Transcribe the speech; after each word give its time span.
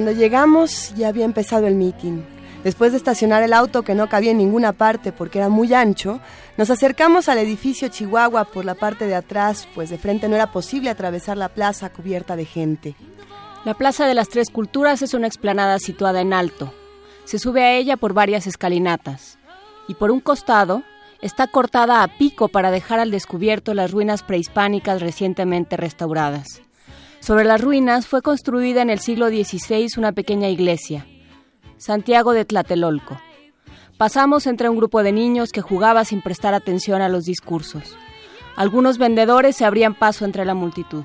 Cuando 0.00 0.18
llegamos 0.18 0.94
ya 0.96 1.08
había 1.08 1.26
empezado 1.26 1.66
el 1.66 1.74
meeting. 1.74 2.22
Después 2.64 2.92
de 2.92 2.96
estacionar 2.96 3.42
el 3.42 3.52
auto 3.52 3.82
que 3.82 3.94
no 3.94 4.08
cabía 4.08 4.30
en 4.30 4.38
ninguna 4.38 4.72
parte 4.72 5.12
porque 5.12 5.40
era 5.40 5.50
muy 5.50 5.74
ancho, 5.74 6.20
nos 6.56 6.70
acercamos 6.70 7.28
al 7.28 7.36
edificio 7.36 7.88
Chihuahua 7.88 8.46
por 8.46 8.64
la 8.64 8.74
parte 8.74 9.06
de 9.06 9.14
atrás, 9.14 9.68
pues 9.74 9.90
de 9.90 9.98
frente 9.98 10.26
no 10.26 10.36
era 10.36 10.52
posible 10.52 10.88
atravesar 10.88 11.36
la 11.36 11.50
plaza 11.50 11.90
cubierta 11.90 12.34
de 12.34 12.46
gente. 12.46 12.94
La 13.66 13.74
Plaza 13.74 14.06
de 14.06 14.14
las 14.14 14.30
Tres 14.30 14.48
Culturas 14.48 15.02
es 15.02 15.12
una 15.12 15.26
explanada 15.26 15.78
situada 15.78 16.22
en 16.22 16.32
alto. 16.32 16.72
Se 17.26 17.38
sube 17.38 17.62
a 17.62 17.74
ella 17.74 17.98
por 17.98 18.14
varias 18.14 18.46
escalinatas. 18.46 19.36
Y 19.86 19.96
por 19.96 20.10
un 20.10 20.20
costado 20.20 20.82
está 21.20 21.46
cortada 21.46 22.02
a 22.02 22.08
pico 22.16 22.48
para 22.48 22.70
dejar 22.70 23.00
al 23.00 23.10
descubierto 23.10 23.74
las 23.74 23.90
ruinas 23.90 24.22
prehispánicas 24.22 25.02
recientemente 25.02 25.76
restauradas. 25.76 26.62
Sobre 27.20 27.44
las 27.44 27.60
ruinas 27.60 28.06
fue 28.06 28.22
construida 28.22 28.80
en 28.80 28.88
el 28.88 28.98
siglo 28.98 29.28
XVI 29.28 29.88
una 29.98 30.12
pequeña 30.12 30.48
iglesia, 30.48 31.06
Santiago 31.76 32.32
de 32.32 32.46
Tlatelolco. 32.46 33.20
Pasamos 33.98 34.46
entre 34.46 34.70
un 34.70 34.78
grupo 34.78 35.02
de 35.02 35.12
niños 35.12 35.52
que 35.52 35.60
jugaba 35.60 36.06
sin 36.06 36.22
prestar 36.22 36.54
atención 36.54 37.02
a 37.02 37.10
los 37.10 37.26
discursos. 37.26 37.94
Algunos 38.56 38.96
vendedores 38.96 39.54
se 39.54 39.66
abrían 39.66 39.94
paso 39.94 40.24
entre 40.24 40.46
la 40.46 40.54
multitud. 40.54 41.04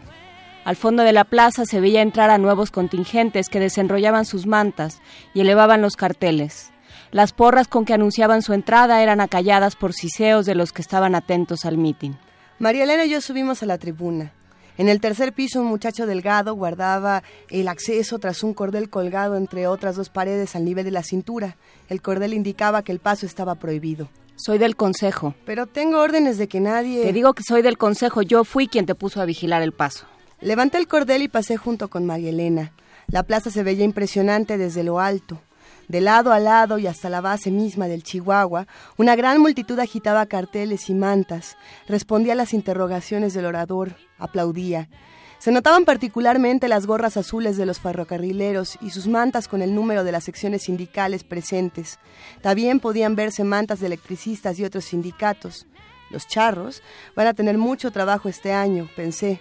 Al 0.64 0.78
fondo 0.78 1.03
de 1.03 1.12
la 1.12 1.25
plaza 1.25 1.66
se 1.66 1.81
veía 1.81 2.02
entrar 2.02 2.30
a 2.30 2.38
nuevos 2.38 2.72
contingentes 2.72 3.50
que 3.50 3.59
desenrollaban 3.59 4.23
sus 4.23 4.47
mantas 4.47 5.02
y 5.34 5.42
elevaban 5.42 5.81
los 5.81 5.97
carteles. 5.97 6.72
Las 7.12 7.34
porras 7.34 7.68
con 7.68 7.84
que 7.84 7.94
anunciaban 7.94 8.42
su 8.42 8.53
entrada 8.53 9.03
eran 9.03 9.20
acalladas 9.20 9.75
por 9.75 9.92
siseos 9.92 10.45
de 10.45 10.56
los 10.56 10.72
que 10.72 10.81
estaban 10.81 11.14
atentos 11.14 11.66
al 11.66 11.78
mitin. 11.78 12.18
María 12.58 12.86
Elena 12.86 13.03
y 13.03 13.09
yo 13.09 13.20
subimos 13.20 13.62
a 13.64 13.66
la 13.66 13.78
tribuna. 13.78 14.31
En 14.78 14.90
el 14.90 15.00
tercer 15.00 15.34
piso 15.34 15.62
un 15.62 15.68
muchacho 15.68 16.06
delgado 16.06 16.54
guardaba 16.54 17.23
el 17.50 17.68
acceso 17.68 18.20
tras 18.20 18.44
un 18.44 18.54
cordel 18.54 18.90
colgado 18.90 19.38
entre 19.38 19.68
otras 19.68 19.95
dos 19.95 20.09
paredes 20.09 20.56
al 20.56 20.66
nivel 20.66 20.84
de 20.84 20.92
la 20.92 21.04
cintura. 21.04 21.56
El 21.88 22.02
cordel 22.02 22.34
indicaba 22.34 22.84
que 22.84 22.92
el 22.92 23.00
paso 23.00 23.26
estaba 23.26 23.56
prohibido. 23.56 24.09
Soy 24.36 24.58
del 24.58 24.76
consejo. 24.76 25.34
Pero 25.46 25.66
tengo 25.66 26.00
órdenes 26.00 26.38
de 26.38 26.50
que 26.50 26.59
nadie... 26.59 27.03
Te 27.03 27.14
digo 27.14 27.34
que 27.34 27.44
soy 27.44 27.62
del 27.62 27.78
consejo. 27.78 28.22
Yo 28.22 28.44
fui 28.44 28.68
quien 28.68 28.86
te 28.86 28.96
puso 28.96 29.22
a 29.22 29.26
vigilar 29.26 29.62
el 29.62 29.72
paso. 29.72 30.06
Levanté 30.42 30.78
el 30.78 30.88
cordel 30.88 31.22
y 31.22 31.30
pasé 31.30 31.56
junto 31.56 31.88
con 31.88 32.06
María 32.06 32.30
Elena. 32.31 32.73
La 33.08 33.23
plaza 33.23 33.50
se 33.50 33.64
veía 33.64 33.86
impresionante 33.86 34.58
desde 34.58 34.84
lo 34.84 35.00
alto. 35.00 35.40
De 35.88 36.02
lado 36.02 36.31
a 36.31 36.39
lado 36.39 36.80
y 36.80 36.88
hasta 36.88 37.09
la 37.09 37.22
base 37.22 37.52
misma 37.52 37.88
del 37.88 38.03
Chihuahua, 38.03 38.67
una 38.97 39.16
gran 39.16 39.39
multitud 39.39 39.80
agitaba 39.80 40.25
carteles 40.25 40.89
y 40.89 40.95
mantas, 40.95 41.58
respondía 41.88 42.33
a 42.33 42.36
las 42.36 42.53
interrogaciones 42.53 43.33
del 43.33 43.45
orador, 43.45 43.95
aplaudía. 44.17 44.89
Se 45.38 45.52
notaban 45.52 45.86
particularmente 45.86 46.67
las 46.67 46.88
gorras 46.88 47.17
azules 47.17 47.56
de 47.56 47.67
los 47.67 47.80
ferrocarrileros 47.80 48.80
y 48.81 48.89
sus 48.89 49.08
mantas 49.08 49.47
con 49.47 49.61
el 49.61 49.75
número 49.75 50.03
de 50.03 50.11
las 50.11 50.23
secciones 50.23 50.63
sindicales 50.63 51.24
presentes. 51.24 52.00
También 52.41 52.79
podían 52.79 53.16
verse 53.16 53.44
mantas 53.44 53.79
de 53.79 53.88
electricistas 53.88 54.57
y 54.57 54.63
otros 54.63 54.85
sindicatos. 54.85 55.68
Los 56.09 56.28
charros 56.28 56.81
van 57.16 57.28
a 57.28 57.34
tener 57.34 57.59
mucho 57.59 57.91
trabajo 57.91 58.28
este 58.28 58.53
año, 58.53 58.90
pensé. 58.95 59.40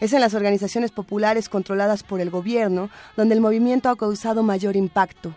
Es 0.00 0.12
en 0.12 0.20
las 0.20 0.34
organizaciones 0.34 0.90
populares 0.90 1.48
controladas 1.48 2.02
por 2.02 2.20
el 2.20 2.30
gobierno 2.30 2.90
donde 3.16 3.34
el 3.34 3.40
movimiento 3.40 3.88
ha 3.90 3.96
causado 3.96 4.42
mayor 4.42 4.74
impacto. 4.74 5.36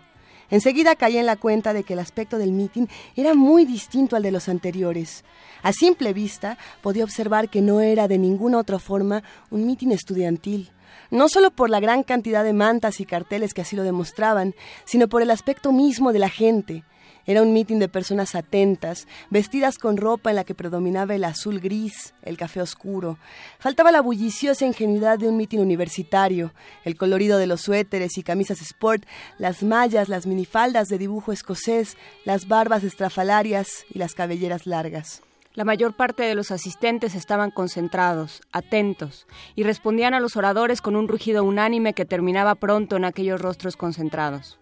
Enseguida 0.50 0.96
caí 0.96 1.18
en 1.18 1.26
la 1.26 1.36
cuenta 1.36 1.72
de 1.72 1.84
que 1.84 1.92
el 1.92 1.98
aspecto 1.98 2.38
del 2.38 2.52
mitin 2.52 2.88
era 3.16 3.34
muy 3.34 3.64
distinto 3.64 4.16
al 4.16 4.22
de 4.22 4.30
los 4.30 4.48
anteriores. 4.48 5.24
A 5.62 5.72
simple 5.72 6.12
vista 6.12 6.58
podía 6.80 7.04
observar 7.04 7.48
que 7.48 7.60
no 7.60 7.80
era 7.80 8.08
de 8.08 8.18
ninguna 8.18 8.58
otra 8.58 8.78
forma 8.78 9.22
un 9.50 9.66
mitin 9.66 9.92
estudiantil 9.92 10.70
no 11.10 11.28
solo 11.28 11.50
por 11.50 11.70
la 11.70 11.80
gran 11.80 12.02
cantidad 12.02 12.44
de 12.44 12.52
mantas 12.52 13.00
y 13.00 13.06
carteles 13.06 13.54
que 13.54 13.62
así 13.62 13.76
lo 13.76 13.82
demostraban, 13.82 14.54
sino 14.84 15.08
por 15.08 15.22
el 15.22 15.30
aspecto 15.30 15.72
mismo 15.72 16.12
de 16.12 16.18
la 16.18 16.28
gente. 16.28 16.84
Era 17.28 17.42
un 17.42 17.52
mitin 17.52 17.78
de 17.78 17.88
personas 17.88 18.34
atentas, 18.34 19.06
vestidas 19.28 19.76
con 19.76 19.98
ropa 19.98 20.30
en 20.30 20.36
la 20.36 20.44
que 20.44 20.54
predominaba 20.54 21.14
el 21.14 21.24
azul 21.24 21.60
gris, 21.60 22.14
el 22.22 22.38
café 22.38 22.62
oscuro. 22.62 23.18
Faltaba 23.58 23.92
la 23.92 24.00
bulliciosa 24.00 24.64
ingenuidad 24.64 25.18
de 25.18 25.28
un 25.28 25.36
mitin 25.36 25.60
universitario, 25.60 26.54
el 26.86 26.96
colorido 26.96 27.36
de 27.36 27.46
los 27.46 27.60
suéteres 27.60 28.16
y 28.16 28.22
camisas 28.22 28.62
sport, 28.62 29.04
las 29.36 29.62
mallas, 29.62 30.08
las 30.08 30.26
minifaldas 30.26 30.88
de 30.88 30.96
dibujo 30.96 31.30
escocés, 31.30 31.98
las 32.24 32.48
barbas 32.48 32.82
estrafalarias 32.82 33.84
y 33.92 33.98
las 33.98 34.14
cabelleras 34.14 34.66
largas. 34.66 35.20
La 35.52 35.64
mayor 35.64 35.94
parte 35.94 36.22
de 36.22 36.34
los 36.34 36.50
asistentes 36.50 37.14
estaban 37.14 37.50
concentrados, 37.50 38.40
atentos, 38.52 39.26
y 39.54 39.64
respondían 39.64 40.14
a 40.14 40.20
los 40.20 40.38
oradores 40.38 40.80
con 40.80 40.96
un 40.96 41.08
rugido 41.08 41.44
unánime 41.44 41.92
que 41.92 42.06
terminaba 42.06 42.54
pronto 42.54 42.96
en 42.96 43.04
aquellos 43.04 43.38
rostros 43.38 43.76
concentrados. 43.76 44.57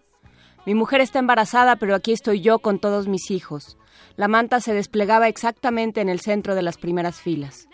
Mi 0.67 0.75
mujer 0.75 0.99
está 0.99 1.19
embarazada, 1.19 1.77
pero 1.77 1.95
aquí 1.95 2.11
estoy 2.11 2.41
yo 2.41 2.59
con 2.59 2.79
todos 2.79 3.07
mis 3.07 3.31
hijos. 3.31 3.77
La 4.17 4.27
manta 4.27 4.59
se 4.59 4.73
desplegaba 4.73 5.29
exactamente 5.29 6.01
en 6.01 6.09
el 6.09 6.19
centro 6.19 6.55
de 6.55 6.61
las 6.61 6.77
primeras 6.77 7.21
filas. 7.21 7.69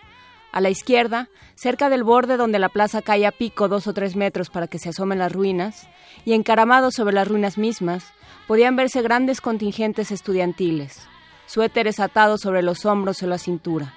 A 0.51 0.61
la 0.61 0.69
izquierda, 0.69 1.27
cerca 1.55 1.89
del 1.89 2.03
borde 2.03 2.37
donde 2.37 2.59
la 2.59 2.69
plaza 2.69 3.01
cae 3.01 3.25
a 3.25 3.31
pico 3.31 3.67
dos 3.67 3.87
o 3.87 3.95
tres 3.95 4.15
metros 4.15 4.51
para 4.51 4.67
que 4.67 4.77
se 4.77 4.89
asomen 4.89 5.17
las 5.17 5.31
ruinas, 5.31 5.87
y 6.23 6.33
encaramados 6.33 6.93
sobre 6.93 7.15
las 7.15 7.27
ruinas 7.27 7.57
mismas, 7.57 8.13
podían 8.47 8.75
verse 8.75 9.01
grandes 9.01 9.41
contingentes 9.41 10.11
estudiantiles, 10.11 11.07
suéteres 11.47 11.99
atados 11.99 12.41
sobre 12.41 12.61
los 12.61 12.85
hombros 12.85 13.23
o 13.23 13.25
la 13.25 13.39
cintura, 13.39 13.91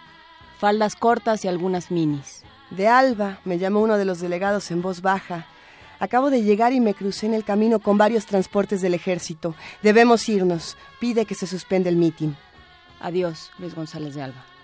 faldas 0.57 0.97
cortas 0.97 1.45
y 1.45 1.49
algunas 1.49 1.91
minis. 1.91 2.45
De 2.71 2.89
Alba, 2.89 3.41
me 3.45 3.59
llamó 3.59 3.81
uno 3.81 3.99
de 3.99 4.07
los 4.07 4.21
delegados 4.21 4.71
en 4.71 4.81
voz 4.81 5.03
baja, 5.03 5.45
Acabo 5.99 6.31
de 6.31 6.43
llegar 6.43 6.73
y 6.73 6.81
me 6.81 6.95
crucé 6.95 7.27
en 7.27 7.35
el 7.35 7.45
camino 7.45 7.79
con 7.79 7.99
varios 7.99 8.27
transportes 8.27 8.81
del 8.83 8.95
ejército. 8.95 9.55
Debemos 9.83 10.29
irnos. 10.29 10.77
Pide 11.01 11.25
que 11.25 11.35
se 11.35 11.47
suspenda 11.47 11.89
el 11.89 11.97
mitin. 11.97 12.37
Adiós, 13.01 13.51
Luis 13.59 13.75
González 13.75 14.15
de 14.15 14.23
Alba. 14.23 14.56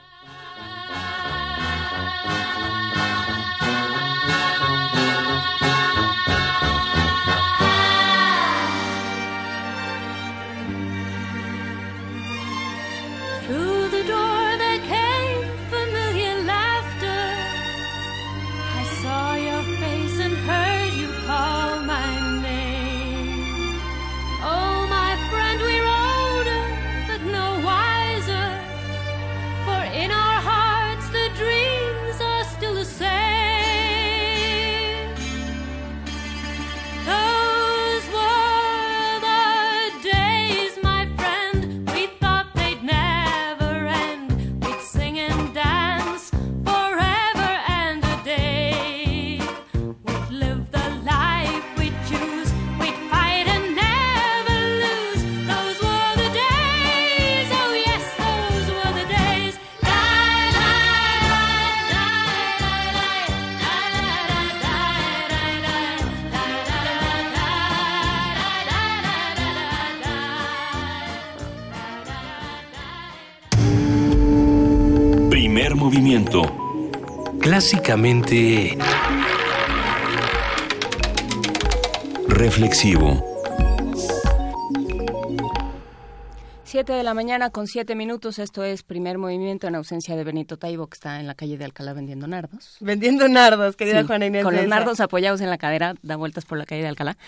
Movimiento. 75.83 76.43
Clásicamente... 77.41 78.79
reflexivo. 82.29 83.32
7 86.73 86.91
de 86.91 87.03
la 87.03 87.13
mañana 87.13 87.51
con 87.51 87.67
7 87.67 87.95
minutos. 87.95 88.39
Esto 88.39 88.65
es 88.65 88.83
primer 88.83 89.19
movimiento 89.19 89.67
en 89.67 89.75
ausencia 89.75 90.17
de 90.17 90.25
Benito 90.25 90.57
Taibo, 90.57 90.87
que 90.87 90.95
está 90.95 91.21
en 91.21 91.27
la 91.27 91.35
calle 91.35 91.59
de 91.59 91.67
Alcalá 91.67 91.93
vendiendo 91.93 92.27
nardos. 92.27 92.79
Vendiendo 92.81 93.29
nardos, 93.29 93.77
querida 93.77 94.05
Juana 94.05 94.25
Inés. 94.25 94.43
Con 94.43 94.57
los 94.57 94.67
nardos 94.67 94.99
apoyados 95.01 95.43
en 95.43 95.51
la 95.51 95.59
cadera, 95.59 95.97
da 96.01 96.17
vueltas 96.17 96.47
por 96.47 96.57
la 96.57 96.65
calle 96.65 96.81
de 96.81 96.89
Alcalá. 96.89 97.19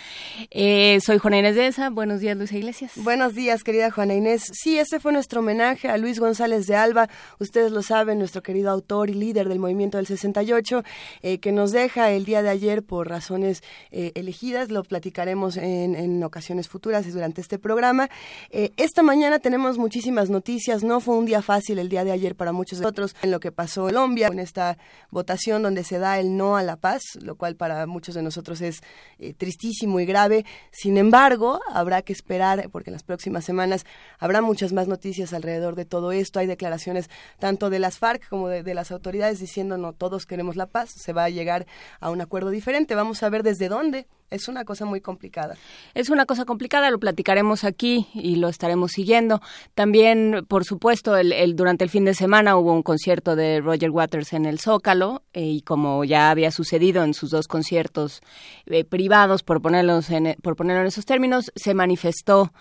Eh, 0.51 0.99
soy 1.05 1.19
Juana 1.19 1.41
Inés 1.41 1.57
de 1.57 1.67
esa. 1.67 1.91
Buenos 1.91 2.21
días, 2.21 2.39
Luisa 2.39 2.57
Iglesias. 2.57 2.93
Buenos 2.97 3.35
días, 3.35 3.65
querida 3.65 3.91
Juana 3.91 4.15
Inés. 4.15 4.51
Sí, 4.51 4.79
ese 4.79 4.99
fue 4.99 5.13
nuestro 5.13 5.41
homenaje 5.41 5.91
a 5.91 5.99
Luis 5.99 6.21
González 6.21 6.67
de 6.67 6.77
Alba. 6.77 7.11
Ustedes 7.39 7.71
lo 7.71 7.83
saben, 7.83 8.19
nuestro 8.21 8.43
querido 8.43 8.71
autor 8.71 9.11
y 9.11 9.15
líder 9.15 9.51
del 9.51 9.59
movimiento 9.59 9.99
del 9.99 10.07
68, 10.07 10.85
eh, 11.21 11.37
que 11.37 11.53
nos 11.53 11.71
deja 11.71 12.11
el 12.13 12.25
día 12.25 12.41
de 12.41 12.49
ayer 12.49 12.83
por 12.83 13.11
razones 13.11 13.63
eh, 13.91 14.13
elegidas. 14.15 14.71
Lo 14.71 14.85
platicaremos 14.85 15.59
en, 15.59 15.97
en, 15.97 16.25
ocasiones 16.25 16.67
futuras 16.67 17.13
durante 17.13 17.43
este 17.43 17.59
programa. 17.59 18.09
esta 18.51 19.03
mañana 19.03 19.34
tenemos 19.39 19.79
muchísimas 19.79 20.31
noticias. 20.31 20.85
No 20.85 21.01
fue 21.01 21.17
un 21.17 21.27
día 21.27 21.43
fácil 21.43 21.79
el 21.79 21.89
día 21.89 22.05
de 22.05 22.13
ayer 22.13 22.35
para 22.35 22.53
muchos 22.53 22.79
de 22.79 22.83
nosotros 22.85 23.15
en 23.23 23.31
lo 23.31 23.41
que 23.41 23.53
pasó 23.53 23.89
en 23.89 23.95
Colombia, 23.95 24.29
en 24.29 24.39
esta 24.39 24.79
votación 25.11 25.63
donde 25.63 25.85
se 25.85 25.99
da 25.99 26.19
el 26.19 26.37
no 26.37 26.57
a 26.57 26.63
la 26.63 26.77
paz, 26.77 27.03
lo 27.21 27.37
cual 27.37 27.57
para 27.57 27.87
muchos 27.87 28.15
de 28.15 28.23
nosotros 28.23 28.61
es 28.61 28.81
eh, 29.19 29.35
tristísimo 29.35 30.01
y 30.01 30.07
grave. 30.07 30.45
Sin 30.73 30.99
embargo, 30.99 31.61
habrá 31.73 32.03
que 32.03 32.13
esperar, 32.13 32.69
porque 32.71 32.91
en 32.91 32.95
las 32.95 33.03
próximas 33.03 33.45
semanas 33.45 33.85
habrá 34.19 34.43
muchas 34.43 34.73
más 34.73 34.89
noticias 34.89 35.33
alrededor 35.33 35.77
de 35.77 35.85
todo 35.85 36.13
esto. 36.13 36.39
Hay 36.39 36.47
declaraciones 36.47 37.09
tanto 37.39 37.71
de 37.71 37.79
las 37.79 37.99
FARC 37.99 38.29
como 38.29 38.49
de, 38.49 38.63
de 38.63 38.75
las 38.75 38.91
autoridades 38.91 39.39
diciendo 39.39 39.79
no, 39.79 39.93
todos 39.93 40.27
queremos 40.27 40.57
la 40.57 40.67
paz, 40.67 40.91
se 40.91 41.13
va 41.13 41.25
a 41.25 41.31
llegar 41.31 41.67
a 42.01 42.11
un 42.11 42.21
acuerdo 42.21 42.51
diferente. 42.51 42.95
Vamos 42.95 43.23
a 43.23 43.29
ver 43.29 43.43
desde 43.43 43.69
dónde 43.69 44.07
es 44.31 44.49
una 44.49 44.65
cosa 44.65 44.85
muy 44.85 45.01
complicada. 45.01 45.57
Es 45.95 46.11
una 46.11 46.27
cosa 46.27 46.45
complicada, 46.45 46.91
lo 46.91 46.99
platicaremos 46.99 47.65
aquí 47.65 48.09
y 48.15 48.37
lo 48.37 48.49
estaremos 48.49 48.93
siguiendo. 48.93 49.41
También, 49.75 50.45
por 50.49 50.65
supuesto, 50.65 51.17
el, 51.17 51.57
durante 51.57 51.85
el 51.85 51.91
fin 51.91 52.05
de 52.05 52.15
semana 52.15 52.57
hubo 52.57 52.73
un 52.73 52.83
concierto 52.83 53.37
de 53.37 53.61
Roger 53.61 53.91
Waters 53.91 54.33
en 54.33 54.47
el 54.47 54.59
Zócalo 54.59 55.23
eh, 55.33 55.43
y 55.43 55.63
como 55.63 56.05
ya 56.05 56.31
había 56.31 56.51
sucedido 56.51 57.05
en 57.05 57.15
sus 57.15 57.31
dos 57.31 57.47
conciertos 57.47 58.21
eh, 58.67 58.85
privados, 58.85 59.43
por, 59.43 59.63
ponerlos 59.63 60.11
en, 60.11 60.37
por 60.43 60.57
ponerlo 60.57 60.83
en 60.83 60.89
esos 60.89 61.05
términos, 61.05 61.53
se 61.55 61.75
manifestó 61.75 62.53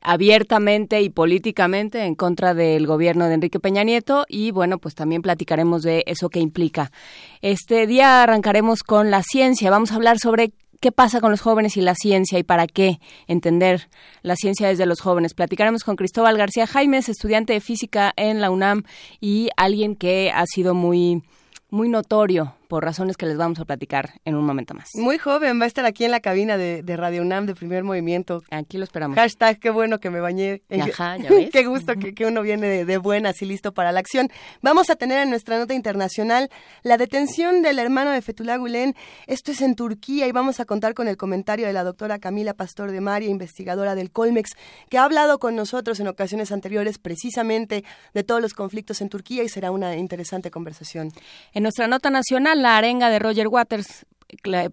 abiertamente 0.00 1.02
y 1.02 1.10
políticamente 1.10 2.04
en 2.04 2.14
contra 2.14 2.54
del 2.54 2.86
gobierno 2.86 3.26
de 3.26 3.34
Enrique 3.34 3.58
Peña 3.58 3.82
Nieto 3.82 4.24
y 4.28 4.52
bueno, 4.52 4.78
pues 4.78 4.94
también 4.94 5.20
platicaremos 5.20 5.82
de 5.82 6.04
eso 6.06 6.28
que 6.28 6.38
implica. 6.38 6.92
Este 7.40 7.88
día 7.88 8.22
arrancaremos 8.22 8.84
con 8.84 9.10
la 9.10 9.22
ciencia, 9.22 9.70
vamos 9.70 9.90
a 9.90 9.96
hablar 9.96 10.18
sobre 10.18 10.52
qué 10.80 10.92
pasa 10.92 11.20
con 11.20 11.30
los 11.30 11.40
jóvenes 11.40 11.76
y 11.76 11.80
la 11.80 11.94
ciencia 11.94 12.38
y 12.38 12.42
para 12.42 12.66
qué 12.66 12.98
entender 13.26 13.88
la 14.22 14.36
ciencia 14.36 14.68
desde 14.68 14.86
los 14.86 15.00
jóvenes. 15.00 15.34
Platicaremos 15.34 15.84
con 15.84 15.96
Cristóbal 15.96 16.36
García 16.36 16.66
Jaimes, 16.66 17.08
estudiante 17.08 17.52
de 17.52 17.60
física 17.60 18.12
en 18.16 18.40
la 18.40 18.50
UNAM 18.50 18.84
y 19.20 19.50
alguien 19.56 19.96
que 19.96 20.30
ha 20.34 20.44
sido 20.46 20.74
muy 20.74 21.22
muy 21.70 21.88
notorio 21.88 22.55
por 22.68 22.84
razones 22.84 23.16
que 23.16 23.26
les 23.26 23.36
vamos 23.36 23.58
a 23.60 23.64
platicar 23.64 24.20
en 24.24 24.34
un 24.34 24.44
momento 24.44 24.74
más. 24.74 24.90
Muy 24.94 25.18
joven, 25.18 25.60
va 25.60 25.64
a 25.64 25.66
estar 25.66 25.84
aquí 25.84 26.04
en 26.04 26.10
la 26.10 26.20
cabina 26.20 26.56
de, 26.56 26.96
Radio 26.96 27.22
UNAM 27.22 27.46
de 27.46 27.54
primer 27.54 27.84
movimiento. 27.84 28.42
Aquí 28.50 28.78
lo 28.78 28.84
esperamos. 28.84 29.16
Hashtag, 29.16 29.58
qué 29.58 29.70
bueno 29.70 30.00
que 30.00 30.10
me 30.10 30.20
bañé. 30.20 30.62
Ajá, 30.70 31.16
ya 31.22 31.28
ves. 31.30 31.50
qué 31.50 31.64
gusto 31.66 31.92
que, 31.94 32.26
uno 32.26 32.42
viene 32.42 32.66
de, 32.66 32.84
de, 32.84 32.98
buenas 32.98 33.40
y 33.42 33.46
listo 33.46 33.72
para 33.72 33.92
la 33.92 34.00
acción. 34.00 34.30
Vamos 34.62 34.90
a 34.90 34.96
tener 34.96 35.20
en 35.20 35.30
nuestra 35.30 35.58
nota 35.58 35.74
internacional 35.74 36.50
la 36.82 36.96
detención 36.96 37.62
del 37.62 37.78
hermano 37.78 38.10
de 38.10 38.22
Fethullah 38.22 38.56
Gulen. 38.56 38.94
Esto 39.26 39.52
es 39.52 39.60
en 39.60 39.74
Turquía 39.74 40.26
y 40.26 40.32
vamos 40.32 40.60
a 40.60 40.64
contar 40.64 40.94
con 40.94 41.08
el 41.08 41.16
comentario 41.16 41.66
de 41.66 41.72
la 41.72 41.84
doctora 41.84 42.18
Camila 42.18 42.54
Pastor 42.54 42.90
de 42.90 43.00
María, 43.00 43.28
investigadora 43.28 43.94
del 43.94 44.10
Colmex, 44.10 44.52
que 44.88 44.98
ha 44.98 45.04
hablado 45.04 45.38
con 45.38 45.54
nosotros 45.54 46.00
en 46.00 46.08
ocasiones 46.08 46.52
anteriores 46.52 46.98
precisamente 46.98 47.84
de 48.14 48.24
todos 48.24 48.40
los 48.40 48.54
conflictos 48.54 49.00
en 49.00 49.08
Turquía 49.08 49.42
y 49.42 49.48
será 49.48 49.70
una 49.70 49.96
interesante 49.96 50.50
conversación. 50.50 51.12
En 51.52 51.62
nuestra 51.62 51.86
nota 51.86 52.10
nacional 52.10 52.55
la 52.62 52.76
arenga 52.76 53.10
de 53.10 53.18
Roger 53.18 53.48
Waters. 53.48 54.06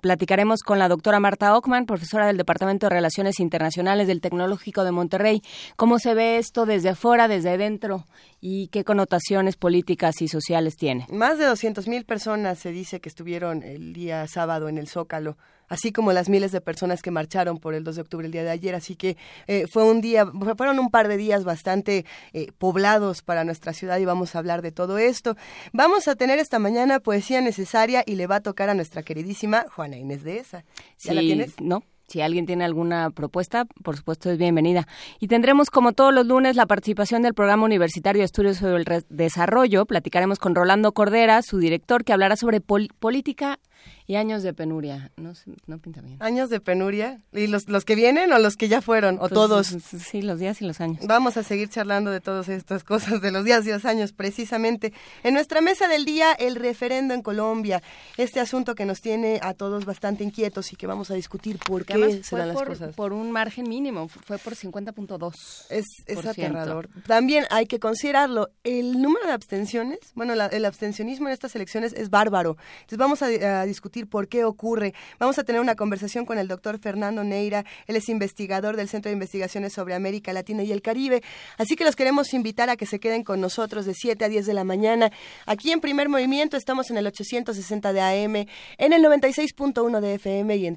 Platicaremos 0.02 0.62
con 0.62 0.80
la 0.80 0.88
doctora 0.88 1.20
Marta 1.20 1.56
Ockman, 1.56 1.86
profesora 1.86 2.26
del 2.26 2.38
Departamento 2.38 2.88
de 2.88 2.96
Relaciones 2.96 3.40
Internacionales 3.40 4.08
del 4.08 4.20
Tecnológico 4.20 4.84
de 4.84 4.92
Monterrey. 4.92 5.42
¿Cómo 5.76 6.00
se 6.00 6.16
ve 6.16 6.38
esto 6.38 6.66
desde 6.66 6.90
afuera, 6.90 7.28
desde 7.28 7.58
dentro 7.58 8.06
y 8.42 8.68
qué 8.70 8.84
connotaciones 8.84 9.56
políticas 9.56 10.22
y 10.22 10.28
sociales 10.28 10.76
tiene? 10.76 11.06
Más 11.12 11.38
de 11.38 11.46
200.000 11.46 12.04
personas 12.04 12.58
se 12.58 12.72
dice 12.72 13.00
que 13.00 13.10
estuvieron 13.10 13.62
el 13.62 13.94
día 13.94 14.26
sábado 14.28 14.70
en 14.70 14.80
el 14.80 14.88
Zócalo 14.88 15.38
así 15.74 15.92
como 15.92 16.14
las 16.14 16.30
miles 16.30 16.52
de 16.52 16.62
personas 16.62 17.02
que 17.02 17.10
marcharon 17.10 17.58
por 17.58 17.74
el 17.74 17.84
2 17.84 17.96
de 17.96 18.02
octubre 18.02 18.28
el 18.28 18.32
día 18.32 18.44
de 18.44 18.52
ayer. 18.52 18.76
Así 18.76 18.96
que 18.96 19.18
eh, 19.48 19.66
fue 19.68 19.84
un 19.84 20.02
día, 20.02 20.28
fueron 20.56 20.78
un 20.78 20.92
par 20.92 21.08
de 21.08 21.18
días 21.18 21.44
bastante 21.44 22.06
eh, 22.32 22.52
poblados 22.60 23.24
para 23.24 23.44
nuestra 23.44 23.74
ciudad 23.74 23.98
y 23.98 24.06
vamos 24.06 24.36
a 24.36 24.40
hablar 24.40 24.62
de 24.62 24.72
todo 24.72 25.00
esto. 25.00 25.36
Vamos 25.72 26.08
a 26.08 26.16
tener 26.16 26.38
esta 26.38 26.60
mañana 26.60 27.00
poesía 27.00 27.42
necesaria 27.42 28.04
y 28.06 28.16
le 28.16 28.28
va 28.28 28.36
a 28.36 28.42
tocar 28.42 28.70
a 28.70 28.76
nuestra 28.76 29.02
queridísima 29.02 29.66
Juana 29.76 29.98
Inés 29.98 30.24
de 30.24 30.38
esa. 30.38 30.64
¿Ya 31.00 31.16
la 31.16 31.22
tienes? 31.22 31.60
No. 31.60 31.82
Si 32.08 32.22
alguien 32.22 32.46
tiene 32.46 32.66
alguna 32.66 33.10
propuesta, 33.10 33.66
por 33.82 33.98
supuesto 33.98 34.30
es 34.30 34.38
bienvenida. 34.38 34.88
Y 35.20 35.28
tendremos, 35.28 35.72
como 35.72 35.94
todos 35.94 36.14
los 36.14 36.28
lunes, 36.28 36.56
la 36.56 36.68
participación 36.68 37.24
del 37.24 37.34
Programa 37.34 37.66
Universitario 37.66 38.20
de 38.20 38.26
Estudios 38.26 38.58
sobre 38.58 38.84
el 38.84 39.06
Desarrollo. 39.10 39.86
Platicaremos 39.88 40.38
con 40.38 40.54
Rolando 40.54 40.92
Cordera, 40.92 41.42
su 41.42 41.58
director, 41.58 42.04
que 42.04 42.14
hablará 42.14 42.36
sobre 42.36 42.62
política 42.62 43.58
y 44.06 44.16
años 44.16 44.44
de 44.44 44.54
penuria. 44.54 45.12
No, 45.18 45.34
no 45.68 45.80
pinta 45.80 46.02
bien. 46.02 46.18
¿Años 46.22 46.50
de 46.50 46.60
penuria? 46.60 47.22
¿Y 47.32 47.48
los, 47.48 47.70
los 47.70 47.86
que 47.86 47.96
vienen 47.96 48.32
o 48.34 48.40
los 48.40 48.58
que 48.58 48.68
ya 48.68 48.82
fueron? 48.82 49.16
¿O 49.16 49.20
pues, 49.20 49.32
todos? 49.32 49.68
Sí, 49.68 50.22
los 50.22 50.40
días 50.40 50.62
y 50.62 50.66
los 50.66 50.82
años. 50.82 51.06
Vamos 51.08 51.38
a 51.38 51.44
seguir 51.44 51.70
charlando 51.70 52.12
de 52.12 52.20
todas 52.20 52.50
estas 52.50 52.84
cosas, 52.84 53.22
de 53.22 53.32
los 53.32 53.46
días 53.46 53.66
y 53.66 53.72
los 53.72 53.86
años, 53.86 54.12
precisamente. 54.12 54.94
En 55.24 55.34
nuestra 55.34 55.62
mesa 55.62 55.88
del 55.88 56.06
día, 56.06 56.34
el 56.34 56.56
referendo 56.56 57.14
en 57.14 57.22
Colombia. 57.22 57.82
Este 58.18 58.40
asunto 58.40 58.76
que 58.76 58.86
nos 58.86 59.02
tiene 59.02 59.40
a 59.42 59.54
todos 59.54 59.86
bastante 59.86 60.24
inquietos 60.24 60.74
y 60.74 60.76
que 60.76 60.88
vamos 60.88 61.12
a 61.12 61.14
discutir 61.14 61.58
por 61.60 61.86
qué 61.86 62.24
se 62.24 62.36
dan 62.36 62.50
las 62.50 62.62
cosas. 62.62 62.96
Por 62.96 63.14
un 63.14 63.32
margen 63.32 63.70
mínimo, 63.70 64.08
fue 64.08 64.38
por 64.38 64.56
50.2. 64.56 65.34
Es, 65.70 65.86
es 66.06 66.26
aterrador. 66.26 66.90
También 67.08 67.46
hay 67.50 67.66
que 67.68 67.80
considerarlo. 67.80 68.50
El 68.64 69.02
número 69.02 69.26
de 69.26 69.34
abstenciones, 69.34 70.00
bueno, 70.16 70.34
el 70.34 70.66
abstencionismo 70.66 71.28
en 71.28 71.34
estas 71.34 71.56
elecciones 71.56 71.94
es 71.94 72.10
bárbaro. 72.10 72.58
Entonces 72.82 72.98
vamos 72.98 73.22
a, 73.22 73.62
a 73.62 73.66
discutir 73.74 74.08
por 74.08 74.28
qué 74.28 74.46
ocurre. 74.46 74.94
Vamos 75.20 75.38
a 75.40 75.44
tener 75.44 75.60
una 75.60 75.76
conversación 75.76 76.26
con 76.26 76.38
el 76.38 76.48
doctor 76.48 76.80
Fernando 76.80 77.24
Neira. 77.24 77.66
Él 77.88 77.96
es 77.96 78.08
investigador 78.08 78.78
del 78.78 78.88
Centro 78.88 79.10
de 79.10 79.14
Investigaciones 79.14 79.74
sobre 79.74 79.96
América 79.96 80.32
Latina 80.32 80.64
y 80.64 80.72
el 80.72 80.82
Caribe. 80.82 81.22
Así 81.58 81.76
que 81.76 81.84
los 81.84 81.96
queremos 81.96 82.34
invitar 82.34 82.70
a 82.70 82.76
que 82.76 82.86
se 82.86 83.00
queden 83.00 83.24
con 83.24 83.42
nosotros 83.42 83.86
de 83.86 83.94
7 83.94 84.24
a 84.24 84.30
10 84.30 84.46
de 84.46 84.54
la 84.54 84.64
mañana. 84.64 85.12
Aquí 85.46 85.72
en 85.72 85.82
Primer 85.82 86.08
Movimiento 86.08 86.56
estamos 86.56 86.92
en 86.92 86.98
el 86.98 87.08
860 87.08 87.94
de 87.94 88.02
AM, 88.02 88.36
en 88.78 88.94
el 88.94 89.04
96.1 89.04 90.00
de 90.00 90.14
FM 90.16 90.56
y 90.58 90.68
en 90.68 90.76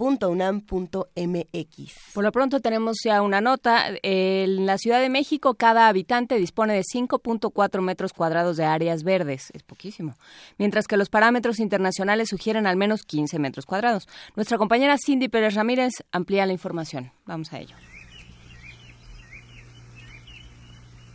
www.radiounam.unam.mx. 0.00 2.14
Por 2.14 2.24
lo 2.24 2.32
pronto 2.32 2.60
tenemos 2.60 2.96
ya 3.04 3.22
una 3.22 3.40
nota. 3.40 3.84
En 4.02 4.66
la 4.66 4.78
Ciudad 4.78 5.00
de 5.00 5.10
México, 5.10 5.54
cada 5.54 5.86
habitante 5.88 6.36
dispone 6.36 6.74
de 6.74 6.82
5.4 6.82 7.80
metros 7.82 8.12
cuadrados 8.12 8.56
de 8.56 8.64
áreas 8.64 9.04
verdes. 9.04 9.50
Es 9.52 9.62
poquísimo. 9.62 10.16
Mientras 10.58 10.86
que 10.86 10.96
los 10.96 11.10
parámetros 11.10 11.60
internacionales 11.60 12.30
sugieren 12.30 12.66
al 12.66 12.76
menos 12.76 13.02
15 13.02 13.38
metros 13.38 13.66
cuadrados. 13.66 14.08
Nuestra 14.36 14.58
compañera 14.58 14.96
Cindy 14.98 15.28
Pérez 15.28 15.54
Ramírez 15.54 15.92
amplía 16.12 16.46
la 16.46 16.52
información. 16.52 17.12
Vamos 17.26 17.52
a 17.52 17.60
ello. 17.60 17.76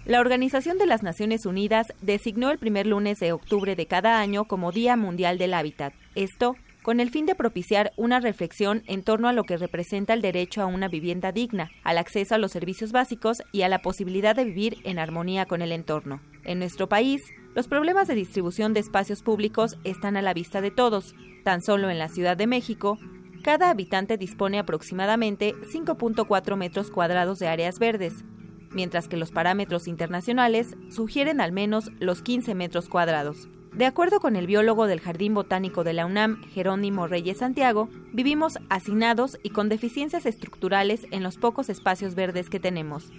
La 0.05 0.19
Organización 0.19 0.77
de 0.77 0.85
las 0.85 1.01
Naciones 1.01 1.47
Unidas 1.47 1.87
designó 2.01 2.51
el 2.51 2.59
primer 2.59 2.85
lunes 2.85 3.17
de 3.17 3.31
octubre 3.31 3.75
de 3.75 3.87
cada 3.87 4.19
año 4.19 4.45
como 4.45 4.71
Día 4.71 4.95
Mundial 4.95 5.39
del 5.39 5.55
Hábitat. 5.55 5.95
Esto 6.13 6.55
con 6.85 6.99
el 6.99 7.09
fin 7.09 7.25
de 7.25 7.33
propiciar 7.33 7.93
una 7.97 8.19
reflexión 8.19 8.83
en 8.85 9.01
torno 9.01 9.27
a 9.27 9.33
lo 9.33 9.43
que 9.43 9.57
representa 9.57 10.13
el 10.13 10.21
derecho 10.21 10.61
a 10.61 10.67
una 10.67 10.87
vivienda 10.87 11.31
digna, 11.31 11.71
al 11.83 11.97
acceso 11.97 12.35
a 12.35 12.37
los 12.37 12.51
servicios 12.51 12.91
básicos 12.91 13.41
y 13.51 13.63
a 13.63 13.69
la 13.69 13.81
posibilidad 13.81 14.35
de 14.35 14.45
vivir 14.45 14.77
en 14.83 14.99
armonía 14.99 15.47
con 15.47 15.63
el 15.63 15.71
entorno. 15.71 16.21
En 16.43 16.59
nuestro 16.59 16.87
país, 16.87 17.23
los 17.55 17.67
problemas 17.67 18.07
de 18.07 18.13
distribución 18.13 18.75
de 18.75 18.81
espacios 18.81 19.23
públicos 19.23 19.79
están 19.83 20.15
a 20.15 20.21
la 20.21 20.35
vista 20.35 20.61
de 20.61 20.69
todos. 20.69 21.15
Tan 21.43 21.63
solo 21.63 21.89
en 21.89 21.97
la 21.97 22.07
Ciudad 22.07 22.37
de 22.37 22.45
México, 22.45 22.99
cada 23.41 23.71
habitante 23.71 24.19
dispone 24.19 24.59
aproximadamente 24.59 25.55
5.4 25.55 26.55
metros 26.55 26.91
cuadrados 26.91 27.39
de 27.39 27.47
áreas 27.47 27.79
verdes, 27.79 28.23
mientras 28.69 29.07
que 29.07 29.17
los 29.17 29.31
parámetros 29.31 29.87
internacionales 29.87 30.75
sugieren 30.91 31.41
al 31.41 31.51
menos 31.51 31.89
los 31.99 32.21
15 32.21 32.53
metros 32.53 32.89
cuadrados. 32.89 33.49
De 33.77 33.85
acuerdo 33.85 34.21
con 34.21 34.37
el 34.37 34.47
biólogo 34.47 34.87
del 34.87 35.01
Jardín 35.01 35.33
Botánico 35.33 35.83
de 35.83 35.91
la 35.91 36.05
UNAM, 36.05 36.41
Jerónimo 36.43 37.07
Reyes 37.07 37.39
Santiago, 37.39 37.89
vivimos 38.13 38.57
hacinados 38.69 39.37
y 39.43 39.49
con 39.49 39.67
deficiencias 39.67 40.25
estructurales 40.25 41.05
en 41.11 41.23
los 41.23 41.37
pocos 41.37 41.67
espacios 41.67 42.15
verdes 42.15 42.49
que 42.49 42.61
tenemos. 42.61 43.11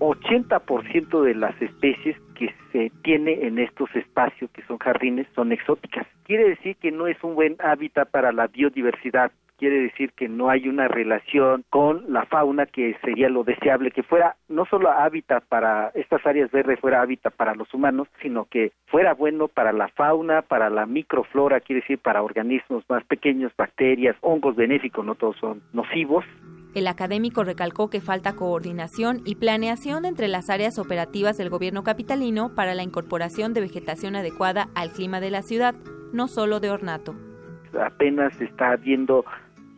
80% 0.00 1.22
de 1.22 1.34
las 1.34 1.60
especies 1.62 2.14
que 2.34 2.54
se 2.72 2.92
tiene 3.04 3.46
en 3.46 3.58
estos 3.58 3.88
espacios 3.96 4.50
que 4.50 4.62
son 4.64 4.76
jardines 4.76 5.26
son 5.34 5.50
exóticas. 5.50 6.06
Quiere 6.24 6.50
decir 6.50 6.76
que 6.76 6.92
no 6.92 7.06
es 7.06 7.16
un 7.24 7.34
buen 7.34 7.56
hábitat 7.60 8.10
para 8.10 8.32
la 8.32 8.48
biodiversidad 8.48 9.32
quiere 9.56 9.80
decir 9.80 10.12
que 10.12 10.28
no 10.28 10.50
hay 10.50 10.68
una 10.68 10.88
relación 10.88 11.64
con 11.70 12.12
la 12.12 12.26
fauna 12.26 12.66
que 12.66 12.96
sería 13.02 13.28
lo 13.28 13.44
deseable 13.44 13.90
que 13.90 14.02
fuera 14.02 14.36
no 14.48 14.64
solo 14.66 14.90
hábitat 14.90 15.44
para 15.44 15.90
estas 15.94 16.24
áreas 16.26 16.50
verdes 16.50 16.80
fuera 16.80 17.02
hábitat 17.02 17.34
para 17.34 17.54
los 17.54 17.72
humanos, 17.74 18.08
sino 18.22 18.44
que 18.46 18.72
fuera 18.86 19.14
bueno 19.14 19.48
para 19.48 19.72
la 19.72 19.88
fauna, 19.88 20.42
para 20.42 20.70
la 20.70 20.86
microflora, 20.86 21.60
quiere 21.60 21.80
decir 21.80 21.98
para 21.98 22.22
organismos 22.22 22.84
más 22.88 23.04
pequeños, 23.04 23.52
bacterias, 23.56 24.16
hongos 24.20 24.56
benéficos, 24.56 25.04
no 25.04 25.14
todos 25.14 25.36
son 25.38 25.62
nocivos. 25.72 26.24
El 26.74 26.88
académico 26.88 27.42
recalcó 27.42 27.88
que 27.88 28.02
falta 28.02 28.36
coordinación 28.36 29.22
y 29.24 29.36
planeación 29.36 30.04
entre 30.04 30.28
las 30.28 30.50
áreas 30.50 30.78
operativas 30.78 31.38
del 31.38 31.48
gobierno 31.48 31.82
capitalino 31.82 32.54
para 32.54 32.74
la 32.74 32.82
incorporación 32.82 33.54
de 33.54 33.62
vegetación 33.62 34.14
adecuada 34.14 34.68
al 34.74 34.90
clima 34.90 35.20
de 35.20 35.30
la 35.30 35.40
ciudad, 35.40 35.74
no 36.12 36.28
solo 36.28 36.60
de 36.60 36.70
ornato. 36.70 37.14
Apenas 37.80 38.38
está 38.42 38.76
viendo 38.76 39.24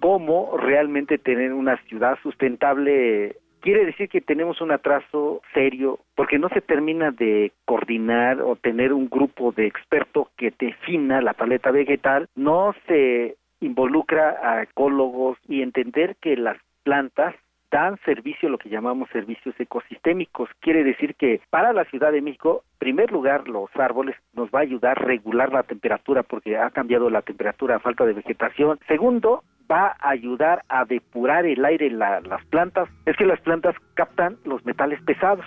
cómo 0.01 0.57
realmente 0.57 1.19
tener 1.19 1.53
una 1.53 1.77
ciudad 1.85 2.19
sustentable 2.23 3.37
quiere 3.61 3.85
decir 3.85 4.09
que 4.09 4.21
tenemos 4.21 4.61
un 4.61 4.71
atraso 4.71 5.43
serio 5.53 5.99
porque 6.15 6.39
no 6.39 6.49
se 6.49 6.61
termina 6.61 7.11
de 7.11 7.53
coordinar 7.65 8.41
o 8.41 8.57
tener 8.57 8.93
un 8.93 9.09
grupo 9.09 9.53
de 9.53 9.67
expertos 9.67 10.29
que 10.37 10.53
defina 10.59 11.21
la 11.21 11.35
paleta 11.35 11.71
vegetal, 11.71 12.29
no 12.35 12.75
se 12.87 13.37
involucra 13.61 14.39
a 14.43 14.63
ecólogos 14.63 15.39
y 15.49 15.63
entender 15.63 16.17
que 16.21 16.37
las 16.37 16.59
plantas 16.85 17.35
dan 17.71 17.99
servicio, 18.05 18.49
lo 18.49 18.59
que 18.59 18.69
llamamos 18.69 19.09
servicios 19.11 19.55
ecosistémicos. 19.59 20.49
Quiere 20.61 20.85
decir 20.85 21.15
que 21.17 21.41
para 21.51 21.73
la 21.73 21.85
Ciudad 21.87 22.13
de 22.13 22.23
México, 22.23 22.65
en 22.75 22.79
primer 22.79 23.13
lugar, 23.13 23.49
los 23.49 23.71
árboles 23.77 24.17
nos 24.33 24.49
va 24.51 24.61
a 24.61 24.63
ayudar 24.63 24.99
a 24.99 25.05
regular 25.05 25.53
la 25.53 25.63
temperatura 25.63 26.23
porque 26.23 26.57
ha 26.57 26.71
cambiado 26.71 27.11
la 27.11 27.23
temperatura 27.23 27.77
a 27.77 27.81
falta 27.81 28.05
de 28.05 28.15
vegetación. 28.15 28.79
Segundo, 28.89 29.43
va 29.71 29.97
a 30.01 30.11
ayudar 30.11 30.65
a 30.69 30.85
depurar 30.85 31.47
el 31.47 31.65
aire 31.65 31.91
las 31.91 32.45
plantas. 32.47 32.89
Es 33.07 33.17
que 33.17 33.27
las 33.27 33.41
plantas 33.41 33.75
captan 33.95 34.39
los 34.45 34.65
metales 34.65 35.01
pesados. 35.03 35.45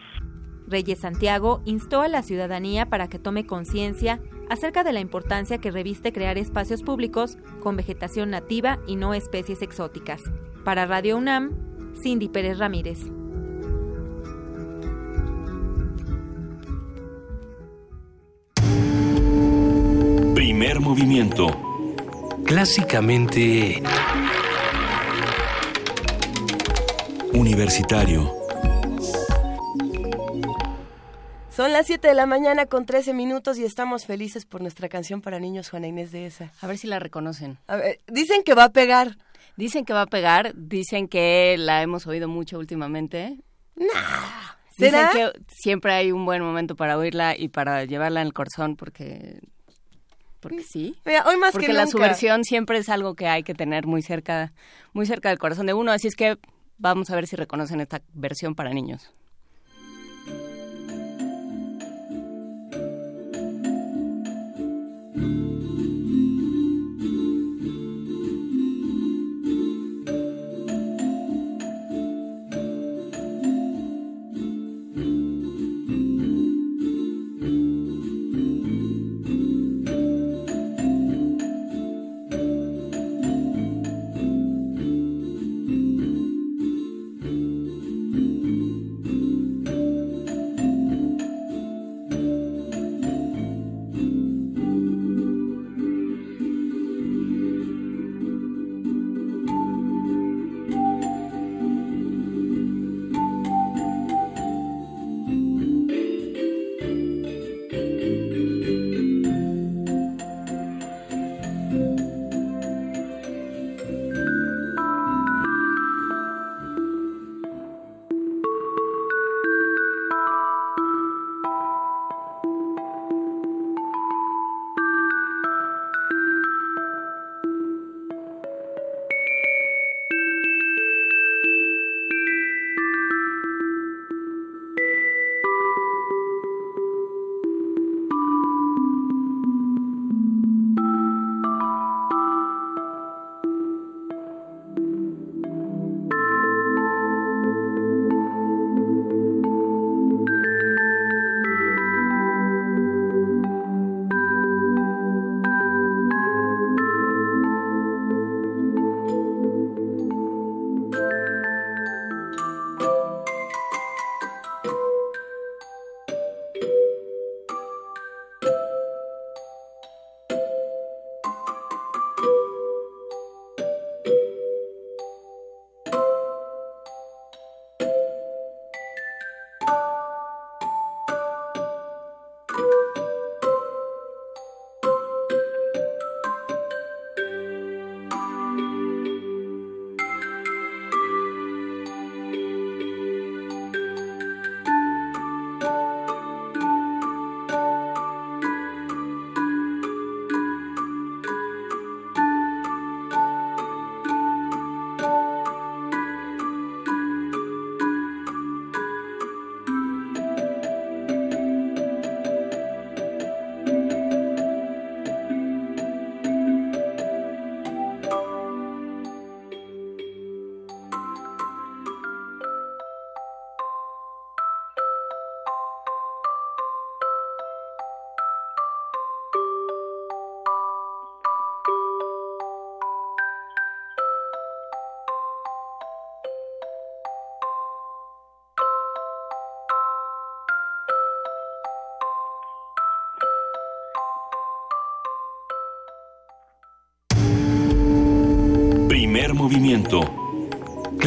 Reyes 0.68 1.00
Santiago 1.00 1.62
instó 1.66 2.02
a 2.02 2.08
la 2.08 2.22
ciudadanía 2.22 2.86
para 2.86 3.10
que 3.10 3.20
tome 3.20 3.46
conciencia 3.46 4.20
acerca 4.50 4.84
de 4.84 4.94
la 4.94 5.02
importancia 5.02 5.58
que 5.58 5.72
reviste 5.72 6.14
crear 6.14 6.38
espacios 6.38 6.84
públicos 6.84 7.38
con 7.62 7.76
vegetación 7.76 8.30
nativa 8.30 8.78
y 8.88 8.96
no 8.96 9.14
especies 9.14 9.62
exóticas. 9.62 10.24
Para 10.64 10.86
Radio 10.86 11.18
UNAM, 11.18 11.71
Cindy 12.02 12.30
Pérez 12.30 12.58
Ramírez. 12.58 13.00
Primer 20.36 20.80
movimiento. 20.80 21.48
Clásicamente... 22.46 23.82
Universitario. 27.34 28.42
Son 31.50 31.74
las 31.74 31.88
7 31.88 32.08
de 32.08 32.14
la 32.14 32.26
mañana 32.26 32.66
con 32.66 32.86
13 32.86 33.14
minutos 33.14 33.58
y 33.58 33.66
estamos 33.66 34.06
felices 34.06 34.46
por 34.46 34.62
nuestra 34.62 34.90
canción 34.90 35.22
para 35.22 35.40
niños 35.40 35.70
Juana 35.70 35.88
Inés 35.88 36.12
de 36.12 36.26
esa. 36.26 36.52
A 36.62 36.68
ver 36.68 36.78
si 36.78 36.88
la 36.88 37.00
reconocen. 37.00 37.58
dicen 38.08 38.44
que 38.44 38.54
va 38.54 38.66
a 38.66 38.70
pegar. 38.72 39.18
Dicen 39.62 39.86
que 39.86 39.94
va 39.94 40.02
a 40.02 40.08
pegar, 40.08 40.54
dicen 40.56 41.08
que 41.08 41.56
la 41.56 41.84
hemos 41.84 42.08
oído 42.08 42.28
mucho 42.28 42.58
últimamente. 42.58 43.38
Nah. 43.76 44.56
Dicen 44.76 45.06
que 45.14 45.32
siempre 45.50 45.94
hay 45.94 46.12
un 46.12 46.26
buen 46.26 46.42
momento 46.42 46.76
para 46.76 46.98
oírla 46.98 47.38
y 47.38 47.48
para 47.48 47.86
llevarla 47.86 48.22
en 48.22 48.26
el 48.26 48.34
corazón 48.34 48.76
porque 48.76 49.40
porque 50.40 50.64
sí. 50.64 50.96
Hoy 51.28 51.38
más 51.38 51.52
porque 51.52 51.68
que 51.68 51.74
la 51.74 51.86
subversión 51.86 52.44
siempre 52.44 52.80
es 52.80 52.90
algo 52.90 53.14
que 53.14 53.28
hay 53.28 53.44
que 53.44 53.54
tener 53.54 53.86
muy 53.86 54.02
cerca 54.02 54.52
muy 54.94 55.06
cerca 55.06 55.30
del 55.30 55.38
corazón 55.38 55.68
de 55.68 55.76
uno, 55.76 55.92
así 55.92 56.08
es 56.08 56.16
que 56.16 56.40
vamos 56.80 57.12
a 57.12 57.16
ver 57.16 57.28
si 57.28 57.36
reconocen 57.36 57.82
esta 57.82 58.02
versión 58.16 58.56
para 58.56 58.74
niños. 58.74 59.14
thank 65.14 65.61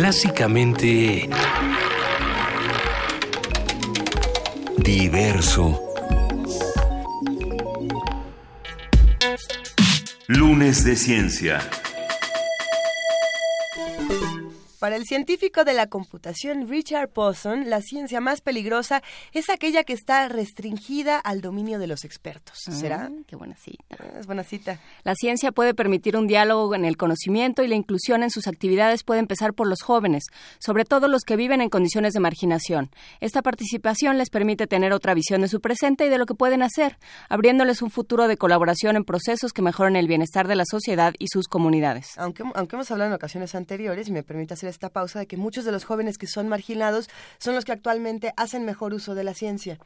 Clásicamente... 0.04 1.30
Diverso. 4.76 5.80
Lunes 10.26 10.84
de 10.84 10.96
Ciencia. 10.96 11.58
Para 14.84 14.96
el 14.96 15.06
científico 15.06 15.64
de 15.64 15.72
la 15.72 15.86
computación 15.86 16.68
Richard 16.68 17.08
Posson, 17.08 17.70
la 17.70 17.80
ciencia 17.80 18.20
más 18.20 18.42
peligrosa 18.42 19.02
es 19.32 19.48
aquella 19.48 19.82
que 19.82 19.94
está 19.94 20.28
restringida 20.28 21.18
al 21.18 21.40
dominio 21.40 21.78
de 21.78 21.86
los 21.86 22.04
expertos. 22.04 22.58
¿Será? 22.58 23.08
Mm, 23.08 23.24
qué 23.24 23.34
buena 23.34 23.56
cita. 23.56 23.96
Ah, 23.98 24.18
Es 24.20 24.26
buena 24.26 24.44
cita. 24.44 24.78
La 25.02 25.14
ciencia 25.14 25.52
puede 25.52 25.72
permitir 25.72 26.18
un 26.18 26.26
diálogo 26.26 26.74
en 26.74 26.84
el 26.84 26.98
conocimiento 26.98 27.62
y 27.62 27.68
la 27.68 27.76
inclusión 27.76 28.22
en 28.22 28.28
sus 28.28 28.46
actividades 28.46 29.04
puede 29.04 29.20
empezar 29.20 29.54
por 29.54 29.68
los 29.68 29.80
jóvenes, 29.80 30.24
sobre 30.58 30.84
todo 30.84 31.08
los 31.08 31.22
que 31.22 31.36
viven 31.36 31.62
en 31.62 31.70
condiciones 31.70 32.12
de 32.12 32.20
marginación. 32.20 32.90
Esta 33.20 33.40
participación 33.40 34.18
les 34.18 34.28
permite 34.28 34.66
tener 34.66 34.92
otra 34.92 35.14
visión 35.14 35.40
de 35.40 35.48
su 35.48 35.62
presente 35.62 36.04
y 36.04 36.08
de 36.10 36.18
lo 36.18 36.26
que 36.26 36.34
pueden 36.34 36.62
hacer, 36.62 36.98
abriéndoles 37.30 37.80
un 37.80 37.88
futuro 37.88 38.28
de 38.28 38.36
colaboración 38.36 38.96
en 38.96 39.04
procesos 39.04 39.54
que 39.54 39.62
mejoren 39.62 39.96
el 39.96 40.08
bienestar 40.08 40.46
de 40.46 40.56
la 40.56 40.64
sociedad 40.70 41.14
y 41.18 41.28
sus 41.28 41.48
comunidades. 41.48 42.18
Aunque, 42.18 42.44
aunque 42.54 42.76
hemos 42.76 42.90
hablado 42.90 43.08
en 43.08 43.14
ocasiones 43.14 43.54
anteriores, 43.54 44.08
y 44.08 44.12
me 44.12 44.22
permite 44.22 44.52
hacer 44.52 44.73
esta 44.74 44.90
pausa, 44.90 45.18
de 45.20 45.26
que 45.26 45.36
muchos 45.36 45.64
de 45.64 45.72
los 45.72 45.84
jóvenes 45.84 46.18
que 46.18 46.26
son 46.26 46.48
marginados 46.48 47.08
son 47.38 47.54
los 47.54 47.64
que 47.64 47.72
actualmente 47.72 48.32
hacen 48.36 48.64
mejor 48.64 48.94
uso 48.94 49.14
de 49.14 49.24
la 49.24 49.34
ciencia. 49.34 49.78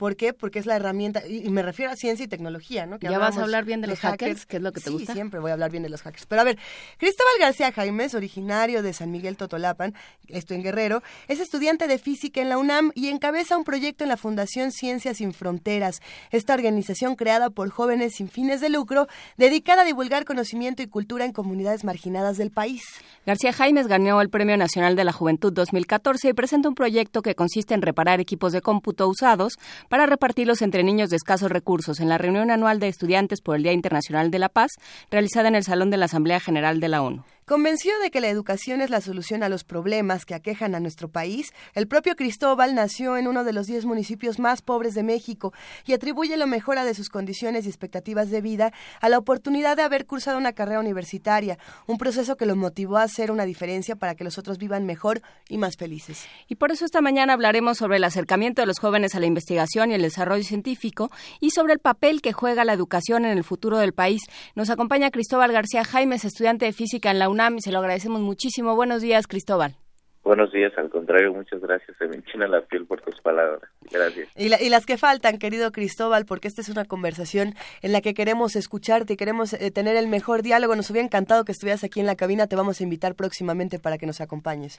¿Por 0.00 0.16
qué? 0.16 0.32
Porque 0.32 0.58
es 0.58 0.64
la 0.64 0.76
herramienta, 0.76 1.26
y 1.28 1.46
y 1.46 1.50
me 1.50 1.60
refiero 1.60 1.92
a 1.92 1.96
ciencia 1.96 2.24
y 2.24 2.26
tecnología, 2.26 2.86
¿no? 2.86 2.98
Que 2.98 3.10
¿Ya 3.10 3.18
vas 3.18 3.36
a 3.36 3.42
hablar 3.42 3.66
bien 3.66 3.82
de 3.82 3.86
los 3.86 3.98
hackers? 3.98 4.46
¿Qué 4.46 4.56
es 4.56 4.62
lo 4.62 4.72
que 4.72 4.80
te 4.80 4.88
sí, 4.88 4.92
gusta? 4.92 5.12
siempre 5.12 5.40
voy 5.40 5.50
a 5.50 5.52
hablar 5.52 5.70
bien 5.70 5.82
de 5.82 5.90
los 5.90 6.00
hackers. 6.00 6.24
Pero 6.24 6.40
a 6.40 6.44
ver, 6.44 6.56
Cristóbal 6.96 7.34
García 7.38 7.70
Jaimes, 7.70 8.14
originario 8.14 8.82
de 8.82 8.94
San 8.94 9.10
Miguel 9.10 9.36
Totolapan, 9.36 9.94
esto 10.28 10.54
en 10.54 10.62
Guerrero, 10.62 11.02
es 11.28 11.38
estudiante 11.38 11.86
de 11.86 11.98
física 11.98 12.40
en 12.40 12.48
la 12.48 12.56
UNAM 12.56 12.92
y 12.94 13.08
encabeza 13.08 13.58
un 13.58 13.64
proyecto 13.64 14.04
en 14.04 14.08
la 14.08 14.16
Fundación 14.16 14.72
Ciencias 14.72 15.18
Sin 15.18 15.34
Fronteras, 15.34 16.00
esta 16.30 16.54
organización 16.54 17.14
creada 17.14 17.50
por 17.50 17.68
jóvenes 17.68 18.14
sin 18.14 18.30
fines 18.30 18.62
de 18.62 18.70
lucro, 18.70 19.06
dedicada 19.36 19.82
a 19.82 19.84
divulgar 19.84 20.24
conocimiento 20.24 20.82
y 20.82 20.86
cultura 20.86 21.26
en 21.26 21.32
comunidades 21.32 21.84
marginadas 21.84 22.38
del 22.38 22.50
país. 22.50 22.84
García 23.26 23.52
Jaimes 23.52 23.86
ganó 23.86 24.22
el 24.22 24.30
Premio 24.30 24.56
Nacional 24.56 24.96
de 24.96 25.04
la 25.04 25.12
Juventud 25.12 25.52
2014 25.52 26.30
y 26.30 26.32
presenta 26.32 26.70
un 26.70 26.74
proyecto 26.74 27.20
que 27.20 27.34
consiste 27.34 27.74
en 27.74 27.82
reparar 27.82 28.18
equipos 28.18 28.52
de 28.52 28.62
cómputo 28.62 29.06
usados 29.08 29.58
para 29.90 30.06
repartirlos 30.06 30.62
entre 30.62 30.84
niños 30.84 31.10
de 31.10 31.16
escasos 31.16 31.50
recursos 31.50 31.98
en 31.98 32.08
la 32.08 32.16
reunión 32.16 32.52
anual 32.52 32.78
de 32.78 32.86
estudiantes 32.86 33.40
por 33.40 33.56
el 33.56 33.64
Día 33.64 33.72
Internacional 33.72 34.30
de 34.30 34.38
la 34.38 34.48
Paz, 34.48 34.70
realizada 35.10 35.48
en 35.48 35.56
el 35.56 35.64
Salón 35.64 35.90
de 35.90 35.96
la 35.96 36.04
Asamblea 36.04 36.38
General 36.38 36.78
de 36.78 36.88
la 36.88 37.02
ONU. 37.02 37.24
Convencido 37.50 37.98
de 37.98 38.12
que 38.12 38.20
la 38.20 38.28
educación 38.28 38.80
es 38.80 38.90
la 38.90 39.00
solución 39.00 39.42
a 39.42 39.48
los 39.48 39.64
problemas 39.64 40.24
que 40.24 40.36
aquejan 40.36 40.76
a 40.76 40.78
nuestro 40.78 41.08
país, 41.08 41.52
el 41.74 41.88
propio 41.88 42.14
Cristóbal 42.14 42.76
nació 42.76 43.16
en 43.16 43.26
uno 43.26 43.42
de 43.42 43.52
los 43.52 43.66
10 43.66 43.86
municipios 43.86 44.38
más 44.38 44.62
pobres 44.62 44.94
de 44.94 45.02
México 45.02 45.52
y 45.84 45.92
atribuye 45.92 46.36
la 46.36 46.46
mejora 46.46 46.84
de 46.84 46.94
sus 46.94 47.08
condiciones 47.08 47.66
y 47.66 47.68
expectativas 47.68 48.30
de 48.30 48.40
vida 48.40 48.72
a 49.00 49.08
la 49.08 49.18
oportunidad 49.18 49.76
de 49.76 49.82
haber 49.82 50.06
cursado 50.06 50.38
una 50.38 50.52
carrera 50.52 50.78
universitaria, 50.78 51.58
un 51.88 51.98
proceso 51.98 52.36
que 52.36 52.46
lo 52.46 52.54
motivó 52.54 52.98
a 52.98 53.02
hacer 53.02 53.32
una 53.32 53.46
diferencia 53.46 53.96
para 53.96 54.14
que 54.14 54.22
los 54.22 54.38
otros 54.38 54.58
vivan 54.58 54.86
mejor 54.86 55.20
y 55.48 55.58
más 55.58 55.76
felices. 55.76 56.28
Y 56.46 56.54
por 56.54 56.70
eso 56.70 56.84
esta 56.84 57.00
mañana 57.00 57.32
hablaremos 57.32 57.78
sobre 57.78 57.96
el 57.96 58.04
acercamiento 58.04 58.62
de 58.62 58.66
los 58.66 58.78
jóvenes 58.78 59.16
a 59.16 59.18
la 59.18 59.26
investigación 59.26 59.90
y 59.90 59.94
el 59.94 60.02
desarrollo 60.02 60.44
científico 60.44 61.10
y 61.40 61.50
sobre 61.50 61.72
el 61.72 61.80
papel 61.80 62.22
que 62.22 62.32
juega 62.32 62.64
la 62.64 62.74
educación 62.74 63.24
en 63.24 63.36
el 63.36 63.42
futuro 63.42 63.78
del 63.78 63.92
país. 63.92 64.22
Nos 64.54 64.70
acompaña 64.70 65.10
Cristóbal 65.10 65.50
García 65.50 65.82
Jaimes, 65.82 66.24
estudiante 66.24 66.66
de 66.66 66.72
física 66.72 67.10
en 67.10 67.18
la 67.18 67.28
UNAM, 67.28 67.39
y 67.56 67.60
se 67.60 67.72
lo 67.72 67.78
agradecemos 67.78 68.20
muchísimo. 68.20 68.74
Buenos 68.76 69.00
días, 69.02 69.26
Cristóbal. 69.26 69.74
Buenos 70.22 70.52
días, 70.52 70.72
al 70.76 70.90
contrario, 70.90 71.32
muchas 71.32 71.60
gracias. 71.62 71.96
Se 71.96 72.06
me 72.06 72.16
enchina 72.16 72.46
la 72.46 72.60
piel 72.60 72.84
por 72.84 73.00
tus 73.00 73.18
palabras. 73.22 73.62
Gracias. 73.90 74.28
Y, 74.36 74.50
la- 74.50 74.60
y 74.62 74.68
las 74.68 74.84
que 74.84 74.98
faltan, 74.98 75.38
querido 75.38 75.72
Cristóbal, 75.72 76.26
porque 76.26 76.46
esta 76.46 76.60
es 76.60 76.68
una 76.68 76.84
conversación 76.84 77.54
en 77.80 77.92
la 77.92 78.02
que 78.02 78.12
queremos 78.12 78.54
escucharte 78.54 79.14
y 79.14 79.16
queremos 79.16 79.54
eh, 79.54 79.70
tener 79.70 79.96
el 79.96 80.08
mejor 80.08 80.42
diálogo. 80.42 80.76
Nos 80.76 80.90
hubiera 80.90 81.06
encantado 81.06 81.44
que 81.46 81.52
estuvieras 81.52 81.82
aquí 81.84 82.00
en 82.00 82.06
la 82.06 82.16
cabina. 82.16 82.46
Te 82.48 82.54
vamos 82.56 82.80
a 82.80 82.84
invitar 82.84 83.14
próximamente 83.14 83.78
para 83.78 83.96
que 83.96 84.04
nos 84.06 84.20
acompañes. 84.20 84.78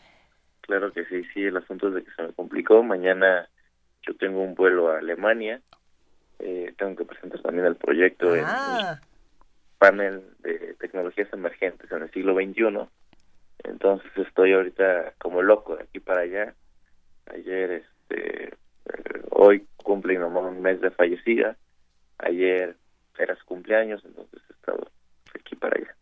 Claro 0.62 0.94
que 0.94 1.06
sí, 1.06 1.24
sí, 1.34 1.42
el 1.42 1.58
asunto 1.58 1.88
es 1.88 1.96
de 1.96 2.04
que 2.04 2.12
se 2.16 2.22
me 2.22 2.34
complicó. 2.34 2.84
Mañana 2.84 3.50
yo 4.08 4.16
tengo 4.18 4.42
un 4.44 4.54
vuelo 4.54 4.92
a 4.92 5.00
Alemania. 5.00 5.60
Eh, 6.38 6.72
tengo 6.78 6.96
que 6.96 7.06
presentar 7.06 7.42
también 7.42 7.66
el 7.66 7.76
proyecto 7.78 8.28
Ah, 8.46 9.00
panel 9.82 10.22
de 10.44 10.76
tecnologías 10.80 11.34
emergentes 11.34 11.92
en 11.92 12.04
el 12.04 12.12
siglo 12.12 12.36
XXI. 12.36 12.88
Entonces 13.64 14.12
estoy 14.16 14.54
ahorita 14.54 15.14
como 15.18 15.42
loco 15.42 15.76
de 15.76 15.84
aquí 15.84 16.00
para 16.00 16.22
allá. 16.22 16.54
Ayer, 17.34 17.72
este, 17.72 18.50
eh, 18.50 19.22
hoy 19.32 19.66
cumple 19.78 20.20
mamá 20.20 20.42
un 20.42 20.62
mes 20.62 20.80
de 20.82 20.92
fallecida. 20.92 21.58
Ayer 22.20 22.76
era 23.18 23.36
su 23.36 23.46
cumpleaños, 23.46 24.06
entonces 24.06 24.40
he 24.50 24.54
estado 24.54 24.88
aquí 25.34 25.56
para 25.56 25.76
allá. 25.76 25.96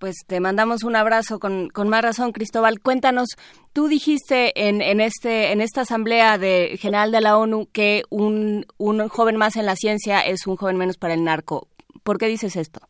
Pues 0.00 0.16
te 0.26 0.40
mandamos 0.40 0.82
un 0.82 0.96
abrazo 0.96 1.38
con, 1.38 1.68
con 1.68 1.88
más 1.88 2.02
razón, 2.02 2.32
Cristóbal. 2.32 2.80
Cuéntanos, 2.80 3.28
tú 3.72 3.86
dijiste 3.86 4.66
en, 4.68 4.82
en, 4.82 5.00
este, 5.00 5.52
en 5.52 5.60
esta 5.60 5.82
Asamblea 5.82 6.38
de, 6.38 6.76
General 6.80 7.12
de 7.12 7.20
la 7.20 7.38
ONU 7.38 7.68
que 7.72 8.02
un, 8.10 8.66
un 8.78 9.06
joven 9.06 9.36
más 9.36 9.54
en 9.54 9.66
la 9.66 9.76
ciencia 9.76 10.22
es 10.22 10.48
un 10.48 10.56
joven 10.56 10.76
menos 10.76 10.98
para 10.98 11.14
el 11.14 11.22
narco. 11.22 11.68
¿Por 12.04 12.18
qué 12.18 12.26
dices 12.26 12.54
esto? 12.56 12.80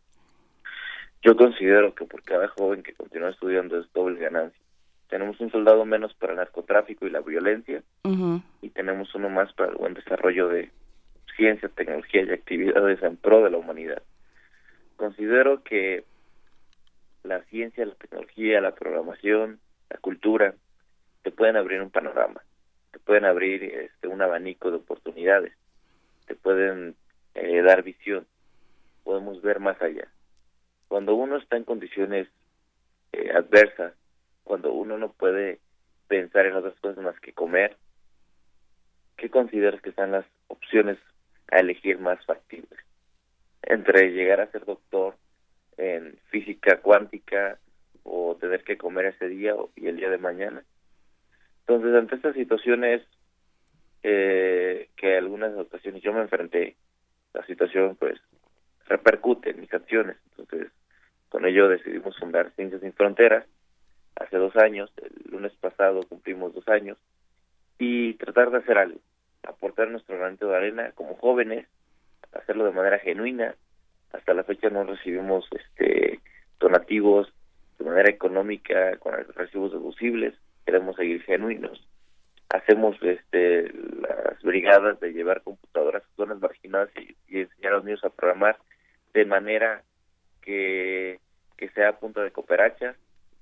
Yo 1.23 1.37
considero 1.37 1.95
que 1.95 2.05
por 2.05 2.23
cada 2.23 2.49
joven 2.49 2.83
que 2.83 2.93
continúa 2.95 3.31
estudiando 3.31 3.79
es 3.79 3.91
doble 3.93 4.21
ganancia. 4.21 4.61
Tenemos 5.09 5.41
un 5.41 5.51
soldado 5.53 5.85
menos 5.85 6.13
para 6.15 6.33
el 6.33 6.39
narcotráfico 6.39 7.07
y 7.07 7.11
la 7.11 7.21
violencia 7.21 7.83
y 8.61 8.71
tenemos 8.71 9.15
uno 9.15 9.31
más 9.31 9.53
para 9.53 9.71
el 9.71 9.77
buen 9.77 9.95
desarrollo 9.95 10.49
de 10.49 10.71
ciencia, 11.37 11.69
tecnología 11.69 12.23
y 12.23 12.31
actividades 12.31 13.03
en 13.03 13.17
pro 13.17 13.45
de 13.45 13.51
la 13.51 13.59
humanidad. 13.59 14.03
Considero 14.97 15.63
que 15.63 16.05
la 17.23 17.43
ciencia, 17.45 17.87
la 17.87 17.95
tecnología, 17.95 18.61
la 18.61 18.75
programación, 18.75 19.61
la 19.91 19.99
cultura 19.99 20.55
te 21.23 21.31
pueden 21.31 21.57
abrir 21.57 21.81
un 21.81 21.91
panorama, 21.91 22.43
te 22.91 22.99
pueden 22.99 23.25
abrir 23.25 23.63
este, 23.63 24.09
un 24.09 24.21
abanico 24.21 24.71
de 24.71 24.79
oportunidades, 24.79 25.53
te 26.27 26.35
pueden 26.35 26.97
eh, 27.35 27.63
dar 27.63 27.83
visión, 27.83 28.27
podemos 29.05 29.41
ver 29.43 29.61
más 29.61 29.81
allá. 29.81 30.09
Cuando 30.89 31.15
uno 31.15 31.37
está 31.37 31.57
en 31.57 31.65
condiciones 31.65 32.29
eh, 33.13 33.31
adversas, 33.33 33.95
cuando 34.43 34.73
uno 34.73 34.99
no 34.99 35.13
puede 35.13 35.61
pensar 36.09 36.47
en 36.47 36.55
otras 36.55 36.79
cosas 36.81 37.03
más 37.03 37.19
que 37.21 37.33
comer, 37.33 37.77
¿qué 39.17 39.31
consideras 39.31 39.81
que 39.81 39.93
son 39.93 40.11
las 40.11 40.27
opciones 40.49 40.99
a 41.51 41.61
elegir 41.61 41.99
más 41.99 42.25
factibles? 42.27 42.79
Entre 43.63 44.11
llegar 44.11 44.41
a 44.41 44.51
ser 44.51 44.65
doctor 44.65 45.17
en 45.77 46.19
física 46.31 46.81
cuántica 46.81 47.59
o 48.03 48.37
tener 48.37 48.65
que 48.65 48.77
comer 48.77 49.07
ese 49.07 49.29
día 49.29 49.55
y 49.77 49.87
el 49.87 49.97
día 49.97 50.11
de 50.11 50.19
mañana. 50.19 50.63
Entonces, 51.61 51.95
ante 51.95 52.17
estas 52.17 52.35
situaciones 52.35 53.03
eh, 54.03 54.91
que 54.97 55.17
algunas 55.17 55.57
ocasiones 55.57 56.03
yo 56.03 56.13
me 56.13 56.21
enfrenté, 56.21 56.77
la 57.33 57.45
situación 57.47 57.97
pues 57.97 58.21
repercute 58.87 59.51
en 59.51 59.61
mis 59.61 59.73
acciones. 59.73 60.17
Entonces, 60.31 60.71
con 61.29 61.47
ello 61.47 61.69
decidimos 61.69 62.17
fundar 62.19 62.53
Ciencias 62.55 62.81
Sin 62.81 62.93
Fronteras 62.93 63.45
hace 64.17 64.37
dos 64.37 64.55
años, 64.57 64.93
el 65.03 65.33
lunes 65.33 65.53
pasado 65.61 66.03
cumplimos 66.09 66.55
dos 66.55 66.69
años, 66.69 66.99
y 67.79 68.15
tratar 68.15 68.51
de 68.51 68.59
hacer 68.59 68.79
algo, 68.79 69.01
aportar 69.43 69.89
nuestro 69.89 70.17
granito 70.17 70.49
de 70.49 70.57
arena 70.57 70.93
como 70.93 71.17
jóvenes, 71.17 71.67
hacerlo 72.33 72.65
de 72.65 72.73
manera 72.73 72.99
genuina. 72.99 73.55
Hasta 74.13 74.35
la 74.35 74.45
fecha 74.45 74.71
no 74.71 74.85
recibimos 74.85 75.47
este 75.51 76.21
donativos 76.61 77.33
de 77.79 77.85
manera 77.85 78.09
económica 78.09 78.97
con 78.99 79.13
recibos 79.35 79.73
deducibles, 79.73 80.35
queremos 80.65 80.97
seguir 80.97 81.23
genuinos. 81.23 81.85
Hacemos 82.51 82.97
este 83.03 83.73
las 83.73 84.41
brigadas 84.43 85.01
de 85.01 85.13
llevar 85.13 85.43
computadoras 85.43 86.05
a 86.05 86.17
zonas 86.17 86.39
marginadas 86.39 86.91
y, 86.97 87.17
y 87.27 87.41
enseñar 87.41 87.73
a 87.73 87.77
los 87.77 87.85
niños 87.85 88.05
a 88.05 88.11
programar 88.11 88.57
de 89.15 89.25
manera 89.25 89.83
que, 90.43 91.21
que 91.57 91.69
sea 91.71 91.91
a 91.91 91.99
punta 91.99 92.23
de 92.23 92.31
cooperachas, 92.33 92.97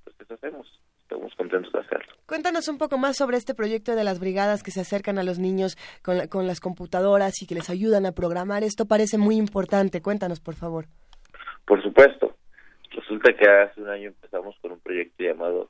pues 0.05 0.17
eso 0.21 0.35
hacemos. 0.35 0.81
Estamos 1.03 1.35
contentos 1.35 1.71
de 1.73 1.81
hacerlo. 1.81 2.15
cuéntanos 2.27 2.69
un 2.69 2.79
poco 2.79 2.97
más 2.97 3.17
sobre 3.19 3.37
este 3.37 3.55
proyecto 3.55 3.95
de 3.95 4.05
las 4.05 4.19
brigadas 4.19 4.63
que 4.63 4.71
se 4.71 4.81
acercan 4.81 5.19
a 5.19 5.23
los 5.23 5.39
niños 5.39 5.77
con, 6.03 6.17
la- 6.17 6.27
con 6.29 6.47
las 6.47 6.61
computadoras 6.61 7.43
y 7.43 7.47
que 7.47 7.55
les 7.55 7.69
ayudan 7.69 8.07
a 8.07 8.13
programar. 8.13 8.63
Esto 8.65 8.87
parece 8.87 9.19
muy 9.19 9.37
importante. 9.37 10.01
Cuéntanos, 10.01 10.41
por 10.41 10.55
favor. 10.55 10.87
Por 11.67 11.83
supuesto, 11.83 12.35
resulta 12.93 13.35
que 13.35 13.47
hace 13.49 13.83
un 13.83 13.91
año 13.91 14.09
empezamos 14.09 14.57
con 14.63 14.73
un 14.73 14.81
proyecto 14.81 15.23
llamado 15.23 15.69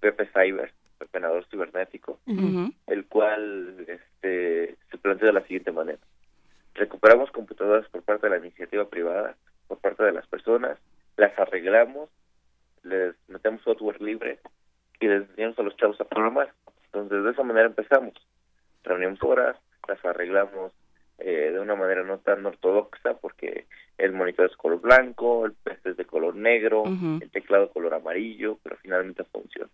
Pepe 0.00 0.26
Cyber, 0.34 0.72
Pepenador 0.98 1.46
Cibernético, 1.50 2.20
el 2.86 3.06
cual 3.06 3.86
este, 3.88 4.76
se 4.90 4.98
plantea 4.98 5.28
de 5.28 5.32
la 5.32 5.42
siguiente 5.42 5.72
manera. 5.72 5.98
Recuperamos 6.74 7.30
computadoras 7.30 7.88
por 7.88 8.02
parte 8.02 8.26
de 8.26 8.30
la 8.30 8.44
iniciativa 8.44 8.88
privada, 8.88 9.36
por 9.68 9.78
parte 9.78 10.02
de 10.04 10.12
las 10.12 10.26
personas, 10.26 10.78
las 11.16 11.38
arreglamos, 11.38 12.10
les 12.82 13.14
metemos 13.28 13.62
software 13.62 14.00
libre 14.02 14.38
y 15.00 15.06
les 15.06 15.22
enseñamos 15.22 15.58
a 15.58 15.62
los 15.62 15.76
chavos 15.76 16.00
a 16.00 16.04
programar. 16.04 16.52
Entonces, 16.86 17.24
de 17.24 17.30
esa 17.30 17.42
manera 17.42 17.66
empezamos. 17.66 18.14
Reunimos 18.82 19.22
horas, 19.22 19.56
las 19.88 20.04
arreglamos 20.04 20.72
eh, 21.18 21.50
de 21.52 21.60
una 21.60 21.76
manera 21.76 22.02
no 22.02 22.18
tan 22.18 22.44
ortodoxa 22.44 23.14
porque 23.14 23.66
el 23.98 24.12
monitor 24.12 24.50
es 24.50 24.56
color 24.56 24.80
blanco, 24.80 25.46
el 25.46 25.52
PC 25.52 25.90
es 25.90 25.96
de 25.96 26.04
color 26.04 26.34
negro, 26.34 26.84
el 26.86 27.30
teclado 27.30 27.70
color 27.70 27.94
amarillo, 27.94 28.58
pero 28.62 28.76
finalmente 28.76 29.22
funciona. 29.24 29.70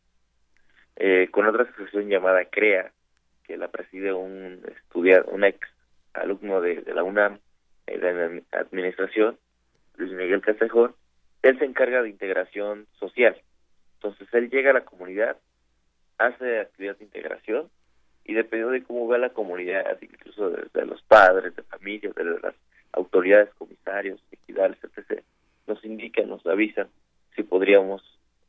Eh, 0.96 1.28
con 1.30 1.46
otra 1.46 1.62
asociación 1.62 2.08
llamada 2.08 2.44
CREA, 2.44 2.92
que 3.44 3.56
la 3.56 3.68
preside 3.68 4.12
un 4.12 4.60
estudiante, 4.68 5.30
un 5.30 5.44
ex 5.44 5.66
alumno 6.14 6.60
de, 6.60 6.82
la 6.94 7.02
UNAM 7.02 7.38
eh, 7.86 7.98
de 7.98 8.42
administración, 8.52 9.38
Luis 9.96 10.12
Miguel 10.12 10.40
Castejón, 10.40 10.94
él 11.42 11.58
se 11.58 11.64
encarga 11.64 12.02
de 12.02 12.10
integración 12.10 12.86
social. 12.98 13.36
Entonces 13.94 14.28
él 14.32 14.50
llega 14.50 14.70
a 14.70 14.74
la 14.74 14.84
comunidad, 14.84 15.36
hace 16.18 16.60
actividad 16.60 16.96
de 16.96 17.04
integración 17.04 17.70
y 18.24 18.34
dependiendo 18.34 18.72
de 18.72 18.82
cómo 18.82 19.08
va 19.08 19.18
la 19.18 19.30
comunidad, 19.30 19.98
incluso 20.00 20.50
de, 20.50 20.86
los 20.86 21.02
padres, 21.02 21.56
de 21.56 21.62
familias, 21.62 22.14
de 22.14 22.24
las 22.24 22.54
autoridades, 22.92 23.52
comisarios, 23.54 24.20
equidales, 24.30 24.78
etc., 24.84 25.22
nos 25.66 25.84
indican, 25.84 26.28
nos 26.28 26.44
avisan 26.46 26.88
si 27.36 27.42
podríamos 27.42 28.02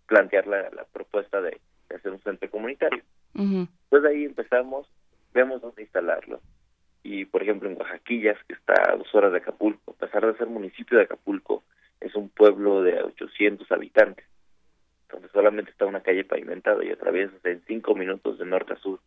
plantear 0.08 0.47
la, 0.47 0.86
propuesta 0.91 1.41
de, 1.41 1.60
hacer 1.93 2.12
un 2.12 2.21
centro 2.21 2.50
comunitario. 2.50 3.04
Pues 3.89 4.06
ahí 4.06 4.26
empezamos, 4.26 4.88
vemos 5.34 5.62
dónde 5.62 5.84
instalarlo. 5.84 6.41
Y, 7.03 7.25
por 7.25 7.41
ejemplo, 7.41 7.69
en 7.69 7.77
Oaxaquillas, 7.77 8.37
que 8.47 8.53
está 8.53 8.91
a 8.91 8.95
dos 8.95 9.13
horas 9.15 9.31
de 9.31 9.39
Acapulco, 9.39 9.91
a 9.91 10.05
pesar 10.05 10.25
de 10.25 10.37
ser 10.37 10.47
municipio 10.47 10.97
de 10.97 11.05
Acapulco, 11.05 11.63
es 11.99 12.15
un 12.15 12.29
pueblo 12.29 12.81
de 12.83 13.01
800 13.01 13.71
habitantes, 13.71 14.25
donde 15.09 15.29
solamente 15.29 15.71
está 15.71 15.85
una 15.85 16.01
calle 16.01 16.23
pavimentada 16.23 16.83
y 16.83 16.91
atraviesa 16.91 17.35
en 17.43 17.63
cinco 17.65 17.95
minutos 17.95 18.37
de 18.39 18.45
norte 18.45 18.73
a 18.73 18.77
sur 18.77 18.99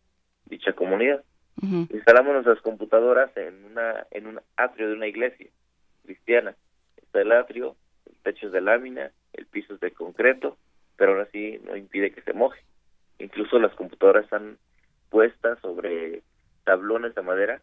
dicha 0.45 0.73
comunidad. 0.73 1.23
Instalamos 1.61 2.33
nuestras 2.33 2.61
computadoras 2.61 3.35
en 3.37 3.65
una 3.65 4.05
en 4.11 4.27
un 4.27 4.41
atrio 4.57 4.89
de 4.89 4.93
una 4.93 5.07
iglesia 5.07 5.47
cristiana. 6.03 6.55
Está 6.97 7.21
el 7.21 7.31
atrio, 7.31 7.75
el 8.05 8.15
techo 8.23 8.47
es 8.47 8.53
de 8.53 8.61
lámina, 8.61 9.11
el 9.33 9.45
piso 9.45 9.73
es 9.73 9.79
de 9.79 9.91
concreto, 9.91 10.57
pero 10.97 11.13
ahora 11.13 11.27
sí 11.31 11.59
no 11.63 11.75
impide 11.75 12.11
que 12.11 12.21
se 12.21 12.33
moje. 12.33 12.61
Incluso 13.19 13.57
las 13.57 13.73
computadoras 13.73 14.25
están 14.25 14.57
puestas 15.09 15.57
sobre 15.61 16.21
tablones 16.65 17.15
de 17.15 17.21
madera 17.21 17.61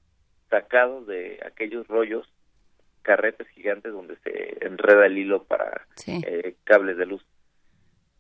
sacados 0.53 1.07
de 1.07 1.41
aquellos 1.45 1.89
rollos 1.89 2.29
carretes 3.01 3.49
gigantes 3.49 3.91
donde 3.91 4.17
se 4.19 4.65
enreda 4.65 5.07
el 5.07 5.17
hilo 5.17 5.45
para 5.45 5.87
eh, 6.07 6.55
cables 6.65 6.99
de 6.99 7.07
luz. 7.07 7.25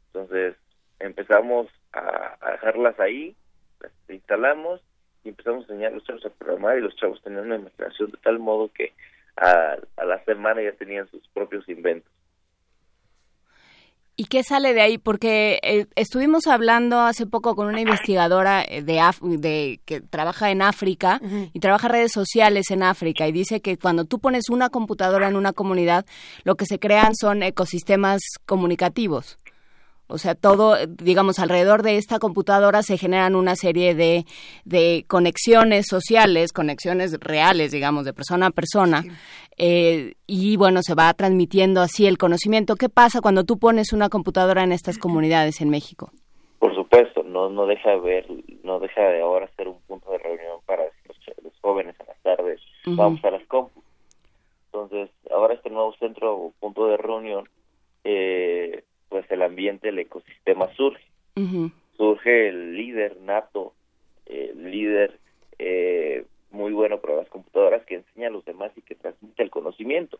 Entonces 0.06 0.56
empezamos 0.98 1.68
a, 1.92 2.38
dejarlas 2.52 2.98
ahí, 2.98 3.36
las 3.80 3.92
instalamos 4.08 4.80
y 5.24 5.28
empezamos 5.28 5.68
a 5.68 5.72
enseñar 5.72 5.92
a 5.92 5.96
los 5.96 6.04
chavos 6.04 6.24
a 6.24 6.30
programar 6.30 6.78
y 6.78 6.80
los 6.80 6.96
chavos 6.96 7.22
tenían 7.22 7.44
una 7.44 7.56
imaginación 7.56 8.10
de 8.10 8.18
tal 8.18 8.38
modo 8.38 8.72
que 8.72 8.94
a, 9.36 9.76
a 9.96 10.04
la 10.04 10.24
semana 10.24 10.62
ya 10.62 10.72
tenían 10.72 11.08
sus 11.10 11.28
propios 11.28 11.68
inventos. 11.68 12.10
¿Y 14.22 14.26
qué 14.26 14.44
sale 14.44 14.72
de 14.72 14.82
ahí? 14.82 14.98
Porque 14.98 15.58
eh, 15.64 15.86
estuvimos 15.96 16.46
hablando 16.46 17.00
hace 17.00 17.26
poco 17.26 17.56
con 17.56 17.66
una 17.66 17.80
investigadora 17.80 18.62
eh, 18.62 18.80
de, 18.80 19.02
de 19.20 19.80
que 19.84 20.00
trabaja 20.00 20.52
en 20.52 20.62
África 20.62 21.20
y 21.52 21.58
trabaja 21.58 21.88
redes 21.88 22.12
sociales 22.12 22.70
en 22.70 22.84
África 22.84 23.26
y 23.26 23.32
dice 23.32 23.60
que 23.60 23.78
cuando 23.78 24.04
tú 24.04 24.20
pones 24.20 24.48
una 24.48 24.70
computadora 24.70 25.26
en 25.26 25.34
una 25.34 25.52
comunidad, 25.52 26.06
lo 26.44 26.54
que 26.54 26.66
se 26.66 26.78
crean 26.78 27.16
son 27.16 27.42
ecosistemas 27.42 28.20
comunicativos. 28.46 29.38
O 30.12 30.18
sea, 30.18 30.34
todo, 30.34 30.76
digamos, 30.86 31.38
alrededor 31.38 31.82
de 31.82 31.96
esta 31.96 32.18
computadora 32.18 32.82
se 32.82 32.98
generan 32.98 33.34
una 33.34 33.56
serie 33.56 33.94
de, 33.94 34.26
de 34.66 35.06
conexiones 35.08 35.86
sociales, 35.88 36.52
conexiones 36.52 37.18
reales, 37.18 37.72
digamos, 37.72 38.04
de 38.04 38.12
persona 38.12 38.48
a 38.48 38.50
persona. 38.50 39.04
Eh, 39.56 40.14
y 40.26 40.56
bueno, 40.58 40.80
se 40.82 40.94
va 40.94 41.12
transmitiendo 41.14 41.80
así 41.80 42.06
el 42.06 42.18
conocimiento. 42.18 42.76
¿Qué 42.76 42.90
pasa 42.90 43.22
cuando 43.22 43.44
tú 43.44 43.58
pones 43.58 43.94
una 43.94 44.10
computadora 44.10 44.62
en 44.62 44.72
estas 44.72 44.98
comunidades 44.98 45.62
en 45.62 45.70
México? 45.70 46.10
Por 46.58 46.74
supuesto, 46.74 47.22
no, 47.22 47.48
no 47.48 47.66
deja 47.66 47.90
de 47.90 48.00
ver, 48.00 48.26
no 48.62 48.80
deja 48.80 49.00
de 49.00 49.22
ahora 49.22 49.50
ser 49.56 49.68
un 49.68 49.80
punto 49.88 50.10
de 50.10 50.18
reunión 50.18 50.58
para 50.66 50.84
los, 50.84 51.52
jóvenes 51.62 51.96
en 52.00 52.06
las 52.06 52.20
tardes. 52.22 52.60
Vamos 52.84 53.24
a 53.24 53.30
las 53.30 53.46
compus. 53.46 53.82
Entonces, 54.66 55.10
ahora 55.30 55.54
este 55.54 55.70
nuevo 55.70 55.94
centro 55.98 56.34
o 56.34 56.52
punto 56.60 56.86
de 56.86 56.98
reunión 56.98 57.48
eh, 58.04 58.84
pues 59.12 59.30
el 59.30 59.42
ambiente, 59.42 59.90
el 59.90 59.98
ecosistema 59.98 60.72
surge. 60.74 61.04
Surge 61.98 62.48
el 62.48 62.74
líder 62.74 63.18
nato, 63.20 63.74
el 64.24 64.70
líder 64.70 65.18
eh, 65.58 66.24
muy 66.50 66.72
bueno 66.72 66.98
para 67.02 67.16
las 67.16 67.28
computadoras 67.28 67.84
que 67.84 67.96
enseña 67.96 68.28
a 68.28 68.30
los 68.30 68.42
demás 68.46 68.72
y 68.74 68.80
que 68.80 68.94
transmite 68.94 69.42
el 69.42 69.50
conocimiento. 69.50 70.18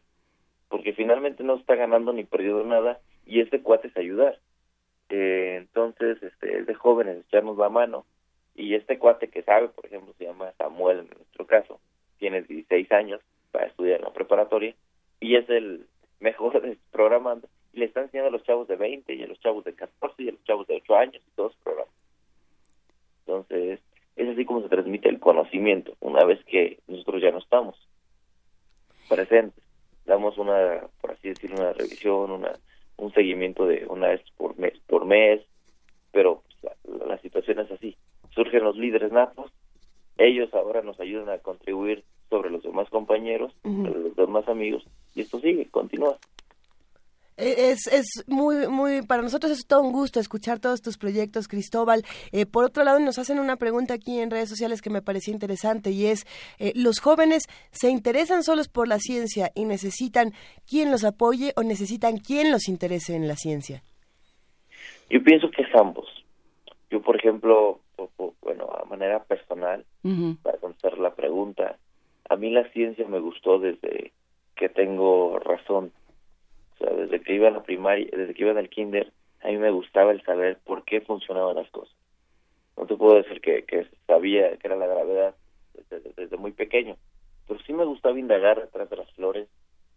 Porque 0.69 0.93
finalmente 0.93 1.43
no 1.43 1.55
está 1.55 1.75
ganando 1.75 2.13
ni 2.13 2.25
perdiendo 2.25 2.65
nada 2.65 3.01
y 3.25 3.41
este 3.41 3.63
cuate 3.63 3.89
es 3.89 3.97
ayudar. 3.97 4.39
Eh, 5.09 5.57
entonces, 5.57 6.23
este, 6.23 6.59
es 6.59 6.67
de 6.67 6.75
jóvenes 6.75 7.25
echarnos 7.27 7.57
la 7.57 7.71
mano 7.71 8.05
y 8.55 8.75
este 8.75 8.99
cuate 8.99 9.29
que 9.29 9.43
sabe, 9.43 9.69
por 9.69 9.87
ejemplo, 9.87 10.13
se 10.19 10.27
llama 10.27 10.53
Samuel 10.59 10.99
en 10.99 11.09
nuestro 11.17 11.47
caso, 11.47 11.81
tiene 12.19 12.43
16 12.43 12.93
años 12.93 13.23
para 13.53 13.69
estudiar 13.69 14.01
en 14.01 14.05
la 14.05 14.13
preparatoria 14.13 14.75
y 15.19 15.37
es 15.37 15.49
el 15.49 15.87
mejor 16.21 16.63
programando 16.93 17.49
y 17.73 17.79
le 17.79 17.87
están 17.87 18.05
enseñando 18.05 18.29
a 18.29 18.33
los 18.33 18.45
chavos 18.45 18.69
de 18.69 18.77
20 18.77 19.15
y 19.15 19.23
a 19.23 19.27
los 19.27 19.41
chavos 19.41 19.65
de 19.65 19.75
14 19.75 20.23
y 20.23 20.29
a 20.29 20.33
los 20.33 20.45
chavos 20.45 20.67
de 20.67 20.77
8 20.77 20.97
años 20.97 21.23
y 21.27 21.31
todos 21.37 21.53
los 21.53 21.63
programas. 21.63 21.95
Entonces, 23.21 23.81
es 24.17 24.29
así 24.29 24.45
como 24.45 24.63
se 24.63 24.69
transmite 24.69 25.09
el 25.09 25.21
conocimiento 25.21 25.95
una 26.01 26.25
vez 26.25 26.45
que 26.45 26.79
nosotros 26.87 27.23
ya 27.23 27.31
no 27.31 27.39
estamos 27.39 27.77
presentes. 29.09 29.63
Damos 30.05 30.37
una, 30.37 30.87
por 31.01 31.13
así 31.13 31.29
decirlo, 31.29 31.57
una 31.57 31.73
revisión, 31.73 32.31
una, 32.31 32.53
un 32.97 33.13
seguimiento 33.13 33.67
de 33.67 33.87
una 33.87 34.09
vez 34.09 34.23
por 34.37 34.59
mes, 34.59 34.79
por 34.87 35.05
mes 35.05 35.41
pero 36.13 36.43
pues, 36.61 36.75
la, 37.09 37.19
situación 37.19 37.59
es 37.61 37.71
así. 37.71 37.97
Surgen 38.35 38.63
los 38.63 38.77
líderes 38.77 39.11
natos, 39.11 39.51
ellos 40.19 40.53
ahora 40.55 40.83
nos 40.83 41.01
ayudan 41.01 41.31
a 41.31 41.39
contribuir 41.39 42.05
sobre 42.31 42.51
los 42.51 42.63
demás 42.63 42.89
compañeros, 42.91 43.53
los 43.65 44.15
demás 44.15 44.49
amigos, 44.49 44.85
y 45.15 45.23
esto 45.23 45.41
sigue, 45.41 45.69
continúa. 45.71 46.17
Es, 47.37 47.87
es 47.87 48.25
muy, 48.27 48.69
muy, 48.69 49.03
para 49.03 49.23
nosotros 49.23 49.53
es 49.53 49.67
todo 49.67 49.81
un 49.81 49.93
gusto 49.93 50.21
escuchar 50.21 50.61
todos 50.61 50.83
tus 50.83 50.99
proyectos, 50.99 51.49
Cristóbal. 51.49 52.05
Eh, 52.31 52.45
por 52.45 52.65
otro 52.65 52.85
lado, 52.85 52.99
nos 53.01 53.19
hacen 53.19 53.39
una 53.39 53.57
pregunta 53.57 53.95
aquí 53.95 54.21
en 54.21 54.31
redes 54.31 54.51
sociales 54.51 54.83
que 54.83 54.91
me 54.91 55.01
parecía 55.03 55.33
interesante 55.33 55.91
y 55.91 56.07
es, 56.07 56.27
eh, 56.59 56.73
¿los 56.75 57.01
jóvenes 57.01 57.45
se 57.71 57.89
interesan 57.89 58.43
solos 58.43 58.69
por 58.69 58.87
la 58.87 58.99
ciencia 58.99 59.51
y 59.55 59.65
necesitan 59.65 60.33
quien 60.69 60.91
los 60.91 61.05
apoye 61.05 61.53
o 61.57 61.63
necesitan 61.63 62.19
quien 62.19 62.51
los 62.51 62.69
interese 62.69 63.17
en 63.17 63.27
la 63.27 63.37
ciencia? 63.37 63.83
Yo 65.09 65.23
pienso 65.23 65.51
que 65.51 65.63
es 65.63 65.75
ambos. 65.75 66.07
Yo, 66.91 67.01
por 67.01 67.17
ejemplo, 67.17 67.81
bueno, 68.43 68.69
a 68.71 68.85
manera 68.85 69.23
personal, 69.25 69.85
para 70.43 70.59
contestar 70.59 70.99
la 70.99 71.15
pregunta, 71.15 71.77
a 72.29 72.37
mí 72.37 72.51
la 72.51 72.69
ciencia 72.73 73.07
me 73.09 73.19
gustó 73.19 73.59
desde 73.59 74.13
que 74.55 74.69
tengo 74.69 75.39
razón 75.39 75.93
desde 76.91 77.21
que 77.21 77.35
iba 77.35 77.49
a 77.49 77.53
la 77.53 77.63
primaria, 77.63 78.09
desde 78.13 78.35
que 78.35 78.43
iba 78.43 78.59
al 78.59 78.69
kinder, 78.69 79.13
a 79.43 79.49
mí 79.49 79.57
me 79.57 79.71
gustaba 79.71 80.13
el 80.13 80.23
saber 80.23 80.59
por 80.65 80.85
qué 80.85 81.01
funcionaban 81.01 81.57
las 81.57 81.71
cosas. 81.71 81.95
No 82.77 82.87
te 82.87 82.97
puedo 82.97 83.17
decir 83.17 83.41
que, 83.41 83.65
que 83.65 83.87
sabía 84.07 84.57
que 84.57 84.67
era 84.67 84.77
la 84.77 84.87
gravedad 84.87 85.35
desde, 85.91 86.37
muy 86.37 86.53
pequeño, 86.53 86.97
pero 87.47 87.61
sí 87.61 87.73
me 87.73 87.85
gustaba 87.85 88.19
indagar 88.19 88.61
detrás 88.61 88.89
de 88.89 88.97
las 88.97 89.11
flores, 89.13 89.49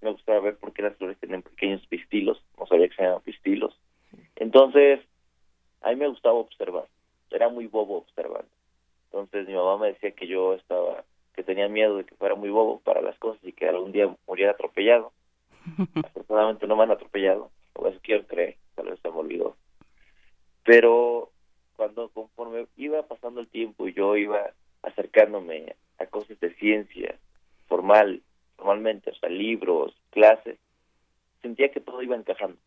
me 0.01 0.11
gustaba 0.11 0.39
ver 0.39 0.57
por 0.57 0.73
qué 0.73 0.81
las 0.81 0.95
flores 0.97 1.17
tienen 1.19 1.41
pequeños 1.41 1.85
pistilos, 1.87 2.43
no 2.59 2.67
sabía 2.67 2.89
que 2.89 2.95
se 2.95 3.01
llamaban 3.01 3.23
pistilos. 3.23 3.79
Entonces, 4.35 4.99
a 5.81 5.89
mí 5.89 5.95
me 5.95 6.07
gustaba 6.07 6.35
observar, 6.35 6.85
era 7.31 7.49
muy 7.49 7.67
bobo 7.67 7.97
observando. 7.97 8.49
Entonces 9.05 9.47
mi 9.47 9.53
mamá 9.53 9.77
me 9.77 9.87
decía 9.87 10.11
que 10.11 10.27
yo 10.27 10.53
estaba, 10.55 11.05
que 11.33 11.43
tenía 11.43 11.69
miedo 11.69 11.97
de 11.97 12.03
que 12.03 12.15
fuera 12.15 12.35
muy 12.35 12.49
bobo 12.49 12.81
para 12.81 13.01
las 13.01 13.17
cosas 13.17 13.41
y 13.45 13.53
que 13.53 13.67
algún 13.67 13.93
día 13.93 14.13
muriera 14.27 14.51
atropellado. 14.51 15.13
Afortunadamente 16.03 16.67
no 16.67 16.75
me 16.75 16.83
han 16.83 16.91
atropellado, 16.91 17.51
o 17.73 17.87
eso 17.87 17.99
quiero 18.01 18.25
creer, 18.27 18.57
tal 18.75 18.87
vez 18.87 18.99
se 18.99 19.09
me 19.09 19.17
olvidó. 19.17 19.55
Pero 20.63 21.31
cuando 21.75 22.09
conforme 22.09 22.67
iba 22.77 23.03
pasando 23.03 23.41
el 23.41 23.47
tiempo 23.47 23.87
y 23.87 23.93
yo 23.93 24.15
iba 24.15 24.51
acercándome 24.81 25.75
a 25.99 26.05
cosas 26.07 26.39
de 26.39 26.53
ciencia 26.55 27.17
formal, 27.67 28.21
formalmente, 28.55 29.11
o 29.11 29.15
sea, 29.15 29.29
libros, 29.29 29.95
clases, 30.11 30.57
sentía 31.41 31.71
que 31.71 31.79
todo 31.79 32.01
iba 32.01 32.15
encajando. 32.15 32.57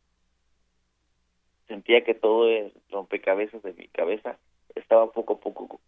Sentía 1.67 2.05
que 2.05 2.15
todo 2.15 2.49
el 2.49 2.73
rompecabezas 2.91 3.63
de 3.63 3.73
mi 3.75 3.89
cabeza 3.89 4.39
estaba 4.75 5.11
poco 5.13 5.35
a 5.35 5.41
poco 5.41 5.81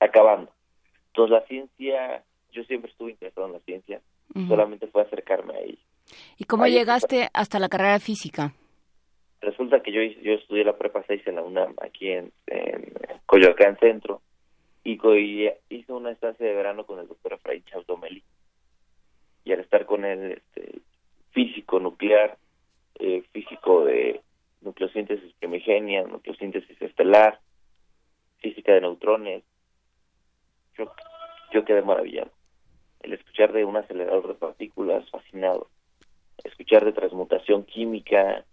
acabando. 0.00 0.50
Entonces 1.08 1.30
la 1.30 1.46
ciencia, 1.46 2.24
yo 2.52 2.64
siempre 2.64 2.90
estuve 2.90 3.12
interesado 3.12 3.46
en 3.46 3.52
la 3.54 3.60
ciencia, 3.60 4.00
solamente 4.46 4.86
fue 4.86 5.02
acercarme 5.02 5.54
a 5.54 5.60
ella. 5.60 5.82
¿Y 6.36 6.44
cómo 6.44 6.66
llegaste 6.66 7.28
hasta 7.32 7.58
la 7.58 7.68
carrera 7.68 7.98
física? 8.00 8.52
Resulta 9.40 9.80
que 9.80 9.92
yo 9.92 10.02
yo 10.22 10.32
estudié 10.32 10.64
la 10.64 10.76
prepa 10.76 11.04
6 11.06 11.22
en 11.26 11.36
la 11.36 11.42
UNAM, 11.42 11.74
aquí 11.80 12.10
en, 12.10 12.32
en 12.46 12.92
Coyoacán 13.26 13.78
Centro, 13.78 14.20
y, 14.96 15.48
hice 15.68 15.92
una 15.92 16.10
estancia 16.12 16.46
de 16.46 16.54
verano 16.54 16.86
con 16.86 16.98
el 16.98 17.08
doctor 17.08 17.34
Efraín 17.34 17.64
Chaudomeli. 17.64 18.22
Y 19.44 19.52
al 19.52 19.60
estar 19.60 19.86
con 19.86 20.04
él, 20.04 20.32
este, 20.32 20.80
físico 21.32 21.78
nuclear, 21.78 22.38
eh, 22.98 23.22
físico 23.32 23.84
de 23.84 24.22
nucleosíntesis 24.62 25.32
primigenia, 25.34 26.04
nucleosíntesis 26.04 26.80
estelar, 26.80 27.38
física 28.38 28.72
de 28.72 28.80
neutrones, 28.80 29.44
yo, 30.76 30.90
yo 31.52 31.64
quedé 31.64 31.82
maravillado. 31.82 32.30
El 33.00 33.12
escuchar 33.12 33.52
de 33.52 33.64
un 33.64 33.76
acelerador 33.76 34.28
de 34.28 34.34
partículas, 34.34 35.08
fascinado. 35.10 35.68
Escuchar 36.44 36.84
de 36.84 36.92
transmutación 36.92 37.64
química, 37.64 38.44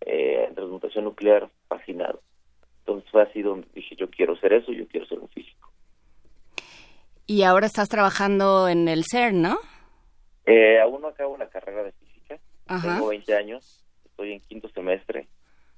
eh, 0.00 0.50
transmutación 0.54 1.04
nuclear, 1.04 1.48
fascinado. 1.68 2.22
Entonces 2.80 3.10
fue 3.10 3.22
así 3.22 3.42
donde 3.42 3.66
dije, 3.74 3.94
yo 3.96 4.10
quiero 4.10 4.36
ser 4.36 4.52
eso, 4.52 4.72
yo 4.72 4.86
quiero 4.88 5.06
ser 5.06 5.18
un 5.18 5.28
físico. 5.28 5.70
Y 7.26 7.42
ahora 7.44 7.66
estás 7.66 7.88
trabajando 7.88 8.68
en 8.68 8.88
el 8.88 9.04
CERN, 9.04 9.42
¿no? 9.42 9.58
Eh, 10.46 10.80
aún 10.80 11.02
no 11.02 11.08
acabo 11.08 11.36
la 11.36 11.48
carrera 11.48 11.84
de 11.84 11.92
física. 11.92 12.38
Tengo 12.66 13.08
20 13.08 13.36
años, 13.36 13.84
estoy 14.04 14.32
en 14.32 14.40
quinto 14.40 14.68
semestre. 14.70 15.28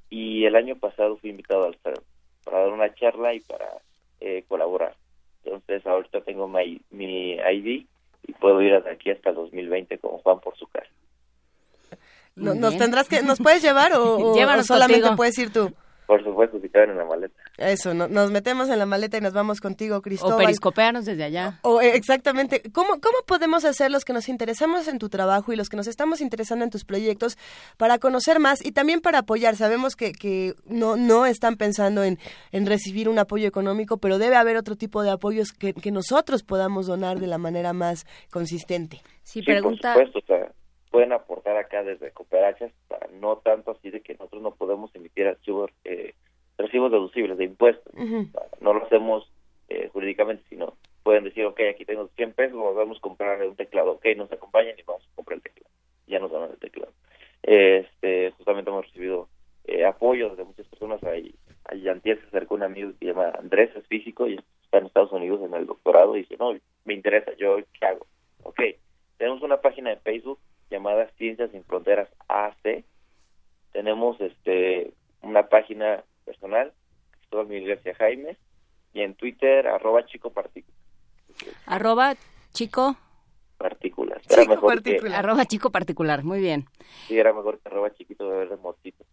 Y 0.09 0.45
el 0.47 0.57
año 0.57 0.77
pasado 0.77 1.17
fui 1.19 1.31
invitado 1.31 1.65
al 1.65 1.77
CERN 1.83 2.03
para 2.45 2.61
dar 2.61 2.73
una 2.73 2.95
charla 2.95 3.35
y 3.35 3.41
para 3.41 3.69
eh, 4.21 4.45
colaborar. 4.49 4.95
Entonces 5.45 5.87
ahorita 5.87 6.21
tengo 6.23 6.49
mi, 6.49 6.81
mi 6.91 7.33
ID 7.33 7.87
y 8.27 8.33
puedo 8.35 8.63
ir 8.63 8.75
hasta 8.75 8.91
aquí 8.91 9.11
hasta 9.11 9.31
el 9.31 9.37
2020 9.37 9.99
con 9.99 10.19
Juan 10.19 10.41
por 10.41 10.57
su 10.57 10.67
casa. 10.69 10.91
¿Nos 12.37 12.77
tendrás 12.77 13.09
que, 13.09 13.23
nos 13.23 13.39
puedes 13.43 13.63
llevar 13.63 13.93
o, 13.95 14.35
solamente 14.65 15.11
puedes 15.17 15.39
ir 15.39 15.53
tú? 15.53 15.73
Por 16.07 16.23
supuesto, 16.25 16.61
si 16.61 16.69
caben 16.69 16.91
en 16.91 16.99
la 16.99 17.05
maleta. 17.07 17.35
Eso, 17.57 17.95
nos 17.95 18.31
metemos 18.31 18.69
en 18.69 18.79
la 18.79 18.85
maleta 18.85 19.17
y 19.17 19.21
nos 19.21 19.33
vamos 19.33 19.61
contigo, 19.63 20.03
Cristóbal. 20.03 20.35
O 20.35 20.39
periscopearnos 20.39 21.07
desde 21.07 21.25
allá. 21.25 21.59
O, 21.63 21.81
exactamente. 21.81 22.61
¿Cómo, 22.73 23.01
¿Cómo 23.01 23.19
podemos 23.27 23.65
hacer 23.65 23.91
los 23.91 24.05
que 24.05 24.13
nos 24.13 24.29
interesamos 24.29 24.89
en 24.89 24.99
tu 24.99 25.09
trabajo 25.09 25.53
y 25.53 25.57
los 25.57 25.71
que 25.71 25.77
nos 25.79 25.87
estamos 25.87 26.21
interesando 26.21 26.65
en 26.65 26.71
tus 26.71 26.85
proyectos 26.85 27.39
para 27.79 27.99
conocer 27.99 28.41
más 28.41 28.63
y 28.63 28.73
también 28.73 29.01
para 29.01 29.21
apoyar? 29.21 29.57
Sabemos 29.57 29.97
que, 29.97 30.13
que 30.13 30.55
no, 30.67 30.97
no 30.97 31.25
están 31.25 31.57
pensando 31.57 32.03
en, 32.05 32.19
en 32.51 32.67
recibir 32.67 33.09
un 33.09 33.19
apoyo 33.19 33.49
económico, 33.49 33.97
pero 33.97 34.19
debe 34.19 34.37
haber 34.37 34.57
otro 34.57 34.77
tipo 34.77 35.03
de 35.03 35.13
apoyos 35.13 35.53
que, 35.53 35.73
que 35.73 35.93
nosotros 35.93 36.43
podamos 36.43 36.89
donar 36.89 37.21
de 37.21 37.27
la 37.27 37.39
manera 37.39 37.73
más 37.73 38.07
consistente. 38.31 39.01
Sí, 39.23 39.41
pregunta... 39.41 39.95
Por 39.95 40.13
supuesto, 40.13 40.62
pueden 40.93 41.13
aportar 41.13 41.57
acá 41.57 41.83
desde 41.83 42.13
cooperachas 42.13 42.71
para 42.87 43.09
no 43.09 43.39
tanto 43.39 43.73
así 43.73 43.91
de 43.91 44.03
que 44.03 44.13
nosotros 44.13 44.43
no 44.43 44.55
podemos 44.55 44.95
emitir 44.95 45.27
archivos, 45.27 45.71
eh, 45.85 46.15
recibos 46.59 46.93
deducibles 46.93 47.39
de 47.39 47.45
impuestos. 47.45 47.93
No 48.61 48.75
lo 48.75 48.85
hacemos 48.85 49.29
eh, 49.69 49.89
jurídicamente, 49.91 50.45
sino 50.51 50.77
pueden 51.03 51.25
decir, 51.25 51.47
ok, 51.47 51.61
aquí 51.71 51.87
tengo 51.87 52.09
100 52.15 52.35
pesos, 52.35 52.77
vamos 52.77 52.99
a 52.99 53.01
comprar 53.01 53.43
un 53.43 53.57
teclado, 53.57 53.93
ok, 53.93 54.05
nos 54.17 54.31
acompañan 54.31 54.79
y 54.79 54.83
vamos 54.83 55.03
a 55.03 55.17
comprar 55.17 55.37
el 55.39 55.43
teclado. 55.43 55.71
Ya 56.07 56.19
nos 56.19 56.31
dan 56.31 56.51
el 56.51 56.59
teclado. 56.59 56.93
Este, 57.43 58.31
justamente 58.33 58.71
hemos 58.71 58.87
recibido 58.87 59.29
eh, 59.65 59.87
apoyo 59.87 60.37
de 60.37 60.45
muchas 60.45 60.67
personas. 60.69 61.03
Ahí, 61.05 61.35
antier 61.89 62.21
se 62.21 62.27
acercó 62.27 62.55
un 62.55 62.65
amigo 62.65 62.91
que 62.93 62.99
se 62.99 63.05
llama 63.07 63.33
Andrés, 63.39 63.71
es 63.75 63.87
físico 63.87 64.29
y 64.29 64.35
está 64.65 64.77
en 64.77 64.87
Estados 64.87 65.13
Unidos 65.13 65.41
en 65.43 65.55
el 65.55 65.65
doctorado 65.65 66.17
y 66.17 66.21
dice, 66.21 66.37
no, 66.39 66.53
me 66.85 66.93
interesa, 66.93 67.33
yo, 67.39 67.57
¿qué 67.57 67.87
hago? 67.87 68.07
Ok, 68.43 68.61
tenemos 69.17 69.43
una 69.43 69.63
página 69.63 69.89
de 69.89 69.97
Facebook 69.97 70.39
llamada 70.73 71.09
Ciencias 71.19 71.51
sin 71.51 71.65
Fronteras 71.65 72.09
AC. 72.29 72.85
Tenemos 73.73 74.21
este 74.21 74.93
una 75.21 75.49
página 75.49 76.03
personal, 76.25 76.73
Cristóbal 77.13 77.47
Miguel 77.47 77.69
García 77.69 77.95
Jaime, 77.95 78.37
y 78.93 79.03
en 79.03 79.15
Twitter, 79.15 79.69
arroba 79.69 80.05
chico 80.07 80.31
partícula. 80.31 80.77
Arroba 81.67 82.15
chico 82.53 82.97
particular. 83.59 84.21
Arroba 85.15 85.47
chico 85.47 85.71
particular, 85.71 86.25
muy 86.25 86.41
bien. 86.41 86.67
Sí, 87.07 87.19
era 87.19 87.33
mejor 87.33 87.61
que 87.61 87.69
arroba 87.69 87.95
chiquito 87.95 88.29
de 88.29 88.39
verde 88.39 88.57
mosquito. 88.57 89.05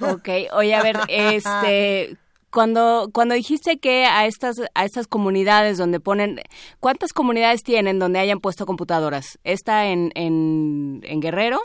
Ok, 0.00 0.28
oye, 0.52 0.74
a 0.74 0.82
ver, 0.82 0.96
este, 1.08 2.16
cuando, 2.54 3.08
cuando 3.12 3.34
dijiste 3.34 3.78
que 3.78 4.04
a 4.06 4.26
estas, 4.26 4.62
a 4.74 4.84
estas 4.84 5.08
comunidades 5.08 5.76
donde 5.76 5.98
ponen, 5.98 6.38
¿cuántas 6.78 7.12
comunidades 7.12 7.64
tienen 7.64 7.98
donde 7.98 8.20
hayan 8.20 8.38
puesto 8.38 8.64
computadoras? 8.64 9.40
¿Está 9.42 9.88
en, 9.88 10.12
en, 10.14 11.00
en 11.02 11.20
Guerrero? 11.20 11.58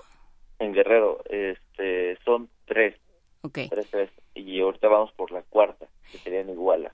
En 0.58 0.74
Guerrero, 0.74 1.20
este, 1.30 2.18
son 2.26 2.50
tres. 2.66 2.96
Ok. 3.44 3.60
Tres, 3.70 3.88
tres. 3.92 4.10
Y 4.34 4.60
ahorita 4.62 4.88
vamos 4.88 5.12
por 5.14 5.32
la 5.32 5.44
cuarta, 5.44 5.86
que 6.12 6.18
sería 6.18 6.42
en 6.42 6.50
Iguala. 6.50 6.92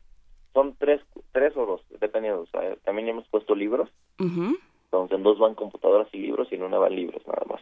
Son 0.53 0.75
tres, 0.77 1.01
tres 1.31 1.55
o 1.55 1.65
dos, 1.65 1.81
dependiendo. 2.01 2.45
también 2.83 3.07
hemos 3.07 3.27
puesto 3.29 3.55
libros. 3.55 3.89
Entonces 4.19 5.17
en 5.17 5.23
dos 5.23 5.39
van 5.39 5.55
computadoras 5.55 6.09
y 6.11 6.17
libros 6.17 6.49
y 6.51 6.55
en 6.55 6.63
una 6.63 6.77
van 6.77 6.95
libros 6.95 7.25
nada 7.25 7.43
más. 7.49 7.61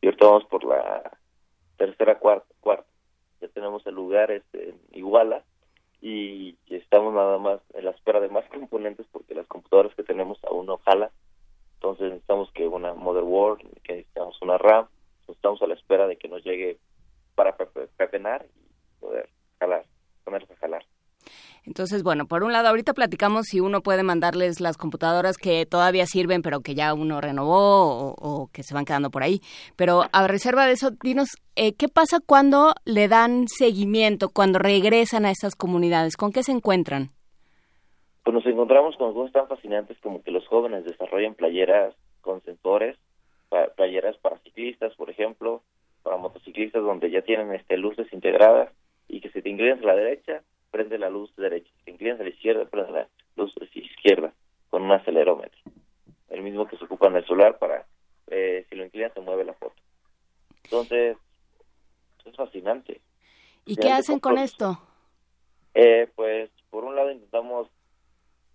Y 0.00 0.06
ahorita 0.06 0.26
vamos 0.26 0.44
por 0.46 0.64
la 0.64 1.16
tercera, 1.76 2.18
cuarta. 2.18 2.52
cuarta. 2.60 2.86
Ya 3.40 3.46
tenemos 3.48 3.86
el 3.86 3.94
lugar 3.94 4.32
este, 4.32 4.70
en 4.70 4.80
Iguala 4.92 5.44
y 6.00 6.56
estamos 6.68 7.12
nada 7.12 7.38
más 7.38 7.60
en 7.74 7.84
la 7.84 7.90
espera 7.90 8.20
de 8.20 8.28
más 8.28 8.44
componentes 8.50 9.06
porque 9.12 9.34
las 9.34 9.46
computadoras 9.46 9.94
que 9.94 10.04
tenemos 10.04 10.38
aún 10.44 10.66
no 10.66 10.78
jalan. 10.78 11.10
Entonces 11.74 12.08
necesitamos 12.08 12.50
que 12.52 12.66
una 12.66 12.94
motherboard, 12.94 13.58
que 13.82 13.92
necesitamos 13.94 14.40
una 14.42 14.58
RAM, 14.58 14.88
estamos 15.28 15.62
a 15.62 15.66
la 15.66 15.74
espera 15.74 16.06
de 16.06 16.16
que 16.16 16.28
nos 16.28 16.42
llegue 16.44 16.78
para 17.34 17.56
pepenar 17.56 18.46
y 18.56 19.00
poder 19.00 19.28
jalar, 19.60 19.84
ponerse 20.24 20.52
a 20.52 20.56
jalar. 20.56 20.84
Entonces, 21.68 22.02
bueno, 22.02 22.26
por 22.26 22.44
un 22.44 22.52
lado, 22.52 22.68
ahorita 22.68 22.94
platicamos 22.94 23.44
si 23.46 23.60
uno 23.60 23.82
puede 23.82 24.02
mandarles 24.02 24.58
las 24.58 24.78
computadoras 24.78 25.36
que 25.36 25.66
todavía 25.66 26.06
sirven, 26.06 26.40
pero 26.40 26.60
que 26.60 26.74
ya 26.74 26.94
uno 26.94 27.20
renovó 27.20 28.14
o, 28.16 28.48
que 28.50 28.62
se 28.62 28.72
van 28.72 28.86
quedando 28.86 29.10
por 29.10 29.22
ahí. 29.22 29.40
Pero 29.76 30.04
a 30.10 30.26
reserva 30.26 30.64
de 30.64 30.72
eso, 30.72 30.92
dinos, 31.02 31.28
eh, 31.56 31.74
¿qué 31.74 31.88
pasa 31.88 32.20
cuando 32.24 32.72
le 32.86 33.06
dan 33.06 33.48
seguimiento, 33.48 34.30
cuando 34.30 34.58
regresan 34.58 35.26
a 35.26 35.30
estas 35.30 35.54
comunidades? 35.56 36.16
¿Con 36.16 36.32
qué 36.32 36.42
se 36.42 36.52
encuentran? 36.52 37.10
Pues 38.24 38.34
nos 38.34 38.46
encontramos 38.46 38.96
con 38.96 39.12
cosas 39.12 39.32
tan 39.34 39.46
fascinantes 39.46 39.98
como 40.00 40.22
que 40.22 40.30
los 40.30 40.46
jóvenes 40.48 40.86
desarrollan 40.86 41.34
playeras 41.34 41.94
con 42.22 42.42
sensores, 42.44 42.96
playeras 43.76 44.16
para 44.18 44.38
ciclistas, 44.38 44.94
por 44.96 45.10
ejemplo, 45.10 45.62
para 46.02 46.16
motociclistas 46.16 46.82
donde 46.82 47.10
ya 47.10 47.20
tienen 47.20 47.52
este 47.54 47.76
luces 47.76 48.10
integradas 48.10 48.70
y 49.06 49.20
que 49.20 49.30
si 49.30 49.42
te 49.42 49.50
inclinas 49.50 49.82
a 49.82 49.86
la 49.86 49.96
derecha 49.96 50.42
prende 50.70 50.98
la 50.98 51.10
luz 51.10 51.34
derecha. 51.36 51.70
Si 51.78 51.84
te 51.84 51.90
inclinas 51.92 52.20
a 52.20 52.24
la 52.24 52.30
izquierda, 52.30 52.64
prende 52.66 52.92
la 52.92 53.08
luz 53.36 53.54
izquierda 53.74 54.32
con 54.70 54.82
un 54.82 54.92
acelerómetro. 54.92 55.58
El 56.28 56.42
mismo 56.42 56.66
que 56.66 56.76
se 56.76 56.84
ocupa 56.84 57.06
en 57.06 57.16
el 57.16 57.26
solar 57.26 57.58
para, 57.58 57.86
eh, 58.28 58.66
si 58.68 58.76
lo 58.76 58.84
inclinas, 58.84 59.12
se 59.14 59.20
mueve 59.20 59.44
la 59.44 59.54
foto. 59.54 59.74
Entonces, 60.64 61.16
es 62.24 62.36
fascinante. 62.36 63.00
¿Y 63.64 63.76
qué 63.76 63.90
hacen 63.90 64.20
con 64.20 64.38
esto? 64.38 64.78
Eh, 65.74 66.08
pues, 66.14 66.50
por 66.70 66.84
un 66.84 66.96
lado 66.96 67.10
intentamos 67.10 67.68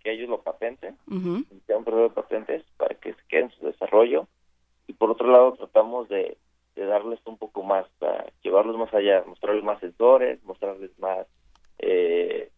que 0.02 0.12
ellos 0.12 0.28
lo 0.28 0.42
patenten, 0.42 0.98
uh 1.08 1.42
un 1.76 1.84
proceso 1.84 2.02
de 2.02 2.10
patentes 2.10 2.62
para 2.76 2.94
que 2.94 3.14
se 3.14 3.20
queden 3.28 3.46
en 3.46 3.50
su 3.52 3.66
desarrollo, 3.66 4.28
y 4.86 4.92
por 4.92 5.10
otro 5.10 5.28
lado 5.30 5.54
tratamos 5.54 6.08
de, 6.08 6.36
de 6.76 6.84
darles 6.84 7.18
un 7.24 7.38
poco 7.38 7.62
más, 7.62 7.86
llevarlos 8.42 8.76
más 8.76 8.92
allá, 8.94 9.24
mostrarles 9.26 9.64
más 9.64 9.80
sensores, 9.80 10.42
mostrarles 10.44 10.96
más 10.98 11.26
eh, 11.78 12.50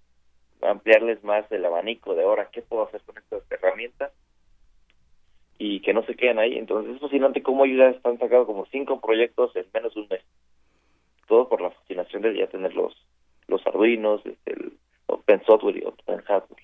ampliarles 0.63 1.23
más 1.25 1.51
el 1.51 1.65
abanico 1.65 2.15
de 2.15 2.25
ahora 2.25 2.49
qué 2.53 2.63
puedo 2.63 2.87
hacer 2.87 3.01
con 3.03 3.19
estas 3.19 3.43
herramientas 3.51 4.13
y 5.59 5.81
que 5.81 5.95
no 5.95 6.05
se 6.05 6.15
queden 6.15 6.39
ahí. 6.39 6.57
Entonces 6.57 6.95
es 6.95 7.01
fascinante 7.01 7.43
cómo 7.43 7.67
ya 7.67 7.89
están 7.89 8.19
sacando 8.19 8.47
como 8.47 8.67
cinco 8.67 9.01
proyectos 9.01 9.55
en 9.57 9.67
menos 9.73 9.95
de 9.95 10.01
un 10.01 10.09
mes. 10.09 10.23
Todo 11.29 11.49
por 11.49 11.61
la 11.61 11.71
fascinación 11.71 12.23
de 12.23 12.39
ya 12.39 12.47
tener 12.47 12.75
los, 12.75 12.95
los 13.49 13.67
Arduinos, 13.67 14.25
este, 14.25 14.53
el 14.53 14.73
Open 15.07 15.43
Software 15.45 15.77
y 15.77 15.85
Open 15.85 16.23
Hardware. 16.23 16.63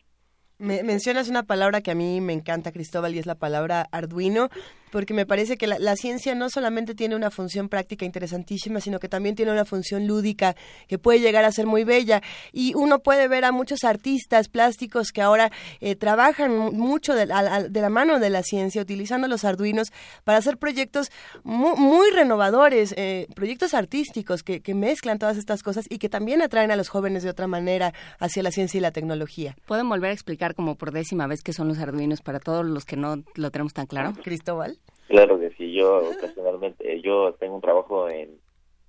Me, 0.58 0.82
mencionas 0.84 1.28
una 1.28 1.42
palabra 1.42 1.80
que 1.80 1.90
a 1.90 1.94
mí 1.94 2.20
me 2.20 2.32
encanta, 2.32 2.70
Cristóbal, 2.70 3.14
y 3.14 3.18
es 3.18 3.26
la 3.26 3.34
palabra 3.34 3.88
Arduino 3.90 4.48
porque 4.92 5.14
me 5.14 5.26
parece 5.26 5.56
que 5.56 5.66
la, 5.66 5.96
ciencia 5.96 6.34
no 6.34 6.50
solamente 6.50 6.94
tiene 6.94 7.16
una 7.16 7.30
función 7.30 7.68
práctica 7.68 8.04
interesantísima, 8.04 8.80
sino 8.80 9.00
que 9.00 9.08
también 9.08 9.34
tiene 9.34 9.50
una 9.50 9.64
función 9.64 10.06
lúdica 10.06 10.54
que 10.86 10.98
puede 10.98 11.20
llegar 11.20 11.44
a 11.44 11.50
ser 11.50 11.66
muy 11.66 11.82
bella. 11.82 12.22
Y 12.52 12.74
uno 12.74 12.98
puede 13.00 13.26
ver 13.26 13.44
a 13.44 13.52
muchos 13.52 13.84
artistas 13.84 14.48
plásticos 14.48 15.10
que 15.10 15.22
ahora 15.22 15.50
eh, 15.80 15.96
trabajan 15.96 16.54
mucho 16.74 17.14
de, 17.14 17.26
la 17.26 17.88
mano 17.88 18.20
de 18.20 18.30
la 18.30 18.42
ciencia, 18.42 18.82
utilizando 18.82 19.28
los 19.28 19.44
arduinos 19.44 19.88
para 20.24 20.38
hacer 20.38 20.58
proyectos 20.58 21.10
muy, 21.42 22.10
renovadores, 22.10 22.94
eh, 22.98 23.28
proyectos 23.34 23.72
artísticos 23.72 24.42
que, 24.42 24.60
que 24.60 24.74
mezclan 24.74 25.18
todas 25.18 25.38
estas 25.38 25.62
cosas 25.62 25.86
y 25.88 25.98
que 25.98 26.10
también 26.10 26.42
atraen 26.42 26.70
a 26.70 26.76
los 26.76 26.90
jóvenes 26.90 27.22
de 27.22 27.30
otra 27.30 27.46
manera 27.46 27.94
hacia 28.18 28.42
la 28.42 28.50
ciencia 28.50 28.76
y 28.76 28.82
la 28.82 28.90
tecnología. 28.90 29.56
¿Pueden 29.64 29.88
volver 29.88 30.10
a 30.10 30.12
explicar 30.12 30.54
como 30.54 30.74
por 30.74 30.92
décima 30.92 31.26
vez 31.26 31.40
qué 31.42 31.54
son 31.54 31.68
los 31.68 31.78
arduinos 31.78 32.20
para 32.20 32.40
todos 32.40 32.66
los 32.66 32.84
que 32.84 32.96
no 32.96 33.22
lo 33.34 33.50
tenemos 33.50 33.72
tan 33.72 33.86
claro? 33.86 34.12
Cristóbal. 34.22 34.81
Claro 35.08 35.38
que 35.38 35.50
sí, 35.50 35.72
yo 35.72 36.10
ocasionalmente, 36.10 37.00
yo 37.02 37.34
tengo 37.34 37.56
un 37.56 37.60
trabajo 37.60 38.08
en, 38.08 38.40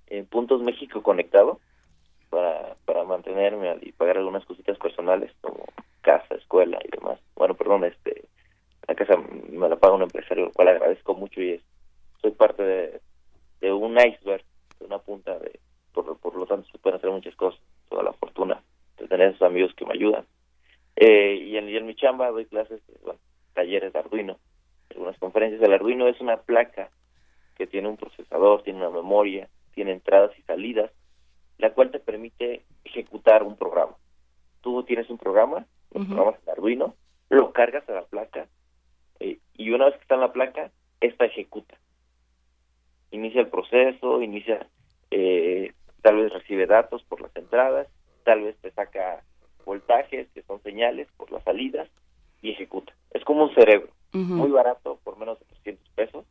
en 0.06 0.26
Puntos 0.26 0.62
México 0.62 1.02
conectado 1.02 1.60
para, 2.30 2.76
para 2.86 3.04
mantenerme 3.04 3.76
y 3.82 3.92
pagar 3.92 4.18
algunas 4.18 4.44
cositas 4.46 4.78
personales 4.78 5.30
como 5.40 5.64
casa, 6.00 6.34
escuela 6.34 6.78
y 6.84 6.90
demás. 6.90 7.20
Bueno, 7.34 7.54
perdón, 7.54 7.84
este 7.84 8.24
la 8.86 8.94
casa 8.94 9.16
me 9.50 9.68
la 9.68 9.76
paga 9.76 9.94
un 9.94 10.02
empresario, 10.02 10.46
lo 10.46 10.52
cual 10.52 10.68
agradezco 10.68 11.14
mucho 11.14 11.40
y 11.40 11.52
es, 11.52 11.62
soy 12.20 12.32
parte 12.32 12.62
de, 12.62 13.00
de 13.60 13.72
un 13.72 13.96
iceberg, 13.98 14.44
de 14.78 14.86
una 14.86 14.98
punta 14.98 15.38
de, 15.38 15.58
por, 15.92 16.18
por 16.18 16.34
lo 16.36 16.46
tanto 16.46 16.68
se 16.70 16.78
pueden 16.78 16.98
hacer 16.98 17.10
muchas 17.10 17.34
cosas, 17.36 17.60
toda 17.88 18.02
la 18.02 18.12
fortuna 18.12 18.62
de 18.98 19.08
tener 19.08 19.28
esos 19.28 19.42
amigos 19.42 19.74
que 19.74 19.86
me 19.86 19.94
ayudan. 19.94 20.26
Eh, 20.96 21.34
y, 21.34 21.56
en, 21.56 21.68
y 21.68 21.76
en 21.76 21.86
mi 21.86 21.94
chamba 21.94 22.30
doy 22.30 22.46
clases, 22.46 22.80
bueno, 23.02 23.18
talleres 23.54 23.92
de 23.92 23.98
Arduino, 23.98 24.38
algunas 24.94 25.18
conferencias. 25.18 25.62
El 25.62 25.72
Arduino 25.72 26.08
es 26.08 26.20
una 26.20 26.38
placa 26.38 26.90
que 27.56 27.66
tiene 27.66 27.88
un 27.88 27.96
procesador, 27.96 28.62
tiene 28.62 28.80
una 28.80 28.90
memoria, 28.90 29.48
tiene 29.74 29.92
entradas 29.92 30.36
y 30.38 30.42
salidas, 30.42 30.90
la 31.58 31.72
cual 31.72 31.90
te 31.90 32.00
permite 32.00 32.62
ejecutar 32.84 33.42
un 33.42 33.56
programa. 33.56 33.96
Tú 34.60 34.82
tienes 34.84 35.08
un 35.10 35.18
programa, 35.18 35.66
un 35.90 36.06
programa 36.06 36.36
en 36.42 36.50
Arduino, 36.50 36.94
lo 37.28 37.52
cargas 37.52 37.88
a 37.88 37.92
la 37.92 38.04
placa 38.04 38.48
eh, 39.20 39.38
y 39.54 39.70
una 39.70 39.86
vez 39.86 39.94
que 39.94 40.02
está 40.02 40.14
en 40.14 40.20
la 40.22 40.32
placa, 40.32 40.70
esta 41.00 41.24
ejecuta. 41.24 41.76
Inicia 43.10 43.40
el 43.40 43.48
proceso, 43.48 44.22
inicia, 44.22 44.66
eh, 45.10 45.72
tal 46.02 46.16
vez 46.16 46.32
recibe 46.32 46.66
datos 46.66 47.04
por 47.04 47.20
las 47.20 47.34
entradas, 47.36 47.88
tal 48.24 48.42
vez 48.42 48.56
te 48.58 48.70
saca 48.72 49.22
voltajes, 49.64 50.28
que 50.34 50.42
son 50.42 50.62
señales 50.62 51.08
por 51.16 51.30
las 51.30 51.42
salidas, 51.44 51.88
y 52.42 52.50
ejecuta. 52.50 52.92
Es 53.10 53.24
como 53.24 53.44
un 53.44 53.54
cerebro, 53.54 53.88
muy 54.14 54.50
barato, 54.50 54.98
por 55.04 55.18
menos 55.18 55.38
de 55.40 55.46
300 55.46 55.88
pesos, 55.90 56.24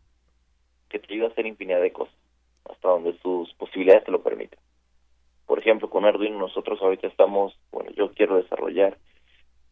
que 0.89 0.99
te 0.99 1.13
ayuda 1.13 1.27
a 1.27 1.31
hacer 1.31 1.45
infinidad 1.45 1.81
de 1.81 1.91
cosas, 1.91 2.15
hasta 2.69 2.87
donde 2.87 3.17
sus 3.19 3.53
posibilidades 3.55 4.05
te 4.05 4.11
lo 4.11 4.23
permiten. 4.23 4.59
Por 5.45 5.59
ejemplo, 5.59 5.89
con 5.89 6.05
Arduino 6.05 6.39
nosotros 6.39 6.81
ahorita 6.81 7.07
estamos, 7.07 7.57
bueno, 7.71 7.91
yo 7.91 8.11
quiero 8.13 8.37
desarrollar 8.37 8.97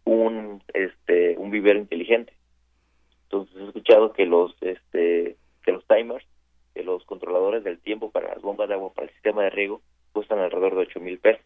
un 0.03 0.61
este 0.73 1.37
un 1.37 1.51
vivero 1.51 1.79
inteligente. 1.79 2.33
Entonces 3.23 3.55
he 3.57 3.65
escuchado 3.65 4.13
que 4.13 4.25
los 4.25 4.55
este 4.61 5.37
que 5.63 5.71
los 5.71 5.85
timers, 5.87 6.25
que 6.73 6.83
los 6.83 7.03
controladores 7.05 7.63
del 7.63 7.79
tiempo 7.79 8.11
para 8.11 8.29
las 8.29 8.41
bombas 8.41 8.67
de 8.67 8.75
agua 8.75 8.93
para 8.93 9.07
el 9.07 9.13
sistema 9.13 9.43
de 9.43 9.51
riego 9.51 9.81
cuestan 10.11 10.39
alrededor 10.39 10.75
de 10.75 10.81
8 10.81 10.99
mil 10.99 11.19
pesos. 11.19 11.45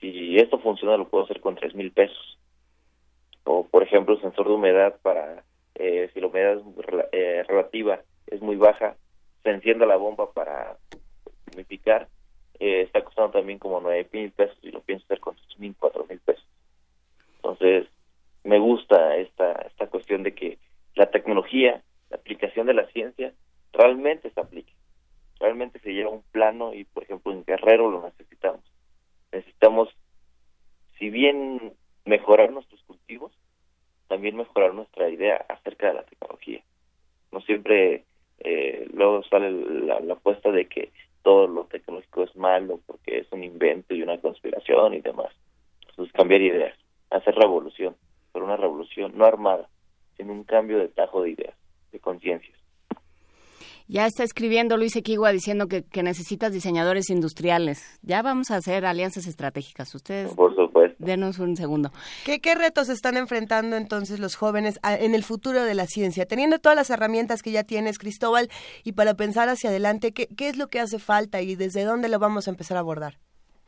Si 0.00 0.36
esto 0.38 0.58
funciona 0.58 0.96
lo 0.96 1.08
puedo 1.08 1.24
hacer 1.24 1.40
con 1.40 1.54
3 1.54 1.74
mil 1.74 1.92
pesos. 1.92 2.38
O 3.44 3.66
por 3.66 3.82
ejemplo 3.82 4.20
sensor 4.20 4.48
de 4.48 4.54
humedad 4.54 4.96
para 5.02 5.44
eh, 5.74 6.10
si 6.12 6.20
la 6.20 6.26
humedad 6.26 6.60
eh, 7.12 7.42
relativa 7.48 8.00
es 8.26 8.40
muy 8.42 8.56
baja, 8.56 8.96
se 9.42 9.50
encienda 9.50 9.86
la 9.86 9.96
bomba 9.96 10.32
para 10.32 10.76
humidificar, 11.50 12.08
eh, 12.58 12.82
está 12.82 13.02
costando 13.02 13.30
también 13.30 13.58
como 13.58 13.80
9 13.80 14.08
mil 14.12 14.30
pesos 14.32 14.58
y 14.62 14.70
lo 14.70 14.82
pienso 14.82 15.04
hacer 15.06 15.20
con 15.20 15.36
3 15.36 15.58
mil, 15.58 15.74
4 15.78 16.06
mil 16.08 16.20
pesos. 16.20 16.46
Entonces, 17.36 17.88
me 18.44 18.58
gusta 18.58 19.16
esta, 19.16 19.52
esta 19.52 19.86
cuestión 19.86 20.22
de 20.22 20.34
que 20.34 20.58
la 20.94 21.10
tecnología, 21.10 21.82
la 22.10 22.16
aplicación 22.16 22.66
de 22.66 22.74
la 22.74 22.86
ciencia, 22.88 23.32
realmente 23.72 24.30
se 24.30 24.40
aplique. 24.40 24.74
Realmente 25.38 25.78
se 25.78 25.94
lleva 25.94 26.10
un 26.10 26.22
plano 26.32 26.74
y, 26.74 26.84
por 26.84 27.04
ejemplo, 27.04 27.32
en 27.32 27.44
Guerrero 27.44 27.90
lo 27.90 28.02
necesitamos. 28.02 28.60
Necesitamos, 29.32 29.88
si 30.98 31.08
bien 31.08 31.72
mejorar 32.04 32.50
nuestros 32.50 32.82
cultivos, 32.82 33.32
también 34.08 34.36
mejorar 34.36 34.74
nuestra 34.74 35.08
idea 35.08 35.44
acerca 35.48 35.88
de 35.88 35.94
la 35.94 36.02
tecnología. 36.04 36.62
No 37.32 37.40
siempre 37.42 38.04
eh, 38.40 38.88
luego 38.92 39.22
sale 39.24 39.50
la, 39.50 40.00
la 40.00 40.14
apuesta 40.14 40.50
de 40.50 40.66
que 40.66 40.90
todo 41.22 41.46
lo 41.46 41.64
tecnológico 41.64 42.24
es 42.24 42.34
malo 42.36 42.80
porque 42.86 43.18
es 43.18 43.32
un 43.32 43.44
invento 43.44 43.94
y 43.94 44.02
una 44.02 44.18
conspiración 44.20 44.94
y 44.94 45.00
demás. 45.00 45.32
Entonces 45.88 46.12
cambiar 46.12 46.40
ideas, 46.40 46.76
hacer 47.10 47.34
revolución, 47.34 47.96
pero 48.32 48.44
una 48.44 48.56
revolución 48.56 49.12
no 49.16 49.24
armada, 49.24 49.68
sino 50.16 50.32
un 50.32 50.44
cambio 50.44 50.78
de 50.78 50.88
tajo 50.88 51.22
de 51.22 51.30
ideas, 51.30 51.54
de 51.92 52.00
conciencias. 52.00 52.59
Ya 53.92 54.06
está 54.06 54.22
escribiendo 54.22 54.76
Luis 54.76 54.94
Equigua 54.94 55.32
diciendo 55.32 55.66
que, 55.66 55.82
necesitas 56.04 56.52
diseñadores 56.52 57.10
industriales. 57.10 57.98
Ya 58.04 58.22
vamos 58.22 58.52
a 58.52 58.56
hacer 58.56 58.86
alianzas 58.86 59.26
estratégicas. 59.26 59.92
Ustedes. 59.96 60.32
Por 60.32 60.54
supuesto. 60.54 60.94
Denos 61.04 61.40
un 61.40 61.56
segundo. 61.56 61.90
¿Qué, 62.24 62.38
¿Qué 62.38 62.54
retos 62.54 62.88
están 62.88 63.16
enfrentando 63.16 63.74
entonces 63.76 64.20
los 64.20 64.36
jóvenes 64.36 64.78
en 64.84 65.16
el 65.16 65.24
futuro 65.24 65.64
de 65.64 65.74
la 65.74 65.86
ciencia? 65.86 66.24
Teniendo 66.24 66.60
todas 66.60 66.76
las 66.76 66.88
herramientas 66.90 67.42
que 67.42 67.50
ya 67.50 67.64
tienes, 67.64 67.98
Cristóbal, 67.98 68.48
y 68.84 68.92
para 68.92 69.14
pensar 69.14 69.48
hacia 69.48 69.70
adelante, 69.70 70.12
¿qué, 70.12 70.28
qué 70.38 70.48
es 70.48 70.56
lo 70.56 70.68
que 70.68 70.78
hace 70.78 71.00
falta 71.00 71.42
y 71.42 71.56
desde 71.56 71.82
dónde 71.82 72.08
lo 72.08 72.20
vamos 72.20 72.46
a 72.46 72.52
empezar 72.52 72.76
a 72.76 72.80
abordar? 72.80 73.14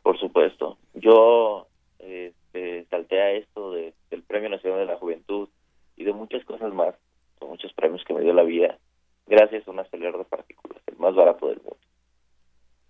Por 0.03 0.17
supuesto. 0.17 0.77
Yo 0.93 1.67
este, 1.99 2.85
salté 2.85 3.19
a 3.19 3.31
esto 3.33 3.73
de, 3.73 3.93
del 4.09 4.23
Premio 4.23 4.47
Nacional 4.47 4.79
de 4.79 4.85
la 4.85 4.95
Juventud 4.95 5.49
y 5.97 6.05
de 6.05 6.13
muchas 6.13 6.45
cosas 6.45 6.73
más, 6.73 6.95
son 7.39 7.49
muchos 7.49 7.73
premios 7.73 8.01
que 8.05 8.13
me 8.13 8.21
dio 8.21 8.31
la 8.31 8.43
vida 8.43 8.79
gracias 9.27 9.67
a 9.67 9.71
un 9.71 9.79
acelerador 9.79 10.19
de 10.19 10.25
partículas, 10.25 10.81
el 10.87 10.97
más 10.97 11.15
barato 11.15 11.47
del 11.47 11.57
mundo. 11.57 11.77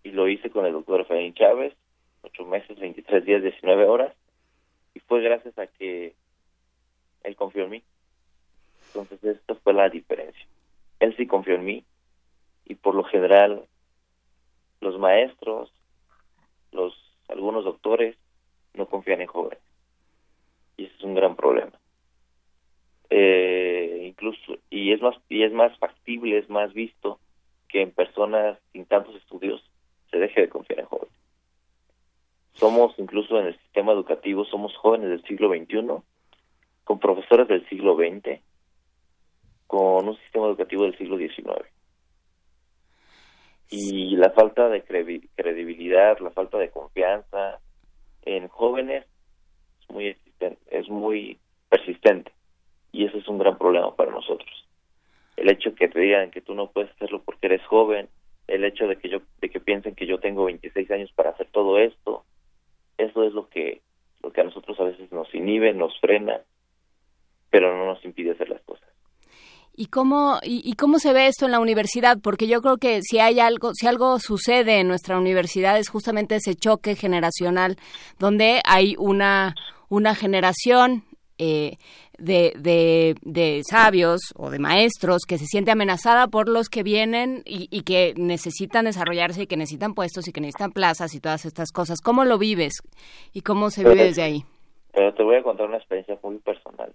Y 0.03 0.11
lo 0.11 0.27
hice 0.27 0.49
con 0.49 0.65
el 0.65 0.73
doctor 0.73 1.01
Efraín 1.01 1.33
Chávez, 1.33 1.73
ocho 2.21 2.45
meses, 2.45 2.79
23 2.79 3.25
días, 3.25 3.41
19 3.41 3.85
horas, 3.85 4.13
y 4.93 4.99
fue 4.99 5.21
gracias 5.21 5.57
a 5.57 5.67
que 5.67 6.13
él 7.23 7.35
confió 7.35 7.63
en 7.63 7.69
mí. 7.69 7.83
Entonces, 8.87 9.23
esta 9.23 9.55
fue 9.55 9.73
la 9.73 9.89
diferencia. 9.89 10.45
Él 10.99 11.15
sí 11.17 11.25
confió 11.25 11.55
en 11.55 11.65
mí, 11.65 11.83
y 12.65 12.75
por 12.75 12.95
lo 12.95 13.03
general, 13.03 13.65
los 14.81 14.97
maestros, 14.99 15.71
los 16.71 16.93
algunos 17.27 17.63
doctores, 17.63 18.17
no 18.73 18.87
confían 18.87 19.21
en 19.21 19.27
jóvenes. 19.27 19.59
Y 20.77 20.85
ese 20.85 20.95
es 20.95 21.03
un 21.03 21.15
gran 21.15 21.35
problema. 21.35 21.71
Eh, 23.09 24.05
incluso 24.07 24.57
y 24.69 24.91
es 24.91 25.01
más 25.01 25.15
y 25.29 25.43
es 25.43 25.51
más 25.51 25.77
factible 25.77 26.37
es 26.37 26.49
más 26.49 26.73
visto 26.73 27.19
que 27.67 27.81
en 27.81 27.91
personas 27.91 28.57
sin 28.71 28.85
tantos 28.85 29.15
estudios 29.15 29.61
se 30.09 30.17
deje 30.17 30.41
de 30.41 30.49
confiar 30.49 30.79
en 30.79 30.85
jóvenes. 30.85 31.13
Somos 32.53 32.93
incluso 32.97 33.39
en 33.39 33.47
el 33.47 33.57
sistema 33.59 33.91
educativo 33.91 34.45
somos 34.45 34.75
jóvenes 34.77 35.09
del 35.09 35.23
siglo 35.23 35.49
XXI 35.49 36.01
con 36.83 36.99
profesores 36.99 37.47
del 37.47 37.67
siglo 37.69 37.95
XX 37.95 38.41
con 39.67 40.07
un 40.07 40.17
sistema 40.17 40.47
educativo 40.47 40.83
del 40.83 40.97
siglo 40.97 41.17
XIX 41.17 41.73
y 43.75 44.15
la 44.17 44.29
falta 44.29 44.69
de 44.69 44.83
credibilidad 44.83 46.19
la 46.19 46.29
falta 46.29 46.59
de 46.59 46.69
confianza 46.69 47.59
en 48.21 48.47
jóvenes 48.47 49.05
es 49.81 49.89
muy 49.89 50.17
es 50.69 50.89
muy 50.89 51.39
persistente 51.69 52.31
y 52.93 53.05
ese 53.05 53.17
es 53.17 53.27
un 53.27 53.39
gran 53.39 53.57
problema 53.57 53.93
para 53.95 54.11
nosotros. 54.11 54.65
El 55.35 55.49
hecho 55.49 55.75
que 55.75 55.89
te 55.89 55.99
digan 55.99 56.31
que 56.31 56.41
tú 56.41 56.53
no 56.53 56.67
puedes 56.71 56.91
hacerlo 56.91 57.21
porque 57.25 57.47
eres 57.47 57.65
joven, 57.65 58.07
el 58.47 58.63
hecho 58.63 58.87
de 58.87 58.97
que 58.97 59.09
yo 59.09 59.19
de 59.41 59.49
que 59.49 59.59
piensen 59.59 59.95
que 59.95 60.05
yo 60.05 60.19
tengo 60.19 60.45
26 60.45 60.89
años 60.91 61.11
para 61.13 61.31
hacer 61.31 61.47
todo 61.51 61.79
esto, 61.79 62.23
eso 62.97 63.23
es 63.23 63.33
lo 63.33 63.49
que 63.49 63.81
lo 64.21 64.31
que 64.31 64.41
a 64.41 64.45
nosotros 64.45 64.79
a 64.79 64.83
veces 64.83 65.11
nos 65.11 65.33
inhibe, 65.33 65.73
nos 65.73 65.99
frena, 65.99 66.39
pero 67.49 67.75
no 67.75 67.85
nos 67.85 68.05
impide 68.05 68.31
hacer 68.31 68.49
las 68.49 68.61
cosas. 68.61 68.87
¿Y 69.75 69.87
cómo, 69.87 70.39
y, 70.43 70.73
cómo 70.73 70.99
se 70.99 71.13
ve 71.13 71.25
esto 71.25 71.45
en 71.45 71.51
la 71.51 71.59
universidad? 71.59 72.19
Porque 72.21 72.47
yo 72.47 72.61
creo 72.61 72.77
que 72.77 73.01
si 73.01 73.17
hay 73.17 73.39
algo, 73.39 73.71
si 73.73 73.87
algo 73.87 74.19
sucede 74.19 74.79
en 74.79 74.87
nuestra 74.87 75.17
universidad 75.17 75.79
es 75.79 75.89
justamente 75.89 76.35
ese 76.35 76.53
choque 76.53 76.95
generacional, 76.95 77.77
donde 78.19 78.61
hay 78.65 78.93
una, 78.99 79.55
una 79.89 80.13
generación 80.13 81.03
eh, 81.39 81.77
de, 82.23 82.53
de, 82.57 83.15
de, 83.21 83.61
sabios 83.69 84.33
o 84.37 84.49
de 84.49 84.57
maestros 84.57 85.23
que 85.27 85.37
se 85.37 85.45
siente 85.45 85.71
amenazada 85.71 86.27
por 86.27 86.47
los 86.47 86.69
que 86.69 86.81
vienen 86.81 87.43
y, 87.45 87.83
que 87.83 88.13
necesitan 88.15 88.85
desarrollarse 88.85 89.43
y 89.43 89.47
que 89.47 89.57
necesitan 89.57 89.93
puestos 89.93 90.27
y 90.27 90.31
que 90.31 90.39
necesitan 90.39 90.71
plazas 90.71 91.13
y 91.15 91.19
todas 91.19 91.45
estas 91.45 91.71
cosas. 91.71 91.99
¿Cómo 92.01 92.23
lo 92.23 92.37
vives 92.37 92.73
y 93.33 93.41
cómo 93.41 93.69
se 93.69 93.83
vive 93.83 94.05
desde 94.05 94.23
ahí? 94.23 94.43
Pero 94.93 95.13
te 95.13 95.23
voy 95.23 95.35
a 95.35 95.43
contar 95.43 95.67
una 95.67 95.77
experiencia 95.77 96.17
muy 96.23 96.37
personal. 96.37 96.93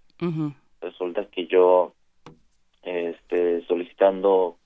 Resulta 0.81 1.27
que 1.27 1.47
yo, 1.47 1.93
este, 2.83 3.67
solicitando 3.67 4.57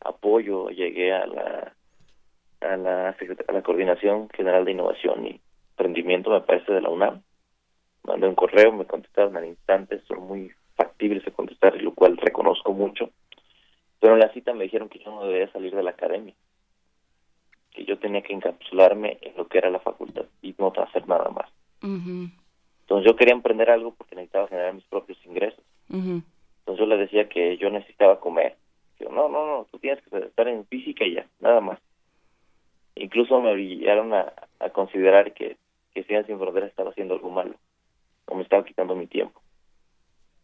apoyo, 0.00 0.68
llegué 0.68 1.12
a 1.12 1.26
la, 1.26 1.74
a 2.60 2.76
la, 2.76 3.08
a 3.08 3.52
la 3.52 3.62
Coordinación 3.62 4.28
General 4.30 4.64
de 4.64 4.72
Innovación 4.72 5.26
y 5.26 5.40
Emprendimiento, 5.70 6.30
me 6.30 6.40
parece, 6.42 6.72
de 6.72 6.82
la 6.82 6.90
UNAM 6.90 7.22
mandé 8.04 8.28
un 8.28 8.34
correo, 8.34 8.72
me 8.72 8.84
contestaron 8.84 9.36
al 9.36 9.46
instante, 9.46 10.00
son 10.06 10.26
muy 10.26 10.52
factibles 10.76 11.24
de 11.24 11.32
contestar, 11.32 11.80
lo 11.80 11.92
cual 11.94 12.16
reconozco 12.16 12.72
mucho. 12.72 13.10
Pero 14.00 14.14
en 14.14 14.20
la 14.20 14.32
cita 14.32 14.52
me 14.52 14.64
dijeron 14.64 14.88
que 14.88 14.98
yo 14.98 15.10
no 15.10 15.24
debía 15.26 15.50
salir 15.52 15.74
de 15.74 15.82
la 15.82 15.90
academia, 15.90 16.34
que 17.72 17.84
yo 17.84 17.98
tenía 17.98 18.22
que 18.22 18.34
encapsularme 18.34 19.18
en 19.22 19.36
lo 19.36 19.48
que 19.48 19.58
era 19.58 19.70
la 19.70 19.80
facultad 19.80 20.26
y 20.42 20.54
no 20.58 20.72
hacer 20.76 21.08
nada 21.08 21.30
más. 21.30 21.50
Entonces 21.82 23.10
yo 23.10 23.16
quería 23.16 23.34
emprender 23.34 23.70
algo 23.70 23.94
porque 23.94 24.14
necesitaba 24.14 24.48
generar 24.48 24.74
mis 24.74 24.84
propios 24.84 25.18
ingresos. 25.24 25.64
Entonces 25.88 26.78
yo 26.78 26.86
le 26.86 26.96
decía 26.96 27.28
que 27.28 27.56
yo 27.56 27.70
necesitaba 27.70 28.20
comer. 28.20 28.56
Yo, 29.00 29.08
no, 29.08 29.28
no, 29.28 29.46
no, 29.46 29.66
tú 29.70 29.78
tienes 29.78 30.02
que 30.02 30.18
estar 30.18 30.48
en 30.48 30.66
física 30.66 31.04
y 31.04 31.14
ya, 31.14 31.26
nada 31.40 31.60
más. 31.60 31.78
incluso 32.94 33.40
me 33.40 33.52
obligaron 33.52 34.14
a, 34.14 34.32
considerar 34.72 35.34
que, 35.34 35.56
que 35.92 36.04
Ciencias 36.04 36.26
Sin 36.26 36.38
Fronteras 36.38 36.70
estaba 36.70 36.90
haciendo 36.90 37.14
algo 37.14 37.30
malo, 37.30 37.54
o 38.26 38.34
me 38.34 38.42
estaba 38.42 38.64
quitando 38.64 38.94
mi 38.94 39.06
tiempo. 39.06 39.40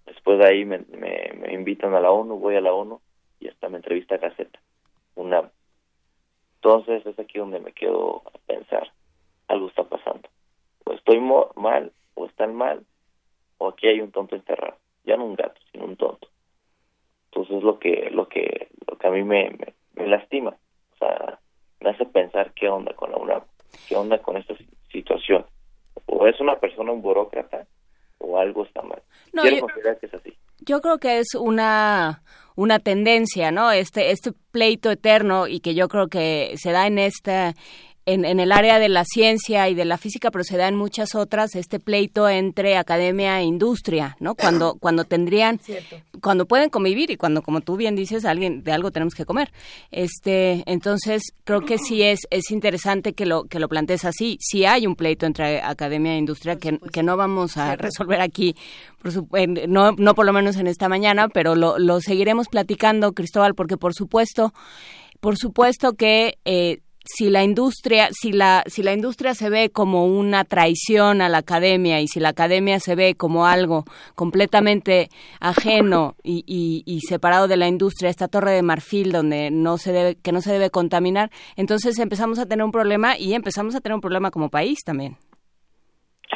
Después 0.07 0.39
de 0.39 0.47
ahí 0.47 0.65
me, 0.65 0.79
me, 0.79 1.53
invitan 1.53 1.95
a 1.95 2.01
la 2.01 2.11
ONU, 2.11 2.37
voy 2.39 2.57
a 2.57 2.61
la 2.61 2.73
ONU 2.73 3.01
y 3.39 3.49
hasta 3.49 3.69
me 3.69 3.77
entrevista 3.77 4.17
a 4.17 4.19
Gaceta, 4.19 4.61
una 5.15 5.51
Entonces 6.57 7.07
es 7.07 7.19
aquí 7.19 7.39
donde 7.39 7.61
me 7.61 7.73
quedo 7.73 8.23
a 8.27 8.39
pensar, 8.47 8.93
algo 9.49 9.69
está 9.69 9.85
pasando. 9.85 10.29
O 10.85 10.93
estoy 10.93 11.21
mal, 11.21 11.93
o 12.15 12.27
están 12.27 12.55
mal, 12.55 12.85
o 13.59 13.69
aquí 13.69 13.89
hay 13.89 14.01
un 14.01 14.11
tonto 14.11 14.37
enterrado. 14.37 14.77
Ya 15.05 15.17
no 15.17 15.25
un 15.25 15.35
gato, 15.35 15.61
sino 15.73 15.85
un 15.85 15.97
tonto. 15.97 16.29
Entonces 17.27 17.59
es 17.59 17.63
lo 17.63 17.79
que, 17.79 18.11
lo 18.11 18.29
que, 18.29 18.69
lo 18.87 18.99
que 18.99 19.07
a 19.07 19.11
mí 19.11 19.23
me, 19.23 19.57
me, 19.95 20.07
lastima. 20.07 20.57
O 20.95 20.97
sea, 20.97 21.39
me 21.81 21.91
hace 21.91 22.05
pensar 22.07 22.53
qué 22.55 22.69
onda 22.69 22.93
con 22.95 23.11
la 23.13 23.19
UNAM, 23.19 23.43
qué 23.89 23.97
onda 23.97 24.19
con 24.19 24.37
esta 24.37 24.55
situación. 24.91 25.47
O 26.11 26.27
es 26.27 26.41
una 26.41 26.59
persona 26.59 26.93
un 26.93 27.03
burócrata, 27.03 27.67
o 28.19 28.39
algo 28.39 28.65
está 28.65 28.83
mal. 28.83 29.03
No, 29.33 29.45
yo, 29.45 29.67
que 29.67 30.07
es 30.07 30.15
así. 30.15 30.37
Yo 30.61 30.81
creo 30.81 30.99
que 30.99 31.19
es 31.19 31.35
una 31.35 32.23
una 32.57 32.79
tendencia, 32.79 33.51
¿no? 33.51 33.71
Este 33.71 34.11
este 34.11 34.33
pleito 34.51 34.91
eterno 34.91 35.47
y 35.47 35.61
que 35.61 35.75
yo 35.75 35.89
creo 35.89 36.09
que 36.09 36.55
se 36.57 36.73
da 36.73 36.87
en 36.87 36.99
esta 36.99 37.55
en, 38.13 38.25
en, 38.25 38.41
el 38.41 38.53
área 38.53 38.79
de 38.79 38.89
la 38.89 39.05
ciencia 39.05 39.69
y 39.69 39.75
de 39.75 39.85
la 39.85 39.99
física, 39.99 40.31
pero 40.31 40.45
se 40.45 40.57
da 40.57 40.69
en 40.69 40.77
muchas 40.77 41.15
otras 41.15 41.55
este 41.55 41.81
pleito 41.81 42.29
entre 42.29 42.77
academia 42.77 43.41
e 43.41 43.45
industria, 43.45 44.17
¿no? 44.21 44.35
Cuando 44.35 44.75
cuando 44.81 45.05
tendrían 45.05 45.61
cuando 46.21 46.47
pueden 46.47 46.71
convivir 46.71 47.11
y 47.11 47.17
cuando 47.17 47.43
como 47.43 47.61
tú 47.61 47.77
bien 47.77 47.97
dices, 47.97 48.25
alguien 48.25 48.63
de 48.63 48.73
algo 48.73 48.91
tenemos 48.91 49.15
que 49.15 49.25
comer. 49.25 49.53
Este, 49.91 50.63
entonces 50.67 51.23
creo 51.45 51.63
que 51.63 51.79
sí 51.79 52.03
es 52.03 52.21
es 52.31 52.51
interesante 52.51 53.13
que 53.13 53.27
lo 53.27 53.45
que 53.45 53.59
lo 53.59 53.69
plantees 53.69 54.05
así. 54.05 54.39
Si 54.41 54.65
hay 54.65 54.87
un 54.87 54.97
pleito 54.97 55.27
entre 55.27 55.63
academia 55.63 56.15
e 56.15 56.19
industria 56.19 56.57
que, 56.57 56.79
que 56.93 57.03
no 57.03 57.17
vamos 57.17 57.57
a 57.57 57.77
resolver 57.77 58.21
aquí, 58.21 58.57
por 59.03 59.13
no 59.69 59.93
no 59.93 60.15
por 60.15 60.27
lo 60.27 60.33
menos 60.33 60.57
en 60.57 60.67
esta 60.67 60.89
mañana, 60.89 61.29
pero 61.29 61.55
lo, 61.55 61.79
lo 61.79 62.01
seguiremos 62.01 62.49
platicando, 62.49 63.13
Cristóbal, 63.13 63.55
porque 63.55 63.77
por 63.77 63.95
supuesto 63.95 64.53
por 65.21 65.37
supuesto 65.37 65.93
que 65.95 66.39
eh, 66.45 66.81
si 67.05 67.31
la 67.31 67.43
industria, 67.43 68.09
si 68.11 68.33
la, 68.33 68.63
si 68.67 68.83
la 68.83 68.93
industria 68.93 69.35
se 69.35 69.51
ve 69.51 69.71
como 69.71 70.07
una 70.07 70.45
traición 70.45 71.23
a 71.23 71.29
la 71.29 71.39
academia 71.39 72.01
y 72.01 72.09
si 72.09 72.21
la 72.21 72.31
academia 72.31 72.79
se 72.79 72.95
ve 72.95 73.15
como 73.15 73.47
algo 73.47 73.85
completamente 74.15 75.09
ajeno 75.41 76.15
y, 76.23 76.45
y, 76.87 77.01
separado 77.01 77.49
de 77.49 77.57
la 77.57 77.69
industria, 77.69 78.11
esta 78.11 78.29
torre 78.29 78.53
de 78.53 78.63
marfil 78.63 79.13
donde 79.13 79.51
no 79.51 79.79
se 79.79 79.93
debe, 79.93 80.17
que 80.23 80.33
no 80.33 80.41
se 80.41 80.53
debe 80.53 80.71
contaminar, 80.71 81.31
entonces 81.57 81.99
empezamos 81.99 82.39
a 82.39 82.47
tener 82.47 82.65
un 82.65 82.73
problema 82.73 83.19
y 83.19 83.35
empezamos 83.35 83.75
a 83.75 83.81
tener 83.81 83.95
un 83.95 84.01
problema 84.01 84.31
como 84.31 84.51
país 84.51 84.79
también. 84.85 85.17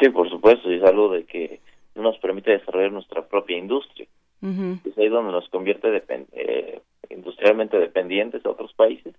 Sí, 0.01 0.09
por 0.09 0.29
supuesto, 0.29 0.69
y 0.69 0.75
es 0.77 0.83
algo 0.83 1.09
de 1.09 1.25
que 1.25 1.61
no 1.93 2.01
nos 2.01 2.17
permite 2.17 2.51
desarrollar 2.51 2.91
nuestra 2.91 3.25
propia 3.27 3.57
industria. 3.57 4.07
Es 4.41 4.95
ahí 4.99 5.09
donde 5.09 5.31
nos 5.31 5.49
convierte 5.49 5.87
eh, 6.33 6.79
industrialmente 7.09 7.79
dependientes 7.79 8.43
de 8.43 8.49
otros 8.49 8.71
países 8.73 9.15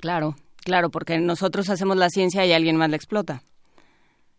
Claro, 0.00 0.34
claro, 0.64 0.90
porque 0.90 1.18
nosotros 1.18 1.70
hacemos 1.70 1.96
la 1.96 2.08
ciencia 2.08 2.44
y 2.46 2.52
alguien 2.52 2.76
más 2.76 2.90
la 2.90 2.96
explota. 2.96 3.42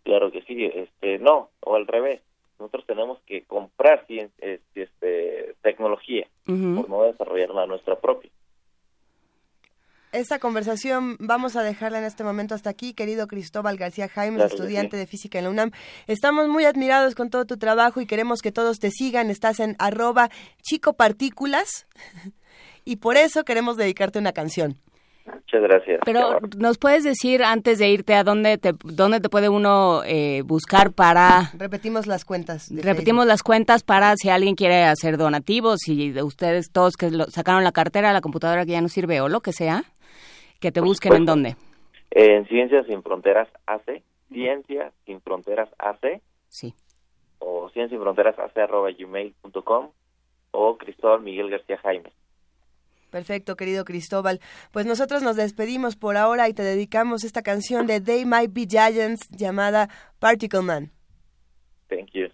Claro 0.04 0.32
que 0.32 0.42
sí, 0.44 0.66
este, 0.66 1.20
no, 1.20 1.50
o 1.62 1.76
al 1.76 1.88
revés. 1.88 2.22
Nosotros 2.60 2.86
tenemos 2.86 3.20
que 3.26 3.44
comprar 3.44 4.06
ciencia, 4.06 4.60
este, 4.76 5.56
tecnología, 5.64 6.28
por 6.46 6.90
no 6.90 7.04
desarrollarla 7.04 7.66
nuestra 7.66 8.00
propia. 8.00 8.30
Esta 10.12 10.40
conversación 10.40 11.16
vamos 11.20 11.56
a 11.56 11.64
dejarla 11.64 12.00
en 12.00 12.04
este 12.04 12.26
momento 12.26 12.54
hasta 12.54 12.70
aquí, 12.70 12.94
querido 12.94 13.28
Cristóbal 13.28 13.78
García 13.78 14.10
Jaime, 14.10 14.44
estudiante 14.44 14.98
de 14.98 15.08
física 15.08 15.38
en 15.38 15.46
la 15.46 15.50
UNAM. 15.50 15.72
Estamos 16.06 16.50
muy 16.50 16.66
admirados 16.66 17.16
con 17.16 17.30
todo 17.30 17.46
tu 17.46 17.58
trabajo 17.58 18.02
y 18.02 18.06
queremos 18.06 18.42
que 18.42 18.52
todos 18.52 18.80
te 18.80 18.92
sigan. 18.92 19.30
Estás 19.30 19.62
en 19.62 19.78
arroba 19.80 20.30
chicopartículas 20.64 21.88
y 22.86 22.98
por 22.98 23.16
eso 23.16 23.46
queremos 23.46 23.78
dedicarte 23.78 24.20
una 24.20 24.34
canción. 24.34 24.78
Muchas 25.26 25.62
gracias. 25.62 26.00
Pero 26.06 26.40
nos 26.58 26.78
puedes 26.78 27.04
decir 27.04 27.44
antes 27.44 27.80
de 27.80 27.90
irte 27.90 28.16
a 28.16 28.24
dónde 28.24 28.58
te 28.58 28.74
dónde 28.84 29.20
te 29.20 29.30
puede 29.30 29.50
uno 29.50 30.02
eh, 30.06 30.42
buscar 30.44 30.92
para 30.92 31.52
repetimos 31.58 32.08
las 32.08 32.26
cuentas. 32.26 32.72
repetimos 32.72 33.26
las 33.26 33.44
cuentas 33.44 33.84
para 33.84 34.16
si 34.16 34.30
alguien 34.30 34.56
quiere 34.56 34.84
hacer 34.84 35.18
donativos 35.18 35.88
y 35.88 36.12
de 36.12 36.24
ustedes 36.24 36.72
todos 36.72 36.96
que 36.98 37.10
sacaron 37.30 37.64
la 37.64 37.72
cartera, 37.72 38.14
la 38.14 38.22
computadora 38.22 38.66
que 38.66 38.72
ya 38.72 38.82
no 38.82 38.90
sirve 38.90 39.22
o 39.22 39.30
lo 39.30 39.42
que 39.42 39.54
sea, 39.54 39.84
que 40.60 40.72
te 40.72 40.82
busquen 40.82 41.14
en 41.14 41.26
dónde. 41.26 41.56
En 42.12 42.46
Ciencias 42.48 42.86
sin 42.88 43.04
Fronteras 43.04 43.48
AC, 43.68 44.02
Ciencias 44.30 44.94
sin 45.06 45.22
Fronteras 45.22 45.70
AC. 45.78 46.22
Sí. 46.50 46.74
O 47.40 47.70
Ciencias 47.70 47.92
sin 47.92 48.02
Fronteras 48.02 48.38
AC 48.38 48.58
arroba 48.58 48.90
gmail.com 48.92 49.90
o 50.52 50.78
Cristóbal 50.78 51.22
Miguel 51.22 51.50
García 51.50 51.78
Jaime. 51.78 52.12
Perfecto, 53.12 53.56
querido 53.56 53.86
Cristóbal. 53.86 54.40
Pues 54.72 54.86
nosotros 54.88 55.22
nos 55.22 55.36
despedimos 55.36 55.96
por 55.96 56.18
ahora 56.18 56.50
y 56.50 56.54
te 56.54 56.64
dedicamos 56.64 57.24
esta 57.24 57.44
canción 57.44 57.86
de 57.86 58.00
They 58.02 58.26
Might 58.26 58.54
Be 58.54 58.66
Giants 58.66 59.28
llamada 59.30 59.90
Particle 60.20 60.62
Man. 60.62 60.92
Thank 61.90 62.12
you. 62.14 62.30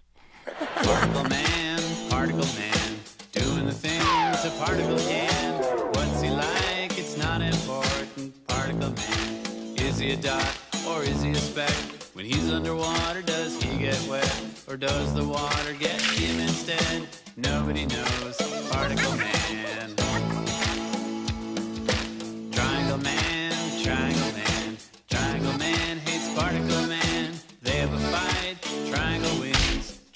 Particle 0.84 1.24
Man, 1.30 1.80
Particle 2.10 2.46
Man, 2.46 3.00
doing 3.34 3.66
the 3.66 3.74
things 3.74 4.46
a 4.46 4.52
particle 4.64 4.98
can. 5.00 5.54
What's 5.94 6.22
he 6.22 6.30
like? 6.30 6.98
It's 6.98 7.18
not 7.18 7.42
important. 7.42 8.48
Particle 8.48 8.92
Man, 8.92 9.76
is 9.78 9.98
he 9.98 10.12
a 10.12 10.16
dot 10.16 10.58
or 10.88 11.04
is 11.04 11.22
he 11.24 11.32
a 11.32 11.36
speck? 11.36 11.74
When 12.14 12.26
he's 12.26 12.52
underwater, 12.52 13.24
does 13.24 13.62
he 13.62 13.78
get 13.78 14.00
wet 14.08 14.32
or 14.68 14.78
does 14.78 15.14
the 15.16 15.24
water 15.24 15.74
get 15.74 16.00
him 16.02 16.40
instead? 16.40 17.08
Nobody 17.36 17.86
knows. 17.88 18.38
Particle 18.72 19.18
Man. 19.18 19.37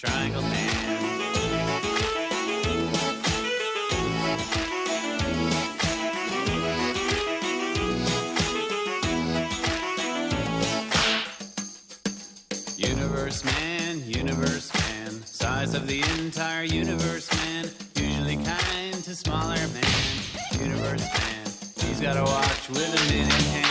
Triangle 0.04 0.42
Man. 0.42 0.50
Universe 12.78 13.46
man, 13.46 14.04
universe 14.08 14.74
man, 14.74 15.24
size 15.24 15.76
of 15.76 15.86
the 15.86 16.02
entire 16.18 16.64
universe 16.64 17.32
man, 17.36 17.70
usually 17.96 18.38
kind 18.38 19.04
to 19.04 19.14
smaller 19.14 19.54
man, 19.68 20.60
universe 20.60 21.04
man. 21.04 21.46
He's 21.78 22.02
got 22.02 22.18
a 22.18 22.24
watch 22.24 22.70
with 22.70 22.90
a 22.90 23.14
minute 23.14 23.32
hand, 23.32 23.71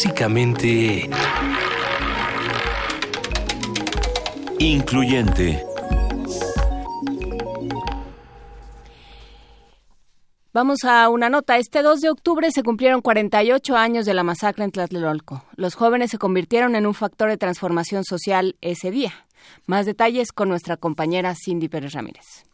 Clásicamente... 0.00 1.10
Incluyente. 4.60 5.64
Vamos 10.52 10.84
a 10.84 11.08
una 11.08 11.28
nota. 11.28 11.56
Este 11.56 11.82
2 11.82 12.00
de 12.00 12.10
octubre 12.10 12.48
se 12.52 12.62
cumplieron 12.62 13.00
48 13.00 13.76
años 13.76 14.06
de 14.06 14.14
la 14.14 14.22
masacre 14.22 14.62
en 14.62 14.70
Tlatelolco. 14.70 15.42
Los 15.56 15.74
jóvenes 15.74 16.12
se 16.12 16.18
convirtieron 16.18 16.76
en 16.76 16.86
un 16.86 16.94
factor 16.94 17.28
de 17.28 17.36
transformación 17.36 18.04
social 18.04 18.54
ese 18.60 18.92
día. 18.92 19.26
Más 19.66 19.84
detalles 19.84 20.30
con 20.30 20.48
nuestra 20.48 20.76
compañera 20.76 21.34
Cindy 21.34 21.68
Pérez 21.68 21.94
Ramírez. 21.94 22.47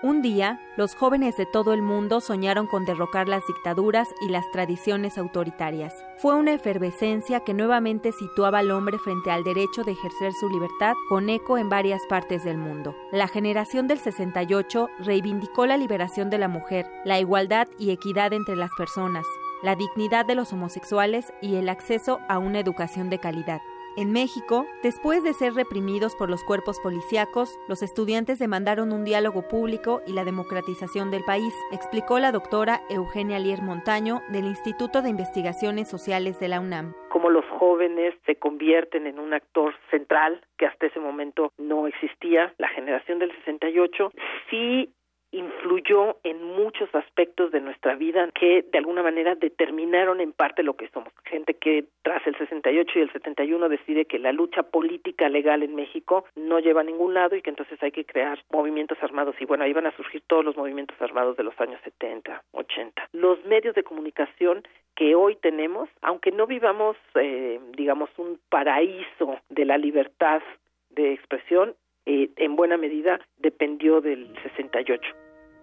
Un 0.00 0.22
día, 0.22 0.60
los 0.76 0.94
jóvenes 0.94 1.36
de 1.36 1.44
todo 1.44 1.72
el 1.72 1.82
mundo 1.82 2.20
soñaron 2.20 2.68
con 2.68 2.84
derrocar 2.84 3.26
las 3.28 3.44
dictaduras 3.48 4.06
y 4.20 4.28
las 4.28 4.48
tradiciones 4.52 5.18
autoritarias. 5.18 5.92
Fue 6.18 6.36
una 6.36 6.52
efervescencia 6.52 7.40
que 7.40 7.52
nuevamente 7.52 8.12
situaba 8.12 8.60
al 8.60 8.70
hombre 8.70 9.00
frente 9.00 9.32
al 9.32 9.42
derecho 9.42 9.82
de 9.82 9.92
ejercer 9.92 10.32
su 10.38 10.48
libertad 10.50 10.94
con 11.08 11.28
eco 11.28 11.58
en 11.58 11.68
varias 11.68 12.00
partes 12.08 12.44
del 12.44 12.58
mundo. 12.58 12.94
La 13.10 13.26
generación 13.26 13.88
del 13.88 13.98
68 13.98 14.88
reivindicó 15.00 15.66
la 15.66 15.76
liberación 15.76 16.30
de 16.30 16.38
la 16.38 16.46
mujer, 16.46 16.86
la 17.04 17.18
igualdad 17.18 17.66
y 17.76 17.90
equidad 17.90 18.32
entre 18.32 18.54
las 18.54 18.70
personas, 18.78 19.26
la 19.64 19.74
dignidad 19.74 20.24
de 20.26 20.36
los 20.36 20.52
homosexuales 20.52 21.32
y 21.42 21.56
el 21.56 21.68
acceso 21.68 22.20
a 22.28 22.38
una 22.38 22.60
educación 22.60 23.10
de 23.10 23.18
calidad. 23.18 23.60
En 23.96 24.12
México, 24.12 24.66
después 24.82 25.24
de 25.24 25.32
ser 25.32 25.54
reprimidos 25.54 26.14
por 26.14 26.30
los 26.30 26.44
cuerpos 26.44 26.78
policíacos, 26.80 27.58
los 27.68 27.82
estudiantes 27.82 28.38
demandaron 28.38 28.92
un 28.92 29.04
diálogo 29.04 29.48
público 29.48 30.02
y 30.06 30.12
la 30.12 30.24
democratización 30.24 31.10
del 31.10 31.24
país, 31.24 31.52
explicó 31.72 32.18
la 32.18 32.32
doctora 32.32 32.80
Eugenia 32.90 33.38
Lier 33.38 33.62
Montaño 33.62 34.22
del 34.28 34.44
Instituto 34.44 35.02
de 35.02 35.10
Investigaciones 35.10 35.88
Sociales 35.88 36.38
de 36.38 36.48
la 36.48 36.60
UNAM. 36.60 36.94
Como 37.08 37.30
los 37.30 37.44
jóvenes 37.58 38.14
se 38.26 38.36
convierten 38.36 39.06
en 39.06 39.18
un 39.18 39.34
actor 39.34 39.74
central 39.90 40.40
que 40.56 40.66
hasta 40.66 40.86
ese 40.86 41.00
momento 41.00 41.52
no 41.58 41.86
existía, 41.86 42.54
la 42.58 42.68
generación 42.68 43.18
del 43.18 43.32
68 43.38 44.12
sí 44.50 44.92
influyó 45.30 46.16
en 46.24 46.42
muchos 46.42 46.92
aspectos 46.94 47.52
de 47.52 47.60
nuestra 47.60 47.94
vida 47.94 48.28
que 48.32 48.62
de 48.62 48.78
alguna 48.78 49.02
manera 49.02 49.34
determinaron 49.34 50.20
en 50.20 50.32
parte 50.32 50.62
lo 50.62 50.74
que 50.74 50.88
somos. 50.88 51.12
Gente 51.24 51.54
que 51.54 51.84
tras 52.02 52.26
el 52.26 52.36
68 52.36 52.98
y 52.98 53.02
el 53.02 53.12
71 53.12 53.68
decide 53.68 54.06
que 54.06 54.18
la 54.18 54.32
lucha 54.32 54.62
política 54.62 55.28
legal 55.28 55.62
en 55.62 55.74
México 55.74 56.24
no 56.34 56.60
lleva 56.60 56.80
a 56.80 56.84
ningún 56.84 57.14
lado 57.14 57.36
y 57.36 57.42
que 57.42 57.50
entonces 57.50 57.82
hay 57.82 57.90
que 57.90 58.06
crear 58.06 58.42
movimientos 58.50 58.98
armados. 59.02 59.34
Y 59.40 59.44
bueno, 59.44 59.64
ahí 59.64 59.72
van 59.72 59.86
a 59.86 59.96
surgir 59.96 60.22
todos 60.26 60.44
los 60.44 60.56
movimientos 60.56 61.00
armados 61.00 61.36
de 61.36 61.44
los 61.44 61.58
años 61.60 61.80
70, 61.84 62.42
80. 62.52 63.08
Los 63.12 63.44
medios 63.44 63.74
de 63.74 63.82
comunicación 63.82 64.62
que 64.94 65.14
hoy 65.14 65.36
tenemos, 65.36 65.88
aunque 66.02 66.32
no 66.32 66.46
vivamos, 66.46 66.96
eh, 67.14 67.60
digamos, 67.76 68.10
un 68.16 68.40
paraíso 68.48 69.38
de 69.48 69.64
la 69.64 69.78
libertad 69.78 70.42
de 70.90 71.12
expresión, 71.12 71.74
eh, 72.08 72.30
en 72.36 72.56
buena 72.56 72.78
medida 72.78 73.20
dependió 73.36 74.00
del 74.00 74.32
68. 74.42 75.02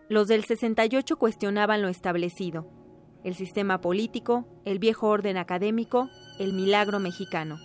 Los 0.09 0.27
del 0.27 0.43
68 0.43 1.17
cuestionaban 1.17 1.81
lo 1.81 1.87
establecido, 1.87 2.67
el 3.23 3.33
sistema 3.33 3.81
político, 3.81 4.45
el 4.63 4.77
viejo 4.77 5.07
orden 5.07 5.37
académico, 5.37 6.07
el 6.39 6.53
milagro 6.53 6.99
mexicano. 6.99 7.55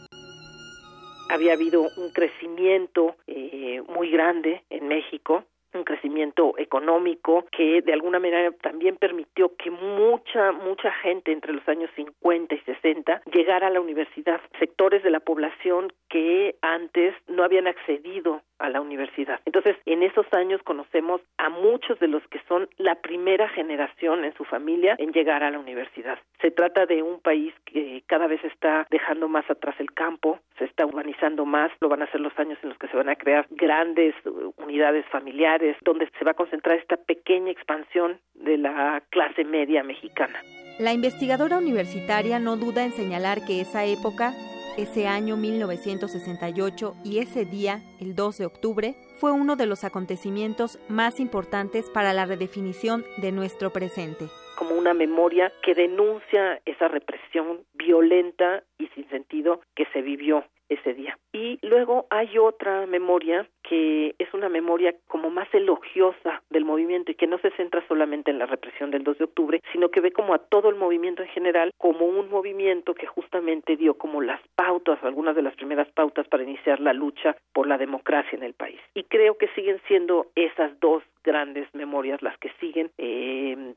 Había 1.28 1.52
habido 1.52 1.82
un 1.82 2.10
crecimiento 2.14 3.16
eh, 3.26 3.82
muy 3.94 4.10
grande 4.10 4.64
en 4.70 4.88
México, 4.88 5.44
un 5.74 5.84
crecimiento 5.84 6.54
económico 6.58 7.44
que 7.52 7.82
de 7.82 7.92
alguna 7.92 8.18
manera 8.18 8.50
también 8.62 8.96
permitió 8.96 9.54
que 9.56 9.70
mucha, 9.70 10.52
mucha 10.52 10.92
gente 10.92 11.32
entre 11.32 11.52
los 11.52 11.66
años 11.68 11.90
50 11.96 12.54
y 12.54 12.58
60 12.60 13.22
llegara 13.32 13.68
a 13.68 13.70
la 13.70 13.80
universidad, 13.80 14.40
sectores 14.58 15.02
de 15.02 15.10
la 15.10 15.20
población 15.20 15.92
que 16.08 16.56
antes 16.62 17.14
no 17.28 17.44
habían 17.44 17.66
accedido 17.66 18.42
a 18.60 18.68
la 18.68 18.80
universidad. 18.80 19.40
Entonces, 19.46 19.76
en 19.86 20.02
esos 20.02 20.26
años 20.32 20.60
conocemos 20.62 21.20
a 21.38 21.48
muchos 21.48 21.98
de 21.98 22.08
los 22.08 22.22
que 22.28 22.40
son 22.46 22.68
la 22.76 22.96
primera 22.96 23.48
generación 23.48 24.24
en 24.24 24.34
su 24.34 24.44
familia 24.44 24.96
en 24.98 25.12
llegar 25.12 25.42
a 25.42 25.50
la 25.50 25.58
universidad. 25.58 26.18
Se 26.40 26.50
trata 26.50 26.84
de 26.86 27.02
un 27.02 27.20
país 27.20 27.54
que 27.64 28.02
cada 28.06 28.26
vez 28.26 28.44
está 28.44 28.86
dejando 28.90 29.28
más 29.28 29.48
atrás 29.50 29.74
el 29.78 29.92
campo, 29.92 30.40
se 30.58 30.66
está 30.66 30.84
urbanizando 30.84 31.46
más, 31.46 31.72
lo 31.80 31.88
van 31.88 32.02
a 32.02 32.10
ser 32.10 32.20
los 32.20 32.38
años 32.38 32.58
en 32.62 32.68
los 32.68 32.78
que 32.78 32.88
se 32.88 32.96
van 32.96 33.08
a 33.08 33.16
crear 33.16 33.46
grandes 33.50 34.14
unidades 34.56 35.06
familiares, 35.06 35.59
donde 35.82 36.08
se 36.18 36.24
va 36.24 36.32
a 36.32 36.34
concentrar 36.34 36.78
esta 36.78 36.96
pequeña 36.96 37.50
expansión 37.50 38.20
de 38.34 38.58
la 38.58 39.02
clase 39.10 39.44
media 39.44 39.82
mexicana. 39.82 40.40
La 40.78 40.92
investigadora 40.92 41.58
universitaria 41.58 42.38
no 42.38 42.56
duda 42.56 42.84
en 42.84 42.92
señalar 42.92 43.44
que 43.44 43.60
esa 43.60 43.84
época 43.84 44.32
ese 44.76 45.06
año 45.06 45.36
1968 45.36 46.94
y 47.04 47.18
ese 47.18 47.44
día, 47.44 47.80
el 48.00 48.14
2 48.14 48.38
de 48.38 48.46
octubre, 48.46 48.94
fue 49.18 49.32
uno 49.32 49.56
de 49.56 49.66
los 49.66 49.84
acontecimientos 49.84 50.78
más 50.88 51.20
importantes 51.20 51.90
para 51.90 52.12
la 52.12 52.24
redefinición 52.24 53.04
de 53.18 53.32
nuestro 53.32 53.70
presente. 53.70 54.26
Como 54.56 54.74
una 54.74 54.94
memoria 54.94 55.52
que 55.62 55.74
denuncia 55.74 56.60
esa 56.64 56.88
represión 56.88 57.64
violenta 57.74 58.62
y 58.78 58.86
sin 58.88 59.08
sentido 59.10 59.60
que 59.74 59.86
se 59.92 60.02
vivió 60.02 60.44
ese 60.70 60.94
día. 60.94 61.18
Y 61.32 61.58
luego 61.62 62.06
hay 62.10 62.38
otra 62.38 62.86
memoria 62.86 63.46
que 63.62 64.14
es 64.18 64.32
una 64.32 64.48
memoria 64.48 64.94
como 65.08 65.28
más 65.28 65.52
elogiosa 65.52 66.42
del 66.48 66.64
movimiento 66.64 67.10
y 67.10 67.16
que 67.16 67.26
no 67.26 67.38
se 67.38 67.50
centra 67.52 67.86
solamente 67.86 68.30
en 68.30 68.38
la 68.38 68.46
represión 68.46 68.90
del 68.90 69.04
2 69.04 69.18
de 69.18 69.24
octubre, 69.24 69.60
sino 69.72 69.90
que 69.90 70.00
ve 70.00 70.12
como 70.12 70.32
a 70.32 70.38
todo 70.38 70.70
el 70.70 70.76
movimiento 70.76 71.22
en 71.22 71.28
general 71.28 71.72
como 71.76 72.06
un 72.06 72.30
movimiento 72.30 72.94
que 72.94 73.06
justamente 73.06 73.76
dio 73.76 73.94
como 73.94 74.22
las 74.22 74.40
pautas, 74.54 74.98
algunas 75.02 75.36
de 75.36 75.42
las 75.42 75.54
primeras 75.56 75.88
pautas 75.92 76.26
para 76.28 76.44
iniciar 76.44 76.80
la 76.80 76.92
lucha 76.92 77.36
por 77.52 77.66
la 77.66 77.76
democracia 77.76 78.36
en 78.36 78.44
el 78.44 78.54
país. 78.54 78.80
Y 78.94 79.04
creo 79.04 79.36
que 79.36 79.48
siguen 79.48 79.80
siendo 79.88 80.28
esas 80.34 80.78
dos 80.80 81.02
grandes 81.24 81.68
memorias 81.74 82.22
las 82.22 82.38
que 82.38 82.50
siguen 82.60 82.90
eh, 82.96 83.74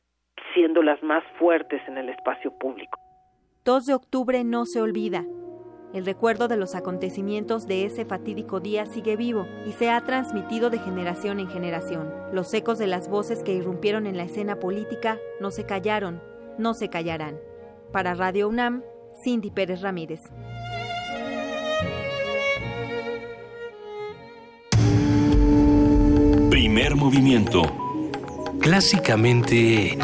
siendo 0.54 0.82
las 0.82 1.02
más 1.02 1.24
fuertes 1.38 1.82
en 1.88 1.98
el 1.98 2.08
espacio 2.08 2.56
público. 2.58 2.98
2 3.64 3.86
de 3.86 3.94
octubre 3.94 4.44
no 4.44 4.66
se 4.66 4.80
olvida. 4.80 5.24
El 5.94 6.04
recuerdo 6.04 6.48
de 6.48 6.56
los 6.56 6.74
acontecimientos 6.74 7.68
de 7.68 7.84
ese 7.84 8.04
fatídico 8.04 8.58
día 8.58 8.84
sigue 8.84 9.14
vivo 9.14 9.46
y 9.64 9.70
se 9.70 9.90
ha 9.90 10.00
transmitido 10.00 10.68
de 10.68 10.80
generación 10.80 11.38
en 11.38 11.48
generación. 11.48 12.12
Los 12.32 12.52
ecos 12.52 12.78
de 12.78 12.88
las 12.88 13.08
voces 13.08 13.44
que 13.44 13.54
irrumpieron 13.54 14.08
en 14.08 14.16
la 14.16 14.24
escena 14.24 14.58
política 14.58 15.20
no 15.40 15.52
se 15.52 15.66
callaron, 15.66 16.20
no 16.58 16.74
se 16.74 16.88
callarán. 16.88 17.38
Para 17.92 18.14
Radio 18.14 18.48
UNAM, 18.48 18.82
Cindy 19.22 19.52
Pérez 19.52 19.82
Ramírez. 19.82 20.22
Primer 26.50 26.96
movimiento. 26.96 27.62
Clásicamente... 28.58 29.96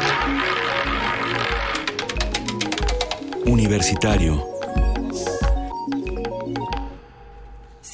Universitario. 3.45 4.50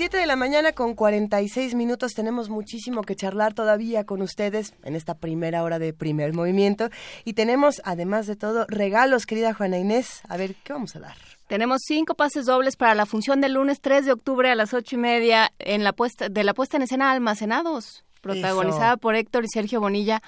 7 0.10 0.20
de 0.20 0.26
la 0.26 0.38
mañana 0.38 0.72
con 0.72 0.96
46 0.96 1.76
minutos. 1.76 2.14
Tenemos 2.14 2.48
muchísimo 2.48 3.02
que 3.02 3.18
charlar 3.18 3.54
todavía 3.54 4.06
con 4.06 4.22
ustedes 4.22 4.74
en 4.86 4.96
esta 4.96 5.16
primera 5.16 5.64
hora 5.64 5.80
de 5.80 5.92
primer 5.92 6.34
movimiento. 6.34 6.90
Y 7.26 7.34
tenemos, 7.34 7.82
además 7.84 8.26
de 8.26 8.38
todo, 8.38 8.66
regalos, 8.70 9.26
querida 9.26 9.54
Juana 9.54 9.80
Inés. 9.80 10.22
A 10.30 10.38
ver, 10.38 10.56
¿qué 10.64 10.72
vamos 10.72 10.96
a 10.96 11.02
dar? 11.02 11.18
Tenemos 11.48 11.82
cinco 11.86 12.16
pases 12.16 12.46
dobles 12.46 12.78
para 12.78 12.96
la 12.96 13.06
función 13.06 13.42
del 13.42 13.56
lunes 13.56 13.82
3 13.82 14.06
de 14.06 14.14
octubre 14.14 14.50
a 14.50 14.56
las 14.56 14.74
ocho 14.74 14.96
y 14.96 15.00
media 15.00 15.52
en 15.60 15.84
la 15.84 15.92
puesta, 15.92 16.30
de 16.30 16.46
la 16.46 16.54
puesta 16.54 16.78
en 16.78 16.84
escena 16.84 17.12
Almacenados, 17.12 18.06
protagonizada 18.22 18.96
por 18.96 19.14
Héctor 19.14 19.44
y 19.44 19.50
Sergio 19.50 19.82
Bonilla 19.82 20.22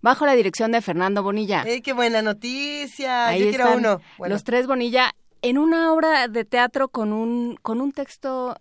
bajo 0.00 0.24
la 0.24 0.36
dirección 0.36 0.72
de 0.72 0.80
Fernando 0.80 1.22
Bonilla. 1.22 1.64
¡Ey, 1.66 1.82
qué 1.82 1.92
buena 1.92 2.22
noticia! 2.22 3.26
Ahí 3.26 3.44
Yo 3.44 3.50
quiero 3.50 3.76
uno. 3.76 4.00
Los 4.26 4.42
tres 4.42 4.66
Bonilla 4.66 5.12
en 5.42 5.58
una 5.58 5.92
obra 5.92 6.28
de 6.28 6.46
teatro 6.46 6.88
con 6.88 7.12
un, 7.12 7.58
con 7.60 7.82
un 7.82 7.92
texto 7.92 8.56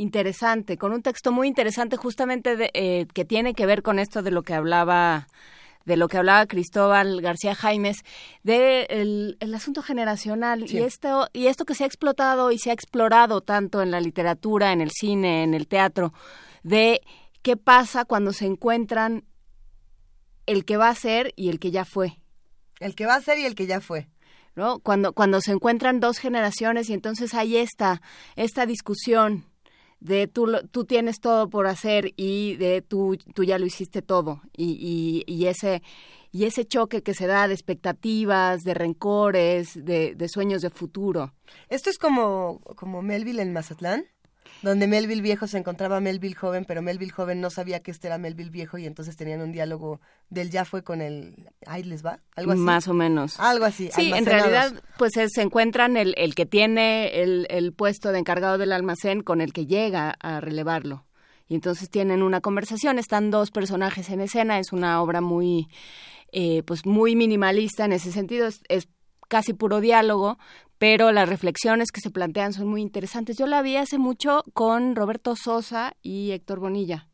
interesante, 0.00 0.78
con 0.78 0.92
un 0.92 1.02
texto 1.02 1.30
muy 1.30 1.46
interesante 1.46 1.96
justamente 1.98 2.56
de, 2.56 2.70
eh, 2.72 3.06
que 3.12 3.26
tiene 3.26 3.52
que 3.52 3.66
ver 3.66 3.82
con 3.82 3.98
esto 3.98 4.22
de 4.22 4.30
lo 4.30 4.42
que 4.42 4.54
hablaba 4.54 5.28
de 5.84 5.96
lo 5.96 6.08
que 6.08 6.18
hablaba 6.18 6.46
Cristóbal 6.46 7.20
García 7.20 7.54
Jaimes 7.54 8.02
de 8.42 8.82
el, 8.90 9.54
asunto 9.54 9.82
generacional 9.82 10.70
y 10.70 10.78
esto 10.78 11.28
y 11.32 11.46
esto 11.46 11.64
que 11.64 11.74
se 11.74 11.84
ha 11.84 11.86
explotado 11.86 12.52
y 12.52 12.58
se 12.58 12.70
ha 12.70 12.74
explorado 12.74 13.40
tanto 13.40 13.82
en 13.82 13.90
la 13.90 14.00
literatura, 14.00 14.72
en 14.72 14.80
el 14.80 14.90
cine, 14.90 15.42
en 15.42 15.54
el 15.54 15.66
teatro 15.66 16.12
de 16.62 17.00
qué 17.42 17.56
pasa 17.56 18.04
cuando 18.04 18.32
se 18.32 18.46
encuentran 18.46 19.24
el 20.46 20.64
que 20.64 20.76
va 20.76 20.88
a 20.88 20.94
ser 20.94 21.32
y 21.34 21.48
el 21.48 21.58
que 21.58 21.70
ya 21.70 21.84
fue. 21.84 22.18
El 22.78 22.94
que 22.94 23.06
va 23.06 23.14
a 23.16 23.20
ser 23.20 23.38
y 23.38 23.44
el 23.44 23.54
que 23.54 23.66
ya 23.66 23.80
fue. 23.80 24.08
¿No? 24.54 24.80
Cuando 24.80 25.12
cuando 25.12 25.40
se 25.40 25.52
encuentran 25.52 26.00
dos 26.00 26.18
generaciones 26.18 26.90
y 26.90 26.94
entonces 26.94 27.34
hay 27.34 27.56
esta 27.56 28.02
esta 28.36 28.66
discusión 28.66 29.49
de 30.00 30.26
tú, 30.26 30.50
tú 30.70 30.84
tienes 30.84 31.20
todo 31.20 31.48
por 31.48 31.66
hacer 31.66 32.12
y 32.16 32.56
de 32.56 32.82
tú, 32.82 33.16
tú 33.34 33.44
ya 33.44 33.58
lo 33.58 33.66
hiciste 33.66 34.02
todo 34.02 34.40
y, 34.56 35.24
y, 35.26 35.46
ese 35.46 35.82
y 36.32 36.44
ese 36.44 36.64
choque 36.64 37.02
que 37.02 37.14
se 37.14 37.26
da 37.26 37.48
de 37.48 37.54
expectativas, 37.54 38.62
de 38.62 38.74
rencores, 38.74 39.74
de, 39.74 40.14
de 40.14 40.28
sueños 40.28 40.62
de 40.62 40.70
futuro. 40.70 41.34
¿Esto 41.68 41.90
es 41.90 41.98
como, 41.98 42.60
como 42.76 43.02
Melville 43.02 43.42
en 43.42 43.52
Mazatlán? 43.52 44.06
Donde 44.62 44.86
Melville 44.86 45.22
viejo 45.22 45.46
se 45.46 45.58
encontraba 45.58 45.96
a 45.96 46.00
Melville 46.00 46.34
joven, 46.34 46.64
pero 46.64 46.82
Melville 46.82 47.12
joven 47.12 47.40
no 47.40 47.50
sabía 47.50 47.80
que 47.80 47.90
este 47.90 48.08
era 48.08 48.18
Melville 48.18 48.50
viejo 48.50 48.78
y 48.78 48.86
entonces 48.86 49.16
tenían 49.16 49.40
un 49.40 49.52
diálogo 49.52 50.00
del 50.28 50.50
ya 50.50 50.64
fue 50.64 50.82
con 50.82 51.00
el 51.00 51.50
ahí 51.66 51.82
les 51.82 52.04
va, 52.04 52.18
algo 52.36 52.52
así. 52.52 52.60
Más 52.60 52.88
o 52.88 52.94
menos. 52.94 53.40
Algo 53.40 53.64
así. 53.64 53.90
Sí, 53.94 54.12
en 54.12 54.26
realidad 54.26 54.72
pues 54.98 55.12
se 55.14 55.42
encuentran 55.42 55.96
el, 55.96 56.14
el 56.16 56.34
que 56.34 56.46
tiene 56.46 57.22
el, 57.22 57.46
el 57.50 57.72
puesto 57.72 58.12
de 58.12 58.18
encargado 58.18 58.58
del 58.58 58.72
almacén 58.72 59.22
con 59.22 59.40
el 59.40 59.52
que 59.52 59.66
llega 59.66 60.16
a 60.20 60.40
relevarlo. 60.40 61.06
Y 61.48 61.56
entonces 61.56 61.90
tienen 61.90 62.22
una 62.22 62.40
conversación, 62.40 63.00
están 63.00 63.32
dos 63.32 63.50
personajes 63.50 64.08
en 64.10 64.20
escena, 64.20 64.60
es 64.60 64.72
una 64.72 65.02
obra 65.02 65.20
muy, 65.20 65.68
eh, 66.30 66.62
pues 66.62 66.86
muy 66.86 67.16
minimalista 67.16 67.84
en 67.84 67.92
ese 67.92 68.12
sentido, 68.12 68.46
es, 68.46 68.60
es 68.68 68.88
casi 69.26 69.52
puro 69.52 69.80
diálogo, 69.80 70.38
pero 70.80 71.12
las 71.12 71.28
reflexiones 71.28 71.92
que 71.92 72.00
se 72.00 72.08
plantean 72.08 72.54
son 72.54 72.66
muy 72.66 72.80
interesantes. 72.80 73.36
Yo 73.36 73.46
la 73.46 73.60
vi 73.60 73.76
hace 73.76 73.98
mucho 73.98 74.42
con 74.54 74.96
Roberto 74.96 75.36
Sosa 75.36 75.92
y 76.00 76.30
Héctor 76.30 76.58
Bonilla. 76.58 77.06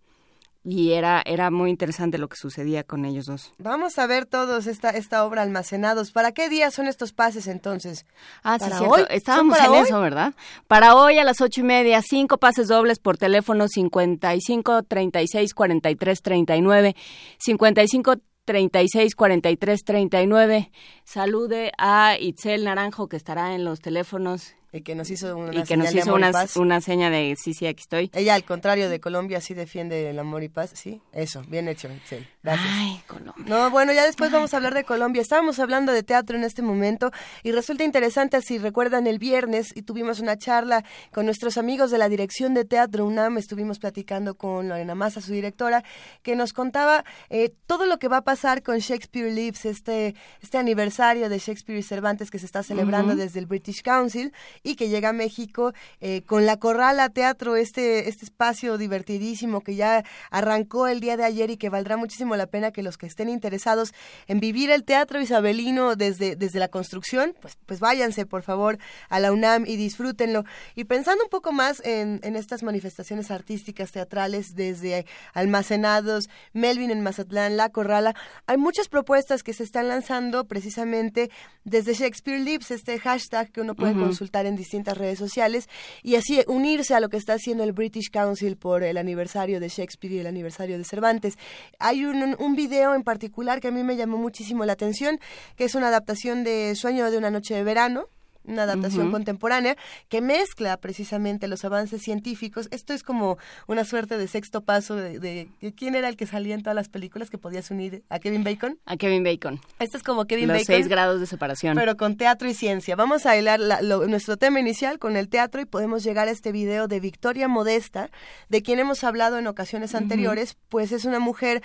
Y 0.62 0.92
era, 0.92 1.20
era 1.26 1.50
muy 1.50 1.70
interesante 1.70 2.16
lo 2.16 2.28
que 2.28 2.36
sucedía 2.36 2.84
con 2.84 3.04
ellos 3.04 3.26
dos. 3.26 3.52
Vamos 3.58 3.98
a 3.98 4.06
ver 4.06 4.24
todos 4.24 4.68
esta, 4.68 4.90
esta 4.90 5.24
obra 5.24 5.42
almacenados. 5.42 6.12
¿Para 6.12 6.30
qué 6.30 6.48
días 6.48 6.74
son 6.74 6.86
estos 6.86 7.12
pases 7.12 7.48
entonces? 7.48 8.06
Ah, 8.44 8.58
sí, 8.60 8.70
cierto. 8.70 9.08
Estábamos 9.08 9.58
en 9.58 9.74
eso, 9.74 10.00
¿verdad? 10.00 10.34
Para 10.68 10.94
hoy 10.94 11.18
a 11.18 11.24
las 11.24 11.40
ocho 11.40 11.62
y 11.62 11.64
media, 11.64 12.02
cinco 12.02 12.38
pases 12.38 12.68
dobles 12.68 13.00
por 13.00 13.18
teléfono 13.18 13.66
55 13.66 14.84
36 14.84 15.54
43 15.54 16.22
39, 16.22 16.96
55 17.38 18.14
36 18.46 19.14
43 19.14 19.84
39. 19.84 20.70
Salude 21.04 21.72
a 21.76 22.16
Itzel 22.18 22.64
Naranjo 22.64 23.08
que 23.08 23.16
estará 23.16 23.54
en 23.54 23.64
los 23.64 23.80
teléfonos 23.80 24.54
y 24.76 24.82
que 24.82 24.94
nos 24.94 25.10
hizo 25.10 25.36
una, 25.36 25.54
y 25.54 25.62
que 25.64 25.76
nos 25.76 25.94
hizo 25.94 26.14
una, 26.14 26.30
una, 26.56 26.80
seña 26.80 27.10
de 27.10 27.34
sí, 27.42 27.54
sí, 27.54 27.66
aquí 27.66 27.80
estoy. 27.80 28.10
Ella, 28.14 28.34
al 28.34 28.44
contrario 28.44 28.88
de 28.88 29.00
Colombia, 29.00 29.40
sí 29.40 29.54
defiende 29.54 30.10
el 30.10 30.18
amor 30.18 30.42
y 30.42 30.48
paz, 30.48 30.70
sí, 30.74 31.00
eso, 31.12 31.42
bien 31.48 31.68
hecho, 31.68 31.88
Itzel. 31.92 32.28
Gracias. 32.42 32.68
Ay, 32.70 33.00
Colombia. 33.06 33.44
No, 33.46 33.70
bueno, 33.70 33.92
ya 33.92 34.04
después 34.04 34.30
vamos 34.30 34.54
a 34.54 34.58
hablar 34.58 34.74
de 34.74 34.84
Colombia. 34.84 35.20
Estábamos 35.22 35.58
hablando 35.58 35.92
de 35.92 36.02
teatro 36.02 36.36
en 36.36 36.44
este 36.44 36.62
momento 36.62 37.10
y 37.42 37.52
resulta 37.52 37.84
interesante, 37.84 38.40
si 38.42 38.58
recuerdan, 38.58 39.06
el 39.06 39.18
viernes 39.18 39.72
y 39.74 39.82
tuvimos 39.82 40.20
una 40.20 40.36
charla 40.36 40.84
con 41.12 41.26
nuestros 41.26 41.56
amigos 41.58 41.90
de 41.90 41.98
la 41.98 42.08
dirección 42.08 42.54
de 42.54 42.64
teatro 42.64 43.06
UNAM, 43.06 43.38
estuvimos 43.38 43.78
platicando 43.78 44.34
con 44.34 44.68
Lorena 44.68 44.94
Massa, 44.94 45.20
su 45.20 45.32
directora, 45.32 45.82
que 46.22 46.36
nos 46.36 46.52
contaba 46.52 47.04
eh, 47.30 47.52
todo 47.66 47.86
lo 47.86 47.98
que 47.98 48.08
va 48.08 48.18
a 48.18 48.24
pasar 48.24 48.62
con 48.62 48.78
Shakespeare 48.78 49.32
Lives, 49.32 49.64
este, 49.64 50.14
este 50.40 50.58
aniversario 50.58 51.28
de 51.28 51.38
Shakespeare 51.38 51.78
y 51.78 51.82
Cervantes 51.82 52.30
que 52.30 52.38
se 52.38 52.46
está 52.46 52.62
celebrando 52.62 53.12
uh 53.12 53.16
-huh. 53.16 53.20
desde 53.20 53.38
el 53.40 53.46
British 53.46 53.82
Council 53.82 54.32
y 54.66 54.74
que 54.74 54.88
llega 54.88 55.10
a 55.10 55.12
México 55.12 55.72
eh, 56.00 56.22
con 56.26 56.44
la 56.44 56.56
Corrala 56.58 57.08
Teatro, 57.08 57.56
este, 57.56 58.08
este 58.08 58.24
espacio 58.24 58.78
divertidísimo 58.78 59.60
que 59.60 59.76
ya 59.76 60.04
arrancó 60.30 60.88
el 60.88 61.00
día 61.00 61.16
de 61.16 61.24
ayer 61.24 61.50
y 61.50 61.56
que 61.56 61.70
valdrá 61.70 61.96
muchísimo 61.96 62.34
la 62.36 62.46
pena 62.46 62.72
que 62.72 62.82
los 62.82 62.98
que 62.98 63.06
estén 63.06 63.28
interesados 63.28 63.94
en 64.26 64.40
vivir 64.40 64.70
el 64.70 64.82
teatro 64.84 65.20
isabelino 65.20 65.94
desde, 65.94 66.34
desde 66.34 66.58
la 66.58 66.68
construcción, 66.68 67.34
pues, 67.40 67.56
pues 67.64 67.78
váyanse 67.78 68.26
por 68.26 68.42
favor 68.42 68.78
a 69.08 69.20
la 69.20 69.32
UNAM 69.32 69.66
y 69.66 69.76
disfrútenlo. 69.76 70.44
Y 70.74 70.84
pensando 70.84 71.22
un 71.22 71.30
poco 71.30 71.52
más 71.52 71.80
en, 71.84 72.20
en 72.24 72.34
estas 72.34 72.64
manifestaciones 72.64 73.30
artísticas 73.30 73.92
teatrales 73.92 74.54
desde 74.56 75.06
Almacenados, 75.32 76.28
Melvin 76.52 76.90
en 76.90 77.02
Mazatlán, 77.02 77.56
La 77.56 77.70
Corrala, 77.70 78.14
hay 78.46 78.56
muchas 78.56 78.88
propuestas 78.88 79.44
que 79.44 79.52
se 79.52 79.62
están 79.62 79.86
lanzando 79.88 80.46
precisamente 80.46 81.30
desde 81.64 81.94
Shakespeare 81.94 82.40
Lives, 82.40 82.70
este 82.70 82.98
hashtag 82.98 83.50
que 83.52 83.60
uno 83.60 83.74
puede 83.74 83.92
uh 83.92 83.96
-huh. 83.96 84.04
consultar 84.04 84.45
en 84.46 84.56
distintas 84.56 84.96
redes 84.96 85.18
sociales 85.18 85.68
y 86.02 86.16
así 86.16 86.42
unirse 86.46 86.94
a 86.94 87.00
lo 87.00 87.08
que 87.08 87.16
está 87.16 87.34
haciendo 87.34 87.64
el 87.64 87.72
British 87.72 88.10
Council 88.10 88.56
por 88.56 88.82
el 88.82 88.96
aniversario 88.96 89.60
de 89.60 89.68
Shakespeare 89.68 90.14
y 90.14 90.18
el 90.18 90.26
aniversario 90.26 90.78
de 90.78 90.84
Cervantes. 90.84 91.38
Hay 91.78 92.04
un, 92.04 92.36
un 92.38 92.56
video 92.56 92.94
en 92.94 93.02
particular 93.02 93.60
que 93.60 93.68
a 93.68 93.70
mí 93.70 93.82
me 93.82 93.96
llamó 93.96 94.18
muchísimo 94.18 94.64
la 94.64 94.72
atención, 94.72 95.20
que 95.56 95.64
es 95.64 95.74
una 95.74 95.88
adaptación 95.88 96.44
de 96.44 96.74
Sueño 96.74 97.10
de 97.10 97.18
una 97.18 97.30
noche 97.30 97.54
de 97.54 97.64
verano, 97.64 98.08
una 98.46 98.62
adaptación 98.64 99.06
uh 99.06 99.08
-huh. 99.08 99.12
contemporánea 99.12 99.76
que 100.08 100.20
mezcla 100.20 100.76
precisamente 100.76 101.48
los 101.48 101.64
avances 101.64 102.02
científicos. 102.02 102.68
Esto 102.70 102.92
es 102.92 103.02
como 103.02 103.38
una 103.66 103.84
suerte 103.84 104.18
de 104.18 104.28
sexto 104.28 104.62
paso 104.62 104.96
de, 104.96 105.18
de, 105.18 105.48
de, 105.60 105.74
quién 105.74 105.94
era 105.94 106.08
el 106.08 106.16
que 106.16 106.26
salía 106.26 106.54
en 106.54 106.62
todas 106.62 106.76
las 106.76 106.88
películas 106.88 107.30
que 107.30 107.38
podías 107.38 107.70
unir 107.70 108.02
a 108.08 108.18
Kevin 108.18 108.44
Bacon. 108.44 108.78
A 108.86 108.96
Kevin 108.96 109.24
Bacon. 109.24 109.60
Esto 109.78 109.96
es 109.96 110.02
como 110.02 110.26
Kevin 110.26 110.48
los 110.48 110.56
Bacon. 110.58 110.66
seis 110.66 110.88
grados 110.88 111.20
de 111.20 111.26
separación. 111.26 111.76
Pero 111.76 111.96
con 111.96 112.16
teatro 112.16 112.48
y 112.48 112.54
ciencia. 112.54 112.96
Vamos 112.96 113.26
a 113.26 113.36
hilar 113.36 113.60
la, 113.60 113.82
lo, 113.82 114.06
nuestro 114.06 114.36
tema 114.36 114.60
inicial 114.60 114.98
con 114.98 115.16
el 115.16 115.28
teatro 115.28 115.60
y 115.60 115.64
podemos 115.64 116.04
llegar 116.04 116.28
a 116.28 116.30
este 116.30 116.52
video 116.52 116.88
de 116.88 117.00
Victoria 117.00 117.48
Modesta, 117.48 118.10
de 118.48 118.62
quien 118.62 118.78
hemos 118.78 119.04
hablado 119.04 119.38
en 119.38 119.46
ocasiones 119.46 119.94
anteriores, 119.94 120.50
uh 120.50 120.54
-huh. 120.54 120.66
pues 120.68 120.92
es 120.92 121.04
una 121.04 121.18
mujer 121.18 121.62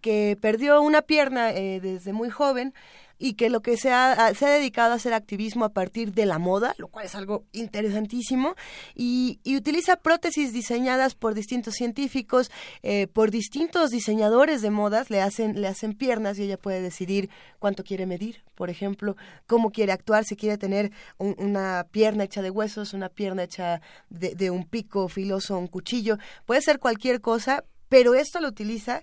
que 0.00 0.36
perdió 0.40 0.82
una 0.82 1.00
pierna 1.00 1.50
eh, 1.52 1.80
desde 1.80 2.12
muy 2.12 2.28
joven 2.28 2.74
y 3.24 3.34
que 3.34 3.48
lo 3.48 3.62
que 3.62 3.78
se 3.78 3.90
ha, 3.90 4.34
se 4.34 4.44
ha, 4.44 4.50
dedicado 4.50 4.92
a 4.92 4.96
hacer 4.96 5.14
activismo 5.14 5.64
a 5.64 5.70
partir 5.70 6.12
de 6.12 6.26
la 6.26 6.38
moda, 6.38 6.74
lo 6.76 6.88
cual 6.88 7.06
es 7.06 7.14
algo 7.14 7.46
interesantísimo, 7.52 8.54
y, 8.94 9.40
y 9.44 9.56
utiliza 9.56 9.96
prótesis 9.96 10.52
diseñadas 10.52 11.14
por 11.14 11.32
distintos 11.32 11.72
científicos, 11.72 12.50
eh, 12.82 13.06
por 13.06 13.30
distintos 13.30 13.90
diseñadores 13.90 14.60
de 14.60 14.68
modas, 14.68 15.08
le 15.08 15.22
hacen, 15.22 15.58
le 15.58 15.68
hacen 15.68 15.94
piernas 15.94 16.38
y 16.38 16.42
ella 16.42 16.58
puede 16.58 16.82
decidir 16.82 17.30
cuánto 17.58 17.82
quiere 17.82 18.04
medir, 18.04 18.44
por 18.54 18.68
ejemplo, 18.68 19.16
cómo 19.46 19.70
quiere 19.70 19.92
actuar, 19.92 20.26
si 20.26 20.36
quiere 20.36 20.58
tener 20.58 20.92
un, 21.16 21.34
una 21.38 21.86
pierna 21.90 22.24
hecha 22.24 22.42
de 22.42 22.50
huesos, 22.50 22.92
una 22.92 23.08
pierna 23.08 23.44
hecha 23.44 23.80
de, 24.10 24.34
de 24.34 24.50
un 24.50 24.66
pico 24.66 25.08
filoso, 25.08 25.56
un 25.56 25.68
cuchillo, 25.68 26.18
puede 26.44 26.60
ser 26.60 26.78
cualquier 26.78 27.22
cosa, 27.22 27.64
pero 27.88 28.14
esto 28.14 28.40
lo 28.40 28.48
utiliza 28.48 29.02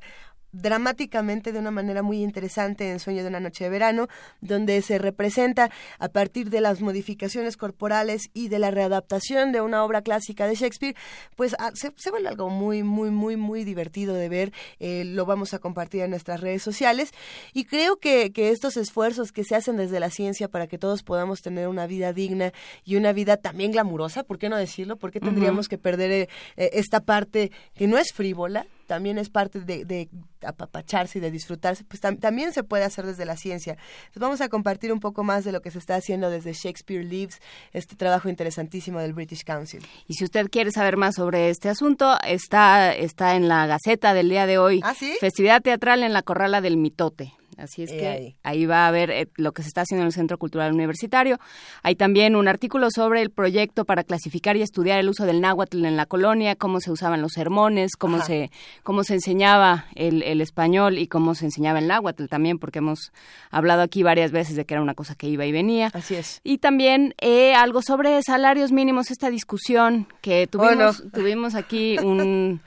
dramáticamente 0.51 1.51
de 1.51 1.59
una 1.59 1.71
manera 1.71 2.01
muy 2.01 2.23
interesante 2.23 2.91
en 2.91 2.99
Sueño 2.99 3.21
de 3.23 3.29
una 3.29 3.39
noche 3.39 3.63
de 3.63 3.69
verano, 3.69 4.07
donde 4.41 4.81
se 4.81 4.97
representa 4.97 5.71
a 5.99 6.09
partir 6.09 6.49
de 6.49 6.61
las 6.61 6.81
modificaciones 6.81 7.57
corporales 7.57 8.29
y 8.33 8.49
de 8.49 8.59
la 8.59 8.71
readaptación 8.71 9.51
de 9.51 9.61
una 9.61 9.83
obra 9.83 10.01
clásica 10.01 10.47
de 10.47 10.55
Shakespeare, 10.55 10.95
pues 11.35 11.55
a, 11.59 11.71
se, 11.73 11.91
se, 11.95 12.11
vuelve 12.11 12.29
algo 12.29 12.49
muy, 12.49 12.83
muy, 12.83 13.11
muy, 13.11 13.37
muy 13.37 13.63
divertido 13.63 14.13
de 14.13 14.29
ver. 14.29 14.53
Eh, 14.79 15.03
lo 15.05 15.25
vamos 15.25 15.53
a 15.53 15.59
compartir 15.59 16.01
en 16.01 16.09
nuestras 16.09 16.41
redes 16.41 16.61
sociales 16.61 17.11
y 17.53 17.65
creo 17.65 17.97
que, 17.97 18.31
que 18.31 18.49
estos 18.49 18.77
esfuerzos 18.77 19.31
que 19.31 19.43
se 19.43 19.55
hacen 19.55 19.77
desde 19.77 19.99
la 19.99 20.09
ciencia 20.09 20.47
para 20.47 20.67
que 20.67 20.77
todos 20.77 21.03
podamos 21.03 21.41
tener 21.41 21.67
una 21.67 21.87
vida 21.87 22.13
digna 22.13 22.51
y 22.83 22.95
una 22.95 23.13
vida 23.13 23.37
también 23.37 23.71
glamurosa, 23.71 24.23
¿por 24.23 24.37
qué 24.37 24.49
no 24.49 24.57
decirlo? 24.57 24.97
¿Por 24.97 25.11
qué 25.11 25.19
tendríamos 25.19 25.65
uh 25.65 25.67
-huh. 25.67 25.69
que 25.69 25.77
perder 25.77 26.11
eh, 26.11 26.27
esta 26.73 26.99
parte 26.99 27.51
que 27.75 27.87
no 27.87 27.97
es 27.97 28.11
frívola? 28.13 28.65
También 28.87 29.17
es 29.17 29.29
parte 29.29 29.59
de, 29.59 29.85
de 29.85 30.09
apapacharse 30.43 31.19
y 31.19 31.21
de 31.21 31.31
disfrutarse, 31.31 31.83
pues 31.83 31.99
tam 32.01 32.17
también 32.17 32.53
se 32.53 32.63
puede 32.63 32.83
hacer 32.83 33.05
desde 33.05 33.25
la 33.25 33.37
ciencia. 33.37 33.73
Entonces 33.73 34.21
vamos 34.21 34.41
a 34.41 34.49
compartir 34.49 34.91
un 34.91 34.99
poco 34.99 35.23
más 35.23 35.43
de 35.43 35.51
lo 35.51 35.61
que 35.61 35.71
se 35.71 35.79
está 35.79 35.95
haciendo 35.95 36.29
desde 36.29 36.53
Shakespeare 36.53 37.03
Lives, 37.03 37.39
este 37.73 37.95
trabajo 37.95 38.29
interesantísimo 38.29 38.99
del 38.99 39.13
British 39.13 39.43
Council. 39.43 39.85
Y 40.07 40.15
si 40.15 40.23
usted 40.23 40.49
quiere 40.49 40.71
saber 40.71 40.97
más 40.97 41.15
sobre 41.15 41.49
este 41.49 41.69
asunto, 41.69 42.17
está, 42.25 42.93
está 42.93 43.35
en 43.35 43.47
la 43.47 43.67
Gaceta 43.67 44.13
del 44.13 44.29
día 44.29 44.45
de 44.45 44.57
hoy. 44.57 44.81
¿Ah, 44.83 44.93
sí? 44.93 45.15
Festividad 45.19 45.61
teatral 45.61 46.03
en 46.03 46.13
la 46.13 46.21
Corrala 46.21 46.61
del 46.61 46.77
Mitote. 46.77 47.33
Así 47.61 47.83
es 47.83 47.91
que 47.91 48.07
ahí. 48.07 48.35
ahí. 48.43 48.65
va 48.65 48.87
a 48.87 48.91
ver 48.91 49.11
eh, 49.11 49.27
lo 49.35 49.51
que 49.51 49.61
se 49.61 49.67
está 49.67 49.81
haciendo 49.81 50.01
en 50.01 50.07
el 50.07 50.13
Centro 50.13 50.37
Cultural 50.37 50.73
Universitario. 50.73 51.39
Hay 51.83 51.95
también 51.95 52.35
un 52.35 52.47
artículo 52.47 52.87
sobre 52.93 53.21
el 53.21 53.29
proyecto 53.29 53.85
para 53.85 54.03
clasificar 54.03 54.57
y 54.57 54.61
estudiar 54.61 54.99
el 54.99 55.09
uso 55.09 55.25
del 55.25 55.41
náhuatl 55.41 55.85
en 55.85 55.95
la 55.95 56.05
colonia, 56.05 56.55
cómo 56.55 56.79
se 56.79 56.91
usaban 56.91 57.21
los 57.21 57.33
sermones, 57.33 57.95
cómo 57.97 58.21
se 58.21 58.51
cómo 58.83 59.03
se 59.03 59.15
enseñaba 59.15 59.85
el, 59.95 60.23
el, 60.23 60.41
español 60.41 60.97
y 60.97 61.07
cómo 61.07 61.35
se 61.35 61.45
enseñaba 61.45 61.79
el 61.79 61.87
náhuatl 61.87 62.25
también, 62.25 62.57
porque 62.57 62.79
hemos 62.79 63.11
hablado 63.51 63.83
aquí 63.83 64.03
varias 64.03 64.31
veces 64.31 64.55
de 64.55 64.65
que 64.65 64.73
era 64.73 64.81
una 64.81 64.95
cosa 64.95 65.15
que 65.15 65.27
iba 65.27 65.45
y 65.45 65.51
venía. 65.51 65.91
Así 65.93 66.15
es. 66.15 66.41
Y 66.43 66.57
también 66.57 67.13
eh, 67.19 67.53
algo 67.53 67.81
sobre 67.81 68.21
salarios 68.23 68.71
mínimos, 68.71 69.11
esta 69.11 69.29
discusión 69.29 70.07
que 70.21 70.47
tuvimos, 70.47 71.03
tuvimos 71.13 71.55
aquí 71.55 71.97
un, 71.99 72.61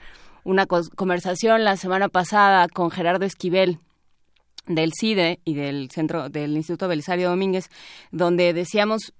una 0.44 0.66
conversación 0.66 1.64
la 1.64 1.76
semana 1.76 2.08
pasada 2.08 2.68
con 2.68 2.90
Gerardo 2.90 3.24
Esquivel 3.24 3.78
del 4.66 4.92
CIDE 4.98 5.40
y 5.44 5.54
del 5.54 5.90
centro 5.90 6.28
del 6.28 6.56
Instituto 6.56 6.88
Belisario 6.88 7.28
Domínguez, 7.28 7.68
donde 8.10 8.52
decíamos, 8.52 9.12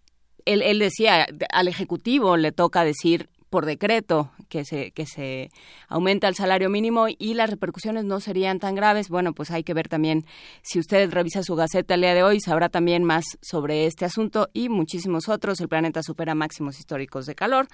él, 0.44 0.62
él 0.62 0.78
decía, 0.78 1.26
al 1.50 1.68
Ejecutivo 1.68 2.36
le 2.36 2.52
toca 2.52 2.84
decir 2.84 3.28
por 3.54 3.66
decreto 3.66 4.32
que 4.48 4.64
se 4.64 4.90
que 4.90 5.06
se 5.06 5.48
aumenta 5.86 6.26
el 6.26 6.34
salario 6.34 6.70
mínimo 6.70 7.06
y 7.08 7.34
las 7.34 7.48
repercusiones 7.48 8.02
no 8.02 8.18
serían 8.18 8.58
tan 8.58 8.74
graves. 8.74 9.08
Bueno, 9.08 9.32
pues 9.32 9.52
hay 9.52 9.62
que 9.62 9.72
ver 9.74 9.86
también 9.86 10.26
si 10.62 10.80
usted 10.80 11.08
revisa 11.12 11.44
su 11.44 11.54
gaceta 11.54 11.94
el 11.94 12.00
día 12.00 12.14
de 12.14 12.24
hoy 12.24 12.40
sabrá 12.40 12.68
también 12.68 13.04
más 13.04 13.24
sobre 13.42 13.86
este 13.86 14.04
asunto 14.04 14.48
y 14.52 14.70
muchísimos 14.70 15.28
otros. 15.28 15.60
El 15.60 15.68
planeta 15.68 16.02
supera 16.02 16.34
máximos 16.34 16.80
históricos 16.80 17.26
de 17.26 17.36
calor. 17.36 17.68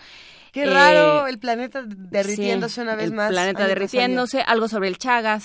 Qué 0.53 0.65
eh, 0.65 0.71
raro 0.71 1.27
el 1.27 1.39
planeta 1.39 1.83
derritiéndose 1.87 2.83
una 2.83 2.95
vez 2.95 3.07
el 3.07 3.15
más. 3.15 3.31
El 3.31 3.37
planeta 3.37 3.67
derritiéndose, 3.67 4.43
algo 4.43 4.69
sobre 4.69 4.89
el 4.89 4.99
Chagas. 4.99 5.45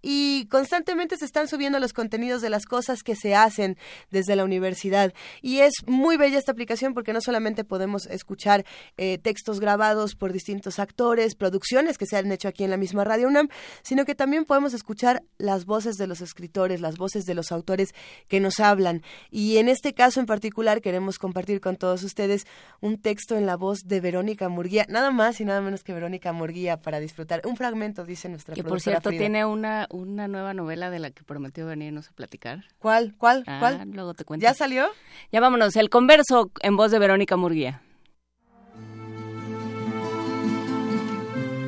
Y 0.00 0.46
constantemente 0.50 1.16
se 1.16 1.24
están 1.24 1.48
subiendo 1.48 1.78
los 1.78 1.92
contenidos 1.92 2.42
de 2.42 2.50
las 2.50 2.66
cosas 2.66 3.02
que 3.02 3.16
se 3.16 3.34
hacen 3.34 3.76
desde 4.10 4.36
la 4.36 4.44
universidad. 4.44 5.12
Y 5.40 5.51
es 5.60 5.72
muy 5.86 6.16
bella 6.16 6.38
esta 6.38 6.52
aplicación 6.52 6.94
porque 6.94 7.12
no 7.12 7.20
solamente 7.20 7.64
podemos 7.64 8.06
escuchar 8.06 8.64
eh, 8.96 9.18
textos 9.18 9.60
grabados 9.60 10.14
por 10.14 10.32
distintos 10.32 10.78
actores, 10.78 11.34
producciones 11.34 11.98
que 11.98 12.06
se 12.06 12.16
han 12.16 12.30
hecho 12.32 12.48
aquí 12.48 12.64
en 12.64 12.70
la 12.70 12.76
misma 12.76 13.04
Radio 13.04 13.28
UNAM, 13.28 13.48
sino 13.82 14.04
que 14.04 14.14
también 14.14 14.44
podemos 14.44 14.74
escuchar 14.74 15.22
las 15.38 15.64
voces 15.64 15.96
de 15.96 16.06
los 16.06 16.20
escritores, 16.20 16.80
las 16.80 16.96
voces 16.96 17.24
de 17.24 17.34
los 17.34 17.52
autores 17.52 17.94
que 18.28 18.40
nos 18.40 18.60
hablan. 18.60 19.02
Y 19.30 19.58
en 19.58 19.68
este 19.68 19.94
caso 19.94 20.20
en 20.20 20.26
particular 20.26 20.80
queremos 20.80 21.18
compartir 21.18 21.60
con 21.60 21.76
todos 21.76 22.02
ustedes 22.02 22.46
un 22.80 23.00
texto 23.00 23.36
en 23.36 23.46
la 23.46 23.56
voz 23.56 23.80
de 23.84 24.00
Verónica 24.00 24.48
Murguía, 24.48 24.86
nada 24.88 25.10
más 25.10 25.40
y 25.40 25.44
nada 25.44 25.60
menos 25.60 25.84
que 25.84 25.92
Verónica 25.92 26.32
Murguía 26.32 26.80
para 26.80 27.00
disfrutar. 27.00 27.42
Un 27.44 27.56
fragmento, 27.56 28.04
dice 28.04 28.28
nuestra 28.28 28.54
Que 28.54 28.64
por 28.64 28.80
cierto 28.80 29.10
Frida. 29.10 29.20
tiene 29.20 29.44
una, 29.44 29.86
una 29.90 30.28
nueva 30.28 30.54
novela 30.54 30.90
de 30.90 30.98
la 30.98 31.10
que 31.10 31.22
prometió 31.24 31.66
venirnos 31.66 32.08
a 32.08 32.12
platicar. 32.12 32.64
¿Cuál? 32.78 33.14
¿Cuál? 33.18 33.44
Ah, 33.46 33.58
¿Cuál? 33.60 33.90
luego 33.90 34.14
te 34.14 34.24
cuento. 34.24 34.42
¿Ya 34.42 34.54
salió? 34.54 34.86
Ya 35.30 35.40
vámonos, 35.42 35.74
el 35.74 35.90
converso 35.90 36.52
en 36.62 36.76
voz 36.76 36.92
de 36.92 37.00
Verónica 37.00 37.36
Murguía. 37.36 37.82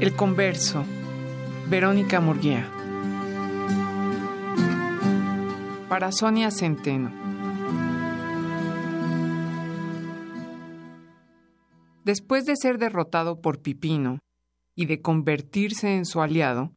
El 0.01 0.15
converso. 0.15 0.85
Verónica 1.69 2.21
Murguía. 2.21 2.71
Para 5.89 6.13
Sonia 6.13 6.53
Centeno. 6.53 7.11
Después 12.05 12.45
de 12.45 12.55
ser 12.57 12.79
derrotado 12.79 13.41
por 13.41 13.61
Pipino 13.61 14.21
y 14.77 14.87
de 14.87 15.01
convertirse 15.01 15.97
en 15.97 16.05
su 16.05 16.21
aliado, 16.21 16.73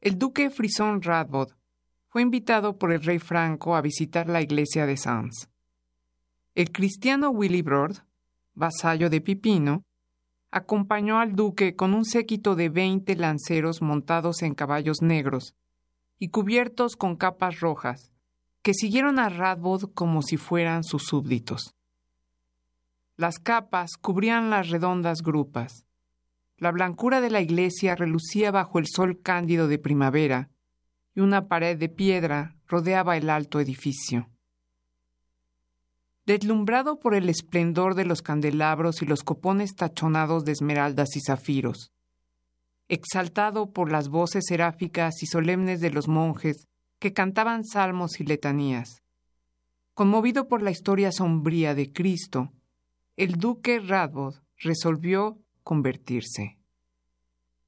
el 0.00 0.18
duque 0.18 0.50
Frisón 0.50 1.02
Radbod 1.02 1.52
fue 2.10 2.22
invitado 2.22 2.78
por 2.78 2.92
el 2.92 3.02
rey 3.02 3.18
Franco 3.18 3.74
a 3.74 3.80
visitar 3.80 4.28
la 4.28 4.40
iglesia 4.40 4.86
de 4.86 4.96
Sens. 4.96 5.48
El 6.54 6.70
cristiano 6.70 7.30
Willibrord, 7.30 7.96
vasallo 8.52 9.08
de 9.08 9.22
Pipino, 9.22 9.84
acompañó 10.50 11.18
al 11.18 11.34
duque 11.34 11.74
con 11.74 11.94
un 11.94 12.04
séquito 12.04 12.56
de 12.56 12.68
veinte 12.68 13.16
lanceros 13.16 13.80
montados 13.80 14.42
en 14.42 14.54
caballos 14.54 15.00
negros 15.00 15.54
y 16.18 16.28
cubiertos 16.28 16.94
con 16.94 17.16
capas 17.16 17.60
rojas, 17.60 18.12
que 18.60 18.74
siguieron 18.74 19.18
a 19.18 19.30
Radbod 19.30 19.94
como 19.94 20.20
si 20.20 20.36
fueran 20.36 20.84
sus 20.84 21.04
súbditos. 21.04 21.74
Las 23.16 23.38
capas 23.38 23.96
cubrían 23.98 24.50
las 24.50 24.68
redondas 24.68 25.22
grupas. 25.22 25.86
La 26.58 26.70
blancura 26.70 27.22
de 27.22 27.30
la 27.30 27.40
iglesia 27.40 27.96
relucía 27.96 28.50
bajo 28.50 28.78
el 28.78 28.86
sol 28.88 29.20
cándido 29.22 29.68
de 29.68 29.78
primavera, 29.78 30.50
y 31.14 31.20
una 31.20 31.48
pared 31.48 31.78
de 31.78 31.88
piedra 31.88 32.56
rodeaba 32.68 33.16
el 33.16 33.30
alto 33.30 33.58
edificio. 33.58 34.28
Deslumbrado 36.24 37.00
por 37.00 37.14
el 37.14 37.28
esplendor 37.28 37.96
de 37.96 38.04
los 38.04 38.22
candelabros 38.22 39.02
y 39.02 39.06
los 39.06 39.24
copones 39.24 39.74
tachonados 39.74 40.44
de 40.44 40.52
esmeraldas 40.52 41.16
y 41.16 41.20
zafiros, 41.20 41.90
exaltado 42.88 43.72
por 43.72 43.90
las 43.90 44.08
voces 44.08 44.44
seráficas 44.46 45.22
y 45.22 45.26
solemnes 45.26 45.80
de 45.80 45.90
los 45.90 46.06
monjes 46.06 46.68
que 47.00 47.12
cantaban 47.12 47.64
salmos 47.64 48.20
y 48.20 48.24
letanías, 48.24 49.02
conmovido 49.94 50.46
por 50.46 50.62
la 50.62 50.70
historia 50.70 51.10
sombría 51.10 51.74
de 51.74 51.92
Cristo, 51.92 52.52
el 53.16 53.32
duque 53.36 53.80
Radbod 53.80 54.36
resolvió 54.58 55.38
convertirse. 55.64 56.56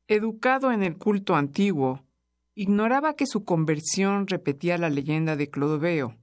Educado 0.07 0.71
en 0.71 0.83
el 0.83 0.97
culto 0.97 1.35
antiguo, 1.35 2.05
ignoraba 2.55 3.15
que 3.15 3.27
su 3.27 3.45
conversión 3.45 4.29
repetía 4.29 4.79
la 4.79 4.91
leyenda 4.91 5.35
de 5.35 5.51
Clodoveo, 5.51 6.17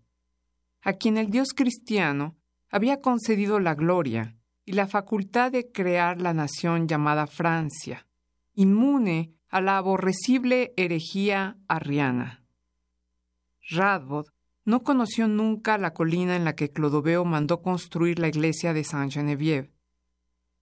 a 0.81 0.93
quien 0.93 1.17
el 1.17 1.29
Dios 1.29 1.49
cristiano 1.55 2.35
había 2.69 3.01
concedido 3.01 3.59
la 3.59 3.75
gloria 3.75 4.35
y 4.65 4.73
la 4.73 4.87
facultad 4.87 5.51
de 5.51 5.71
crear 5.71 6.21
la 6.21 6.33
nación 6.33 6.87
llamada 6.87 7.27
Francia, 7.27 8.07
inmune 8.53 9.33
a 9.49 9.61
la 9.61 9.77
aborrecible 9.77 10.73
herejía 10.77 11.57
arriana. 11.67 12.43
Radbod 13.69 14.27
no 14.63 14.83
conoció 14.83 15.27
nunca 15.27 15.77
la 15.77 15.93
colina 15.93 16.35
en 16.35 16.45
la 16.45 16.55
que 16.55 16.71
Clodoveo 16.71 17.25
mandó 17.25 17.61
construir 17.61 18.19
la 18.19 18.27
iglesia 18.27 18.73
de 18.73 18.83
Saint-Geneviève. 18.83 19.71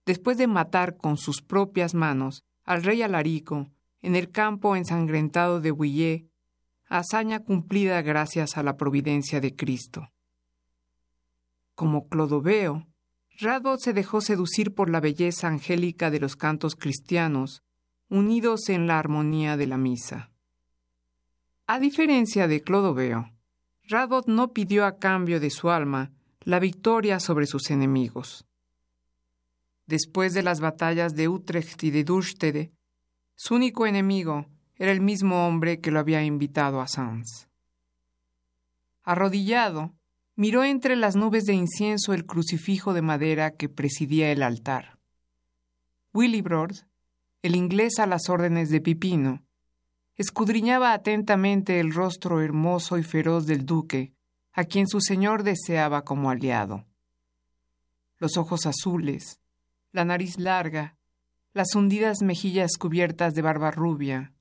Después 0.05 0.37
de 0.37 0.47
matar 0.47 0.97
con 0.97 1.17
sus 1.17 1.41
propias 1.41 1.93
manos 1.93 2.43
al 2.63 2.83
rey 2.83 3.01
Alarico 3.01 3.69
en 4.01 4.15
el 4.15 4.31
campo 4.31 4.75
ensangrentado 4.75 5.59
de 5.59 5.71
Bouillé, 5.71 6.28
hazaña 6.89 7.39
cumplida 7.43 8.01
gracias 8.01 8.57
a 8.57 8.63
la 8.63 8.75
providencia 8.75 9.39
de 9.39 9.55
Cristo. 9.55 10.11
Como 11.75 12.09
Clodoveo, 12.09 12.87
Radbod 13.39 13.79
se 13.79 13.93
dejó 13.93 14.19
seducir 14.19 14.75
por 14.75 14.89
la 14.89 14.99
belleza 14.99 15.47
angélica 15.47 16.11
de 16.11 16.19
los 16.19 16.35
cantos 16.35 16.75
cristianos, 16.75 17.63
unidos 18.09 18.67
en 18.69 18.87
la 18.87 18.99
armonía 18.99 19.55
de 19.55 19.67
la 19.67 19.77
misa. 19.77 20.31
A 21.67 21.79
diferencia 21.79 22.47
de 22.47 22.61
Clodoveo, 22.61 23.31
Radbod 23.83 24.25
no 24.25 24.51
pidió 24.51 24.85
a 24.85 24.97
cambio 24.97 25.39
de 25.39 25.51
su 25.51 25.69
alma 25.69 26.11
la 26.41 26.59
victoria 26.59 27.19
sobre 27.19 27.45
sus 27.45 27.69
enemigos. 27.69 28.45
Después 29.85 30.33
de 30.33 30.43
las 30.43 30.59
batallas 30.59 31.15
de 31.15 31.29
Utrecht 31.29 31.83
y 31.83 31.91
de 31.91 32.03
Dürstede, 32.03 32.71
su 33.35 33.55
único 33.55 33.85
enemigo 33.85 34.47
era 34.79 34.93
el 34.93 35.01
mismo 35.01 35.45
hombre 35.45 35.81
que 35.81 35.91
lo 35.91 35.99
había 35.99 36.23
invitado 36.23 36.81
a 36.81 36.87
Sens. 36.87 37.49
Arrodillado, 39.03 39.93
miró 40.35 40.63
entre 40.63 40.95
las 40.95 41.17
nubes 41.17 41.43
de 41.43 41.53
incienso 41.53 42.13
el 42.13 42.25
crucifijo 42.25 42.93
de 42.93 43.01
madera 43.01 43.51
que 43.51 43.67
presidía 43.67 44.31
el 44.31 44.41
altar. 44.41 44.97
Willibrord, 46.13 46.77
el 47.41 47.57
inglés 47.57 47.99
a 47.99 48.07
las 48.07 48.29
órdenes 48.29 48.69
de 48.69 48.79
Pipino, 48.79 49.43
escudriñaba 50.15 50.93
atentamente 50.93 51.81
el 51.81 51.93
rostro 51.93 52.41
hermoso 52.41 52.97
y 52.97 53.03
feroz 53.03 53.45
del 53.45 53.65
duque, 53.65 54.13
a 54.53 54.63
quien 54.63 54.87
su 54.87 55.01
señor 55.01 55.43
deseaba 55.43 56.03
como 56.03 56.29
aliado. 56.29 56.85
Los 58.17 58.37
ojos 58.37 58.65
azules, 58.65 59.39
la 59.91 60.05
nariz 60.05 60.37
larga, 60.39 60.95
las 61.53 61.75
hundidas 61.75 62.21
mejillas 62.21 62.77
cubiertas 62.77 63.33
de 63.33 63.41
barba 63.41 63.71
rubia, 63.71 64.33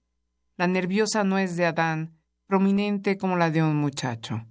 la 0.59 0.67
nerviosa 0.67 1.23
nuez 1.23 1.55
de 1.55 1.67
Adán, 1.67 2.19
prominente 2.49 3.17
como 3.17 3.37
la 3.37 3.53
de 3.53 3.63
un 3.63 3.77
muchacho. 3.77 4.45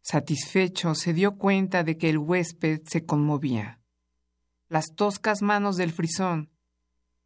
Satisfecho, 0.00 0.94
se 0.94 1.12
dio 1.12 1.36
cuenta 1.36 1.84
de 1.84 1.98
que 1.98 2.08
el 2.08 2.16
huésped 2.16 2.80
se 2.86 3.04
conmovía. 3.04 3.80
Las 4.70 4.94
toscas 4.94 5.42
manos 5.42 5.76
del 5.76 5.92
frisón, 5.92 6.48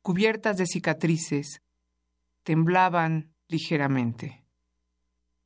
cubiertas 0.03 0.57
de 0.57 0.67
cicatrices, 0.67 1.63
temblaban 2.43 3.33
ligeramente. 3.47 4.45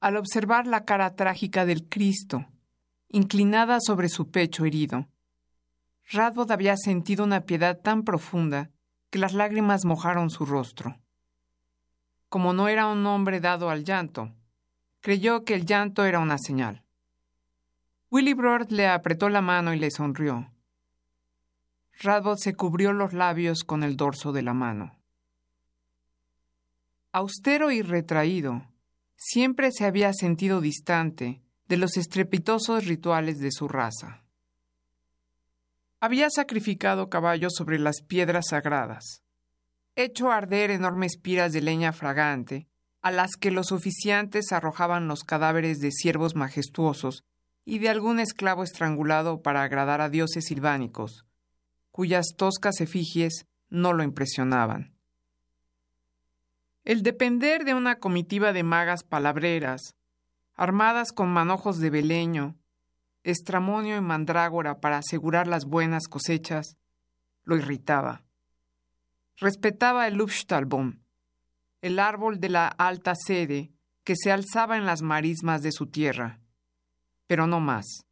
Al 0.01 0.17
observar 0.17 0.67
la 0.67 0.87
cara 0.87 1.15
trágica 1.15 1.67
del 1.67 1.87
Cristo, 1.87 2.47
inclinada 3.11 3.79
sobre 3.79 4.09
su 4.09 4.31
pecho 4.31 4.65
herido, 4.65 5.07
Radbod 6.11 6.51
había 6.51 6.79
sentido 6.79 7.25
una 7.25 7.43
piedad 7.43 7.79
tan 7.79 8.05
profunda 8.05 8.71
que 9.11 9.19
las 9.19 9.35
lágrimas 9.35 9.85
mojaron 9.85 10.31
su 10.31 10.47
rostro. 10.47 10.97
Como 12.31 12.53
no 12.53 12.69
era 12.69 12.87
un 12.87 13.05
hombre 13.07 13.41
dado 13.41 13.69
al 13.69 13.85
llanto, 13.85 14.33
creyó 15.01 15.45
que 15.45 15.55
el 15.55 15.67
llanto 15.67 16.05
era 16.05 16.21
una 16.21 16.39
señal. 16.39 16.85
Willibrord 18.11 18.71
le 18.71 18.87
apretó 18.87 19.29
la 19.29 19.43
mano 19.43 19.75
y 19.75 19.79
le 19.79 19.91
sonrió. 19.91 20.51
Radbot 22.01 22.39
se 22.39 22.55
cubrió 22.55 22.93
los 22.93 23.13
labios 23.13 23.65
con 23.65 23.83
el 23.83 23.97
dorso 23.97 24.33
de 24.33 24.43
la 24.43 24.55
mano. 24.55 24.97
Austero 27.13 27.73
y 27.73 27.83
retraído, 27.83 28.65
siempre 29.17 29.73
se 29.73 29.85
había 29.85 30.13
sentido 30.13 30.61
distante 30.61 31.43
de 31.67 31.77
los 31.77 31.97
estrepitosos 31.97 32.87
rituales 32.87 33.39
de 33.39 33.51
su 33.51 33.67
raza. 33.67 34.23
Había 35.99 36.31
sacrificado 36.31 37.11
caballos 37.11 37.55
sobre 37.57 37.81
las 37.81 38.03
piedras 38.03 38.47
sagradas, 38.51 39.23
hecho 39.97 40.31
arder 40.31 40.71
enormes 40.71 41.19
piras 41.19 41.53
de 41.53 41.61
leña 41.61 41.93
fragante, 41.93 42.67
a 43.03 43.11
las 43.11 43.37
que 43.37 43.51
los 43.51 43.73
oficiantes 43.73 44.53
arrojaban 44.53 45.09
los 45.09 45.25
cadáveres 45.25 45.81
de 45.81 45.91
siervos 45.91 46.35
majestuosos 46.35 47.25
y 47.65 47.79
de 47.79 47.89
algún 47.89 48.21
esclavo 48.21 48.63
estrangulado 48.63 49.43
para 49.43 49.63
agradar 49.63 50.01
a 50.01 50.09
dioses 50.09 50.47
silvánicos, 50.47 51.25
cuyas 51.91 52.35
toscas 52.37 52.81
efigies 52.81 53.47
no 53.69 53.93
lo 53.93 54.03
impresionaban. 54.03 54.95
El 56.85 57.03
depender 57.03 57.65
de 57.65 57.75
una 57.75 57.97
comitiva 57.99 58.53
de 58.53 58.63
magas 58.63 59.05
palabreras, 59.05 59.95
armadas 60.55 61.13
con 61.13 61.29
manojos 61.29 61.79
de 61.79 61.91
beleño, 61.91 62.57
estramonio 63.23 63.97
y 63.97 64.01
mandrágora 64.01 64.81
para 64.81 64.99
asegurar 64.99 65.47
las 65.47 65.67
buenas 65.67 66.09
cosechas, 66.09 66.77
lo 67.45 67.57
irritaba. 67.57 68.25
Respetaba 69.41 70.07
el 70.07 70.17
Lufstalbum, 70.17 71.01
el 71.81 71.99
árbol 71.99 72.41
de 72.41 72.51
la 72.51 72.69
alta 72.69 73.15
sede 73.15 73.73
que 74.05 74.15
se 74.15 74.31
alzaba 74.31 74.77
en 74.77 74.85
las 74.85 75.01
marismas 75.01 75.63
de 75.63 75.73
su 75.73 75.87
tierra, 75.87 76.41
pero 77.27 77.47
no 77.47 77.59
más. 77.59 78.05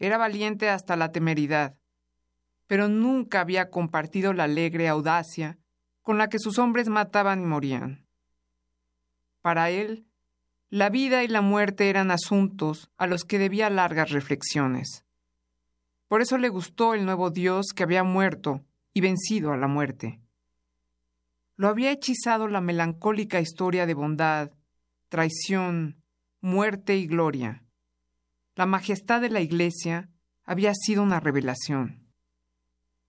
Era 0.00 0.18
valiente 0.18 0.68
hasta 0.68 0.96
la 0.96 1.12
temeridad, 1.12 1.76
pero 2.66 2.88
nunca 2.88 3.40
había 3.40 3.70
compartido 3.70 4.32
la 4.32 4.44
alegre 4.44 4.88
audacia 4.88 5.60
con 6.02 6.18
la 6.18 6.28
que 6.28 6.40
sus 6.40 6.58
hombres 6.58 6.88
mataban 6.88 7.40
y 7.40 7.46
morían. 7.46 8.04
Para 9.42 9.70
él, 9.70 10.08
la 10.70 10.90
vida 10.90 11.22
y 11.22 11.28
la 11.28 11.40
muerte 11.40 11.88
eran 11.88 12.10
asuntos 12.10 12.90
a 12.96 13.06
los 13.06 13.22
que 13.22 13.38
debía 13.38 13.70
largas 13.70 14.10
reflexiones. 14.10 15.04
Por 16.08 16.20
eso 16.20 16.36
le 16.36 16.48
gustó 16.48 16.94
el 16.94 17.04
nuevo 17.04 17.30
Dios 17.30 17.66
que 17.76 17.84
había 17.84 18.02
muerto 18.02 18.64
y 18.98 19.00
vencido 19.00 19.52
a 19.52 19.56
la 19.56 19.68
muerte. 19.68 20.20
Lo 21.54 21.68
había 21.68 21.92
hechizado 21.92 22.48
la 22.48 22.60
melancólica 22.60 23.40
historia 23.40 23.86
de 23.86 23.94
bondad, 23.94 24.50
traición, 25.08 26.02
muerte 26.40 26.96
y 26.96 27.06
gloria. 27.06 27.62
La 28.56 28.66
majestad 28.66 29.20
de 29.20 29.30
la 29.30 29.40
Iglesia 29.40 30.08
había 30.42 30.74
sido 30.74 31.04
una 31.04 31.20
revelación. 31.20 32.08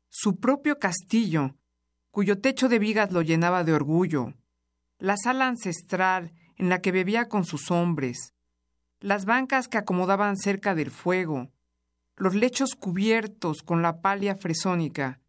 Su 0.10 0.40
propio 0.40 0.78
castillo, 0.78 1.56
cuyo 2.12 2.40
techo 2.40 2.70
de 2.70 2.78
vigas 2.78 3.12
lo 3.12 3.24
llenaba 3.24 3.64
de 3.64 3.74
orgullo, 3.74 4.36
la 5.00 5.18
sala 5.18 5.48
ancestral 5.48 6.34
en 6.58 6.70
la 6.70 6.82
que 6.82 6.92
bebía 6.92 7.30
con 7.30 7.46
sus 7.46 7.72
hombres, 7.72 8.36
las 9.00 9.26
bancas 9.26 9.68
que 9.68 9.80
acomodaban 9.80 10.38
cerca 10.38 10.76
del 10.76 10.92
fuego, 10.92 11.50
los 12.16 12.36
lechos 12.36 12.76
cubiertos 12.76 13.64
con 13.64 13.82
la 13.82 14.02
palia 14.02 14.36
fresónica, 14.36 15.20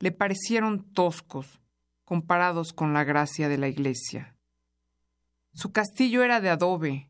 le 0.00 0.12
parecieron 0.12 0.92
toscos 0.92 1.60
comparados 2.04 2.72
con 2.72 2.92
la 2.92 3.04
gracia 3.04 3.48
de 3.48 3.58
la 3.58 3.68
iglesia. 3.68 4.34
Su 5.52 5.70
castillo 5.70 6.24
era 6.24 6.40
de 6.40 6.50
adobe, 6.50 7.08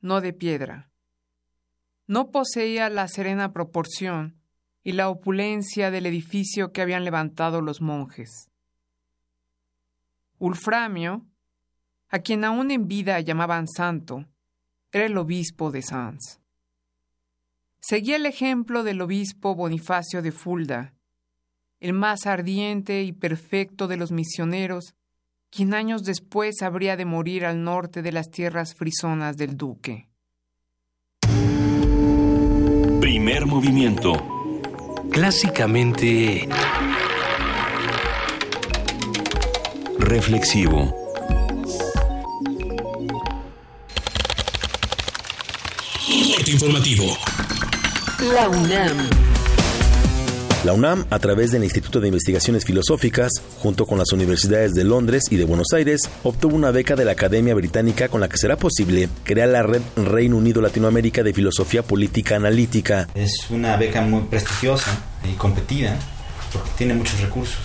no 0.00 0.20
de 0.20 0.32
piedra. 0.32 0.90
No 2.06 2.30
poseía 2.30 2.90
la 2.90 3.08
serena 3.08 3.52
proporción 3.52 4.36
y 4.84 4.92
la 4.92 5.08
opulencia 5.08 5.90
del 5.90 6.06
edificio 6.06 6.72
que 6.72 6.82
habían 6.82 7.04
levantado 7.04 7.60
los 7.60 7.80
monjes. 7.80 8.50
Ulframio, 10.38 11.26
a 12.08 12.20
quien 12.20 12.44
aún 12.44 12.70
en 12.70 12.86
vida 12.86 13.18
llamaban 13.20 13.66
santo, 13.66 14.26
era 14.92 15.06
el 15.06 15.16
obispo 15.16 15.70
de 15.70 15.82
Sans. 15.82 16.40
Seguía 17.80 18.16
el 18.16 18.26
ejemplo 18.26 18.84
del 18.84 19.00
obispo 19.00 19.54
Bonifacio 19.54 20.22
de 20.22 20.32
Fulda, 20.32 20.94
el 21.80 21.92
más 21.92 22.26
ardiente 22.26 23.02
y 23.02 23.12
perfecto 23.12 23.88
de 23.88 23.96
los 23.96 24.12
misioneros, 24.12 24.94
quien 25.50 25.74
años 25.74 26.04
después 26.04 26.62
habría 26.62 26.96
de 26.96 27.04
morir 27.04 27.44
al 27.44 27.62
norte 27.62 28.02
de 28.02 28.12
las 28.12 28.30
tierras 28.30 28.74
frisonas 28.74 29.36
del 29.36 29.56
duque. 29.56 30.08
Primer 33.00 33.46
movimiento. 33.46 34.12
Clásicamente... 35.10 36.48
Reflexivo. 39.98 40.98
informativo. 46.50 47.16
La 48.32 48.48
UNAM. 48.48 49.27
La 50.64 50.72
UNAM, 50.72 51.06
a 51.10 51.20
través 51.20 51.52
del 51.52 51.62
Instituto 51.62 52.00
de 52.00 52.08
Investigaciones 52.08 52.64
Filosóficas, 52.64 53.30
junto 53.60 53.86
con 53.86 53.96
las 53.96 54.10
universidades 54.10 54.74
de 54.74 54.82
Londres 54.82 55.22
y 55.30 55.36
de 55.36 55.44
Buenos 55.44 55.68
Aires, 55.72 56.00
obtuvo 56.24 56.56
una 56.56 56.72
beca 56.72 56.96
de 56.96 57.04
la 57.04 57.12
Academia 57.12 57.54
Británica 57.54 58.08
con 58.08 58.20
la 58.20 58.28
que 58.28 58.38
será 58.38 58.56
posible 58.56 59.08
crear 59.22 59.48
la 59.48 59.62
red 59.62 59.82
Reino 59.96 60.36
Unido 60.36 60.60
Latinoamérica 60.60 61.22
de 61.22 61.32
Filosofía 61.32 61.84
Política 61.84 62.34
Analítica. 62.34 63.08
Es 63.14 63.48
una 63.50 63.76
beca 63.76 64.00
muy 64.00 64.22
prestigiosa 64.22 64.98
y 65.32 65.36
competida 65.36 65.96
porque 66.52 66.70
tiene 66.76 66.94
muchos 66.94 67.20
recursos. 67.20 67.60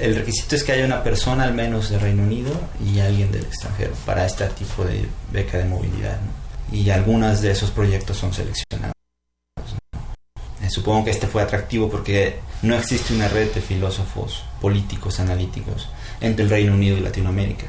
El 0.00 0.16
requisito 0.16 0.56
es 0.56 0.64
que 0.64 0.72
haya 0.72 0.84
una 0.84 1.04
persona 1.04 1.44
al 1.44 1.54
menos 1.54 1.90
de 1.90 1.98
Reino 2.00 2.24
Unido 2.24 2.50
y 2.84 2.98
alguien 2.98 3.30
del 3.30 3.44
extranjero 3.44 3.92
para 4.04 4.26
este 4.26 4.46
tipo 4.48 4.84
de 4.84 5.06
beca 5.32 5.58
de 5.58 5.64
movilidad. 5.66 6.18
y 6.72 6.90
algunos 6.90 7.40
de 7.42 7.52
esos 7.52 7.70
proyectos 7.70 8.16
son 8.16 8.32
seleccionados. 8.32 9.01
Supongo 10.72 11.04
que 11.04 11.10
este 11.10 11.26
fue 11.26 11.42
atractivo 11.42 11.90
porque 11.90 12.36
no 12.62 12.74
existe 12.74 13.12
una 13.12 13.28
red 13.28 13.52
de 13.52 13.60
filósofos 13.60 14.42
políticos 14.58 15.20
analíticos 15.20 15.90
entre 16.22 16.44
el 16.44 16.50
Reino 16.50 16.72
Unido 16.72 16.96
y 16.96 17.00
Latinoamérica. 17.00 17.66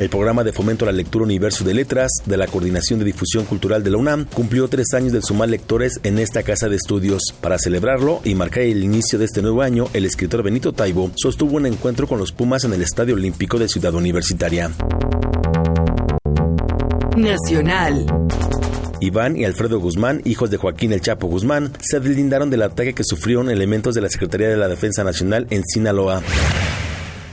El 0.00 0.08
programa 0.08 0.42
de 0.42 0.54
fomento 0.54 0.86
a 0.86 0.86
la 0.86 0.92
lectura 0.92 1.26
Universo 1.26 1.62
de 1.62 1.74
Letras 1.74 2.10
de 2.24 2.38
la 2.38 2.46
Coordinación 2.46 3.00
de 3.00 3.04
Difusión 3.04 3.44
Cultural 3.44 3.84
de 3.84 3.90
la 3.90 3.98
UNAM 3.98 4.24
cumplió 4.24 4.66
tres 4.66 4.94
años 4.94 5.12
de 5.12 5.20
sumar 5.20 5.50
lectores 5.50 6.00
en 6.04 6.18
esta 6.18 6.42
casa 6.42 6.70
de 6.70 6.76
estudios. 6.76 7.22
Para 7.42 7.58
celebrarlo 7.58 8.22
y 8.24 8.34
marcar 8.34 8.62
el 8.62 8.82
inicio 8.82 9.18
de 9.18 9.26
este 9.26 9.42
nuevo 9.42 9.60
año, 9.60 9.86
el 9.92 10.06
escritor 10.06 10.42
Benito 10.42 10.72
Taibo 10.72 11.10
sostuvo 11.16 11.58
un 11.58 11.66
encuentro 11.66 12.08
con 12.08 12.18
los 12.18 12.32
Pumas 12.32 12.64
en 12.64 12.72
el 12.72 12.80
Estadio 12.80 13.14
Olímpico 13.14 13.58
de 13.58 13.68
Ciudad 13.68 13.94
Universitaria. 13.94 14.70
Nacional. 17.14 18.06
Iván 19.04 19.36
y 19.36 19.44
Alfredo 19.44 19.78
Guzmán, 19.78 20.22
hijos 20.24 20.50
de 20.50 20.56
Joaquín 20.56 20.92
El 20.92 21.00
Chapo 21.00 21.26
Guzmán, 21.26 21.72
se 21.80 22.00
deslindaron 22.00 22.50
del 22.50 22.62
ataque 22.62 22.94
que 22.94 23.04
sufrieron 23.04 23.50
elementos 23.50 23.94
de 23.94 24.00
la 24.00 24.08
Secretaría 24.08 24.48
de 24.48 24.56
la 24.56 24.68
Defensa 24.68 25.04
Nacional 25.04 25.46
en 25.50 25.62
Sinaloa. 25.64 26.22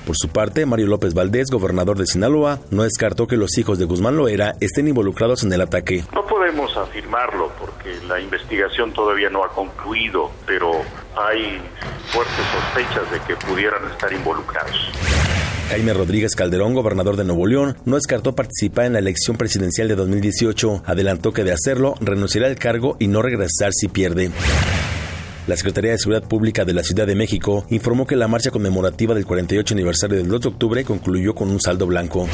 Por 0.05 0.15
su 0.17 0.29
parte, 0.29 0.65
Mario 0.65 0.87
López 0.87 1.13
Valdés, 1.13 1.49
gobernador 1.51 1.97
de 1.97 2.07
Sinaloa, 2.07 2.59
no 2.71 2.83
descartó 2.83 3.27
que 3.27 3.37
los 3.37 3.57
hijos 3.57 3.77
de 3.77 3.85
Guzmán 3.85 4.17
Loera 4.17 4.55
estén 4.59 4.87
involucrados 4.87 5.43
en 5.43 5.53
el 5.53 5.61
ataque. 5.61 6.03
No 6.13 6.25
podemos 6.25 6.75
afirmarlo 6.75 7.51
porque 7.59 7.95
la 8.07 8.19
investigación 8.19 8.93
todavía 8.93 9.29
no 9.29 9.43
ha 9.43 9.49
concluido, 9.49 10.31
pero 10.47 10.71
hay 11.15 11.61
fuertes 12.07 12.45
sospechas 12.51 13.11
de 13.11 13.19
que 13.27 13.35
pudieran 13.45 13.83
estar 13.91 14.11
involucrados. 14.11 14.75
Jaime 15.69 15.93
Rodríguez 15.93 16.35
Calderón, 16.35 16.73
gobernador 16.73 17.15
de 17.15 17.23
Nuevo 17.23 17.47
León, 17.47 17.77
no 17.85 17.95
descartó 17.95 18.35
participar 18.35 18.85
en 18.85 18.93
la 18.93 18.99
elección 18.99 19.37
presidencial 19.37 19.87
de 19.87 19.95
2018. 19.95 20.83
Adelantó 20.85 21.31
que 21.31 21.45
de 21.45 21.53
hacerlo, 21.53 21.95
renunciará 22.01 22.47
al 22.47 22.57
cargo 22.57 22.97
y 22.99 23.07
no 23.07 23.21
regresar 23.21 23.71
si 23.71 23.87
pierde. 23.87 24.31
La 25.51 25.57
Secretaría 25.57 25.91
de 25.91 25.97
Seguridad 25.97 26.29
Pública 26.29 26.63
de 26.63 26.71
la 26.71 26.81
Ciudad 26.81 27.05
de 27.05 27.13
México 27.13 27.65
informó 27.69 28.07
que 28.07 28.15
la 28.15 28.29
marcha 28.29 28.51
conmemorativa 28.51 29.13
del 29.13 29.25
48 29.25 29.73
aniversario 29.73 30.15
del 30.15 30.29
2 30.29 30.39
de 30.39 30.47
octubre 30.47 30.85
concluyó 30.85 31.35
con 31.35 31.49
un 31.49 31.59
saldo 31.59 31.87
blanco. 31.87 32.25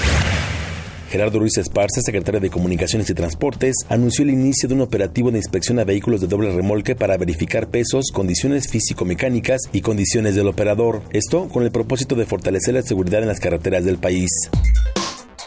Gerardo 1.09 1.39
Ruiz 1.39 1.57
Esparza, 1.57 1.99
secretario 2.01 2.39
de 2.39 2.51
Comunicaciones 2.51 3.09
y 3.09 3.15
Transportes, 3.15 3.73
anunció 3.89 4.21
el 4.21 4.29
inicio 4.29 4.69
de 4.69 4.75
un 4.75 4.81
operativo 4.81 5.31
de 5.31 5.39
inspección 5.39 5.79
a 5.79 5.83
vehículos 5.83 6.21
de 6.21 6.27
doble 6.27 6.51
remolque 6.51 6.93
para 6.95 7.17
verificar 7.17 7.69
pesos, 7.69 8.11
condiciones 8.13 8.67
físico-mecánicas 8.67 9.61
y 9.73 9.81
condiciones 9.81 10.35
del 10.35 10.47
operador. 10.47 11.01
Esto 11.09 11.47
con 11.47 11.63
el 11.63 11.71
propósito 11.71 12.13
de 12.13 12.27
fortalecer 12.27 12.75
la 12.75 12.83
seguridad 12.83 13.23
en 13.23 13.29
las 13.29 13.39
carreteras 13.39 13.83
del 13.83 13.97
país. 13.97 14.29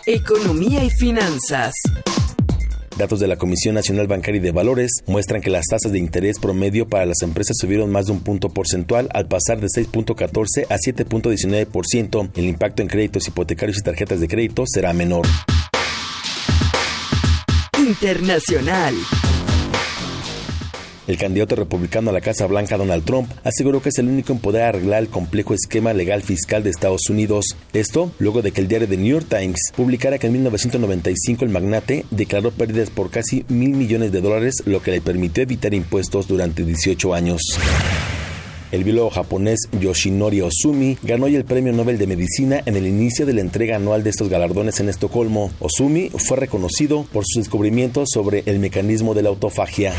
Economía 0.06 0.82
y 0.82 0.90
finanzas. 0.90 1.72
Datos 3.00 3.18
de 3.18 3.28
la 3.28 3.36
Comisión 3.36 3.74
Nacional 3.74 4.08
Bancaria 4.08 4.40
y 4.40 4.42
de 4.42 4.52
Valores 4.52 4.90
muestran 5.06 5.40
que 5.40 5.48
las 5.48 5.64
tasas 5.64 5.90
de 5.90 5.98
interés 5.98 6.38
promedio 6.38 6.86
para 6.86 7.06
las 7.06 7.22
empresas 7.22 7.56
subieron 7.58 7.90
más 7.90 8.04
de 8.04 8.12
un 8.12 8.20
punto 8.20 8.50
porcentual 8.50 9.08
al 9.14 9.26
pasar 9.26 9.58
de 9.58 9.68
6.14 9.68 10.66
a 10.68 10.76
7.19%. 10.76 12.30
El 12.36 12.44
impacto 12.44 12.82
en 12.82 12.88
créditos 12.88 13.26
hipotecarios 13.26 13.78
y 13.78 13.82
tarjetas 13.84 14.20
de 14.20 14.28
crédito 14.28 14.64
será 14.66 14.92
menor. 14.92 15.26
Internacional. 17.78 18.94
El 21.10 21.18
candidato 21.18 21.56
republicano 21.56 22.10
a 22.10 22.12
la 22.12 22.20
Casa 22.20 22.46
Blanca, 22.46 22.76
Donald 22.76 23.04
Trump, 23.04 23.28
aseguró 23.42 23.82
que 23.82 23.88
es 23.88 23.98
el 23.98 24.06
único 24.06 24.32
en 24.32 24.38
poder 24.38 24.62
arreglar 24.62 25.02
el 25.02 25.08
complejo 25.08 25.54
esquema 25.54 25.92
legal 25.92 26.22
fiscal 26.22 26.62
de 26.62 26.70
Estados 26.70 27.10
Unidos. 27.10 27.56
Esto 27.72 28.12
luego 28.20 28.42
de 28.42 28.52
que 28.52 28.60
el 28.60 28.68
diario 28.68 28.86
The 28.86 28.96
New 28.96 29.18
York 29.18 29.26
Times 29.28 29.72
publicara 29.74 30.18
que 30.20 30.28
en 30.28 30.34
1995 30.34 31.44
el 31.44 31.50
magnate 31.50 32.04
declaró 32.12 32.52
pérdidas 32.52 32.90
por 32.90 33.10
casi 33.10 33.44
mil 33.48 33.70
millones 33.70 34.12
de 34.12 34.20
dólares, 34.20 34.62
lo 34.66 34.84
que 34.84 34.92
le 34.92 35.00
permitió 35.00 35.42
evitar 35.42 35.74
impuestos 35.74 36.28
durante 36.28 36.64
18 36.64 37.12
años. 37.12 37.42
El 38.70 38.84
biólogo 38.84 39.10
japonés 39.10 39.68
Yoshinori 39.80 40.42
Osumi 40.42 40.96
ganó 41.02 41.26
el 41.26 41.44
Premio 41.44 41.72
Nobel 41.72 41.98
de 41.98 42.06
Medicina 42.06 42.62
en 42.66 42.76
el 42.76 42.86
inicio 42.86 43.26
de 43.26 43.32
la 43.32 43.40
entrega 43.40 43.74
anual 43.74 44.04
de 44.04 44.10
estos 44.10 44.28
galardones 44.28 44.78
en 44.78 44.88
Estocolmo. 44.88 45.50
Osumi 45.58 46.10
fue 46.10 46.36
reconocido 46.36 47.04
por 47.12 47.24
sus 47.26 47.42
descubrimientos 47.42 48.10
sobre 48.14 48.44
el 48.46 48.60
mecanismo 48.60 49.12
de 49.12 49.24
la 49.24 49.30
autofagia. 49.30 49.92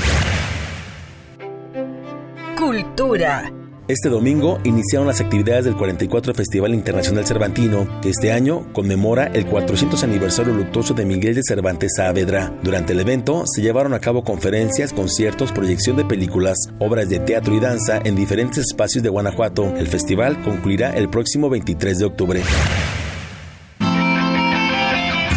Cultura. 2.61 3.51
Este 3.87 4.07
domingo 4.07 4.59
iniciaron 4.63 5.07
las 5.07 5.19
actividades 5.19 5.65
del 5.65 5.75
44 5.75 6.35
Festival 6.35 6.75
Internacional 6.75 7.25
Cervantino, 7.25 7.87
que 8.01 8.11
este 8.11 8.31
año 8.31 8.71
conmemora 8.71 9.25
el 9.25 9.47
400 9.47 10.03
aniversario 10.03 10.53
luctuoso 10.53 10.93
de 10.93 11.03
Miguel 11.03 11.33
de 11.33 11.41
Cervantes 11.43 11.93
Saavedra. 11.97 12.53
Durante 12.61 12.93
el 12.93 12.99
evento 12.99 13.45
se 13.47 13.63
llevaron 13.63 13.95
a 13.95 13.99
cabo 13.99 14.23
conferencias, 14.23 14.93
conciertos, 14.93 15.51
proyección 15.51 15.97
de 15.97 16.05
películas, 16.05 16.55
obras 16.77 17.09
de 17.09 17.19
teatro 17.19 17.55
y 17.55 17.59
danza 17.59 17.99
en 18.03 18.15
diferentes 18.15 18.59
espacios 18.59 19.03
de 19.03 19.09
Guanajuato. 19.09 19.75
El 19.75 19.87
festival 19.87 20.39
concluirá 20.43 20.91
el 20.91 21.09
próximo 21.09 21.49
23 21.49 21.97
de 21.97 22.05
octubre. 22.05 22.43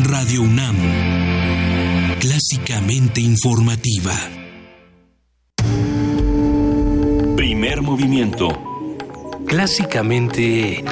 Radio 0.02 0.42
UNAM, 0.42 0.76
clásicamente 2.20 3.22
informativa. 3.22 4.12
Movimiento. 7.84 8.48
Clásicamente... 9.46 10.82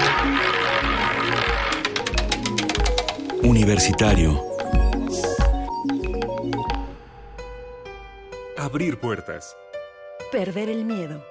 Universitario. 3.42 4.40
Abrir 8.56 9.00
puertas. 9.00 9.56
Perder 10.30 10.68
el 10.68 10.84
miedo. 10.84 11.24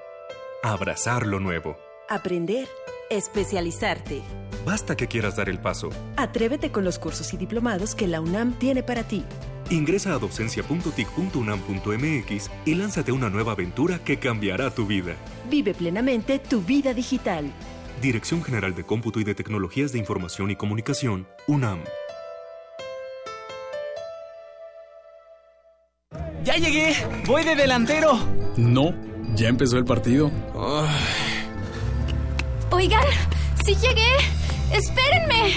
Abrazar 0.64 1.26
lo 1.26 1.40
nuevo. 1.40 1.78
Aprender. 2.10 2.68
Especializarte. 3.10 4.22
Basta 4.66 4.96
que 4.96 5.08
quieras 5.08 5.36
dar 5.36 5.50
el 5.50 5.60
paso. 5.60 5.90
Atrévete 6.18 6.72
con 6.72 6.84
los 6.84 7.00
cursos 7.00 7.34
y 7.34 7.38
diplomados 7.38 7.96
que 7.96 8.08
la 8.08 8.20
UNAM 8.22 8.54
tiene 8.54 8.84
para 8.84 9.04
ti. 9.04 9.26
Ingresa 9.72 10.14
a 10.14 10.20
docencia.tic.unam.mx 10.20 12.52
y 12.66 12.76
lánzate 12.76 13.12
a 13.12 13.14
una 13.14 13.30
nueva 13.30 13.54
aventura 13.54 14.00
que 14.00 14.20
cambiará 14.20 14.70
tu 14.70 14.86
vida. 14.86 15.16
Vive 15.50 15.74
plenamente 15.74 16.40
tu 16.40 16.62
vida 16.62 16.94
digital. 16.94 17.50
Dirección 18.02 18.44
General 18.44 18.76
de 18.76 18.84
Cómputo 18.84 19.22
y 19.22 19.24
de 19.24 19.34
Tecnologías 19.34 19.94
de 19.94 20.00
Información 20.00 20.52
y 20.52 20.58
Comunicación, 20.58 21.26
UNAM. 21.48 21.80
¡Ya 26.44 26.56
llegué! 26.56 26.96
¡Voy 27.26 27.44
de 27.44 27.56
delantero! 27.56 28.20
No, 28.58 28.94
ya 29.36 29.48
empezó 29.48 29.78
el 29.78 29.86
partido. 29.86 30.30
Oigan, 32.72 33.06
sí 33.64 33.76
llegué. 33.76 34.18
Espérenme. 34.74 35.54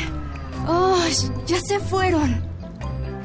Oh, 0.69 1.03
ya 1.47 1.59
se 1.61 1.81
fueron. 1.81 2.54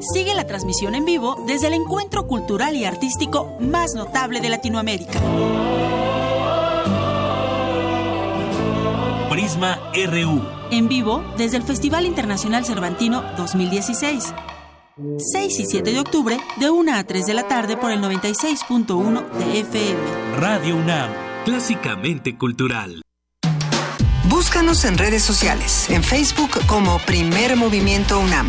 Sigue 0.00 0.34
la 0.34 0.46
transmisión 0.46 0.94
en 0.94 1.04
vivo 1.04 1.36
desde 1.46 1.66
el 1.66 1.74
encuentro 1.74 2.26
cultural 2.26 2.74
y 2.74 2.86
artístico 2.86 3.58
más 3.60 3.94
notable 3.94 4.40
de 4.40 4.48
Latinoamérica. 4.48 5.20
Prisma 9.28 9.78
RU. 9.94 10.42
En 10.70 10.88
vivo 10.88 11.22
desde 11.36 11.58
el 11.58 11.64
Festival 11.64 12.06
Internacional 12.06 12.64
Cervantino 12.64 13.22
2016. 13.36 14.34
6 15.18 15.60
y 15.60 15.66
7 15.66 15.92
de 15.92 16.00
octubre, 16.00 16.38
de 16.56 16.70
1 16.70 16.94
a 16.94 17.04
3 17.04 17.26
de 17.26 17.34
la 17.34 17.46
tarde 17.46 17.76
por 17.76 17.90
el 17.90 18.00
96.1 18.00 19.30
de 19.30 19.60
FM. 19.60 20.00
Radio 20.36 20.76
UNAM, 20.76 21.10
clásicamente 21.44 22.36
cultural. 22.36 23.02
Búscanos 24.28 24.84
en 24.84 24.96
redes 24.96 25.22
sociales, 25.22 25.88
en 25.90 26.02
Facebook 26.02 26.50
como 26.66 26.98
Primer 27.00 27.56
Movimiento 27.56 28.18
UNAM 28.18 28.48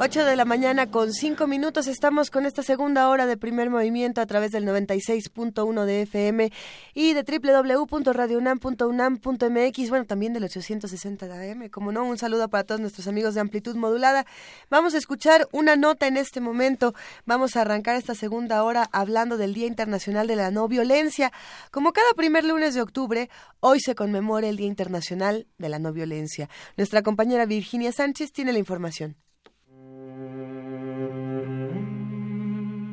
8 0.00 0.24
de 0.24 0.36
la 0.36 0.44
mañana 0.44 0.92
con 0.92 1.12
5 1.12 1.48
minutos 1.48 1.88
estamos 1.88 2.30
con 2.30 2.46
esta 2.46 2.62
segunda 2.62 3.08
hora 3.08 3.26
de 3.26 3.36
primer 3.36 3.68
movimiento 3.68 4.20
a 4.20 4.26
través 4.26 4.52
del 4.52 4.64
96.1 4.64 5.84
de 5.86 6.02
FM 6.02 6.52
y 6.94 7.14
de 7.14 7.24
www.radiounam.unam.mx, 7.24 9.90
bueno, 9.90 10.06
también 10.06 10.34
del 10.34 10.44
860 10.44 11.26
de 11.26 11.50
AM, 11.50 11.68
como 11.68 11.90
no, 11.90 12.04
un 12.04 12.16
saludo 12.16 12.48
para 12.48 12.62
todos 12.62 12.80
nuestros 12.80 13.08
amigos 13.08 13.34
de 13.34 13.40
amplitud 13.40 13.74
modulada. 13.74 14.24
Vamos 14.70 14.94
a 14.94 14.98
escuchar 14.98 15.48
una 15.50 15.74
nota 15.74 16.06
en 16.06 16.16
este 16.16 16.40
momento, 16.40 16.94
vamos 17.26 17.56
a 17.56 17.62
arrancar 17.62 17.96
esta 17.96 18.14
segunda 18.14 18.62
hora 18.62 18.88
hablando 18.92 19.36
del 19.36 19.52
Día 19.52 19.66
Internacional 19.66 20.28
de 20.28 20.36
la 20.36 20.52
No 20.52 20.68
Violencia. 20.68 21.32
Como 21.72 21.92
cada 21.92 22.12
primer 22.14 22.44
lunes 22.44 22.74
de 22.74 22.82
octubre, 22.82 23.30
hoy 23.58 23.80
se 23.80 23.96
conmemora 23.96 24.46
el 24.46 24.58
Día 24.58 24.68
Internacional 24.68 25.48
de 25.58 25.68
la 25.68 25.80
No 25.80 25.92
Violencia. 25.92 26.48
Nuestra 26.76 27.02
compañera 27.02 27.46
Virginia 27.46 27.90
Sánchez 27.90 28.30
tiene 28.30 28.52
la 28.52 28.60
información. 28.60 29.16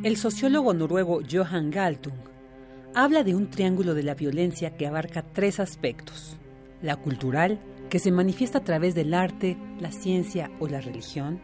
El 0.05 0.17
sociólogo 0.17 0.75
noruego 0.75 1.21
Johan 1.27 1.71
Galtung 1.71 2.19
habla 2.93 3.23
de 3.23 3.33
un 3.33 3.49
triángulo 3.49 3.95
de 3.95 4.03
la 4.03 4.13
violencia 4.13 4.77
que 4.77 4.85
abarca 4.85 5.23
tres 5.23 5.59
aspectos. 5.59 6.37
La 6.83 6.95
cultural, 6.95 7.59
que 7.89 7.97
se 7.97 8.11
manifiesta 8.11 8.59
a 8.59 8.63
través 8.63 8.93
del 8.93 9.15
arte, 9.15 9.57
la 9.79 9.91
ciencia 9.91 10.51
o 10.59 10.67
la 10.67 10.79
religión. 10.79 11.41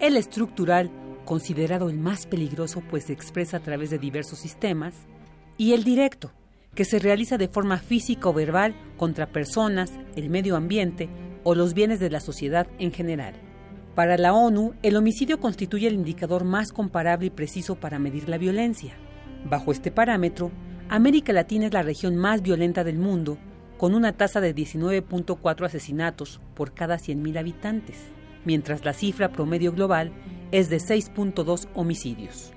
El 0.00 0.16
estructural, 0.16 0.90
considerado 1.24 1.88
el 1.88 1.98
más 1.98 2.26
peligroso 2.26 2.82
pues 2.90 3.04
se 3.04 3.12
expresa 3.12 3.58
a 3.58 3.62
través 3.62 3.90
de 3.90 3.98
diversos 4.00 4.40
sistemas. 4.40 4.92
Y 5.56 5.74
el 5.74 5.84
directo, 5.84 6.32
que 6.74 6.84
se 6.84 6.98
realiza 6.98 7.38
de 7.38 7.46
forma 7.46 7.78
física 7.78 8.28
o 8.28 8.32
verbal 8.32 8.74
contra 8.96 9.30
personas, 9.30 9.92
el 10.16 10.30
medio 10.30 10.56
ambiente 10.56 11.08
o 11.44 11.54
los 11.54 11.74
bienes 11.74 12.00
de 12.00 12.10
la 12.10 12.18
sociedad 12.18 12.66
en 12.80 12.92
general. 12.92 13.49
Para 13.94 14.16
la 14.16 14.32
ONU, 14.32 14.74
el 14.82 14.96
homicidio 14.96 15.40
constituye 15.40 15.88
el 15.88 15.94
indicador 15.94 16.44
más 16.44 16.72
comparable 16.72 17.26
y 17.26 17.30
preciso 17.30 17.74
para 17.74 17.98
medir 17.98 18.28
la 18.28 18.38
violencia. 18.38 18.94
Bajo 19.44 19.72
este 19.72 19.90
parámetro, 19.90 20.52
América 20.88 21.32
Latina 21.32 21.66
es 21.66 21.72
la 21.72 21.82
región 21.82 22.16
más 22.16 22.42
violenta 22.42 22.84
del 22.84 22.98
mundo, 22.98 23.38
con 23.78 23.94
una 23.94 24.12
tasa 24.12 24.40
de 24.40 24.54
19.4 24.54 25.66
asesinatos 25.66 26.40
por 26.54 26.72
cada 26.72 26.96
100.000 26.96 27.38
habitantes, 27.38 27.96
mientras 28.44 28.84
la 28.84 28.92
cifra 28.92 29.32
promedio 29.32 29.72
global 29.72 30.12
es 30.52 30.70
de 30.70 30.76
6.2 30.76 31.66
homicidios. 31.74 32.52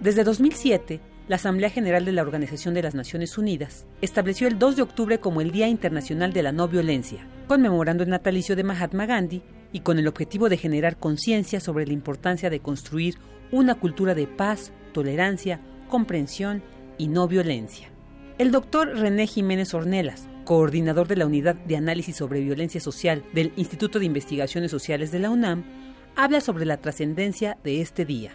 Desde 0.00 0.22
2007, 0.22 1.00
la 1.28 1.36
Asamblea 1.36 1.70
General 1.70 2.04
de 2.04 2.12
la 2.12 2.22
Organización 2.22 2.74
de 2.74 2.82
las 2.82 2.94
Naciones 2.94 3.36
Unidas 3.36 3.86
estableció 4.02 4.46
el 4.46 4.58
2 4.58 4.76
de 4.76 4.82
octubre 4.82 5.18
como 5.18 5.40
el 5.40 5.50
Día 5.50 5.66
Internacional 5.66 6.32
de 6.32 6.42
la 6.44 6.52
No 6.52 6.68
Violencia, 6.68 7.26
conmemorando 7.48 8.04
el 8.04 8.10
natalicio 8.10 8.54
de 8.54 8.62
Mahatma 8.62 9.06
Gandhi 9.06 9.42
y 9.72 9.80
con 9.80 9.98
el 9.98 10.08
objetivo 10.08 10.48
de 10.48 10.56
generar 10.56 10.96
conciencia 10.96 11.60
sobre 11.60 11.86
la 11.86 11.92
importancia 11.92 12.50
de 12.50 12.60
construir 12.60 13.16
una 13.52 13.74
cultura 13.74 14.14
de 14.14 14.26
paz, 14.26 14.72
tolerancia, 14.92 15.60
comprensión 15.88 16.62
y 16.98 17.08
no 17.08 17.28
violencia. 17.28 17.88
El 18.38 18.50
doctor 18.50 18.96
René 18.96 19.26
Jiménez 19.26 19.72
Ornelas, 19.74 20.28
coordinador 20.44 21.08
de 21.08 21.16
la 21.16 21.26
Unidad 21.26 21.54
de 21.54 21.76
Análisis 21.76 22.16
sobre 22.16 22.40
Violencia 22.40 22.80
Social 22.80 23.24
del 23.32 23.52
Instituto 23.56 23.98
de 23.98 24.06
Investigaciones 24.06 24.70
Sociales 24.70 25.10
de 25.10 25.18
la 25.18 25.30
UNAM, 25.30 25.64
habla 26.16 26.40
sobre 26.40 26.66
la 26.66 26.78
trascendencia 26.78 27.58
de 27.64 27.80
este 27.80 28.04
día. 28.04 28.32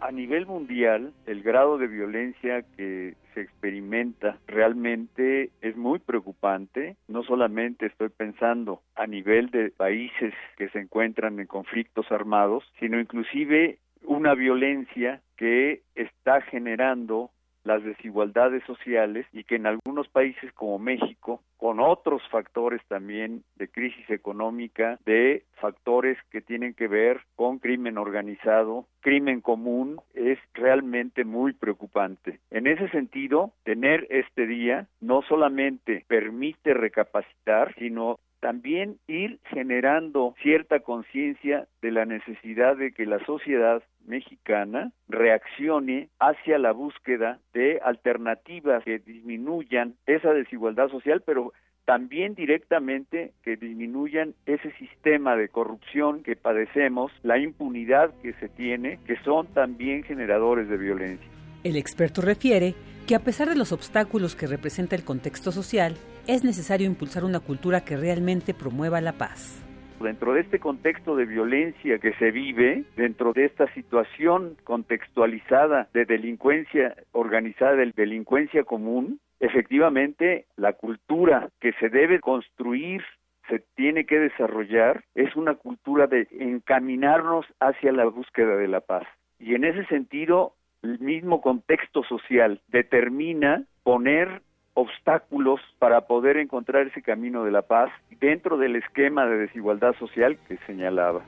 A 0.00 0.12
nivel 0.12 0.46
mundial, 0.46 1.12
el 1.26 1.42
grado 1.42 1.76
de 1.76 1.88
violencia 1.88 2.62
que 2.76 3.14
se 3.34 3.40
experimenta 3.40 4.38
realmente 4.46 5.50
es 5.60 5.76
muy 5.76 5.98
preocupante. 5.98 6.96
No 7.08 7.24
solamente 7.24 7.86
estoy 7.86 8.08
pensando 8.08 8.82
a 8.94 9.06
nivel 9.06 9.50
de 9.50 9.70
países 9.70 10.34
que 10.56 10.68
se 10.68 10.78
encuentran 10.78 11.40
en 11.40 11.46
conflictos 11.46 12.10
armados, 12.12 12.64
sino 12.78 13.00
inclusive 13.00 13.78
una 14.04 14.34
violencia 14.34 15.20
que 15.36 15.82
está 15.96 16.42
generando 16.42 17.30
las 17.68 17.84
desigualdades 17.84 18.64
sociales 18.64 19.26
y 19.32 19.44
que 19.44 19.56
en 19.56 19.66
algunos 19.66 20.08
países 20.08 20.52
como 20.54 20.78
México, 20.78 21.42
con 21.58 21.80
otros 21.80 22.22
factores 22.30 22.80
también 22.88 23.44
de 23.56 23.68
crisis 23.68 24.08
económica, 24.08 24.98
de 25.04 25.44
factores 25.60 26.16
que 26.30 26.40
tienen 26.40 26.72
que 26.72 26.88
ver 26.88 27.20
con 27.36 27.58
crimen 27.58 27.98
organizado, 27.98 28.86
crimen 29.00 29.42
común, 29.42 30.00
es 30.14 30.38
realmente 30.54 31.24
muy 31.24 31.52
preocupante. 31.52 32.40
En 32.50 32.66
ese 32.66 32.88
sentido, 32.88 33.52
tener 33.64 34.06
este 34.08 34.46
día 34.46 34.86
no 35.00 35.20
solamente 35.22 36.04
permite 36.08 36.72
recapacitar, 36.72 37.74
sino 37.74 38.18
también 38.40 38.98
ir 39.06 39.38
generando 39.50 40.34
cierta 40.42 40.80
conciencia 40.80 41.66
de 41.82 41.90
la 41.90 42.04
necesidad 42.04 42.76
de 42.76 42.92
que 42.92 43.06
la 43.06 43.24
sociedad 43.24 43.82
mexicana 44.06 44.92
reaccione 45.08 46.08
hacia 46.18 46.58
la 46.58 46.72
búsqueda 46.72 47.38
de 47.52 47.80
alternativas 47.84 48.84
que 48.84 48.98
disminuyan 48.98 49.94
esa 50.06 50.32
desigualdad 50.32 50.88
social, 50.88 51.22
pero 51.24 51.52
también 51.84 52.34
directamente 52.34 53.32
que 53.42 53.56
disminuyan 53.56 54.34
ese 54.44 54.70
sistema 54.72 55.36
de 55.36 55.48
corrupción 55.48 56.22
que 56.22 56.36
padecemos, 56.36 57.10
la 57.22 57.38
impunidad 57.38 58.12
que 58.20 58.34
se 58.34 58.48
tiene, 58.50 58.98
que 59.06 59.16
son 59.24 59.46
también 59.54 60.02
generadores 60.02 60.68
de 60.68 60.76
violencia. 60.76 61.26
El 61.64 61.76
experto 61.76 62.20
refiere 62.20 62.74
que 63.08 63.14
a 63.14 63.20
pesar 63.20 63.48
de 63.48 63.56
los 63.56 63.72
obstáculos 63.72 64.36
que 64.36 64.46
representa 64.46 64.94
el 64.94 65.02
contexto 65.02 65.50
social, 65.50 65.94
es 66.26 66.44
necesario 66.44 66.86
impulsar 66.86 67.24
una 67.24 67.40
cultura 67.40 67.82
que 67.82 67.96
realmente 67.96 68.52
promueva 68.52 69.00
la 69.00 69.14
paz. 69.14 69.64
Dentro 69.98 70.34
de 70.34 70.42
este 70.42 70.58
contexto 70.58 71.16
de 71.16 71.24
violencia 71.24 71.98
que 72.00 72.12
se 72.16 72.30
vive, 72.30 72.84
dentro 72.98 73.32
de 73.32 73.46
esta 73.46 73.66
situación 73.72 74.58
contextualizada 74.62 75.88
de 75.94 76.04
delincuencia 76.04 76.96
organizada, 77.12 77.76
de 77.76 77.92
delincuencia 77.96 78.64
común, 78.64 79.20
efectivamente 79.40 80.44
la 80.56 80.74
cultura 80.74 81.48
que 81.60 81.72
se 81.80 81.88
debe 81.88 82.20
construir 82.20 83.02
se 83.48 83.64
tiene 83.74 84.04
que 84.04 84.18
desarrollar 84.18 85.02
es 85.14 85.34
una 85.34 85.54
cultura 85.54 86.08
de 86.08 86.28
encaminarnos 86.30 87.46
hacia 87.58 87.90
la 87.90 88.04
búsqueda 88.04 88.54
de 88.56 88.68
la 88.68 88.82
paz. 88.82 89.06
Y 89.38 89.54
en 89.54 89.64
ese 89.64 89.86
sentido, 89.86 90.52
el 90.82 90.98
mismo 91.00 91.40
contexto 91.40 92.02
social 92.04 92.60
determina 92.68 93.64
poner 93.82 94.42
obstáculos 94.74 95.60
para 95.78 96.02
poder 96.02 96.36
encontrar 96.36 96.86
ese 96.86 97.02
camino 97.02 97.44
de 97.44 97.50
la 97.50 97.62
paz 97.62 97.90
dentro 98.20 98.58
del 98.58 98.76
esquema 98.76 99.26
de 99.26 99.38
desigualdad 99.38 99.94
social 99.98 100.38
que 100.46 100.56
señalaba. 100.66 101.22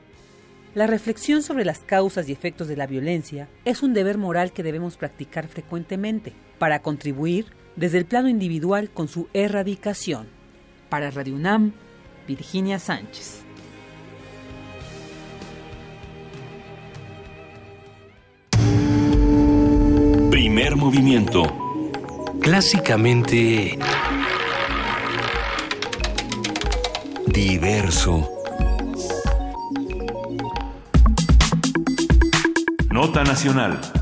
La 0.75 0.87
reflexión 0.87 1.43
sobre 1.43 1.65
las 1.65 1.81
causas 1.81 2.29
y 2.29 2.33
efectos 2.33 2.69
de 2.69 2.77
la 2.77 2.87
violencia 2.87 3.49
es 3.65 3.83
un 3.83 3.93
deber 3.93 4.19
moral 4.19 4.53
que 4.53 4.63
debemos 4.63 4.97
practicar 4.97 5.49
frecuentemente 5.49 6.33
para 6.61 6.81
contribuir 6.81 7.47
desde 7.75 7.99
el 7.99 8.05
plano 8.05 8.29
individual 8.29 8.91
con 8.91 9.09
su 9.09 9.29
erradicación. 9.33 10.29
Para 10.89 11.11
Radio 11.11 11.35
UNAM, 11.35 11.73
Virginia 12.29 12.79
Sánchez. 12.79 13.45
Primer 20.71 20.85
movimiento. 20.85 21.43
Clásicamente... 22.41 23.77
Diverso. 27.27 28.31
Nota 32.89 33.25
Nacional. 33.25 34.00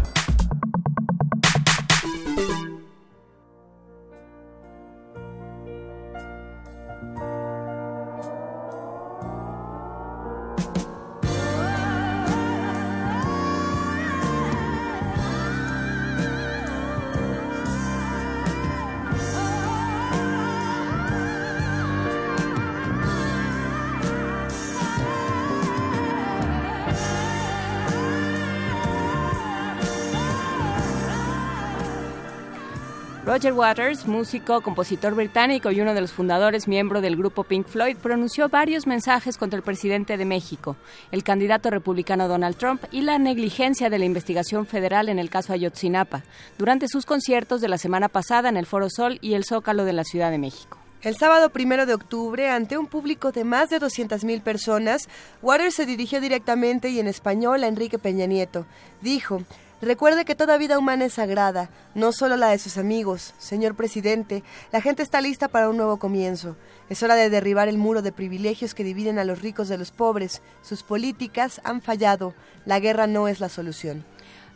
Roger 33.39 33.53
Waters, 33.53 34.07
músico, 34.09 34.62
compositor 34.62 35.14
británico 35.14 35.70
y 35.70 35.80
uno 35.80 35.95
de 35.95 36.01
los 36.01 36.11
fundadores, 36.11 36.66
miembro 36.66 37.01
del 37.01 37.14
grupo 37.14 37.45
Pink 37.45 37.68
Floyd, 37.68 37.97
pronunció 37.97 38.49
varios 38.49 38.89
mensajes 38.89 39.36
contra 39.36 39.57
el 39.57 39.62
presidente 39.62 40.16
de 40.16 40.24
México, 40.24 40.74
el 41.12 41.22
candidato 41.22 41.70
republicano 41.70 42.26
Donald 42.26 42.57
Trump 42.57 42.82
y 42.91 43.03
la 43.03 43.16
negligencia 43.20 43.91
de 43.91 43.99
la 44.01 44.07
investigación 44.07 44.66
federal 44.66 45.09
en 45.09 45.20
el 45.20 45.30
caso 45.30 45.53
Ayotzinapa, 45.53 46.24
durante 46.59 46.89
sus 46.89 47.07
conciertos 47.07 47.61
de 47.61 47.68
la 47.68 47.78
semana 47.78 48.09
pasada 48.09 48.49
en 48.49 48.57
el 48.57 48.66
Foro 48.66 48.89
Sol 48.91 49.18
y 49.20 49.34
el 49.34 49.45
Zócalo 49.45 49.84
de 49.84 49.93
la 49.93 50.03
Ciudad 50.03 50.32
de 50.32 50.39
México. 50.39 50.78
El 51.01 51.16
sábado 51.16 51.51
primero 51.51 51.86
de 51.86 51.95
octubre, 51.95 52.50
ante 52.50 52.76
un 52.76 52.88
público 52.88 53.30
de 53.30 53.45
más 53.45 53.71
de 53.71 53.79
200.000 53.79 54.42
personas, 54.42 55.08
Waters 55.42 55.76
se 55.76 55.87
dirigió 55.87 56.21
directamente 56.21 56.88
y 56.88 56.99
en 56.99 57.07
español 57.07 57.63
a 57.63 57.68
Enrique 57.68 58.00
Peña 58.00 58.26
Nieto. 58.26 58.67
Dijo, 59.00 59.45
Recuerde 59.80 60.25
que 60.25 60.34
toda 60.34 60.59
vida 60.59 60.76
humana 60.76 61.05
es 61.05 61.14
sagrada, 61.14 61.71
no 61.95 62.11
solo 62.11 62.37
la 62.37 62.49
de 62.49 62.59
sus 62.59 62.79
amigos. 62.79 63.33
Señor 63.38 63.76
presidente, 63.76 64.42
la 64.72 64.80
gente 64.80 65.05
está 65.05 65.21
lista 65.21 65.46
para 65.46 65.68
un 65.68 65.76
nuevo 65.76 65.99
comienzo. 65.99 66.57
Es 66.88 67.05
hora 67.05 67.14
de 67.14 67.30
derribar 67.30 67.68
el 67.68 67.79
muro 67.79 68.03
de 68.03 68.11
privilegios 68.11 68.75
que 68.75 68.83
dividen 68.83 69.21
a 69.21 69.25
los 69.25 69.41
ricos 69.41 69.68
de 69.68 69.79
los 69.79 69.92
pobres. 69.92 70.42
Sus 70.63 70.83
políticas 70.83 71.61
han 71.63 71.80
fallado. 71.80 72.34
La 72.64 72.80
guerra 72.80 73.07
no 73.07 73.29
es 73.29 73.38
la 73.38 73.49
solución. 73.49 74.05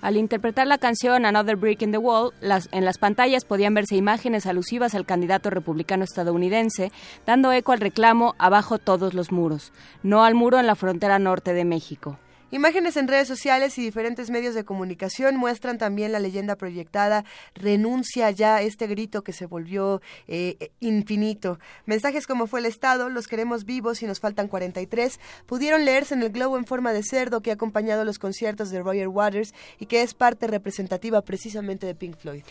Al 0.01 0.17
interpretar 0.17 0.67
la 0.67 0.79
canción 0.79 1.25
Another 1.25 1.55
Brick 1.55 1.83
in 1.83 1.93
the 1.93 1.99
Wall, 1.99 2.33
en 2.73 2.85
las 2.85 2.99
pantallas 2.99 3.45
podían 3.45 3.75
verse 3.75 3.95
imágenes 3.95 4.47
alusivas 4.47 4.97
al 4.97 5.07
candidato 5.07 5.51
republicano 5.51 6.03
estadounidense, 6.03 6.91
dando 7.25 7.53
eco 7.53 7.71
al 7.71 7.79
reclamo 7.79 8.35
Abajo 8.39 8.79
todos 8.79 9.15
los 9.15 9.31
muros, 9.31 9.73
no 10.03 10.25
al 10.25 10.35
muro 10.35 10.59
en 10.59 10.67
la 10.67 10.75
frontera 10.75 11.21
norte 11.21 11.55
de 11.55 11.65
México. 11.65 12.19
Imágenes 12.53 12.99
en 12.99 13.09
redes 13.09 13.27
sociales 13.29 13.79
y 13.79 13.83
diferentes 13.83 14.29
medios 14.29 14.55
de 14.55 14.63
comunicación 14.63 15.37
muestran 15.37 15.79
también 15.79 16.13
la 16.13 16.19
leyenda 16.19 16.55
proyectada 16.55 17.25
renuncia 17.55 18.31
ya 18.31 18.61
este 18.61 18.87
grito 18.87 19.25
que 19.25 19.33
se 19.33 19.47
volvió 19.47 20.03
eh, 20.29 20.71
infinito. 20.79 21.59
Mensajes 21.87 22.27
como 22.27 22.47
fue 22.47 22.61
el 22.61 22.67
Estado, 22.67 23.09
los 23.09 23.27
queremos 23.27 23.65
vivos 23.65 24.03
y 24.03 24.07
nos 24.07 24.21
faltan 24.21 24.49
43, 24.49 25.19
pudieron 25.47 25.87
leerse 25.87 26.13
en 26.13 26.23
el 26.23 26.29
globo 26.29 26.59
en 26.59 26.67
forma 26.67 26.93
de 26.93 27.03
cerdo 27.03 27.41
que 27.41 27.53
ha 27.53 27.55
acompañado 27.55 28.05
los 28.05 28.19
conciertos 28.19 28.69
de 28.69 28.83
Roger 28.83 29.09
Waters 29.09 29.55
y 29.79 29.87
que 29.87 30.03
es 30.03 30.13
parte 30.13 30.47
representativa 30.47 31.23
precisamente 31.23 31.87
de 31.87 31.95
Pink 31.95 32.19
Floyd. 32.19 32.43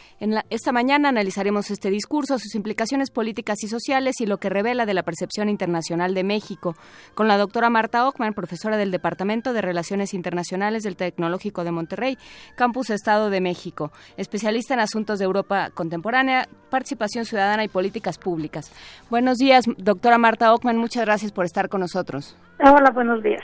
Esta 0.49 0.71
mañana 0.71 1.09
analizaremos 1.09 1.69
este 1.69 1.91
discurso, 1.91 2.39
sus 2.39 2.55
implicaciones 2.55 3.11
políticas 3.11 3.61
y 3.61 3.67
sociales 3.67 4.19
y 4.19 4.25
lo 4.25 4.39
que 4.39 4.49
revela 4.49 4.87
de 4.87 4.95
la 4.95 5.03
percepción 5.03 5.47
internacional 5.47 6.15
de 6.15 6.23
México 6.23 6.75
con 7.13 7.27
la 7.27 7.37
doctora 7.37 7.69
Marta 7.69 8.07
Ockman, 8.07 8.33
profesora 8.33 8.77
del 8.77 8.89
Departamento 8.89 9.53
de 9.53 9.61
Relaciones 9.61 9.90
Internacionales 10.13 10.83
del 10.83 10.95
Tecnológico 10.95 11.63
de 11.63 11.71
Monterrey, 11.71 12.17
Campus 12.55 12.89
Estado 12.89 13.29
de 13.29 13.41
México, 13.41 13.91
especialista 14.15 14.73
en 14.73 14.79
asuntos 14.79 15.19
de 15.19 15.25
Europa 15.25 15.69
contemporánea, 15.73 16.47
participación 16.69 17.25
ciudadana 17.25 17.65
y 17.65 17.67
políticas 17.67 18.17
públicas. 18.17 18.71
Buenos 19.09 19.37
días, 19.37 19.65
doctora 19.77 20.17
Marta 20.17 20.53
Ockman, 20.53 20.77
muchas 20.77 21.05
gracias 21.05 21.31
por 21.33 21.43
estar 21.43 21.67
con 21.67 21.81
nosotros. 21.81 22.37
Hola, 22.59 22.91
buenos 22.91 23.21
días. 23.21 23.43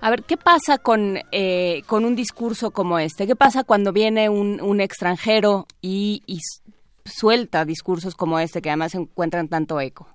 A 0.00 0.10
ver, 0.10 0.24
¿qué 0.24 0.36
pasa 0.36 0.78
con, 0.78 1.18
eh, 1.30 1.82
con 1.86 2.04
un 2.04 2.16
discurso 2.16 2.72
como 2.72 2.98
este? 2.98 3.28
¿Qué 3.28 3.36
pasa 3.36 3.62
cuando 3.62 3.92
viene 3.92 4.28
un, 4.28 4.60
un 4.60 4.80
extranjero 4.80 5.66
y, 5.80 6.22
y 6.26 6.40
suelta 7.04 7.64
discursos 7.64 8.16
como 8.16 8.40
este 8.40 8.60
que 8.60 8.70
además 8.70 8.96
encuentran 8.96 9.46
tanto 9.46 9.80
eco? 9.80 10.08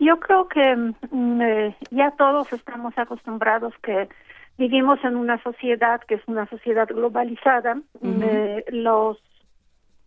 Yo 0.00 0.18
creo 0.20 0.48
que 0.48 0.76
mm, 1.10 1.42
eh, 1.42 1.76
ya 1.90 2.12
todos 2.12 2.52
estamos 2.52 2.96
acostumbrados 2.96 3.74
que 3.82 4.08
vivimos 4.58 4.98
en 5.04 5.16
una 5.16 5.42
sociedad 5.42 6.00
que 6.02 6.16
es 6.16 6.22
una 6.26 6.46
sociedad 6.50 6.88
globalizada. 6.88 7.80
Eh, 8.02 8.64
los 8.68 9.18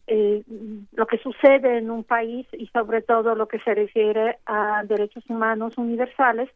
eh, 0.08 0.44
lo 0.92 1.08
que 1.08 1.18
sucede 1.20 1.78
en 1.78 1.90
un 1.90 2.04
país 2.04 2.46
y 2.52 2.68
sobre 2.68 3.02
todo 3.02 3.34
lo 3.34 3.48
que 3.48 3.60
se 3.60 3.74
refiere 3.74 4.40
a 4.46 4.84
derechos 4.84 5.24
humanos 5.30 5.78
universales, 5.78 6.50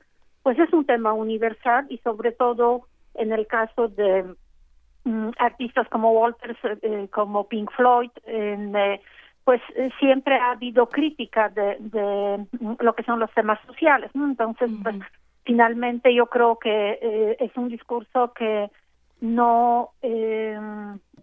pues 0.43 0.59
es 0.59 0.73
un 0.73 0.85
tema 0.85 1.13
universal 1.13 1.85
y 1.89 1.97
sobre 1.99 2.33
todo 2.33 2.87
en 3.13 3.31
el 3.31 3.47
caso 3.47 3.87
de 3.87 4.25
mm, 5.05 5.29
artistas 5.37 5.87
como 5.87 6.11
Walters, 6.11 6.57
eh, 6.81 7.07
como 7.13 7.47
Pink 7.47 7.71
Floyd, 7.71 8.11
en, 8.25 8.75
eh, 8.75 8.99
pues 9.45 9.61
siempre 9.99 10.35
ha 10.35 10.51
habido 10.51 10.89
crítica 10.89 11.49
de, 11.49 11.77
de, 11.79 12.45
lo 12.79 12.93
que 12.93 13.03
son 13.03 13.19
los 13.19 13.31
temas 13.33 13.59
sociales, 13.67 14.11
¿no? 14.15 14.25
Entonces, 14.25 14.69
pues 14.83 14.95
finalmente 15.45 16.13
yo 16.13 16.25
creo 16.27 16.57
que 16.57 17.37
es 17.39 17.55
un 17.55 17.69
discurso 17.69 18.33
que 18.33 18.69
no 19.21 19.91
eh, 20.01 20.59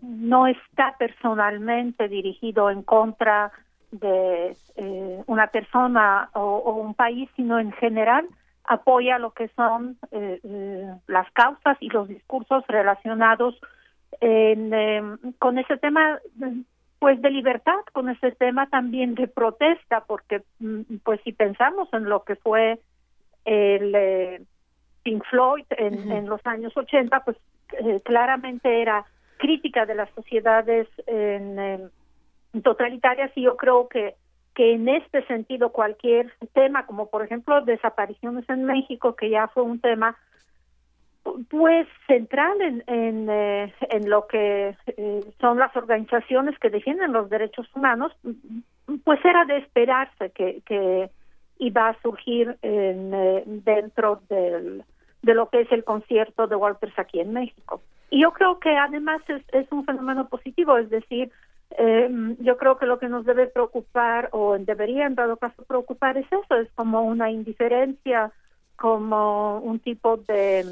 no 0.03 0.47
está 0.49 0.97
personalmente 0.99 2.09
dirigido 2.09 2.71
en 2.71 2.83
contra 2.83 3.53
de 3.93 4.57
eh, 4.77 5.23
una 5.27 5.47
persona 5.47 6.31
o, 6.35 6.73
un 6.73 6.95
país, 6.95 7.31
sino 7.37 7.59
en 7.59 7.73
general 7.73 8.27
apoya 8.65 9.19
lo 9.19 9.33
que 9.33 9.49
son 9.49 9.97
eh, 10.11 10.41
eh, 10.43 10.95
las 11.07 11.31
causas 11.33 11.77
y 11.81 11.89
los 11.89 12.09
discursos 12.09 12.65
relacionados 12.69 13.59
con 15.39 15.59
ese 15.59 15.79
tema 15.79 16.21
pues 17.01 17.21
de 17.21 17.31
libertad, 17.31 17.75
con 17.93 18.09
ese 18.09 18.31
tema 18.33 18.69
también 18.69 19.17
de 19.17 19.27
protesta, 19.27 20.05
porque 20.07 20.43
mm, 20.61 20.99
pues 21.03 21.21
si 21.25 21.33
pensamos 21.33 21.89
en 21.93 22.05
lo 22.05 22.23
que 22.23 22.37
fue 22.37 22.79
el 23.45 24.47
Pink 25.03 25.25
Floyd 25.31 25.65
en, 25.71 26.11
en 26.11 26.27
los 26.27 26.41
años 26.47 26.77
80, 26.77 27.25
pues 27.25 27.37
claramente 28.05 28.83
era 28.83 29.05
crítica 29.43 29.87
de 29.87 29.97
las 29.97 30.09
sociedades 30.11 30.89
en, 31.07 31.91
totalitarias 32.63 33.33
y 33.35 33.43
yo 33.43 33.57
creo 33.57 33.89
que 33.89 34.15
que 34.55 34.75
en 34.75 34.87
este 34.87 35.27
sentido 35.27 35.73
cualquier 35.73 36.31
tema 36.53 36.85
como 36.85 37.09
por 37.09 37.25
ejemplo 37.25 37.63
desapariciones 37.63 38.47
en 38.51 38.65
México 38.65 39.17
que 39.17 39.31
ya 39.31 39.49
fue 39.49 39.63
un 39.63 39.81
tema 39.81 40.17
pues 41.49 41.89
central 42.07 42.61
en 42.61 42.85
en, 42.87 43.29
eh, 43.31 43.75
en 43.89 44.11
lo 44.11 44.27
que 44.27 44.77
eh, 44.87 45.21
son 45.41 45.59
las 45.59 45.75
organizaciones 45.75 46.59
que 46.59 46.69
defienden 46.69 47.15
los 47.15 47.31
derechos 47.31 47.67
humanos 47.75 48.13
pues 49.05 49.25
era 49.25 49.47
de 49.47 49.57
esperarse 49.57 50.31
que 50.31 50.61
que 50.67 51.11
iba 51.63 51.89
a 51.89 52.03
surgir 52.03 52.57
en, 52.63 53.15
eh, 53.15 53.45
dentro 53.47 54.21
del 54.29 54.85
de 55.23 55.35
lo 55.35 55.49
que 55.49 55.61
es 55.61 55.71
el 55.71 55.85
concierto 55.85 56.49
de 56.49 56.57
Walters 56.57 56.99
aquí 56.99 57.21
en 57.21 57.33
México. 57.33 57.81
Y 58.11 58.23
yo 58.23 58.33
creo 58.33 58.59
que 58.59 58.77
además 58.77 59.23
es, 59.29 59.43
es 59.53 59.71
un 59.71 59.85
fenómeno 59.85 60.29
positivo, 60.29 60.77
es 60.77 60.91
decir, 60.91 61.31
eh, 61.79 62.11
yo 62.41 62.57
creo 62.57 62.77
que 62.77 62.87
lo 62.87 62.99
que 62.99 63.09
nos 63.09 63.25
debe 63.25 63.47
preocupar 63.47 64.29
o 64.33 64.59
debería 64.59 65.07
en 65.07 65.15
dado 65.15 65.37
caso 65.37 65.63
preocupar 65.63 66.19
es 66.19 66.27
eso, 66.27 66.57
es 66.57 66.69
como 66.75 67.03
una 67.03 67.31
indiferencia, 67.31 68.33
como 68.77 69.61
un 69.61 69.79
tipo 69.79 70.17
de, 70.17 70.67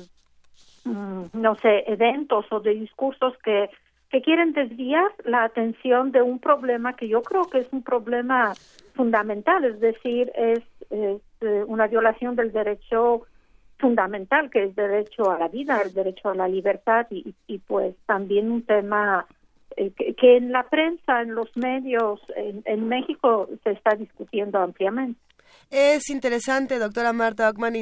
mm, 0.85 1.23
no 1.33 1.55
sé, 1.57 1.85
eventos 1.87 2.47
o 2.51 2.59
de 2.59 2.75
discursos 2.75 3.35
que, 3.45 3.71
que 4.11 4.23
quieren 4.23 4.53
desviar 4.53 5.11
la 5.25 5.45
atención 5.45 6.13
de 6.13 6.23
un 6.23 6.39
problema 6.39 6.97
que 6.97 7.09
yo 7.09 7.23
creo 7.23 7.45
que 7.45 7.59
es 7.59 7.69
un 7.73 7.83
problema 7.83 8.55
fundamental, 8.95 9.65
es 9.65 9.81
decir, 9.81 10.31
es, 10.35 10.61
eh, 10.91 11.19
una 11.67 11.87
violación 11.87 12.37
del 12.37 12.53
derecho 12.53 13.23
fundamental 13.79 14.51
que 14.51 14.65
es 14.65 14.75
derecho 14.75 15.31
a 15.31 15.39
la 15.39 15.49
vida, 15.49 15.81
el 15.81 15.95
derecho 15.95 16.29
a 16.29 16.35
la 16.35 16.49
libertad 16.49 17.07
y, 17.11 17.35
y 17.47 17.59
pues 17.59 17.95
también 18.07 18.51
un 18.51 18.63
tema 18.63 19.27
eh, 19.77 19.93
que, 19.93 20.37
en 20.37 20.53
la 20.53 20.69
prensa, 20.69 21.23
en 21.23 21.35
los 21.35 21.57
medios, 21.57 22.21
en, 22.37 22.89
México 22.89 23.49
se 23.63 23.71
está 23.71 23.95
discutiendo 23.95 24.59
ampliamente. 24.59 25.21
Es 25.71 26.11
interesante, 26.11 26.79
doctora 26.79 27.13
Marta 27.13 27.49
Ockman, 27.49 27.75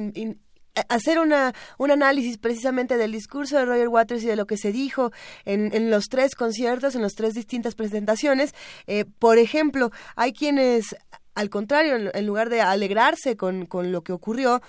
hacer 0.89 1.19
una, 1.19 1.55
un 1.79 1.91
análisis 1.91 2.39
precisamente 2.39 2.97
del 2.97 3.13
discurso 3.13 3.59
de 3.59 3.65
Roger 3.65 3.89
Waters 3.89 4.23
y 4.23 4.27
de 4.27 4.37
lo 4.37 4.47
que 4.47 4.57
se 4.57 4.73
dijo 4.73 5.13
en, 5.45 5.75
en 5.75 5.91
los 5.91 6.05
tres 6.09 6.35
conciertos, 6.35 6.95
en 6.95 7.03
las 7.03 7.15
tres 7.15 7.35
distintas 7.35 7.75
presentaciones. 7.75 8.55
Eh, 8.87 9.05
por 9.19 9.39
ejemplo, 9.39 9.91
hay 10.17 10.33
quienes 10.33 10.95
al 11.39 11.51
contrario, 11.51 12.11
en, 12.13 12.27
lugar 12.27 12.49
de 12.49 12.63
alegrarse 12.63 13.37
con, 13.37 13.67
con, 13.67 13.93
lo 13.93 14.03
que 14.03 14.13
ocurrió, 14.13 14.61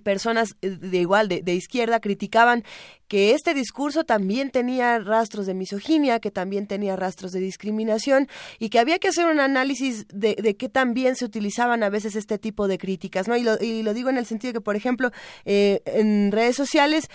personas 0.00 0.56
eh, 0.62 0.70
de 0.70 0.98
igual 0.98 1.28
de, 1.28 1.42
de, 1.42 1.54
izquierda 1.54 2.00
criticaban 2.00 2.64
que 3.08 3.34
este 3.34 3.52
discurso 3.52 4.04
también 4.04 4.50
tenía 4.50 4.98
rastros 4.98 5.44
de 5.44 5.52
misoginia, 5.52 6.18
que 6.18 6.30
también 6.30 6.66
tenía 6.66 6.96
rastros 6.96 7.32
de 7.32 7.40
discriminación 7.40 8.26
y 8.58 8.70
que 8.70 8.78
había 8.78 8.98
que 8.98 9.08
hacer 9.08 9.26
un 9.26 9.38
análisis 9.38 10.06
de, 10.08 10.34
de 10.34 10.56
qué 10.56 10.70
también 10.70 11.14
se 11.14 11.26
utilizaban 11.26 11.82
a 11.82 11.90
veces 11.90 12.16
este 12.16 12.38
tipo 12.38 12.68
de 12.68 12.78
críticas, 12.78 13.28
¿no? 13.28 13.36
Y 13.36 13.42
lo, 13.42 13.58
y 13.60 13.82
lo 13.82 13.92
digo 13.92 14.08
en 14.08 14.16
el 14.16 14.24
sentido 14.24 14.54
que, 14.54 14.62
por 14.62 14.76
ejemplo, 14.76 15.10
eh, 15.44 15.82
en 15.84 16.32
redes 16.32 16.56
sociales, 16.56 17.10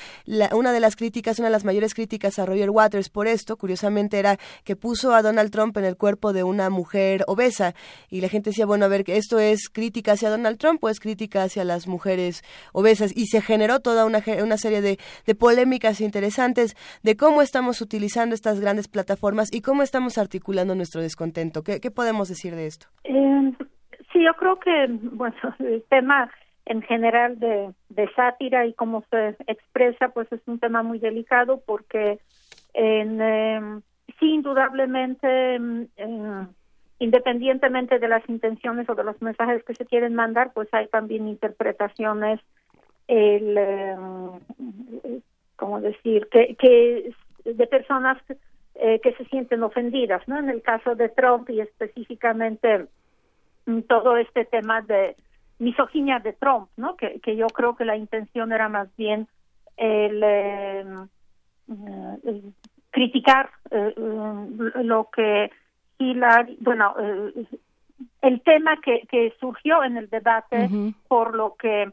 una 0.52 0.72
de 0.72 0.80
las 0.80 0.96
críticas, 0.96 1.40
una 1.40 1.48
de 1.48 1.54
las 1.54 1.66
mayores 1.66 1.96
críticas 1.96 2.38
a 2.38 2.46
Roger 2.46 2.70
Waters 2.70 3.10
por 3.10 3.28
esto, 3.28 3.58
curiosamente, 3.58 4.20
era 4.20 4.38
que 4.64 4.76
puso 4.76 5.16
a 5.16 5.24
Donald 5.24 5.52
Trump 5.52 5.76
en 5.78 5.86
el 5.86 5.98
cuerpo 5.98 6.32
de 6.32 6.44
una 6.44 6.70
mujer 6.70 7.24
obesa 7.26 7.74
y 8.10 8.22
la 8.22 8.30
gente 8.30 8.52
decía, 8.52 8.68
bueno, 8.68 8.86
a 8.86 8.88
ver, 8.88 9.04
¿esto 9.08 9.40
es 9.40 9.70
crítica 9.70 10.12
hacia 10.12 10.30
Donald 10.30 10.58
Trump 10.58 10.84
o 10.84 10.90
es 10.90 11.00
crítica 11.00 11.44
hacia 11.44 11.64
las 11.64 11.88
mujeres 11.88 12.44
obesas? 12.74 13.16
Y 13.16 13.28
se 13.28 13.42
generó 13.42 13.80
toda 13.80 14.06
una, 14.06 14.20
una 14.44 14.58
serie 14.58 14.82
de, 14.82 14.98
de 15.26 15.36
polémicas 15.36 16.02
interesantes 16.02 16.76
de 17.04 17.16
cómo 17.16 17.42
estamos 17.42 17.82
utilizando 17.82 18.36
estas 18.36 18.60
grandes 18.60 18.88
plataformas 18.88 19.54
y 19.54 19.62
cómo 19.62 19.84
estamos 19.84 20.18
articulando 20.18 20.76
nuestro 20.76 21.02
descontento. 21.02 21.64
¿Qué, 21.64 21.92
podemos 21.92 22.30
decir 22.30 22.56
de 22.56 22.68
esto? 22.68 22.88
Eh, 23.04 23.54
sí, 24.12 24.24
yo 24.24 24.34
creo 24.38 24.60
que 24.60 24.88
bueno, 24.90 25.36
el 25.60 25.84
tema 25.90 26.30
en 26.66 26.82
general 26.82 27.40
de, 27.40 27.74
de 27.90 28.10
sátira 28.14 28.66
y 28.66 28.74
cómo 28.74 29.04
se 29.10 29.38
expresa, 29.48 30.10
pues 30.10 30.32
es 30.32 30.42
un 30.48 30.60
tema 30.60 30.84
muy 30.84 31.00
delicado 31.00 31.62
porque 31.66 32.20
en, 32.74 33.22
eh, 33.22 33.82
sí, 34.20 34.34
indudablemente, 34.34 35.56
eh, 35.56 36.48
independientemente 37.00 38.00
de 38.00 38.08
las 38.08 38.28
intenciones 38.28 38.90
o 38.90 38.96
de 38.96 39.04
los 39.04 39.22
mensajes 39.22 39.64
que 39.64 39.76
se 39.76 39.86
quieren 39.86 40.14
mandar, 40.14 40.52
pues 40.54 40.68
hay 40.74 40.88
también 40.88 41.28
interpretaciones 41.28 42.40
el, 43.08 43.60
como 45.56 45.82
decir, 45.82 46.28
que, 46.30 46.56
que 46.56 47.12
de 47.46 47.68
personas 47.68 48.18
eh, 48.76 49.00
que 49.02 49.14
se 49.14 49.26
sienten 49.26 49.64
ofendidas, 49.64 50.28
¿no? 50.28 50.38
En 50.38 50.50
el 50.50 50.62
caso 50.62 50.96
de 50.96 51.10
Trump 51.10 51.50
y 51.50 51.62
específicamente 51.62 52.86
mm, 53.66 53.82
todo 53.82 54.18
este 54.18 54.46
tema 54.46 54.82
de 54.82 55.16
misoginia 55.60 56.20
de 56.20 56.34
Trump, 56.34 56.70
¿no? 56.78 56.96
Que, 56.96 57.20
que 57.20 57.36
yo 57.36 57.48
creo 57.48 57.76
que 57.76 57.86
la 57.86 57.98
intención 57.98 58.52
era 58.52 58.70
más 58.70 58.96
bien 58.96 59.28
el, 59.78 60.24
eh, 60.24 60.86
criticar 62.92 63.50
eh, 63.72 63.94
lo 63.96 65.10
que 65.12 65.50
Hillary, 66.00 66.58
bueno, 66.60 66.96
el 68.22 68.42
tema 68.42 68.80
que, 68.82 69.02
que 69.10 69.34
surgió 69.40 69.84
en 69.84 69.98
el 69.98 70.10
debate 70.10 70.70
por 71.08 71.36
lo 71.36 71.56
que 71.56 71.90
Mm, 71.90 71.92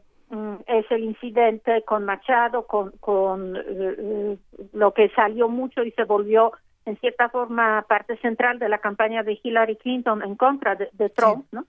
es 0.67 0.91
el 0.91 1.03
incidente 1.03 1.83
con 1.83 2.05
Machado, 2.05 2.65
con, 2.65 2.91
con 2.99 3.55
eh, 3.55 4.37
lo 4.73 4.93
que 4.93 5.09
salió 5.09 5.49
mucho 5.49 5.83
y 5.83 5.91
se 5.91 6.03
volvió 6.03 6.51
en 6.85 6.97
cierta 6.97 7.29
forma 7.29 7.85
parte 7.87 8.17
central 8.17 8.59
de 8.59 8.69
la 8.69 8.79
campaña 8.79 9.23
de 9.23 9.39
Hillary 9.41 9.75
Clinton 9.77 10.23
en 10.23 10.35
contra 10.35 10.75
de, 10.75 11.09
Trump, 11.09 11.45
¿no? 11.51 11.65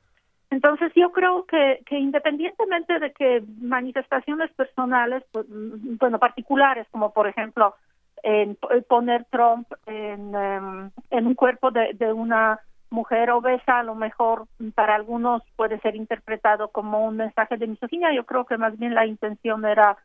Entonces 0.50 0.92
yo 0.94 1.10
creo 1.10 1.44
que, 1.44 1.82
que 1.86 1.98
independientemente 1.98 2.98
de 2.98 3.12
que 3.12 3.42
manifestaciones 3.60 4.52
personales, 4.52 5.24
pues, 5.32 5.46
mm, 5.48 5.96
bueno, 5.98 6.18
particulares, 6.18 6.86
como 6.90 7.12
por 7.12 7.26
ejemplo 7.26 7.74
en, 8.22 8.56
poner 8.88 9.24
Trump 9.26 9.68
en, 9.86 10.34
em, 10.34 10.90
en 11.10 11.26
un 11.26 11.34
cuerpo 11.34 11.70
de, 11.70 11.92
de 11.94 12.12
una 12.12 12.60
mujer 12.90 13.30
obesa 13.30 13.80
a 13.80 13.82
lo 13.82 13.94
mejor 13.94 14.46
para 14.74 14.94
algunos 14.94 15.42
puede 15.56 15.78
ser 15.80 15.96
interpretado 15.96 16.68
como 16.68 17.04
un 17.04 17.16
mensaje 17.16 17.56
de 17.56 17.66
misoginia. 17.66 18.12
Yo 18.14 18.24
creo 18.24 18.44
que 18.44 18.58
más 18.58 18.78
bien 18.78 18.94
la 18.94 19.06
intención 19.06 19.64
era 19.64 19.96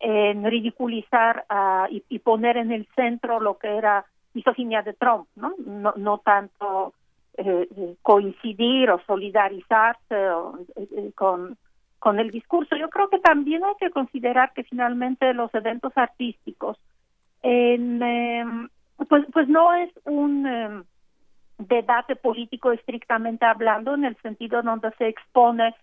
en 0.00 0.44
ridiculizar 0.44 1.46
y, 1.90 2.18
poner 2.18 2.56
en 2.56 2.72
el 2.72 2.86
centro 2.94 3.40
lo 3.40 3.58
que 3.58 3.76
era 3.76 4.04
misoginia 4.34 4.82
de 4.82 4.92
Trump, 4.94 5.28
¿no? 5.36 5.54
No, 5.64 5.94
no 5.96 6.18
tanto 6.18 6.92
eh, 7.36 7.96
coincidir 8.02 8.90
o 8.90 9.00
solidarizarse 9.06 10.28
eh, 10.76 11.12
con, 11.14 11.56
con 11.98 12.18
el 12.18 12.30
discurso. 12.30 12.76
Yo 12.76 12.90
creo 12.90 13.08
que 13.08 13.18
también 13.18 13.64
hay 13.64 13.74
que 13.80 13.90
considerar 13.90 14.52
que 14.52 14.64
finalmente 14.64 15.32
los 15.32 15.54
eventos 15.54 15.92
artísticos 15.96 16.78
en, 17.42 18.02
em, 18.02 18.68
pues, 19.08 19.24
pues 19.32 19.48
no 19.48 19.74
es 19.74 19.90
un 20.04 20.46
em, 20.46 20.84
debate 21.58 22.16
político 22.16 22.72
estrictamente 22.72 23.44
hablando, 23.44 23.94
en 23.94 24.04
el 24.04 24.16
sentido 24.22 24.62
donde 24.62 24.90
se 24.98 25.08
expone 25.08 25.74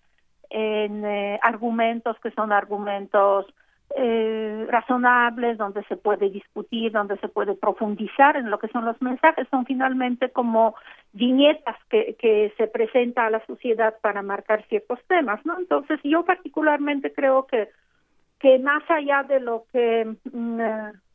en 0.50 1.04
eh, 1.04 1.40
argumentos 1.42 2.18
que 2.20 2.30
son 2.32 2.52
argumentos 2.52 3.46
eh, 3.94 4.66
razonables, 4.70 5.58
donde 5.58 5.82
se 5.84 5.96
puede 5.96 6.30
discutir, 6.30 6.92
donde 6.92 7.18
se 7.18 7.28
puede 7.28 7.54
profundizar 7.54 8.36
en 8.36 8.50
lo 8.50 8.58
que 8.58 8.68
son 8.68 8.84
los 8.84 9.00
mensajes, 9.02 9.46
son 9.50 9.66
finalmente 9.66 10.30
como 10.30 10.74
viñetas 11.12 11.76
que, 11.90 12.16
que 12.18 12.52
se 12.56 12.68
presenta 12.68 13.26
a 13.26 13.30
la 13.30 13.44
sociedad 13.46 13.94
para 14.00 14.22
marcar 14.22 14.64
ciertos 14.68 14.98
temas, 15.08 15.44
¿no? 15.44 15.58
Entonces 15.58 16.00
yo 16.04 16.24
particularmente 16.24 17.12
creo 17.12 17.46
que 17.46 17.68
que 18.42 18.58
más 18.58 18.82
allá 18.90 19.22
de 19.22 19.38
lo 19.38 19.66
que 19.72 20.16
mm, 20.32 20.60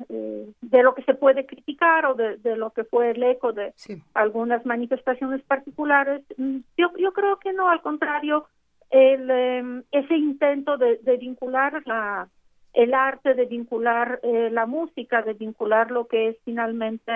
eh, 0.08 0.48
de 0.62 0.82
lo 0.82 0.96
que 0.96 1.04
se 1.04 1.14
puede 1.14 1.46
criticar 1.46 2.06
o 2.06 2.14
de, 2.14 2.40
lo 2.56 2.70
que 2.70 2.86
fue 2.86 3.12
el 3.12 3.22
eco 3.22 3.52
de 3.52 3.74
algunas 4.14 4.66
manifestaciones 4.66 5.42
particulares 5.42 6.24
mm, 6.38 6.60
yo 6.78 6.88
yo 6.98 7.12
creo 7.12 7.38
que 7.38 7.52
no 7.52 7.68
al 7.68 7.82
contrario 7.82 8.46
el 8.90 9.30
em, 9.30 9.84
ese 9.92 10.16
intento 10.16 10.78
de, 10.78 11.00
vincular 11.20 11.84
la 11.86 12.30
el 12.74 12.94
arte 12.94 13.34
de 13.34 13.46
vincular 13.46 14.22
eh, 14.24 14.50
la 14.50 14.66
música 14.66 15.22
de 15.22 15.34
vincular 15.34 15.92
lo 15.92 16.08
que 16.08 16.30
es 16.30 16.38
finalmente 16.46 17.12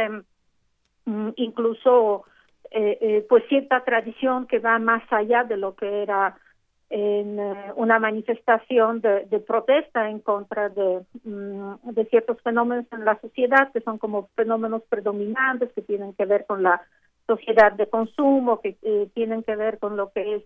mm, 1.06 1.30
incluso 1.38 2.26
eh, 2.70 3.26
pues 3.30 3.46
cierta 3.48 3.84
tradición 3.86 4.46
que 4.46 4.60
va 4.60 4.78
más 4.78 5.04
allá 5.12 5.46
de 5.46 5.56
lo 5.56 5.76
que 5.76 6.04
era 6.04 6.36
en 6.92 7.40
eh, 7.40 7.72
una 7.78 8.00
manifestación 8.00 9.00
de, 9.00 9.26
protesta 9.48 10.10
en 10.10 10.20
contra 10.20 10.68
mm, 10.70 11.94
de, 11.94 12.06
ciertos 12.10 12.40
fenómenos 12.42 12.86
en 12.92 13.06
la 13.06 13.20
sociedad 13.22 13.72
que 13.72 13.80
son 13.80 13.98
como 13.98 14.28
fenómenos 14.36 14.84
predominantes 14.90 15.72
que 15.74 15.82
tienen 15.82 16.14
que 16.14 16.26
ver 16.26 16.46
con 16.46 16.64
la 16.64 16.82
sociedad 17.28 17.72
de 17.72 17.88
consumo, 17.88 18.60
que 18.60 18.76
eh, 18.82 19.08
tienen 19.14 19.42
que 19.44 19.56
ver 19.56 19.80
con 19.80 19.96
lo 19.96 20.12
que 20.12 20.36
es 20.36 20.44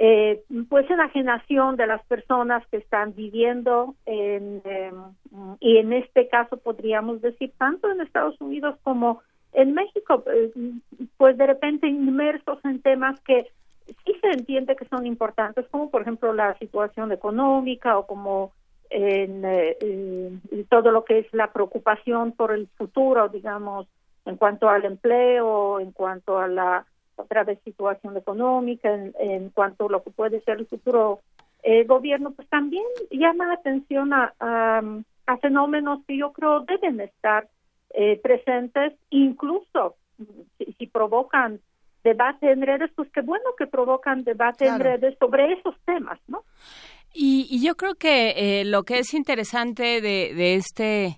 eh, 0.00 0.42
pues 0.68 0.90
enajenación 0.90 1.76
de 1.76 1.86
las 1.86 2.04
personas 2.06 2.66
que 2.68 2.78
están 2.78 3.14
viviendo 3.14 3.94
en, 4.04 4.62
y 5.60 5.78
en 5.78 5.92
este 5.92 6.28
caso 6.28 6.56
podríamos 6.56 7.20
decir 7.20 7.52
tanto 7.56 7.90
en 7.90 8.00
Estados 8.00 8.40
Unidos 8.40 8.76
como 8.82 9.22
en 9.52 9.74
México, 9.74 10.24
pues 11.16 11.36
de 11.36 11.46
repente 11.46 11.88
inmersos 11.88 12.58
en 12.64 12.80
temas 12.80 13.18
que 13.20 13.46
sí 14.04 14.14
se 14.20 14.28
entiende 14.28 14.76
que 14.76 14.86
son 14.86 15.06
importantes, 15.06 15.66
como 15.70 15.90
por 15.90 16.02
ejemplo 16.02 16.32
la 16.32 16.56
situación 16.58 17.12
económica 17.12 17.98
o 17.98 18.06
como 18.06 18.52
en, 18.90 19.42
eh, 19.44 20.38
todo 20.68 20.90
lo 20.90 21.04
que 21.04 21.20
es 21.20 21.26
la 21.32 21.52
preocupación 21.52 22.32
por 22.32 22.52
el 22.52 22.68
futuro, 22.76 23.28
digamos, 23.28 23.86
en 24.24 24.36
cuanto 24.36 24.68
al 24.68 24.84
empleo, 24.84 25.80
en 25.80 25.92
cuanto 25.92 26.38
a 26.38 26.48
la 26.48 26.86
otra 27.16 27.44
vez 27.44 27.58
situación 27.64 28.16
económica, 28.16 28.88
en, 28.94 29.50
cuanto 29.50 29.86
a 29.86 29.90
lo 29.90 30.02
que 30.02 30.10
puede 30.10 30.40
ser 30.42 30.58
el 30.58 30.66
futuro 30.66 31.20
eh, 31.62 31.84
gobierno, 31.84 32.30
pues 32.30 32.48
también 32.48 32.84
llama 33.10 33.48
la 33.48 33.54
atención 33.54 34.12
a, 34.12 34.32
a, 34.38 35.36
fenómenos 35.38 36.04
que 36.06 36.16
yo 36.16 36.32
creo 36.32 36.60
deben 36.60 37.00
estar 37.00 37.48
eh, 37.90 38.20
presentes, 38.22 38.94
incluso 39.10 39.96
si 40.78 40.86
provocan 40.86 41.60
debate 42.04 42.50
en 42.50 42.62
redes, 42.62 42.90
pues 42.94 43.08
qué 43.12 43.20
bueno 43.20 43.44
que 43.56 43.66
provocan 43.66 44.24
debate 44.24 44.66
en 44.66 44.78
redes 44.78 45.16
sobre 45.18 45.52
esos 45.52 45.74
temas, 45.84 46.18
¿no? 46.26 46.44
Y, 47.12 47.64
yo 47.64 47.76
creo 47.76 47.94
que 47.94 48.60
eh, 48.60 48.64
lo 48.64 48.84
que 48.84 48.98
es 48.98 49.14
interesante 49.14 50.00
de, 50.00 50.34
de 50.34 50.54
este 50.54 51.16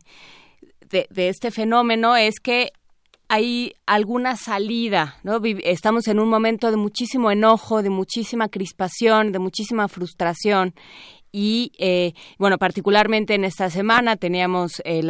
de, 0.88 1.06
de, 1.10 1.28
este 1.28 1.50
fenómeno 1.50 2.16
es 2.16 2.40
que 2.40 2.72
hay 3.28 3.74
alguna 3.86 4.36
salida, 4.36 5.16
¿no? 5.22 5.40
Estamos 5.62 6.08
en 6.08 6.18
un 6.18 6.28
momento 6.28 6.70
de 6.70 6.76
muchísimo 6.76 7.30
enojo, 7.30 7.82
de 7.82 7.90
muchísima 7.90 8.48
crispación, 8.48 9.30
de 9.30 9.38
muchísima 9.38 9.88
frustración 9.88 10.74
y 11.32 11.72
eh, 11.78 12.12
bueno 12.38 12.58
particularmente 12.58 13.34
en 13.34 13.44
esta 13.44 13.70
semana 13.70 14.16
teníamos 14.16 14.82
eh, 14.84 15.02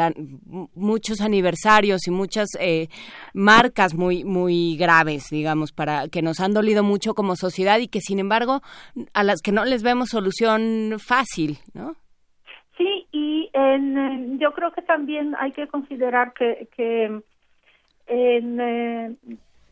muchos 0.75 1.21
aniversarios 1.21 2.07
y 2.07 2.11
muchas 2.11 2.49
eh, 2.59 2.89
marcas 3.35 3.95
muy 3.95 4.25
muy 4.25 4.77
graves 4.77 5.29
digamos 5.31 5.73
para 5.73 6.09
que 6.09 6.23
nos 6.23 6.41
han 6.41 6.53
dolido 6.53 6.83
mucho 6.83 7.15
como 7.15 7.37
sociedad 7.37 7.79
y 7.79 7.89
que 7.89 8.01
sin 8.01 8.19
embargo 8.19 8.61
a 9.15 9.25
las 9.25 9.41
que 9.43 9.53
no 9.53 9.65
les 9.65 9.83
vemos 9.83 10.11
solución 10.11 10.97
fácil 10.99 11.59
no 11.75 11.95
sí 12.77 13.07
y 13.13 13.51
en, 13.53 14.39
yo 14.39 14.53
creo 14.53 14.73
que 14.73 14.83
también 14.83 15.35
hay 15.39 15.53
que 15.53 15.67
considerar 15.69 16.33
que, 16.35 16.69
que 16.77 17.21
en, 18.07 19.19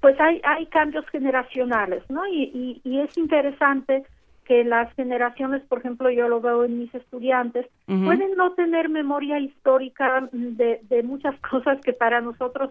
pues 0.00 0.18
hay 0.20 0.40
hay 0.44 0.66
cambios 0.66 1.06
generacionales 1.10 2.02
no 2.08 2.26
y, 2.26 2.80
y 2.82 3.00
es 3.00 3.18
interesante 3.18 4.04
que 4.48 4.64
las 4.64 4.90
generaciones, 4.94 5.62
por 5.64 5.80
ejemplo, 5.80 6.08
yo 6.08 6.26
lo 6.26 6.40
veo 6.40 6.64
en 6.64 6.78
mis 6.78 6.94
estudiantes, 6.94 7.66
pueden 7.84 8.34
no 8.34 8.54
tener 8.54 8.88
memoria 8.88 9.38
histórica 9.38 10.26
de, 10.32 10.80
de 10.84 11.02
muchas 11.02 11.38
cosas 11.50 11.78
que 11.82 11.92
para 11.92 12.22
nosotros 12.22 12.70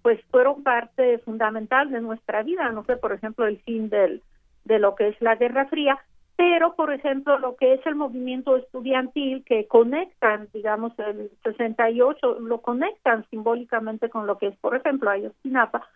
pues 0.00 0.18
fueron 0.30 0.62
parte 0.62 1.18
fundamental 1.18 1.90
de 1.90 2.00
nuestra 2.00 2.42
vida, 2.42 2.72
no 2.72 2.82
sé, 2.84 2.96
por 2.96 3.12
ejemplo, 3.12 3.46
el 3.46 3.58
fin 3.58 3.90
del, 3.90 4.22
de 4.64 4.78
lo 4.78 4.94
que 4.94 5.08
es 5.08 5.20
la 5.20 5.36
Guerra 5.36 5.66
Fría, 5.66 5.98
pero, 6.36 6.74
por 6.76 6.92
ejemplo, 6.92 7.38
lo 7.38 7.56
que 7.56 7.74
es 7.74 7.84
el 7.84 7.96
movimiento 7.96 8.56
estudiantil 8.56 9.44
que 9.44 9.66
conectan, 9.66 10.48
digamos, 10.54 10.92
el 10.98 11.30
68, 11.42 12.38
lo 12.40 12.62
conectan 12.62 13.26
simbólicamente 13.28 14.08
con 14.08 14.26
lo 14.26 14.38
que 14.38 14.46
es, 14.46 14.56
por 14.58 14.74
ejemplo, 14.74 15.10
Ayotzinapa, 15.10 15.86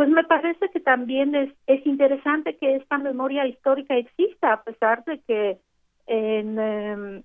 pues 0.00 0.08
me 0.08 0.24
parece 0.24 0.70
que 0.70 0.80
también 0.80 1.34
es, 1.34 1.52
es 1.66 1.86
interesante 1.86 2.56
que 2.56 2.76
esta 2.76 2.96
memoria 2.96 3.46
histórica 3.46 3.94
exista, 3.98 4.54
a 4.54 4.62
pesar 4.62 5.04
de 5.04 5.20
que 5.28 5.58
en, 6.06 6.58
em, 6.58 7.22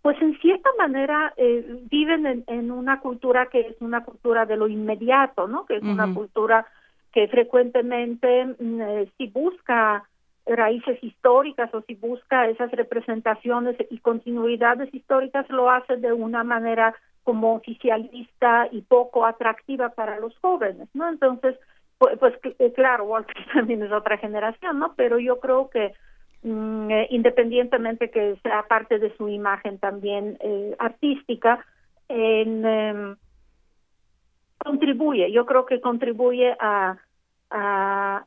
pues 0.00 0.16
en 0.22 0.38
cierta 0.38 0.70
manera 0.78 1.34
eh, 1.36 1.82
viven 1.90 2.44
en, 2.46 2.70
una 2.70 3.00
cultura 3.00 3.50
que 3.50 3.60
es 3.60 3.76
una 3.80 4.06
cultura 4.06 4.46
de 4.46 4.56
lo 4.56 4.68
inmediato, 4.68 5.46
¿no? 5.48 5.66
Que 5.66 5.76
es 5.76 5.82
una 5.82 6.14
cultura 6.14 6.66
que 7.12 7.28
frecuentemente 7.28 8.46
mm, 8.58 8.80
eh, 8.80 9.12
si 9.18 9.26
busca 9.26 10.08
raíces 10.46 10.96
históricas 11.04 11.74
o 11.74 11.82
si 11.82 11.94
busca 11.96 12.48
esas 12.48 12.70
representaciones 12.70 13.76
y 13.90 13.98
continuidades 13.98 14.88
históricas 14.94 15.46
lo 15.50 15.70
hace 15.70 15.98
de 15.98 16.14
una 16.14 16.42
manera 16.42 16.94
como 17.22 17.52
oficialista 17.54 18.66
y 18.72 18.80
poco 18.80 19.26
atractiva 19.26 19.90
para 19.90 20.18
los 20.18 20.34
jóvenes, 20.38 20.88
¿no? 20.94 21.06
Entonces, 21.06 21.58
pues, 22.02 22.18
pues 22.18 22.56
eh, 22.58 22.72
claro, 22.72 23.04
Walter 23.04 23.36
también 23.54 23.82
es 23.82 23.92
otra 23.92 24.18
generación, 24.18 24.78
¿no? 24.78 24.94
Pero 24.96 25.18
yo 25.18 25.38
creo 25.38 25.70
que 25.70 25.94
mm, 26.42 26.90
eh, 26.90 27.06
independientemente 27.10 28.10
que 28.10 28.36
sea 28.42 28.64
parte 28.64 28.98
de 28.98 29.16
su 29.16 29.28
imagen 29.28 29.78
también 29.78 30.36
eh, 30.40 30.74
artística, 30.78 31.64
en, 32.08 32.66
em, 32.66 33.16
contribuye, 34.58 35.30
yo 35.32 35.46
creo 35.46 35.64
que 35.64 35.80
contribuye 35.80 36.56
a, 36.60 36.96
a 37.50 38.24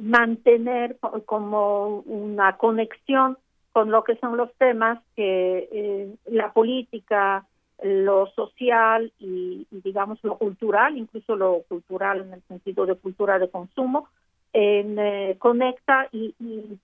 mantener 0.00 0.96
como 1.26 2.00
una 2.06 2.56
conexión 2.56 3.36
con 3.72 3.90
lo 3.90 4.04
que 4.04 4.16
son 4.16 4.36
los 4.36 4.52
temas 4.54 4.98
que 5.14 6.16
la 6.26 6.52
política, 6.52 7.44
lo 7.82 8.26
social 8.28 9.12
y, 9.18 9.66
digamos 9.70 10.18
lo 10.22 10.38
cultural, 10.38 10.96
incluso 10.96 11.36
lo 11.36 11.62
cultural 11.68 12.22
en 12.22 12.32
el 12.34 12.42
sentido 12.42 12.86
de 12.86 12.94
cultura 12.94 13.38
de 13.38 13.50
consumo, 13.50 14.08
en, 14.52 14.98
eh, 14.98 15.36
conecta 15.38 16.08
y, 16.12 16.34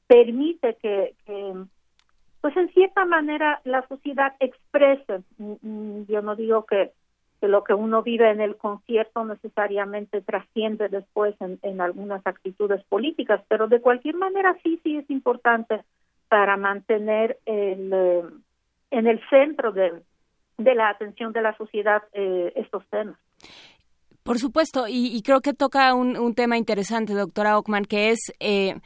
permite 0.06 0.76
que, 0.82 1.14
pues 2.40 2.56
en 2.56 2.68
cierta 2.72 3.04
manera, 3.04 3.60
la 3.64 3.86
sociedad 3.88 4.34
exprese. 4.40 5.22
Mm, 5.38 5.54
mm, 5.62 6.06
yo 6.08 6.22
no 6.22 6.36
digo 6.36 6.66
que, 6.66 6.92
lo 7.40 7.64
que 7.64 7.74
uno 7.74 8.04
vive 8.04 8.30
en 8.30 8.40
el 8.40 8.56
concierto 8.56 9.24
necesariamente 9.24 10.20
trasciende 10.20 10.88
después 10.88 11.34
en, 11.40 11.58
en 11.62 11.80
algunas 11.80 12.24
actitudes 12.24 12.84
políticas, 12.84 13.42
pero 13.48 13.66
de 13.66 13.80
cualquier 13.80 14.14
manera 14.14 14.56
sí, 14.62 14.78
sí 14.84 14.96
es 14.98 15.10
importante 15.10 15.82
para 16.28 16.56
mantener 16.56 17.38
el, 17.44 17.92
eh, 17.92 18.22
en 18.92 19.06
el 19.06 19.20
centro 19.28 19.72
de, 19.72 20.02
de 20.64 20.74
la 20.74 20.90
atención 20.90 21.32
de 21.32 21.42
la 21.42 21.56
sociedad 21.56 22.02
eh, 22.12 22.52
estos 22.56 22.86
temas. 22.88 23.16
Por 24.22 24.38
supuesto, 24.38 24.86
y, 24.88 25.20
creo 25.22 25.40
que 25.40 25.52
toca 25.52 25.94
un, 25.94 26.34
tema 26.34 26.56
interesante, 26.56 27.12
doctora 27.12 27.58
Ockman, 27.58 27.84
que 27.84 28.10
es 28.10 28.32
eh, 28.38 28.76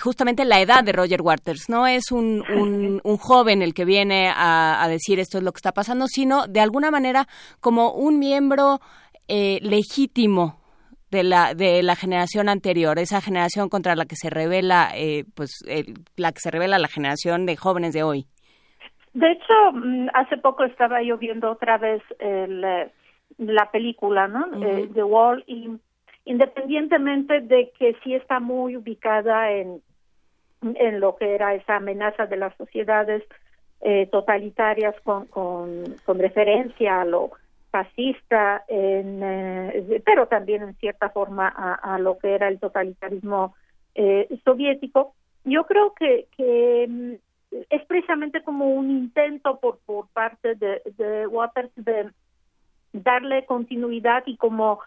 justamente 0.00 0.46
la 0.46 0.62
edad 0.62 0.82
de 0.82 0.92
Roger 0.92 1.20
Waters. 1.20 1.68
No 1.68 1.86
es 1.86 2.10
un, 2.10 2.42
un, 3.04 3.16
joven 3.18 3.60
el 3.60 3.74
que 3.74 3.84
viene 3.84 4.32
a, 4.34 4.86
decir 4.88 5.20
esto 5.20 5.36
es 5.36 5.44
lo 5.44 5.52
que 5.52 5.58
está 5.58 5.72
pasando, 5.72 6.06
sino 6.08 6.46
de 6.46 6.60
alguna 6.60 6.90
manera 6.90 7.28
como 7.60 7.92
un 7.92 8.18
miembro 8.18 8.80
eh, 9.28 9.58
legítimo 9.60 10.58
de 11.10 11.22
la 11.22 11.54
de 11.54 11.82
la 11.82 11.94
generación 11.94 12.48
anterior, 12.48 12.98
esa 12.98 13.20
generación 13.20 13.68
contra 13.68 13.94
la 13.94 14.06
que 14.06 14.16
se 14.16 14.30
revela, 14.30 14.92
pues 15.34 15.50
la 16.16 16.32
que 16.32 16.40
se 16.40 16.50
revela 16.50 16.78
la 16.78 16.88
generación 16.88 17.44
de 17.44 17.56
jóvenes 17.56 17.92
de 17.92 18.02
hoy. 18.02 18.26
De 19.18 19.32
hecho, 19.32 19.72
mm, 19.72 20.08
hace 20.14 20.36
poco 20.36 20.64
estaba 20.64 21.02
yo 21.02 21.18
viendo 21.18 21.50
otra 21.50 21.78
vez 21.78 22.02
el, 22.18 22.62
eh, 22.64 22.90
la 23.38 23.70
película, 23.70 24.28
¿no? 24.28 24.46
Eh, 24.64 24.88
The 24.94 25.02
Wall 25.02 25.44
y 25.46 25.70
independientemente 26.24 27.40
de 27.40 27.72
que 27.78 27.96
sí 28.04 28.14
está 28.14 28.38
muy 28.38 28.76
ubicada 28.76 29.50
en 29.50 29.82
en 30.62 31.00
lo 31.00 31.16
que 31.16 31.34
era 31.34 31.54
esa 31.54 31.76
amenaza 31.76 32.26
de 32.26 32.36
las 32.36 32.56
sociedades 32.56 33.22
eh, 33.80 34.08
totalitarias 34.10 34.94
con, 35.02 35.26
con, 35.26 35.84
con, 36.04 36.18
referencia 36.18 37.00
a 37.00 37.04
lo 37.04 37.30
fascista, 37.70 38.64
en, 38.66 39.20
eh, 39.22 40.02
pero 40.04 40.26
también 40.26 40.62
en 40.62 40.74
cierta 40.76 41.10
forma 41.10 41.48
a, 41.48 41.98
lo 41.98 42.18
que 42.18 42.34
era 42.34 42.48
el 42.48 42.58
totalitarismo 42.58 43.54
eh, 43.94 44.26
soviético. 44.44 45.14
Yo 45.44 45.64
creo 45.64 45.94
que, 45.94 46.26
que 46.36 46.86
mm, 46.88 47.12
es 47.50 47.84
precisamente 47.86 48.42
como 48.42 48.66
un 48.66 48.90
intento 48.90 49.58
por, 49.58 49.78
por 49.86 50.08
parte 50.08 50.54
de, 50.54 50.82
de 50.96 51.26
Waters 51.26 51.70
de 51.76 52.10
darle 52.92 53.44
continuidad 53.46 54.22
y 54.26 54.36
como 54.36 54.80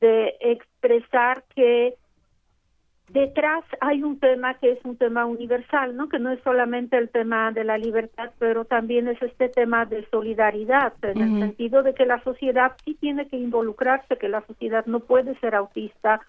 de 0.00 0.36
expresar 0.40 1.44
que 1.54 1.96
detrás 3.08 3.64
hay 3.80 4.02
un 4.02 4.18
tema 4.18 4.54
que 4.54 4.72
es 4.72 4.84
un 4.84 4.96
tema 4.96 5.26
universal, 5.26 5.96
¿no? 5.96 6.08
Que 6.08 6.18
no 6.18 6.30
es 6.30 6.42
solamente 6.42 6.98
el 6.98 7.08
tema 7.08 7.52
de 7.52 7.64
la 7.64 7.78
libertad, 7.78 8.32
pero 8.38 8.64
también 8.64 9.08
es 9.08 9.20
este 9.22 9.48
tema 9.48 9.86
de 9.86 10.06
solidaridad, 10.10 10.92
en 11.02 11.20
el 11.20 11.40
sentido 11.40 11.82
de 11.82 11.94
que 11.94 12.04
la 12.04 12.22
sociedad 12.24 12.72
sí 12.84 12.94
tiene 12.94 13.28
que 13.28 13.36
involucrarse, 13.36 14.18
que 14.18 14.28
la 14.28 14.44
sociedad 14.46 14.84
no 14.86 15.00
puede 15.00 15.38
ser 15.38 15.54
autista 15.54 16.20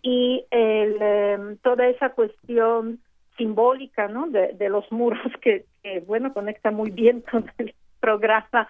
y 0.00 0.44
el, 0.50 1.02
em, 1.02 1.56
toda 1.58 1.88
esa 1.88 2.10
cuestión 2.10 3.00
simbólica, 3.36 4.08
¿no? 4.08 4.26
De, 4.28 4.68
los 4.68 4.90
muros 4.92 5.20
que, 5.40 5.64
bueno, 6.06 6.32
conecta 6.32 6.70
muy 6.70 6.90
bien 6.90 7.20
con 7.30 7.50
el 7.58 7.74
programa 8.00 8.68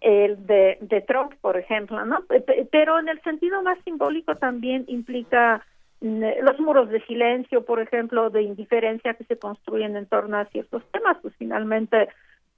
el 0.00 0.46
de, 0.46 0.78
de 0.82 1.00
Trump, 1.00 1.32
por 1.40 1.56
ejemplo, 1.56 2.04
¿no? 2.04 2.24
Pero 2.70 2.98
en 2.98 3.08
el 3.08 3.20
sentido 3.22 3.62
más 3.62 3.78
simbólico 3.84 4.36
también 4.36 4.84
implica 4.88 5.64
mm, 6.00 6.22
los 6.42 6.60
muros 6.60 6.90
de 6.90 7.00
silencio, 7.06 7.64
por 7.64 7.80
ejemplo, 7.80 8.30
de 8.30 8.42
indiferencia 8.42 9.14
que 9.14 9.24
se 9.24 9.38
construyen 9.38 9.96
en 9.96 10.06
torno 10.06 10.36
a 10.36 10.44
ciertos 10.46 10.84
temas, 10.92 11.16
pues 11.22 11.34
finalmente 11.38 12.08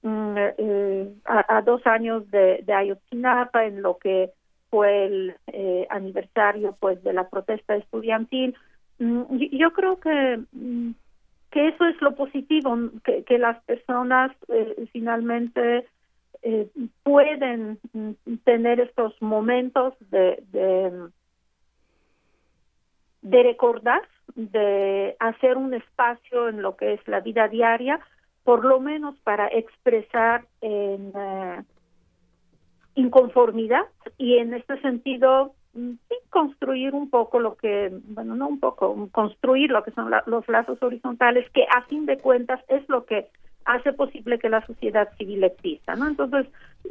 mm, 0.03 0.35
eh, 0.37 1.09
a, 1.25 1.61
dos 1.61 1.85
años 1.87 2.29
de, 2.29 2.61
de 2.65 2.73
Ayotzinapa, 2.73 3.65
en 3.65 3.81
lo 3.81 3.97
que 3.97 4.31
fue 4.69 5.05
el 5.05 5.35
eh, 5.47 5.87
aniversario 5.89 6.75
pues 6.79 7.01
de 7.03 7.13
la 7.13 7.29
protesta 7.29 7.75
estudiantil, 7.75 8.55
mm, 8.99 9.37
yo 9.51 9.71
creo 9.71 9.99
que 9.99 10.39
que 11.51 11.69
eso 11.69 11.85
es 11.85 11.99
lo 12.01 12.15
positivo, 12.15 12.77
que, 13.03 13.23
que 13.23 13.37
las 13.37 13.61
personas 13.63 14.31
eh, 14.49 14.87
finalmente 14.91 15.87
eh, 16.41 16.69
pueden 17.03 17.79
mm, 17.93 18.35
tener 18.43 18.79
estos 18.79 19.19
momentos 19.21 19.93
de, 20.11 20.41
de, 20.51 21.09
de, 23.21 23.43
recordar, 23.43 24.01
de 24.35 25.15
hacer 25.19 25.57
un 25.57 25.73
espacio 25.73 26.49
en 26.49 26.61
lo 26.61 26.77
que 26.77 26.93
es 26.93 27.07
la 27.07 27.19
vida 27.19 27.47
diaria, 27.47 27.99
por 28.43 28.63
lo 28.63 28.79
menos 28.79 29.19
para 29.19 29.47
expresar 29.47 30.45
en 30.61 31.11
eh, 31.15 31.63
inconformidad 32.95 33.85
y 34.17 34.37
en 34.37 34.53
este 34.53 34.79
sentido 34.81 35.55
construir 36.29 36.93
un 36.93 37.09
poco 37.09 37.39
lo 37.39 37.55
que, 37.55 37.91
bueno, 38.05 38.35
no 38.35 38.47
un 38.47 38.59
poco, 38.59 39.09
construir 39.11 39.71
lo 39.71 39.83
que 39.83 39.91
son 39.91 40.11
los 40.25 40.47
lazos 40.47 40.81
horizontales, 40.81 41.49
que 41.51 41.63
a 41.63 41.83
fin 41.83 42.05
de 42.05 42.17
cuentas 42.17 42.59
es 42.67 42.87
lo 42.89 43.05
que 43.05 43.27
hace 43.65 43.93
posible 43.93 44.39
que 44.39 44.49
la 44.49 44.65
sociedad 44.65 45.09
civil 45.17 45.43
exista, 45.43 45.95
¿no? 45.95 46.07
Entonces, 46.07 46.47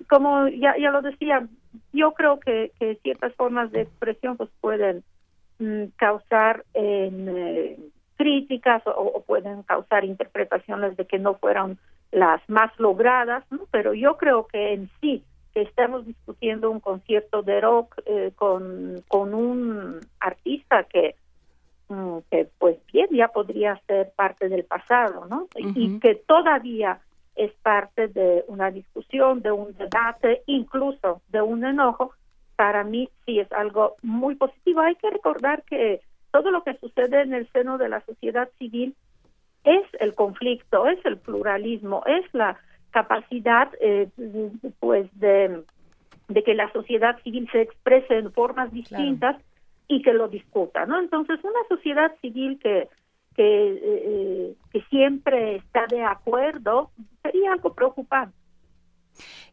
como 0.09 0.49
ya, 0.49 0.77
ya 0.79 0.91
lo 0.91 1.03
decía, 1.03 1.47
yo 1.93 2.13
creo 2.13 2.39
que, 2.39 2.73
que 2.79 2.97
ciertas 3.03 3.35
formas 3.35 3.73
de 3.73 3.83
expresión 3.83 4.37
pues 4.37 4.51
pueden 4.61 5.03
mm, 5.59 5.87
causar 5.97 6.65
eh, 6.75 7.77
críticas 8.17 8.83
o, 8.87 9.23
pueden 9.27 9.63
causar 9.63 10.05
interpretaciones 10.05 10.97
de 10.97 11.07
que 11.07 11.19
no 11.19 11.35
fueron 11.35 11.79
las 12.11 12.41
más 12.49 12.71
logradas, 12.79 13.45
¿no? 13.51 13.61
Pero 13.71 13.95
yo 13.95 14.17
creo 14.17 14.47
que 14.47 14.75
en 14.75 14.91
sí 15.01 15.25
estamos 15.63 16.07
discutiendo 16.07 16.71
un 16.71 16.81
concierto 16.81 17.43
de 17.43 17.61
rock 17.61 18.01
eh, 18.07 18.33
con, 18.37 19.03
con 19.09 19.35
un 19.35 20.01
artista 20.21 20.85
que 20.85 21.17
Mm, 21.89 22.19
que 22.31 22.47
pues 22.59 22.77
bien 22.93 23.09
ya 23.13 23.29
podría 23.29 23.81
ser 23.87 24.13
parte 24.15 24.51
del 24.51 24.65
pasado, 24.65 25.25
¿no? 25.25 25.49
Y 25.57 25.99
que 26.01 26.17
todavía 26.17 27.01
es 27.35 27.51
parte 27.63 28.09
de 28.09 28.45
una 28.47 28.71
discusión, 28.71 29.41
de 29.41 29.53
un 29.53 29.75
debate, 29.75 30.43
incluso 30.47 31.23
de 31.29 31.41
un 31.41 31.65
enojo, 31.65 32.13
para 32.57 32.85
mí 32.85 33.09
sí 33.25 33.41
es 33.41 33.51
algo 33.53 33.97
muy 34.03 34.35
positivo. 34.35 34.81
Hay 34.81 34.97
que 34.97 35.09
recordar 35.09 35.63
que 35.63 36.03
todo 36.31 36.51
lo 36.51 36.63
que 36.63 36.77
sucede 36.77 37.23
en 37.23 37.33
el 37.33 37.49
seno 37.53 37.79
de 37.79 37.89
la 37.89 38.05
sociedad 38.05 38.51
civil 38.59 38.95
es 39.65 39.87
el 39.99 40.15
conflicto, 40.15 40.87
es 40.89 41.03
el 41.07 41.17
pluralismo, 41.17 42.03
es 42.05 42.23
la 42.35 42.59
capacidad 42.91 43.71
eh, 43.81 44.09
pues 44.81 45.09
de, 45.19 45.63
de 46.29 46.43
que 46.43 46.55
la 46.55 46.73
sociedad 46.73 47.21
civil 47.23 47.49
se 47.53 47.63
exprese 47.63 48.19
en 48.19 48.33
formas 48.33 48.73
distintas 48.73 49.37
y 49.89 50.03
que 50.03 50.13
lo 50.13 50.29
discuta, 50.29 50.87
¿no? 50.87 51.01
Entonces, 51.01 51.39
una 51.43 51.61
sociedad 51.69 52.13
civil 52.21 52.59
que 52.63 52.89
que, 53.39 53.81
eh, 53.81 54.55
que 54.73 54.83
siempre 54.91 55.57
está 55.57 55.87
de 55.89 56.03
acuerdo 56.03 56.91
sería 57.23 57.53
algo 57.53 57.73
preocupante. 57.73 58.37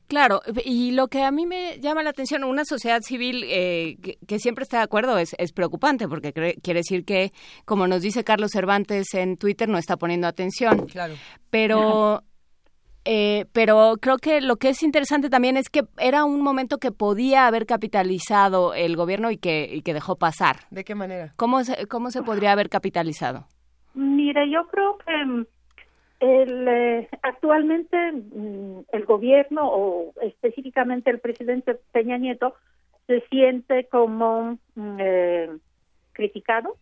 Claro, 0.08 0.42
y 0.64 0.92
lo 0.92 1.08
que 1.08 1.22
a 1.22 1.30
mí 1.30 1.46
me 1.46 1.80
llama 1.80 2.02
la 2.02 2.10
atención, 2.10 2.44
una 2.44 2.66
sociedad 2.66 3.02
civil 3.02 3.44
eh, 3.48 3.98
que, 4.28 4.40
siempre 4.40 4.64
está 4.64 4.78
de 4.78 4.84
acuerdo 4.84 5.20
es, 5.20 5.36
es 5.38 5.52
preocupante, 5.52 6.08
porque 6.08 6.34
quiere 6.34 6.80
decir 6.80 7.06
que, 7.06 7.32
como 7.66 7.88
nos 7.88 8.02
dice 8.02 8.24
Carlos 8.24 8.52
Cervantes 8.52 9.14
en 9.14 9.38
Twitter, 9.38 9.70
no 9.70 9.78
está 9.78 9.98
poniendo 9.98 10.26
atención. 10.26 10.88
Claro. 10.88 11.14
Pero 11.52 12.24
eh, 13.06 13.46
pero 13.54 13.94
creo 14.02 14.18
que 14.18 14.42
lo 14.42 14.56
que 14.56 14.70
es 14.70 14.82
interesante 14.82 15.30
también 15.30 15.58
es 15.58 15.70
que 15.70 15.84
era 15.98 16.26
un 16.26 16.42
momento 16.42 16.80
que 16.80 16.92
podía 16.92 17.46
haber 17.46 17.66
capitalizado 17.66 18.74
el 18.74 18.96
gobierno 18.96 19.30
y 19.30 19.38
que, 19.38 19.70
y 19.72 19.84
que 19.84 19.94
dejó 19.94 20.18
pasar. 20.18 20.58
¿De 20.72 20.84
qué 20.84 20.96
manera? 20.96 21.34
¿Cómo 21.38 21.64
se, 21.64 21.88
¿Cómo 21.88 22.10
se 22.10 22.24
podría 22.24 22.52
haber 22.52 22.70
capitalizado? 22.70 23.46
Mire, 23.94 24.50
yo 24.50 24.68
creo 24.68 24.98
que 24.98 25.26
mm, 25.26 25.46
el, 26.20 26.68
eh, 26.68 27.10
actualmente 27.22 28.12
mm, 28.12 28.80
el 28.92 29.06
gobierno 29.06 29.62
o 29.64 30.14
específicamente 30.22 31.12
el 31.12 31.20
presidente 31.20 31.80
Peña 31.92 32.18
Nieto 32.18 32.56
se 33.08 33.22
siente 33.30 33.86
como 33.86 34.58
mm, 34.76 34.98
eh, 35.00 35.50
criticado. 36.14 36.76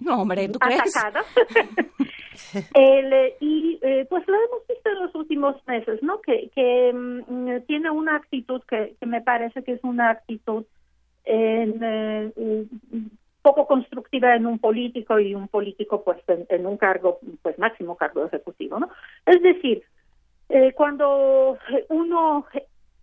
No, 0.00 0.22
hombre, 0.22 0.48
¿tú 0.48 0.58
crees? 0.58 0.82
El, 2.74 3.12
eh, 3.12 3.36
y 3.40 3.78
eh, 3.82 4.06
pues 4.08 4.26
lo 4.26 4.34
hemos 4.34 4.66
visto 4.66 4.88
en 4.88 4.98
los 5.00 5.14
últimos 5.14 5.56
meses, 5.66 6.02
¿no? 6.02 6.20
Que, 6.20 6.50
que 6.54 6.92
mm, 6.92 7.66
tiene 7.66 7.90
una 7.90 8.16
actitud 8.16 8.62
que, 8.62 8.96
me 9.04 9.20
parece 9.20 9.62
que 9.62 9.72
es 9.72 9.84
una 9.84 10.10
actitud 10.10 10.64
eh, 11.24 12.30
poco 13.42 13.66
constructiva 13.66 14.34
en 14.34 14.46
un 14.46 14.58
político 14.58 15.18
y 15.18 15.34
un 15.34 15.48
político 15.48 16.02
pues 16.02 16.18
en, 16.26 16.66
un 16.66 16.76
cargo, 16.76 17.20
pues 17.42 17.58
máximo 17.58 17.96
cargo 17.96 18.24
ejecutivo, 18.24 18.78
¿no? 18.78 18.90
Es 19.26 19.40
decir, 19.42 19.82
cuando 20.74 21.56
uno 21.88 22.46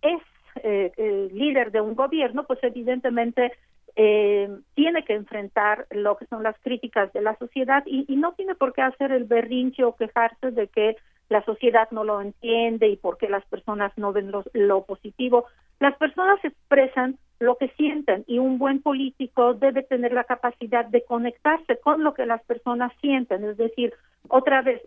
es 0.02 1.32
líder 1.32 1.72
de 1.72 1.80
un 1.80 1.94
gobierno, 1.94 2.44
pues 2.44 2.58
evidentemente 2.62 3.52
eh, 4.00 4.48
tiene 4.74 5.04
que 5.04 5.14
enfrentar 5.14 5.88
lo 5.90 6.16
que 6.16 6.26
son 6.26 6.44
las 6.44 6.56
críticas 6.60 7.12
de 7.12 7.20
la 7.20 7.36
sociedad 7.36 7.82
y, 7.84 8.04
no 8.14 8.32
tiene 8.34 8.54
por 8.54 8.72
qué 8.72 8.82
hacer 8.82 9.10
el 9.10 9.24
berrinche 9.24 9.82
o 9.82 9.96
quejarse 9.96 10.52
de 10.52 10.68
que 10.68 10.96
la 11.28 11.44
sociedad 11.44 11.88
no 11.90 12.04
lo 12.04 12.20
entiende 12.20 12.86
y 12.86 12.96
por 12.96 13.18
qué 13.18 13.28
las 13.28 13.44
personas 13.46 13.92
no 13.96 14.12
ven 14.12 14.30
lo, 14.30 14.84
positivo. 14.84 15.46
Las 15.80 15.96
personas 15.96 16.38
expresan 16.44 17.18
lo 17.40 17.56
que 17.56 17.70
sienten 17.70 18.22
y 18.28 18.38
un 18.38 18.58
buen 18.58 18.82
político 18.82 19.54
debe 19.54 19.82
tener 19.82 20.12
la 20.12 20.22
capacidad 20.22 20.84
de 20.84 21.02
conectarse 21.02 21.80
con 21.80 22.04
lo 22.04 22.14
que 22.14 22.24
las 22.24 22.42
personas 22.44 22.92
sienten. 23.00 23.42
Es 23.42 23.56
decir, 23.56 23.94
otra 24.28 24.62
vez, 24.62 24.80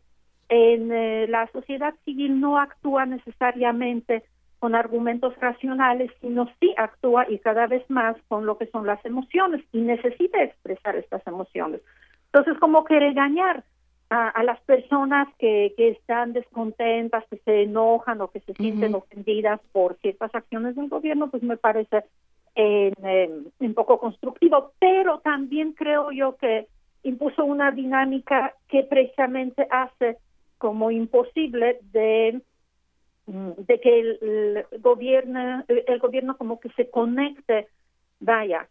en 0.48 0.90
eh, 0.90 1.28
la 1.28 1.48
sociedad 1.52 1.94
civil 2.06 2.40
no 2.40 2.58
actúa 2.58 3.06
necesariamente 3.06 4.24
con 4.62 4.76
argumentos 4.76 5.36
racionales, 5.40 6.12
sino 6.22 6.48
sí 6.60 6.72
actúa 6.78 7.26
y 7.28 7.40
cada 7.40 7.66
vez 7.66 7.84
más 7.90 8.16
con 8.28 8.46
lo 8.46 8.60
que 8.60 8.68
son 8.68 8.86
las 8.86 9.04
emociones 9.04 9.64
y 9.74 9.82
necesita 9.82 10.44
expresar 10.44 10.96
estas 10.96 11.26
emociones. 11.26 11.82
Entonces, 12.28 12.60
como 12.60 12.86
que 12.86 13.00
regañar 13.00 13.64
a, 14.12 14.44
las 14.44 14.60
personas 14.62 15.28
que, 15.40 15.74
que, 15.76 15.90
están 15.90 16.34
descontentas, 16.34 17.24
que 17.32 17.38
se 17.38 17.64
enojan 17.64 18.22
o 18.22 18.28
que 18.28 18.42
se 18.42 18.54
sienten 18.54 18.94
ofendidas 18.94 19.60
por 19.72 19.96
ciertas 19.96 20.36
acciones 20.36 20.76
del 20.76 20.90
gobierno, 20.90 21.32
pues 21.32 21.42
me 21.42 21.58
parece 21.58 22.04
un 22.56 23.74
poco 23.74 24.00
constructivo, 24.00 24.74
pero 24.80 25.22
también 25.22 25.74
creo 25.74 26.12
yo 26.12 26.36
que 26.36 26.68
impuso 27.02 27.46
una 27.46 27.72
dinámica 27.72 28.54
que 28.68 28.84
precisamente 28.84 29.66
hace 29.72 30.18
como 30.60 30.92
imposible 30.92 31.80
de 31.92 32.42
de 33.32 33.80
que 33.80 34.00
el, 34.00 34.66
gobierno 34.80 35.64
el 35.68 36.00
gobierno 36.00 36.38
como 36.38 36.60
que 36.60 36.70
se 36.70 36.90
conecte 36.90 37.68
vaya 38.20 38.68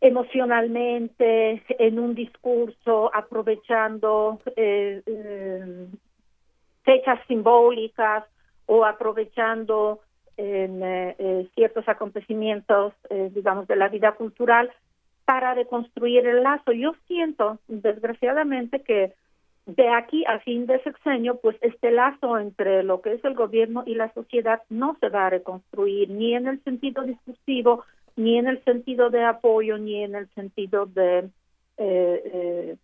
emocionalmente 0.00 1.62
en 1.68 1.98
un 1.98 2.14
discurso 2.14 3.10
aprovechando 3.14 4.40
eh, 4.56 5.02
eh, 5.06 5.86
fechas 6.84 7.20
simbólicas 7.28 8.24
o 8.66 8.84
aprovechando 8.84 10.00
eh, 10.36 11.14
eh, 11.18 11.48
ciertos 11.54 11.88
acontecimientos, 11.88 12.94
eh, 13.10 13.30
digamos, 13.34 13.68
de 13.68 13.76
la 13.76 13.88
vida 13.88 14.12
cultural 14.12 14.72
para 15.24 15.54
reconstruir 15.54 16.26
el 16.26 16.42
lazo. 16.42 16.72
Yo 16.72 16.94
siento, 17.06 17.58
desgraciadamente, 17.68 18.80
que 18.82 19.12
de 19.66 19.88
aquí 19.88 20.24
a 20.26 20.40
fin 20.40 20.66
de 20.66 20.82
sexenio, 20.82 21.36
pues 21.36 21.56
este 21.60 21.90
lazo 21.90 22.38
entre 22.38 22.82
lo 22.82 23.00
que 23.00 23.14
es 23.14 23.24
el 23.24 23.34
gobierno 23.34 23.84
y 23.86 23.94
la 23.94 24.12
sociedad 24.12 24.62
no 24.68 24.96
se 25.00 25.08
va 25.08 25.26
a 25.26 25.30
reconstruir, 25.30 26.10
ni 26.10 26.34
en 26.34 26.48
el 26.48 26.62
sentido 26.64 27.02
discursivo, 27.04 27.84
ni 28.16 28.38
en 28.38 28.48
el 28.48 28.62
sentido 28.64 29.10
de 29.10 29.24
apoyo, 29.24 29.78
ni 29.78 30.02
en 30.02 30.16
el 30.16 30.28
sentido 30.34 30.86
de, 30.86 31.30
eh, 31.78 32.22
eh, 32.24 32.76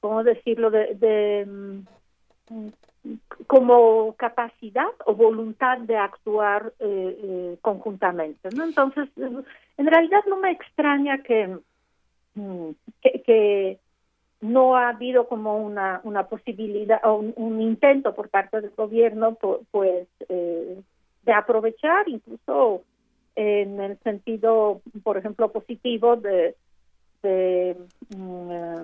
¿cómo 0.00 0.22
decirlo?, 0.22 0.70
de, 0.70 0.94
de 0.94 1.46
mm, 1.46 2.68
como 3.46 4.14
capacidad 4.16 4.90
o 5.04 5.14
voluntad 5.14 5.78
de 5.78 5.96
actuar 5.96 6.72
eh, 6.80 7.18
eh, 7.22 7.58
conjuntamente. 7.60 8.48
¿no? 8.54 8.64
Entonces, 8.64 9.08
en 9.16 9.86
realidad 9.86 10.20
no 10.28 10.36
me 10.38 10.50
extraña 10.50 11.22
que, 11.22 11.56
mm, 12.34 12.70
que, 13.00 13.22
que 13.22 13.78
no 14.40 14.76
ha 14.76 14.90
habido 14.90 15.28
como 15.28 15.56
una, 15.58 16.00
una 16.04 16.28
posibilidad 16.28 17.00
o 17.04 17.16
un, 17.16 17.60
intento 17.60 18.14
por 18.14 18.28
parte 18.28 18.60
del 18.60 18.70
gobierno 18.76 19.38
pues 19.70 20.06
eh, 20.28 20.80
de 21.22 21.32
aprovechar 21.32 22.08
incluso 22.08 22.82
en 23.34 23.80
el 23.80 23.98
sentido 24.00 24.82
por 25.02 25.16
ejemplo 25.16 25.50
positivo 25.52 26.16
de, 26.16 26.54
de 27.22 27.76
mm, 28.16 28.82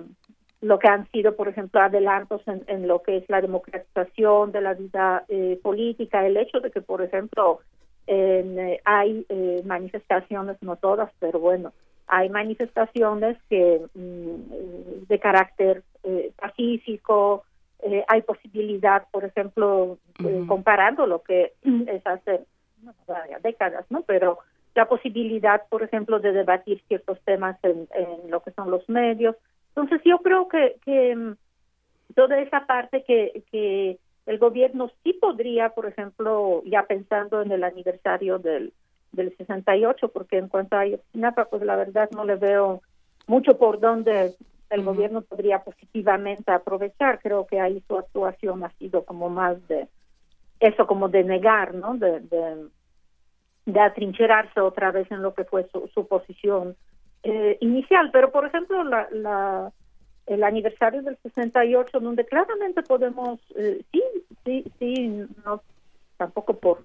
lo 0.61 0.79
que 0.79 0.87
han 0.87 1.09
sido 1.11 1.35
por 1.35 1.47
ejemplo 1.47 1.81
adelantos 1.81 2.41
en, 2.47 2.63
en, 2.67 2.87
lo 2.87 3.03
que 3.03 3.17
es 3.17 3.29
la 3.29 3.41
democratización 3.41 4.51
de 4.51 4.61
la 4.61 4.73
vida 4.73 5.23
eh, 5.27 5.59
política 5.61 6.25
el 6.25 6.37
hecho 6.37 6.61
de 6.61 6.71
que 6.71 6.81
por 6.81 7.03
ejemplo 7.03 7.59
eh, 8.07 8.79
hay 8.83 9.25
manifestaciones 9.65 10.57
no 10.61 10.77
todas 10.77 11.11
pero 11.19 11.39
bueno 11.39 11.73
hay 12.07 12.29
manifestaciones 12.29 13.37
que 13.49 13.81
mm, 13.93 15.07
de 15.07 15.19
carácter 15.19 15.83
eh, 16.03 16.31
pacífico, 16.39 17.43
eh, 17.81 18.03
hay 18.07 18.21
posibilidad, 18.21 19.05
por 19.11 19.25
ejemplo, 19.25 19.97
eh, 20.23 20.43
comparando 20.47 21.05
lo 21.05 21.21
que 21.21 21.53
es 21.87 22.05
hace 22.05 22.41
varias 23.07 23.41
décadas, 23.41 23.85
¿no? 23.89 24.01
Pero 24.01 24.39
la 24.75 24.87
posibilidad, 24.87 25.63
por 25.69 25.83
ejemplo, 25.83 26.19
de 26.19 26.31
debatir 26.31 26.81
ciertos 26.87 27.19
temas 27.21 27.57
en, 27.63 27.87
en 27.93 28.31
lo 28.31 28.41
que 28.41 28.51
son 28.51 28.71
los 28.71 28.87
medios. 28.89 29.35
Entonces, 29.69 30.01
yo 30.03 30.19
creo 30.19 30.47
que, 30.47 30.77
que 30.83 31.15
mm, 31.15 31.35
toda 32.15 32.39
esa 32.39 32.65
parte 32.65 33.03
que, 33.03 33.43
que 33.51 33.97
el 34.25 34.37
gobierno 34.37 34.89
sí 35.03 35.13
podría, 35.13 35.69
por 35.69 35.85
ejemplo, 35.85 36.63
ya 36.65 36.83
pensando 36.83 37.41
en 37.41 37.51
el 37.51 37.63
aniversario 37.63 38.39
del 38.39 38.73
del 39.13 39.35
68, 39.37 40.09
porque 40.09 40.37
en 40.37 40.49
cuanto 40.49 40.75
a 40.75 40.81
Ayotzinapa, 40.81 41.45
pues 41.45 41.61
la 41.61 41.75
verdad 41.75 42.09
no 42.11 42.25
le 42.25 42.35
veo 42.35 42.81
mucho 43.27 43.57
por 43.57 43.79
donde 43.79 44.33
el 44.69 44.83
gobierno 44.83 45.21
podría 45.21 45.63
positivamente 45.63 46.51
aprovechar. 46.51 47.19
Creo 47.21 47.45
que 47.45 47.59
ahí 47.59 47.81
su 47.87 47.97
actuación 47.97 48.63
ha 48.63 48.71
sido 48.73 49.05
como 49.05 49.29
más 49.29 49.65
de 49.67 49.87
eso, 50.59 50.87
como 50.87 51.09
de 51.09 51.23
negar, 51.23 51.73
¿no? 51.75 51.95
De, 51.95 52.19
de, 53.65 53.79
atrincherarse 53.79 54.59
otra 54.59 54.91
vez 54.91 55.09
en 55.11 55.21
lo 55.21 55.33
que 55.33 55.45
fue 55.45 55.67
su, 55.71 56.07
posición 56.07 56.75
eh, 57.23 57.57
inicial. 57.61 58.09
Pero, 58.11 58.31
por 58.31 58.45
ejemplo, 58.45 58.83
la, 58.83 59.07
la, 59.11 59.71
el 60.25 60.43
aniversario 60.43 61.01
del 61.01 61.17
68, 61.21 61.99
donde 61.99 62.25
claramente 62.25 62.81
podemos, 62.81 63.39
eh, 63.55 63.83
sí, 63.91 64.03
sí, 64.43 64.71
sí, 64.79 65.25
no, 65.45 65.61
tampoco 66.17 66.57
por 66.57 66.83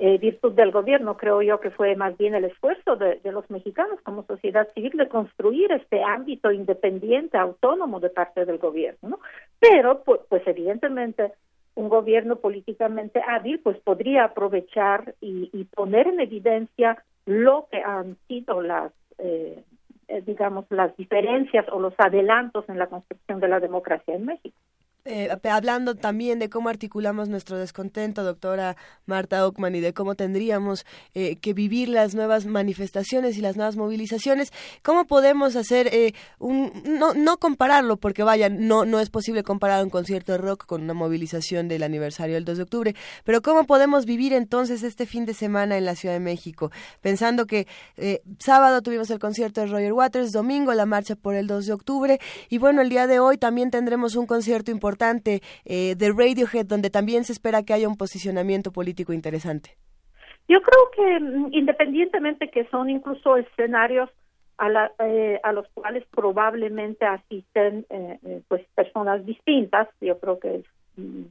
eh, 0.00 0.16
virtud 0.16 0.52
del 0.52 0.70
gobierno, 0.70 1.18
creo 1.18 1.42
yo 1.42 1.60
que 1.60 1.70
fue 1.70 1.94
más 1.94 2.16
bien 2.16 2.34
el 2.34 2.44
esfuerzo 2.46 2.96
de, 2.96 3.20
los 3.24 3.48
mexicanos 3.50 4.00
como 4.02 4.24
sociedad 4.24 4.66
civil 4.72 4.92
de 4.94 5.08
construir 5.08 5.70
este 5.72 6.02
ámbito 6.02 6.50
independiente, 6.50 7.36
autónomo 7.36 8.00
de 8.00 8.08
parte 8.08 8.46
del 8.46 8.56
gobierno, 8.56 9.10
¿no? 9.10 9.20
Pero, 9.58 10.02
pues, 10.02 10.22
pues 10.30 10.42
evidentemente, 10.46 11.32
un 11.74 11.90
gobierno 11.90 12.36
políticamente 12.36 13.20
hábil, 13.28 13.60
pues 13.60 13.78
podría 13.80 14.24
aprovechar 14.24 15.14
y, 15.20 15.50
y 15.52 15.64
poner 15.64 16.06
en 16.06 16.20
evidencia 16.20 17.04
lo 17.26 17.68
que 17.70 17.82
han 17.82 18.16
sido 18.26 18.62
las, 18.62 18.92
eh, 19.18 19.62
eh 20.08 20.22
digamos, 20.24 20.64
las 20.70 20.96
diferencias 20.96 21.66
o 21.70 21.78
los 21.78 21.92
adelantos 21.98 22.66
en 22.70 22.78
la 22.78 22.86
construcción 22.86 23.38
de 23.38 23.48
la 23.48 23.60
democracia 23.60 24.14
en 24.14 24.24
México. 24.24 24.56
Eh, 25.06 25.30
hablando 25.44 25.94
también 25.94 26.38
de 26.38 26.50
cómo 26.50 26.68
articulamos 26.68 27.30
nuestro 27.30 27.56
descontento, 27.56 28.22
doctora 28.22 28.76
Marta 29.06 29.46
Ockman, 29.46 29.74
y 29.74 29.80
de 29.80 29.94
cómo 29.94 30.14
tendríamos 30.14 30.84
eh, 31.14 31.36
que 31.36 31.54
vivir 31.54 31.88
las 31.88 32.14
nuevas 32.14 32.44
manifestaciones 32.44 33.38
y 33.38 33.40
las 33.40 33.56
nuevas 33.56 33.76
movilizaciones, 33.76 34.52
¿cómo 34.82 35.06
podemos 35.06 35.56
hacer 35.56 35.88
eh, 35.94 36.12
un, 36.38 36.70
no, 36.84 37.14
no 37.14 37.38
compararlo, 37.38 37.96
porque 37.96 38.22
vaya, 38.24 38.50
no, 38.50 38.84
no 38.84 39.00
es 39.00 39.08
posible 39.08 39.42
comparar 39.42 39.82
un 39.82 39.88
concierto 39.88 40.32
de 40.32 40.38
rock 40.38 40.66
con 40.66 40.82
una 40.82 40.92
movilización 40.92 41.66
del 41.66 41.82
aniversario 41.82 42.34
del 42.34 42.44
2 42.44 42.58
de 42.58 42.62
octubre, 42.62 42.94
pero 43.24 43.40
cómo 43.40 43.64
podemos 43.64 44.04
vivir 44.04 44.34
entonces 44.34 44.82
este 44.82 45.06
fin 45.06 45.24
de 45.24 45.32
semana 45.32 45.78
en 45.78 45.86
la 45.86 45.94
Ciudad 45.94 46.14
de 46.14 46.20
México, 46.20 46.70
pensando 47.00 47.46
que 47.46 47.66
sábado 48.38 48.82
tuvimos 48.82 49.08
el 49.10 49.18
concierto 49.18 49.62
de 49.62 49.68
Roger 49.68 49.94
Waters, 49.94 50.32
domingo 50.32 50.74
la 50.74 50.84
marcha 50.84 51.16
por 51.16 51.34
el 51.34 51.46
2 51.46 51.66
de 51.66 51.72
octubre, 51.72 52.20
y 52.50 52.58
bueno, 52.58 52.82
el 52.82 52.90
día 52.90 53.06
de 53.06 53.18
hoy 53.18 53.38
también 53.38 53.70
tendremos 53.70 54.14
un 54.14 54.26
concierto 54.26 54.70
importante 54.70 54.89
importante 54.90 55.40
eh, 55.64 55.94
de 55.94 56.08
Radiohead, 56.10 56.66
donde 56.66 56.90
también 56.90 57.24
se 57.24 57.32
espera 57.32 57.62
que 57.62 57.72
haya 57.72 57.88
un 57.88 57.96
posicionamiento 57.96 58.72
político 58.72 59.12
interesante? 59.12 59.76
Yo 60.48 60.60
creo 60.62 60.90
que 60.96 61.20
mm, 61.20 61.48
independientemente 61.52 62.50
que 62.50 62.64
son 62.70 62.90
incluso 62.90 63.36
escenarios 63.36 64.10
a, 64.58 64.68
la, 64.68 64.92
eh, 64.98 65.40
a 65.42 65.52
los 65.52 65.66
cuales 65.68 66.04
probablemente 66.10 67.06
asisten 67.06 67.86
eh, 67.88 68.18
eh, 68.24 68.42
pues 68.48 68.62
personas 68.74 69.24
distintas, 69.24 69.88
yo 70.00 70.18
creo 70.18 70.38
que 70.40 70.56
es 70.56 70.64
mm, 70.96 71.22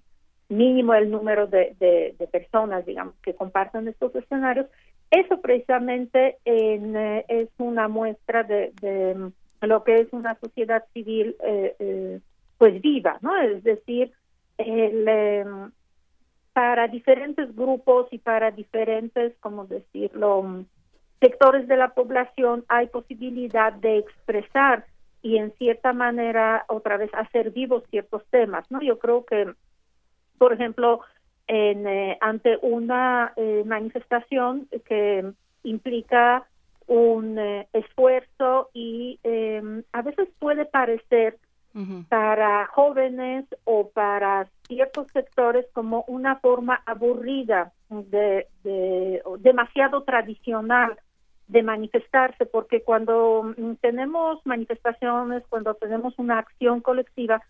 mínimo 0.49 0.93
el 0.93 1.11
número 1.11 1.47
de, 1.47 1.75
de, 1.79 2.27
personas, 2.31 2.85
digamos, 2.85 3.13
que 3.21 3.35
comparten 3.35 3.87
estos 3.87 4.15
escenarios, 4.15 4.67
eso 5.11 5.41
precisamente 5.41 6.37
en, 6.45 6.95
es 7.27 7.49
una 7.57 7.87
muestra 7.87 8.43
de, 8.43 8.71
de, 8.81 9.15
mm, 9.15 9.31
lo 9.67 9.83
que 9.83 9.95
es 9.95 10.07
una 10.11 10.35
sociedad 10.39 10.85
civil 10.93 11.35
eh, 11.43 12.21
pues 12.59 12.79
viva, 12.81 13.17
¿no? 13.21 13.35
Es 13.37 13.63
decir, 13.63 14.11
el, 14.59 15.07
em, 15.07 15.71
para 16.53 16.89
diferentes 16.89 17.55
grupos 17.55 18.07
y 18.11 18.19
para 18.19 18.51
diferentes, 18.51 19.33
como 19.39 19.65
decirlo, 19.65 20.65
sectores 21.21 21.67
de 21.67 21.77
la 21.77 21.93
población 21.93 22.65
hay 22.67 22.87
posibilidad 22.87 23.71
de 23.73 23.99
expresar 23.99 24.85
y 25.21 25.37
en 25.37 25.53
cierta 25.53 25.93
manera 25.93 26.65
otra 26.67 26.97
vez 26.97 27.09
hacer 27.13 27.51
vivos 27.51 27.83
ciertos 27.89 28.25
temas, 28.29 28.69
¿no? 28.69 28.81
Yo 28.81 28.99
creo 28.99 29.25
que, 29.25 29.53
por 30.37 30.51
ejemplo, 30.51 31.01
en, 31.47 31.87
eh, 31.87 32.17
ante 32.19 32.59
una 32.61 33.31
eh, 33.37 33.63
manifestación 33.65 34.67
que 34.85 35.31
implica 35.63 36.45
un 36.87 37.39
eh, 37.39 37.67
esfuerzo 37.71 38.69
y 38.73 39.17
em, 39.23 39.83
a 39.93 40.01
veces 40.01 40.27
puede 40.39 40.65
parecer 40.65 41.37
para 42.09 42.65
jóvenes 42.67 43.45
o 43.63 43.89
para 43.89 44.47
ciertos 44.67 45.07
sectores 45.11 45.65
como 45.73 46.03
una 46.07 46.37
forma 46.37 46.81
aburrida 46.85 47.71
de, 47.89 48.47
demasiado 49.39 50.03
tradicional 50.03 50.97
de 51.47 51.63
manifestarse 51.63 52.45
porque 52.45 52.81
cuando 52.83 53.55
tenemos 53.81 54.39
manifestaciones 54.45 55.43
cuando 55.49 55.73
tenemos 55.75 56.13
una 56.17 56.39
acción 56.39 56.81
colectiva 56.81 57.41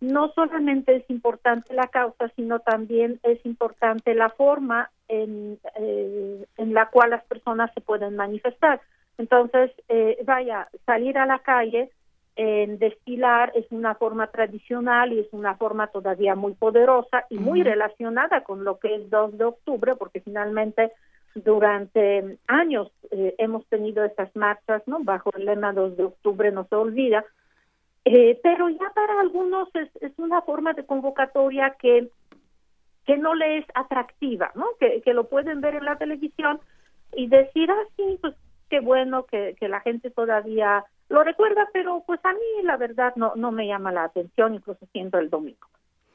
no 0.00 0.28
solamente 0.32 0.96
es 0.96 1.10
importante 1.10 1.74
la 1.74 1.88
causa 1.88 2.30
sino 2.36 2.60
también 2.60 3.18
es 3.22 3.44
importante 3.44 4.14
la 4.14 4.30
forma 4.30 4.90
en, 5.08 5.58
eh, 5.76 6.46
en 6.56 6.74
la 6.74 6.86
cual 6.90 7.10
las 7.10 7.24
personas 7.24 7.72
se 7.74 7.80
pueden 7.80 8.14
manifestar. 8.14 8.80
Entonces 9.16 9.72
eh, 9.88 10.18
vaya 10.24 10.68
salir 10.86 11.18
a 11.18 11.26
la 11.26 11.40
calle 11.40 11.90
en 12.38 12.78
destilar 12.78 13.50
es 13.56 13.66
una 13.70 13.96
forma 13.96 14.28
tradicional 14.28 15.12
y 15.12 15.18
es 15.18 15.26
una 15.32 15.56
forma 15.56 15.88
todavía 15.88 16.36
muy 16.36 16.54
poderosa 16.54 17.26
y 17.30 17.36
muy 17.36 17.64
relacionada 17.64 18.44
con 18.44 18.62
lo 18.62 18.78
que 18.78 18.94
es 18.94 19.10
2 19.10 19.36
de 19.36 19.44
octubre, 19.44 19.96
porque 19.96 20.20
finalmente 20.20 20.92
durante 21.34 22.38
años 22.46 22.92
eh, 23.10 23.34
hemos 23.38 23.66
tenido 23.66 24.04
estas 24.04 24.34
marchas, 24.36 24.86
¿no? 24.86 25.00
Bajo 25.00 25.30
el 25.36 25.46
lema 25.46 25.72
2 25.72 25.96
de 25.96 26.04
octubre 26.04 26.52
no 26.52 26.64
se 26.68 26.76
olvida, 26.76 27.24
eh, 28.04 28.38
pero 28.40 28.68
ya 28.68 28.88
para 28.94 29.20
algunos 29.20 29.68
es, 29.74 29.90
es 30.00 30.16
una 30.16 30.40
forma 30.42 30.74
de 30.74 30.86
convocatoria 30.86 31.74
que 31.76 32.08
que 33.04 33.16
no 33.16 33.34
le 33.34 33.58
es 33.58 33.64
atractiva, 33.74 34.52
¿no? 34.54 34.66
Que, 34.78 35.00
que 35.00 35.14
lo 35.14 35.28
pueden 35.28 35.62
ver 35.62 35.74
en 35.74 35.86
la 35.86 35.96
televisión 35.96 36.60
y 37.16 37.26
decir, 37.26 37.70
ah, 37.70 37.84
sí, 37.96 38.18
pues 38.20 38.34
qué 38.68 38.80
bueno 38.80 39.24
que, 39.24 39.56
que 39.58 39.66
la 39.66 39.80
gente 39.80 40.10
todavía 40.10 40.84
lo 41.08 41.24
recuerda, 41.24 41.68
pero 41.72 42.02
pues 42.06 42.20
a 42.24 42.32
mí 42.32 42.62
la 42.64 42.76
verdad 42.76 43.14
no, 43.16 43.32
no 43.36 43.50
me 43.50 43.66
llama 43.66 43.92
la 43.92 44.04
atención, 44.04 44.54
incluso 44.54 44.86
siendo 44.92 45.18
el 45.18 45.30
domingo. 45.30 45.66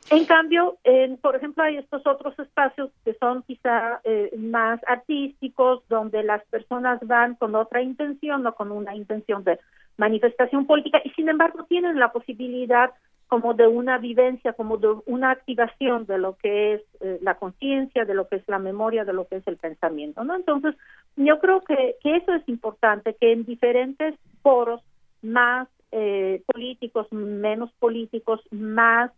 En 0.10 0.26
cambio, 0.26 0.78
por 1.22 1.36
ejemplo, 1.36 1.64
hay 1.64 1.78
estos 1.78 2.06
otros 2.06 2.38
espacios 2.38 2.92
que 3.06 3.14
son 3.16 3.42
quizá 3.44 4.02
eh, 4.04 4.32
más 4.38 4.80
artísticos, 4.86 5.82
donde 5.88 6.24
las 6.24 6.44
personas 6.46 7.00
van 7.02 7.36
con 7.36 7.56
otra 7.56 7.82
intención, 7.82 8.44
no 8.44 8.54
con 8.54 8.72
una 8.72 8.96
intención 8.96 9.44
de 9.44 9.60
manifestación 9.98 10.66
política, 10.66 11.02
y 11.04 11.10
sin 11.12 11.30
embargo 11.30 11.64
tienen 11.66 12.00
la 12.00 12.12
posibilidad 12.12 12.92
como 13.28 13.54
de 13.54 13.66
una 13.66 13.98
vivencia, 13.98 14.54
como 14.54 14.78
de 14.78 14.90
una 15.06 15.32
activación 15.32 16.06
de 16.06 16.18
lo 16.18 16.36
que 16.36 16.74
es 16.74 16.82
eh, 17.00 17.18
la 17.22 17.36
conciencia, 17.36 18.06
de 18.06 18.14
lo 18.14 18.28
que 18.28 18.36
es 18.36 18.48
la 18.48 18.60
memoria, 18.60 19.06
de 19.06 19.14
lo 19.14 19.26
que 19.26 19.38
es 19.38 19.48
el 19.48 19.58
pensamiento, 19.58 20.24
¿no? 20.24 20.36
Entonces, 20.36 20.76
yo 21.16 21.40
creo 21.40 21.62
que, 21.62 21.96
que 22.04 22.18
eso 22.18 22.34
es 22.34 22.48
importante, 22.48 23.16
que 23.20 23.32
en 23.32 23.46
diferentes 23.46 24.16
foros 24.44 24.82
más 25.24 25.68
eh, 25.92 26.44
políticos, 26.46 27.12
menos 27.12 27.72
políticos, 27.80 28.42
más 28.52 29.12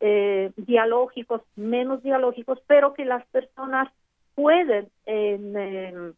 eh, 0.00 0.52
dialógicos, 0.56 1.42
menos 1.56 2.02
dialógicos, 2.02 2.60
pero 2.66 2.92
que 2.92 3.04
las 3.04 3.24
personas 3.28 3.88
pueden 4.34 4.88
em, 5.06 6.12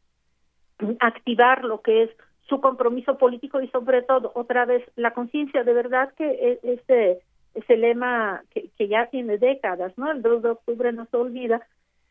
activar 1.00 1.64
lo 1.64 1.82
que 1.82 2.04
es 2.04 2.10
su 2.48 2.60
compromiso 2.60 3.18
político 3.18 3.60
y 3.60 3.68
sobre 3.68 4.02
todo, 4.02 4.32
otra 4.34 4.64
vez, 4.64 4.82
la 4.96 5.12
conciencia. 5.12 5.64
De 5.64 5.72
verdad 5.72 6.12
que 6.16 6.24
e, 6.24 6.60
ese, 6.62 7.20
ese 7.54 7.76
lema 7.76 8.42
que, 8.50 8.70
ya 8.86 9.06
tiene 9.06 9.38
décadas, 9.38 9.96
¿no? 9.96 10.10
El 10.10 10.22
2 10.22 10.42
de 10.42 10.50
octubre 10.50 10.92
no 10.92 11.06
se 11.06 11.16
olvida, 11.16 11.66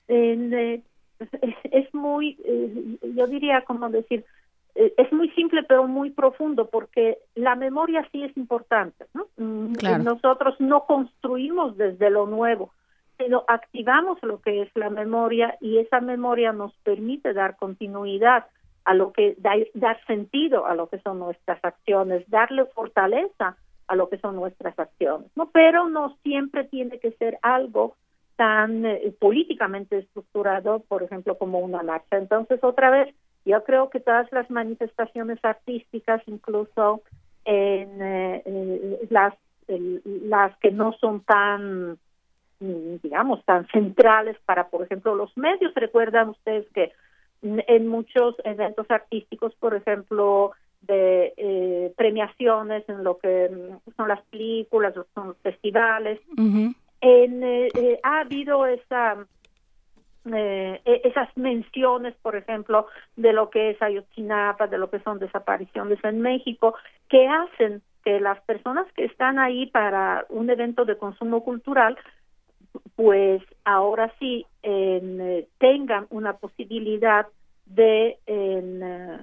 eh, 0.07 0.81
es, 1.71 1.93
muy, 1.93 2.37
eh, 2.43 2.97
yo 3.15 3.27
diría 3.27 3.61
como 3.61 3.89
decir, 3.89 4.19
eh, 4.19 4.34
es 4.75 5.11
muy 5.13 5.29
simple 5.31 5.63
pero 5.63 5.87
muy 5.87 6.11
profundo 6.11 6.69
porque 6.69 7.17
la 7.33 7.55
memoria 7.55 8.07
sí 8.11 8.23
es 8.23 8.35
importante, 8.35 9.05
¿no? 9.13 9.27
Mm, 9.37 10.03
nosotros 10.03 10.55
no 10.59 10.85
construimos 10.85 11.77
desde 11.77 12.09
lo 12.09 12.27
nuevo, 12.27 12.71
sino 13.17 13.45
activamos 13.47 14.21
lo 14.21 14.41
que 14.41 14.63
es 14.63 14.69
la 14.75 14.89
memoria 14.89 15.57
y 15.61 15.77
esa 15.77 16.01
memoria 16.01 16.51
nos 16.51 16.73
permite 16.83 17.33
dar 17.33 17.55
continuidad 17.55 18.45
a 18.83 18.93
lo 18.93 19.13
que 19.13 19.35
dar 19.73 20.05
sentido 20.05 20.67
a 20.67 20.75
lo 20.75 20.87
que 20.89 20.99
son 20.99 21.19
nuestras 21.19 21.63
acciones, 21.63 22.29
darle 22.29 22.65
fortaleza 22.65 23.57
a 23.87 23.95
lo 23.95 24.09
que 24.09 24.17
son 24.17 24.35
nuestras 24.35 24.77
acciones, 24.77 25.31
¿no? 25.35 25.49
Pero 25.51 25.89
no 25.89 26.17
siempre 26.21 26.65
tiene 26.65 26.99
que 26.99 27.11
ser 27.13 27.39
algo 27.41 27.95
tan 28.35 28.85
eh, 28.85 29.13
políticamente 29.19 29.99
estructurado, 29.99 30.79
por 30.87 31.03
ejemplo, 31.03 31.37
como 31.37 31.59
una 31.59 31.81
marcha. 31.83 32.17
Entonces, 32.17 32.63
otra 32.63 32.89
vez, 32.89 33.15
yo 33.45 33.63
creo 33.63 33.89
que 33.89 33.99
todas 33.99 34.31
las 34.31 34.49
manifestaciones 34.49 35.39
artísticas, 35.43 36.21
incluso 36.25 37.01
en 37.45 38.01
eh, 38.01 38.99
las 39.09 39.33
las 39.67 40.55
que 40.57 40.71
no 40.71 40.93
son 40.93 41.21
tan 41.21 41.97
mm, 42.59 42.97
digamos 43.01 43.43
tan 43.45 43.67
centrales 43.67 44.37
para 44.45 44.67
por 44.67 44.83
ejemplo 44.83 45.15
los 45.15 45.35
medios. 45.37 45.73
Recuerdan 45.75 46.29
ustedes 46.29 46.67
que 46.73 46.91
en 47.41 47.87
muchos 47.87 48.35
eventos 48.43 48.89
artísticos 48.89 49.53
por 49.55 49.75
ejemplo 49.75 50.51
de 50.81 51.33
eh, 51.37 51.93
premiaciones 51.95 52.87
en 52.89 53.03
lo 53.03 53.17
que 53.17 53.49
son 53.95 54.07
las 54.07 54.21
películas 54.25 54.93
son 55.13 55.29
los 55.29 55.37
festivales 55.37 56.19
en, 57.01 57.43
eh, 57.43 57.99
ha 58.03 58.21
habido 58.21 58.65
esa 58.65 59.25
eh, 60.33 60.81
e-, 60.85 61.01
esas 61.03 61.29
menciones, 61.37 62.15
por 62.21 62.35
ejemplo, 62.35 62.87
de 63.15 63.33
lo 63.33 63.49
que 63.49 63.71
es 63.71 63.81
Ayotzinapa, 63.81 64.67
de 64.67 64.77
lo 64.77 64.89
que 64.89 64.99
son 64.99 65.19
desapariciones 65.19 66.03
en 66.03 66.21
México, 66.21 66.75
que 67.09 67.27
hacen 67.27 67.81
que 68.03 68.19
las 68.19 68.39
personas 68.41 68.85
que 68.93 69.05
están 69.05 69.39
ahí 69.39 69.65
para 69.67 70.25
un 70.29 70.49
evento 70.49 70.85
de 70.85 70.97
consumo 70.97 71.43
cultural, 71.43 71.97
pues 72.95 73.41
ahora 73.63 74.13
sí 74.19 74.45
eh, 74.63 75.47
tengan 75.57 76.05
una 76.09 76.33
posibilidad 76.33 77.27
de, 77.65 78.17
eh, 78.27 79.17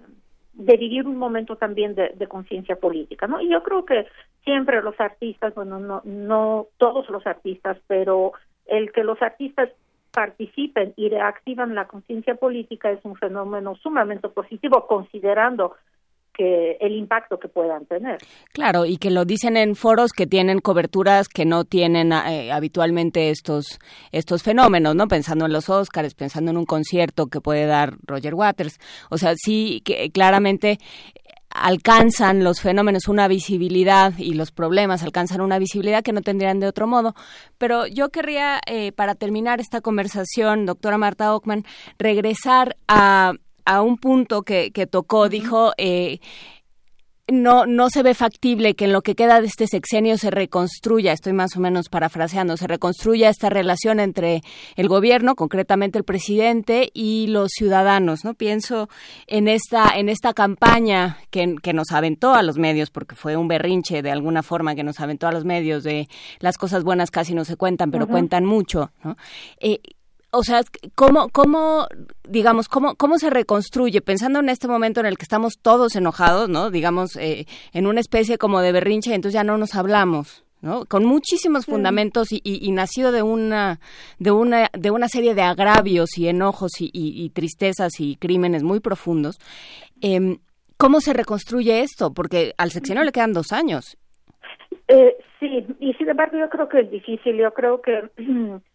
vivir 0.55 1.07
un 1.07 1.17
momento 1.17 1.57
también 1.57 1.95
de, 1.95 2.11
de 2.11 2.27
conciencia 2.27 2.77
política, 2.77 3.27
¿no? 3.27 3.41
Y 3.41 3.49
yo 3.49 3.63
creo 3.63 3.85
que 3.85 4.07
siempre 4.45 4.83
los 4.83 4.99
artistas, 5.01 5.55
bueno, 5.55 5.79
no, 5.79 6.03
no 6.05 6.67
todos 6.77 7.09
los 7.09 7.27
artistas, 7.27 7.79
pero 7.87 8.33
el 8.67 8.93
que 8.93 9.05
los 9.05 9.21
artistas 9.23 9.71
participen 10.13 10.93
y 10.97 11.09
reactivan 11.09 11.75
la 11.75 11.87
conciencia 11.89 12.35
política 12.35 12.91
es 12.91 13.05
un 13.05 13.17
fenómeno 13.17 13.75
sumamente 13.77 14.29
positivo, 14.29 14.87
considerando 14.87 15.75
que 16.33 16.79
el 16.81 16.93
impacto 16.93 17.39
que 17.39 17.49
puedan 17.49 17.85
tener. 17.87 18.19
Claro, 18.53 18.87
y 18.87 18.97
que 18.97 19.11
lo 19.11 19.25
dicen 19.25 19.57
en 19.57 19.75
foros 19.75 20.13
que 20.13 20.27
tienen 20.27 20.61
coberturas 20.61 21.29
que 21.29 21.45
no 21.45 21.65
tienen 21.65 22.13
eh, 22.13 22.51
habitualmente 22.51 23.31
estos 23.31 23.79
estos 24.13 24.43
fenómenos, 24.43 24.95
¿no? 24.95 25.09
Pensando 25.09 25.47
en 25.47 25.53
los 25.53 25.69
Óscares, 25.69 26.15
pensando 26.15 26.51
en 26.51 26.57
un 26.57 26.65
concierto 26.65 27.27
que 27.27 27.41
puede 27.41 27.67
dar 27.67 27.95
Roger 28.07 28.35
Waters. 28.35 28.79
O 29.11 29.19
sea, 29.19 29.35
sí 29.37 29.83
que 29.85 30.11
claramente 30.11 30.79
alcanzan 31.55 32.45
los 32.45 32.61
fenómenos 32.61 33.09
una 33.09 33.29
visibilidad 33.29 34.13
y 34.19 34.35
los 34.35 34.51
problemas 34.51 35.03
alcanzan 35.03 35.41
una 35.41 35.59
visibilidad 35.59 36.03
que 36.03 36.13
no 36.13 36.23
tendrían 36.23 36.61
de 36.61 36.67
otro 36.67 36.87
modo. 36.87 37.15
Pero 37.59 37.87
yo 37.87 38.11
querría, 38.11 38.61
eh, 38.67 38.93
para 38.93 39.15
terminar 39.15 39.61
esta 39.61 39.81
conversación, 39.81 40.67
doctora 40.67 40.99
Marta 40.99 41.35
Ockman, 41.35 41.65
regresar 41.99 42.77
a, 42.89 43.33
a 43.65 43.83
un 43.83 43.99
punto 43.99 44.43
que, 44.43 44.73
que 44.73 44.87
tocó. 44.87 45.29
Dijo, 45.29 45.73
eh, 45.77 46.21
no, 47.29 47.67
no 47.67 47.89
se 47.89 48.03
ve 48.03 48.15
factible 48.15 48.75
que 48.75 48.87
en 48.87 48.93
lo 48.93 49.03
que 49.03 49.15
queda 49.15 49.41
de 49.41 49.47
este 49.47 49.67
sexenio 49.67 50.19
se 50.19 50.31
reconstruya, 50.31 51.13
estoy 51.13 51.33
más 51.33 51.57
o 51.57 51.61
menos 51.61 51.89
parafraseando, 51.89 52.57
se 52.57 52.67
reconstruya 52.67 53.29
esta 53.29 53.49
relación 53.49 54.01
entre 54.01 54.43
el 54.77 54.89
gobierno, 54.89 55.35
concretamente 55.37 55.99
el 55.99 56.05
presidente, 56.05 56.91
y 56.93 57.29
los 57.29 57.53
ciudadanos, 57.53 58.25
¿no? 58.25 58.35
Pienso 58.35 58.89
en 59.27 59.49
esta, 59.49 59.91
en 59.97 60.09
esta 60.09 60.35
campaña 60.35 61.19
que, 61.31 61.55
que 61.63 61.73
nos 61.73 61.93
aventó 61.93 62.35
a 62.35 62.43
los 62.43 62.59
medios, 62.59 62.91
porque 62.91 63.15
fue 63.15 63.37
un 63.37 63.49
berrinche 63.49 64.03
de 64.03 64.11
alguna 64.11 64.43
forma 64.43 64.75
que 64.75 64.83
nos 64.83 65.01
aventó 65.01 65.29
a 65.29 65.33
los 65.33 65.45
medios 65.45 65.85
de 65.85 66.09
las 66.41 66.59
cosas 66.59 66.83
buenas 66.83 67.11
casi 67.11 67.35
no 67.35 67.45
se 67.45 67.57
cuentan, 67.57 67.91
pero 67.91 68.09
cuentan 68.09 68.45
mucho, 68.45 68.91
¿no? 69.05 69.17
Eh, 69.61 69.81
o 70.33 70.43
sea, 70.43 70.63
¿cómo, 70.95 71.29
cómo 71.29 71.87
digamos, 72.27 72.69
cómo, 72.69 72.95
cómo 72.97 73.19
se 73.19 73.29
reconstruye? 73.29 74.01
Pensando 74.01 74.41
en 74.41 74.49
este 74.49 74.67
momento 74.67 75.01
en 75.01 75.07
el 75.07 75.19
que 75.19 75.25
estamos 75.25 75.59
todos 75.61 75.95
enojados, 75.95 76.49
¿no? 76.49 76.71
Digamos, 76.71 77.17
eh, 77.17 77.47
en 77.73 77.87
una 77.87 78.01
especie 78.01 78.39
como 78.39 78.61
de 78.61 78.73
berrinche, 78.73 79.15
entonces 79.15 79.35
ya 79.35 79.45
no 79.45 79.59
nos 79.59 79.75
hablamos. 79.75 80.45
¿no? 80.63 80.85
con 80.85 81.05
muchísimos 81.05 81.67
fundamentos 81.67 82.31
y, 82.31 82.41
y, 82.45 82.71
nacido 82.71 83.11
de 83.11 83.23
una 83.23 83.81
de 84.21 84.31
una 84.31 84.71
de 84.73 84.93
una 84.93 85.09
serie 85.09 85.35
de 85.35 85.43
agravios 85.43 86.17
y 86.17 86.29
enojos 86.29 86.81
y, 86.81 86.89
y 86.93 87.31
tristezas 87.31 87.99
y 87.99 88.15
crímenes 88.15 88.63
muy 88.63 88.79
profundos 88.79 89.41
eh, 90.03 90.39
cómo 90.77 91.01
se 91.01 91.15
reconstruye 91.15 91.81
esto 91.81 92.15
porque 92.15 92.53
al 92.59 92.71
seccionario 92.71 93.07
le 93.07 93.11
quedan 93.11 93.33
dos 93.33 93.51
años 93.51 93.99
eh, 94.87 95.17
sí 95.41 95.67
y 95.81 95.95
sin 95.95 96.09
embargo 96.09 96.39
yo 96.39 96.49
creo 96.49 96.69
que 96.69 96.83
es 96.83 96.91
difícil 96.93 97.39
yo 97.39 97.53
creo 97.53 97.83
que 97.83 98.09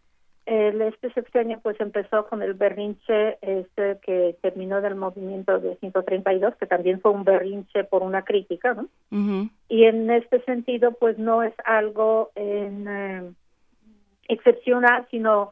El, 0.48 0.82
este 0.82 1.12
sexenio 1.12 1.60
pues 1.62 1.78
empezó 1.82 2.26
con 2.28 2.42
el 2.42 2.54
berrinche 2.54 3.38
este 3.42 4.00
que 4.02 4.38
terminó 4.42 4.80
del 4.80 4.96
movimiento 4.96 5.60
de 5.60 5.76
132 5.76 6.56
que 6.56 6.66
también 6.66 7.02
fue 7.02 7.12
un 7.12 7.26
berrinche 7.26 7.84
por 7.84 8.02
una 8.02 8.24
crítica 8.24 8.74
¿no? 8.74 8.88
y 9.68 9.84
en 9.84 10.10
este 10.10 10.42
sentido 10.46 10.94
pues 10.94 11.18
no 11.18 11.44
es 11.44 11.54
algo 11.66 12.32
en, 12.36 12.88
eh, 12.88 13.30
excepcional 14.30 15.06
sino 15.12 15.52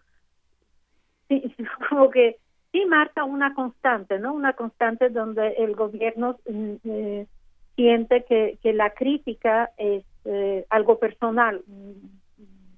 como 1.90 2.10
que 2.10 2.38
sí 2.72 2.86
marca 2.86 3.26
una 3.26 3.54
constante 3.54 4.18
no 4.18 4.34
una 4.34 4.54
constante 4.54 5.10
donde 5.10 5.56
el 5.58 5.76
gobierno 5.76 6.38
mm, 6.50 6.74
eh, 6.86 7.28
siente 7.76 8.24
que, 8.24 8.60
que 8.64 8.72
la 8.72 8.92
crítica 8.92 9.72
es 9.76 10.06
eh, 10.24 10.66
algo 10.70 11.00
personal 11.00 11.62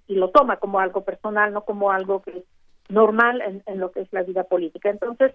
y 0.07 0.15
lo 0.15 0.29
toma 0.29 0.57
como 0.57 0.79
algo 0.79 1.01
personal, 1.01 1.53
no 1.53 1.61
como 1.61 1.91
algo 1.91 2.21
que 2.21 2.31
es 2.31 2.43
normal 2.89 3.41
en, 3.65 3.79
lo 3.79 3.91
que 3.91 4.01
es 4.01 4.13
la 4.13 4.23
vida 4.23 4.43
política. 4.45 4.89
Entonces, 4.89 5.33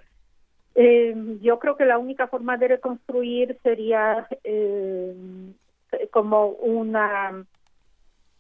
eh, 0.75 1.15
yo 1.43 1.59
creo 1.59 1.77
que 1.77 1.85
la 1.85 1.99
única 1.99 2.29
forma 2.29 2.57
de 2.57 2.69
reconstruir 2.69 3.59
sería 3.63 4.27
eh, 4.45 5.15
como 6.11 6.47
una 6.47 7.45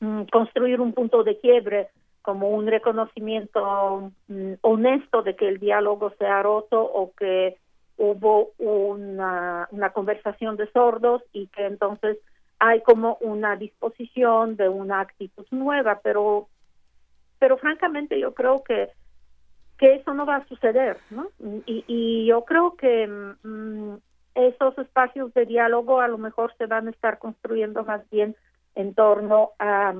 mm, 0.01 0.23
construir 0.33 0.81
un 0.81 0.95
punto 0.95 1.25
de 1.25 1.39
quiebre 1.39 1.89
como 2.23 2.51
un 2.51 2.67
reconocimiento 2.67 4.13
mm, 4.29 4.53
honesto 4.63 5.23
de 5.23 5.37
que 5.37 5.49
el 5.49 5.59
diálogo 5.59 6.15
se 6.19 6.27
ha 6.27 6.43
roto 6.43 6.81
o 6.81 7.13
que 7.13 7.59
hubo 7.99 8.53
una, 8.59 9.69
una 9.71 9.91
conversación 9.91 10.57
de 10.57 10.71
sordos 10.71 11.23
y 11.33 11.49
que 11.49 11.67
entonces 11.67 12.19
hay 12.65 12.81
como 12.83 13.17
una 13.21 13.57
disposición 13.57 14.55
de 14.55 14.69
una 14.69 15.01
actitud 15.01 15.45
nueva, 15.51 15.99
pero 16.01 16.47
pero 17.41 17.57
francamente 17.57 18.21
yo 18.21 18.35
creo 18.35 18.63
que 18.63 18.91
que 19.79 19.97
eso 19.97 20.15
no 20.15 20.25
va 20.25 20.37
a 20.37 20.47
suceder, 20.47 20.97
¿no? 21.11 21.27
Y, 21.67 21.85
y 21.89 22.27
yo 22.27 22.45
creo 22.45 22.77
que 22.77 23.09
mm, 23.09 23.95
esos 24.37 24.79
espacios 24.79 25.35
de 25.35 25.45
diálogo 25.45 26.01
a 26.01 26.07
lo 26.07 26.19
mejor 26.19 26.55
se 26.57 26.67
van 26.67 26.87
a 26.87 26.93
estar 26.93 27.19
construyendo 27.19 27.83
más 27.83 28.09
bien 28.11 28.37
en 28.77 28.95
torno 28.95 29.51
a 29.59 29.95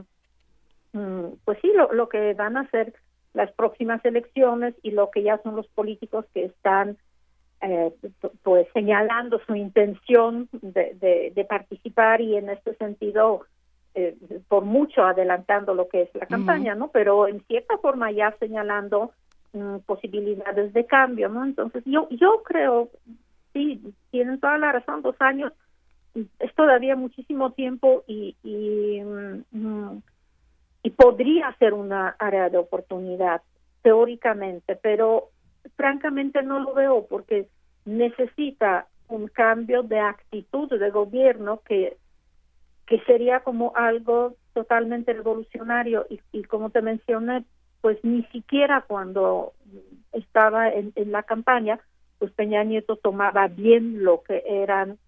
mm, 0.93 1.27
pues 1.45 1.59
sí, 1.63 1.73
lo, 1.75 1.93
lo 1.93 2.09
que 2.09 2.33
van 2.35 2.57
a 2.57 2.71
ser 2.71 2.95
las 3.35 3.51
próximas 3.51 4.05
elecciones 4.05 4.77
y 4.85 4.93
lo 4.93 5.11
que 5.11 5.25
ya 5.25 5.43
son 5.43 5.57
los 5.57 5.67
políticos 5.67 6.27
que 6.33 6.45
están 6.45 6.97
eh, 7.63 7.93
pues 8.43 8.67
señalando 8.75 9.41
su 9.47 9.55
intención 9.55 10.49
de, 10.51 11.33
de, 11.33 11.45
participar 11.45 12.21
y 12.21 12.37
en 12.37 12.51
este 12.51 12.75
sentido 12.75 13.43
eh, 13.95 14.17
por 14.49 14.65
mucho 14.65 15.05
adelantando 15.05 15.73
lo 15.73 15.89
que 15.89 16.03
es 16.03 16.15
la 16.15 16.27
campaña, 16.27 16.75
¿no? 16.75 16.89
Pero 16.89 17.29
en 17.29 17.41
cierta 17.45 17.79
forma 17.79 18.11
ya 18.11 18.35
señalando 18.41 19.13
mm, 19.53 19.77
posibilidades 19.87 20.73
de 20.73 20.87
cambio, 20.87 21.29
¿no? 21.29 21.45
Entonces 21.45 21.85
yo 21.87 22.09
yo 22.11 22.43
creo 22.43 22.89
sí 23.53 23.81
tienen 24.11 24.41
toda 24.41 24.59
la 24.59 24.73
razón, 24.73 25.03
dos 25.03 25.17
años 25.21 25.53
es 26.41 26.55
todavía 26.57 26.97
muchísimo 26.97 27.53
tiempo 27.53 28.03
y 28.09 28.35
y, 28.43 29.03
mm, 29.03 30.03
y 30.83 30.91
podría 30.91 31.55
ser 31.61 31.75
una 31.75 32.17
área 32.19 32.49
de 32.49 32.59
oportunidad 32.59 33.41
teóricamente, 33.83 34.75
pero 34.75 35.29
francamente 35.77 36.43
no 36.43 36.61
lo 36.61 36.75
veo 36.75 37.07
porque 37.09 37.49
necesita 37.85 38.87
un 39.09 39.29
cambio 39.29 39.83
de 39.83 40.01
actitud 40.01 40.69
de 40.69 40.91
gobierno 40.91 41.61
que, 41.67 41.97
que 42.87 43.01
sería 43.01 43.41
como 43.41 43.73
algo 43.77 44.37
totalmente 44.55 45.13
revolucionario 45.13 46.07
y, 46.09 46.21
y 46.33 46.45
como 46.45 46.71
te 46.71 46.83
mencioné, 46.83 47.45
pues 47.81 47.99
ni 48.03 48.23
siquiera 48.27 48.83
cuando 48.87 49.53
estaba 50.13 50.69
en, 50.69 50.93
en, 50.95 51.13
la 51.13 51.23
campaña, 51.23 51.81
pues 52.19 52.33
Peña 52.33 52.63
Nieto 52.65 52.97
tomaba 52.97 53.49
bien 53.49 54.05
lo 54.05 54.23
que 54.23 54.43
eran 54.47 54.99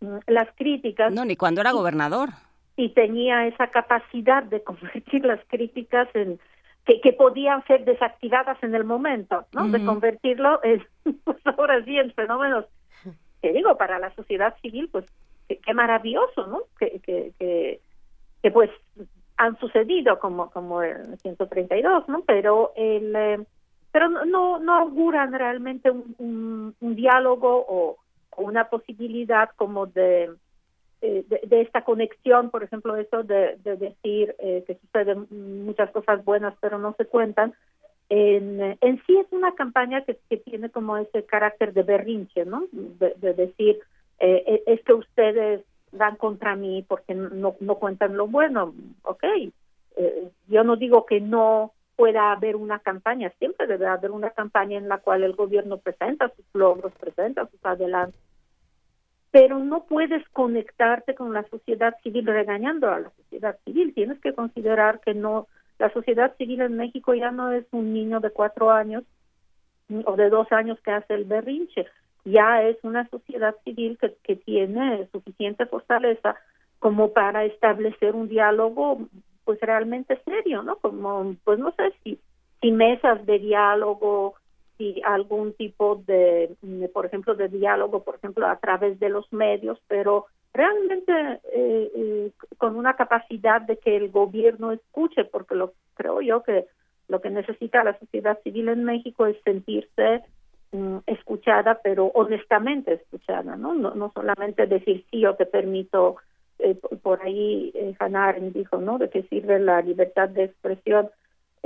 mm, 0.00 0.18
las 0.26 0.48
críticas. 0.56 1.12
No, 1.12 1.24
ni 1.24 1.36
cuando 1.36 1.60
era 1.60 1.72
gobernador. 1.72 2.30
Y 2.76 2.90
tenía 2.90 3.46
esa 3.46 3.68
capacidad 3.68 4.42
de 4.42 4.62
convertir 4.64 5.24
las 5.24 5.40
críticas 5.48 6.08
en, 6.14 6.38
que, 6.86 7.00
que 7.00 7.12
podían 7.12 7.64
ser 7.66 7.84
desactivadas 7.84 8.62
en 8.62 8.74
el 8.74 8.84
momento, 8.84 9.44
¿no? 9.52 9.68
De 9.68 9.84
convertirlo 9.84 10.60
en, 10.62 10.86
pues 11.24 11.38
ahora 11.44 11.84
sí, 11.84 11.98
en 11.98 12.12
fenómenos, 12.12 12.64
que 13.42 13.52
digo, 13.52 13.76
para 13.76 13.98
la 13.98 14.14
sociedad 14.14 14.54
civil, 14.62 14.88
pues 14.90 15.04
qué 15.48 15.74
maravilloso, 15.74 16.46
¿no? 16.46 16.62
Que, 16.78 17.00
que, 17.00 17.32
que, 17.38 17.80
que, 18.42 18.50
pues 18.52 18.70
han 19.36 19.58
sucedido 19.58 20.18
como 20.18 20.50
como 20.50 20.82
en 20.82 21.18
132, 21.18 22.08
¿no? 22.08 22.22
Pero 22.22 22.72
el 22.76 23.14
eh, 23.14 23.44
pero 23.90 24.08
no 24.08 24.58
no 24.58 24.74
auguran 24.74 25.32
realmente 25.32 25.90
un, 25.90 26.74
un, 26.80 26.94
diálogo 26.94 27.64
o, 27.68 27.98
una 28.38 28.68
posibilidad 28.68 29.50
como 29.56 29.86
de 29.86 30.30
eh, 31.02 31.24
de, 31.28 31.60
esta 31.60 31.82
conexión, 31.82 32.50
por 32.50 32.62
ejemplo, 32.62 32.96
eso 32.96 33.22
de, 33.22 33.58
decir 33.62 34.34
eh, 34.38 34.64
que 34.66 34.76
suceden 34.76 35.26
muchas 35.66 35.90
cosas 35.90 36.24
buenas 36.24 36.54
pero 36.60 36.78
no 36.78 36.94
se 36.96 37.04
cuentan, 37.04 37.52
en, 38.08 38.78
en 38.80 39.02
sí 39.06 39.16
es 39.18 39.26
una 39.30 39.54
campaña 39.54 40.04
que, 40.04 40.18
que 40.30 40.38
tiene 40.38 40.70
como 40.70 40.96
ese 40.96 41.24
carácter 41.24 41.74
de 41.74 41.82
berrinche, 41.82 42.46
¿no? 42.46 42.66
De, 42.72 43.34
decir, 43.34 43.78
eh, 44.20 44.62
e, 44.66 44.72
es 44.72 44.82
que 44.84 44.94
ustedes 44.94 45.62
dan 45.92 46.16
contra 46.16 46.56
mí 46.56 46.84
porque 46.88 47.14
no, 47.14 47.56
no 47.60 47.74
cuentan 47.74 48.16
lo 48.16 48.26
bueno, 48.26 48.74
ok. 49.02 49.24
yo 50.48 50.64
no 50.64 50.76
digo 50.76 51.04
que 51.04 51.20
no 51.20 51.72
pueda 51.96 52.32
haber 52.32 52.56
una 52.56 52.78
campaña, 52.78 53.32
siempre 53.38 53.66
debe 53.66 53.86
haber 53.86 54.12
una 54.12 54.30
campaña 54.30 54.78
en 54.78 54.88
la 54.88 54.98
cual 54.98 55.24
el 55.24 55.34
gobierno 55.34 55.78
presenta 55.78 56.28
sus 56.34 56.44
logros, 56.54 56.92
presenta 56.94 57.46
sus 57.46 57.64
adelantos, 57.64 58.20
pero 59.36 59.58
no 59.58 59.84
puedes 59.84 60.26
conectarte 60.30 61.14
con 61.14 61.34
la 61.34 61.42
sociedad 61.50 61.94
civil 62.02 62.24
regañando 62.24 62.90
a 62.90 63.00
la 63.00 63.10
sociedad 63.10 63.58
civil. 63.66 63.92
Tienes 63.92 64.18
que 64.20 64.32
considerar 64.32 65.00
que 65.00 65.12
no, 65.12 65.46
la 65.78 65.92
sociedad 65.92 66.34
civil 66.38 66.62
en 66.62 66.78
México 66.78 67.12
ya 67.12 67.30
no 67.30 67.52
es 67.52 67.66
un 67.70 67.92
niño 67.92 68.20
de 68.20 68.30
cuatro 68.30 68.70
años 68.70 69.04
o 70.06 70.16
de 70.16 70.30
dos 70.30 70.50
años 70.52 70.80
que 70.80 70.90
hace 70.90 71.12
el 71.12 71.24
berrinche, 71.26 71.84
ya 72.24 72.62
es 72.62 72.78
una 72.82 73.06
sociedad 73.10 73.54
civil 73.62 73.98
que, 74.00 74.16
que 74.22 74.36
tiene 74.36 75.06
suficiente 75.12 75.66
fortaleza 75.66 76.36
como 76.78 77.12
para 77.12 77.44
establecer 77.44 78.14
un 78.14 78.30
diálogo 78.30 79.06
pues 79.44 79.60
realmente 79.60 80.18
serio, 80.24 80.62
¿no? 80.62 80.76
Como, 80.76 81.36
pues 81.44 81.58
no 81.58 81.72
sé 81.72 81.92
si, 82.02 82.18
si 82.62 82.72
mesas 82.72 83.26
de 83.26 83.38
diálogo, 83.38 84.36
si 84.76 85.02
algún 85.04 85.52
tipo 85.54 86.02
de, 86.06 86.56
por 86.92 87.06
ejemplo, 87.06 87.34
de 87.34 87.48
diálogo, 87.48 88.02
por 88.04 88.16
ejemplo, 88.16 88.46
a 88.46 88.56
través 88.56 88.98
de 89.00 89.08
los 89.08 89.32
medios, 89.32 89.78
pero 89.88 90.26
realmente 90.52 91.12
eh, 91.52 91.90
eh, 91.94 92.30
con 92.58 92.76
una 92.76 92.96
capacidad 92.96 93.60
de 93.60 93.76
que 93.78 93.96
el 93.96 94.10
gobierno 94.10 94.72
escuche, 94.72 95.24
porque 95.24 95.54
lo 95.54 95.72
creo 95.94 96.20
yo 96.20 96.42
que 96.42 96.66
lo 97.08 97.20
que 97.20 97.30
necesita 97.30 97.84
la 97.84 97.98
sociedad 97.98 98.38
civil 98.42 98.68
en 98.68 98.84
México 98.84 99.26
es 99.26 99.36
sentirse 99.44 100.22
mm, 100.72 100.98
escuchada, 101.06 101.80
pero 101.82 102.06
honestamente 102.06 102.94
escuchada, 102.94 103.56
¿no? 103.56 103.74
¿no? 103.74 103.94
No 103.94 104.10
solamente 104.12 104.66
decir 104.66 105.04
sí, 105.10 105.20
yo 105.20 105.36
te 105.36 105.46
permito, 105.46 106.16
eh, 106.58 106.74
por 107.02 107.22
ahí 107.22 107.70
eh, 107.74 107.94
Hannah 107.98 108.32
dijo, 108.32 108.78
¿no? 108.78 108.98
De 108.98 109.08
qué 109.08 109.22
sirve 109.24 109.58
la 109.60 109.80
libertad 109.82 110.28
de 110.28 110.44
expresión 110.44 111.10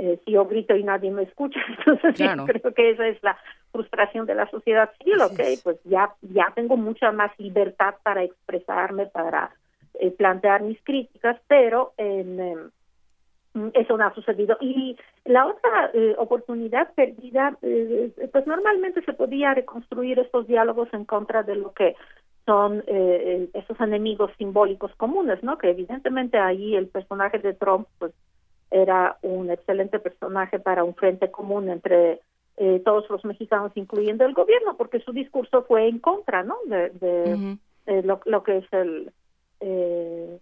eh, 0.03 0.19
si 0.25 0.31
yo 0.31 0.45
grito 0.45 0.75
y 0.75 0.83
nadie 0.83 1.11
me 1.11 1.21
escucha. 1.21 1.59
Entonces 1.77 2.15
creo 2.47 2.73
que 2.73 2.89
esa 2.89 3.07
es 3.07 3.21
la 3.21 3.37
frustración 3.71 4.25
de 4.25 4.33
la 4.33 4.49
sociedad 4.49 4.89
civil, 4.97 5.21
ok, 5.21 5.39
pues 5.63 5.77
ya, 5.83 6.11
ya 6.23 6.51
tengo 6.55 6.75
mucha 6.75 7.11
más 7.11 7.31
libertad 7.37 7.93
para 8.01 8.23
expresarme, 8.23 9.05
para 9.05 9.51
eh, 9.99 10.09
plantear 10.09 10.63
mis 10.63 10.81
críticas, 10.83 11.39
pero 11.47 11.93
em, 11.97 12.71
eso 13.75 13.95
no 13.95 14.03
ha 14.03 14.15
sucedido. 14.15 14.57
Y 14.59 14.97
la 15.25 15.45
otra 15.45 15.91
eh, 15.93 16.15
oportunidad 16.17 16.91
perdida, 16.95 17.55
pues 17.61 18.47
normalmente 18.47 19.03
se 19.03 19.13
podía 19.13 19.53
reconstruir 19.53 20.17
estos 20.17 20.47
diálogos 20.47 20.91
en 20.93 21.05
contra 21.05 21.43
de 21.43 21.57
lo 21.57 21.73
que 21.73 21.95
son 22.47 22.83
esos 22.87 23.79
enemigos 23.79 24.31
simbólicos 24.39 24.95
comunes, 24.95 25.43
¿no? 25.43 25.59
Que 25.59 25.69
evidentemente 25.69 26.39
ahí 26.39 26.75
el 26.75 26.87
personaje 26.87 27.37
de 27.37 27.53
Trump, 27.53 27.87
pues 27.99 28.13
era 28.71 29.17
un 29.21 29.51
excelente 29.51 29.99
personaje 29.99 30.57
para 30.57 30.83
un 30.83 30.95
frente 30.95 31.29
común 31.29 31.69
entre 31.69 32.21
eh, 32.57 32.81
todos 32.83 33.09
los 33.09 33.23
mexicanos, 33.25 33.71
incluyendo 33.75 34.25
el 34.25 34.33
gobierno, 34.33 34.77
porque 34.77 35.01
su 35.01 35.11
discurso 35.11 35.63
fue 35.63 35.87
en 35.87 35.99
contra, 35.99 36.43
¿no? 36.43 36.55
De, 36.65 37.57
lo, 38.03 38.43
que 38.43 38.57
es 38.57 38.65
el 38.71 39.11
eh, 39.59 40.39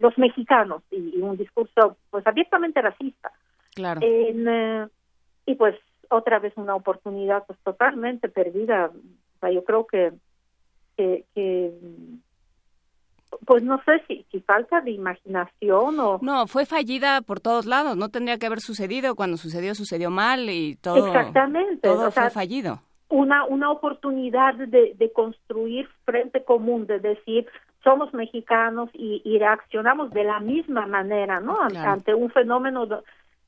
los 0.00 0.16
mexicanos 0.18 0.82
y, 0.90 1.20
un 1.20 1.36
discurso, 1.36 1.96
pues, 2.10 2.26
abiertamente 2.26 2.80
racista. 2.80 3.30
Claro. 3.74 4.00
Eh, 4.02 4.86
y 5.44 5.54
pues 5.54 5.76
otra 6.08 6.38
vez 6.38 6.52
una 6.56 6.74
oportunidad, 6.74 7.44
pues, 7.46 7.58
totalmente 7.60 8.28
perdida. 8.28 8.90
O 8.90 9.38
sea, 9.40 9.50
yo 9.50 9.64
creo 9.64 9.86
que 9.86 10.12
que 10.96 11.24
pues 13.44 13.62
no 13.62 13.82
sé 13.84 14.02
si, 14.06 14.26
si 14.30 14.40
falta 14.40 14.80
de 14.80 14.92
imaginación 14.92 16.00
o... 16.00 16.18
No, 16.22 16.46
fue 16.46 16.66
fallida 16.66 17.20
por 17.22 17.40
todos 17.40 17.66
lados, 17.66 17.96
no 17.96 18.08
tendría 18.08 18.38
que 18.38 18.46
haber 18.46 18.60
sucedido, 18.60 19.14
cuando 19.14 19.36
sucedió 19.36 19.74
sucedió 19.74 20.10
mal 20.10 20.48
y 20.48 20.76
todo... 20.76 21.08
Exactamente. 21.08 21.88
Todo 21.88 22.10
fue 22.10 22.30
fallido. 22.30 22.80
Una, 23.08 23.44
una 23.44 23.70
oportunidad 23.70 24.54
de, 24.54 24.94
de 24.96 25.12
construir 25.12 25.88
frente 26.04 26.42
común, 26.42 26.86
de 26.86 26.98
decir, 26.98 27.46
somos 27.84 28.12
mexicanos 28.12 28.90
y, 28.94 29.22
y 29.24 29.38
reaccionamos 29.38 30.10
de 30.10 30.24
la 30.24 30.40
misma 30.40 30.86
manera, 30.86 31.38
¿no? 31.38 31.60
Ante 31.60 32.14
un 32.14 32.30
fenómeno 32.30 32.88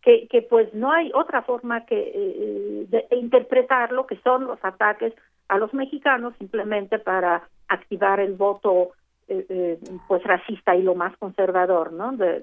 que, 0.00 0.28
que 0.28 0.42
pues 0.42 0.72
no 0.74 0.92
hay 0.92 1.10
otra 1.12 1.42
forma 1.42 1.84
que 1.86 2.12
eh, 2.14 2.86
de, 2.88 3.06
de 3.10 3.16
interpretarlo, 3.16 4.06
que 4.06 4.16
son 4.18 4.46
los 4.46 4.64
ataques 4.64 5.12
a 5.48 5.58
los 5.58 5.74
mexicanos 5.74 6.34
simplemente 6.38 7.00
para 7.00 7.48
activar 7.66 8.20
el 8.20 8.34
voto 8.34 8.92
eh, 9.30 9.44
eh, 9.50 9.78
pues 10.06 10.22
racista 10.24 10.74
y 10.74 10.82
lo 10.82 10.94
más 10.94 11.14
conservador 11.18 11.92
no 11.92 12.12
de, 12.12 12.40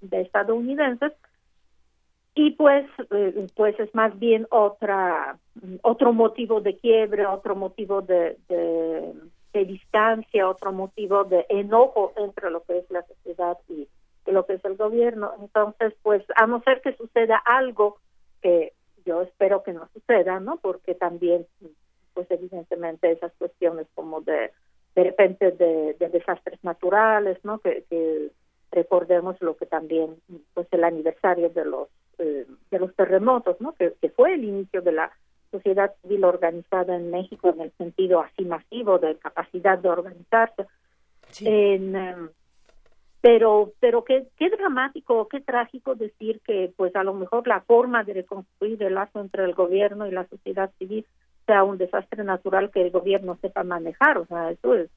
de, 0.00 0.20
estadounidenses. 0.20 1.12
Y 2.34 2.50
pues 2.52 2.86
eh, 3.12 3.46
pues 3.54 3.78
es 3.78 3.94
más 3.94 4.18
bien 4.18 4.48
otra 4.50 5.38
otro 5.82 6.12
motivo 6.12 6.60
de 6.60 6.76
quiebre 6.76 7.24
otro 7.26 7.54
motivo 7.54 8.02
de, 8.02 8.36
de, 8.48 9.64
distancia 9.64 10.48
otro 10.48 10.72
motivo 10.72 11.22
de 11.22 11.46
enojo 11.48 12.12
entre 12.16 12.50
lo 12.50 12.64
que 12.64 12.78
es 12.78 12.90
la 12.90 13.02
sociedad 13.02 13.56
y, 13.68 13.86
lo 14.26 14.44
que 14.44 14.54
es 14.54 14.64
el 14.64 14.76
gobierno. 14.76 15.30
Entonces 15.40 15.94
pues 16.02 16.24
a 16.34 16.48
no 16.48 16.60
ser 16.62 16.80
que 16.80 16.96
suceda 16.96 17.36
algo 17.36 17.98
que 18.42 18.72
yo 19.06 19.22
espero 19.22 19.62
que 19.62 19.72
no 19.72 19.88
suceda 19.92 20.40
no 20.40 20.56
porque 20.56 20.96
también 20.96 21.46
pues 22.14 22.28
evidentemente 22.30 23.12
esas 23.12 23.32
cuestiones 23.38 23.86
como 23.94 24.20
de 24.22 24.50
de 24.94 25.04
repente 25.04 25.50
de, 25.52 25.94
desastres 26.08 26.62
naturales, 26.62 27.38
¿no? 27.44 27.58
Que, 27.58 28.30
recordemos 28.70 29.40
lo 29.40 29.56
que 29.56 29.66
también, 29.66 30.16
pues 30.52 30.66
el 30.72 30.82
aniversario 30.82 31.48
de 31.48 31.64
los 31.64 31.88
eh, 32.18 32.44
de 32.72 32.78
los 32.78 32.94
terremotos, 32.96 33.60
¿no? 33.60 33.72
Que, 33.74 33.94
fue 34.16 34.34
el 34.34 34.44
inicio 34.44 34.82
de 34.82 34.92
la 34.92 35.12
sociedad 35.52 35.94
civil 36.02 36.24
organizada 36.24 36.96
en 36.96 37.10
México 37.10 37.50
en 37.50 37.60
el 37.60 37.72
sentido 37.78 38.20
así 38.20 38.44
masivo 38.44 38.98
de 38.98 39.16
capacidad 39.16 39.78
de 39.78 39.88
organizarse. 39.88 40.66
En, 41.40 41.94
em, 41.94 42.28
pero 43.20 43.72
pero 43.80 44.04
qué, 44.04 44.26
qué 44.36 44.50
dramático, 44.50 45.28
qué 45.28 45.40
trágico 45.40 45.94
decir 45.94 46.40
que 46.44 46.72
pues 46.76 46.94
a 46.96 47.04
lo 47.04 47.14
mejor 47.14 47.46
la 47.46 47.60
forma 47.60 48.02
de 48.02 48.14
reconstruir 48.14 48.82
el 48.82 48.94
lazo 48.94 49.20
entre 49.20 49.44
el 49.44 49.54
gobierno 49.54 50.06
y 50.06 50.10
la 50.10 50.26
sociedad 50.26 50.70
civil 50.78 51.06
sea 51.46 51.64
un 51.64 51.78
desastre 51.78 52.24
natural 52.24 52.70
que 52.70 52.82
el 52.82 52.90
gobierno 52.90 53.38
sepa 53.40 53.64
manejar, 53.64 54.18
o 54.18 54.26
sea, 54.26 54.50
eso 54.50 54.74
es, 54.74 54.90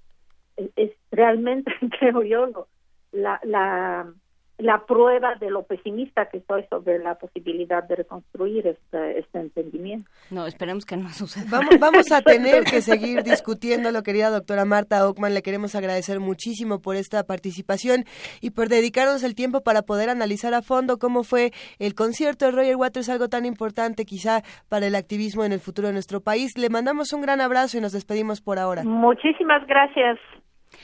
es, 0.75 0.91
realmente, 1.11 1.71
creo 1.99 2.23
yo, 2.23 2.67
la, 3.11 3.39
la 3.43 4.11
la 4.57 4.85
prueba 4.85 5.35
de 5.35 5.51
lo 5.51 5.63
pesimista 5.63 6.29
que 6.29 6.37
estoy 6.37 6.65
sobre 6.69 6.97
la 6.99 7.15
posibilidad 7.15 7.83
de 7.83 7.95
reconstruir 7.95 8.65
este, 8.67 9.19
este 9.19 9.39
entendimiento. 9.39 10.09
No, 10.31 10.47
esperemos 10.47 10.85
que 10.85 10.97
no 10.97 11.09
suceda. 11.09 11.45
Vamos, 11.49 11.79
vamos 11.79 12.11
a 12.11 12.21
tener 12.23 12.63
que 12.63 12.81
seguir 12.81 13.23
discutiéndolo, 13.23 14.01
querida 14.01 14.29
doctora 14.29 14.65
Marta 14.65 15.07
Ockman. 15.07 15.33
Le 15.33 15.43
queremos 15.43 15.75
agradecer 15.75 16.19
muchísimo 16.19 16.81
por 16.81 16.95
esta 16.95 17.23
participación 17.23 18.05
y 18.41 18.51
por 18.51 18.67
dedicarnos 18.67 19.23
el 19.23 19.35
tiempo 19.35 19.61
para 19.61 19.83
poder 19.83 20.09
analizar 20.09 20.53
a 20.55 20.63
fondo 20.63 20.97
cómo 20.97 21.23
fue 21.23 21.51
el 21.77 21.93
concierto 21.93 22.45
de 22.45 22.51
Roger 22.51 22.75
Waters, 22.77 23.09
algo 23.09 23.29
tan 23.29 23.45
importante 23.45 24.05
quizá 24.05 24.41
para 24.69 24.87
el 24.87 24.95
activismo 24.95 25.43
en 25.43 25.51
el 25.51 25.59
futuro 25.59 25.87
de 25.87 25.93
nuestro 25.93 26.21
país. 26.21 26.57
Le 26.57 26.69
mandamos 26.69 27.13
un 27.13 27.21
gran 27.21 27.41
abrazo 27.41 27.77
y 27.77 27.81
nos 27.81 27.91
despedimos 27.91 28.41
por 28.41 28.57
ahora. 28.57 28.83
Muchísimas 28.83 29.65
gracias. 29.67 30.17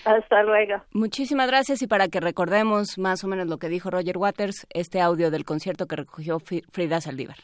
Hasta 0.05 0.43
luego. 0.43 0.83
Muchísimas 0.91 1.47
gracias 1.47 1.81
y 1.81 1.87
para 1.87 2.07
que 2.07 2.19
recordemos 2.19 2.97
más 2.97 3.23
o 3.23 3.27
menos 3.27 3.47
lo 3.47 3.57
que 3.57 3.69
dijo 3.69 3.89
Roger 3.89 4.17
Waters, 4.17 4.67
este 4.69 5.01
audio 5.01 5.31
del 5.31 5.45
concierto 5.45 5.87
que 5.87 5.95
recogió 5.95 6.39
Frida 6.39 7.01
Saldívar. 7.01 7.37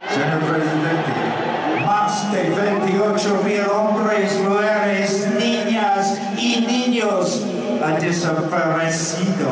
Señor 0.00 0.40
presidente, 0.40 1.84
más 1.84 2.32
de 2.32 2.50
28 2.50 3.42
mil 3.44 3.60
hombres, 3.62 4.40
mujeres, 4.40 5.34
niñas 5.38 6.20
y 6.38 6.60
niños 6.60 7.44
han 7.82 8.00
desaparecido. 8.00 9.48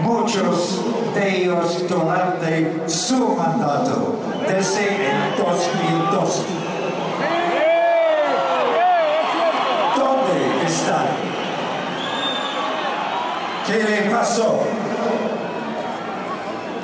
Muchos 0.00 0.84
de 1.14 1.42
ellos 1.42 1.88
durante 1.88 2.88
su 2.88 3.34
mandato 3.36 4.20
desde 4.46 5.10
el 5.10 5.36
2012. 5.36 6.42
¿Dónde 9.96 10.66
están? 10.66 11.27
¿Qué 13.68 13.82
le 13.84 14.10
pasó? 14.10 14.60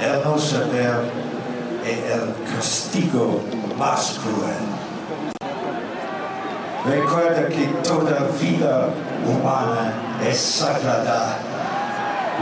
El 0.02 0.22
no 0.22 0.38
saber 0.38 1.00
es 1.82 1.98
el 2.12 2.34
castigo 2.54 3.40
más 3.78 4.20
cruel. 4.20 4.66
Recuerda 6.84 7.48
que 7.48 7.68
toda 7.82 8.28
vida 8.38 8.90
humana 9.26 9.94
es 10.28 10.38
sagrada, 10.38 11.38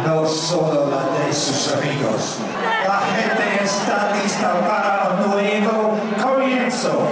no 0.04 0.26
solo 0.26 0.90
la 0.90 1.24
de 1.24 1.32
sus 1.32 1.74
amigos. 1.74 2.38
La 2.84 2.98
gente 2.98 3.62
está 3.62 4.10
lista 4.20 4.54
para 4.66 5.22
un 5.22 5.30
nuevo 5.30 5.96
comienzo. 6.20 7.06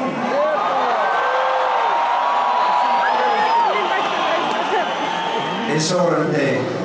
Es 5.72 5.92
hora 5.92 6.24
de 6.24 6.79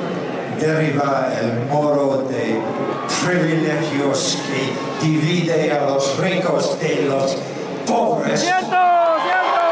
derriba 0.58 1.28
el 1.40 1.66
muro 1.70 2.26
de 2.28 2.60
privilegios 3.24 4.38
que 4.46 5.06
divide 5.06 5.72
a 5.72 5.86
los 5.86 6.18
ricos 6.18 6.78
de 6.80 7.06
los 7.08 7.36
pobres. 7.86 8.40
¡Cierto! 8.40 8.76
¡Cierto! 9.24 9.62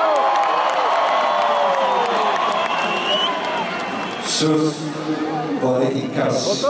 Sus 4.27 4.74
políticas 5.61 6.65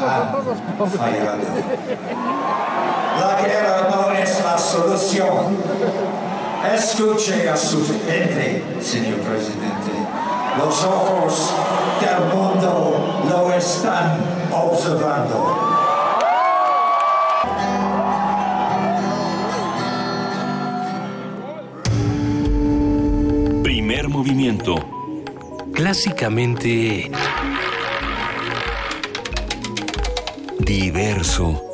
han 0.00 0.90
fallado. 0.90 1.38
La 3.20 3.40
guerra 3.42 3.88
no 3.90 4.12
es 4.12 4.44
la 4.44 4.58
solución. 4.58 5.58
Escuche 6.74 7.48
a 7.48 7.56
su 7.56 7.84
gente, 7.86 8.64
señor 8.80 9.18
presidente. 9.20 9.92
Los 10.58 10.84
ojos 10.84 11.52
del 12.00 12.20
mundo 12.32 13.24
lo 13.28 13.52
están 13.52 14.18
observando. 14.52 15.56
Primer 23.62 24.08
movimiento. 24.08 24.76
Clásicamente 25.72 27.10
diverso. 30.60 31.67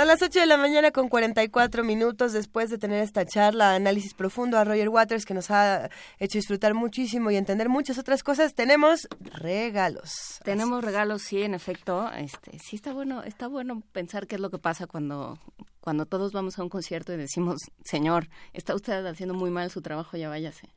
Son 0.00 0.06
las 0.06 0.22
8 0.22 0.40
de 0.40 0.46
la 0.46 0.56
mañana 0.56 0.92
con 0.92 1.10
44 1.10 1.84
minutos 1.84 2.32
después 2.32 2.70
de 2.70 2.78
tener 2.78 3.02
esta 3.02 3.26
charla, 3.26 3.74
análisis 3.74 4.14
profundo 4.14 4.56
a 4.56 4.64
Roger 4.64 4.88
Waters 4.88 5.26
que 5.26 5.34
nos 5.34 5.50
ha 5.50 5.90
hecho 6.18 6.38
disfrutar 6.38 6.72
muchísimo 6.72 7.30
y 7.30 7.36
entender 7.36 7.68
muchas 7.68 7.98
otras 7.98 8.22
cosas. 8.22 8.54
Tenemos 8.54 9.06
regalos. 9.20 10.40
Tenemos 10.42 10.82
regalos, 10.82 11.20
sí, 11.20 11.42
en 11.42 11.52
efecto. 11.52 12.10
Este, 12.12 12.58
sí 12.60 12.76
está 12.76 12.94
bueno, 12.94 13.24
está 13.24 13.46
bueno 13.46 13.82
pensar 13.92 14.26
qué 14.26 14.36
es 14.36 14.40
lo 14.40 14.48
que 14.48 14.56
pasa 14.56 14.86
cuando 14.86 15.38
cuando 15.82 16.06
todos 16.06 16.32
vamos 16.32 16.58
a 16.58 16.62
un 16.62 16.70
concierto 16.70 17.12
y 17.12 17.18
decimos, 17.18 17.58
"Señor, 17.84 18.30
está 18.54 18.74
usted 18.74 19.04
haciendo 19.04 19.34
muy 19.34 19.50
mal 19.50 19.70
su 19.70 19.82
trabajo, 19.82 20.16
ya 20.16 20.30
váyase." 20.30 20.70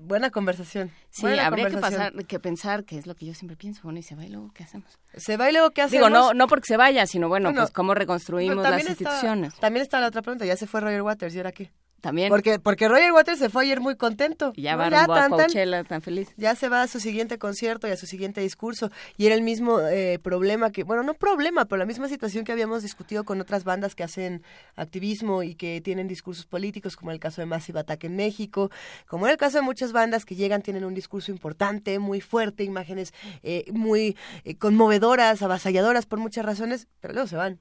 Buena 0.00 0.30
conversación. 0.30 0.90
Sí, 1.10 1.26
habría 1.26 1.68
que, 1.68 1.78
pasar, 1.78 2.12
que 2.26 2.38
pensar, 2.38 2.84
que 2.84 2.98
es 2.98 3.06
lo 3.06 3.14
que 3.14 3.26
yo 3.26 3.34
siempre 3.34 3.56
pienso, 3.56 3.82
bueno, 3.84 3.98
y 3.98 4.02
se 4.02 4.14
va 4.14 4.24
y 4.24 4.28
luego, 4.30 4.50
¿qué 4.52 4.64
hacemos? 4.64 4.98
Se 5.16 5.36
va 5.36 5.50
y 5.50 5.52
luego, 5.52 5.70
¿qué 5.70 5.82
hacemos? 5.82 6.08
Digo, 6.08 6.10
no, 6.10 6.34
no 6.34 6.46
porque 6.46 6.66
se 6.66 6.76
vaya, 6.76 7.06
sino 7.06 7.28
bueno, 7.28 7.52
pues 7.54 7.70
cómo 7.70 7.94
reconstruimos 7.94 8.62
las 8.62 8.88
instituciones. 8.88 9.54
también 9.56 9.82
está 9.82 10.00
la 10.00 10.08
otra 10.08 10.22
pregunta, 10.22 10.44
ya 10.46 10.56
se 10.56 10.66
fue 10.66 10.80
Roger 10.80 11.02
Waters, 11.02 11.34
¿y 11.34 11.38
ahora 11.38 11.52
qué? 11.52 11.70
También. 12.04 12.28
Porque, 12.28 12.58
porque 12.58 12.86
Roger 12.86 13.12
Waters 13.12 13.38
se 13.38 13.48
fue 13.48 13.64
ayer 13.64 13.80
muy 13.80 13.96
contento. 13.96 14.52
Y 14.54 14.60
ya 14.60 14.76
va 14.76 14.88
a 14.88 15.06
tan, 15.06 15.86
tan 15.86 16.02
feliz. 16.02 16.34
Ya 16.36 16.54
se 16.54 16.68
va 16.68 16.82
a 16.82 16.86
su 16.86 17.00
siguiente 17.00 17.38
concierto 17.38 17.88
y 17.88 17.92
a 17.92 17.96
su 17.96 18.04
siguiente 18.04 18.42
discurso. 18.42 18.90
Y 19.16 19.24
era 19.24 19.34
el 19.34 19.40
mismo 19.40 19.80
eh, 19.80 20.18
problema 20.22 20.70
que, 20.70 20.82
bueno, 20.84 21.02
no 21.02 21.14
problema, 21.14 21.64
pero 21.64 21.78
la 21.78 21.86
misma 21.86 22.10
situación 22.10 22.44
que 22.44 22.52
habíamos 22.52 22.82
discutido 22.82 23.24
con 23.24 23.40
otras 23.40 23.64
bandas 23.64 23.94
que 23.94 24.02
hacen 24.02 24.42
activismo 24.76 25.42
y 25.42 25.54
que 25.54 25.80
tienen 25.80 26.06
discursos 26.06 26.44
políticos, 26.44 26.94
como 26.94 27.10
el 27.10 27.18
caso 27.18 27.40
de 27.40 27.46
Massive 27.46 27.80
Attack 27.80 28.04
en 28.04 28.16
México, 28.16 28.70
como 29.06 29.24
en 29.24 29.32
el 29.32 29.38
caso 29.38 29.56
de 29.56 29.62
muchas 29.62 29.92
bandas 29.92 30.26
que 30.26 30.34
llegan, 30.34 30.60
tienen 30.60 30.84
un 30.84 30.92
discurso 30.92 31.32
importante, 31.32 31.98
muy 31.98 32.20
fuerte, 32.20 32.64
imágenes 32.64 33.14
eh, 33.42 33.64
muy 33.72 34.14
eh, 34.44 34.58
conmovedoras, 34.58 35.40
avasalladoras 35.40 36.04
por 36.04 36.18
muchas 36.18 36.44
razones, 36.44 36.86
pero 37.00 37.14
luego 37.14 37.28
se 37.28 37.36
van. 37.36 37.60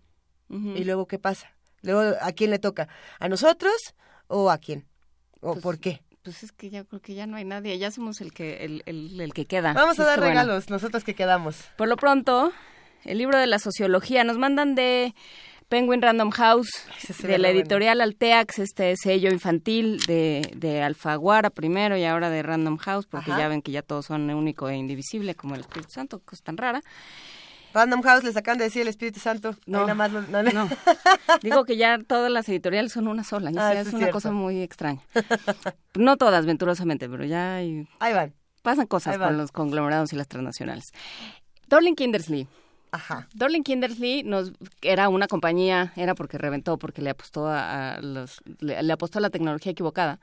¿Y 0.50 0.84
luego 0.84 1.08
qué 1.08 1.18
pasa? 1.18 1.56
Luego, 1.82 2.18
¿a 2.22 2.32
quién 2.34 2.52
le 2.52 2.60
toca? 2.60 2.90
¿A 3.20 3.30
nosotros? 3.30 3.96
O 4.28 4.50
a 4.50 4.58
quién? 4.58 4.86
¿O 5.42 5.54
pues, 5.54 5.64
por 5.64 5.80
qué? 5.80 6.02
Pues 6.24 6.44
es 6.44 6.52
que 6.52 6.70
ya 6.70 6.84
creo 6.84 7.02
que 7.02 7.16
ya 7.16 7.28
no 7.28 7.36
hay 7.38 7.46
nadie, 7.46 7.78
ya 7.78 7.92
somos 7.92 8.22
el 8.22 8.34
que, 8.34 8.64
el, 8.64 8.84
el, 8.86 9.34
que 9.34 9.46
queda. 9.46 9.74
Vamos 9.74 10.00
a 10.00 10.06
dar 10.06 10.20
regalos, 10.20 10.70
nosotros 10.70 11.04
que 11.04 11.16
quedamos. 11.16 11.58
Por 11.76 11.90
lo 11.90 11.98
pronto, 11.98 12.54
el 13.04 13.18
libro 13.18 13.38
de 13.38 13.48
la 13.48 13.60
sociología 13.60 14.24
nos 14.24 14.38
mandan 14.38 14.76
de 14.76 15.14
Penguin 15.68 16.02
Random 16.02 16.30
House, 16.30 16.70
de 17.24 17.38
la 17.40 17.50
editorial 17.50 18.00
Alteax, 18.00 18.60
este 18.60 18.96
sello 18.96 19.32
infantil 19.32 20.00
de, 20.06 20.52
de 20.56 20.82
Alfaguara 20.82 21.50
primero 21.50 21.98
y 21.98 22.06
ahora 22.06 22.30
de 22.30 22.44
Random 22.44 22.78
House, 22.78 23.06
porque 23.08 23.32
ya 23.32 23.48
ven 23.48 23.62
que 23.62 23.72
ya 23.72 23.82
todos 23.82 24.06
son 24.06 24.30
único 24.30 24.70
e 24.70 24.76
indivisible, 24.76 25.36
como 25.36 25.56
el 25.56 25.62
Espíritu 25.62 25.92
Santo, 25.92 26.20
que 26.20 26.36
es 26.36 26.44
tan 26.44 26.58
rara. 26.58 26.82
Random 27.74 28.02
House 28.04 28.24
les 28.24 28.38
acaban 28.38 28.58
de 28.58 28.66
decir 28.66 28.84
el 28.84 28.88
Espíritu 28.88 29.20
Santo. 29.20 29.56
No, 29.66 29.82
nada 29.82 29.96
más 29.96 30.12
no, 30.12 30.70
Digo 31.42 31.66
que 31.66 31.76
ya 31.76 31.98
todas 32.00 32.32
las 32.32 32.48
editoriales 32.50 32.92
son 32.92 33.08
una 33.08 33.24
sola. 33.24 33.52
Ah, 33.58 33.74
es, 33.74 33.92
una 33.94 34.12
cosa 34.12 34.32
muy 34.32 34.62
extraña. 34.62 35.02
no 35.96 36.18
todas, 36.18 36.46
venturosamente, 36.46 37.10
pero 37.10 37.26
ya 37.26 37.56
hay... 37.56 37.88
Ahí 38.00 38.14
van. 38.14 38.34
Pasan 38.62 38.88
cosas 38.88 39.18
con 39.18 39.38
los 39.38 39.52
conglomerados 39.52 40.14
y 40.14 40.16
las 40.16 40.28
transnacionales. 40.28 40.94
Dorling 41.68 41.96
Kindersley. 41.96 42.48
Ajá. 42.94 43.28
Dorling 43.34 43.64
Kindersley 43.64 44.24
nos, 44.24 44.54
era 44.82 45.10
una 45.10 45.28
compañía, 45.28 45.92
era 45.96 46.16
porque 46.16 46.38
reventó, 46.38 46.78
porque 46.78 47.02
le 47.02 47.10
apostó 47.10 47.48
a, 47.48 48.00
los, 48.02 48.42
le 48.60 48.94
apostó 48.94 49.18
a 49.20 49.22
la 49.22 49.30
tecnología 49.30 49.72
equivocada 49.72 50.20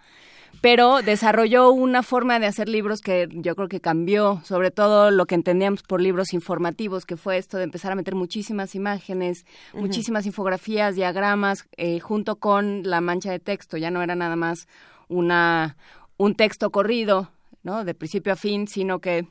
pero 0.60 1.00
desarrolló 1.02 1.70
una 1.70 2.02
forma 2.02 2.38
de 2.38 2.46
hacer 2.46 2.68
libros 2.68 3.00
que 3.00 3.28
yo 3.30 3.54
creo 3.54 3.68
que 3.68 3.80
cambió, 3.80 4.40
sobre 4.44 4.70
todo 4.70 5.10
lo 5.10 5.26
que 5.26 5.34
entendíamos 5.34 5.82
por 5.82 6.00
libros 6.00 6.32
informativos, 6.32 7.06
que 7.06 7.16
fue 7.16 7.38
esto 7.38 7.56
de 7.56 7.64
empezar 7.64 7.92
a 7.92 7.94
meter 7.94 8.14
muchísimas 8.14 8.74
imágenes, 8.74 9.46
muchísimas 9.72 10.26
infografías, 10.26 10.96
diagramas, 10.96 11.66
eh, 11.76 12.00
junto 12.00 12.36
con 12.36 12.82
la 12.84 13.00
mancha 13.00 13.30
de 13.30 13.38
texto. 13.38 13.76
Ya 13.76 13.90
no 13.90 14.02
era 14.02 14.14
nada 14.14 14.36
más 14.36 14.66
una 15.08 15.76
un 16.16 16.34
texto 16.34 16.70
corrido, 16.70 17.30
¿no? 17.62 17.84
De 17.84 17.94
principio 17.94 18.32
a 18.34 18.36
fin, 18.36 18.68
sino 18.68 18.98
que 18.98 19.26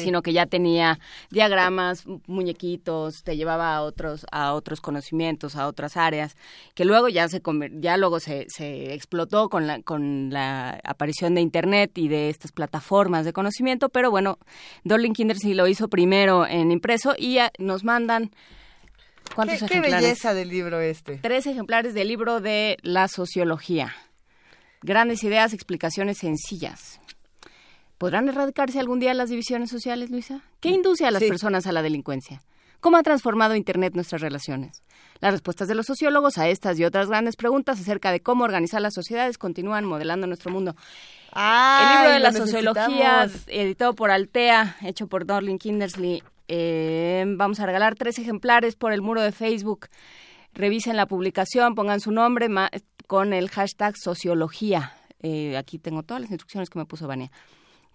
sino 0.00 0.22
que 0.22 0.32
ya 0.32 0.46
tenía 0.46 0.98
diagramas, 1.30 2.04
muñequitos, 2.26 3.22
te 3.22 3.36
llevaba 3.36 3.74
a 3.74 3.82
otros 3.82 4.26
a 4.30 4.54
otros 4.54 4.80
conocimientos, 4.80 5.56
a 5.56 5.66
otras 5.66 5.96
áreas, 5.96 6.36
que 6.74 6.84
luego 6.84 7.08
ya 7.08 7.28
se 7.28 7.42
ya 7.72 7.96
luego 7.96 8.20
se, 8.20 8.46
se 8.48 8.94
explotó 8.94 9.48
con 9.48 9.66
la 9.66 9.82
con 9.82 10.30
la 10.30 10.80
aparición 10.84 11.34
de 11.34 11.40
internet 11.40 11.96
y 11.96 12.08
de 12.08 12.30
estas 12.30 12.52
plataformas 12.52 13.24
de 13.24 13.32
conocimiento, 13.32 13.88
pero 13.88 14.10
bueno, 14.10 14.38
Dorling 14.84 15.12
Kindersley 15.12 15.54
lo 15.54 15.66
hizo 15.66 15.88
primero 15.88 16.46
en 16.46 16.70
impreso 16.70 17.14
y 17.18 17.38
nos 17.58 17.84
mandan 17.84 18.30
¿Cuántos 19.34 19.58
qué, 19.60 19.64
ejemplares? 19.66 19.98
Qué 19.98 20.02
belleza 20.02 20.34
del 20.34 20.48
libro 20.48 20.80
este. 20.80 21.18
Tres 21.18 21.46
ejemplares 21.46 21.94
del 21.94 22.08
libro 22.08 22.40
de 22.40 22.76
la 22.82 23.08
sociología. 23.08 23.94
Grandes 24.82 25.22
ideas, 25.24 25.52
explicaciones 25.52 26.18
sencillas. 26.18 27.00
¿Podrán 28.02 28.28
erradicarse 28.28 28.80
algún 28.80 28.98
día 28.98 29.14
las 29.14 29.30
divisiones 29.30 29.70
sociales, 29.70 30.10
Luisa? 30.10 30.40
¿Qué 30.58 30.70
induce 30.70 31.06
a 31.06 31.12
las 31.12 31.22
personas 31.22 31.68
a 31.68 31.72
la 31.72 31.82
delincuencia? 31.82 32.42
¿Cómo 32.80 32.96
ha 32.96 33.02
transformado 33.04 33.54
Internet 33.54 33.94
nuestras 33.94 34.20
relaciones? 34.20 34.82
Las 35.20 35.30
respuestas 35.30 35.68
de 35.68 35.76
los 35.76 35.86
sociólogos 35.86 36.36
a 36.36 36.48
estas 36.48 36.76
y 36.80 36.84
otras 36.84 37.08
grandes 37.08 37.36
preguntas 37.36 37.78
acerca 37.78 38.10
de 38.10 38.18
cómo 38.18 38.42
organizar 38.42 38.82
las 38.82 38.94
sociedades 38.94 39.38
continúan 39.38 39.84
modelando 39.84 40.26
nuestro 40.26 40.50
mundo. 40.50 40.74
el 41.32 41.96
libro 41.96 42.12
de 42.12 42.18
la 42.18 42.32
sociología, 42.32 43.30
editado 43.46 43.94
por 43.94 44.10
Altea, 44.10 44.78
hecho 44.82 45.06
por 45.06 45.24
Dorling 45.24 45.58
Kindersley. 45.58 46.24
Eh, 46.48 47.24
vamos 47.36 47.60
a 47.60 47.66
regalar 47.66 47.94
tres 47.94 48.18
ejemplares 48.18 48.74
por 48.74 48.92
el 48.92 49.00
muro 49.00 49.22
de 49.22 49.30
Facebook. 49.30 49.86
Revisen 50.54 50.96
la 50.96 51.06
publicación, 51.06 51.76
pongan 51.76 52.00
su 52.00 52.10
nombre 52.10 52.48
con 53.06 53.32
el 53.32 53.48
hashtag 53.48 53.96
sociología. 53.96 54.92
Eh, 55.20 55.56
aquí 55.56 55.78
tengo 55.78 56.02
todas 56.02 56.22
las 56.22 56.32
instrucciones 56.32 56.68
que 56.68 56.80
me 56.80 56.84
puso 56.84 57.06
Vania 57.06 57.30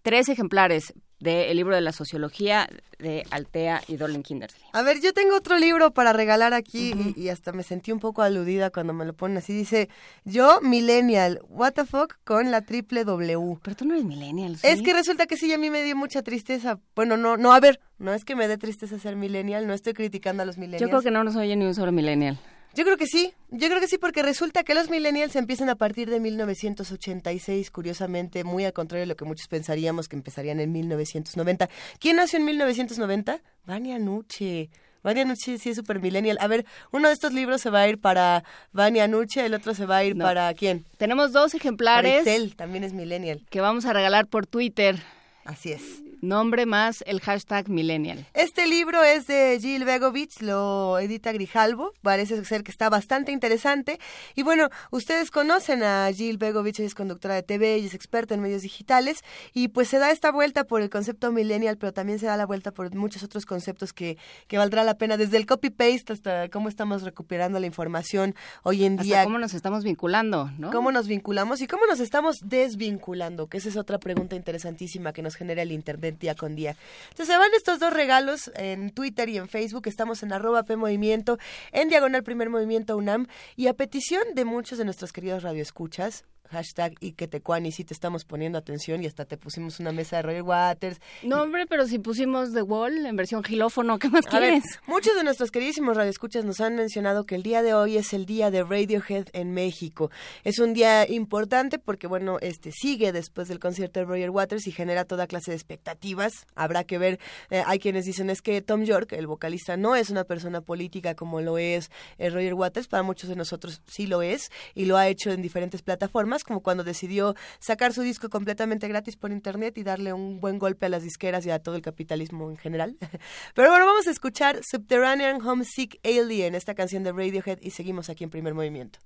tres 0.08 0.30
ejemplares 0.30 0.94
del 1.20 1.58
libro 1.58 1.76
de 1.76 1.82
la 1.82 1.92
sociología 1.92 2.70
de 2.98 3.26
Altea 3.30 3.82
y 3.90 3.98
Dorling 3.98 4.24
Kindersley. 4.24 4.64
A 4.72 4.82
ver, 4.82 5.02
yo 5.02 5.12
tengo 5.12 5.36
otro 5.36 5.58
libro 5.58 5.92
para 5.92 6.14
regalar 6.14 6.54
aquí 6.54 7.14
y, 7.18 7.28
hasta 7.28 7.52
me 7.52 7.62
sentí 7.62 7.92
un 7.92 8.00
poco 8.00 8.22
aludida 8.22 8.70
cuando 8.70 8.94
me 8.94 9.04
lo 9.04 9.12
ponen 9.12 9.36
así. 9.36 9.52
Dice, 9.52 9.90
yo, 10.24 10.62
millennial, 10.62 11.42
what 11.50 11.74
the 11.74 11.84
fuck, 11.84 12.14
con 12.24 12.52
la 12.52 12.62
triple 12.62 13.04
W. 13.04 13.58
Pero 13.62 13.76
tú 13.76 13.84
no 13.84 13.96
eres 13.96 14.06
millennial, 14.06 14.56
¿sí? 14.56 14.66
Es 14.66 14.82
que 14.82 14.94
resulta 14.94 15.26
que 15.26 15.36
sí, 15.36 15.52
a 15.52 15.58
mí 15.58 15.70
me 15.70 15.84
dio 15.84 15.98
mucha 15.98 16.22
tristeza. 16.22 16.80
Bueno, 16.96 17.18
no, 17.18 17.36
no, 17.36 17.52
a 17.52 17.60
ver, 17.60 17.82
no 17.98 18.14
es 18.14 18.24
que 18.24 18.38
me 18.38 18.48
dé 18.48 18.58
tristeza 18.58 18.98
ser 18.98 19.18
millennial, 19.18 19.68
no 19.68 19.74
estoy 19.74 19.92
criticando 19.92 20.44
a 20.44 20.46
los 20.46 20.58
millennials. 20.58 20.84
Yo 20.84 20.88
creo 20.88 21.02
que 21.02 21.12
no 21.12 21.26
nos 21.26 21.36
oye 21.36 21.54
ni 21.58 21.66
un 21.66 21.76
solo 21.76 21.92
millennial. 21.92 22.40
Yo 22.78 22.84
creo 22.84 22.96
que 22.96 23.08
sí, 23.08 23.34
yo 23.50 23.70
creo 23.70 23.80
que 23.80 23.88
sí, 23.88 23.98
porque 23.98 24.22
resulta 24.22 24.64
que 24.64 24.76
los 24.76 24.92
millennials 24.92 25.36
empiezan 25.36 25.68
a 25.68 25.74
partir 25.74 26.12
de 26.12 26.20
1986, 26.20 27.72
curiosamente, 27.72 28.44
muy 28.44 28.66
al 28.66 28.74
contrario 28.74 29.02
de 29.02 29.08
lo 29.08 29.16
que 29.16 29.26
muchos 29.26 29.48
pensaríamos 29.48 30.08
que 30.08 30.16
empezarían 30.16 30.60
en 30.60 30.72
1990. 30.72 31.70
¿Quién 32.00 32.18
nació 32.18 32.38
en 32.38 32.46
1990? 32.46 33.42
Vania 33.66 33.98
Nuche. 33.98 34.70
Vania 35.02 35.26
Nuche 35.26 35.58
sí 35.58 35.72
es 35.72 35.76
super 35.76 36.00
millennial. 36.00 36.38
A 36.40 36.46
ver, 36.46 36.68
uno 36.92 37.08
de 37.08 37.16
estos 37.16 37.34
libros 37.34 37.62
se 37.62 37.72
va 37.72 37.80
a 37.80 37.90
ir 37.90 38.00
para 38.00 38.44
Vania 38.74 39.08
Nuche, 39.08 39.44
el 39.44 39.56
otro 39.56 39.74
se 39.74 39.88
va 39.88 39.98
a 39.98 40.04
ir 40.04 40.16
para 40.16 40.54
quién? 40.54 40.86
Tenemos 40.98 41.32
dos 41.32 41.56
ejemplares. 41.56 42.26
Para 42.26 42.56
también 42.56 42.84
es 42.84 42.94
millennial. 42.94 43.44
Que 43.50 43.60
vamos 43.60 43.86
a 43.86 43.94
regalar 43.94 44.28
por 44.28 44.46
Twitter. 44.46 45.02
Así 45.46 45.72
es. 45.72 46.04
Nombre 46.22 46.66
más 46.66 47.04
el 47.06 47.22
hashtag 47.22 47.70
millennial. 47.70 48.26
Este 48.34 48.66
libro 48.66 49.04
es 49.04 49.28
de 49.28 49.60
Jill 49.62 49.86
Begovich, 49.86 50.42
lo 50.42 50.98
edita 50.98 51.32
Grijalvo, 51.32 51.94
parece 52.02 52.44
ser 52.44 52.64
que 52.64 52.72
está 52.72 52.90
bastante 52.90 53.32
interesante. 53.32 54.00
Y 54.34 54.44
bueno, 54.44 54.70
ustedes 54.90 55.30
conocen 55.30 55.84
a 55.84 56.12
Jill 56.12 56.38
Begovich, 56.38 56.80
es 56.80 56.96
conductora 56.96 57.36
de 57.36 57.44
TV 57.44 57.78
y 57.78 57.86
es 57.86 57.94
experta 57.94 58.34
en 58.34 58.42
medios 58.42 58.64
digitales. 58.64 59.24
Y 59.54 59.68
pues 59.68 59.90
se 59.90 60.00
da 60.00 60.10
esta 60.10 60.32
vuelta 60.32 60.64
por 60.64 60.82
el 60.82 60.90
concepto 60.90 61.32
millennial, 61.32 61.78
pero 61.78 61.94
también 61.94 62.18
se 62.18 62.26
da 62.26 62.36
la 62.36 62.46
vuelta 62.46 62.72
por 62.72 62.94
muchos 62.96 63.24
otros 63.24 63.46
conceptos 63.46 63.94
que, 63.94 64.18
que 64.48 64.58
valdrá 64.58 64.84
la 64.84 64.98
pena, 64.98 65.18
desde 65.18 65.38
el 65.38 65.46
copy-paste 65.46 66.14
hasta 66.14 66.50
cómo 66.50 66.70
estamos 66.70 67.04
recuperando 67.04 67.60
la 67.60 67.68
información 67.68 68.34
hoy 68.64 68.86
en 68.86 68.98
día. 68.98 69.24
cómo 69.24 69.38
nos 69.38 69.54
estamos 69.54 69.84
vinculando, 69.84 70.50
¿no? 70.58 70.72
Cómo 70.72 70.92
nos 70.92 71.08
vinculamos 71.08 71.62
y 71.62 71.68
cómo 71.68 71.86
nos 71.86 72.00
estamos 72.00 72.38
desvinculando, 72.44 73.48
que 73.48 73.58
esa 73.58 73.70
es 73.70 73.78
otra 73.78 74.00
pregunta 74.00 74.36
interesantísima 74.36 75.14
que 75.14 75.22
nos 75.22 75.36
genera 75.36 75.62
el 75.62 75.72
Internet 75.72 76.07
día 76.12 76.36
con 76.36 76.56
día. 76.56 76.76
Entonces 77.10 77.28
se 77.28 77.38
van 77.38 77.50
estos 77.56 77.80
dos 77.80 77.94
regalos 77.94 78.52
en 78.56 78.92
Twitter 78.92 79.30
y 79.30 79.38
en 79.38 79.48
Facebook. 79.48 79.88
Estamos 79.88 80.24
en 80.24 80.34
arroba 80.34 80.64
P 80.64 80.76
Movimiento, 80.76 81.38
en 81.72 81.90
Diagonal 81.90 82.24
Primer 82.24 82.50
Movimiento 82.50 82.96
UNAM. 82.98 83.28
Y 83.56 83.68
a 83.68 83.74
petición 83.74 84.24
de 84.36 84.46
muchos 84.46 84.78
de 84.78 84.86
nuestros 84.86 85.12
queridos 85.12 85.44
radioescuchas, 85.44 86.26
hashtag 86.48 86.94
y 87.00 87.14
que 87.14 87.28
te 87.28 87.42
y 87.64 87.72
sí 87.72 87.84
te 87.84 87.94
estamos 87.94 88.26
poniendo 88.26 88.58
atención 88.58 89.02
y 89.02 89.08
hasta 89.08 89.26
te 89.26 89.38
pusimos 89.38 89.80
una 89.80 89.92
mesa 89.92 90.18
de 90.18 90.22
Roger 90.24 90.44
Waters. 90.44 91.00
No, 91.24 91.42
hombre, 91.42 91.66
pero 91.66 91.88
si 91.88 91.98
pusimos 92.00 92.54
The 92.54 92.62
Wall 92.62 93.06
en 93.06 93.16
versión 93.16 93.44
gilófono, 93.44 94.00
¿qué 94.00 94.10
más 94.10 94.26
quieres? 94.26 94.64
muchos 94.86 95.16
de 95.16 95.24
nuestros 95.24 95.50
queridísimos 95.50 95.96
radioescuchas 95.96 96.46
nos 96.46 96.60
han 96.60 96.76
mencionado 96.76 97.26
que 97.26 97.36
el 97.36 97.44
día 97.44 97.62
de 97.62 97.74
hoy 97.74 97.98
es 97.98 98.14
el 98.14 98.26
día 98.26 98.52
de 98.52 98.64
Radiohead 98.64 99.28
en 99.34 99.54
México. 99.54 100.12
Es 100.44 100.60
un 100.60 100.74
día 100.74 101.10
importante 101.10 101.80
porque, 101.80 102.08
bueno, 102.08 102.38
este 102.42 102.72
sigue 102.72 103.12
después 103.12 103.48
del 103.48 103.60
concierto 103.60 104.00
de 104.00 104.06
Roger 104.06 104.30
Waters 104.30 104.68
y 104.68 104.72
genera 104.72 105.06
toda 105.06 105.28
clase 105.28 105.52
de 105.52 105.58
expectativas. 105.58 106.46
Habrá 106.56 106.84
que 106.84 106.98
ver, 106.98 107.20
eh, 107.50 107.64
hay 107.66 107.80
quienes 107.80 108.06
dicen 108.06 108.30
es 108.30 108.42
que 108.42 108.62
Tom 108.62 108.84
York, 108.84 109.14
el 109.14 109.28
vocalista, 109.28 109.78
no 109.78 109.96
es 109.96 110.10
una 110.10 110.24
persona 110.24 110.62
política 110.62 111.16
como 111.16 111.42
lo 111.42 111.58
es 111.58 111.90
eh, 112.18 112.30
Roger 112.30 112.54
Waters. 112.54 112.88
Para 112.88 113.04
muchos 113.04 113.30
de 113.30 113.36
nosotros 113.36 113.82
sí 113.88 114.08
lo 114.08 114.22
es 114.22 114.52
y 114.76 114.86
lo 114.86 114.98
ha 114.98 115.08
hecho 115.08 115.32
en 115.32 115.42
diferentes 115.42 115.82
plataformas 115.82 116.37
como 116.44 116.62
cuando 116.62 116.84
decidió 116.84 117.36
sacar 117.60 117.94
su 117.94 118.02
disco 118.02 118.30
completamente 118.30 118.88
gratis 118.88 119.16
por 119.16 119.32
internet 119.32 119.78
y 119.78 119.84
darle 119.84 120.14
un 120.14 120.40
buen 120.40 120.60
golpe 120.60 120.86
a 120.86 120.90
las 120.90 121.04
disqueras 121.04 121.46
y 121.46 121.52
a 121.52 121.60
todo 121.60 121.76
el 121.76 121.82
capitalismo 121.82 122.50
en 122.50 122.58
general. 122.58 122.98
Pero 123.56 123.70
bueno, 123.70 123.86
vamos 123.86 124.08
a 124.08 124.12
escuchar 124.12 124.62
Subterranean 124.64 125.42
Homesick 125.42 126.00
Alien, 126.04 126.56
esta 126.56 126.76
canción 126.76 127.04
de 127.04 127.12
Radiohead, 127.12 127.60
y 127.62 127.72
seguimos 127.72 128.10
aquí 128.10 128.24
en 128.24 128.30
primer 128.30 128.54
movimiento. 128.54 129.00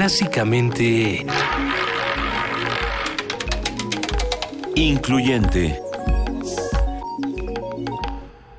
Clásicamente... 0.00 1.26
Incluyente. 4.74 5.78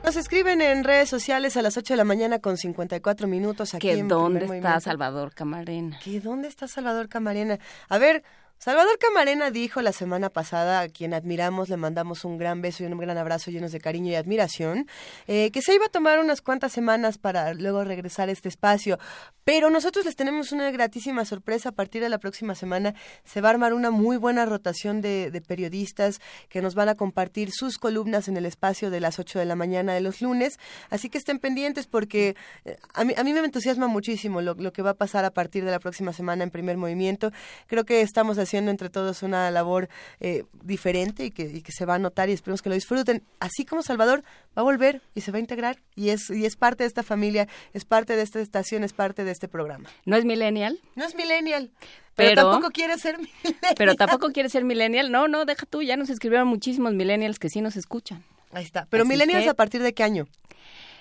Nos 0.04 0.18
escriben 0.18 0.62
en 0.62 0.84
redes 0.84 1.10
sociales 1.10 1.58
a 1.58 1.64
las 1.64 1.78
8 1.78 1.94
de 1.94 1.98
la 1.98 2.04
mañana 2.04 2.38
con 2.38 2.58
54 2.58 3.28
minutos 3.28 3.74
aquí 3.74 3.88
¿Que 3.88 3.98
en 3.98 4.08
dónde 4.08 4.42
está 4.42 4.48
Movimiento. 4.50 4.80
Salvador 4.82 5.34
Camarena? 5.34 6.00
¿Que 6.04 6.20
dónde 6.20 6.48
está 6.48 6.68
Salvador 6.68 7.10
Camarena? 7.10 7.58
A 7.90 7.98
ver, 7.98 8.22
Salvador 8.64 9.00
Camarena 9.00 9.50
dijo 9.50 9.82
la 9.82 9.92
semana 9.92 10.30
pasada, 10.30 10.82
a 10.82 10.88
quien 10.88 11.16
admiramos, 11.16 11.68
le 11.70 11.78
mandamos 11.78 12.24
un 12.26 12.38
gran 12.38 12.62
beso 12.62 12.84
y 12.84 12.86
un 12.86 13.00
gran 13.00 13.18
abrazo 13.18 13.50
llenos 13.50 13.72
de 13.72 13.80
cariño 13.80 14.12
y 14.12 14.16
admiración, 14.16 14.86
eh, 15.26 15.50
que 15.50 15.64
se 15.64 15.74
iba 15.74 15.88
a 15.88 15.90
tomar 15.90 16.20
unas 16.20 16.44
cuantas 16.44 16.72
semanas 16.72 17.18
para 17.18 17.56
luego 17.56 17.84
regresar 17.84 18.30
a 18.30 18.32
este 18.32 18.50
espacio. 18.50 19.00
Pero 19.44 19.72
nosotros 19.72 20.06
les 20.06 20.16
tenemos 20.16 20.52
una 20.52 20.70
gratísima 20.70 21.26
sorpresa. 21.26 21.70
A 21.70 21.72
partir 21.72 22.04
de 22.04 22.10
la 22.10 22.20
próxima 22.20 22.54
semana 22.54 22.94
se 23.24 23.42
va 23.42 23.50
a 23.50 23.54
armar 23.54 23.74
una 23.74 23.90
muy 23.90 24.18
buena 24.18 24.46
rotación 24.46 25.02
de, 25.02 25.42
periodistas 25.48 26.22
que 26.48 26.62
nos 26.62 26.76
van 26.76 26.88
a 26.88 26.94
compartir 26.94 27.50
sus 27.52 27.80
columnas 27.80 28.28
en 28.28 28.38
el 28.38 28.46
espacio 28.46 28.92
de 28.92 29.00
las 29.00 29.18
8 29.18 29.40
de 29.40 29.46
la 29.46 29.56
mañana 29.56 29.96
de 29.96 30.02
los 30.02 30.22
lunes. 30.22 30.60
Así 30.92 31.10
que 31.10 31.18
estén 31.18 31.40
pendientes 31.40 31.88
porque 31.88 32.36
eh, 32.66 32.78
a 32.94 33.06
mí, 33.06 33.16
a 33.18 33.24
mí 33.24 33.34
me 33.34 33.40
entusiasma 33.40 33.88
muchísimo 33.88 34.40
lo, 34.40 34.54
lo 34.54 34.72
que 34.72 34.84
va 34.84 34.92
a 34.92 34.98
pasar 34.98 35.26
a 35.26 35.32
partir 35.32 35.66
de 35.66 35.72
la 35.72 35.80
próxima 35.80 36.14
semana 36.14 36.44
en 36.44 36.52
primer 36.52 36.78
movimiento. 36.78 37.32
Creo 37.66 37.86
que 37.86 38.02
estamos 38.02 38.38
haciendo 38.38 38.51
entre 38.58 38.90
todos 38.90 39.24
una 39.24 39.50
labor 39.52 39.90
eh, 40.20 40.44
diferente 40.64 41.26
y 41.26 41.32
que, 41.32 41.44
y 41.44 41.62
que 41.62 41.72
se 41.72 41.86
va 41.86 41.96
a 41.96 42.00
notar 42.00 42.30
y 42.30 42.34
esperemos 42.34 42.62
que 42.62 42.70
lo 42.70 42.76
disfruten. 42.76 43.24
Así 43.40 43.66
como 43.66 43.82
Salvador 43.84 44.24
va 44.58 44.62
a 44.62 44.64
volver 44.64 45.02
y 45.16 45.22
se 45.22 45.32
va 45.32 45.38
a 45.38 45.42
integrar 45.42 45.78
y 45.96 46.10
es, 46.10 46.30
y 46.30 46.46
es 46.46 46.56
parte 46.56 46.84
de 46.84 46.88
esta 46.88 47.04
familia, 47.04 47.48
es 47.74 47.86
parte 47.86 48.16
de 48.16 48.22
esta 48.24 48.40
estación, 48.40 48.84
es 48.84 48.94
parte 48.94 49.24
de 49.24 49.32
este 49.32 49.48
programa. 49.48 49.90
¿No 50.06 50.16
es 50.16 50.26
millennial? 50.26 50.80
No 50.96 51.06
es 51.06 51.16
millennial. 51.16 51.72
Pero, 52.16 52.32
Pero- 52.32 52.50
tampoco 52.52 52.72
quiere 52.72 52.98
ser 52.98 53.18
millennial. 53.20 53.76
Pero 53.78 53.96
tampoco 53.96 54.30
quiere 54.34 54.50
ser 54.50 54.64
millennial. 54.66 55.12
No, 55.12 55.28
no, 55.28 55.46
deja 55.46 55.66
tú. 55.66 55.82
Ya 55.82 55.96
nos 55.98 56.10
escribieron 56.10 56.48
muchísimos 56.48 56.94
millennials 56.94 57.40
que 57.40 57.50
sí 57.50 57.62
nos 57.62 57.76
escuchan. 57.78 58.24
Ahí 58.52 58.64
está. 58.66 58.86
Pero 58.90 59.04
Así 59.04 59.10
millennials 59.12 59.44
que- 59.46 59.50
a 59.50 59.54
partir 59.54 59.82
de 59.82 59.94
qué 59.94 60.04
año? 60.04 60.28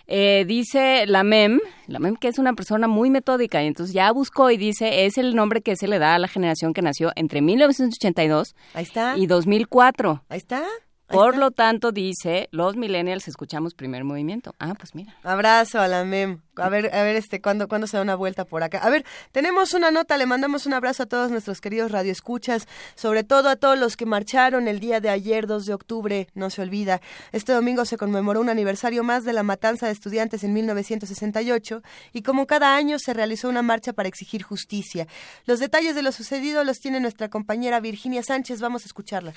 Eh, 0.07 0.45
dice 0.47 1.07
la 1.07 1.23
MEM, 1.23 1.61
la 1.87 1.99
MEM 1.99 2.17
que 2.17 2.29
es 2.29 2.39
una 2.39 2.55
persona 2.55 2.89
muy 2.89 3.11
metódica, 3.11 3.63
y 3.63 3.67
entonces 3.67 3.95
ya 3.95 4.11
buscó 4.13 4.51
y 4.51 4.57
dice, 4.57 5.07
es 5.07 5.19
el 5.19 5.35
nombre 5.35 5.61
que 5.61 5.77
se 5.77 5.89
le 5.89 5.99
da 5.99 6.15
a 6.15 6.19
la 6.19 6.29
generación 6.29 6.73
que 6.73 6.83
nació 6.83 7.13
entre 7.17 7.41
1982 7.43 8.55
Ahí 8.75 8.83
está. 8.83 9.17
y 9.17 9.27
2004. 9.27 10.25
Ahí 10.29 10.39
está. 10.39 10.65
Por 11.11 11.37
lo 11.37 11.51
tanto, 11.51 11.91
dice, 11.91 12.49
los 12.53 12.77
millennials 12.77 13.27
escuchamos 13.27 13.75
primer 13.75 14.05
movimiento. 14.05 14.55
Ah, 14.61 14.75
pues 14.79 14.95
mira. 14.95 15.17
Abrazo 15.25 15.81
a 15.81 15.89
la 15.89 16.05
MEM. 16.05 16.41
A 16.57 16.69
ver, 16.69 16.95
a 16.95 17.03
ver, 17.03 17.17
este, 17.17 17.41
¿cuándo, 17.41 17.69
¿cuándo 17.69 17.87
se 17.87 17.97
da 17.97 18.03
una 18.03 18.15
vuelta 18.15 18.45
por 18.45 18.63
acá? 18.63 18.79
A 18.79 18.91
ver, 18.91 19.05
tenemos 19.33 19.75
una 19.75 19.91
nota, 19.91 20.17
le 20.19 20.27
mandamos 20.27 20.67
un 20.67 20.75
abrazo 20.75 21.05
a 21.05 21.07
todos 21.07 21.31
nuestros 21.31 21.61
queridos 21.61 21.91
radioescuchas, 21.91 22.69
sobre 22.95 23.25
todo 23.25 23.49
a 23.49 23.57
todos 23.57 23.79
los 23.79 23.97
que 23.97 24.07
marcharon 24.07 24.69
el 24.69 24.79
día 24.79 25.01
de 25.01 25.09
ayer, 25.09 25.47
2 25.47 25.67
de 25.67 25.75
octubre, 25.75 26.29
no 26.35 26.51
se 26.51 26.63
olvida. 26.63 27.01
Este 27.33 27.53
domingo 27.53 27.85
se 27.87 27.97
conmemoró 27.97 28.41
un 28.41 28.51
aniversario 28.51 29.03
más 29.03 29.25
de 29.25 29.33
la 29.33 29.43
matanza 29.43 29.87
de 29.87 29.93
estudiantes 29.93 30.45
en 30.45 30.53
1968 30.53 31.83
y 32.13 32.23
como 32.23 32.47
cada 32.47 32.77
año 32.77 32.99
se 32.99 33.15
realizó 33.15 33.49
una 33.49 33.63
marcha 33.63 33.93
para 33.93 34.09
exigir 34.09 34.43
justicia. 34.43 35.09
Los 35.47 35.59
detalles 35.59 35.95
de 35.95 36.03
lo 36.03 36.13
sucedido 36.13 36.63
los 36.63 36.79
tiene 36.79 37.01
nuestra 37.01 37.31
compañera 37.31 37.81
Virginia 37.81 38.23
Sánchez, 38.23 38.61
vamos 38.61 38.83
a 38.83 38.87
escucharla. 38.87 39.33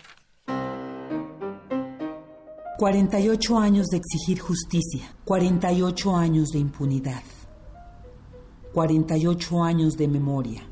48 2.84 3.60
años 3.60 3.88
de 3.88 3.96
exigir 3.96 4.42
justicia, 4.42 5.16
48 5.24 6.18
años 6.18 6.50
de 6.50 6.60
impunidad, 6.60 7.24
48 8.74 9.64
años 9.64 9.96
de 9.96 10.10
memoria, 10.10 10.64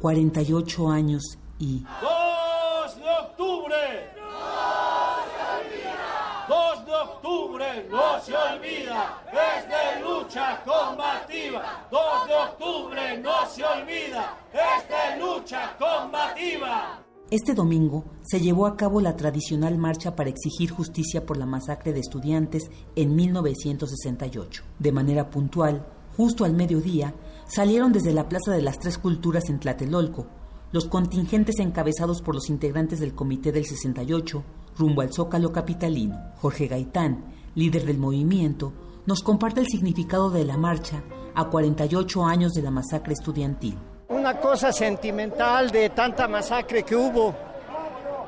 48 0.00 0.88
años 0.90 1.22
y 1.60 1.84
2 2.02 2.96
de 2.96 3.10
octubre. 3.10 3.76
No 4.18 5.22
se 5.30 5.38
olvida. 5.54 6.46
2 6.48 6.86
de 6.86 6.94
octubre 6.94 7.88
no 7.88 8.20
se 8.20 8.36
olvida. 8.36 9.22
Es 9.30 9.68
de 9.68 10.00
lucha 10.02 10.64
combativa. 10.64 11.86
2 11.92 12.26
de 12.26 12.34
octubre 12.34 13.18
no 13.18 13.46
se 13.46 13.64
olvida. 13.64 14.36
Es 14.52 14.88
de 14.88 15.24
lucha 15.24 15.76
combativa. 15.78 17.04
Este 17.30 17.52
domingo 17.52 18.04
se 18.22 18.40
llevó 18.40 18.66
a 18.66 18.74
cabo 18.74 19.02
la 19.02 19.14
tradicional 19.14 19.76
marcha 19.76 20.16
para 20.16 20.30
exigir 20.30 20.70
justicia 20.70 21.26
por 21.26 21.36
la 21.36 21.44
masacre 21.44 21.92
de 21.92 22.00
estudiantes 22.00 22.70
en 22.96 23.14
1968. 23.14 24.62
De 24.78 24.92
manera 24.92 25.28
puntual, 25.28 25.86
justo 26.16 26.46
al 26.46 26.54
mediodía, 26.54 27.14
salieron 27.46 27.92
desde 27.92 28.14
la 28.14 28.30
Plaza 28.30 28.52
de 28.52 28.62
las 28.62 28.78
Tres 28.78 28.96
Culturas 28.96 29.50
en 29.50 29.60
Tlatelolco 29.60 30.26
los 30.72 30.86
contingentes 30.86 31.58
encabezados 31.60 32.22
por 32.22 32.34
los 32.34 32.48
integrantes 32.48 33.00
del 33.00 33.14
Comité 33.14 33.52
del 33.52 33.66
68 33.66 34.44
rumbo 34.78 35.02
al 35.02 35.12
Zócalo 35.12 35.52
Capitalino. 35.52 36.16
Jorge 36.36 36.66
Gaitán, 36.66 37.24
líder 37.54 37.84
del 37.84 37.98
movimiento, 37.98 38.72
nos 39.06 39.22
comparte 39.22 39.60
el 39.60 39.66
significado 39.66 40.30
de 40.30 40.44
la 40.44 40.56
marcha 40.56 41.02
a 41.34 41.50
48 41.50 42.24
años 42.24 42.52
de 42.52 42.62
la 42.62 42.70
masacre 42.70 43.12
estudiantil. 43.12 43.76
Una 44.08 44.40
cosa 44.40 44.72
sentimental 44.72 45.70
de 45.70 45.90
tanta 45.90 46.26
masacre 46.26 46.82
que 46.82 46.96
hubo 46.96 47.34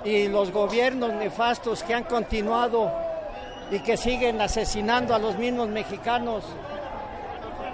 y 0.05 0.29
los 0.29 0.53
gobiernos 0.53 1.13
nefastos 1.15 1.83
que 1.83 1.95
han 1.95 2.05
continuado 2.05 2.91
y 3.71 3.81
que 3.81 3.97
siguen 3.97 4.41
asesinando 4.41 5.15
a 5.15 5.19
los 5.19 5.39
mismos 5.39 5.69
mexicanos. 5.69 6.45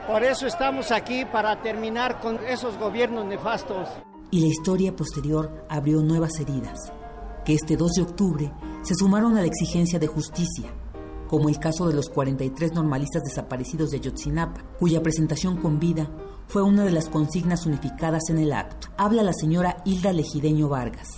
Por 0.06 0.22
eso 0.22 0.46
estamos 0.46 0.92
aquí 0.92 1.24
para 1.24 1.60
terminar 1.62 2.20
con 2.20 2.38
esos 2.46 2.78
gobiernos 2.78 3.24
nefastos. 3.26 3.88
Y 4.30 4.40
la 4.40 4.46
historia 4.46 4.94
posterior 4.94 5.66
abrió 5.68 6.00
nuevas 6.00 6.38
heridas, 6.38 6.92
que 7.44 7.54
este 7.54 7.76
2 7.76 7.92
de 7.92 8.02
octubre 8.02 8.52
se 8.82 8.94
sumaron 8.94 9.36
a 9.36 9.40
la 9.40 9.46
exigencia 9.46 9.98
de 9.98 10.06
justicia, 10.06 10.70
como 11.26 11.48
el 11.48 11.58
caso 11.58 11.88
de 11.88 11.94
los 11.94 12.08
43 12.08 12.72
normalistas 12.72 13.24
desaparecidos 13.24 13.90
de 13.90 13.98
Ayotzinapa, 13.98 14.62
cuya 14.78 15.02
presentación 15.02 15.56
con 15.56 15.80
vida 15.80 16.08
fue 16.48 16.62
una 16.62 16.84
de 16.84 16.92
las 16.92 17.08
consignas 17.08 17.66
unificadas 17.66 18.30
en 18.30 18.38
el 18.38 18.52
acto. 18.52 18.88
Habla 18.96 19.22
la 19.22 19.32
señora 19.32 19.78
Hilda 19.84 20.12
Legideño 20.12 20.68
Vargas, 20.68 21.08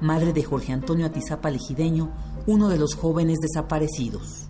madre 0.00 0.32
de 0.32 0.42
Jorge 0.42 0.72
Antonio 0.72 1.06
Atizapa 1.06 1.50
Legideño, 1.50 2.10
uno 2.46 2.68
de 2.68 2.78
los 2.78 2.94
jóvenes 2.94 3.38
desaparecidos. 3.40 4.48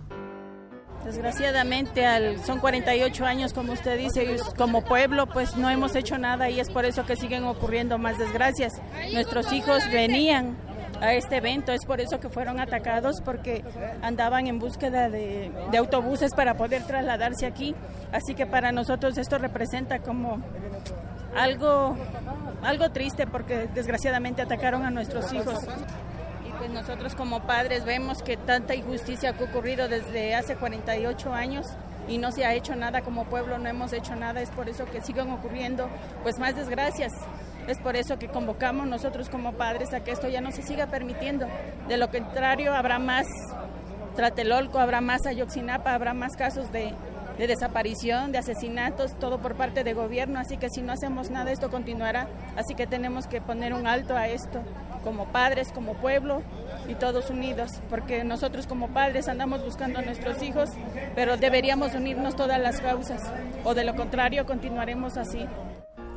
Desgraciadamente 1.05 2.05
al, 2.05 2.43
son 2.43 2.59
48 2.59 3.25
años, 3.25 3.53
como 3.53 3.73
usted 3.73 3.97
dice, 3.97 4.37
como 4.57 4.83
pueblo 4.83 5.27
pues 5.27 5.55
no 5.55 5.69
hemos 5.69 5.95
hecho 5.95 6.17
nada 6.17 6.49
y 6.49 6.59
es 6.59 6.71
por 6.71 6.83
eso 6.83 7.05
que 7.05 7.15
siguen 7.15 7.43
ocurriendo 7.43 7.99
más 7.99 8.17
desgracias. 8.17 8.73
Nuestros 9.13 9.53
hijos 9.53 9.83
venían 9.91 10.57
a 11.01 11.13
este 11.13 11.37
evento, 11.37 11.71
es 11.71 11.85
por 11.85 12.01
eso 12.01 12.19
que 12.19 12.29
fueron 12.29 12.59
atacados 12.59 13.21
porque 13.23 13.63
andaban 14.01 14.47
en 14.47 14.59
búsqueda 14.59 15.09
de, 15.09 15.51
autobuses 15.77 16.33
para 16.33 16.55
poder 16.55 16.83
trasladarse 16.83 17.45
aquí. 17.45 17.75
Así 18.11 18.33
que 18.33 18.45
para 18.45 18.71
nosotros 18.71 19.17
esto 19.17 19.37
representa 19.37 19.99
como 19.99 20.41
algo, 21.35 21.97
algo 22.63 22.89
triste 22.91 23.27
porque 23.27 23.67
desgraciadamente 23.73 24.41
atacaron 24.41 24.85
a 24.85 24.91
nuestros 24.91 25.31
hijos. 25.33 25.59
Y 26.47 26.51
pues 26.57 26.69
nosotros 26.71 27.15
como 27.15 27.41
padres 27.41 27.85
vemos 27.85 28.21
que 28.23 28.37
tanta 28.37 28.75
injusticia 28.75 29.35
ha 29.37 29.43
ocurrido 29.43 29.87
desde 29.87 30.35
hace 30.35 30.55
48 30.55 31.33
años 31.33 31.65
y 32.07 32.17
no 32.17 32.31
se 32.31 32.45
ha 32.45 32.53
hecho 32.53 32.75
nada 32.75 33.01
como 33.01 33.25
pueblo, 33.25 33.57
no 33.57 33.67
hemos 33.67 33.91
hecho 33.91 34.15
nada, 34.15 34.41
es 34.41 34.51
por 34.51 34.69
eso 34.69 34.85
que 34.85 35.01
siguen 35.01 35.31
ocurriendo 35.31 35.89
pues 36.23 36.37
más 36.39 36.55
desgracias. 36.55 37.11
Es 37.67 37.79
por 37.79 37.95
eso 37.95 38.19
que 38.19 38.27
convocamos 38.27 38.87
nosotros 38.87 39.29
como 39.29 39.53
padres 39.53 39.93
a 39.93 40.01
que 40.01 40.11
esto 40.11 40.27
ya 40.27 40.41
no 40.41 40.51
se 40.51 40.61
siga 40.61 40.87
permitiendo. 40.87 41.47
De 41.87 41.97
lo 41.97 42.09
contrario, 42.09 42.73
habrá 42.73 42.99
más 42.99 43.25
Tlatelolco, 44.15 44.79
habrá 44.79 45.01
más 45.01 45.25
Ayoxinapa, 45.25 45.93
habrá 45.93 46.13
más 46.13 46.35
casos 46.35 46.71
de, 46.71 46.93
de 47.37 47.47
desaparición, 47.47 48.31
de 48.31 48.37
asesinatos, 48.37 49.17
todo 49.19 49.39
por 49.39 49.55
parte 49.55 49.83
de 49.83 49.93
gobierno. 49.93 50.39
Así 50.39 50.57
que 50.57 50.69
si 50.69 50.81
no 50.81 50.93
hacemos 50.93 51.29
nada, 51.31 51.51
esto 51.51 51.69
continuará. 51.69 52.27
Así 52.55 52.75
que 52.75 52.87
tenemos 52.87 53.27
que 53.27 53.41
poner 53.41 53.73
un 53.73 53.87
alto 53.87 54.15
a 54.15 54.27
esto, 54.27 54.61
como 55.03 55.25
padres, 55.25 55.71
como 55.71 55.95
pueblo 55.95 56.41
y 56.87 56.95
todos 56.95 57.29
unidos, 57.29 57.71
porque 57.89 58.23
nosotros 58.23 58.67
como 58.67 58.89
padres 58.89 59.27
andamos 59.27 59.63
buscando 59.63 59.99
a 59.99 60.01
nuestros 60.01 60.41
hijos, 60.41 60.69
pero 61.15 61.37
deberíamos 61.37 61.93
unirnos 61.95 62.35
todas 62.35 62.59
las 62.59 62.79
causas, 62.81 63.21
o 63.63 63.73
de 63.73 63.83
lo 63.83 63.95
contrario 63.95 64.45
continuaremos 64.45 65.17
así. 65.17 65.47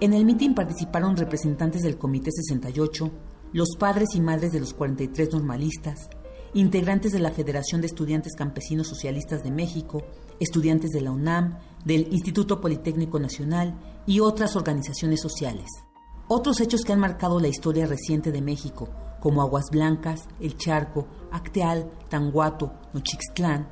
En 0.00 0.12
el 0.12 0.24
mitin 0.24 0.54
participaron 0.54 1.16
representantes 1.16 1.82
del 1.82 1.98
Comité 1.98 2.30
68, 2.30 3.10
los 3.52 3.70
padres 3.76 4.10
y 4.14 4.20
madres 4.20 4.52
de 4.52 4.60
los 4.60 4.72
43 4.72 5.32
normalistas, 5.32 6.08
integrantes 6.54 7.10
de 7.10 7.18
la 7.18 7.32
Federación 7.32 7.80
de 7.80 7.88
Estudiantes 7.88 8.36
Campesinos 8.36 8.86
Socialistas 8.86 9.42
de 9.42 9.50
México, 9.50 10.04
estudiantes 10.38 10.90
de 10.90 11.00
la 11.00 11.10
UNAM, 11.10 11.58
del 11.84 12.12
Instituto 12.12 12.60
Politécnico 12.60 13.18
Nacional 13.18 13.76
y 14.06 14.20
otras 14.20 14.54
organizaciones 14.54 15.20
sociales. 15.20 15.66
Otros 16.28 16.60
hechos 16.60 16.82
que 16.82 16.92
han 16.92 17.00
marcado 17.00 17.40
la 17.40 17.48
historia 17.48 17.86
reciente 17.86 18.30
de 18.30 18.40
México, 18.40 18.88
como 19.18 19.42
Aguas 19.42 19.64
Blancas, 19.72 20.28
El 20.38 20.56
Charco, 20.56 21.08
Acteal, 21.32 21.90
Tanguato, 22.08 22.72
Nochixtlán, 22.94 23.68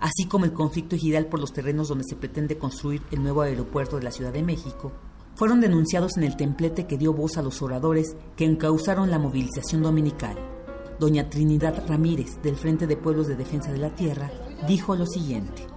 así 0.00 0.26
como 0.26 0.44
el 0.44 0.52
conflicto 0.52 0.96
ejidal 0.96 1.26
por 1.26 1.38
los 1.38 1.52
terrenos 1.52 1.86
donde 1.86 2.02
se 2.02 2.16
pretende 2.16 2.58
construir 2.58 3.00
el 3.12 3.22
nuevo 3.22 3.42
aeropuerto 3.42 3.96
de 3.96 4.02
la 4.02 4.10
Ciudad 4.10 4.32
de 4.32 4.42
México, 4.42 4.90
fueron 5.38 5.60
denunciados 5.60 6.16
en 6.16 6.24
el 6.24 6.36
templete 6.36 6.88
que 6.88 6.98
dio 6.98 7.12
voz 7.12 7.38
a 7.38 7.42
los 7.42 7.62
oradores 7.62 8.16
que 8.34 8.44
encauzaron 8.44 9.08
la 9.08 9.20
movilización 9.20 9.82
dominical. 9.82 10.36
Doña 10.98 11.30
Trinidad 11.30 11.84
Ramírez, 11.86 12.42
del 12.42 12.56
Frente 12.56 12.88
de 12.88 12.96
Pueblos 12.96 13.28
de 13.28 13.36
Defensa 13.36 13.70
de 13.70 13.78
la 13.78 13.94
Tierra, 13.94 14.32
dijo 14.66 14.96
lo 14.96 15.06
siguiente. 15.06 15.67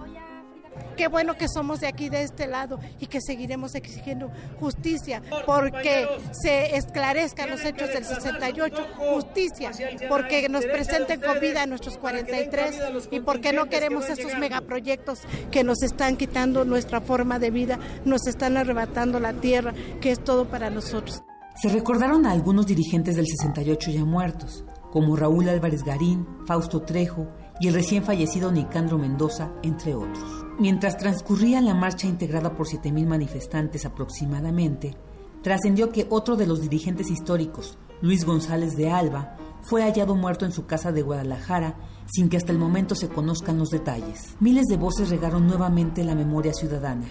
Qué 0.96 1.08
bueno 1.08 1.36
que 1.36 1.48
somos 1.48 1.80
de 1.80 1.86
aquí, 1.86 2.08
de 2.08 2.22
este 2.22 2.46
lado, 2.46 2.78
y 3.00 3.06
que 3.06 3.20
seguiremos 3.20 3.74
exigiendo 3.74 4.30
justicia, 4.60 5.22
porque 5.46 6.06
se 6.32 6.76
esclarezcan 6.76 7.50
los 7.50 7.64
hechos 7.64 7.88
del 7.92 8.04
68, 8.04 8.86
justicia, 8.96 9.70
porque 10.08 10.48
nos 10.48 10.64
presenten 10.66 11.20
con 11.20 11.40
vida 11.40 11.62
a 11.62 11.66
nuestros 11.66 11.96
43 11.98 12.76
y 13.10 13.20
porque 13.20 13.52
no 13.52 13.66
queremos 13.66 14.08
estos 14.10 14.38
megaproyectos 14.38 15.20
que 15.50 15.64
nos 15.64 15.82
están 15.82 16.16
quitando 16.16 16.64
nuestra 16.64 17.00
forma 17.00 17.38
de 17.38 17.50
vida, 17.50 17.78
nos 18.04 18.26
están 18.26 18.56
arrebatando 18.56 19.18
la 19.18 19.32
tierra, 19.32 19.72
que 20.00 20.12
es 20.12 20.22
todo 20.22 20.48
para 20.48 20.70
nosotros. 20.70 21.22
Se 21.60 21.68
recordaron 21.68 22.26
a 22.26 22.32
algunos 22.32 22.66
dirigentes 22.66 23.16
del 23.16 23.26
68 23.26 23.90
ya 23.90 24.04
muertos, 24.04 24.64
como 24.90 25.16
Raúl 25.16 25.48
Álvarez 25.48 25.84
Garín, 25.84 26.26
Fausto 26.46 26.82
Trejo 26.82 27.28
y 27.60 27.68
el 27.68 27.74
recién 27.74 28.04
fallecido 28.04 28.50
Nicandro 28.50 28.98
Mendoza, 28.98 29.52
entre 29.62 29.94
otros. 29.94 30.41
Mientras 30.58 30.96
transcurría 30.96 31.60
la 31.60 31.74
marcha 31.74 32.06
integrada 32.06 32.54
por 32.54 32.66
7.000 32.66 33.06
manifestantes 33.06 33.86
aproximadamente, 33.86 34.94
trascendió 35.42 35.90
que 35.90 36.06
otro 36.10 36.36
de 36.36 36.46
los 36.46 36.60
dirigentes 36.60 37.10
históricos, 37.10 37.78
Luis 38.00 38.24
González 38.24 38.76
de 38.76 38.90
Alba, 38.90 39.36
fue 39.62 39.82
hallado 39.82 40.14
muerto 40.14 40.44
en 40.44 40.52
su 40.52 40.66
casa 40.66 40.92
de 40.92 41.02
Guadalajara 41.02 41.76
sin 42.06 42.28
que 42.28 42.36
hasta 42.36 42.52
el 42.52 42.58
momento 42.58 42.94
se 42.94 43.08
conozcan 43.08 43.58
los 43.58 43.70
detalles. 43.70 44.36
Miles 44.40 44.66
de 44.66 44.76
voces 44.76 45.08
regaron 45.08 45.46
nuevamente 45.46 46.04
la 46.04 46.14
memoria 46.14 46.52
ciudadana 46.52 47.06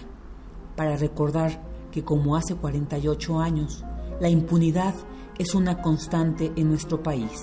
para 0.76 0.96
recordar 0.96 1.62
que 1.90 2.04
como 2.04 2.36
hace 2.36 2.54
48 2.54 3.40
años, 3.40 3.84
la 4.20 4.28
impunidad 4.28 4.94
es 5.38 5.54
una 5.54 5.82
constante 5.82 6.52
en 6.56 6.68
nuestro 6.68 7.02
país. 7.02 7.40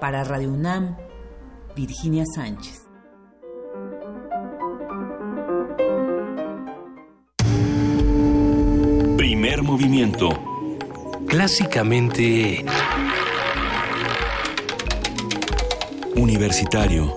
Para 0.00 0.24
Radio 0.24 0.52
UNAM, 0.52 0.96
Virginia 1.76 2.24
Sánchez. 2.34 2.87
Primer 9.58 9.72
movimiento. 9.72 10.28
Clásicamente... 11.26 12.64
Universitario. 16.14 17.12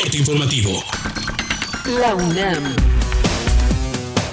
Corte 0.00 0.16
informativo. 0.16 0.82
La 2.00 2.14
UNAM. 2.14 2.93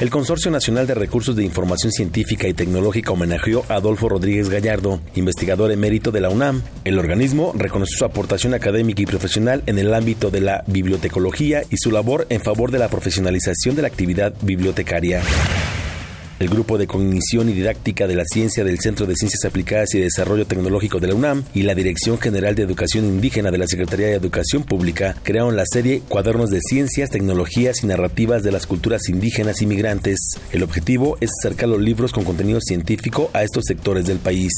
El 0.02 0.10
Consorcio 0.10 0.49
Nacional 0.49 0.88
de 0.88 0.95
Recursos 0.95 1.36
de 1.36 1.44
Información 1.44 1.91
Científica 1.91 2.48
y 2.48 2.56
Tecnológica 2.56 3.11
homenajeó 3.11 3.64
a 3.69 3.76
Adolfo 3.76 4.10
Rodríguez 4.10 4.49
Gallardo, 4.49 4.99
investigador 5.14 5.72
emérito 5.72 6.10
de 6.10 6.22
la 6.22 6.30
UNAM. 6.30 6.64
El 6.86 6.98
organismo 6.98 7.53
reconoció 7.56 7.99
su 7.99 8.06
aportación 8.06 8.56
académica 8.56 9.03
y 9.03 9.06
profesional 9.06 9.61
en 9.68 9.78
el 9.78 9.94
ámbito 9.94 10.32
de 10.32 10.41
la 10.41 10.64
bibliotecología 10.65 11.61
y 11.69 11.78
su 11.78 11.91
labor 11.91 12.26
en 12.30 12.41
favor 12.41 12.72
de 12.72 12.80
la 12.80 12.90
profesionalización 12.90 13.76
de 13.76 13.84
la 13.84 13.90
actividad 13.90 14.34
bibliotecaria. 14.41 15.22
El 16.41 16.49
Grupo 16.49 16.80
de 16.80 16.88
Cognición 16.88 17.49
y 17.49 17.53
Didáctica 17.53 18.07
de 18.07 18.15
la 18.15 18.26
Ciencia 18.26 18.63
del 18.63 18.80
Centro 18.80 19.05
de 19.05 19.15
Ciencias 19.15 19.45
Aplicadas 19.45 19.93
y 19.93 19.99
Desarrollo 19.99 20.47
Tecnológico 20.47 20.99
de 20.99 21.07
la 21.07 21.13
UNAM 21.13 21.43
y 21.53 21.61
la 21.61 21.76
Dirección 21.76 22.18
General 22.18 22.55
de 22.55 22.63
Educación 22.63 23.05
Indígena 23.05 23.51
de 23.51 23.59
la 23.59 23.68
Secretaría 23.68 24.07
de 24.07 24.15
Educación 24.15 24.63
Pública 24.63 25.15
crearon 25.22 25.55
la 25.55 25.65
serie 25.72 26.01
Cuadernos 26.09 26.49
de 26.49 26.59
Ciencias, 26.59 27.11
Tecnologías 27.11 27.84
y 27.84 27.85
Narrativas 27.85 28.41
de 28.41 28.51
las 28.51 28.65
Culturas 28.65 29.07
Indígenas 29.07 29.61
y 29.61 29.68
Migrantes. 29.68 30.18
El 30.51 30.63
objetivo 30.63 31.15
es 31.22 31.30
acercar 31.30 31.69
los 31.69 31.80
libros 31.80 32.11
con 32.11 32.23
contenido 32.23 32.59
científico 32.59 33.30
a 33.34 33.43
estos 33.43 33.65
sectores 33.68 34.07
del 34.07 34.18
país. 34.18 34.51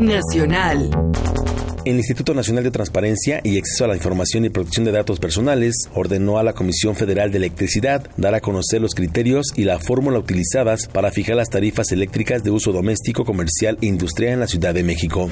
Nacional. 0.00 0.88
El 1.84 1.96
Instituto 1.96 2.32
Nacional 2.32 2.62
de 2.62 2.70
Transparencia 2.70 3.40
y 3.42 3.58
Acceso 3.58 3.84
a 3.84 3.88
la 3.88 3.96
Información 3.96 4.44
y 4.44 4.50
Protección 4.50 4.84
de 4.84 4.92
Datos 4.92 5.18
Personales 5.18 5.74
ordenó 5.94 6.38
a 6.38 6.44
la 6.44 6.52
Comisión 6.52 6.94
Federal 6.94 7.32
de 7.32 7.38
Electricidad 7.38 8.08
dar 8.16 8.36
a 8.36 8.40
conocer 8.40 8.80
los 8.80 8.94
criterios 8.94 9.46
y 9.56 9.64
la 9.64 9.80
fórmula 9.80 10.20
utilizadas 10.20 10.86
para 10.86 11.10
fijar 11.10 11.34
las 11.34 11.50
tarifas 11.50 11.90
eléctricas 11.90 12.44
de 12.44 12.52
uso 12.52 12.70
doméstico, 12.70 13.24
comercial 13.24 13.78
e 13.80 13.86
industrial 13.86 14.34
en 14.34 14.40
la 14.40 14.46
Ciudad 14.46 14.74
de 14.74 14.84
México. 14.84 15.28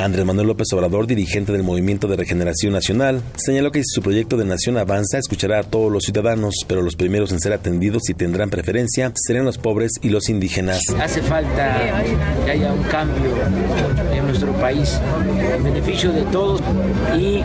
Andrés 0.00 0.24
Manuel 0.24 0.46
López 0.46 0.66
Obrador, 0.72 1.06
dirigente 1.06 1.52
del 1.52 1.62
Movimiento 1.62 2.08
de 2.08 2.16
Regeneración 2.16 2.72
Nacional, 2.72 3.22
señaló 3.36 3.70
que 3.70 3.80
si 3.80 3.94
su 3.94 4.02
proyecto 4.02 4.36
de 4.38 4.46
nación 4.46 4.78
avanza, 4.78 5.18
escuchará 5.18 5.60
a 5.60 5.62
todos 5.62 5.92
los 5.92 6.04
ciudadanos, 6.04 6.54
pero 6.66 6.80
los 6.80 6.96
primeros 6.96 7.32
en 7.32 7.40
ser 7.40 7.52
atendidos 7.52 8.08
y 8.08 8.14
tendrán 8.14 8.48
preferencia 8.48 9.12
serán 9.14 9.44
los 9.44 9.58
pobres 9.58 9.92
y 10.00 10.08
los 10.08 10.28
indígenas. 10.30 10.80
Hace 10.98 11.20
falta 11.20 12.02
que 12.44 12.50
haya 12.50 12.72
un 12.72 12.82
cambio 12.84 13.30
en 14.12 14.26
nuestro 14.26 14.52
país 14.54 14.98
en 15.56 15.64
beneficio 15.64 16.12
de 16.12 16.22
todos 16.24 16.62
y 17.18 17.42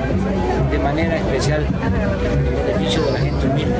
de 0.71 0.79
manera 0.79 1.17
especial 1.17 1.65
en 1.65 2.65
beneficio 2.65 3.03
de 3.05 3.11
la 3.11 3.19
gente 3.19 3.47
humilde, 3.47 3.75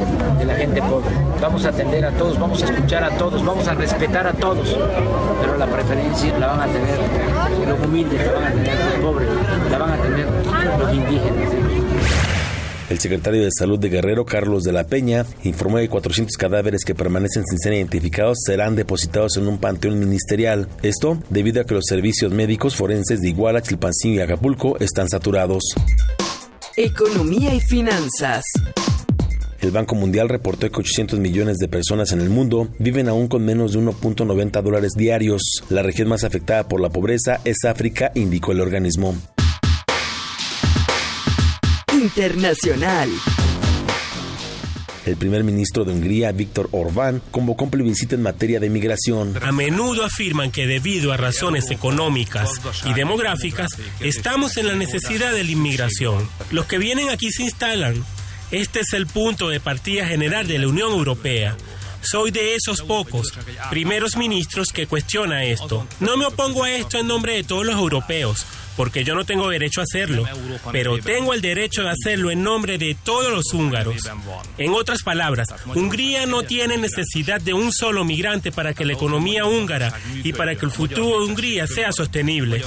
de 0.46 0.54
la 0.54 0.60
gente 0.60 0.82
pobre. 0.82 1.10
Vamos 1.42 1.66
a 1.66 1.70
atender 1.70 2.06
a 2.06 2.12
todos, 2.12 2.40
vamos 2.40 2.62
a 2.62 2.66
escuchar 2.66 3.04
a 3.04 3.18
todos, 3.18 3.44
vamos 3.44 3.68
a 3.68 3.74
respetar 3.74 4.28
a 4.28 4.34
todos, 4.34 4.78
pero 5.42 5.58
la 5.58 5.68
preferencia 5.68 6.38
la 6.38 6.48
van 6.48 6.62
a 6.62 6.68
tener 6.68 7.68
los 7.68 7.86
humildes, 7.86 8.26
la 8.26 8.34
van 8.34 8.44
a 8.46 8.52
tener 8.52 8.76
los 8.76 9.12
pobres, 9.12 9.30
la 9.72 9.78
van 9.78 9.92
a 9.92 9.98
tener 9.98 10.28
los 10.80 10.94
indígenas. 10.94 11.52
El 12.88 13.00
secretario 13.00 13.44
de 13.44 13.50
Salud 13.52 13.80
de 13.80 13.90
Guerrero, 13.90 14.26
Carlos 14.26 14.64
de 14.64 14.72
la 14.72 14.86
Peña, 14.86 15.26
informó 15.44 15.78
que 15.78 15.90
400 15.90 16.38
cadáveres 16.38 16.86
que 16.86 16.94
permanecen 16.94 17.44
sin 17.44 17.58
ser 17.58 17.74
identificados 17.74 18.38
serán 18.46 18.76
depositados 18.76 19.38
en 19.38 19.48
un 19.48 19.58
panteón 19.58 19.98
ministerial. 19.98 20.70
Esto 20.84 21.18
debido 21.32 21.62
a 21.62 21.66
que 21.66 21.74
los 21.74 21.86
servicios 21.88 22.32
médicos 22.32 22.76
forenses 22.76 23.22
de 23.22 23.30
Iguala, 23.30 23.64
Chilpancingo 23.64 24.18
y 24.18 24.22
Acapulco 24.22 24.78
están 24.80 25.10
saturados. 25.10 25.64
Economía 26.78 27.56
y 27.56 27.60
finanzas. 27.60 28.44
El 29.66 29.72
Banco 29.72 29.96
Mundial 29.96 30.30
reportó 30.30 30.70
que 30.70 30.80
800 30.80 31.20
millones 31.20 31.58
de 31.58 31.68
personas 31.68 32.12
en 32.12 32.22
el 32.22 32.30
mundo 32.30 32.70
viven 32.78 33.10
aún 33.10 33.28
con 33.28 33.44
menos 33.44 33.74
de 33.74 33.80
1.90 33.80 34.62
dólares 34.62 34.92
diarios. 34.96 35.42
La 35.70 35.82
región 35.82 36.08
más 36.08 36.24
afectada 36.24 36.68
por 36.68 36.80
la 36.80 36.90
pobreza 36.90 37.42
es 37.46 37.66
África, 37.66 38.12
indicó 38.14 38.52
el 38.52 38.62
organismo. 38.62 39.16
Internacional. 41.92 43.10
El 45.08 45.18
primer 45.18 45.44
ministro 45.44 45.84
de 45.84 45.94
Hungría, 45.94 46.32
Víctor 46.32 46.70
Orbán, 46.72 47.24
convocó 47.32 47.66
un 47.66 47.72
plebiscito 47.72 48.14
en 48.14 48.22
materia 48.22 48.60
de 48.60 48.70
migración. 48.70 49.34
A 49.42 49.52
menudo 49.52 50.06
afirman 50.06 50.52
que 50.52 50.68
debido 50.68 51.12
a 51.12 51.18
razones 51.18 51.72
económicas 51.72 52.52
y 52.86 52.94
demográficas, 52.94 53.72
estamos 54.00 54.58
en 54.58 54.68
la 54.68 54.76
necesidad 54.76 55.34
de 55.34 55.44
la 55.44 55.52
inmigración. 55.52 56.30
Los 56.52 56.68
que 56.68 56.78
vienen 56.78 57.10
aquí 57.10 57.32
se 57.32 57.42
instalan. 57.42 58.06
Este 58.52 58.82
es 58.82 58.94
el 58.94 59.08
punto 59.08 59.50
de 59.50 59.60
partida 59.60 60.06
general 60.06 60.48
de 60.48 60.60
la 60.60 60.68
Unión 60.68 60.92
Europea. 60.92 61.58
Soy 62.02 62.30
de 62.30 62.54
esos 62.54 62.84
pocos 62.84 63.34
primeros 63.72 64.16
ministros 64.16 64.68
que 64.72 64.86
cuestiona 64.86 65.44
esto. 65.44 65.88
No 66.00 66.18
me 66.18 66.28
opongo 66.28 66.64
a 66.64 66.72
esto 66.72 67.00
en 67.00 67.08
nombre 67.08 67.34
de 67.34 67.44
todos 67.44 67.66
los 67.66 67.76
europeos, 67.76 68.46
porque 68.78 69.04
yo 69.04 69.16
no 69.16 69.26
tengo 69.26 69.50
derecho 69.50 69.82
a 69.82 69.86
hacerlo, 69.86 70.24
pero 70.72 71.00
tengo 71.00 71.34
el 71.34 71.42
derecho 71.42 71.82
de 71.82 71.90
hacerlo 71.90 72.30
en 72.30 72.44
nombre 72.44 72.78
de 72.78 72.96
todos 73.04 73.32
los 73.32 73.52
húngaros. 73.54 73.96
En 74.60 74.74
otras 74.74 75.02
palabras, 75.02 75.48
Hungría 75.74 76.28
no 76.28 76.44
tiene 76.44 76.78
necesidad 76.78 77.42
de 77.42 77.56
un 77.56 77.72
solo 77.74 78.06
migrante 78.06 78.52
para 78.52 78.76
que 78.76 78.86
la 78.86 78.94
economía 78.94 79.46
húngara 79.46 79.92
y 80.24 80.34
para 80.34 80.56
que 80.56 80.66
el 80.66 80.72
futuro 80.72 81.22
de 81.22 81.26
Hungría 81.26 81.66
sea 81.66 81.92
sostenible. 81.92 82.64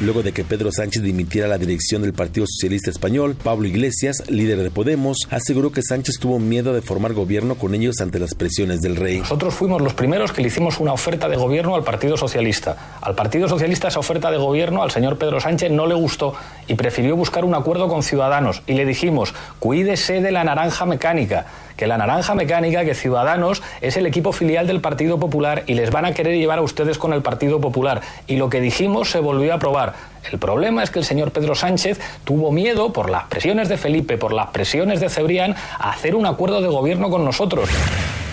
Luego 0.00 0.22
de 0.22 0.30
que 0.30 0.44
Pedro 0.44 0.70
Sánchez 0.70 1.02
dimitiera 1.02 1.48
la 1.48 1.58
dirección 1.58 2.02
del 2.02 2.12
Partido 2.12 2.46
Socialista 2.48 2.88
Español, 2.88 3.34
Pablo 3.34 3.66
Iglesias, 3.66 4.22
líder 4.28 4.62
de 4.62 4.70
Podemos, 4.70 5.16
aseguró 5.28 5.72
que 5.72 5.82
Sánchez 5.82 6.20
tuvo 6.20 6.38
miedo 6.38 6.72
de 6.72 6.82
formar 6.82 7.14
gobierno 7.14 7.56
con 7.56 7.74
ellos 7.74 7.96
ante 8.00 8.20
las 8.20 8.34
presiones 8.34 8.80
del 8.80 8.94
rey. 8.94 9.18
Nosotros 9.18 9.54
fuimos 9.54 9.82
los 9.82 9.94
primeros 9.94 10.30
que 10.30 10.40
le 10.40 10.48
hicimos 10.48 10.78
una 10.78 10.92
oferta 10.92 11.28
de 11.28 11.36
gobierno 11.36 11.74
al 11.74 11.82
Partido 11.82 12.16
Socialista. 12.16 12.98
Al 13.00 13.16
Partido 13.16 13.48
Socialista 13.48 13.88
esa 13.88 13.98
oferta 13.98 14.30
de 14.30 14.36
gobierno 14.36 14.84
al 14.84 14.92
señor 14.92 15.18
Pedro 15.18 15.40
Sánchez 15.40 15.72
no 15.72 15.86
le 15.86 15.94
gustó 15.94 16.32
y 16.68 16.74
prefirió 16.74 17.16
buscar 17.16 17.44
un 17.44 17.56
acuerdo 17.56 17.88
con 17.88 18.04
Ciudadanos. 18.04 18.62
Y 18.68 18.74
le 18.74 18.84
dijimos, 18.84 19.34
cuídese 19.58 20.20
de 20.20 20.30
la 20.30 20.44
naranja 20.44 20.86
mecánica 20.86 21.46
que 21.78 21.86
la 21.86 21.96
naranja 21.96 22.34
mecánica, 22.34 22.84
que 22.84 22.94
Ciudadanos 22.94 23.62
es 23.80 23.96
el 23.96 24.04
equipo 24.04 24.32
filial 24.32 24.66
del 24.66 24.80
Partido 24.80 25.18
Popular 25.18 25.62
y 25.68 25.74
les 25.74 25.92
van 25.92 26.04
a 26.04 26.12
querer 26.12 26.36
llevar 26.36 26.58
a 26.58 26.62
ustedes 26.62 26.98
con 26.98 27.12
el 27.12 27.22
Partido 27.22 27.60
Popular. 27.60 28.02
Y 28.26 28.36
lo 28.36 28.50
que 28.50 28.60
dijimos 28.60 29.10
se 29.10 29.20
volvió 29.20 29.52
a 29.52 29.56
aprobar. 29.56 29.94
El 30.30 30.40
problema 30.40 30.82
es 30.82 30.90
que 30.90 30.98
el 30.98 31.04
señor 31.04 31.30
Pedro 31.30 31.54
Sánchez 31.54 32.00
tuvo 32.24 32.50
miedo, 32.50 32.92
por 32.92 33.08
las 33.08 33.24
presiones 33.24 33.68
de 33.68 33.76
Felipe, 33.76 34.18
por 34.18 34.32
las 34.32 34.48
presiones 34.48 34.98
de 34.98 35.08
Cebrián, 35.08 35.54
a 35.78 35.90
hacer 35.90 36.16
un 36.16 36.26
acuerdo 36.26 36.60
de 36.60 36.68
gobierno 36.68 37.10
con 37.10 37.24
nosotros. 37.24 37.70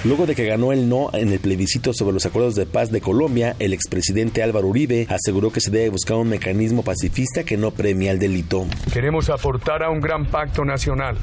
Luego 0.05 0.27
de 0.27 0.35
que 0.35 0.45
ganó 0.45 0.71
el 0.71 0.87
no 0.87 1.09
en 1.13 1.31
el 1.31 1.39
plebiscito 1.39 1.91
sobre 1.91 2.13
los 2.13 2.27
acuerdos 2.27 2.53
de 2.53 2.67
paz 2.67 2.91
de 2.91 3.01
Colombia, 3.01 3.55
el 3.57 3.73
expresidente 3.73 4.43
Álvaro 4.43 4.67
Uribe 4.67 5.07
aseguró 5.09 5.51
que 5.51 5.61
se 5.61 5.71
debe 5.71 5.89
buscar 5.89 6.17
un 6.17 6.29
mecanismo 6.29 6.83
pacifista 6.83 7.43
que 7.43 7.57
no 7.57 7.71
premia 7.71 8.11
el 8.11 8.19
delito. 8.19 8.67
Queremos 8.93 9.31
aportar 9.31 9.81
a 9.81 9.89
un 9.89 10.01
gran 10.01 10.27
pacto 10.27 10.63
nacional. 10.63 11.17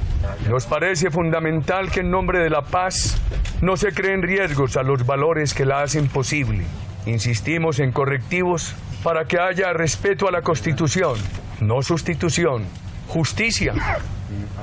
Nos 0.51 0.67
parece 0.67 1.13
fundamental 1.13 1.93
que 1.93 2.01
en 2.01 2.11
nombre 2.11 2.41
de 2.41 2.51
la 2.51 2.63
paz 2.63 3.17
no 3.61 3.77
se 3.77 3.93
creen 3.93 4.21
riesgos 4.21 4.77
a 4.77 4.83
los 4.83 5.07
valores 5.07 5.55
que 5.55 5.65
la 5.65 5.83
hacen 5.83 6.09
posible. 6.09 6.65
Insistimos 7.07 7.79
en 7.79 7.93
correctivos 7.93 8.75
para 9.05 9.27
que 9.27 9.39
haya 9.39 9.73
respeto 9.73 10.27
a 10.27 10.33
la 10.33 10.43
Constitución, 10.43 11.19
no 11.61 11.83
sustitución, 11.83 12.65
justicia, 13.07 13.75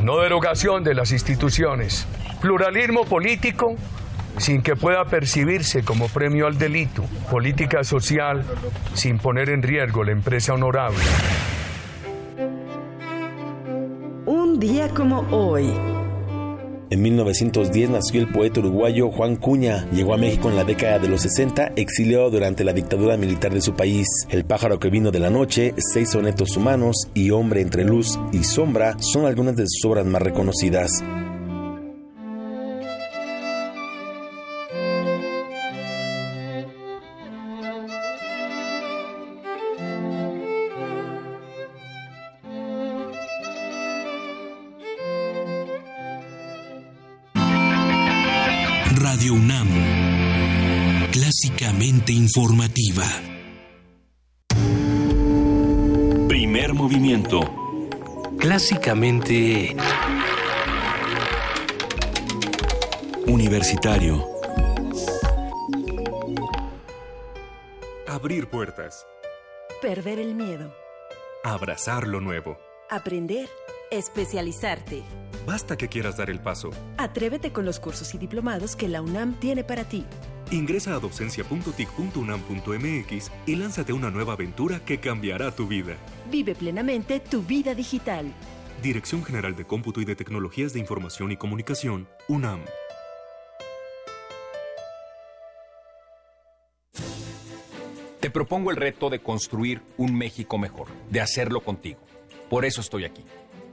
no 0.04 0.20
derogación 0.20 0.84
de 0.84 0.94
las 0.94 1.14
instituciones, 1.14 2.06
pluralismo 2.42 3.06
político 3.06 3.78
sin 4.40 4.62
que 4.62 4.76
pueda 4.76 5.06
percibirse 5.06 5.84
como 5.84 6.08
premio 6.08 6.48
al 6.48 6.58
delito, 6.58 7.04
política 7.30 7.84
social 7.84 8.44
sin 8.94 9.20
poner 9.20 9.50
en 9.50 9.62
riesgo 9.62 10.04
la 10.04 10.12
empresa 10.12 10.54
honorable. 10.54 11.00
Un 14.26 14.60
día 14.60 14.90
como 14.90 15.20
hoy. 15.32 15.72
En 16.92 17.04
1910 17.04 17.92
nació 17.92 18.20
el 18.22 18.32
poeta 18.32 18.62
uruguayo 18.62 19.12
Juan 19.12 19.36
Cuña. 19.36 19.88
Llegó 19.92 20.16
a 20.16 20.18
México 20.18 20.50
en 20.50 20.56
la 20.56 20.64
década 20.64 20.98
de 20.98 21.08
los 21.08 21.22
60, 21.22 21.74
exiliado 21.76 22.32
durante 22.32 22.64
la 22.64 22.74
dictadura 22.74 23.16
militar 23.16 23.54
de 23.54 23.62
su 23.62 23.76
país. 23.76 24.08
El 24.30 24.44
pájaro 24.44 24.80
que 24.80 24.90
vino 24.90 25.12
de 25.12 25.20
la 25.20 25.30
noche, 25.30 25.76
seis 25.78 26.10
sonetos 26.10 26.58
humanos 26.58 27.08
y 27.14 27.30
Hombre 27.30 27.62
entre 27.62 27.84
luz 27.84 28.20
y 28.32 28.44
sombra 28.44 28.96
son 29.00 29.26
algunas 29.26 29.56
de 29.56 29.66
sus 29.68 29.86
obras 29.86 30.06
más 30.08 30.22
reconocidas. 30.22 31.04
Radio 49.20 49.34
UNAM. 49.34 49.68
Clásicamente 51.12 52.14
informativa. 52.14 53.04
Primer 56.30 56.74
movimiento. 56.74 57.42
Clásicamente... 58.38 59.76
Universitario. 63.28 64.26
Abrir 68.08 68.48
puertas. 68.50 69.06
Perder 69.82 70.20
el 70.20 70.34
miedo. 70.34 70.74
Abrazar 71.44 72.08
lo 72.08 72.22
nuevo. 72.22 72.58
Aprender. 72.90 73.50
Especializarte. 73.92 75.04
Basta 75.50 75.78
que 75.80 75.88
quieras 75.88 76.16
dar 76.16 76.30
el 76.30 76.40
paso. 76.40 76.70
Atrévete 76.98 77.52
con 77.52 77.66
los 77.66 77.80
cursos 77.80 78.14
y 78.14 78.20
diplomados 78.20 78.76
que 78.76 78.88
la 78.88 79.02
UNAM 79.02 79.34
tiene 79.40 79.64
para 79.64 79.84
ti. 79.84 80.06
Ingresa 80.52 80.94
a 80.94 81.00
docencia.tic.unam.mx 81.00 83.32
y 83.48 83.56
lánzate 83.56 83.92
a 83.92 83.96
una 83.96 84.12
nueva 84.12 84.34
aventura 84.34 84.86
que 84.86 85.00
cambiará 85.00 85.50
tu 85.50 85.68
vida. 85.68 85.96
Vive 86.30 86.54
plenamente 86.54 87.20
tu 87.20 87.42
vida 87.42 87.74
digital. 87.74 88.32
Dirección 88.84 89.26
General 89.26 89.56
de 89.56 89.66
Cómputo 89.66 90.02
y 90.02 90.06
de 90.06 90.16
Tecnologías 90.16 90.74
de 90.74 90.82
Información 90.82 91.32
y 91.32 91.38
Comunicación, 91.38 92.08
UNAM. 92.28 92.60
Te 98.20 98.30
propongo 98.30 98.70
el 98.70 98.78
reto 98.78 99.10
de 99.10 99.24
construir 99.24 99.82
un 99.98 100.16
México 100.16 100.60
mejor, 100.60 100.90
de 101.10 101.22
hacerlo 101.22 101.62
contigo. 101.62 102.02
Por 102.52 102.66
eso 102.66 102.82
estoy 102.82 103.06
aquí. 103.06 103.24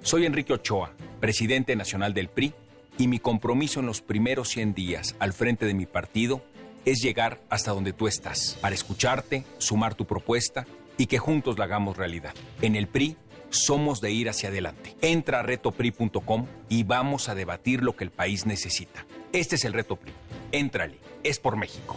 Soy 0.06 0.24
Enrique 0.24 0.52
Ochoa, 0.52 0.92
presidente 1.18 1.74
nacional 1.74 2.14
del 2.14 2.28
PRI, 2.28 2.54
y 2.96 3.08
mi 3.08 3.18
compromiso 3.18 3.80
en 3.80 3.86
los 3.86 4.02
primeros 4.02 4.50
100 4.50 4.72
días 4.72 5.16
al 5.18 5.32
frente 5.32 5.66
de 5.66 5.74
mi 5.74 5.84
partido 5.84 6.44
es 6.84 7.02
llegar 7.02 7.40
hasta 7.50 7.72
donde 7.72 7.92
tú 7.92 8.06
estás, 8.06 8.56
para 8.60 8.76
escucharte, 8.76 9.42
sumar 9.58 9.96
tu 9.96 10.06
propuesta 10.06 10.64
y 10.96 11.06
que 11.06 11.18
juntos 11.18 11.58
la 11.58 11.64
hagamos 11.64 11.96
realidad. 11.96 12.34
En 12.62 12.76
el 12.76 12.86
PRI 12.86 13.16
somos 13.50 14.00
de 14.00 14.12
ir 14.12 14.28
hacia 14.28 14.50
adelante. 14.50 14.94
Entra 15.00 15.40
a 15.40 15.42
retopri.com 15.42 16.46
y 16.68 16.84
vamos 16.84 17.28
a 17.28 17.34
debatir 17.34 17.82
lo 17.82 17.96
que 17.96 18.04
el 18.04 18.12
país 18.12 18.46
necesita. 18.46 19.04
Este 19.32 19.56
es 19.56 19.64
el 19.64 19.72
reto 19.72 19.96
PRI. 19.96 20.12
Éntrale, 20.52 21.00
es 21.24 21.40
por 21.40 21.56
México. 21.56 21.96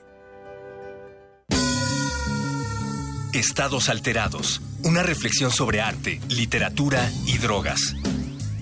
Estados 3.33 3.87
alterados. 3.87 4.61
Una 4.83 5.03
reflexión 5.03 5.51
sobre 5.51 5.79
arte, 5.79 6.19
literatura 6.27 7.09
y 7.25 7.37
drogas. 7.37 7.95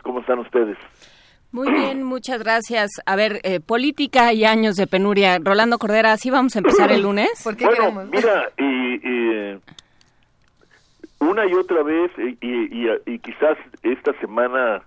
¿Cómo 0.04 0.22
están 0.22 0.40
ustedes? 0.40 0.78
Muy 1.52 1.70
bien, 1.70 2.02
muchas 2.02 2.40
gracias. 2.40 2.92
A 3.06 3.18
ver, 3.18 3.42
eh, 3.44 3.60
política 3.60 4.32
y 4.32 4.46
años 4.46 4.78
de 4.78 4.88
penuria. 4.88 5.38
Rolando 5.44 5.80
Cordera, 5.80 6.14
¿así 6.14 6.30
vamos 6.30 6.56
a 6.56 6.60
empezar 6.60 6.94
el 6.94 7.02
lunes? 7.02 7.30
¿Por 7.44 7.58
qué 7.58 7.66
bueno, 7.66 7.82
queremos? 7.82 8.10
mira, 8.10 8.52
y, 8.58 8.64
y, 8.64 9.60
una 11.20 11.46
y 11.46 11.54
otra 11.54 11.84
vez, 11.84 12.12
y, 12.18 12.38
y, 12.42 12.90
y 13.06 13.20
quizás 13.20 13.58
esta 13.84 14.14
semana 14.20 14.82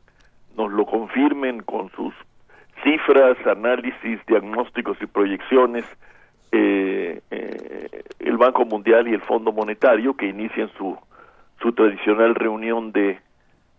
nos 0.57 0.71
lo 0.73 0.85
confirmen 0.87 1.63
con 1.63 1.91
sus 1.91 2.15
cifras, 2.83 3.37
análisis, 3.47 4.19
diagnósticos 4.27 4.97
y 5.01 5.07
proyecciones, 5.07 5.85
eh, 6.53 7.21
eh, 7.31 8.05
el 8.19 8.37
Banco 8.37 8.65
Mundial 8.65 9.09
y 9.09 9.15
el 9.15 9.23
Fondo 9.23 9.53
Monetario, 9.53 10.15
que 10.15 10.27
inician 10.27 10.71
su, 10.77 10.97
su 11.61 11.73
tradicional 11.73 12.35
reunión 12.35 12.93
de, 12.93 13.19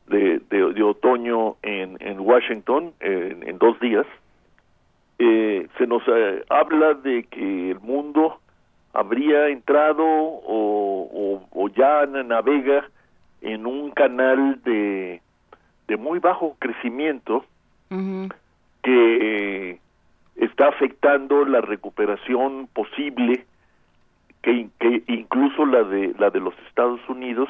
de, 0.07 0.41
de, 0.49 0.73
de 0.73 0.83
otoño 0.83 1.55
en, 1.61 1.97
en 1.99 2.19
Washington 2.19 2.93
en, 2.99 3.47
en 3.47 3.57
dos 3.57 3.79
días, 3.79 4.05
eh, 5.19 5.67
se 5.77 5.87
nos 5.87 6.03
eh, 6.07 6.43
habla 6.49 6.95
de 6.95 7.23
que 7.23 7.71
el 7.71 7.79
mundo 7.79 8.39
habría 8.93 9.49
entrado 9.49 10.03
o, 10.05 11.09
o, 11.11 11.47
o 11.51 11.69
ya 11.69 12.05
navega 12.05 12.87
en 13.41 13.65
un 13.65 13.91
canal 13.91 14.61
de, 14.63 15.21
de 15.87 15.97
muy 15.97 16.19
bajo 16.19 16.55
crecimiento 16.59 17.45
que 18.81 19.71
eh, 19.71 19.79
está 20.37 20.69
afectando 20.69 21.45
la 21.45 21.61
recuperación 21.61 22.67
posible 22.73 23.45
que, 24.41 24.67
que 24.79 25.03
incluso 25.07 25.65
la 25.65 25.83
de 25.83 26.15
la 26.17 26.31
de 26.31 26.39
los 26.39 26.55
Estados 26.67 26.99
Unidos 27.07 27.49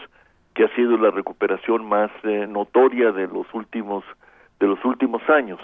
que 0.53 0.65
ha 0.65 0.75
sido 0.75 0.97
la 0.97 1.11
recuperación 1.11 1.85
más 1.85 2.11
eh, 2.23 2.45
notoria 2.47 3.11
de 3.11 3.27
los 3.27 3.51
últimos 3.53 4.03
de 4.59 4.67
los 4.67 4.83
últimos 4.85 5.21
años. 5.29 5.59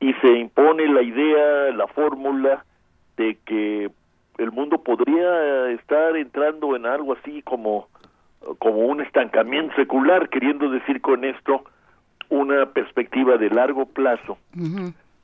Y 0.00 0.12
se 0.14 0.28
impone 0.38 0.86
la 0.88 1.02
idea 1.02 1.72
la 1.74 1.86
fórmula 1.86 2.64
de 3.16 3.38
que 3.46 3.90
el 4.38 4.52
mundo 4.52 4.78
podría 4.78 5.70
estar 5.70 6.16
entrando 6.16 6.76
en 6.76 6.86
algo 6.86 7.14
así 7.14 7.42
como 7.42 7.88
como 8.58 8.78
un 8.86 9.00
estancamiento 9.00 9.74
secular 9.74 10.28
queriendo 10.28 10.70
decir 10.70 11.00
con 11.00 11.24
esto 11.24 11.64
una 12.28 12.66
perspectiva 12.66 13.36
de 13.38 13.50
largo 13.50 13.86
plazo 13.86 14.38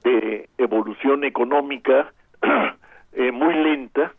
de 0.05 0.49
evolución 0.59 1.25
económica 1.25 2.13
eh, 3.13 3.33
muy 3.33 3.55
lenta, 3.55 4.13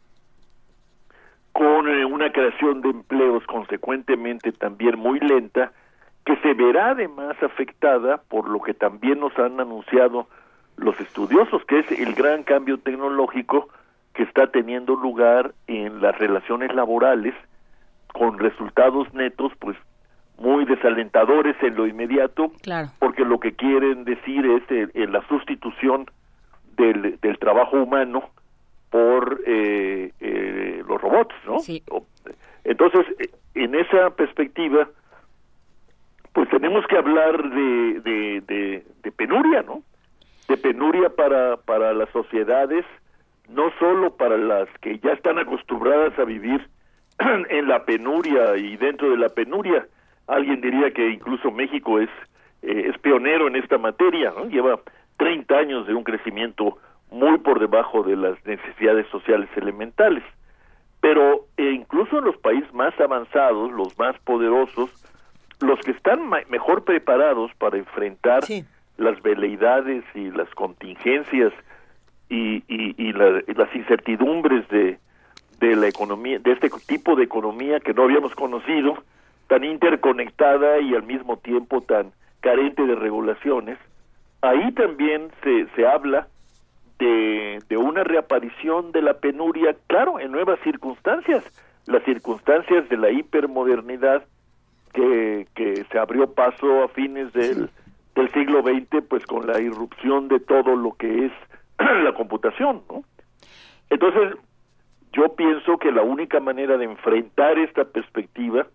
con 1.52 1.88
eh, 1.88 2.06
una 2.06 2.32
creación 2.32 2.82
de 2.82 2.90
empleos 2.90 3.46
consecuentemente 3.46 4.52
también 4.52 4.98
muy 4.98 5.20
lenta, 5.20 5.72
que 6.26 6.36
se 6.38 6.54
verá 6.54 6.92
además 6.92 7.36
afectada 7.44 8.18
por 8.18 8.50
lo 8.50 8.62
que 8.62 8.74
también 8.74 9.20
nos 9.20 9.38
han 9.38 9.60
anunciado 9.60 10.28
los 10.78 11.00
estudiosos, 11.00 11.64
que 11.66 11.80
es 11.80 11.92
el 11.92 12.14
gran 12.16 12.44
cambio 12.44 12.80
tecnológico 12.80 13.70
que 14.14 14.24
está 14.24 14.48
teniendo 14.48 14.96
lugar 14.96 15.54
en 15.68 16.02
las 16.02 16.18
relaciones 16.18 16.74
laborales, 16.76 17.34
con 18.14 18.38
resultados 18.38 19.12
netos, 19.14 19.52
pues 19.60 19.76
muy 20.38 20.66
desalentadores 20.66 21.56
en 21.64 21.76
lo 21.76 21.88
inmediato, 21.88 22.52
Claro. 22.62 22.90
porque 23.00 23.24
lo 23.26 23.40
que 23.40 23.54
quieren 23.54 24.04
decir 24.04 24.46
es 24.46 24.64
eh, 24.70 24.88
eh, 24.94 25.08
la 25.08 25.26
sustitución 25.28 26.06
del, 26.78 27.20
del 27.22 27.38
trabajo 27.40 27.78
humano 27.82 28.30
por 28.92 29.42
eh, 29.48 30.12
eh, 30.20 30.84
los 30.88 31.02
robots, 31.02 31.34
¿no? 31.46 31.58
O- 31.90 32.06
Entonces, 32.64 33.06
eh, 33.20 33.30
en 33.56 33.74
esa 33.76 34.12
perspectiva, 34.12 34.88
pues 36.34 36.50
tenemos 36.50 36.86
que 36.88 36.98
hablar 36.98 37.50
de, 37.50 38.00
de, 38.02 38.42
de, 38.42 38.86
de 39.04 39.12
penuria, 39.12 39.62
¿no? 39.64 39.82
De 40.48 40.58
penuria 40.58 41.10
para, 41.10 41.58
para 41.58 41.94
las 41.94 42.10
sociedades, 42.10 42.86
no 43.50 43.72
solo 43.80 44.16
para 44.16 44.38
las 44.38 44.68
que 44.82 45.00
ya 45.00 45.12
están 45.12 45.38
acostumbradas 45.40 46.18
a 46.20 46.24
vivir 46.24 46.68
en 47.50 47.68
la 47.68 47.86
penuria 47.86 48.56
y 48.58 48.78
dentro 48.78 49.10
de 49.12 49.18
la 49.18 49.30
penuria. 49.30 49.86
Alguien 50.28 50.62
diría 50.62 50.92
que 50.92 51.10
incluso 51.10 51.52
México 51.52 52.00
es, 52.00 52.10
eh, 52.62 52.90
es 52.90 52.98
pionero 53.00 53.48
en 53.48 53.56
esta 53.58 53.78
materia, 53.78 54.34
¿no? 54.36 54.46
Lleva 54.46 54.80
30 55.18 55.56
años 55.58 55.88
de 55.88 55.94
un 55.94 56.04
crecimiento 56.04 56.78
muy 57.12 57.38
por 57.40 57.60
debajo 57.60 58.02
de 58.04 58.16
las 58.16 58.44
necesidades 58.46 59.06
sociales 59.08 59.50
elementales. 59.56 60.24
Pero 61.02 61.46
eh, 61.58 61.72
incluso 61.72 62.18
en 62.20 62.26
los 62.26 62.38
países 62.38 62.74
más 62.74 62.98
avanzados, 63.00 63.72
los 63.74 63.98
más 64.00 64.18
poderosos, 64.20 64.90
los 65.62 65.80
que 65.82 65.92
están 65.92 66.26
ma- 66.28 66.40
mejor 66.50 66.84
preparados 66.86 67.52
para 67.58 67.78
enfrentar 67.78 68.44
las 68.98 69.22
veleidades 69.22 70.04
y 70.16 70.32
las 70.32 70.50
contingencias 70.56 71.52
y, 72.34 72.64
y, 72.68 72.96
y 72.98 73.14
la- 73.14 73.44
y 73.48 73.54
las 73.54 73.74
incertidumbres 73.76 74.68
de, 74.70 74.98
de 75.60 75.76
la 75.76 75.88
economía, 75.88 76.40
de 76.40 76.52
este 76.54 76.70
tipo 76.88 77.16
de 77.16 77.24
economía 77.24 77.80
que 77.80 77.94
no 77.94 78.04
habíamos 78.04 78.34
conocido, 78.36 79.04
tan 79.48 79.64
interconectada 79.64 80.80
y 80.80 80.96
al 80.96 81.04
mismo 81.04 81.38
tiempo 81.38 81.82
tan 81.82 82.12
carente 82.42 82.84
de 82.86 82.96
regulaciones, 82.96 83.78
ahí 84.42 84.72
también 84.74 85.30
se, 85.44 85.68
se 85.76 85.86
habla 85.88 86.28
de, 87.00 87.60
de 87.70 87.78
una 87.78 88.04
reaparición 88.04 88.92
de 88.92 89.02
la 89.02 89.14
penuria, 89.16 89.76
claro, 89.88 90.20
en 90.20 90.32
nuevas 90.32 90.60
circunstancias, 90.64 91.44
las 91.86 92.04
circunstancias 92.04 92.88
de 92.90 92.98
la 92.98 93.10
hipermodernidad 93.12 94.24
que, 94.94 95.48
que 95.56 95.84
se 95.92 96.00
abrió 96.00 96.32
paso 96.34 96.84
a 96.84 96.88
fines 96.90 97.32
del, 97.34 97.70
del 98.16 98.32
siglo 98.32 98.62
XX, 98.62 99.04
pues 99.08 99.26
con 99.26 99.48
la 99.48 99.60
irrupción 99.62 100.28
de 100.28 100.40
todo 100.40 100.76
lo 100.76 100.94
que 100.94 101.26
es 101.26 101.32
la 102.04 102.14
computación, 102.14 102.84
¿no? 102.90 103.04
Entonces, 103.90 104.38
yo 105.12 105.36
pienso 105.36 105.78
que 105.78 105.92
la 105.92 106.02
única 106.02 106.40
manera 106.40 106.78
de 106.78 106.86
enfrentar 106.86 107.60
esta 107.60 107.86
perspectiva 107.86 108.66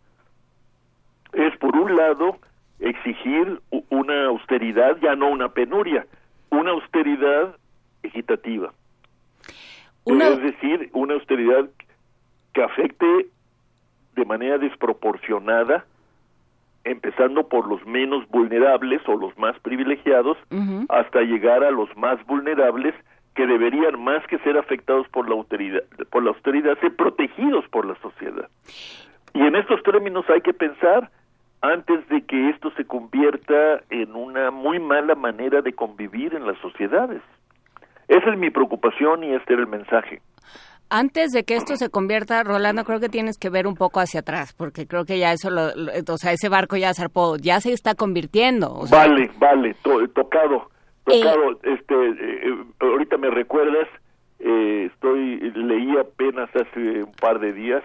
es, 1.32 1.56
por 1.58 1.76
un 1.76 1.96
lado, 1.96 2.38
exigir 2.78 3.60
una 3.90 4.26
austeridad, 4.26 4.96
ya 5.02 5.16
no 5.16 5.28
una 5.28 5.48
penuria, 5.48 6.06
una 6.50 6.70
austeridad 6.70 7.56
equitativa. 8.02 8.72
Es 10.06 10.42
decir, 10.42 10.90
una 10.94 11.14
austeridad 11.14 11.68
que 12.54 12.62
afecte 12.62 13.26
de 14.14 14.24
manera 14.24 14.58
desproporcionada, 14.58 15.84
empezando 16.90 17.48
por 17.48 17.68
los 17.68 17.84
menos 17.86 18.28
vulnerables 18.28 19.00
o 19.06 19.16
los 19.16 19.36
más 19.38 19.58
privilegiados, 19.60 20.36
hasta 20.88 21.20
llegar 21.22 21.64
a 21.64 21.70
los 21.70 21.94
más 21.96 22.24
vulnerables 22.26 22.94
que 23.34 23.46
deberían 23.46 24.02
más 24.02 24.26
que 24.26 24.38
ser 24.38 24.58
afectados 24.58 25.06
por 25.08 25.28
la 25.28 25.34
austeridad, 25.36 25.82
por 26.10 26.24
la 26.24 26.30
austeridad, 26.30 26.78
ser 26.80 26.96
protegidos 26.96 27.64
por 27.68 27.86
la 27.86 27.94
sociedad. 27.96 28.48
Y 29.34 29.42
en 29.42 29.54
estos 29.54 29.82
términos 29.84 30.24
hay 30.28 30.40
que 30.40 30.52
pensar 30.52 31.10
antes 31.60 32.08
de 32.08 32.22
que 32.22 32.50
esto 32.50 32.70
se 32.76 32.84
convierta 32.84 33.82
en 33.90 34.14
una 34.14 34.50
muy 34.50 34.78
mala 34.78 35.14
manera 35.14 35.62
de 35.62 35.72
convivir 35.72 36.34
en 36.34 36.46
las 36.46 36.58
sociedades. 36.58 37.22
Esa 38.08 38.30
es 38.30 38.38
mi 38.38 38.50
preocupación 38.50 39.22
y 39.22 39.34
este 39.34 39.52
era 39.52 39.62
el 39.62 39.68
mensaje. 39.68 40.20
Antes 40.90 41.32
de 41.32 41.44
que 41.44 41.54
esto 41.54 41.76
se 41.76 41.90
convierta, 41.90 42.42
Rolando, 42.42 42.84
creo 42.84 42.98
que 42.98 43.10
tienes 43.10 43.36
que 43.36 43.50
ver 43.50 43.66
un 43.66 43.74
poco 43.74 44.00
hacia 44.00 44.20
atrás, 44.20 44.54
porque 44.54 44.86
creo 44.86 45.04
que 45.04 45.18
ya 45.18 45.32
eso, 45.32 45.50
lo, 45.50 45.66
o 45.66 46.18
sea, 46.18 46.32
ese 46.32 46.48
barco 46.48 46.76
ya 46.76 46.94
zarpó, 46.94 47.36
ya 47.36 47.60
se 47.60 47.72
está 47.72 47.94
convirtiendo. 47.94 48.84
vale, 48.90 49.30
vale, 49.38 49.74
tocado, 49.82 50.70
tocado. 51.04 51.60
este, 51.62 51.94
eh, 51.94 52.64
ahorita 52.80 53.18
me 53.18 53.28
recuerdas, 53.28 53.86
eh, 54.38 54.88
estoy, 54.90 55.38
leí 55.50 55.94
apenas 55.98 56.48
hace 56.56 57.02
un 57.02 57.12
par 57.12 57.38
de 57.38 57.52
días, 57.52 57.82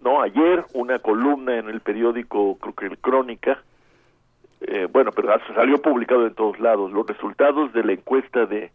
no, 0.00 0.20
ayer 0.22 0.64
una 0.72 0.98
columna 0.98 1.56
en 1.56 1.68
el 1.68 1.80
periódico, 1.80 2.58
creo 2.58 2.74
que 2.74 2.86
el 2.86 2.98
Crónica, 2.98 3.62
eh, 4.60 4.88
bueno, 4.90 5.12
pero 5.12 5.28
salió 5.54 5.80
publicado 5.80 6.26
en 6.26 6.34
todos 6.34 6.58
lados, 6.58 6.90
los 6.90 7.06
resultados 7.06 7.72
de 7.72 7.84
la 7.84 7.92
encuesta 7.92 8.44
de, 8.44 8.72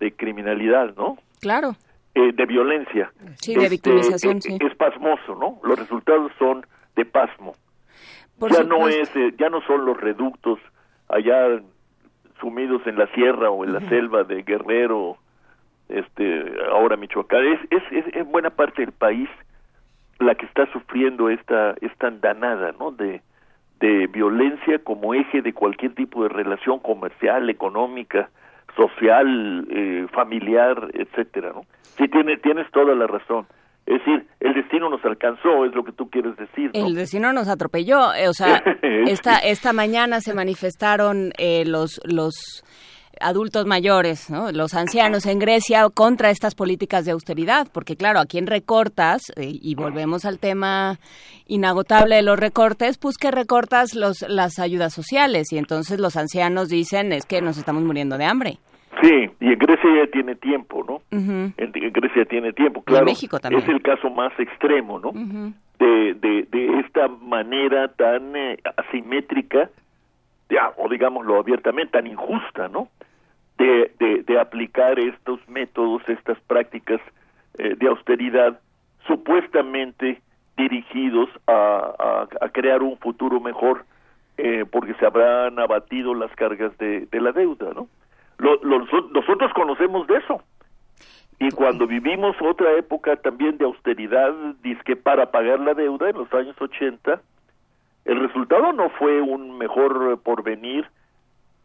de 0.00 0.12
criminalidad, 0.12 0.94
¿no? 0.96 1.18
Claro. 1.40 1.76
Eh, 2.14 2.32
de 2.32 2.46
violencia. 2.46 3.12
Sí, 3.36 3.54
de 3.54 3.64
este, 3.64 3.70
victimización, 3.70 4.40
sí. 4.40 4.58
Es 4.60 4.74
pasmoso, 4.74 5.34
¿no? 5.34 5.60
Los 5.62 5.78
resultados 5.78 6.32
son 6.38 6.66
de 6.96 7.04
pasmo. 7.04 7.54
ya 8.50 8.64
no 8.64 8.88
es, 8.88 9.14
eh, 9.14 9.34
ya 9.38 9.48
no 9.50 9.60
son 9.62 9.84
los 9.84 10.00
reductos 10.00 10.58
allá 11.08 11.60
sumidos 12.40 12.86
en 12.86 12.98
la 12.98 13.06
sierra 13.08 13.50
o 13.50 13.64
en 13.64 13.72
la 13.72 13.80
selva 13.88 14.24
de 14.24 14.42
Guerrero, 14.42 15.18
este, 15.88 16.44
ahora 16.70 16.96
Michoacán. 16.96 17.46
Es, 17.46 17.60
es, 17.70 17.82
es 17.92 18.16
en 18.16 18.30
buena 18.30 18.50
parte 18.50 18.82
del 18.82 18.92
país 18.92 19.28
la 20.18 20.34
que 20.34 20.46
está 20.46 20.70
sufriendo 20.72 21.30
esta, 21.30 21.74
esta 21.80 22.08
andanada, 22.08 22.72
¿no? 22.78 22.90
De, 22.90 23.22
de 23.80 24.06
violencia 24.08 24.78
como 24.80 25.14
eje 25.14 25.42
de 25.42 25.52
cualquier 25.52 25.94
tipo 25.94 26.22
de 26.22 26.28
relación 26.30 26.80
comercial, 26.80 27.48
económica, 27.48 28.30
social, 28.76 29.66
eh, 29.70 30.06
familiar, 30.12 30.90
etcétera, 30.94 31.52
¿no? 31.54 31.62
Sí, 31.96 32.08
tiene, 32.08 32.36
tienes 32.36 32.70
toda 32.70 32.94
la 32.94 33.06
razón. 33.06 33.46
Es 33.86 34.04
decir, 34.04 34.26
el 34.40 34.54
destino 34.54 34.90
nos 34.90 35.02
alcanzó, 35.04 35.64
es 35.64 35.74
lo 35.74 35.82
que 35.82 35.92
tú 35.92 36.10
quieres 36.10 36.36
decir. 36.36 36.70
El 36.74 36.94
destino 36.94 37.32
nos 37.32 37.48
atropelló. 37.48 38.12
Eh, 38.14 38.28
o 38.28 38.34
sea, 38.34 38.62
esta, 38.82 39.38
esta 39.38 39.72
mañana 39.72 40.20
se 40.20 40.34
manifestaron 40.34 41.32
eh, 41.38 41.64
los, 41.66 41.98
los 42.04 42.62
adultos 43.20 43.66
mayores, 43.66 44.30
¿no? 44.30 44.52
los 44.52 44.74
ancianos 44.74 45.26
en 45.26 45.38
Grecia 45.38 45.84
contra 45.92 46.30
estas 46.30 46.54
políticas 46.54 47.04
de 47.04 47.12
austeridad, 47.12 47.68
porque 47.72 47.96
claro, 47.96 48.20
a 48.20 48.26
quién 48.26 48.46
recortas, 48.46 49.22
eh, 49.36 49.50
y 49.50 49.74
volvemos 49.74 50.24
al 50.24 50.38
tema 50.38 50.98
inagotable 51.46 52.16
de 52.16 52.22
los 52.22 52.38
recortes, 52.38 52.98
pues 52.98 53.16
que 53.16 53.30
recortas 53.30 53.94
los, 53.94 54.22
las 54.28 54.58
ayudas 54.58 54.92
sociales, 54.92 55.52
y 55.52 55.58
entonces 55.58 56.00
los 56.00 56.16
ancianos 56.16 56.68
dicen 56.68 57.12
es 57.12 57.26
que 57.26 57.40
nos 57.40 57.58
estamos 57.58 57.82
muriendo 57.82 58.18
de 58.18 58.24
hambre. 58.24 58.58
Sí, 59.02 59.30
y 59.40 59.46
en 59.52 59.58
Grecia 59.58 59.90
ya 60.04 60.10
tiene 60.10 60.34
tiempo, 60.34 60.84
¿no? 60.86 61.02
en, 61.10 61.54
Grecia 61.92 62.24
tiene 62.24 62.52
tiempo, 62.52 62.82
claro. 62.82 63.04
México 63.04 63.38
también. 63.38 63.62
Es 63.62 63.68
el 63.68 63.82
caso 63.82 64.10
más 64.10 64.32
extremo, 64.40 64.98
¿no? 64.98 65.12
de, 65.78 66.14
de, 66.14 66.48
de, 66.50 66.80
esta 66.80 67.08
manera 67.08 67.88
tan 67.88 68.34
eh, 68.34 68.58
asimétrica, 68.76 69.70
ya, 70.50 70.72
o 70.76 70.88
digámoslo 70.88 71.38
abiertamente, 71.38 71.92
tan 71.92 72.06
injusta, 72.06 72.68
¿no? 72.68 72.88
De, 73.58 74.22
de, 74.24 74.38
aplicar 74.38 74.98
estos 74.98 75.40
métodos, 75.48 76.02
estas 76.08 76.38
prácticas 76.46 77.00
eh, 77.58 77.74
de 77.76 77.88
austeridad 77.88 78.60
supuestamente 79.06 80.22
dirigidos 80.56 81.28
a, 81.46 82.26
a, 82.40 82.48
crear 82.50 82.82
un 82.82 82.96
futuro 82.98 83.40
mejor 83.40 83.84
eh, 84.36 84.64
porque 84.70 84.94
se 84.94 85.06
habrán 85.06 85.58
abatido 85.58 86.14
las 86.14 86.30
cargas 86.36 86.76
de, 86.78 87.06
de 87.06 87.20
la 87.20 87.32
deuda, 87.32 87.72
¿no? 87.74 87.88
nosotros 88.38 89.52
conocemos 89.52 90.06
de 90.06 90.18
eso. 90.18 90.40
Y 91.40 91.50
cuando 91.50 91.88
vivimos 91.88 92.36
otra 92.40 92.72
época 92.76 93.16
también 93.16 93.58
de 93.58 93.64
austeridad, 93.64 94.32
para 95.02 95.30
pagar 95.32 95.58
la 95.58 95.74
deuda 95.74 96.10
en 96.10 96.18
los 96.18 96.32
años 96.32 96.54
80, 96.60 97.20
el 98.04 98.20
resultado 98.20 98.72
no 98.72 98.90
fue 98.90 99.20
un 99.20 99.58
mejor 99.58 100.20
porvenir 100.20 100.86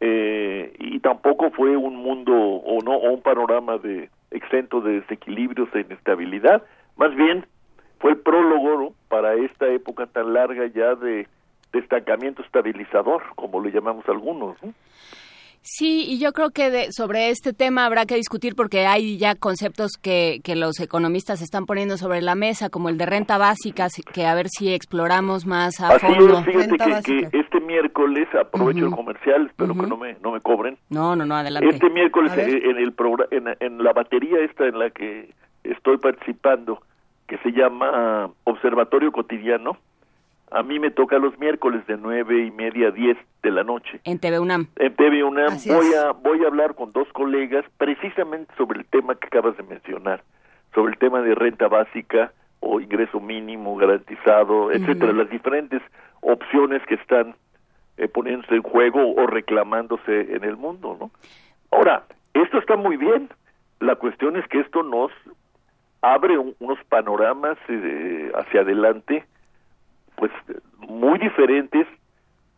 eh, 0.05 0.73
y 0.79 0.99
tampoco 0.99 1.49
fue 1.51 1.77
un 1.77 1.95
mundo 1.95 2.33
o 2.33 2.81
no 2.81 2.91
o 2.91 3.13
un 3.13 3.21
panorama 3.21 3.77
de 3.77 4.09
exento 4.31 4.81
de 4.81 4.99
desequilibrios 4.99 5.73
e 5.73 5.79
inestabilidad 5.79 6.61
más 6.97 7.15
bien 7.15 7.45
fue 7.99 8.11
el 8.11 8.17
prólogo 8.17 8.93
para 9.07 9.35
esta 9.35 9.65
época 9.69 10.05
tan 10.07 10.33
larga 10.33 10.67
ya 10.67 10.95
de 10.95 11.25
destacamiento 11.71 12.41
estabilizador 12.41 13.23
como 13.35 13.61
le 13.61 13.71
llamamos 13.71 14.03
algunos 14.09 14.61
¿no? 14.61 14.73
Sí, 15.63 16.05
y 16.09 16.19
yo 16.19 16.33
creo 16.33 16.51
que 16.51 16.91
sobre 16.91 17.29
este 17.29 17.53
tema 17.53 17.85
habrá 17.85 18.05
que 18.05 18.15
discutir 18.15 18.53
porque 18.53 18.85
hay 18.85 19.17
ya 19.17 19.33
conceptos 19.33 19.93
que, 20.01 20.41
que 20.43 20.57
los 20.57 20.77
economistas 20.81 21.41
están 21.41 21.65
poniendo 21.65 21.95
sobre 21.97 22.21
la 22.21 22.35
mesa, 22.35 22.69
como 22.69 22.89
el 22.89 22.97
de 22.97 23.05
renta 23.05 23.37
básica, 23.37 23.87
que 24.13 24.25
a 24.25 24.35
ver 24.35 24.47
si 24.49 24.73
exploramos 24.73 25.45
más 25.45 25.79
a 25.79 25.97
fondo. 25.99 26.43
fíjate 26.43 26.77
que, 27.05 27.29
este 27.31 27.61
miércoles, 27.61 28.27
aprovecho 28.35 28.87
el 28.87 28.91
comercial, 28.91 29.47
espero 29.47 29.73
que 29.73 29.87
no 29.87 29.95
me, 29.95 30.17
no 30.21 30.33
me 30.33 30.41
cobren. 30.41 30.77
No, 30.89 31.15
no, 31.15 31.25
no, 31.25 31.35
adelante. 31.35 31.69
Este 31.69 31.89
miércoles 31.89 32.33
en, 32.37 32.77
el 32.77 32.93
en, 33.31 33.55
en 33.59 33.83
la 33.83 33.93
batería 33.93 34.39
esta 34.43 34.65
en 34.67 34.77
la 34.77 34.89
que 34.89 35.33
estoy 35.63 35.97
participando, 35.97 36.81
que 37.25 37.37
se 37.37 37.51
llama 37.51 38.29
Observatorio 38.43 39.13
Cotidiano, 39.13 39.77
a 40.51 40.63
mí 40.63 40.79
me 40.79 40.91
toca 40.91 41.17
los 41.17 41.37
miércoles 41.39 41.85
de 41.87 41.97
nueve 41.97 42.45
y 42.45 42.51
media 42.51 42.89
a 42.89 42.91
diez 42.91 43.17
de 43.41 43.51
la 43.51 43.63
noche. 43.63 43.99
En 44.03 44.19
TV 44.19 44.39
UNAM. 44.39 44.67
En 44.75 44.95
TV 44.95 45.23
UNAM 45.23 45.57
voy 45.67 45.93
a, 45.93 46.11
voy 46.11 46.43
a 46.43 46.47
hablar 46.47 46.75
con 46.75 46.91
dos 46.91 47.07
colegas 47.13 47.65
precisamente 47.77 48.53
sobre 48.57 48.79
el 48.79 48.85
tema 48.85 49.15
que 49.15 49.27
acabas 49.27 49.57
de 49.57 49.63
mencionar, 49.63 50.23
sobre 50.73 50.93
el 50.93 50.99
tema 50.99 51.21
de 51.21 51.35
renta 51.35 51.67
básica 51.67 52.31
o 52.59 52.79
ingreso 52.79 53.19
mínimo 53.19 53.75
garantizado, 53.75 54.71
etcétera, 54.71 55.11
las 55.11 55.29
diferentes 55.29 55.81
opciones 56.21 56.81
que 56.87 56.95
están 56.95 57.35
eh, 57.97 58.07
poniéndose 58.07 58.55
en 58.55 58.63
juego 58.63 59.13
o 59.15 59.27
reclamándose 59.27 60.35
en 60.35 60.43
el 60.43 60.55
mundo, 60.55 60.95
¿no? 60.99 61.11
Ahora, 61.71 62.03
esto 62.33 62.59
está 62.59 62.75
muy 62.77 62.97
bien. 62.97 63.29
La 63.79 63.95
cuestión 63.95 64.37
es 64.37 64.47
que 64.47 64.59
esto 64.59 64.83
nos 64.83 65.11
abre 66.01 66.37
unos 66.37 66.79
panoramas 66.89 67.57
eh, 67.67 68.31
hacia 68.35 68.61
adelante 68.61 69.25
pues 70.15 70.31
muy 70.77 71.19
diferentes 71.19 71.87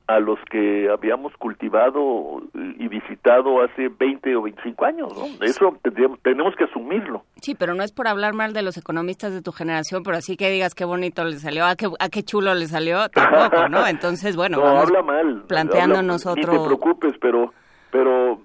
a 0.07 0.19
los 0.19 0.37
que 0.51 0.87
habíamos 0.89 1.33
cultivado 1.37 2.43
y 2.53 2.87
visitado 2.87 3.63
hace 3.63 3.89
20 3.89 4.35
o 4.35 4.43
25 4.43 4.85
años, 4.85 5.11
¿no? 5.17 5.43
Eso 5.43 5.75
tenemos 6.21 6.55
que 6.55 6.65
asumirlo. 6.65 7.23
Sí, 7.41 7.55
pero 7.55 7.73
no 7.73 7.83
es 7.83 7.91
por 7.91 8.07
hablar 8.07 8.33
mal 8.33 8.53
de 8.53 8.61
los 8.61 8.77
economistas 8.77 9.33
de 9.33 9.41
tu 9.41 9.51
generación, 9.51 10.03
pero 10.03 10.17
así 10.17 10.37
que 10.37 10.51
digas 10.51 10.75
qué 10.75 10.85
bonito 10.85 11.23
le 11.23 11.37
salió, 11.37 11.65
a 11.65 11.75
qué, 11.75 11.87
a 11.99 12.09
qué 12.09 12.21
chulo 12.21 12.53
le 12.53 12.67
salió, 12.67 13.09
tampoco, 13.09 13.67
¿no? 13.67 13.87
Entonces, 13.87 14.35
bueno, 14.35 14.57
no, 14.57 14.67
habla 14.67 15.01
mal, 15.01 15.43
planteándonos 15.47 16.27
otro... 16.27 16.53
Ni 16.53 16.59
te 16.59 16.65
preocupes, 16.65 17.13
pero, 17.19 17.51
pero 17.91 18.39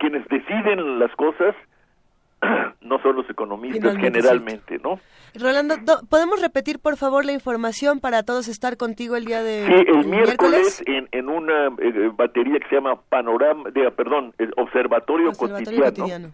quienes 0.00 0.26
deciden 0.26 0.98
las 0.98 1.14
cosas 1.14 1.54
no 2.80 2.98
son 3.02 3.16
los 3.16 3.28
economistas 3.28 3.96
generalmente, 3.96 4.78
¿no? 4.78 4.98
Rolando, 5.34 5.74
¿podemos 6.08 6.40
repetir 6.40 6.78
por 6.78 6.96
favor 6.96 7.24
la 7.24 7.32
información 7.32 8.00
para 8.00 8.22
todos 8.22 8.48
estar 8.48 8.76
contigo 8.76 9.16
el 9.16 9.26
día 9.26 9.42
de 9.42 9.66
Sí, 9.66 9.84
el, 9.88 10.06
miércoles, 10.06 10.82
En, 10.86 11.08
en, 11.12 11.28
una 11.28 11.66
eh, 11.78 12.10
batería 12.14 12.58
que 12.58 12.68
se 12.68 12.76
llama 12.76 13.00
Panorama, 13.08 13.70
de, 13.70 13.90
perdón, 13.90 14.32
el 14.38 14.52
Observatorio, 14.56 15.32
cotidiano, 15.32 16.30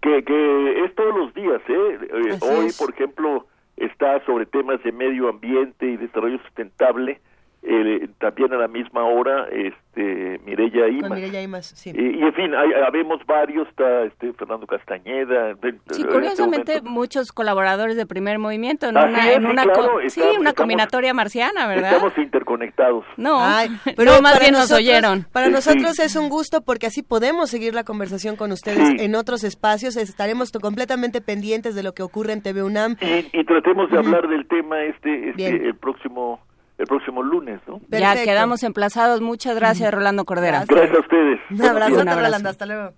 Que, 0.00 0.22
que 0.22 0.84
es 0.84 0.94
todos 0.94 1.16
los 1.16 1.34
días, 1.34 1.62
¿eh? 1.68 1.98
eh 2.10 2.38
hoy, 2.42 2.70
por 2.78 2.90
ejemplo, 2.90 3.46
está 3.76 4.22
sobre 4.26 4.46
temas 4.46 4.82
de 4.82 4.92
medio 4.92 5.28
ambiente 5.28 5.86
y 5.86 5.96
desarrollo 5.96 6.38
sustentable 6.42 7.20
eh, 7.64 8.08
también 8.18 8.52
a 8.52 8.56
la 8.56 8.66
misma 8.66 9.04
hora 9.04 9.46
este 9.48 10.40
Mireya 10.44 10.88
Imas. 10.88 11.66
sí. 11.66 11.92
y, 11.94 12.22
en 12.22 12.32
fin, 12.34 12.54
hay, 12.54 12.72
habemos 12.72 13.24
varios, 13.24 13.68
está 13.68 14.02
este 14.02 14.32
Fernando 14.32 14.66
Castañeda. 14.66 15.54
sí, 15.90 16.02
curiosamente 16.04 16.82
muchos 16.82 17.30
colaboradores 17.30 17.96
de 17.96 18.04
Primer 18.04 18.40
Movimiento 18.40 18.88
en 18.88 18.96
una, 18.96 19.32
en 19.32 19.46
una, 19.46 19.64
sí, 20.08 20.22
una 20.40 20.54
combinatoria 20.54 21.14
marciana, 21.14 21.68
¿verdad? 21.68 21.92
Estamos 21.92 22.18
interconectados. 22.18 23.04
No, 23.16 23.38
pero 23.96 24.20
más 24.22 24.40
bien 24.40 24.52
nos 24.52 24.72
oyeron. 24.72 25.26
Para 25.32 25.48
nosotros 25.48 26.00
es 26.00 26.16
un 26.16 26.28
gusto 26.28 26.62
porque 26.62 26.86
así 26.86 27.02
podemos 27.02 27.50
seguir 27.50 27.74
la 27.74 27.84
conversación 27.84 28.34
con 28.34 28.50
ustedes 28.50 29.00
en 29.00 29.14
otros 29.14 29.44
espacios, 29.44 29.96
estaremos 29.96 30.50
completamente 30.50 31.20
pendientes 31.20 31.76
de 31.76 31.82
lo 31.84 31.92
que 31.92 32.02
ocurre 32.02 32.32
en 32.32 32.42
TV 32.42 32.62
UNAM. 32.64 32.96
Y, 33.32 33.44
tratemos 33.44 33.90
de 33.90 33.98
hablar 33.98 34.26
del 34.28 34.46
tema 34.48 34.82
este, 34.84 35.30
este 35.30 35.68
el 35.68 35.74
próximo 35.76 36.40
el 36.82 36.88
próximo 36.88 37.22
lunes, 37.22 37.60
¿no? 37.66 37.80
Ya 37.90 38.14
quedamos 38.24 38.62
emplazados. 38.64 39.20
Muchas 39.20 39.54
gracias, 39.54 39.92
Rolando 39.94 40.24
Cordera. 40.24 40.64
Gracias, 40.66 40.96
a 40.96 41.00
ustedes. 41.00 41.40
Un 41.50 41.64
abrazo, 41.64 42.04
Rolando. 42.04 42.48
Hasta 42.48 42.66
luego. 42.66 42.92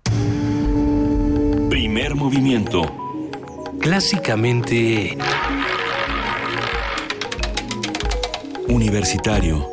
Primer 1.69 2.15
movimiento. 2.15 2.81
Clásicamente... 3.79 5.17
Universitario. 8.67 9.67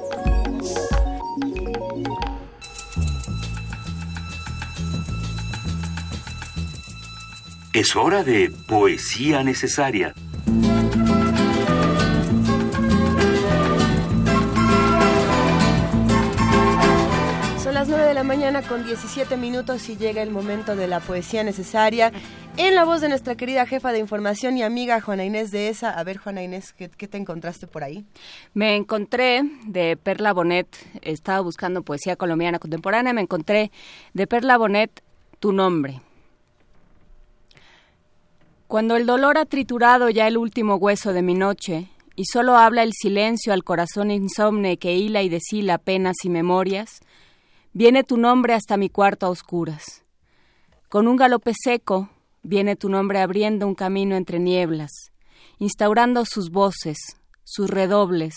Es 7.73 7.97
hora 7.97 8.23
de 8.23 8.53
poesía 8.69 9.43
necesaria. 9.43 10.13
De 18.13 18.17
la 18.17 18.25
mañana 18.25 18.61
con 18.61 18.85
17 18.85 19.39
minutos 19.39 19.89
y 19.89 19.97
llega 19.97 20.21
el 20.21 20.31
momento 20.31 20.77
de 20.77 20.87
la 20.87 21.01
poesía 21.01 21.45
necesaria 21.45 22.13
en 22.59 22.75
la 22.75 22.85
voz 22.85 23.01
de 23.01 23.09
nuestra 23.09 23.37
querida 23.37 23.65
jefa 23.65 23.91
de 23.91 24.01
información 24.01 24.59
y 24.59 24.63
amiga 24.63 25.01
Juana 25.01 25.25
Inés 25.25 25.51
de 25.51 25.71
ESA. 25.71 25.99
A 25.99 26.05
ver, 26.05 26.19
Juana 26.19 26.43
Inés, 26.43 26.75
¿qué, 26.75 26.89
te 26.89 27.17
encontraste 27.17 27.67
por 27.67 27.83
ahí? 27.83 28.05
Me 28.53 28.77
encontré 28.77 29.41
de 29.65 29.97
Perla 29.97 30.35
Bonet, 30.35 30.69
estaba 31.01 31.41
buscando 31.41 31.85
poesía 31.85 32.17
colombiana 32.17 32.59
contemporánea, 32.59 33.15
me 33.15 33.23
encontré 33.23 33.73
de 34.13 34.27
Perla 34.27 34.59
Bonet 34.59 35.03
Tu 35.41 35.55
nombre. 35.55 36.03
Cuando 38.69 38.97
el 38.97 39.07
dolor 39.07 39.39
ha 39.39 39.47
triturado 39.47 40.11
ya 40.11 40.29
el 40.29 40.37
último 40.37 40.75
hueso 40.75 41.15
de 41.15 41.23
mi 41.23 41.33
noche 41.33 41.89
y 42.15 42.27
solo 42.27 42.59
habla 42.59 42.83
el 42.83 42.93
silencio 42.93 43.55
al 43.55 43.65
corazón 43.65 44.11
insomne 44.11 44.77
que 44.77 44.95
hila 44.95 45.23
y 45.23 45.31
deshila 45.31 45.79
penas 45.79 46.17
y 46.25 46.29
memorias, 46.29 47.01
Viene 47.75 48.05
tu 48.05 48.19
nombre 48.19 48.53
hasta 48.53 48.77
mi 48.77 48.91
cuarto 48.91 49.25
a 49.25 49.31
oscuras. 49.31 50.05
Con 50.91 51.09
un 51.09 51.17
galope 51.17 51.53
seco, 51.55 52.11
viene 52.43 52.77
tu 52.77 52.91
nombre 52.91 53.23
abriendo 53.23 53.67
un 53.67 53.75
camino 53.75 54.15
entre 54.15 54.39
nieblas, 54.39 54.91
instaurando 55.59 56.27
sus 56.27 56.51
voces, 56.51 56.99
sus 57.45 57.71
redobles, 57.71 58.35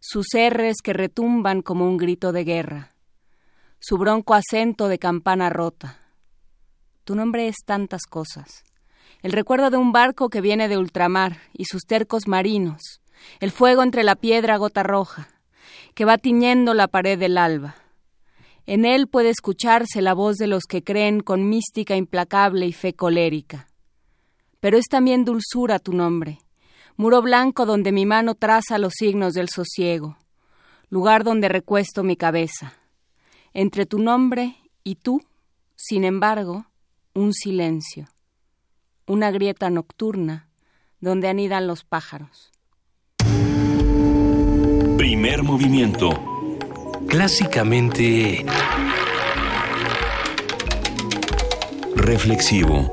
sus 0.00 0.32
erres 0.32 0.76
que 0.82 0.94
retumban 0.94 1.60
como 1.60 1.86
un 1.86 1.98
grito 1.98 2.32
de 2.32 2.44
guerra, 2.44 2.94
su 3.78 3.98
bronco 3.98 4.32
acento 4.32 4.88
de 4.88 4.98
campana 4.98 5.50
rota. 5.50 5.98
Tu 7.04 7.14
nombre 7.14 7.48
es 7.48 7.56
tantas 7.66 8.06
cosas. 8.08 8.64
El 9.20 9.32
recuerdo 9.32 9.68
de 9.68 9.76
un 9.76 9.92
barco 9.92 10.30
que 10.30 10.40
viene 10.40 10.68
de 10.68 10.78
ultramar 10.78 11.36
y 11.52 11.66
sus 11.66 11.82
tercos 11.82 12.26
marinos, 12.26 13.02
el 13.38 13.50
fuego 13.50 13.82
entre 13.82 14.02
la 14.02 14.16
piedra 14.16 14.56
gota 14.56 14.82
roja, 14.82 15.28
que 15.94 16.06
va 16.06 16.16
tiñendo 16.16 16.72
la 16.72 16.88
pared 16.88 17.18
del 17.18 17.36
alba, 17.36 17.76
en 18.66 18.84
él 18.84 19.08
puede 19.08 19.30
escucharse 19.30 20.02
la 20.02 20.14
voz 20.14 20.36
de 20.36 20.46
los 20.46 20.64
que 20.64 20.84
creen 20.84 21.20
con 21.20 21.48
mística 21.48 21.96
implacable 21.96 22.66
y 22.66 22.72
fe 22.72 22.94
colérica. 22.94 23.68
Pero 24.60 24.78
es 24.78 24.86
también 24.88 25.24
dulzura 25.24 25.78
tu 25.78 25.92
nombre, 25.92 26.38
muro 26.96 27.22
blanco 27.22 27.66
donde 27.66 27.90
mi 27.90 28.06
mano 28.06 28.34
traza 28.34 28.78
los 28.78 28.92
signos 28.96 29.34
del 29.34 29.48
sosiego, 29.48 30.16
lugar 30.88 31.24
donde 31.24 31.48
recuesto 31.48 32.04
mi 32.04 32.16
cabeza. 32.16 32.74
Entre 33.52 33.86
tu 33.86 33.98
nombre 33.98 34.56
y 34.84 34.94
tú, 34.94 35.22
sin 35.74 36.04
embargo, 36.04 36.66
un 37.14 37.32
silencio, 37.32 38.06
una 39.06 39.30
grieta 39.30 39.68
nocturna 39.68 40.48
donde 41.00 41.28
anidan 41.28 41.66
los 41.66 41.84
pájaros. 41.84 42.52
Primer 44.96 45.42
movimiento 45.42 46.31
clásicamente 47.08 48.44
reflexivo. 51.96 52.90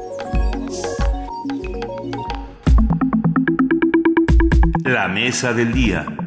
La 4.83 5.07
mesa 5.07 5.53
del 5.53 5.73
día. 5.73 6.18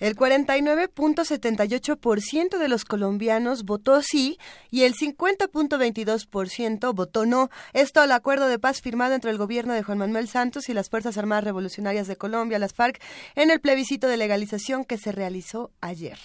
El 0.00 0.16
49.78% 0.16 2.58
de 2.58 2.68
los 2.68 2.84
colombianos 2.86 3.64
votó 3.64 4.00
sí 4.02 4.38
y 4.70 4.84
el 4.84 4.94
50.22% 4.94 6.94
votó 6.94 7.26
no. 7.26 7.50
Esto 7.74 8.00
al 8.00 8.12
acuerdo 8.12 8.48
de 8.48 8.58
paz 8.58 8.80
firmado 8.80 9.14
entre 9.14 9.30
el 9.30 9.36
gobierno 9.36 9.74
de 9.74 9.82
Juan 9.82 9.98
Manuel 9.98 10.26
Santos 10.26 10.70
y 10.70 10.74
las 10.74 10.88
Fuerzas 10.88 11.18
Armadas 11.18 11.44
Revolucionarias 11.44 12.06
de 12.06 12.16
Colombia, 12.16 12.58
las 12.58 12.72
FARC, 12.72 12.98
en 13.34 13.50
el 13.50 13.60
plebiscito 13.60 14.08
de 14.08 14.16
legalización 14.16 14.86
que 14.86 14.96
se 14.96 15.12
realizó 15.12 15.70
ayer. 15.82 16.16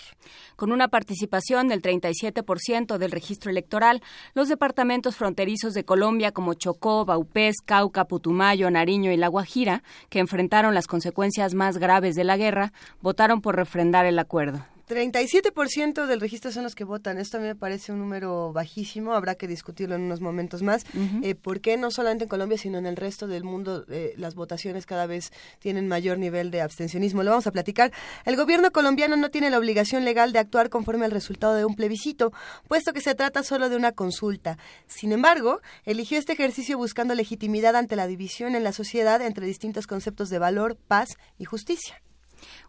Con 0.56 0.72
una 0.72 0.88
participación 0.88 1.68
del 1.68 1.82
37% 1.82 2.98
del 2.98 3.12
registro 3.12 3.52
electoral, 3.52 4.02
los 4.34 4.48
departamentos 4.48 5.18
fronterizos 5.18 5.74
de 5.74 5.84
Colombia 5.84 6.32
como 6.32 6.54
Chocó, 6.54 7.04
Baupés, 7.04 7.58
Cauca, 7.66 8.06
Putumayo, 8.06 8.72
Nariño 8.72 9.12
y 9.12 9.18
La 9.18 9.28
Guajira, 9.28 9.84
que 10.10 10.20
enfrentaron 10.20 10.74
las 10.74 10.88
consecuencias 10.88 11.56
más 11.56 11.78
graves 11.78 12.16
de 12.16 12.24
la 12.24 12.38
guerra, 12.38 12.72
votaron 13.02 13.42
por 13.42 13.65
refrendar 13.66 14.06
el 14.06 14.20
acuerdo. 14.20 14.64
37% 14.88 16.06
del 16.06 16.22
registro 16.22 16.52
son 16.52 16.64
los 16.64 16.76
que 16.76 16.84
votan. 16.84 17.18
Esto 17.18 17.38
a 17.38 17.40
mí 17.40 17.48
me 17.48 17.56
parece 17.56 17.92
un 17.92 17.98
número 17.98 18.54
bajísimo. 18.54 19.14
Habrá 19.14 19.34
que 19.34 19.48
discutirlo 19.48 19.96
en 19.96 20.02
unos 20.02 20.22
momentos 20.22 20.62
más. 20.62 20.86
Eh, 21.24 21.34
¿Por 21.34 21.60
qué 21.60 21.76
no 21.76 21.90
solamente 21.90 22.26
en 22.26 22.30
Colombia, 22.30 22.58
sino 22.60 22.78
en 22.78 22.86
el 22.86 22.96
resto 22.96 23.26
del 23.26 23.44
mundo 23.44 23.86
eh, 23.90 24.14
las 24.18 24.36
votaciones 24.36 24.86
cada 24.86 25.08
vez 25.08 25.32
tienen 25.58 25.88
mayor 25.88 26.20
nivel 26.20 26.52
de 26.52 26.62
abstencionismo? 26.62 27.24
Lo 27.24 27.32
vamos 27.32 27.48
a 27.48 27.52
platicar. 27.52 27.92
El 28.26 28.36
gobierno 28.36 28.72
colombiano 28.72 29.18
no 29.18 29.32
tiene 29.32 29.50
la 29.50 29.58
obligación 29.58 30.06
legal 30.06 30.32
de 30.34 30.40
actuar 30.40 30.70
conforme 30.70 31.06
al 31.06 31.12
resultado 31.12 31.56
de 31.56 31.66
un 31.66 31.76
plebiscito, 31.76 32.32
puesto 32.68 32.94
que 32.94 33.02
se 33.02 33.16
trata 33.16 33.42
solo 33.42 33.70
de 33.70 33.78
una 33.78 33.92
consulta. 33.92 34.60
Sin 34.86 35.12
embargo, 35.12 35.62
eligió 35.86 36.20
este 36.20 36.34
ejercicio 36.34 36.78
buscando 36.78 37.16
legitimidad 37.16 37.76
ante 37.76 37.96
la 37.96 38.06
división 38.06 38.54
en 38.54 38.64
la 38.64 38.72
sociedad 38.72 39.20
entre 39.24 39.48
distintos 39.48 39.88
conceptos 39.88 40.30
de 40.30 40.38
valor, 40.38 40.78
paz 40.88 41.18
y 41.40 41.46
justicia. 41.46 42.05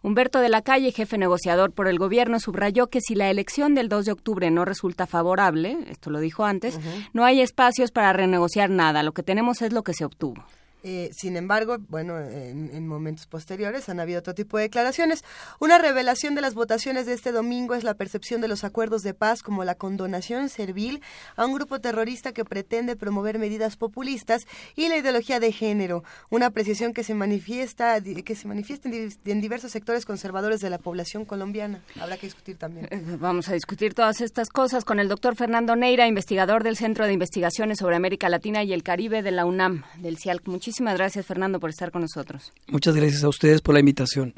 Humberto 0.01 0.39
de 0.39 0.49
la 0.49 0.61
Calle, 0.61 0.91
jefe 0.91 1.17
negociador 1.17 1.71
por 1.71 1.87
el 1.87 1.99
gobierno, 1.99 2.39
subrayó 2.39 2.87
que 2.87 3.01
si 3.01 3.15
la 3.15 3.29
elección 3.29 3.75
del 3.75 3.89
2 3.89 4.05
de 4.05 4.11
octubre 4.11 4.51
no 4.51 4.65
resulta 4.65 5.07
favorable, 5.07 5.77
esto 5.87 6.09
lo 6.09 6.19
dijo 6.19 6.45
antes, 6.45 6.79
no 7.13 7.25
hay 7.25 7.41
espacios 7.41 7.91
para 7.91 8.13
renegociar 8.13 8.69
nada, 8.69 9.03
lo 9.03 9.13
que 9.13 9.23
tenemos 9.23 9.61
es 9.61 9.73
lo 9.73 9.83
que 9.83 9.93
se 9.93 10.05
obtuvo. 10.05 10.45
Eh, 10.89 11.11
sin 11.13 11.35
embargo, 11.35 11.79
bueno, 11.89 12.17
en, 12.17 12.87
momentos 12.87 13.27
posteriores 13.27 13.89
han 13.89 13.99
habido 13.99 14.19
otro 14.19 14.33
tipo 14.33 14.55
de 14.55 14.63
declaraciones. 14.63 15.25
Una 15.59 15.77
revelación 15.77 16.33
de 16.33 16.39
las 16.39 16.53
votaciones 16.53 17.05
de 17.05 17.11
este 17.11 17.33
domingo 17.33 17.75
es 17.75 17.83
la 17.83 17.95
percepción 17.95 18.39
de 18.39 18.47
los 18.47 18.63
acuerdos 18.63 19.03
de 19.03 19.13
paz 19.13 19.43
como 19.43 19.65
la 19.65 19.75
condonación 19.75 20.47
servil 20.47 21.01
a 21.35 21.45
un 21.45 21.53
grupo 21.53 21.81
terrorista 21.81 22.31
que 22.31 22.45
pretende 22.45 22.95
promover 22.95 23.37
medidas 23.37 23.75
populistas 23.75 24.47
y 24.77 24.87
la 24.87 24.95
ideología 24.95 25.41
de 25.41 25.51
género, 25.51 26.05
una 26.29 26.45
apreciación 26.45 26.93
que 26.93 27.03
se 27.03 27.13
manifiesta 27.13 27.99
que 28.01 28.35
se 28.35 28.47
manifiesta 28.47 28.87
en, 28.87 29.41
diversos 29.41 29.71
sectores 29.71 30.05
conservadores 30.05 30.61
de 30.61 30.69
la 30.69 30.77
población 30.77 31.25
colombiana. 31.25 31.81
Habrá 31.99 32.15
que 32.15 32.27
discutir 32.27 32.55
también. 32.55 32.87
Eh, 32.91 33.17
vamos 33.19 33.49
a 33.49 33.53
discutir 33.53 33.93
todas 33.93 34.21
estas 34.21 34.47
cosas 34.47 34.85
con 34.85 34.99
el 34.99 35.09
doctor 35.09 35.35
Fernando 35.35 35.75
Neira, 35.75 36.07
investigador 36.07 36.63
del 36.63 36.77
Centro 36.77 37.05
de 37.05 37.11
Investigaciones 37.11 37.79
sobre 37.79 37.97
América 37.97 38.29
Latina 38.29 38.63
y 38.63 38.71
el 38.71 38.83
Caribe 38.83 39.21
de 39.21 39.31
la 39.31 39.45
UNAM, 39.45 39.83
del 39.97 40.17
CIALC. 40.17 40.47
Muchísimas 40.47 40.76
gracias, 40.79 41.25
Fernando, 41.25 41.59
por 41.59 41.69
estar 41.69 41.91
con 41.91 42.01
nosotros. 42.01 42.51
Muchas 42.67 42.95
gracias 42.95 43.23
a 43.23 43.29
ustedes 43.29 43.61
por 43.61 43.73
la 43.73 43.79
invitación. 43.79 44.33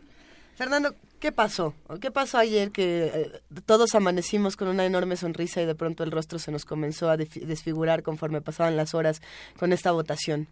Fernando, 0.56 0.94
¿qué 1.20 1.32
pasó? 1.32 1.74
¿Qué 2.02 2.12
pasó 2.12 2.38
ayer 2.38 2.72
que 2.72 3.12
eh, 3.14 3.32
todos 3.66 3.96
amanecimos 3.96 4.58
con 4.58 4.68
una 4.68 4.86
enorme 4.86 5.16
sonrisa 5.16 5.62
y 5.62 5.66
de 5.66 5.76
pronto 5.76 6.04
el 6.04 6.12
rostro 6.12 6.38
se 6.38 6.52
nos 6.52 6.66
comenzó 6.66 7.10
a 7.10 7.16
desfigurar 7.16 8.04
conforme 8.04 8.42
pasaban 8.42 8.76
las 8.76 8.94
horas 8.94 9.22
con 9.58 9.72
esta 9.72 9.92
votación? 9.92 10.48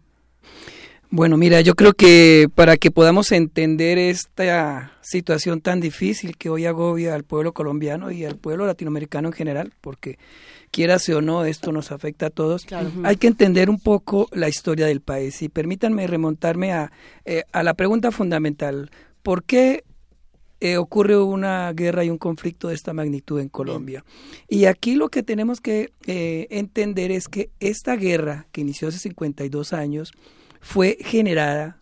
Bueno, 1.10 1.38
mira, 1.38 1.62
yo 1.62 1.74
creo 1.74 1.94
que 1.94 2.48
para 2.54 2.76
que 2.76 2.90
podamos 2.90 3.32
entender 3.32 3.96
esta 3.96 4.92
situación 5.00 5.62
tan 5.62 5.80
difícil 5.80 6.36
que 6.36 6.50
hoy 6.50 6.66
agobia 6.66 7.14
al 7.14 7.24
pueblo 7.24 7.54
colombiano 7.54 8.10
y 8.10 8.26
al 8.26 8.36
pueblo 8.36 8.66
latinoamericano 8.66 9.28
en 9.28 9.32
general, 9.32 9.72
porque 9.80 10.18
quieras 10.70 11.08
o 11.08 11.22
no, 11.22 11.46
esto 11.46 11.72
nos 11.72 11.92
afecta 11.92 12.26
a 12.26 12.30
todos. 12.30 12.66
Hay 13.04 13.16
que 13.16 13.26
entender 13.26 13.70
un 13.70 13.80
poco 13.80 14.28
la 14.32 14.50
historia 14.50 14.84
del 14.86 15.00
país 15.00 15.40
y 15.40 15.48
permítanme 15.48 16.06
remontarme 16.06 16.74
a, 16.74 16.92
eh, 17.24 17.44
a 17.52 17.62
la 17.62 17.72
pregunta 17.72 18.10
fundamental. 18.10 18.90
¿Por 19.22 19.44
qué 19.44 19.84
eh, 20.60 20.76
ocurre 20.76 21.16
una 21.16 21.72
guerra 21.72 22.04
y 22.04 22.10
un 22.10 22.18
conflicto 22.18 22.68
de 22.68 22.74
esta 22.74 22.92
magnitud 22.92 23.38
en 23.38 23.48
Colombia. 23.48 24.04
Y 24.48 24.64
aquí 24.64 24.96
lo 24.96 25.08
que 25.08 25.22
tenemos 25.22 25.60
que 25.60 25.92
eh, 26.08 26.48
entender 26.50 27.12
es 27.12 27.28
que 27.28 27.50
esta 27.60 27.94
guerra, 27.94 28.48
que 28.50 28.62
inició 28.62 28.88
hace 28.88 28.98
52 28.98 29.72
años, 29.72 30.12
fue 30.60 30.98
generada, 31.00 31.80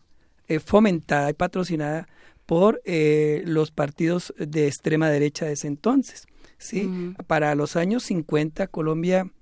eh, 0.49 0.61
fomentada 0.61 1.31
y 1.31 1.35
patrocinada 1.35 2.09
por 2.47 2.81
los 2.87 3.73
partidos 3.73 4.33
de 4.39 4.69
extrema 4.69 5.11
derecha 5.11 5.47
de 5.47 5.55
ese 5.55 5.67
entonces. 5.67 6.29
¿sí? 6.59 7.13
Para 7.27 7.57
los 7.57 7.75
años 7.75 8.05
50, 8.05 8.69
Colombia 8.69 9.33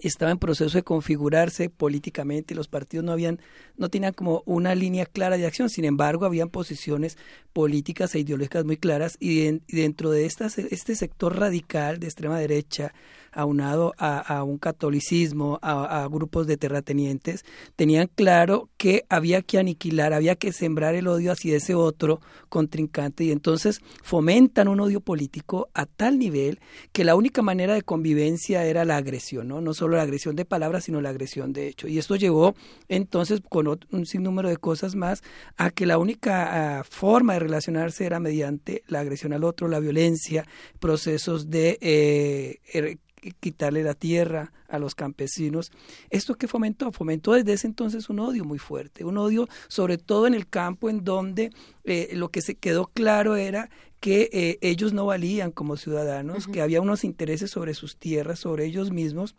estaba 0.00 0.30
en 0.30 0.38
proceso 0.38 0.78
de 0.78 0.82
configurarse 0.82 1.68
políticamente, 1.68 2.54
los 2.54 2.68
partidos 2.68 3.04
no 3.04 3.12
habían, 3.12 3.40
no 3.76 3.90
tenían 3.90 4.14
como 4.14 4.42
una 4.46 4.74
línea 4.74 5.04
clara 5.04 5.36
de 5.36 5.46
acción, 5.46 5.68
sin 5.68 5.84
embargo, 5.84 6.24
habían 6.24 6.48
posiciones 6.48 7.18
políticas 7.52 8.14
e 8.14 8.20
ideológicas 8.20 8.64
muy 8.64 8.78
claras 8.78 9.16
y, 9.20 9.60
dentro 9.68 10.10
de 10.10 10.24
este 10.24 10.96
sector 10.96 11.38
radical 11.38 11.98
de 11.98 12.06
extrema 12.06 12.38
derecha, 12.38 12.94
aunado 13.32 13.94
a, 13.98 14.42
un 14.44 14.58
catolicismo, 14.58 15.58
a, 15.62 16.08
grupos 16.10 16.46
de 16.46 16.56
terratenientes, 16.56 17.44
tenían 17.76 18.08
claro 18.14 18.68
que 18.76 19.04
había 19.08 19.42
que 19.42 19.58
aniquilar, 19.58 20.12
había 20.12 20.36
que 20.36 20.52
sembrar 20.52 20.94
el 20.94 21.08
odio 21.08 21.32
hacia 21.32 21.56
ese 21.56 21.74
otro 21.74 22.20
contrincante 22.48 23.24
y 23.24 23.32
entonces 23.32 23.80
fomentan 24.02 24.68
un 24.68 24.80
odio 24.80 25.00
político 25.00 25.68
a 25.74 25.86
tal 25.86 26.18
nivel 26.18 26.60
que 26.92 27.04
la 27.04 27.14
única 27.14 27.42
manera 27.42 27.74
de 27.74 27.82
convivencia 27.82 28.64
era 28.64 28.84
la 28.84 28.96
agresión, 28.96 29.48
no, 29.48 29.60
no 29.60 29.74
solo 29.74 29.96
la 29.96 30.02
agresión 30.02 30.36
de 30.36 30.44
palabras, 30.44 30.84
sino 30.84 31.00
la 31.00 31.10
agresión 31.10 31.52
de 31.52 31.68
hecho. 31.68 31.88
Y 31.88 31.98
esto 31.98 32.16
llevó 32.16 32.54
entonces 32.88 33.40
con 33.48 33.66
un 33.66 34.06
sinnúmero 34.06 34.48
de 34.48 34.56
cosas 34.56 34.94
más 34.94 35.22
a 35.56 35.70
que 35.70 35.86
la 35.86 35.98
única 35.98 36.78
ah, 36.78 36.84
forma 36.84 37.34
de 37.34 37.40
relacionarse 37.40 38.04
era 38.04 38.20
mediante 38.20 38.82
la 38.86 39.00
agresión 39.00 39.32
al 39.32 39.44
otro, 39.44 39.68
la 39.68 39.80
violencia, 39.80 40.46
procesos 40.80 41.50
de 41.50 41.78
eh, 41.80 42.58
er, 42.72 42.98
quitarle 43.30 43.82
la 43.82 43.94
tierra 43.94 44.52
a 44.68 44.78
los 44.78 44.94
campesinos. 44.94 45.70
¿Esto 46.10 46.34
qué 46.34 46.48
fomentó? 46.48 46.90
Fomentó 46.92 47.32
desde 47.32 47.52
ese 47.52 47.66
entonces 47.68 48.08
un 48.08 48.18
odio 48.18 48.44
muy 48.44 48.58
fuerte, 48.58 49.04
un 49.04 49.18
odio 49.18 49.48
sobre 49.68 49.98
todo 49.98 50.26
en 50.26 50.34
el 50.34 50.48
campo 50.48 50.90
en 50.90 51.04
donde 51.04 51.52
eh, 51.84 52.10
lo 52.14 52.30
que 52.30 52.42
se 52.42 52.56
quedó 52.56 52.86
claro 52.86 53.36
era 53.36 53.70
que 54.00 54.28
eh, 54.32 54.58
ellos 54.62 54.92
no 54.92 55.06
valían 55.06 55.52
como 55.52 55.76
ciudadanos, 55.76 56.48
que 56.48 56.60
había 56.60 56.80
unos 56.80 57.04
intereses 57.04 57.52
sobre 57.52 57.72
sus 57.72 57.96
tierras, 57.96 58.40
sobre 58.40 58.66
ellos 58.66 58.90
mismos. 58.90 59.36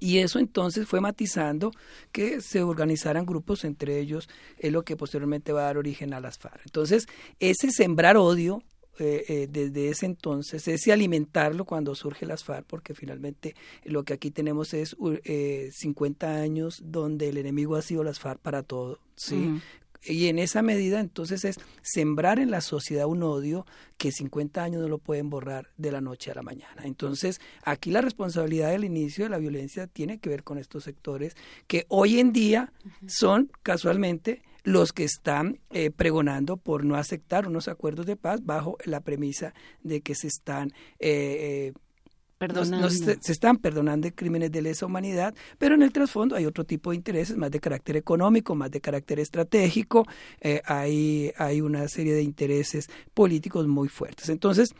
Y 0.00 0.18
eso 0.18 0.40
entonces 0.40 0.88
fue 0.88 1.00
matizando 1.00 1.70
que 2.10 2.40
se 2.40 2.62
organizaran 2.62 3.24
grupos, 3.24 3.64
entre 3.64 4.00
ellos 4.00 4.28
es 4.58 4.72
lo 4.72 4.84
que 4.84 4.96
posteriormente 4.96 5.52
va 5.52 5.62
a 5.62 5.64
dar 5.66 5.78
origen 5.78 6.12
a 6.14 6.20
las 6.20 6.36
FARC. 6.36 6.62
Entonces, 6.66 7.06
ese 7.38 7.70
sembrar 7.70 8.16
odio 8.16 8.62
eh, 8.98 9.24
eh, 9.28 9.48
desde 9.50 9.90
ese 9.90 10.06
entonces, 10.06 10.66
ese 10.68 10.92
alimentarlo 10.92 11.64
cuando 11.64 11.94
surge 11.94 12.24
las 12.24 12.44
FARC, 12.44 12.66
porque 12.66 12.94
finalmente 12.94 13.54
lo 13.84 14.04
que 14.04 14.14
aquí 14.14 14.30
tenemos 14.30 14.72
es 14.74 14.96
eh, 15.24 15.70
50 15.72 16.36
años 16.36 16.82
donde 16.84 17.28
el 17.28 17.36
enemigo 17.36 17.76
ha 17.76 17.82
sido 17.82 18.02
las 18.04 18.20
FARC 18.20 18.40
para 18.40 18.62
todo, 18.62 19.00
¿sí? 19.14 19.60
Y 20.02 20.28
en 20.28 20.38
esa 20.38 20.62
medida 20.62 21.00
entonces 21.00 21.44
es 21.44 21.58
sembrar 21.82 22.38
en 22.38 22.50
la 22.50 22.60
sociedad 22.60 23.06
un 23.06 23.22
odio 23.22 23.66
que 23.96 24.12
50 24.12 24.62
años 24.62 24.82
no 24.82 24.88
lo 24.88 24.98
pueden 24.98 25.30
borrar 25.30 25.68
de 25.76 25.90
la 25.90 26.00
noche 26.00 26.30
a 26.30 26.34
la 26.34 26.42
mañana. 26.42 26.82
Entonces 26.84 27.40
aquí 27.64 27.90
la 27.90 28.02
responsabilidad 28.02 28.70
del 28.70 28.84
inicio 28.84 29.24
de 29.24 29.30
la 29.30 29.38
violencia 29.38 29.86
tiene 29.88 30.18
que 30.18 30.30
ver 30.30 30.44
con 30.44 30.58
estos 30.58 30.84
sectores 30.84 31.34
que 31.66 31.86
hoy 31.88 32.20
en 32.20 32.32
día 32.32 32.72
son 33.06 33.50
casualmente 33.62 34.42
los 34.66 34.92
que 34.92 35.04
están 35.04 35.60
eh, 35.70 35.92
pregonando 35.92 36.56
por 36.56 36.84
no 36.84 36.96
aceptar 36.96 37.46
unos 37.46 37.68
acuerdos 37.68 38.04
de 38.04 38.16
paz 38.16 38.44
bajo 38.44 38.76
la 38.84 39.00
premisa 39.00 39.54
de 39.84 40.00
que 40.00 40.16
se 40.16 40.26
están 40.26 40.72
eh, 40.98 41.72
eh 41.72 41.72
se, 42.38 43.32
están 43.32 43.56
perdonando 43.56 44.10
crímenes 44.14 44.52
de 44.52 44.60
lesa 44.60 44.84
humanidad, 44.84 45.34
pero 45.56 45.74
en 45.74 45.82
el 45.82 45.90
trasfondo 45.90 46.36
hay 46.36 46.44
otro 46.44 46.64
tipo 46.64 46.90
de 46.90 46.96
intereses, 46.96 47.34
más 47.34 47.50
de 47.50 47.60
carácter 47.60 47.96
económico, 47.96 48.54
más 48.54 48.70
de 48.70 48.80
carácter 48.80 49.20
estratégico, 49.20 50.04
eh, 50.42 50.60
hay, 50.66 51.32
hay 51.38 51.62
una 51.62 51.88
serie 51.88 52.12
de 52.12 52.22
intereses 52.22 52.88
políticos 53.14 53.66
muy 53.66 53.88
fuertes. 53.88 54.28
Entonces, 54.28 54.74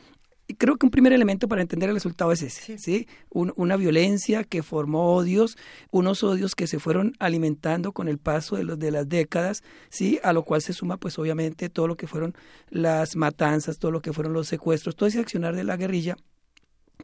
creo 0.55 0.77
que 0.77 0.87
un 0.87 0.91
primer 0.91 1.13
elemento 1.13 1.49
para 1.49 1.63
entender 1.63 1.89
el 1.89 1.97
resultado 1.97 2.33
es 2.33 2.43
ese, 2.43 2.79
¿sí? 2.79 3.09
una 3.31 3.77
violencia 3.77 4.45
que 4.45 4.63
formó 4.63 5.15
odios, 5.15 5.57
unos 5.91 6.23
odios 6.23 6.55
que 6.55 6.67
se 6.67 6.79
fueron 6.79 7.15
alimentando 7.19 7.93
con 7.93 8.09
el 8.09 8.19
paso 8.19 8.57
de, 8.57 8.65
los, 8.65 8.79
de 8.79 8.91
las 8.91 9.09
décadas, 9.09 9.63
¿sí? 9.89 10.21
A 10.23 10.33
lo 10.33 10.45
cual 10.45 10.63
se 10.63 10.73
suma, 10.73 10.99
pues 10.99 11.19
obviamente, 11.19 11.69
todo 11.69 11.89
lo 11.89 11.97
que 11.97 12.07
fueron 12.07 12.35
las 12.71 13.17
matanzas, 13.17 13.79
todo 13.79 13.91
lo 13.91 14.01
que 14.01 14.13
fueron 14.13 14.33
los 14.33 14.47
secuestros, 14.47 14.95
todo 14.95 15.09
ese 15.09 15.21
accionar 15.21 15.57
de 15.57 15.65
la 15.65 15.77
guerrilla 15.77 16.17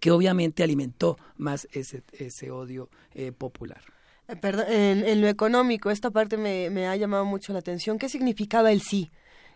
que 0.01 0.11
obviamente 0.11 0.63
alimentó 0.63 1.19
más 1.37 1.69
ese, 1.73 2.03
ese 2.13 2.51
odio 2.51 2.89
eh, 3.15 3.33
popular. 3.33 3.83
Eh, 4.29 4.37
perdón, 4.37 4.67
en, 4.69 5.05
en, 5.05 5.21
lo 5.21 5.29
económico, 5.29 5.91
esta 5.91 6.11
parte 6.11 6.37
me, 6.37 6.71
me 6.71 6.87
ha 6.87 6.97
llamado 6.97 7.25
mucho 7.25 7.53
la 7.53 7.59
atención. 7.59 7.99
¿Qué 7.99 8.09
significaba 8.09 8.73
el 8.73 8.81
sí? 8.81 9.11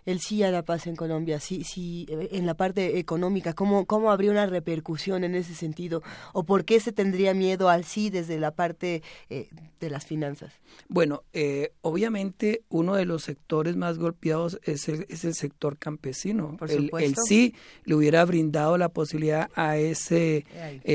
El 0.06 0.20
sí 0.20 0.42
a 0.44 0.50
la 0.52 0.64
paz 0.64 0.86
en 0.86 0.94
Colombia, 0.94 1.40
sí, 1.40 1.64
sí, 1.64 2.06
eh, 2.08 2.28
en 2.32 2.46
la 2.46 2.54
parte 2.54 2.98
económica, 2.98 3.52
¿cómo, 3.52 3.86
cómo 3.86 4.12
habría 4.12 4.30
una 4.30 4.46
repercusión 4.46 5.24
en 5.24 5.34
ese 5.34 5.54
sentido? 5.54 6.02
¿O 6.32 6.44
por 6.44 6.64
qué 6.64 6.78
se 6.78 6.92
tendría 6.92 7.34
miedo 7.34 7.68
al 7.68 7.84
sí 7.84 8.08
desde 8.08 8.38
la 8.38 8.52
parte 8.52 9.02
eh, 9.28 9.48
de 9.80 9.90
las 9.90 10.06
finanzas? 10.06 10.52
Bueno, 10.88 11.24
eh, 11.32 11.72
obviamente 11.82 12.62
uno 12.68 12.94
de 12.94 13.04
los 13.04 13.24
sectores 13.24 13.76
más 13.76 13.98
golpeados 13.98 14.60
es 14.62 14.88
el, 14.88 15.06
es 15.08 15.24
el 15.24 15.34
sector 15.34 15.76
campesino. 15.76 16.56
Por 16.56 16.70
el, 16.70 16.90
el, 17.00 17.14
sí 17.26 17.54
le 17.84 17.96
hubiera 17.96 18.24
brindado 18.24 18.78
la 18.78 18.88
posibilidad 18.88 19.50
a 19.54 19.76
ese 19.76 20.44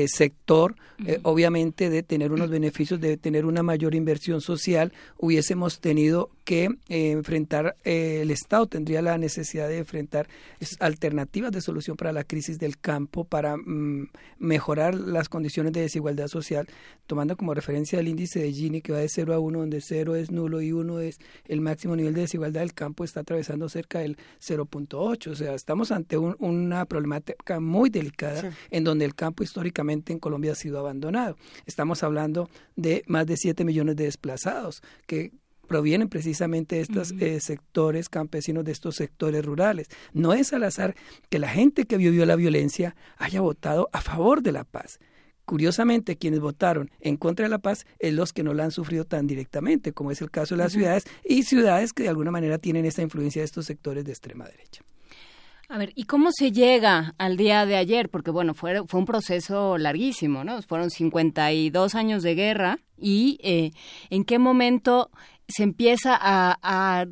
sector, 0.06 0.76
obviamente, 1.22 1.90
de 1.90 2.02
tener 2.02 2.32
unos 2.32 2.48
beneficios, 2.48 3.00
de 3.00 3.18
tener 3.18 3.44
una 3.44 3.62
mayor 3.62 3.94
inversión 3.94 4.40
social, 4.40 4.92
hubiésemos 5.18 5.80
tenido 5.80 6.30
que 6.44 6.68
enfrentar, 6.88 7.76
el 7.84 8.30
Estado 8.30 8.66
tendría 8.66 9.02
la 9.02 9.18
necesidad 9.18 9.68
de 9.68 9.78
enfrentar 9.78 10.28
alternativas 10.80 11.52
de 11.52 11.60
solución 11.60 11.96
para 11.96 12.12
la 12.12 12.24
crisis 12.24 12.58
del 12.58 12.78
campo, 12.78 13.24
para 13.24 13.56
mm, 13.56 14.08
mejorar 14.38 14.94
las 14.94 15.28
condiciones 15.28 15.72
de 15.72 15.82
desigualdad 15.82 16.28
social, 16.28 16.66
tomando 17.06 17.36
como 17.36 17.54
referencia 17.54 18.00
el 18.00 18.08
índice 18.08 18.40
de 18.40 18.52
Gini 18.52 18.82
que 18.82 18.92
va 18.92 18.98
de 18.98 19.08
0 19.08 19.34
a 19.34 19.38
1, 19.38 19.58
donde 19.58 19.80
0 19.80 20.16
es 20.16 20.30
nulo 20.30 20.60
y 20.60 20.72
1 20.72 21.00
es 21.00 21.18
el 21.46 21.60
máximo 21.60 21.96
nivel 21.96 22.14
de 22.14 22.22
desigualdad 22.22 22.60
del 22.60 22.74
campo, 22.74 23.04
está 23.04 23.20
atravesando 23.20 23.68
cerca 23.68 24.00
del 24.00 24.16
0.8. 24.40 25.30
O 25.30 25.34
sea, 25.34 25.54
estamos 25.54 25.92
ante 25.92 26.18
una 26.18 26.84
problemática 26.86 27.60
muy 27.60 27.90
delicada 27.90 28.52
en 28.70 28.84
donde 28.84 29.04
el 29.04 29.14
campo 29.14 29.42
históricamente 29.42 30.12
en 30.12 30.18
Colombia 30.18 30.52
ha 30.52 30.56
sido 30.56 30.78
abandonado. 30.78 31.36
Estamos 31.66 32.02
hablando 32.02 32.48
de 32.76 33.02
más 33.06 33.26
de 33.26 33.36
7 33.36 33.64
millones 33.64 33.96
de 33.96 34.04
desplazados 34.04 34.82
que 35.06 35.32
provienen 35.72 36.10
precisamente 36.10 36.76
de 36.76 36.82
estos 36.82 37.12
eh, 37.12 37.40
sectores 37.40 38.10
campesinos, 38.10 38.62
de 38.62 38.72
estos 38.72 38.96
sectores 38.96 39.42
rurales. 39.42 39.88
No 40.12 40.34
es 40.34 40.52
al 40.52 40.64
azar 40.64 40.94
que 41.30 41.38
la 41.38 41.48
gente 41.48 41.86
que 41.86 41.96
vivió 41.96 42.26
la 42.26 42.36
violencia 42.36 42.94
haya 43.16 43.40
votado 43.40 43.88
a 43.94 44.02
favor 44.02 44.42
de 44.42 44.52
la 44.52 44.64
paz. 44.64 45.00
Curiosamente, 45.46 46.18
quienes 46.18 46.40
votaron 46.40 46.90
en 47.00 47.16
contra 47.16 47.46
de 47.46 47.48
la 47.48 47.58
paz 47.58 47.86
es 47.98 48.12
los 48.12 48.34
que 48.34 48.42
no 48.42 48.52
la 48.52 48.64
han 48.64 48.70
sufrido 48.70 49.06
tan 49.06 49.26
directamente, 49.26 49.94
como 49.94 50.10
es 50.10 50.20
el 50.20 50.30
caso 50.30 50.54
de 50.54 50.62
las 50.62 50.72
ciudades 50.72 51.04
y 51.24 51.44
ciudades 51.44 51.94
que 51.94 52.02
de 52.02 52.10
alguna 52.10 52.30
manera 52.30 52.58
tienen 52.58 52.84
esta 52.84 53.00
influencia 53.00 53.40
de 53.40 53.46
estos 53.46 53.64
sectores 53.64 54.04
de 54.04 54.12
extrema 54.12 54.44
derecha. 54.44 54.82
A 55.70 55.78
ver, 55.78 55.92
¿y 55.94 56.04
cómo 56.04 56.32
se 56.32 56.52
llega 56.52 57.14
al 57.16 57.38
día 57.38 57.64
de 57.64 57.76
ayer? 57.76 58.10
Porque, 58.10 58.30
bueno, 58.30 58.52
fue, 58.52 58.86
fue 58.86 59.00
un 59.00 59.06
proceso 59.06 59.78
larguísimo, 59.78 60.44
¿no? 60.44 60.60
Fueron 60.60 60.90
52 60.90 61.94
años 61.94 62.22
de 62.22 62.34
guerra 62.34 62.78
y 62.98 63.38
eh, 63.42 63.70
en 64.10 64.24
qué 64.24 64.38
momento 64.38 65.10
se 65.54 65.62
empieza 65.62 66.18
a, 66.20 67.06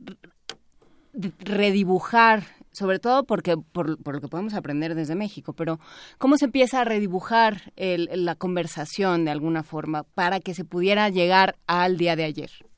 redibujar 1.40 2.44
sobre 2.70 3.00
todo 3.00 3.24
porque 3.24 3.56
por, 3.56 3.88
lo 3.88 4.20
que 4.20 4.28
podemos 4.28 4.54
aprender 4.54 4.94
desde 4.94 5.16
México, 5.16 5.52
pero 5.52 5.80
cómo 6.18 6.36
se 6.36 6.44
empieza 6.44 6.80
a 6.80 6.84
redibujar 6.84 7.72
la 7.76 8.36
conversación 8.36 9.24
de 9.24 9.32
alguna 9.32 9.64
forma 9.64 10.04
para 10.04 10.40
que 10.40 10.54
se 10.54 10.64
pudiera 10.64 11.08
llegar 11.08 11.56
al 11.66 11.96
día 11.96 12.14
de 12.14 12.24
ayer. 12.24 12.69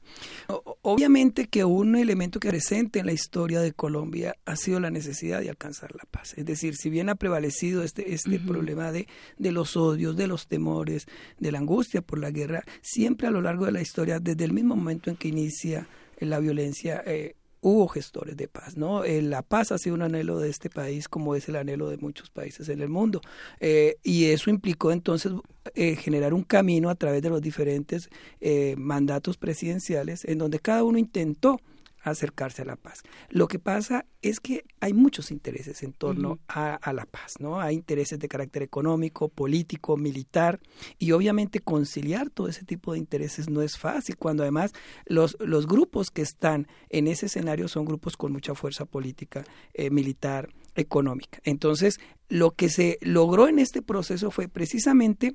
Obviamente 0.83 1.47
que 1.47 1.65
un 1.65 1.97
elemento 1.97 2.41
que 2.41 2.49
presente 2.49 2.99
en 2.99 3.07
la 3.07 3.13
historia 3.13 3.61
de 3.61 3.73
Colombia 3.73 4.37
ha 4.45 4.57
sido 4.57 4.81
la 4.81 4.91
necesidad 4.91 5.41
de 5.41 5.51
alcanzar 5.51 5.95
la 5.95 6.05
paz. 6.11 6.35
Es 6.37 6.45
decir, 6.45 6.77
si 6.77 6.91
bien 6.91 7.09
ha 7.09 7.15
prevalecido 7.15 7.83
este, 7.83 8.15
este 8.15 8.39
problema 8.39 8.93
de, 8.93 9.09
de 9.39 9.53
los 9.53 9.77
odios, 9.77 10.17
de 10.17 10.27
los 10.27 10.49
temores, 10.49 11.07
de 11.39 11.53
la 11.53 11.59
angustia 11.59 12.03
por 12.03 12.19
la 12.19 12.31
guerra, 12.31 12.65
siempre 12.81 13.27
a 13.27 13.31
lo 13.31 13.41
largo 13.41 13.67
de 13.67 13.73
la 13.73 13.83
historia, 13.83 14.19
desde 14.21 14.45
el 14.45 14.53
mismo 14.53 14.77
momento 14.77 15.11
en 15.11 15.17
que 15.17 15.29
inicia 15.29 15.89
la 16.19 16.39
violencia, 16.39 17.03
eh, 17.07 17.37
hubo 17.63 17.87
gestores 17.87 18.37
de 18.37 18.49
paz, 18.49 18.77
¿no? 18.77 19.05
Eh, 19.05 19.23
la 19.23 19.43
paz 19.43 19.71
ha 19.73 19.79
sido 19.79 19.95
un 19.95 20.03
anhelo 20.03 20.41
de 20.41 20.51
este 20.51 20.69
país 20.69 21.09
como 21.09 21.37
es 21.37 21.49
el 21.49 21.57
anhelo 21.57 21.89
de 21.89 21.97
muchos 21.97 22.29
países 22.29 22.69
en 22.69 22.81
el 22.81 22.89
mundo. 22.89 23.23
Eh, 23.61 23.97
y 24.03 24.27
eso 24.27 24.51
implicó 24.51 24.91
entonces 24.91 25.33
eh, 25.75 25.95
generar 25.95 26.35
un 26.35 26.43
camino 26.43 26.91
a 26.91 26.97
través 26.97 27.23
de 27.23 27.31
los 27.31 27.41
diferentes 27.41 28.11
mandatos 28.77 29.37
presidenciales 29.37 30.25
en 30.25 30.39
donde 30.39 30.59
cada 30.59 30.83
uno 30.83 30.99
intentó 30.99 31.61
acercarse 32.03 32.63
a 32.63 32.65
la 32.65 32.77
paz. 32.77 33.03
Lo 33.31 33.49
que 33.49 33.59
pasa 33.59 34.07
es 34.21 34.41
que 34.41 34.65
hay 34.81 34.93
muchos 34.93 35.31
intereses 35.31 35.83
en 35.83 35.93
torno 35.93 36.41
a, 36.49 36.75
a, 36.75 36.93
la 36.93 37.07
paz, 37.07 37.35
¿no? 37.39 37.61
Hay 37.61 37.75
intereses 37.75 38.19
de 38.19 38.29
carácter 38.29 38.63
económico, 38.63 39.29
político, 39.29 39.97
militar, 39.97 40.61
y 40.99 41.13
obviamente 41.13 41.61
conciliar 41.61 42.31
todo 42.31 42.49
ese 42.49 42.65
tipo 42.65 42.93
de 42.93 42.99
intereses 42.99 43.49
no 43.49 43.63
es 43.63 43.79
fácil, 43.79 44.17
cuando 44.17 44.43
además 44.43 44.73
los, 45.07 45.37
los 45.41 45.67
grupos 45.67 46.11
que 46.11 46.23
están 46.23 46.67
en 46.89 47.07
ese 47.07 47.27
escenario 47.27 47.69
son 47.69 47.85
grupos 47.85 48.17
con 48.17 48.33
mucha 48.33 48.55
fuerza 48.55 48.85
política, 48.85 49.45
eh, 49.75 49.91
militar, 49.91 50.51
económica. 50.75 51.41
Entonces, 51.45 52.01
lo 52.29 52.53
que 52.53 52.69
se 52.69 52.99
logró 53.03 53.49
en 53.49 53.59
este 53.59 53.83
proceso 53.83 54.31
fue 54.31 54.49
precisamente 54.49 55.33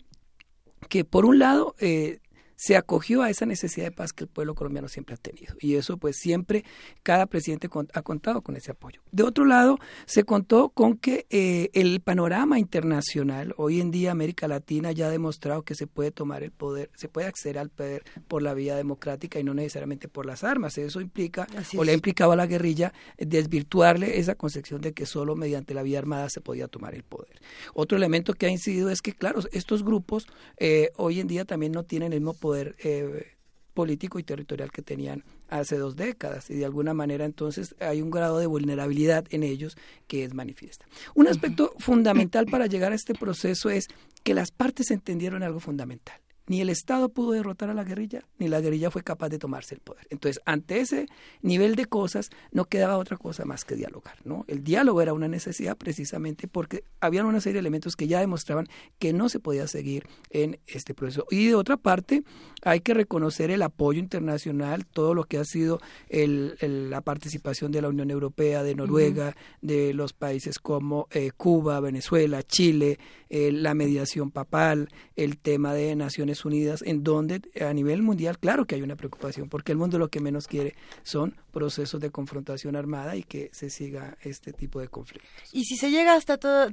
que, 0.90 1.04
por 1.06 1.26
un 1.26 1.40
lado, 1.40 1.76
eh, 1.80 2.20
se 2.58 2.76
acogió 2.76 3.22
a 3.22 3.30
esa 3.30 3.46
necesidad 3.46 3.86
de 3.86 3.92
paz 3.92 4.14
que 4.14 4.24
el 4.24 4.30
pueblo 4.30 4.56
colombiano 4.56 4.88
siempre 4.88 5.14
ha 5.14 5.18
tenido. 5.18 5.56
Y 5.60 5.76
eso 5.76 5.98
pues 5.98 6.18
siempre 6.18 6.66
cada 7.04 7.28
presidente 7.28 7.70
ha 7.94 8.02
contado 8.02 8.42
con 8.42 8.58
ese 8.58 8.72
apoyo. 8.72 9.00
De 9.12 9.22
otro 9.24 9.46
lado, 9.46 9.78
se 10.08 10.24
contó 10.24 10.70
con 10.70 10.98
que 10.98 11.28
eh, 11.30 11.70
el 11.74 12.02
panorama 12.02 12.58
internacional, 12.58 13.54
hoy 13.58 13.80
en 13.80 13.92
día 13.92 14.12
América 14.12 14.48
Latina 14.48 14.92
ya 14.92 15.06
ha 15.06 15.12
demostrado 15.12 15.62
que 15.62 15.76
se 15.76 15.86
puede 15.86 16.10
tomar 16.10 16.42
el 16.42 16.52
poder, 16.52 16.90
se 16.96 17.08
puede 17.08 17.28
acceder 17.28 17.60
al 17.60 17.70
poder 17.70 18.04
por 18.28 18.42
la 18.42 18.56
vía 18.56 18.76
democrática 18.76 19.40
y 19.40 19.44
no 19.44 19.54
necesariamente 19.54 20.08
por 20.08 20.26
las 20.26 20.44
armas. 20.44 20.80
Eso 20.80 21.00
implica, 21.00 21.48
o 21.78 21.84
le 21.84 21.92
ha 21.92 21.96
implicado 21.96 22.32
a 22.32 22.36
la 22.36 22.48
guerrilla, 22.48 22.92
desvirtuarle 23.20 24.18
esa 24.18 24.34
concepción 24.34 24.82
de 24.82 24.94
que 24.94 25.06
solo 25.06 25.36
mediante 25.36 25.76
la 25.76 25.84
vía 25.84 26.00
armada 26.00 26.30
se 26.30 26.42
podía 26.42 26.68
tomar 26.68 26.96
el 26.96 27.04
poder. 27.04 27.40
Otro 27.76 27.98
elemento 27.98 28.34
que 28.34 28.48
ha 28.48 28.50
incidido 28.50 28.90
es 28.90 29.04
que, 29.04 29.14
claro, 29.14 29.42
estos 29.52 29.84
grupos 29.84 30.26
eh, 30.58 30.90
hoy 30.96 31.20
en 31.20 31.28
día 31.28 31.46
también 31.46 31.72
no 31.72 31.84
tienen 31.84 32.14
el 32.14 32.20
mismo 32.22 32.34
poder 32.34 32.47
poder 32.48 32.78
eh, 32.82 33.34
político 33.74 34.20
y 34.20 34.24
territorial 34.24 34.72
que 34.72 34.82
tenían 34.82 35.26
hace 35.50 35.78
dos 35.78 35.98
décadas. 35.98 36.50
Y 36.50 36.54
de 36.56 36.64
alguna 36.64 36.94
manera 36.94 37.26
entonces 37.26 37.76
hay 37.82 38.02
un 38.02 38.10
grado 38.10 38.40
de 38.40 38.46
vulnerabilidad 38.46 39.26
en 39.32 39.44
ellos 39.44 39.76
que 40.08 40.24
es 40.24 40.34
manifiesta. 40.34 40.86
Un 41.14 41.28
aspecto 41.28 41.74
fundamental 41.78 42.46
para 42.46 42.68
llegar 42.68 42.94
a 42.94 42.96
este 42.96 43.14
proceso 43.14 43.70
es 43.70 43.90
que 44.24 44.34
las 44.34 44.52
partes 44.52 44.92
entendieron 44.92 45.44
algo 45.44 45.60
fundamental 45.60 46.22
ni 46.48 46.62
el 46.62 46.70
Estado 46.70 47.10
pudo 47.10 47.32
derrotar 47.32 47.70
a 47.70 47.74
la 47.74 47.84
guerrilla, 47.84 48.24
ni 48.40 48.48
la 48.48 48.62
guerrilla 48.62 48.90
fue 48.90 49.04
capaz 49.04 49.30
de 49.30 49.38
tomarse 49.38 49.76
el 49.76 49.82
poder. 49.82 50.08
Entonces, 50.10 50.42
ante 50.46 50.80
ese 50.80 51.08
nivel 51.42 51.76
de 51.76 51.86
cosas, 51.86 52.30
no 52.52 52.66
quedaba 52.66 52.98
otra 52.98 53.18
cosa 53.18 53.46
más 53.46 53.66
que 53.66 53.76
dialogar. 53.76 54.16
¿no? 54.24 54.46
El 54.48 54.64
diálogo 54.64 55.02
era 55.02 55.14
una 55.14 55.28
necesidad 55.28 55.78
precisamente 55.78 56.48
porque 56.48 56.84
había 57.02 57.26
una 57.26 57.42
serie 57.42 57.56
de 57.56 57.60
elementos 57.60 57.96
que 57.96 58.08
ya 58.08 58.20
demostraban 58.20 58.68
que 58.98 59.14
no 59.14 59.30
se 59.30 59.40
podía 59.40 59.68
seguir 59.68 60.08
en 60.30 60.60
este 60.68 60.94
proceso. 60.94 61.26
Y 61.30 61.48
de 61.48 61.56
otra 61.56 61.78
parte, 61.78 62.24
hay 62.64 62.80
que 62.80 62.94
reconocer 62.94 63.52
el 63.52 63.62
apoyo 63.62 64.00
internacional, 64.00 64.86
todo 64.86 65.14
lo 65.14 65.26
que 65.26 65.38
ha 65.38 65.46
sido 65.46 65.80
la 66.10 67.02
participación 67.02 67.72
de 67.72 67.82
la 67.82 67.90
Unión 67.90 68.10
Europea, 68.10 68.64
de 68.64 68.76
Noruega, 68.76 69.36
de 69.62 69.94
los 69.94 70.14
países 70.14 70.60
como 70.60 71.08
eh, 71.12 71.32
Cuba, 71.36 71.80
Venezuela, 71.80 72.44
Chile, 72.44 73.00
eh, 73.30 73.52
la 73.52 73.74
mediación 73.74 74.32
papal, 74.32 74.90
el 75.16 75.38
tema 75.38 75.74
de 75.74 75.96
Naciones 75.96 76.37
Unidas, 76.46 76.82
en 76.82 77.04
donde 77.04 77.42
a 77.62 77.74
nivel 77.74 78.02
mundial, 78.02 78.40
claro 78.40 78.66
que 78.66 78.76
hay 78.76 78.82
una 78.82 78.96
preocupación, 78.96 79.50
porque 79.50 79.72
el 79.72 79.78
mundo 79.78 79.98
lo 80.00 80.10
que 80.10 80.20
menos 80.20 80.48
quiere 80.48 80.76
son 81.04 81.36
procesos 81.52 82.02
de 82.02 82.12
confrontación 82.12 82.76
armada 82.76 83.16
y 83.16 83.24
que 83.24 83.50
se 83.54 83.70
siga 83.70 84.18
este 84.22 84.54
tipo 84.54 84.80
de 84.80 84.88
conflictos. 84.88 85.30
Y 85.52 85.64
si 85.66 85.78
se 85.78 85.92
llega 85.92 86.16
hasta 86.16 86.38
todo, 86.38 86.70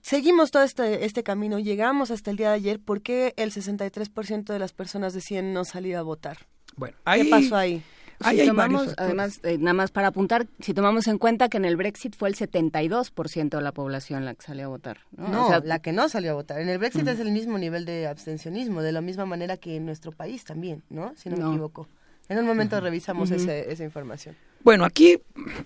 seguimos 0.00 0.50
todo 0.50 0.62
este, 0.62 1.04
este 1.04 1.22
camino, 1.22 1.58
llegamos 1.58 2.10
hasta 2.10 2.30
el 2.30 2.36
día 2.36 2.50
de 2.50 2.54
ayer, 2.54 2.80
¿por 2.80 3.02
qué 3.02 3.34
el 3.36 3.52
63% 3.52 4.44
de 4.44 4.58
las 4.58 4.72
personas 4.72 5.14
deciden 5.14 5.52
no 5.52 5.64
salir 5.64 5.96
a 5.96 6.02
votar? 6.02 6.38
Bueno, 6.76 6.96
¿qué 7.14 7.24
pasó 7.24 7.56
ahí? 7.56 7.82
Además, 8.20 9.40
eh, 9.42 9.58
nada 9.58 9.74
más 9.74 9.90
para 9.90 10.08
apuntar, 10.08 10.46
si 10.60 10.74
tomamos 10.74 11.06
en 11.06 11.18
cuenta 11.18 11.48
que 11.48 11.56
en 11.56 11.64
el 11.64 11.76
Brexit 11.76 12.14
fue 12.16 12.28
el 12.28 12.36
72% 12.36 13.56
de 13.56 13.62
la 13.62 13.72
población 13.72 14.24
la 14.24 14.34
que 14.34 14.42
salió 14.42 14.66
a 14.66 14.68
votar. 14.68 14.98
No, 15.16 15.60
la 15.60 15.78
que 15.80 15.92
no 15.92 16.08
salió 16.08 16.32
a 16.32 16.34
votar. 16.34 16.60
En 16.60 16.68
el 16.68 16.78
Brexit 16.78 17.06
es 17.08 17.20
el 17.20 17.30
mismo 17.30 17.58
nivel 17.58 17.84
de 17.84 18.06
abstencionismo, 18.06 18.82
de 18.82 18.92
la 18.92 19.00
misma 19.00 19.26
manera 19.26 19.56
que 19.56 19.76
en 19.76 19.86
nuestro 19.86 20.12
país 20.12 20.44
también, 20.44 20.82
¿no? 20.90 21.12
Si 21.16 21.28
no, 21.28 21.36
me 21.36 21.48
equivoco. 21.48 21.88
En 22.28 22.38
un 22.38 22.46
momento 22.46 22.80
revisamos 22.80 23.30
esa 23.30 23.84
información. 23.84 24.36
Bueno, 24.66 24.84
aquí 24.84 25.16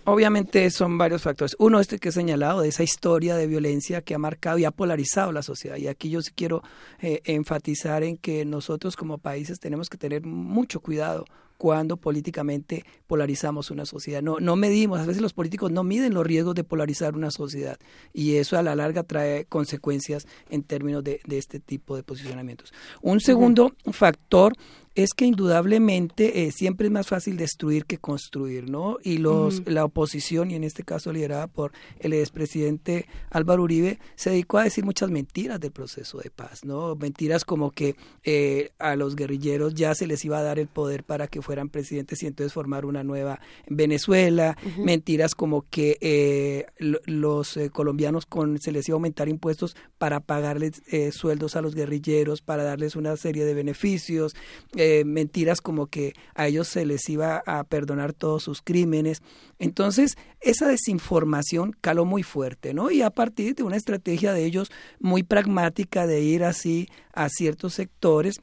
obviamente 0.05 0.69
son 0.71 0.99
varios 0.99 1.23
factores. 1.23 1.57
Uno, 1.59 1.81
este 1.81 1.99
que 1.99 2.11
he 2.11 2.13
señalado, 2.13 2.61
de 2.61 2.69
esa 2.69 2.83
historia 2.83 3.35
de 3.35 3.47
violencia 3.47 4.03
que 4.03 4.15
ha 4.15 4.19
marcado 4.19 4.59
y 4.59 4.67
ha 4.67 4.71
polarizado 4.71 5.33
la 5.33 5.43
sociedad. 5.43 5.79
Y 5.79 5.89
aquí 5.89 6.11
yo 6.11 6.21
sí 6.21 6.33
quiero 6.35 6.63
eh, 7.01 7.23
enfatizar 7.25 8.03
en 8.03 8.19
que 8.19 8.45
nosotros 8.45 8.97
como 8.97 9.17
países 9.17 9.59
tenemos 9.59 9.89
que 9.89 9.97
tener 9.97 10.27
mucho 10.27 10.81
cuidado 10.81 11.25
cuando 11.61 11.99
políticamente 11.99 12.87
polarizamos 13.07 13.71
una 13.71 13.85
sociedad. 13.85 14.23
No, 14.23 14.41
no 14.41 14.57
medimos, 14.57 14.99
a 14.99 15.05
veces 15.05 15.21
los 15.21 15.35
políticos 15.35 15.71
no 15.71 15.85
miden 15.85 16.15
los 16.15 16.27
riesgos 16.27 16.55
de 16.55 16.65
polarizar 16.65 17.15
una 17.15 17.31
sociedad 17.31 17.79
y 18.15 18.37
eso 18.37 18.57
a 18.57 18.63
la 18.63 18.75
larga 18.75 19.03
trae 19.03 19.45
consecuencias 19.45 20.27
en 20.49 20.63
términos 20.63 21.05
de, 21.05 21.21
de 21.27 21.37
este 21.37 21.61
tipo 21.61 21.97
de 21.97 22.03
posicionamientos. 22.03 22.73
Un 23.03 23.21
segundo 23.21 23.75
factor 23.93 24.55
es 25.03 25.15
que 25.15 25.25
indudablemente 25.25 26.45
eh, 26.45 26.53
siempre 26.53 26.87
es 26.87 26.93
más 26.93 27.07
fácil 27.07 27.37
destruir 27.37 27.85
que 27.85 27.99
construir, 27.99 28.69
¿no? 28.69 28.99
Y 29.03 29.19
los, 29.19 29.67
la 29.67 29.85
oposición, 29.85 30.51
y 30.51 30.55
en 30.55 30.65
este 30.65 30.83
caso 30.83 31.13
liderada 31.13 31.47
por 31.47 31.73
el 31.99 32.13
expresidente 32.13 33.07
Álvaro 33.31 33.63
Uribe, 33.63 33.99
se 34.15 34.31
dedicó 34.31 34.59
a 34.59 34.65
decir 34.65 34.85
muchas 34.85 35.11
mentiras 35.11 35.61
del 35.61 35.73
proceso 35.73 36.19
de 36.19 36.31
paz, 36.31 36.65
¿no? 36.65 36.97
Mentiras 36.97 37.45
como 37.45 37.71
que 37.71 37.97
eh, 38.25 38.71
a 38.79 38.97
los 38.97 39.17
guerrilleros 39.17 39.75
ya 39.75 39.95
se 39.95 40.07
les 40.07 40.25
iba 40.25 40.39
a 40.39 40.43
dar 40.43 40.59
el 40.59 40.69
poder 40.69 41.05
para 41.05 41.29
que 41.29 41.43
fueran 41.43 41.69
presidentes 41.69 42.23
y 42.23 42.27
entonces 42.27 42.53
formar 42.53 42.85
una 42.85 43.05
nueva 43.05 43.41
Venezuela, 43.69 44.57
mentiras 44.79 45.35
como 45.35 45.67
que 45.69 45.99
eh, 46.01 46.67
los 46.79 47.59
colombianos 47.73 48.27
con, 48.27 48.61
se 48.61 48.73
les 48.73 48.89
iba 48.89 48.97
a 48.97 48.99
aumentar 48.99 49.29
impuestos 49.29 49.77
para 49.99 50.21
pagarles 50.21 50.83
sueldos 51.13 51.57
a 51.57 51.63
los 51.63 51.75
guerrilleros, 51.75 52.41
para 52.43 52.65
darles 52.65 52.97
una 52.97 53.17
serie 53.17 53.45
de 53.45 53.55
beneficios, 53.55 54.35
eh, 54.77 54.90
mentiras 55.05 55.61
como 55.61 55.87
que 55.87 56.13
a 56.35 56.47
ellos 56.47 56.69
se 56.69 56.85
les 56.87 57.09
iba 57.09 57.43
a 57.47 57.65
perdonar 57.65 58.13
todos 58.13 58.43
sus 58.43 58.63
crímenes. 58.63 59.23
Entonces, 59.59 60.17
esa 60.41 60.69
desinformación 60.69 61.77
caló 61.81 62.05
muy 62.05 62.23
fuerte, 62.23 62.75
¿no? 62.75 62.91
Y 62.91 63.03
a 63.03 63.11
partir 63.11 63.55
de 63.55 63.63
una 63.63 63.77
estrategia 63.77 64.33
de 64.33 64.45
ellos 64.45 64.71
muy 64.99 65.23
pragmática 65.23 66.07
de 66.07 66.23
ir 66.23 66.45
así 66.45 66.89
a 67.13 67.29
ciertos 67.29 67.75
sectores, 67.75 68.41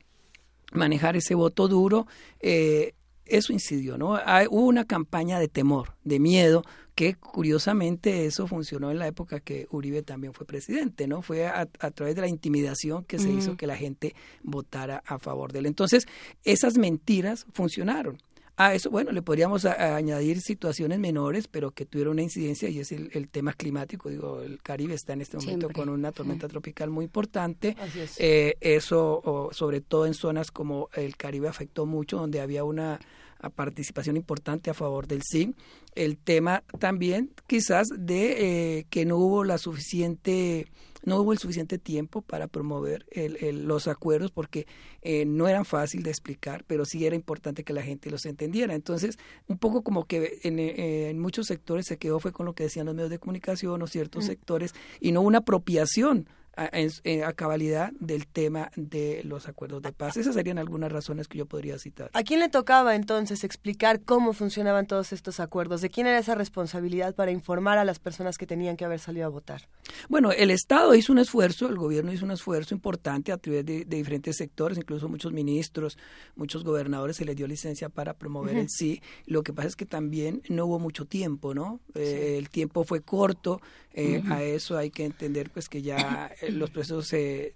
manejar 0.73 1.15
ese 1.17 1.35
voto 1.35 1.67
duro, 1.67 2.07
eh, 2.39 2.93
eso 3.25 3.53
incidió, 3.53 3.97
¿no? 3.97 4.13
hubo 4.49 4.65
una 4.65 4.85
campaña 4.85 5.39
de 5.39 5.49
temor, 5.49 5.95
de 6.05 6.19
miedo, 6.19 6.63
que 6.97 7.13
curiosamente 7.13 8.25
eso 8.25 8.47
funcionó 8.47 8.89
en 8.89 8.97
la 8.97 9.05
época 9.05 9.39
que 9.39 9.67
Uribe 9.69 10.01
también 10.01 10.33
fue 10.33 10.47
presidente, 10.47 11.05
¿no? 11.05 11.21
Fue 11.21 11.45
a, 11.45 11.67
través 11.67 12.15
de 12.15 12.21
la 12.21 12.27
intimidación 12.27 13.03
que 13.03 13.19
se 13.19 13.29
hizo 13.29 13.55
que 13.55 13.67
la 13.67 13.77
gente 13.77 14.15
votara 14.41 15.03
a 15.05 15.19
favor 15.19 15.53
de 15.53 15.59
él. 15.59 15.67
Entonces, 15.67 16.07
esas 16.43 16.79
mentiras 16.79 17.45
funcionaron. 17.53 18.17
A 18.55 18.73
eso, 18.73 18.89
bueno, 18.89 19.11
le 19.11 19.21
podríamos 19.21 19.65
añadir 19.65 20.41
situaciones 20.41 20.97
menores, 20.97 21.47
pero 21.47 21.69
que 21.69 21.85
tuvieron 21.85 22.13
una 22.13 22.23
incidencia 22.23 22.67
y 22.67 22.79
es 22.79 22.91
el, 22.91 23.29
tema 23.29 23.53
climático. 23.53 24.09
Digo, 24.09 24.41
el 24.41 24.59
Caribe 24.63 24.95
está 24.95 25.13
en 25.13 25.21
este 25.21 25.37
momento 25.37 25.69
con 25.69 25.89
una 25.89 26.11
tormenta 26.11 26.47
tropical 26.47 26.89
muy 26.89 27.05
importante. 27.05 27.77
Eh, 28.17 28.55
eso, 28.59 29.51
sobre 29.51 29.81
todo 29.81 30.07
en 30.07 30.15
zonas 30.15 30.49
como 30.49 30.89
el 30.95 31.15
Caribe, 31.15 31.47
afectó 31.47 31.85
mucho, 31.85 32.17
donde 32.17 32.41
había 32.41 32.63
una 32.63 32.99
participación 33.49 34.17
importante 34.17 34.69
a 34.69 34.73
favor 34.73 35.07
del 35.07 35.21
sí 35.23 35.53
el 35.95 36.17
tema 36.17 36.63
también 36.79 37.31
quizás 37.47 37.87
de 37.97 38.77
eh, 38.79 38.85
que 38.89 39.05
no 39.05 39.17
hubo 39.17 39.43
la 39.43 39.57
suficiente 39.57 40.67
no 41.07 41.21
hubo 41.21 41.31
el 41.31 41.39
suficiente 41.39 41.77
tiempo 41.77 42.21
para 42.21 42.47
promover 42.47 43.05
los 43.53 43.87
acuerdos 43.87 44.29
porque 44.29 44.67
eh, 45.01 45.23
no 45.25 45.47
eran 45.47 45.63
fácil 45.63 46.03
de 46.03 46.09
explicar, 46.09 46.65
pero 46.67 46.83
sí 46.83 47.05
era 47.05 47.15
importante 47.15 47.63
que 47.63 47.71
la 47.71 47.81
gente 47.81 48.11
los 48.11 48.25
entendiera. 48.25 48.75
Entonces, 48.75 49.17
un 49.47 49.57
poco 49.57 49.83
como 49.83 50.03
que 50.03 50.39
en, 50.43 50.59
eh, 50.59 51.09
en 51.09 51.19
muchos 51.19 51.47
sectores 51.47 51.85
se 51.85 51.97
quedó 51.97 52.19
fue 52.19 52.33
con 52.33 52.45
lo 52.45 52.53
que 52.53 52.63
decían 52.63 52.87
los 52.87 52.95
medios 52.95 53.09
de 53.09 53.19
comunicación 53.19 53.81
o 53.81 53.87
ciertos 53.87 54.25
sectores 54.25 54.73
y 54.99 55.13
no 55.13 55.21
una 55.21 55.37
apropiación 55.37 56.27
a, 56.57 57.33
cabalidad 57.33 57.91
del 57.99 58.25
tema 58.25 58.71
de 58.75 59.21
los 59.23 59.47
acuerdos 59.47 59.81
de 59.83 59.91
paz. 59.93 60.17
Esas 60.17 60.33
serían 60.33 60.57
algunas 60.57 60.91
razones 60.91 61.27
que 61.27 61.37
yo 61.37 61.45
podría 61.45 61.77
citar. 61.77 62.09
¿A 62.13 62.23
quién 62.23 62.39
le 62.39 62.49
tocaba 62.49 62.95
entonces 62.95 63.43
explicar 63.43 64.01
cómo 64.01 64.33
funcionaban 64.33 64.87
todos 64.87 65.13
estos 65.13 65.39
acuerdos? 65.39 65.81
¿De 65.81 65.89
quién 65.89 66.07
era 66.07 66.17
esa 66.17 66.35
responsabilidad 66.35 67.13
para 67.13 67.31
informar 67.31 67.77
a 67.77 67.85
las 67.85 67.99
personas 67.99 68.37
que 68.37 68.47
tenían 68.47 68.75
que 68.75 68.85
haber 68.85 68.99
salido 68.99 69.27
a 69.27 69.29
votar? 69.29 69.67
Bueno, 70.09 70.31
el 70.31 70.49
Estado 70.49 70.95
hizo 70.95 71.13
un 71.13 71.19
esfuerzo, 71.19 71.69
el 71.69 71.75
gobierno 71.75 72.11
hizo 72.11 72.25
un 72.25 72.31
esfuerzo 72.31 72.73
importante 72.73 73.31
a 73.31 73.37
través 73.37 73.65
de, 73.65 73.85
diferentes 73.85 74.35
sectores, 74.35 74.77
incluso 74.77 75.07
muchos 75.07 75.31
ministros, 75.31 75.97
muchos 76.35 76.63
gobernadores 76.63 77.17
se 77.17 77.25
les 77.25 77.35
dio 77.35 77.47
licencia 77.47 77.89
para 77.89 78.13
promover 78.13 78.57
el 78.57 78.69
sí. 78.69 79.01
Lo 79.25 79.43
que 79.43 79.53
pasa 79.53 79.67
es 79.67 79.75
que 79.75 79.85
también 79.85 80.41
no 80.49 80.65
hubo 80.65 80.79
mucho 80.79 81.05
tiempo, 81.05 81.53
¿no? 81.53 81.79
Eh, 81.93 82.35
el 82.37 82.49
tiempo 82.49 82.83
fue 82.83 83.01
corto, 83.01 83.61
eh, 83.99 84.21
a 84.29 84.43
eso 84.43 84.77
hay 84.77 84.91
que 84.91 85.05
entender 85.05 85.49
pues 85.49 85.69
que 85.69 85.81
ya 85.81 86.31
los 86.51 86.69
procesos 86.69 87.07
se 87.07 87.55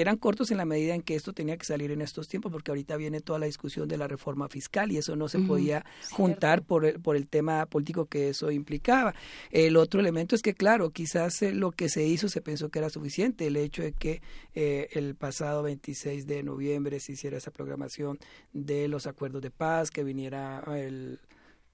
eran 0.00 0.16
cortos 0.16 0.50
en 0.50 0.58
la 0.58 0.64
medida 0.64 0.94
en 0.94 1.02
que 1.02 1.16
esto 1.16 1.32
tenía 1.32 1.56
que 1.56 1.64
salir 1.64 1.90
en 1.90 2.00
estos 2.02 2.28
tiempos, 2.28 2.52
porque 2.52 2.70
ahorita 2.70 2.96
viene 2.96 3.20
toda 3.20 3.38
la 3.38 3.46
discusión 3.46 3.88
de 3.88 3.96
la 3.96 4.06
reforma 4.06 4.48
fiscal 4.48 4.92
y 4.92 4.98
eso 4.98 5.16
no 5.16 5.28
se 5.28 5.40
podía 5.40 5.84
juntar 6.12 6.62
por 6.62 6.84
el, 6.84 7.00
por 7.00 7.16
el 7.16 7.28
tema 7.28 7.66
político 7.66 8.06
que 8.06 8.28
eso 8.28 8.50
implicaba. 8.50 9.14
El 9.50 9.76
otro 9.76 10.00
elemento 10.00 10.36
es 10.36 10.42
que, 10.42 10.54
claro, 10.54 10.90
quizás 10.90 11.42
eh, 11.42 11.52
lo 11.52 11.72
que 11.72 11.88
se 11.88 12.06
hizo 12.06 12.28
se 12.28 12.40
pensó 12.40 12.68
que 12.68 12.78
era 12.78 12.90
suficiente, 12.90 13.48
el 13.48 13.56
hecho 13.56 13.82
de 13.82 13.92
que 13.92 14.22
eh, 14.54 14.88
el 14.92 15.16
pasado 15.16 15.62
26 15.64 16.26
de 16.26 16.42
noviembre 16.42 17.00
se 17.00 17.12
hiciera 17.12 17.38
esa 17.38 17.50
programación 17.50 18.18
de 18.52 18.88
los 18.88 19.06
acuerdos 19.06 19.42
de 19.42 19.50
paz, 19.50 19.90
que 19.90 20.04
viniera 20.04 20.62
el 20.76 21.20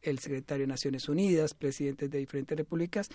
el 0.05 0.19
secretario 0.19 0.65
de 0.65 0.69
Naciones 0.69 1.09
Unidas, 1.09 1.55
presidentes 1.55 2.11
de 2.11 2.19
diferentes 2.19 2.57
repúblicas, 2.57 3.09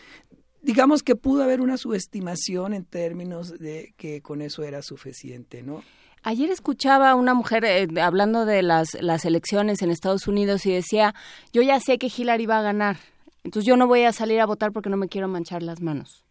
digamos 0.61 1.03
que 1.03 1.15
pudo 1.15 1.43
haber 1.43 1.61
una 1.61 1.77
subestimación 1.77 2.73
en 2.73 2.85
términos 2.85 3.57
de 3.59 3.93
que 3.97 4.21
con 4.21 4.41
eso 4.41 4.63
era 4.63 4.81
suficiente, 4.81 5.63
¿no? 5.63 5.83
Ayer 6.21 6.49
escuchaba 6.49 7.11
a 7.11 7.15
una 7.15 7.33
mujer 7.33 7.63
eh, 7.63 7.87
hablando 8.01 8.45
de 8.45 8.61
las, 8.61 8.89
las 8.99 9.23
elecciones 9.23 9.81
en 9.81 9.89
Estados 9.89 10.27
Unidos 10.27 10.65
y 10.65 10.71
decía, 10.71 11.15
yo 11.53 11.61
ya 11.61 11.79
sé 11.79 11.97
que 11.97 12.11
Hillary 12.15 12.45
va 12.45 12.59
a 12.59 12.61
ganar, 12.61 12.97
entonces 13.43 13.65
yo 13.65 13.77
no 13.77 13.87
voy 13.87 14.03
a 14.03 14.11
salir 14.11 14.41
a 14.41 14.45
votar 14.45 14.71
porque 14.71 14.89
no 14.89 14.97
me 14.97 15.07
quiero 15.07 15.27
manchar 15.27 15.63
las 15.63 15.81
manos. 15.81 16.25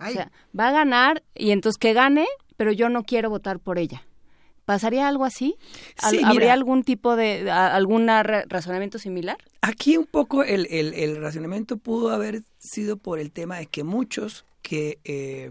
O 0.00 0.10
sea, 0.10 0.30
va 0.58 0.68
a 0.68 0.72
ganar 0.72 1.24
y 1.34 1.50
entonces 1.50 1.78
que 1.78 1.92
gane, 1.92 2.26
pero 2.56 2.70
yo 2.70 2.88
no 2.88 3.02
quiero 3.02 3.30
votar 3.30 3.58
por 3.58 3.78
ella. 3.78 4.06
¿Pasaría 4.68 5.08
algo 5.08 5.24
así? 5.24 5.56
¿Habría 5.96 6.52
algún 6.52 6.84
tipo 6.84 7.16
de, 7.16 7.50
algún 7.50 8.06
razonamiento 8.06 8.98
similar? 8.98 9.38
Aquí 9.62 9.96
un 9.96 10.04
poco 10.04 10.44
el, 10.44 10.66
el, 10.66 10.92
el, 10.92 11.22
razonamiento 11.22 11.78
pudo 11.78 12.10
haber 12.10 12.42
sido 12.58 12.98
por 12.98 13.18
el 13.18 13.30
tema 13.30 13.56
de 13.56 13.64
que 13.64 13.82
muchos 13.82 14.44
que 14.60 14.98
eh, 15.04 15.48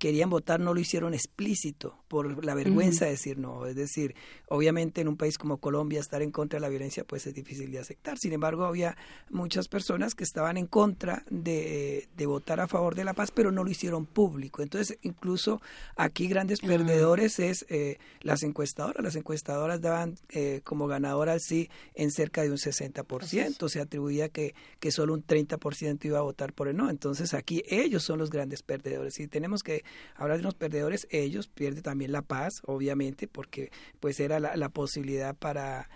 querían 0.00 0.30
votar 0.30 0.60
no 0.60 0.72
lo 0.72 0.80
hicieron 0.80 1.12
explícito 1.12 2.02
por 2.08 2.42
la 2.42 2.54
vergüenza 2.54 3.04
de 3.04 3.12
decir 3.12 3.38
no. 3.38 3.66
Es 3.66 3.76
decir, 3.76 4.14
obviamente 4.48 5.02
en 5.02 5.08
un 5.08 5.18
país 5.18 5.36
como 5.36 5.58
Colombia 5.58 6.00
estar 6.00 6.22
en 6.22 6.30
contra 6.30 6.56
de 6.56 6.62
la 6.62 6.70
violencia 6.70 7.04
pues 7.04 7.26
es 7.26 7.34
difícil 7.34 7.70
de 7.70 7.80
aceptar. 7.80 8.18
Sin 8.18 8.32
embargo, 8.32 8.64
había 8.64 8.96
muchas 9.28 9.68
personas 9.68 10.14
que 10.14 10.24
estaban 10.24 10.56
en 10.56 10.66
contra 10.66 11.22
de, 11.28 12.08
de 12.16 12.26
votar 12.26 12.60
a 12.60 12.66
favor 12.66 12.94
de 12.94 13.04
la 13.04 13.12
paz, 13.12 13.30
pero 13.30 13.52
no 13.52 13.62
lo 13.62 13.70
hicieron 13.70 14.06
público. 14.06 14.62
Entonces, 14.62 14.98
incluso 15.02 15.60
aquí 15.96 16.28
grandes 16.28 16.60
perdedores 16.60 17.38
es 17.38 17.66
eh, 17.68 17.98
las 18.22 18.42
encuestadoras. 18.42 19.04
Las 19.04 19.16
encuestadoras 19.16 19.82
daban 19.82 20.16
eh, 20.30 20.62
como 20.64 20.86
ganadora 20.86 21.38
sí 21.38 21.68
en 21.94 22.10
cerca 22.10 22.42
de 22.42 22.50
un 22.50 22.56
60%. 22.56 23.68
Se 23.68 23.80
atribuía 23.80 24.30
que, 24.30 24.54
que 24.80 24.92
solo 24.92 25.12
un 25.12 25.26
30% 25.26 26.06
iba 26.06 26.18
a 26.18 26.22
votar 26.22 26.54
por 26.54 26.68
el 26.68 26.76
no. 26.78 26.88
Entonces, 26.88 27.34
aquí 27.34 27.62
ellos 27.68 28.02
son 28.02 28.18
los 28.18 28.30
grandes 28.30 28.62
perdedores. 28.62 29.20
Y 29.20 29.28
tenemos 29.28 29.62
que 29.62 29.84
hablar 30.16 30.38
de 30.38 30.44
los 30.44 30.54
perdedores, 30.54 31.06
ellos 31.10 31.48
pierden 31.48 31.82
también 31.82 32.12
la 32.12 32.22
paz, 32.22 32.62
obviamente, 32.64 33.28
porque 33.28 33.70
pues 34.00 34.20
era 34.20 34.40
la, 34.40 34.68
posibilidad 34.68 35.34
para 35.34 35.88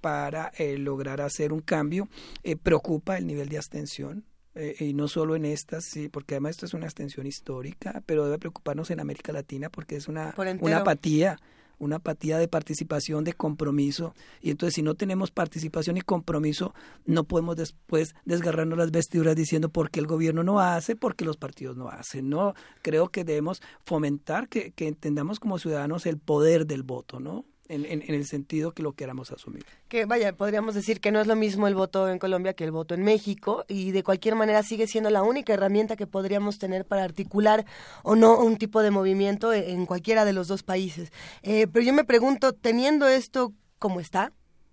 para 0.00 0.50
eh, 0.56 0.78
lograr 0.78 1.20
hacer 1.20 1.52
un 1.52 1.60
cambio. 1.60 2.08
Eh, 2.42 2.56
preocupa 2.56 3.18
el 3.18 3.26
nivel 3.26 3.50
de 3.50 3.58
abstención, 3.58 4.24
eh, 4.54 4.74
y 4.80 4.94
no 4.94 5.06
solo 5.06 5.36
en 5.36 5.44
estas, 5.44 5.84
sí, 5.84 6.08
porque 6.08 6.34
además 6.34 6.52
esto 6.52 6.66
es 6.66 6.74
una 6.74 6.86
abstención 6.86 7.26
histórica, 7.26 8.02
pero 8.06 8.24
debe 8.24 8.38
preocuparnos 8.38 8.90
en 8.90 9.00
América 9.00 9.32
Latina 9.32 9.70
porque 9.70 9.96
es 9.96 10.08
una, 10.08 10.34
una 10.60 10.78
apatía 10.78 11.38
una 11.80 11.96
apatía 11.96 12.38
de 12.38 12.46
participación, 12.46 13.24
de 13.24 13.32
compromiso. 13.32 14.14
Y 14.40 14.50
entonces 14.50 14.74
si 14.74 14.82
no 14.82 14.94
tenemos 14.94 15.32
participación 15.32 15.96
y 15.96 16.02
compromiso, 16.02 16.74
no 17.06 17.24
podemos 17.24 17.56
después 17.56 18.14
desgarrarnos 18.24 18.78
las 18.78 18.92
vestiduras 18.92 19.34
diciendo 19.34 19.70
por 19.70 19.90
qué 19.90 19.98
el 19.98 20.06
gobierno 20.06 20.44
no 20.44 20.60
hace, 20.60 20.94
por 20.94 21.16
qué 21.16 21.24
los 21.24 21.36
partidos 21.36 21.76
no 21.76 21.88
hacen. 21.88 22.28
No, 22.28 22.54
creo 22.82 23.08
que 23.08 23.24
debemos 23.24 23.60
fomentar 23.84 24.48
que, 24.48 24.70
que 24.70 24.86
entendamos 24.86 25.40
como 25.40 25.58
ciudadanos 25.58 26.06
el 26.06 26.18
poder 26.18 26.66
del 26.66 26.84
voto, 26.84 27.18
¿no? 27.18 27.44
En, 27.70 28.02
el 28.02 28.26
sentido 28.26 28.72
que 28.72 28.82
lo 28.82 28.92
queramos 28.92 29.30
asumir. 29.30 29.64
Que 29.88 30.04
vaya, 30.04 30.32
podríamos 30.32 30.74
decir 30.74 31.00
que 31.00 31.12
no 31.12 31.20
es 31.20 31.26
lo 31.26 31.36
mismo 31.36 31.68
el 31.68 31.74
voto 31.74 32.08
en 32.08 32.18
Colombia 32.18 32.54
que 32.54 32.64
el 32.64 32.72
voto 32.72 32.94
en 32.94 33.02
México 33.02 33.64
y 33.68 33.92
de 33.92 34.02
cualquier 34.02 34.34
manera 34.34 34.62
sigue 34.62 34.86
siendo 34.86 35.10
la 35.10 35.22
única 35.22 35.52
herramienta 35.52 35.96
que 35.96 36.06
podríamos 36.06 36.58
tener 36.58 36.84
para 36.84 37.04
articular 37.04 37.64
o 38.02 38.16
no 38.16 38.38
un 38.38 38.56
tipo 38.56 38.82
de 38.82 38.90
movimiento 38.90 39.52
en 39.52 39.86
cualquiera 39.86 40.24
de 40.24 40.32
los 40.32 40.48
dos 40.48 40.62
países. 40.62 41.12
Eh, 41.42 41.66
pero 41.72 41.84
yo 41.84 41.92
me 41.92 42.04
pregunto, 42.04 42.52
teniendo 42.52 43.08
esto 43.08 43.52
como 43.78 44.00
está, 44.00 44.32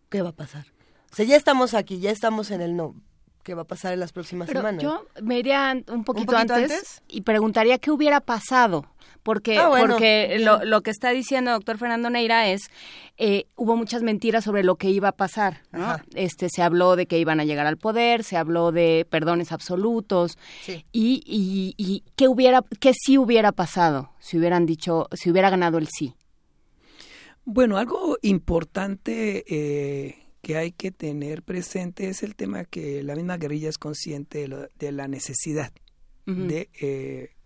¿qué 0.10 0.22
va 0.22 0.30
a 0.30 0.36
pasar? 0.36 0.66
O 1.12 1.16
sea, 1.16 1.26
ya 1.26 1.36
estamos 1.36 1.74
aquí, 1.74 2.00
ya 2.00 2.12
estamos 2.12 2.52
en 2.52 2.62
el 2.62 2.76
no 2.76 2.96
qué 3.48 3.54
va 3.54 3.62
a 3.62 3.66
pasar 3.66 3.94
en 3.94 4.02
las 4.02 4.12
próximas 4.12 4.50
semanas. 4.50 4.84
Yo 4.84 5.06
me 5.22 5.40
iría 5.40 5.74
un 5.88 6.04
poquito, 6.04 6.36
antes, 6.36 7.02
y 7.08 7.22
preguntaría 7.22 7.78
qué 7.78 7.92
hubiera 7.92 8.20
pasado. 8.20 8.86
Porque, 9.28 9.58
ah, 9.58 9.70
porque 9.78 10.38
lo, 10.40 10.64
lo, 10.64 10.80
que 10.84 10.90
está 10.90 11.10
diciendo 11.10 11.52
el 11.52 11.58
doctor 11.58 11.78
Fernando 11.78 12.10
Neira 12.10 12.48
es, 12.48 12.72
eh, 13.18 13.44
hubo 13.58 13.76
muchas 13.76 14.02
mentiras 14.02 14.46
sobre 14.46 14.64
lo 14.64 14.78
que 14.78 14.90
iba 14.90 15.10
a 15.10 15.12
pasar. 15.12 15.64
Este, 16.16 16.48
se 16.48 16.62
habló 16.62 16.96
de 16.96 17.08
que 17.08 17.20
iban 17.20 17.42
a 17.42 17.44
llegar 17.44 17.68
al 17.68 17.76
poder, 17.76 18.24
se 18.24 18.38
habló 18.38 18.72
de 18.72 19.06
perdones 19.10 19.52
absolutos. 19.52 20.38
Y, 20.94 21.22
y, 21.26 21.76
y 21.76 22.06
qué 22.16 22.30
hubiera, 22.30 22.64
qué 22.80 22.94
sí 22.94 23.18
hubiera 23.18 23.52
pasado 23.52 24.12
si 24.18 24.38
hubieran 24.38 24.66
dicho, 24.66 25.10
si 25.12 25.30
hubiera 25.30 25.50
ganado 25.50 25.78
el 25.78 25.90
sí. 25.90 26.14
Bueno, 27.44 27.76
algo 27.76 28.18
importante 28.22 29.44
eh, 29.46 30.16
que 30.42 30.56
hay 30.56 30.72
que 30.72 30.92
tener 30.92 31.44
presente 31.44 32.08
es 32.08 32.24
el 32.24 32.38
tema 32.38 32.64
que 32.64 33.04
la 33.04 33.14
misma 33.14 33.36
guerrilla 33.36 33.68
es 33.68 33.78
consciente 33.78 34.48
de, 34.80 34.92
la 34.94 35.10
necesidad 35.10 35.74
de 36.26 36.70
eh, 36.80 37.37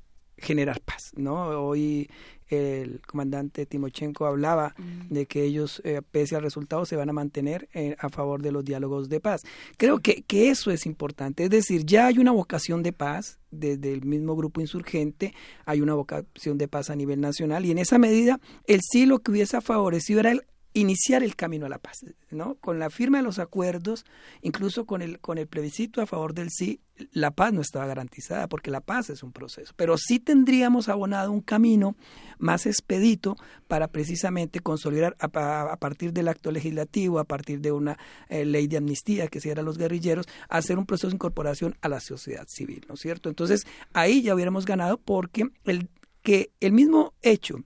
generar 0.42 0.82
paz, 0.82 1.12
¿no? 1.16 1.48
Hoy 1.64 2.10
el 2.52 3.02
comandante 3.08 3.66
Timochenko 3.66 4.26
hablaba 4.26 4.76
de 5.10 5.26
que 5.26 5.44
ellos, 5.44 5.82
eh, 5.86 6.02
pese 6.12 6.36
al 6.36 6.42
resultado, 6.42 6.86
se 6.86 6.98
van 6.98 7.10
a 7.10 7.14
mantener 7.14 7.70
eh, 7.74 7.96
a 7.98 8.10
favor 8.10 8.42
de 8.42 8.52
los 8.52 8.66
diálogos 8.66 9.08
de 9.08 9.22
paz. 9.22 9.44
Creo 9.78 10.00
que, 10.00 10.24
que 10.24 10.50
eso 10.50 10.70
es 10.72 10.86
importante, 10.86 11.46
es 11.46 11.50
decir, 11.50 11.86
ya 11.86 12.08
hay 12.08 12.20
una 12.20 12.32
vocación 12.32 12.84
de 12.84 12.92
paz 12.92 13.40
desde 13.52 13.94
el 13.94 14.04
mismo 14.04 14.36
grupo 14.36 14.60
insurgente, 14.60 15.34
hay 15.66 15.82
una 15.82 15.94
vocación 15.94 16.58
de 16.58 16.68
paz 16.68 16.90
a 16.90 16.96
nivel 16.96 17.22
nacional 17.22 17.66
y 17.66 17.72
en 17.72 17.78
esa 17.78 17.98
medida 17.98 18.40
el 18.68 18.82
sí 18.82 19.06
lo 19.06 19.20
que 19.20 19.32
hubiese 19.32 19.60
favorecido 19.62 20.20
era 20.20 20.32
el 20.32 20.44
iniciar 20.74 21.24
el 21.24 21.36
camino 21.36 21.66
a 21.66 21.70
la 21.70 21.80
paz, 21.80 22.06
¿no? 22.30 22.56
Con 22.56 22.80
la 22.80 22.90
firma 22.90 23.18
de 23.18 23.24
los 23.24 23.40
acuerdos, 23.40 24.06
incluso 24.42 24.86
con 24.86 25.02
el 25.02 25.20
con 25.20 25.38
el 25.38 25.48
plebiscito 25.48 26.02
a 26.02 26.06
favor 26.06 26.34
del 26.34 26.50
sí, 26.50 26.80
la 27.12 27.32
paz 27.32 27.54
no 27.54 27.62
estaba 27.62 27.86
garantizada 27.86 28.48
porque 28.48 28.72
la 28.72 28.82
paz 28.82 29.10
es 29.10 29.24
un 29.24 29.32
proceso, 29.32 29.74
pero 29.76 29.98
sí 29.98 30.20
tendríamos 30.20 30.90
abonado 30.90 31.32
un 31.32 31.42
camino 31.42 31.96
más 32.38 32.66
expedito 32.66 33.36
para 33.68 33.88
precisamente 33.90 34.60
consolidar 34.60 35.16
a, 35.20 35.78
partir 35.78 36.14
del 36.14 36.28
acto 36.28 36.52
legislativo, 36.52 37.20
a 37.20 37.26
partir 37.26 37.60
de 37.60 37.72
una 37.72 37.98
eh, 38.30 38.46
ley 38.46 38.68
de 38.68 38.78
amnistía 38.78 39.28
que 39.28 39.40
se 39.40 39.52
a 39.52 39.62
los 39.62 39.78
guerrilleros, 39.78 40.28
hacer 40.48 40.78
un 40.78 40.86
proceso 40.86 41.08
de 41.10 41.16
incorporación 41.16 41.76
a 41.82 41.90
la 41.90 42.00
sociedad 42.00 42.48
civil, 42.48 42.86
¿no 42.88 42.94
es 42.94 43.02
cierto? 43.02 43.28
Entonces, 43.28 43.66
ahí 43.92 44.22
ya 44.22 44.34
hubiéramos 44.34 44.66
ganado 44.66 44.98
porque 44.98 45.50
el 45.66 45.90
que 46.22 46.52
el 46.60 46.72
mismo 46.72 47.14
hecho 47.22 47.64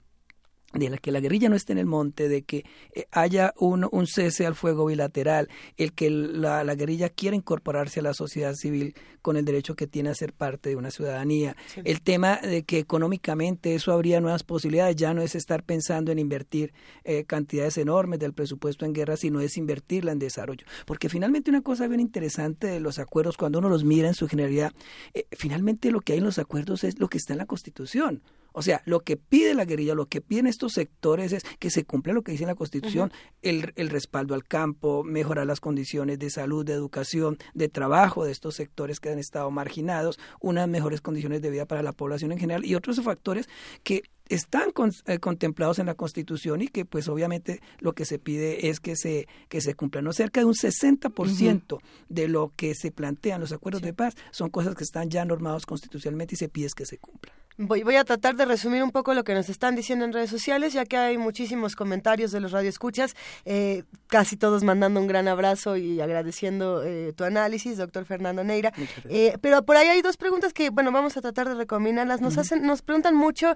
de 0.80 0.90
la 0.90 0.98
que 0.98 1.12
la 1.12 1.20
guerrilla 1.20 1.50
no 1.50 1.56
esté 1.56 1.74
en 1.74 1.80
el 1.80 1.86
monte, 1.86 2.28
de 2.30 2.44
que 2.44 2.66
eh, 2.94 3.08
haya 3.12 3.54
un, 3.58 3.88
un, 3.92 4.08
cese 4.08 4.46
al 4.46 4.56
fuego 4.56 4.86
bilateral, 4.86 5.50
el 5.78 5.94
que 5.94 6.10
la, 6.10 6.64
la, 6.64 6.76
guerrilla 6.76 7.10
quiera 7.10 7.36
incorporarse 7.36 8.00
a 8.00 8.04
la 8.04 8.14
sociedad 8.14 8.54
civil 8.54 8.96
con 9.22 9.38
el 9.38 9.46
derecho 9.46 9.76
que 9.76 9.88
tiene 9.88 10.10
a 10.10 10.16
ser 10.16 10.34
parte 10.34 10.70
de 10.70 10.76
una 10.76 10.92
ciudadanía, 10.92 11.56
el 11.84 12.02
tema 12.02 12.38
de 12.38 12.64
que 12.64 12.78
económicamente 12.78 13.74
eso 13.74 13.92
habría 13.92 14.22
nuevas 14.22 14.44
posibilidades, 14.44 14.96
ya 14.96 15.16
no 15.16 15.22
es 15.22 15.34
estar 15.34 15.64
pensando 15.64 16.12
en 16.12 16.20
invertir 16.20 16.74
eh, 17.04 17.24
cantidades 17.26 17.78
enormes 17.78 18.20
del 18.20 18.34
presupuesto 18.34 18.86
en 18.86 18.94
guerra, 18.94 19.18
sino 19.18 19.40
es 19.40 19.58
invertirla 19.58 20.12
en 20.12 20.20
desarrollo. 20.20 20.66
Porque 20.86 21.10
finalmente 21.10 21.50
una 21.50 21.62
cosa 21.62 21.88
bien 21.88 22.02
interesante 22.02 22.68
de 22.68 22.80
los 22.80 23.00
acuerdos, 23.00 23.38
cuando 23.38 23.58
uno 23.60 23.70
los 23.70 23.84
mira 23.84 24.08
en 24.08 24.14
su 24.14 24.28
generalidad, 24.28 24.72
eh, 25.14 25.26
finalmente 25.32 25.90
lo 25.90 26.02
que 26.02 26.14
hay 26.14 26.20
en 26.20 26.26
los 26.26 26.38
acuerdos 26.38 26.84
es 26.84 27.00
lo 27.00 27.08
que 27.08 27.18
está 27.18 27.34
en 27.34 27.40
la 27.40 27.46
Constitución. 27.46 28.22
O 28.58 28.62
sea, 28.62 28.82
lo 28.86 29.02
que 29.02 29.18
pide 29.18 29.54
la 29.54 29.66
guerrilla, 29.66 29.96
lo 29.96 30.06
que 30.06 30.22
piden 30.22 30.48
estos 30.48 30.72
sectores 30.72 31.34
es 31.34 31.44
que 31.60 31.70
se 31.70 31.84
cumpla 31.84 32.14
lo 32.14 32.22
que 32.22 32.32
dice 32.32 32.46
la 32.46 32.56
Constitución, 32.56 33.12
el, 33.42 33.74
el, 33.76 33.90
respaldo 33.90 34.34
al 34.34 34.46
campo, 34.46 35.04
mejorar 35.04 35.46
las 35.46 35.60
condiciones 35.60 36.20
de 36.20 36.30
salud, 36.30 36.66
de 36.66 36.72
educación, 36.72 37.38
de 37.54 37.68
trabajo 37.68 38.24
de 38.24 38.32
estos 38.32 38.56
sectores 38.56 39.02
que 39.02 39.10
han 39.10 39.20
estado 39.20 39.52
marginados, 39.52 40.20
unas 40.40 40.70
mejores 40.70 41.02
condiciones 41.02 41.42
de 41.42 41.50
vida 41.50 41.66
para 41.66 41.84
la 41.84 41.92
población 41.92 42.32
en 42.32 42.40
general 42.40 42.64
y 42.64 42.76
otros 42.76 43.02
factores 43.02 43.50
que 43.84 44.04
están 44.30 44.74
eh, 45.06 45.20
contemplados 45.20 45.80
en 45.80 45.86
la 45.86 45.96
Constitución 45.96 46.62
y 46.62 46.68
que 46.68 46.86
pues 46.86 47.08
obviamente 47.08 47.62
lo 47.80 47.94
que 47.94 48.06
se 48.06 48.20
pide 48.20 48.70
es 48.70 48.80
que 48.80 48.96
se 48.96 49.28
que 49.50 49.62
se 49.62 49.76
cumplan. 49.76 50.04
No 50.04 50.14
cerca 50.14 50.42
de 50.42 50.46
un 50.46 50.54
60% 50.54 51.80
de 52.10 52.28
lo 52.28 52.52
que 52.56 52.76
se 52.76 52.92
plantea 52.92 53.36
en 53.36 53.42
los 53.42 53.52
acuerdos 53.52 53.82
de 53.82 53.94
paz 53.94 54.16
son 54.32 54.50
cosas 54.50 54.76
que 54.76 54.84
están 54.84 55.10
ya 55.10 55.26
normados 55.26 55.66
constitucionalmente 55.66 56.36
y 56.36 56.38
se 56.38 56.50
pide 56.50 56.66
que 56.76 56.86
se 56.86 56.98
cumplan. 56.98 57.34
Voy, 57.58 57.84
voy 57.84 57.96
a 57.96 58.04
tratar 58.04 58.36
de 58.36 58.44
resumir 58.44 58.84
un 58.84 58.92
poco 58.92 59.14
lo 59.14 59.24
que 59.24 59.34
nos 59.34 59.48
están 59.48 59.78
diciendo 59.78 60.04
en 60.04 60.12
redes 60.12 60.30
sociales, 60.30 60.74
ya 60.74 60.84
que 60.84 60.98
hay 60.98 61.18
muchísimos 61.18 61.78
comentarios 61.78 62.34
de 62.34 62.42
los 62.42 62.52
radioescuchas, 62.52 63.16
eh, 63.46 63.84
casi 64.08 64.36
todos 64.36 64.64
mandando 64.64 65.00
un 65.00 65.08
gran 65.08 65.30
abrazo 65.30 65.78
y 65.78 66.02
agradeciendo 66.02 66.84
eh, 66.84 67.14
tu 67.16 67.24
análisis, 67.24 67.78
doctor 67.78 68.04
Fernando 68.04 68.44
Neira. 68.44 68.74
Eh, 69.08 69.38
pero 69.40 69.64
por 69.64 69.78
ahí 69.78 69.88
hay 69.88 70.02
dos 70.02 70.18
preguntas 70.18 70.52
que, 70.52 70.70
bueno, 70.70 70.92
vamos 70.92 71.16
a 71.16 71.22
tratar 71.22 71.48
de 71.48 71.56
recombinarlas. 71.56 72.20
Nos, 72.20 72.38
hacen, 72.38 72.66
nos 72.66 72.82
preguntan 72.82 73.16
mucho 73.16 73.56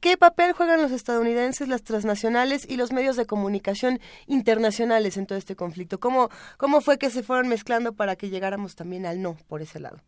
qué, 0.00 0.16
papel 0.16 0.52
juegan 0.52 0.80
los 0.82 0.92
estadounidenses, 0.92 1.68
las 1.68 1.82
transnacionales 1.82 2.66
y 2.68 2.76
los 2.76 2.92
medios 2.92 3.16
de 3.16 3.26
comunicación 3.26 4.00
internacionales 4.26 5.16
en 5.16 5.26
todo 5.26 5.38
este 5.38 5.56
conflicto. 5.56 6.00
¿Cómo, 6.00 6.30
cómo 6.56 6.80
fue 6.80 6.98
que 6.98 7.10
se 7.10 7.22
fueron 7.22 7.48
mezclando 7.48 7.92
para 7.92 8.16
que 8.16 8.30
llegáramos 8.30 8.74
también 8.74 9.06
al 9.06 9.22
no 9.22 9.36
por 9.48 9.62
ese 9.62 9.80
lado? 9.80 9.98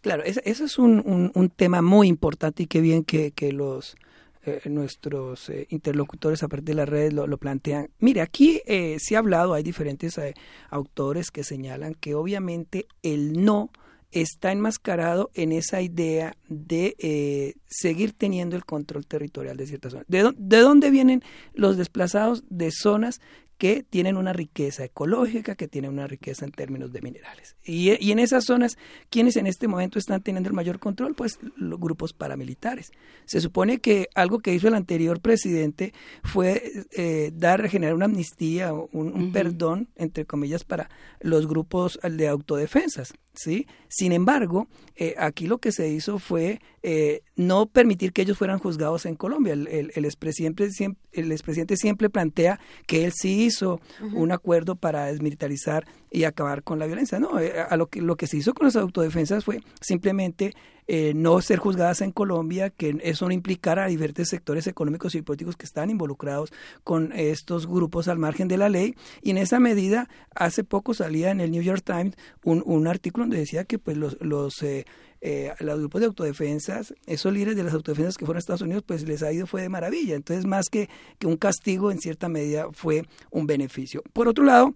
Claro, 0.00 0.22
ese, 0.24 0.42
es 0.44 0.78
un, 0.78 1.32
un, 1.34 1.50
tema 1.50 1.82
muy 1.82 2.08
importante 2.08 2.64
y 2.64 2.66
qué 2.66 2.80
bien 2.80 3.02
que, 3.02 3.32
que 3.32 3.52
los 3.52 3.96
eh, 4.46 4.60
nuestros 4.66 5.48
eh, 5.48 5.66
interlocutores 5.70 6.44
a 6.44 6.48
partir 6.48 6.66
de 6.66 6.74
las 6.74 6.88
redes 6.88 7.12
lo, 7.12 7.36
plantean. 7.36 7.90
Mire, 7.98 8.20
aquí 8.20 8.62
eh, 8.66 8.96
se 9.00 9.16
ha 9.16 9.18
hablado, 9.18 9.54
hay 9.54 9.64
diferentes 9.64 10.20
autores 10.70 11.32
que 11.32 11.42
señalan 11.42 11.94
que 11.94 12.14
obviamente 12.14 12.86
el 13.02 13.44
no 13.44 13.70
está 14.20 14.52
enmascarado 14.52 15.30
en 15.34 15.52
esa 15.52 15.80
idea 15.82 16.36
de 16.48 17.54
seguir 17.66 18.12
teniendo 18.12 18.56
el 18.56 18.64
control 18.64 19.06
territorial 19.06 19.56
de 19.56 19.66
ciertas 19.66 19.92
zonas. 19.92 20.06
¿De, 20.08 20.32
¿De, 20.36 20.58
dónde 20.58 20.90
vienen 20.90 21.22
los 21.54 21.76
desplazados 21.76 22.44
de 22.48 22.70
zonas 22.70 23.20
que 23.58 23.82
tienen 23.82 24.16
una 24.16 24.32
riqueza 24.32 24.84
ecológica, 24.84 25.54
que 25.54 25.68
tienen 25.68 25.92
una 25.92 26.06
riqueza 26.06 26.44
en 26.44 26.52
términos 26.52 26.92
de 26.92 27.00
minerales. 27.00 27.56
Y, 27.64 27.92
y, 28.04 28.12
en 28.12 28.18
esas 28.18 28.44
zonas, 28.44 28.76
¿quiénes 29.08 29.36
en 29.36 29.46
este 29.46 29.66
momento 29.66 29.98
están 29.98 30.22
teniendo 30.22 30.48
el 30.48 30.54
mayor 30.54 30.78
control? 30.78 31.14
Pues 31.14 31.38
los 31.56 31.80
grupos 31.80 32.12
paramilitares. 32.12 32.92
Se 33.24 33.40
supone 33.40 33.78
que 33.78 34.08
algo 34.14 34.40
que 34.40 34.54
hizo 34.54 34.68
el 34.68 34.74
anterior 34.74 35.20
presidente 35.20 35.94
fue 36.22 36.62
eh, 36.96 37.30
dar, 37.34 37.68
generar 37.68 37.94
una 37.94 38.04
amnistía, 38.04 38.72
un, 38.72 38.88
un 38.92 39.32
perdón, 39.32 39.88
entre 39.96 40.26
comillas, 40.26 40.64
para 40.64 40.90
los 41.20 41.46
grupos 41.46 41.98
de 42.02 42.28
autodefensas. 42.28 43.14
¿sí? 43.36 43.66
Sin 43.88 44.12
embargo, 44.12 44.68
eh, 44.96 45.14
aquí 45.18 45.46
lo 45.46 45.58
que 45.58 45.72
se 45.72 45.88
hizo 45.88 46.18
fue 46.18 46.60
eh, 46.82 47.22
no 47.36 47.66
permitir 47.66 48.12
que 48.12 48.22
ellos 48.22 48.38
fueran 48.38 48.58
juzgados 48.58 49.06
en 49.06 49.14
Colombia. 49.14 49.52
El, 49.52 49.68
el, 49.68 49.92
el, 49.94 50.04
expresidente, 50.04 50.70
el 51.16 51.32
expresidente 51.32 51.76
siempre 51.76 52.10
plantea 52.10 52.60
que 52.86 53.04
él 53.04 53.12
sí 53.14 53.44
hizo 53.44 53.80
un 54.12 54.32
acuerdo 54.32 54.76
para 54.76 55.06
desmilitarizar 55.06 55.86
y 56.10 56.24
acabar 56.24 56.62
con 56.62 56.78
la 56.78 56.86
violencia. 56.86 57.18
No, 57.18 57.38
eh, 57.38 57.52
a 57.60 57.76
lo 57.76 57.86
que, 57.86 58.00
lo 58.00 58.16
que 58.16 58.26
se 58.26 58.36
hizo 58.36 58.54
con 58.54 58.66
las 58.66 58.76
autodefensas 58.76 59.44
fue 59.44 59.60
simplemente 59.80 60.54
eh, 60.88 61.12
no 61.14 61.40
ser 61.40 61.58
juzgadas 61.58 62.00
en 62.00 62.12
Colombia, 62.12 62.70
que 62.70 62.98
eso 63.02 63.26
no 63.26 63.32
implicara 63.32 63.84
a 63.84 63.88
diferentes 63.88 64.28
sectores 64.28 64.66
económicos 64.66 65.14
y 65.14 65.22
políticos 65.22 65.56
que 65.56 65.66
están 65.66 65.90
involucrados 65.90 66.52
con 66.84 67.12
estos 67.12 67.66
grupos 67.66 68.08
al 68.08 68.18
margen 68.18 68.48
de 68.48 68.56
la 68.56 68.68
ley. 68.68 68.94
Y 69.22 69.30
en 69.30 69.38
esa 69.38 69.60
medida, 69.60 70.08
hace 70.34 70.64
poco 70.64 70.94
salía 70.94 71.30
en 71.30 71.40
el 71.40 71.50
New 71.50 71.62
York 71.62 71.82
Times 71.84 72.14
un, 72.44 72.62
un 72.66 72.86
artículo 72.86 73.24
donde 73.24 73.38
decía 73.38 73.64
que 73.64 73.78
pues 73.78 73.96
los, 73.96 74.16
los 74.20 74.62
eh, 74.62 74.86
eh, 75.22 75.52
los 75.60 75.78
grupos 75.78 76.00
de 76.02 76.06
autodefensas, 76.06 76.94
esos 77.06 77.32
líderes 77.32 77.56
de 77.56 77.64
las 77.64 77.74
autodefensas 77.74 78.16
que 78.16 78.26
fueron 78.26 78.36
a 78.36 78.40
Estados 78.40 78.60
Unidos, 78.60 78.84
pues 78.86 79.02
les 79.08 79.22
ha 79.22 79.32
ido 79.32 79.46
fue 79.46 79.62
de 79.62 79.68
maravilla. 79.68 80.14
Entonces, 80.14 80.44
más 80.44 80.68
que, 80.68 80.88
que 81.18 81.26
un 81.26 81.36
castigo, 81.36 81.90
en 81.90 81.98
cierta 81.98 82.28
medida 82.28 82.66
fue 82.72 83.02
un 83.30 83.46
beneficio. 83.46 84.02
Por 84.12 84.28
otro 84.28 84.44
lado, 84.44 84.74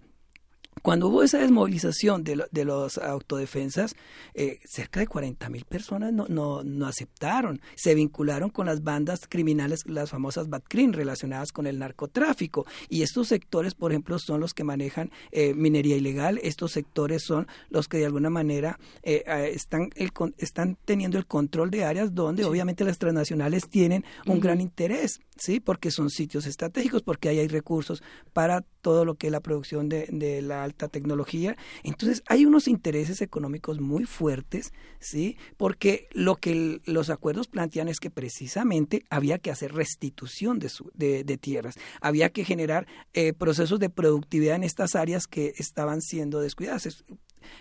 cuando 0.81 1.09
hubo 1.09 1.21
esa 1.21 1.37
desmovilización 1.37 2.23
de, 2.23 2.43
de 2.49 2.65
los 2.65 2.97
autodefensas, 2.97 3.95
eh, 4.33 4.59
cerca 4.65 4.99
de 4.99 5.07
40 5.07 5.49
mil 5.49 5.65
personas 5.65 6.11
no, 6.11 6.25
no, 6.27 6.63
no, 6.63 6.87
aceptaron, 6.87 7.61
se 7.75 7.93
vincularon 7.93 8.49
con 8.49 8.65
las 8.65 8.83
bandas 8.83 9.27
criminales, 9.29 9.83
las 9.85 10.09
famosas 10.09 10.49
Batcrin, 10.49 10.93
relacionadas 10.93 11.51
con 11.51 11.67
el 11.67 11.77
narcotráfico. 11.77 12.65
Y 12.89 13.03
estos 13.03 13.27
sectores, 13.27 13.75
por 13.75 13.91
ejemplo, 13.91 14.17
son 14.17 14.39
los 14.39 14.53
que 14.53 14.63
manejan 14.63 15.11
eh, 15.31 15.53
minería 15.53 15.97
ilegal, 15.97 16.39
estos 16.41 16.71
sectores 16.71 17.23
son 17.23 17.47
los 17.69 17.87
que 17.87 17.97
de 17.97 18.07
alguna 18.07 18.29
manera 18.29 18.79
eh, 19.03 19.23
están, 19.53 19.89
el, 19.95 20.11
están 20.37 20.77
teniendo 20.85 21.17
el 21.19 21.27
control 21.27 21.69
de 21.69 21.83
áreas 21.83 22.15
donde 22.15 22.43
obviamente 22.45 22.83
las 22.85 22.97
transnacionales 22.97 23.69
tienen 23.69 24.03
un 24.25 24.39
gran 24.39 24.61
interés, 24.61 25.19
¿sí? 25.37 25.59
porque 25.59 25.91
son 25.91 26.09
sitios 26.09 26.47
estratégicos, 26.47 27.03
porque 27.03 27.29
ahí 27.29 27.39
hay 27.39 27.47
recursos 27.47 28.01
para 28.33 28.63
todo 28.81 29.05
lo 29.05 29.15
que 29.15 29.27
es 29.27 29.31
la 29.31 29.39
producción 29.39 29.89
de, 29.89 30.07
de 30.11 30.41
la 30.41 30.63
alta 30.63 30.87
tecnología. 30.87 31.55
Entonces 31.83 32.23
hay 32.27 32.45
unos 32.45 32.67
intereses 32.67 33.21
económicos 33.21 33.79
muy 33.79 34.05
fuertes, 34.05 34.73
¿sí? 34.99 35.37
Porque 35.57 36.07
lo 36.11 36.35
que 36.35 36.81
los 36.85 37.09
acuerdos 37.09 37.47
plantean 37.47 37.87
es 37.87 37.99
que 37.99 38.09
precisamente 38.09 39.05
había 39.09 39.37
que 39.37 39.51
hacer 39.51 39.73
restitución 39.73 40.59
de, 40.59 40.69
su, 40.69 40.91
de, 40.93 41.23
tierras, 41.37 41.75
había 42.01 42.29
que 42.29 42.43
generar 42.43 42.87
eh, 43.13 43.33
procesos 43.33 43.79
de 43.79 43.89
productividad 43.89 44.55
en 44.55 44.63
estas 44.63 44.95
áreas 44.95 45.27
que 45.27 45.53
estaban 45.57 46.01
siendo 46.01 46.39
descuidadas. 46.39 47.03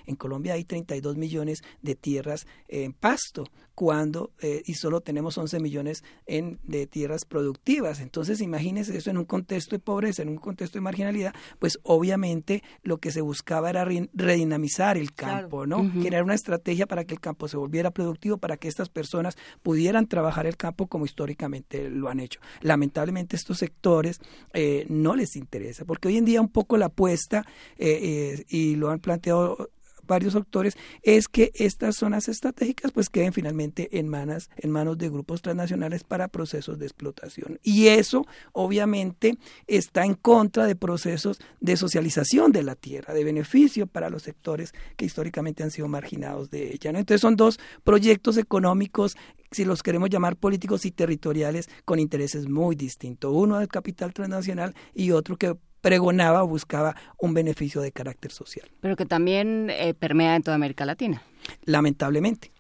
En 0.07 0.17
Colombia 0.17 0.55
hay 0.55 0.65
32 0.65 1.17
millones 1.17 1.63
de 1.83 1.95
tierras 1.95 2.47
en 2.69 2.93
pasto, 2.93 3.45
cuando 3.81 4.31
eh, 4.43 4.63
y 4.67 4.75
solo 4.75 5.01
tenemos 5.01 5.39
11 5.39 5.59
millones 5.59 6.05
en, 6.27 6.59
de 6.65 6.87
tierras 6.87 7.25
productivas. 7.25 8.01
Entonces, 8.01 8.43
imagínense 8.43 8.95
eso 8.95 9.09
en 9.09 9.17
un 9.17 9.25
contexto 9.25 9.75
de 9.75 9.79
pobreza, 9.79 10.21
en 10.21 10.29
un 10.29 10.37
contexto 10.37 10.77
de 10.77 10.83
marginalidad, 10.83 11.35
pues 11.59 11.79
obviamente 11.83 12.63
lo 12.83 12.99
que 12.99 13.11
se 13.11 13.23
buscaba 13.23 13.71
era 13.71 13.87
redinamizar 14.13 14.99
el 14.99 15.15
campo, 15.15 15.65
¿no? 15.65 15.91
Generar 15.93 16.25
una 16.25 16.35
estrategia 16.35 16.87
para 16.87 17.05
que 17.05 17.15
el 17.15 17.21
campo 17.21 17.49
se 17.49 17.57
volviera 17.57 17.91
productivo, 17.91 18.37
para 18.37 18.59
que 18.59 18.69
estas 18.69 18.91
personas 18.91 19.39
pudieran 19.63 20.09
trabajar 20.09 20.47
el 20.47 20.59
campo 20.59 20.87
como 20.87 21.07
históricamente 21.07 21.89
lo 21.89 22.11
han 22.11 22.21
hecho. 22.21 22.39
Lamentablemente 22.61 23.35
estos 23.35 23.57
sectores 23.57 24.21
eh, 24.53 24.85
no 24.91 25.17
les 25.17 25.37
interesa, 25.37 25.87
porque 25.87 26.09
hoy 26.09 26.19
en 26.19 26.27
día 26.27 26.43
un 26.43 26.51
poco 26.51 26.77
la 26.77 26.87
apuesta, 26.87 27.47
eh, 27.79 28.45
y 28.51 28.77
lo 28.77 28.91
han 28.91 29.01
planteado 29.01 29.71
varios 30.11 30.35
autores 30.35 30.77
es 31.03 31.29
que 31.29 31.53
estas 31.55 31.97
zonas 31.97 32.29
estratégicas 32.29 32.91
pues 32.91 33.09
queden 33.09 33.33
finalmente 33.33 33.99
en 33.99 34.09
manos, 34.09 34.51
en 34.57 34.71
manos 34.71 34.99
de 34.99 35.09
grupos 35.09 35.41
transnacionales 35.41 36.03
para 36.03 36.27
procesos 36.27 36.79
de 36.81 36.87
explotación. 36.87 37.61
Y 37.63 37.87
eso 37.87 38.27
obviamente 38.53 39.39
está 39.69 40.05
en 40.05 40.15
contra 40.15 40.67
de 40.67 40.75
procesos 40.75 41.39
de 41.61 41.77
socialización 41.77 42.51
de 42.51 42.65
la 42.65 42.75
tierra, 42.75 43.15
de 43.15 43.23
beneficio 43.23 43.87
para 43.87 44.11
los 44.11 44.25
sectores 44.25 44.75
que 44.97 45.05
históricamente 45.05 45.63
han 45.63 45.71
sido 45.71 45.87
marginados 45.87 46.51
de 46.51 46.73
ella. 46.75 46.91
Entonces 46.91 47.21
son 47.21 47.37
dos 47.37 47.61
proyectos 47.85 48.37
económicos 48.37 49.17
si 49.53 49.65
los 49.65 49.83
queremos 49.83 50.11
llamar 50.11 50.37
políticos 50.37 50.85
y 50.85 50.93
territoriales, 50.93 51.69
con 51.85 51.99
intereses 51.99 52.49
muy 52.49 52.77
distintos. 52.77 53.33
Uno 53.35 53.59
del 53.59 53.69
capital 53.69 54.13
transnacional 54.13 54.75
y 54.95 55.11
otro 55.11 55.37
que 55.37 55.57
pregonaba 55.81 56.43
o 56.43 56.47
buscaba 56.47 56.97
un 57.19 57.35
beneficio 57.35 57.81
de 57.81 57.93
carácter 57.93 58.33
social. 58.33 58.69
Pero 58.81 58.97
que 58.97 59.07
también 59.07 59.69
eh, 59.71 59.95
permea 59.95 60.37
en 60.37 60.43
toda 60.43 60.55
América 60.55 60.85
Latina. 60.85 61.23
Lamentablemente. 61.65 62.53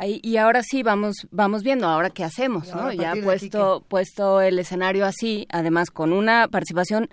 Y 0.00 0.36
ahora 0.36 0.62
sí 0.62 0.84
vamos 0.84 1.26
vamos 1.32 1.64
viendo 1.64 1.88
ahora 1.88 2.10
qué 2.10 2.22
hacemos, 2.22 2.72
¿no? 2.72 2.92
Ya 2.92 3.14
puesto 3.16 3.84
puesto 3.88 4.40
el 4.40 4.60
escenario 4.60 5.04
así, 5.04 5.48
además 5.50 5.90
con 5.90 6.12
una 6.12 6.46
participación 6.46 7.08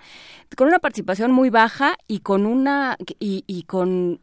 con 0.56 0.68
una 0.68 0.78
participación 0.78 1.32
muy 1.32 1.50
baja 1.50 1.96
y 2.06 2.20
con 2.20 2.46
una 2.46 2.96
y, 3.18 3.42
y 3.48 3.64
con 3.64 4.20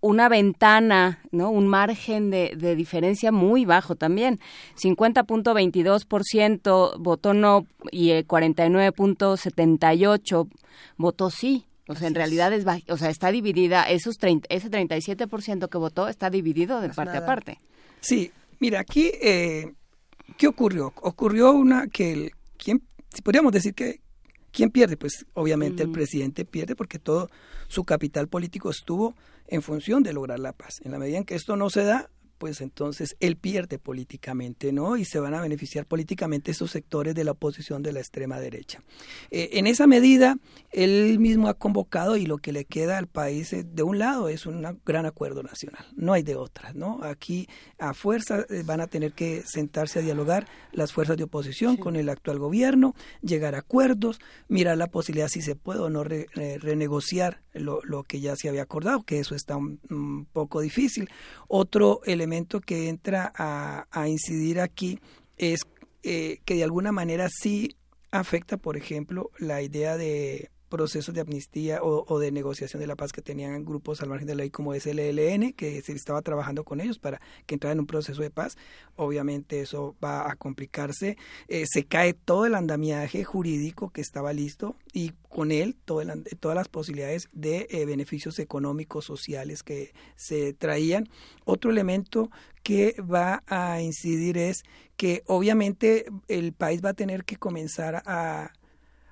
una 0.00 0.28
ventana, 0.28 1.20
¿no? 1.30 1.50
Un 1.50 1.66
margen 1.66 2.30
de, 2.30 2.54
de 2.56 2.76
diferencia 2.76 3.32
muy 3.32 3.64
bajo 3.64 3.96
también. 3.96 4.38
50.22% 4.82 6.98
votó 6.98 7.34
no 7.34 7.66
y 7.90 8.10
49.78 8.10 10.48
votó 10.96 11.30
sí. 11.30 11.64
O 11.88 11.94
sea, 11.94 12.06
en 12.06 12.14
realidad 12.14 12.52
es, 12.52 12.66
o 12.88 12.98
sea, 12.98 13.08
está 13.08 13.32
dividida, 13.32 13.84
esos 13.84 14.18
30, 14.18 14.46
ese 14.50 14.70
37% 14.70 15.70
que 15.70 15.78
votó 15.78 16.08
está 16.08 16.28
dividido 16.28 16.82
de 16.82 16.90
parte 16.90 17.16
a 17.16 17.24
parte. 17.24 17.58
Sí, 18.00 18.30
mira, 18.60 18.80
aquí, 18.80 19.10
eh, 19.22 19.72
¿qué 20.36 20.48
ocurrió? 20.48 20.92
Ocurrió 21.00 21.52
una 21.52 21.86
que, 21.88 22.12
el, 22.12 22.32
¿quién, 22.58 22.82
si 23.08 23.22
podríamos 23.22 23.52
decir 23.52 23.72
que, 23.74 24.02
¿quién 24.58 24.70
pierde? 24.70 24.96
Pues 24.96 25.24
obviamente 25.34 25.84
el 25.84 25.92
presidente 25.92 26.44
pierde 26.44 26.74
porque 26.74 26.98
todo 26.98 27.30
su 27.68 27.84
capital 27.84 28.26
político 28.26 28.70
estuvo 28.70 29.14
en 29.46 29.62
función 29.62 30.02
de 30.02 30.12
lograr 30.12 30.40
la 30.40 30.52
paz. 30.52 30.80
En 30.82 30.90
la 30.90 30.98
medida 30.98 31.18
en 31.18 31.24
que 31.24 31.36
esto 31.36 31.54
no 31.54 31.70
se 31.70 31.84
da, 31.84 32.10
pues 32.38 32.60
entonces 32.60 33.16
él 33.20 33.36
pierde 33.36 33.78
políticamente, 33.78 34.72
¿no? 34.72 34.96
Y 34.96 35.04
se 35.04 35.20
van 35.20 35.34
a 35.34 35.42
beneficiar 35.42 35.86
políticamente 35.86 36.52
esos 36.52 36.70
sectores 36.70 37.14
de 37.14 37.24
la 37.24 37.32
oposición 37.32 37.82
de 37.82 37.92
la 37.92 37.98
extrema 37.98 38.40
derecha. 38.40 38.82
Eh, 39.30 39.50
en 39.54 39.66
esa 39.66 39.86
medida, 39.86 40.36
él 40.70 41.18
mismo 41.18 41.48
ha 41.48 41.54
convocado 41.54 42.16
y 42.16 42.26
lo 42.26 42.38
que 42.38 42.52
le 42.52 42.64
queda 42.64 42.98
al 42.98 43.08
país 43.08 43.52
eh, 43.52 43.64
de 43.64 43.82
un 43.82 43.98
lado 43.98 44.28
es 44.28 44.46
un 44.46 44.80
gran 44.84 45.04
acuerdo 45.04 45.42
nacional, 45.42 45.84
no 45.96 46.12
hay 46.12 46.22
de 46.22 46.36
otra, 46.36 46.72
¿no? 46.72 47.00
Aquí 47.02 47.48
a 47.78 47.92
fuerza 47.92 48.46
eh, 48.48 48.62
van 48.64 48.80
a 48.80 48.86
tener 48.86 49.12
que 49.12 49.42
sentarse 49.44 49.98
a 49.98 50.02
dialogar 50.02 50.46
las 50.72 50.92
fuerzas 50.92 51.16
de 51.16 51.24
oposición 51.24 51.76
con 51.76 51.96
el 51.96 52.08
actual 52.08 52.38
gobierno, 52.38 52.94
llegar 53.20 53.54
a 53.54 53.58
acuerdos, 53.58 54.20
mirar 54.48 54.78
la 54.78 54.86
posibilidad 54.86 55.28
si 55.28 55.42
se 55.42 55.56
puede 55.56 55.80
o 55.80 55.90
no 55.90 56.04
renegociar 56.04 57.42
lo, 57.58 57.80
lo 57.84 58.02
que 58.04 58.20
ya 58.20 58.36
se 58.36 58.48
había 58.48 58.62
acordado, 58.62 59.02
que 59.02 59.18
eso 59.18 59.34
está 59.34 59.56
un, 59.56 60.26
poco 60.32 60.60
difícil. 60.60 61.08
Otro 61.46 62.00
elemento 62.04 62.60
que 62.60 62.88
entra 62.88 63.32
a, 63.34 63.86
a 63.90 64.08
incidir 64.08 64.60
aquí 64.60 64.98
es 65.36 65.60
eh, 66.02 66.40
que 66.44 66.54
de 66.54 66.64
alguna 66.64 66.92
manera 66.92 67.28
sí 67.28 67.76
afecta, 68.10 68.56
por 68.56 68.76
ejemplo, 68.76 69.30
la 69.38 69.62
idea 69.62 69.96
de 69.96 70.50
procesos 70.68 71.14
de 71.14 71.20
amnistía 71.20 71.80
o, 71.82 72.18
de 72.18 72.30
negociación 72.30 72.80
de 72.80 72.86
la 72.86 72.96
paz 72.96 73.12
que 73.12 73.22
tenían 73.22 73.64
grupos 73.64 74.00
al 74.00 74.08
margen 74.08 74.26
de 74.26 74.34
la 74.34 74.42
ley 74.42 74.50
como 74.50 74.74
el 74.74 74.98
ELN, 74.98 75.52
que 75.52 75.80
se 75.82 75.92
estaba 75.92 76.22
trabajando 76.22 76.64
con 76.64 76.80
ellos 76.80 76.98
para 76.98 77.20
que 77.46 77.54
entraran 77.54 77.76
en 77.76 77.80
un 77.80 77.86
proceso 77.86 78.22
de 78.22 78.30
paz. 78.30 78.56
Obviamente 78.96 79.60
eso 79.60 79.96
va 80.02 80.30
a 80.30 80.36
complicarse. 80.36 81.16
Eh, 81.48 81.64
se 81.66 81.84
cae 81.84 82.14
todo 82.14 82.46
el 82.46 82.54
andamiaje 82.54 83.24
jurídico 83.24 83.90
que 83.90 84.00
estaba 84.00 84.32
listo 84.32 84.76
y 84.92 85.12
con 85.28 85.52
él 85.52 85.76
todo 85.84 86.02
todas 86.40 86.56
las 86.56 86.68
posibilidades 86.68 87.28
de 87.32 87.66
eh, 87.70 87.84
beneficios 87.84 88.38
económicos, 88.38 89.04
sociales 89.04 89.62
que 89.62 89.92
se 90.16 90.52
traían. 90.52 91.08
Otro 91.44 91.70
elemento 91.70 92.30
que 92.62 92.94
va 93.00 93.42
a 93.46 93.80
incidir 93.80 94.38
es 94.38 94.62
que 94.96 95.22
obviamente 95.26 96.06
el 96.28 96.52
país 96.52 96.84
va 96.84 96.90
a 96.90 96.94
tener 96.94 97.24
que 97.24 97.36
comenzar 97.36 98.02
a 98.04 98.52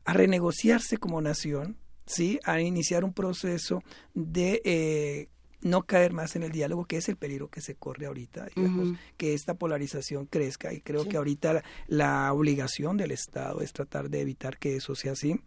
a 0.06 0.12
renegociarse 0.12 0.96
como 0.96 1.20
nación, 1.20 1.76
¿sí? 2.06 2.40
a 2.44 2.60
iniciar 2.60 3.04
un 3.04 3.12
proceso 3.12 3.82
de 4.14 4.62
eh, 4.64 5.28
no 5.62 5.82
caer 5.82 6.12
más 6.12 6.36
en 6.36 6.44
el 6.44 6.52
diálogo, 6.52 6.84
que 6.84 6.96
es 6.96 7.08
el 7.08 7.16
peligro 7.16 7.48
que 7.48 7.60
se 7.60 7.74
corre 7.74 8.06
ahorita, 8.06 8.48
digamos, 8.54 8.96
que 9.16 9.34
esta 9.34 9.54
polarización 9.54 10.26
crezca 10.26 10.72
y 10.72 10.80
creo 10.80 11.08
que 11.08 11.16
ahorita 11.16 11.62
la 11.88 12.32
obligación 12.32 12.96
del 12.96 13.10
Estado 13.10 13.60
es 13.60 13.72
tratar 13.72 14.08
de 14.08 14.20
evitar 14.20 14.58
que 14.58 14.76
eso 14.76 14.94
sea 14.94 15.12
así. 15.12 15.40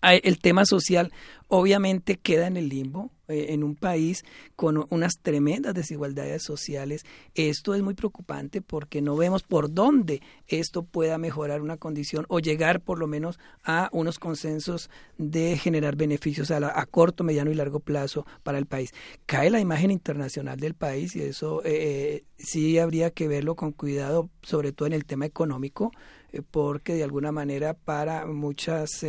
El 0.00 0.38
tema 0.38 0.64
social 0.64 1.12
obviamente 1.48 2.16
queda 2.16 2.46
en 2.46 2.56
el 2.56 2.68
limbo 2.68 3.10
eh, 3.28 3.46
en 3.50 3.64
un 3.64 3.76
país 3.76 4.24
con 4.56 4.86
unas 4.90 5.14
tremendas 5.20 5.74
desigualdades 5.74 6.42
sociales. 6.42 7.04
Esto 7.34 7.74
es 7.74 7.82
muy 7.82 7.94
preocupante 7.94 8.60
porque 8.62 9.02
no 9.02 9.16
vemos 9.16 9.42
por 9.42 9.72
dónde 9.72 10.22
esto 10.46 10.82
pueda 10.82 11.18
mejorar 11.18 11.62
una 11.62 11.76
condición 11.76 12.26
o 12.28 12.38
llegar 12.38 12.80
por 12.80 12.98
lo 12.98 13.06
menos 13.06 13.38
a 13.64 13.88
unos 13.92 14.18
consensos 14.18 14.90
de 15.18 15.56
generar 15.56 15.96
beneficios 15.96 16.50
a, 16.50 16.86
corto, 16.86 17.24
mediano 17.24 17.50
y 17.50 17.54
largo 17.54 17.80
plazo 17.80 18.26
para 18.42 18.58
el 18.58 18.66
país. 18.66 18.92
Cae 19.26 19.50
la 19.50 19.60
imagen 19.60 19.90
internacional 19.90 20.58
del 20.58 20.74
país 20.74 21.16
y 21.16 21.22
eso 21.22 21.64
eh, 21.64 21.72
eh, 21.74 22.24
sí 22.36 22.78
habría 22.78 23.10
que 23.10 23.28
verlo 23.28 23.56
con 23.56 23.72
cuidado, 23.72 24.30
sobre 24.42 24.72
todo 24.72 24.86
en 24.86 24.92
el 24.92 25.04
tema 25.04 25.26
económico 25.26 25.92
eh, 26.32 26.42
porque 26.48 26.94
de 26.94 27.04
alguna 27.04 27.32
manera 27.32 27.74
para 27.74 28.26
muchas 28.26 29.04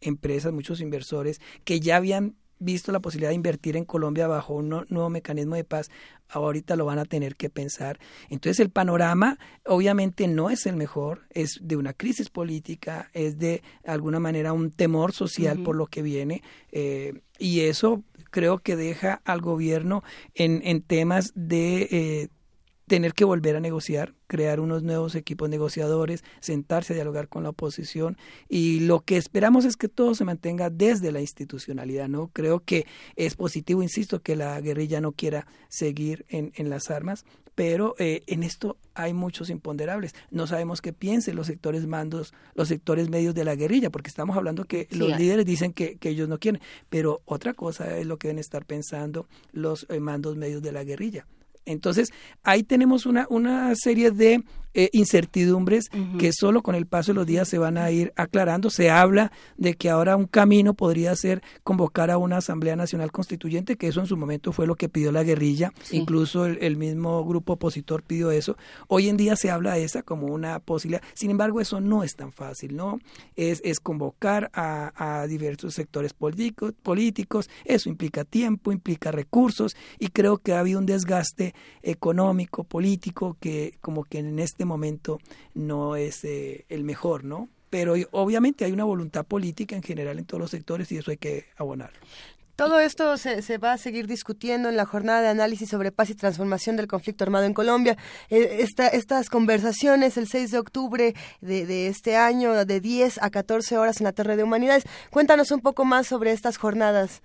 empresas, 0.00 0.52
muchos 0.52 0.80
inversores 0.80 1.40
que 1.64 1.80
ya 1.80 1.96
habían 1.96 2.36
visto 2.58 2.92
la 2.92 3.00
posibilidad 3.00 3.30
de 3.30 3.36
invertir 3.36 3.76
en 3.76 3.84
Colombia 3.84 4.26
bajo 4.26 4.54
un 4.54 4.68
nuevo 4.68 5.10
mecanismo 5.10 5.54
de 5.54 5.64
paz, 5.64 5.90
ahorita 6.28 6.76
lo 6.76 6.84
van 6.84 6.98
a 6.98 7.04
tener 7.04 7.36
que 7.36 7.50
pensar. 7.50 7.98
Entonces 8.28 8.60
el 8.60 8.70
panorama 8.70 9.38
obviamente 9.66 10.26
no 10.26 10.50
es 10.50 10.66
el 10.66 10.76
mejor, 10.76 11.22
es 11.30 11.58
de 11.60 11.76
una 11.76 11.92
crisis 11.92 12.30
política, 12.30 13.10
es 13.12 13.38
de 13.38 13.62
alguna 13.84 14.20
manera 14.20 14.52
un 14.52 14.70
temor 14.70 15.12
social 15.12 15.62
por 15.62 15.76
lo 15.76 15.86
que 15.86 16.02
viene 16.02 16.42
y 17.38 17.60
eso 17.60 18.02
creo 18.30 18.58
que 18.58 18.76
deja 18.76 19.20
al 19.24 19.40
gobierno 19.40 20.02
en, 20.34 20.60
en 20.64 20.82
temas 20.82 21.32
de 21.34 22.30
tener 22.86 23.14
que 23.14 23.24
volver 23.24 23.56
a 23.56 23.60
negociar, 23.60 24.14
crear 24.26 24.60
unos 24.60 24.82
nuevos 24.82 25.14
equipos 25.14 25.48
negociadores, 25.48 26.24
sentarse 26.40 26.92
a 26.92 26.96
dialogar 26.96 27.28
con 27.28 27.42
la 27.42 27.50
oposición 27.50 28.16
y 28.48 28.80
lo 28.80 29.00
que 29.00 29.16
esperamos 29.16 29.64
es 29.64 29.76
que 29.76 29.88
todo 29.88 30.14
se 30.14 30.24
mantenga 30.24 30.70
desde 30.70 31.12
la 31.12 31.20
institucionalidad, 31.20 32.08
¿no? 32.08 32.28
Creo 32.28 32.60
que 32.60 32.86
es 33.16 33.34
positivo, 33.36 33.82
insisto, 33.82 34.22
que 34.22 34.36
la 34.36 34.60
guerrilla 34.60 35.00
no 35.00 35.12
quiera 35.12 35.46
seguir 35.68 36.26
en, 36.28 36.52
en 36.56 36.70
las 36.70 36.90
armas, 36.90 37.24
pero 37.54 37.94
eh, 37.98 38.22
en 38.26 38.42
esto 38.42 38.76
hay 38.94 39.12
muchos 39.12 39.50
imponderables. 39.50 40.14
No 40.30 40.46
sabemos 40.46 40.80
qué 40.80 40.92
piensen 40.92 41.36
los 41.36 41.46
sectores 41.46 41.86
mandos, 41.86 42.34
los 42.54 42.68
sectores 42.68 43.08
medios 43.08 43.34
de 43.34 43.44
la 43.44 43.54
guerrilla, 43.54 43.90
porque 43.90 44.08
estamos 44.08 44.36
hablando 44.36 44.64
que 44.64 44.88
los 44.90 45.16
líderes 45.18 45.46
dicen 45.46 45.72
que, 45.72 45.96
que, 45.96 46.10
ellos 46.10 46.28
no 46.28 46.38
quieren, 46.38 46.60
pero 46.88 47.22
otra 47.24 47.54
cosa 47.54 47.96
es 47.96 48.06
lo 48.06 48.18
que 48.18 48.28
deben 48.28 48.38
estar 48.38 48.64
pensando 48.64 49.28
los 49.52 49.86
eh, 49.88 50.00
mandos 50.00 50.36
medios 50.36 50.62
de 50.62 50.72
la 50.72 50.84
guerrilla. 50.84 51.26
Entonces, 51.64 52.12
ahí 52.42 52.62
tenemos 52.62 53.06
una, 53.06 53.26
una 53.30 53.74
serie 53.74 54.10
de 54.10 54.42
eh, 54.76 54.90
incertidumbres 54.92 55.88
que 56.18 56.32
solo 56.32 56.60
con 56.60 56.74
el 56.74 56.86
paso 56.86 57.12
de 57.12 57.14
los 57.14 57.26
días 57.26 57.48
se 57.48 57.58
van 57.58 57.78
a 57.78 57.92
ir 57.92 58.12
aclarando. 58.16 58.70
Se 58.70 58.90
habla 58.90 59.30
de 59.56 59.74
que 59.74 59.88
ahora 59.88 60.16
un 60.16 60.26
camino 60.26 60.74
podría 60.74 61.14
ser 61.14 61.44
convocar 61.62 62.10
a 62.10 62.18
una 62.18 62.38
Asamblea 62.38 62.74
Nacional 62.74 63.12
Constituyente, 63.12 63.76
que 63.76 63.86
eso 63.86 64.00
en 64.00 64.06
su 64.06 64.16
momento 64.16 64.50
fue 64.50 64.66
lo 64.66 64.74
que 64.74 64.88
pidió 64.88 65.12
la 65.12 65.22
guerrilla, 65.22 65.72
incluso 65.92 66.46
el, 66.46 66.76
mismo 66.76 67.24
grupo 67.24 67.52
opositor 67.52 68.02
pidió 68.02 68.32
eso. 68.32 68.56
Hoy 68.88 69.08
en 69.08 69.16
día 69.16 69.36
se 69.36 69.48
habla 69.48 69.74
de 69.74 69.84
esa 69.84 70.02
como 70.02 70.26
una 70.26 70.58
posibilidad. 70.58 71.04
Sin 71.14 71.30
embargo, 71.30 71.60
eso 71.60 71.80
no 71.80 72.02
es 72.02 72.16
tan 72.16 72.32
fácil, 72.32 72.74
¿no? 72.74 72.98
Es, 73.36 73.60
es 73.64 73.78
convocar 73.78 74.50
a, 74.54 75.20
a 75.20 75.28
diversos 75.28 75.74
sectores 75.74 76.14
políticos, 76.14 76.74
políticos, 76.82 77.48
eso 77.64 77.88
implica 77.88 78.24
tiempo, 78.24 78.72
implica 78.72 79.12
recursos 79.12 79.76
y 80.00 80.08
creo 80.08 80.38
que 80.38 80.52
ha 80.52 80.58
habido 80.58 80.80
un 80.80 80.86
desgaste 80.86 81.53
económico, 81.82 82.64
político, 82.64 83.36
que 83.40 83.74
como 83.80 84.04
que 84.04 84.18
en 84.18 84.38
este 84.38 84.64
momento 84.64 85.18
no 85.54 85.96
es 85.96 86.24
eh, 86.24 86.64
el 86.68 86.84
mejor, 86.84 87.24
¿no? 87.24 87.48
Pero 87.70 87.94
obviamente 88.12 88.64
hay 88.64 88.72
una 88.72 88.84
voluntad 88.84 89.24
política 89.24 89.74
en 89.74 89.82
general 89.82 90.18
en 90.18 90.26
todos 90.26 90.40
los 90.40 90.50
sectores 90.50 90.92
y 90.92 90.98
eso 90.98 91.10
hay 91.10 91.16
que 91.16 91.46
abonar. 91.56 91.90
Todo 92.56 92.78
esto 92.78 93.16
se, 93.16 93.42
se, 93.42 93.58
va 93.58 93.72
a 93.72 93.78
seguir 93.78 94.06
discutiendo 94.06 94.68
en 94.68 94.76
la 94.76 94.86
jornada 94.86 95.22
de 95.22 95.28
análisis 95.28 95.68
sobre 95.68 95.90
paz 95.90 96.10
y 96.10 96.14
transformación 96.14 96.76
del 96.76 96.86
conflicto 96.86 97.24
armado 97.24 97.46
en 97.46 97.52
Colombia. 97.52 97.98
Eh, 98.30 98.58
esta, 98.60 98.86
estas 98.86 99.28
conversaciones 99.28 100.16
el 100.16 100.28
6 100.28 100.52
de 100.52 100.58
octubre 100.58 101.14
de, 101.40 101.66
de, 101.66 101.88
este 101.88 102.16
año, 102.16 102.64
de 102.64 102.80
10 102.80 103.20
a 103.20 103.30
14 103.30 103.76
horas 103.76 104.00
en 104.00 104.04
la 104.04 104.12
Torre 104.12 104.36
de 104.36 104.44
Humanidades. 104.44 104.84
Cuéntanos 105.10 105.50
un 105.50 105.62
poco 105.62 105.84
más 105.84 106.06
sobre 106.06 106.30
estas 106.30 106.56
jornadas. 106.56 107.22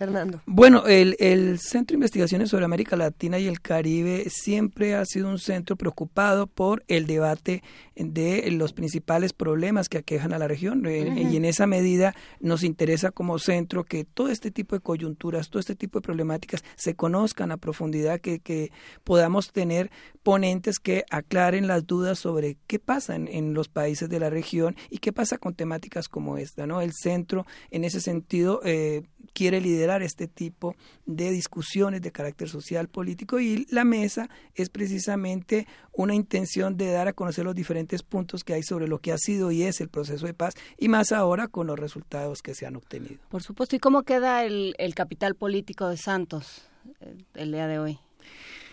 Fernando. 0.00 0.40
Bueno, 0.46 0.86
el, 0.86 1.14
el, 1.18 1.58
Centro 1.58 1.92
de 1.92 1.96
Investigaciones 1.98 2.48
sobre 2.48 2.64
América 2.64 2.96
Latina 2.96 3.38
y 3.38 3.46
el 3.46 3.60
Caribe 3.60 4.30
siempre 4.30 4.94
ha 4.94 5.04
sido 5.04 5.28
un 5.28 5.38
centro 5.38 5.76
preocupado 5.76 6.46
por 6.46 6.82
el 6.88 7.06
debate 7.06 7.62
de 8.00 8.50
los 8.50 8.72
principales 8.72 9.32
problemas 9.32 9.88
que 9.88 9.98
aquejan 9.98 10.32
a 10.32 10.38
la 10.38 10.48
región 10.48 10.86
eh, 10.86 11.26
y 11.30 11.36
en 11.36 11.44
esa 11.44 11.66
medida 11.66 12.14
nos 12.40 12.62
interesa 12.62 13.10
como 13.10 13.38
centro 13.38 13.84
que 13.84 14.04
todo 14.04 14.28
este 14.28 14.50
tipo 14.50 14.74
de 14.74 14.80
coyunturas, 14.80 15.50
todo 15.50 15.60
este 15.60 15.74
tipo 15.74 15.98
de 15.98 16.02
problemáticas 16.02 16.64
se 16.76 16.94
conozcan 16.94 17.52
a 17.52 17.56
profundidad, 17.56 18.20
que, 18.20 18.40
que 18.40 18.72
podamos 19.04 19.52
tener 19.52 19.90
ponentes 20.22 20.78
que 20.78 21.04
aclaren 21.10 21.66
las 21.66 21.86
dudas 21.86 22.18
sobre 22.18 22.56
qué 22.66 22.78
pasa 22.78 23.16
en, 23.16 23.28
en, 23.28 23.54
los 23.54 23.68
países 23.68 24.08
de 24.08 24.20
la 24.20 24.30
región 24.30 24.76
y 24.90 24.98
qué 24.98 25.12
pasa 25.12 25.38
con 25.38 25.54
temáticas 25.54 26.08
como 26.08 26.36
esta. 26.38 26.66
¿no? 26.66 26.80
El 26.80 26.92
centro 26.92 27.46
en 27.70 27.84
ese 27.84 28.00
sentido 28.00 28.60
eh, 28.64 29.02
quiere 29.32 29.60
liderar 29.60 30.02
este 30.02 30.26
tipo 30.28 30.74
de 31.06 31.30
discusiones 31.30 32.02
de 32.02 32.12
carácter 32.12 32.48
social, 32.48 32.88
político 32.88 33.40
y 33.40 33.66
la 33.70 33.84
mesa 33.84 34.28
es 34.54 34.68
precisamente 34.68 35.66
una 35.92 36.14
intención 36.14 36.76
de 36.76 36.90
dar 36.90 37.08
a 37.08 37.12
conocer 37.12 37.44
los 37.44 37.54
diferentes 37.54 37.89
puntos 38.02 38.44
que 38.44 38.54
hay 38.54 38.62
sobre 38.62 38.88
lo 38.88 38.98
que 38.98 39.12
ha 39.12 39.18
sido 39.18 39.50
y 39.50 39.62
es 39.62 39.80
el 39.80 39.88
proceso 39.88 40.26
de 40.26 40.34
paz 40.34 40.54
y 40.78 40.88
más 40.88 41.12
ahora 41.12 41.48
con 41.48 41.66
los 41.66 41.78
resultados 41.78 42.42
que 42.42 42.54
se 42.54 42.66
han 42.66 42.76
obtenido. 42.76 43.16
Por 43.28 43.42
supuesto. 43.42 43.76
¿Y 43.76 43.78
cómo 43.78 44.02
queda 44.02 44.44
el, 44.44 44.74
el 44.78 44.94
capital 44.94 45.34
político 45.34 45.88
de 45.88 45.96
Santos 45.96 46.68
eh, 47.00 47.16
el 47.34 47.52
día 47.52 47.66
de 47.66 47.78
hoy? 47.78 47.98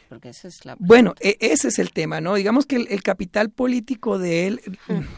Porque 0.09 0.29
esa 0.29 0.47
es 0.47 0.65
la... 0.65 0.75
Bueno, 0.79 1.15
e, 1.19 1.37
ese 1.39 1.67
es 1.67 1.79
el 1.79 1.91
tema, 1.91 2.21
¿no? 2.21 2.35
Digamos 2.35 2.65
que 2.65 2.77
el, 2.77 3.03
capital 3.03 3.49
político 3.49 4.17
de 4.17 4.47
él 4.47 4.61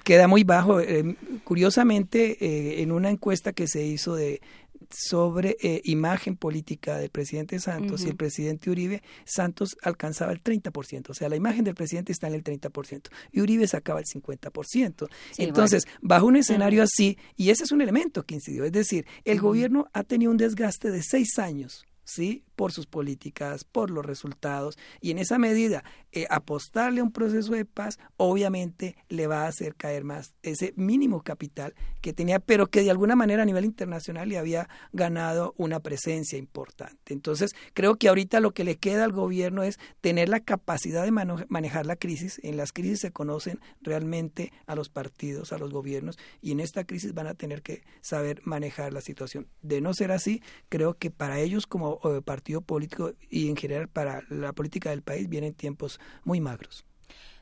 queda 0.03 0.27
muy 0.27 0.43
bajo. 0.43 0.79
Eh, 0.79 1.15
curiosamente, 1.43 2.37
eh, 2.43 2.81
en 2.81 2.91
una 2.91 3.09
encuesta 3.09 3.53
que 3.53 3.67
se 3.67 3.83
hizo 3.85 4.15
de 4.15 4.41
sobre 4.89 5.57
eh, 5.61 5.81
imagen 5.85 6.35
política 6.35 6.97
del 6.97 7.09
presidente 7.09 7.59
Santos 7.59 8.03
y 8.03 8.09
el 8.09 8.15
presidente 8.15 8.69
Uribe, 8.69 9.03
Santos 9.25 9.77
alcanzaba 9.83 10.31
el 10.31 10.43
30%, 10.43 11.09
o 11.09 11.13
sea, 11.13 11.29
la 11.29 11.35
imagen 11.35 11.63
del 11.63 11.75
presidente 11.75 12.11
está 12.11 12.27
en 12.27 12.33
el 12.33 12.43
30% 12.43 13.09
y 13.31 13.41
Uribe 13.41 13.67
sacaba 13.67 13.99
el 13.99 14.05
50%. 14.05 15.07
Entonces, 15.37 15.87
bajo 16.01 16.25
un 16.25 16.35
escenario 16.35 16.83
así, 16.83 17.17
y 17.35 17.49
ese 17.49 17.63
es 17.63 17.71
un 17.71 17.81
elemento 17.81 18.25
que 18.25 18.35
incidió, 18.35 18.65
es 18.65 18.71
decir, 18.71 19.05
el 19.25 19.39
gobierno 19.39 19.87
ha 19.93 20.03
tenido 20.03 20.31
un 20.31 20.37
desgaste 20.37 20.91
de 20.91 21.03
seis 21.03 21.37
años, 21.37 21.85
¿sí? 22.03 22.43
Por 22.59 22.73
sus 22.73 22.87
políticas, 22.87 23.63
por 23.63 23.89
los 23.89 24.05
resultados, 24.05 24.77
y 24.99 25.11
en 25.11 25.17
esa 25.17 25.37
medida 25.37 25.85
eh, 26.11 26.27
apostarle 26.29 26.99
a 26.99 27.05
un 27.05 27.13
proceso 27.13 27.53
de 27.53 27.63
paz 27.63 27.99
obviamente 28.17 28.97
le 29.07 29.27
va 29.27 29.45
a 29.45 29.47
hacer 29.47 29.75
caer 29.75 30.03
más 30.03 30.33
ese 30.43 30.73
mínimo 30.75 31.21
capital 31.21 31.73
que 32.01 32.11
tenía, 32.11 32.39
pero 32.39 32.67
que 32.67 32.81
de 32.81 32.91
alguna 32.91 33.15
manera 33.15 33.43
a 33.43 33.45
nivel 33.45 33.63
internacional 33.63 34.27
le 34.27 34.37
había 34.37 34.67
ganado 34.91 35.53
una 35.55 35.79
presencia 35.79 36.37
importante. 36.37 37.13
Entonces, 37.13 37.51
creo 37.73 37.95
que 37.95 38.09
ahorita 38.09 38.41
lo 38.41 38.51
que 38.51 38.65
le 38.65 38.75
queda 38.75 39.05
al 39.05 39.13
gobierno 39.13 39.63
es 39.63 39.79
tener 40.01 40.27
la 40.27 40.41
capacidad 40.41 41.05
de 41.05 41.11
manejar 41.11 41.85
la 41.85 41.95
crisis. 41.95 42.41
En 42.43 42.57
las 42.57 42.73
crisis 42.73 42.99
se 42.99 43.11
conocen 43.11 43.61
realmente 43.81 44.51
a 44.65 44.75
los 44.75 44.89
partidos, 44.89 45.53
a 45.53 45.57
los 45.57 45.71
gobiernos, 45.71 46.17
y 46.41 46.51
en 46.51 46.59
esta 46.59 46.83
crisis 46.83 47.13
van 47.13 47.27
a 47.27 47.35
tener 47.35 47.61
que 47.61 47.83
saber 48.01 48.41
manejar 48.43 48.91
la 48.91 48.99
situación. 48.99 49.47
De 49.61 49.79
no 49.79 49.93
ser 49.93 50.11
así, 50.11 50.41
creo 50.67 50.95
que 50.95 51.09
para 51.09 51.39
ellos 51.39 51.67
como 51.67 51.99
eh, 52.03 52.21
partido 52.49 52.61
político 52.61 53.11
y 53.29 53.49
en 53.49 53.55
general 53.55 53.87
para 53.87 54.23
la 54.29 54.53
política 54.53 54.89
del 54.89 55.03
país 55.03 55.29
vienen 55.29 55.53
tiempos 55.53 55.99
muy 56.23 56.41
magros. 56.41 56.83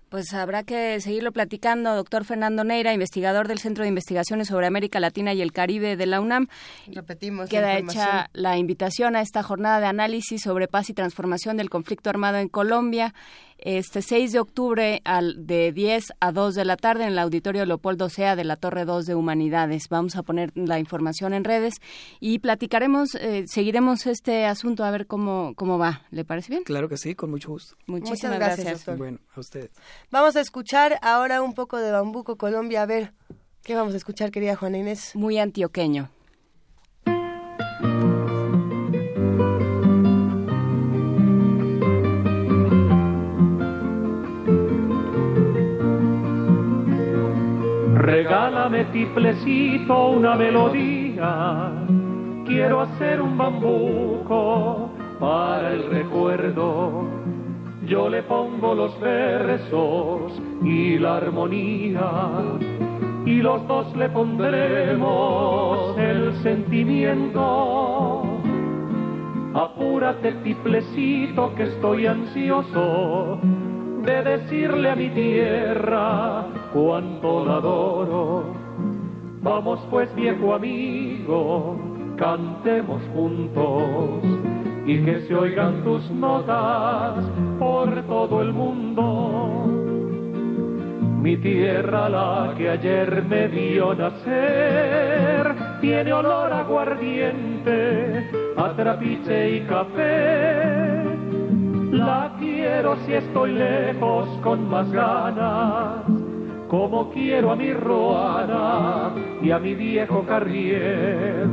Pues 0.09 0.33
habrá 0.33 0.63
que 0.63 1.01
seguirlo 1.01 1.33
platicando, 1.33 1.93
doctor 1.93 2.23
Fernando 2.23 2.63
Neira, 2.63 2.93
investigador 2.93 3.49
del 3.49 3.59
Centro 3.59 3.83
de 3.83 3.89
Investigaciones 3.89 4.47
sobre 4.47 4.65
América 4.65 5.01
Latina 5.01 5.33
y 5.33 5.41
el 5.41 5.51
Caribe 5.51 5.97
de 5.97 6.05
la 6.05 6.21
UNAM. 6.21 6.47
Repetimos. 6.87 7.49
Queda 7.49 7.77
hecha 7.77 8.29
la 8.31 8.57
invitación 8.57 9.17
a 9.17 9.21
esta 9.21 9.43
jornada 9.43 9.81
de 9.81 9.87
análisis 9.87 10.41
sobre 10.41 10.69
paz 10.69 10.89
y 10.89 10.93
transformación 10.93 11.57
del 11.57 11.69
conflicto 11.69 12.09
armado 12.09 12.37
en 12.37 12.47
Colombia 12.47 13.13
este 13.57 14.01
6 14.01 14.31
de 14.31 14.39
octubre 14.39 15.01
al, 15.03 15.45
de 15.45 15.71
10 15.71 16.13
a 16.19 16.31
2 16.31 16.55
de 16.55 16.65
la 16.65 16.77
tarde 16.77 17.03
en 17.03 17.11
el 17.11 17.19
auditorio 17.19 17.65
Leopoldo 17.65 18.09
Sea 18.09 18.35
de 18.35 18.43
la 18.43 18.55
Torre 18.55 18.85
2 18.85 19.05
de 19.05 19.15
Humanidades. 19.15 19.89
Vamos 19.89 20.15
a 20.15 20.23
poner 20.23 20.51
la 20.55 20.79
información 20.79 21.33
en 21.33 21.43
redes 21.43 21.75
y 22.19 22.39
platicaremos, 22.39 23.15
eh, 23.15 23.45
seguiremos 23.47 24.05
este 24.05 24.45
asunto 24.45 24.83
a 24.83 24.91
ver 24.91 25.07
cómo, 25.07 25.53
cómo 25.55 25.77
va. 25.77 26.03
¿Le 26.11 26.25
parece 26.25 26.51
bien? 26.51 26.63
Claro 26.63 26.89
que 26.89 26.97
sí, 26.97 27.15
con 27.15 27.31
mucho 27.31 27.49
gusto. 27.49 27.75
Muchísimas 27.87 28.37
gracias. 28.37 28.85
Bueno, 28.97 29.19
a 29.35 29.39
usted. 29.39 29.69
Vamos 30.11 30.35
a 30.35 30.41
escuchar 30.41 30.99
ahora 31.01 31.41
un 31.41 31.53
poco 31.53 31.77
de 31.77 31.91
Bambuco 31.91 32.37
Colombia. 32.37 32.83
A 32.83 32.85
ver, 32.85 33.13
¿qué 33.63 33.75
vamos 33.75 33.93
a 33.93 33.97
escuchar, 33.97 34.31
querida 34.31 34.55
Juana 34.55 34.77
Inés? 34.77 35.15
Muy 35.15 35.37
antioqueño. 35.37 36.09
Regálame 48.17 48.85
tiplecito 48.85 50.09
una 50.09 50.33
melodía, 50.33 51.71
quiero 52.47 52.81
hacer 52.81 53.21
un 53.21 53.37
bambuco 53.37 54.89
para 55.19 55.71
el 55.71 55.87
recuerdo. 55.91 57.05
Yo 57.85 58.09
le 58.09 58.23
pongo 58.23 58.73
los 58.73 58.99
versos 58.99 60.31
y 60.63 60.97
la 60.97 61.17
armonía, 61.17 62.09
y 63.23 63.35
los 63.35 63.67
dos 63.67 63.95
le 63.95 64.09
pondremos 64.09 65.95
el 65.99 66.33
sentimiento. 66.41 68.23
Apúrate 69.53 70.31
tiplecito 70.43 71.53
que 71.53 71.63
estoy 71.65 72.07
ansioso 72.07 73.39
de 74.03 74.23
decirle 74.23 74.89
a 74.89 74.95
mi 74.95 75.09
tierra 75.09 76.45
cuánto 76.73 77.45
la 77.45 77.55
adoro. 77.55 78.43
Vamos 79.41 79.79
pues 79.89 80.13
viejo 80.15 80.53
amigo, 80.53 81.77
cantemos 82.17 83.01
juntos 83.13 84.23
y 84.85 85.03
que 85.03 85.21
se 85.21 85.35
oigan 85.35 85.83
tus 85.83 86.09
notas 86.11 87.23
por 87.59 88.01
todo 88.03 88.41
el 88.41 88.53
mundo. 88.53 89.65
Mi 91.21 91.35
tierra, 91.37 92.07
la 92.09 92.53
que 92.57 92.69
ayer 92.69 93.23
me 93.23 93.47
vio 93.47 93.93
nacer, 93.93 95.55
tiene 95.81 96.13
olor 96.13 96.53
aguardiente, 96.53 98.29
a 98.55 98.73
trapiche 98.75 99.57
y 99.57 99.61
café 99.61 100.96
la 101.91 102.35
quiero 102.39 102.95
si 103.05 103.13
estoy 103.13 103.53
lejos 103.53 104.27
con 104.43 104.69
más 104.69 104.91
ganas, 104.91 106.03
como 106.67 107.11
quiero 107.11 107.51
a 107.51 107.55
mi 107.55 107.71
Roana 107.73 109.13
y 109.41 109.51
a 109.51 109.59
mi 109.59 109.75
viejo 109.75 110.25
Carrier. 110.27 111.47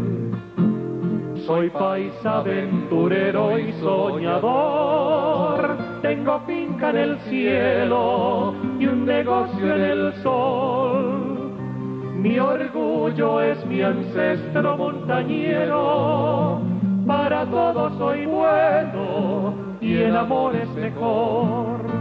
Soy 1.46 1.70
paisa 1.70 2.38
aventurero 2.38 3.58
y 3.58 3.72
soñador, 3.74 5.76
tengo 6.00 6.40
finca 6.46 6.88
en 6.90 6.96
el 6.96 7.18
cielo 7.20 8.54
y 8.78 8.86
un 8.86 9.04
negocio 9.04 9.74
en 9.74 9.82
el 9.82 10.14
sol. 10.22 11.52
Mi 12.16 12.38
orgullo 12.38 13.42
es 13.42 13.66
mi 13.66 13.82
ancestro 13.82 14.78
montañero, 14.78 16.62
para 17.06 17.44
todos 17.46 17.96
soy 17.98 18.26
bueno 18.26 19.54
y 19.80 19.94
el 19.94 20.16
amor 20.16 20.54
es 20.56 20.68
mejor. 20.70 21.93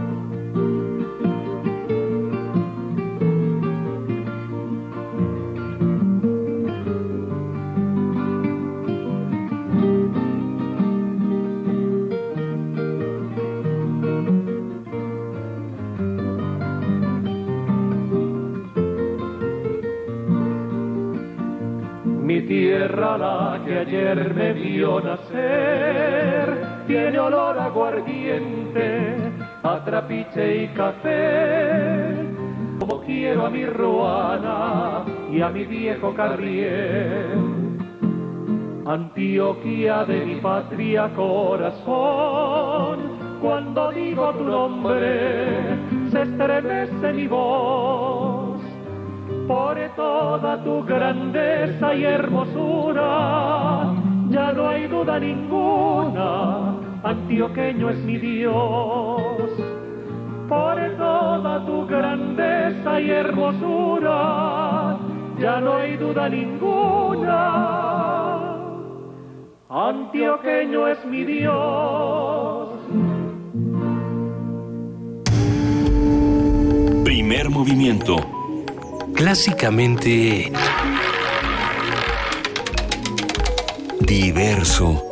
Tierra 22.46 23.18
la 23.18 23.60
que 23.64 23.78
ayer 23.78 24.34
me 24.34 24.52
vio 24.52 25.00
nacer 25.00 26.74
tiene 26.86 27.18
olor 27.18 27.58
a 27.58 27.64
aguardiente, 27.66 29.16
a 29.62 29.82
trapiche 29.84 30.64
y 30.64 30.68
café. 30.68 32.14
Como 32.78 33.00
quiero 33.02 33.46
a 33.46 33.50
mi 33.50 33.64
Ruana 33.64 35.04
y 35.32 35.40
a 35.40 35.48
mi 35.48 35.64
viejo 35.64 36.14
Carrier. 36.14 37.38
Antioquia 38.86 40.04
de 40.04 40.26
mi 40.26 40.34
patria 40.36 41.08
corazón, 41.16 42.98
cuando 43.40 43.90
digo 43.92 44.30
tu 44.34 44.44
nombre, 44.44 45.78
se 46.10 46.22
estremece 46.22 47.12
mi 47.14 47.26
voz. 47.26 48.33
Por 49.46 49.76
toda 49.94 50.64
tu 50.64 50.82
grandeza 50.84 51.94
y 51.94 52.04
hermosura, 52.04 53.94
ya 54.30 54.52
no 54.52 54.68
hay 54.68 54.86
duda 54.86 55.18
ninguna, 55.18 56.76
antioqueño 57.02 57.90
es 57.90 57.98
mi 57.98 58.16
Dios. 58.16 59.50
Por 60.48 60.76
toda 60.96 61.66
tu 61.66 61.86
grandeza 61.86 63.00
y 63.00 63.10
hermosura, 63.10 64.96
ya 65.38 65.60
no 65.60 65.74
hay 65.74 65.98
duda 65.98 66.26
ninguna, 66.30 67.36
antioqueño 69.68 70.88
es 70.88 71.04
mi 71.04 71.24
Dios. 71.24 72.70
Primer 77.04 77.50
movimiento. 77.50 78.16
Clásicamente 79.14 80.50
diverso. 84.00 85.02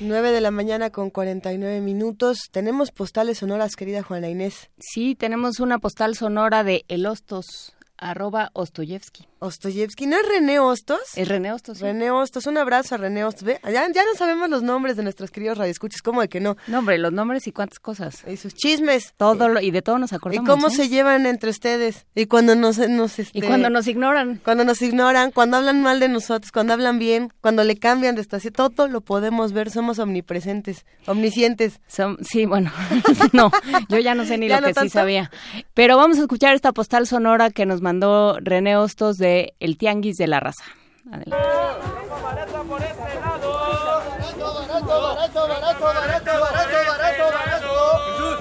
9 0.00 0.32
de 0.32 0.40
la 0.40 0.50
mañana 0.50 0.90
con 0.90 1.10
49 1.10 1.80
minutos. 1.80 2.48
Tenemos 2.50 2.90
postales 2.90 3.38
sonoras, 3.38 3.76
querida 3.76 4.02
Juana 4.02 4.28
Inés. 4.28 4.70
Sí, 4.78 5.14
tenemos 5.14 5.60
una 5.60 5.78
postal 5.78 6.14
sonora 6.14 6.62
de 6.64 6.84
El 6.88 7.06
Hostos, 7.06 7.74
arroba 7.96 8.50
Ostoyevsky. 8.52 9.31
Ostoyevsky, 9.42 10.06
¿no 10.06 10.16
es 10.16 10.28
René 10.28 10.60
Hostos? 10.60 11.00
Es 11.16 11.26
René 11.26 11.52
Hostos. 11.52 11.78
Sí. 11.78 11.84
René 11.84 12.12
Hostos, 12.12 12.46
un 12.46 12.58
abrazo 12.58 12.94
a 12.94 12.98
René 12.98 13.24
Hostos. 13.24 13.42
Ve, 13.42 13.58
ya, 13.64 13.90
ya 13.92 14.04
no 14.04 14.14
sabemos 14.16 14.48
los 14.48 14.62
nombres 14.62 14.96
de 14.96 15.02
nuestros 15.02 15.32
queridos 15.32 15.58
radioescuchas, 15.58 16.00
¿cómo 16.00 16.20
de 16.20 16.28
que 16.28 16.38
no? 16.38 16.56
Nombre, 16.68 16.96
los 16.98 17.12
nombres 17.12 17.46
y 17.48 17.52
cuántas 17.52 17.80
cosas. 17.80 18.22
Y 18.26 18.36
sus 18.36 18.54
chismes. 18.54 19.14
Todo 19.16 19.48
lo, 19.48 19.60
y 19.60 19.72
de 19.72 19.82
todo 19.82 19.98
nos 19.98 20.12
acordamos. 20.12 20.44
Y 20.44 20.48
cómo 20.48 20.68
¿eh? 20.68 20.70
se 20.70 20.88
llevan 20.88 21.26
entre 21.26 21.50
ustedes. 21.50 22.06
Y 22.14 22.26
cuando 22.26 22.54
nos, 22.54 22.78
nos 22.78 23.18
este, 23.18 23.38
Y 23.38 23.42
cuando 23.42 23.68
nos 23.68 23.88
ignoran. 23.88 24.40
Cuando 24.44 24.64
nos 24.64 24.80
ignoran, 24.80 25.32
cuando 25.32 25.56
hablan 25.56 25.82
mal 25.82 25.98
de 25.98 26.08
nosotros, 26.08 26.52
cuando 26.52 26.72
hablan 26.74 27.00
bien, 27.00 27.32
cuando 27.40 27.64
le 27.64 27.76
cambian 27.76 28.14
de 28.14 28.20
estación, 28.22 28.52
todo 28.52 28.86
lo 28.86 29.00
podemos 29.00 29.52
ver, 29.52 29.70
somos 29.70 29.98
omnipresentes, 29.98 30.86
omniscientes. 31.06 31.80
Som- 31.90 32.18
sí, 32.22 32.46
bueno, 32.46 32.70
no, 33.32 33.50
yo 33.88 33.98
ya 33.98 34.14
no 34.14 34.24
sé 34.24 34.38
ni 34.38 34.46
¿Ya 34.52 34.60
lo 34.60 34.68
no 34.68 34.74
que 34.74 34.80
sí 34.82 34.88
sabía. 34.88 35.32
Pero 35.74 35.96
vamos 35.96 36.18
a 36.18 36.22
escuchar 36.22 36.54
esta 36.54 36.70
postal 36.72 37.08
sonora 37.08 37.50
que 37.50 37.66
nos 37.66 37.80
mandó 37.80 38.38
René 38.40 38.76
Hostos 38.76 39.16
de 39.16 39.31
El 39.60 39.76
Tianguis 39.78 40.16
de 40.18 40.26
la 40.26 40.40
Raza. 40.40 40.64
Adelante. 41.10 41.36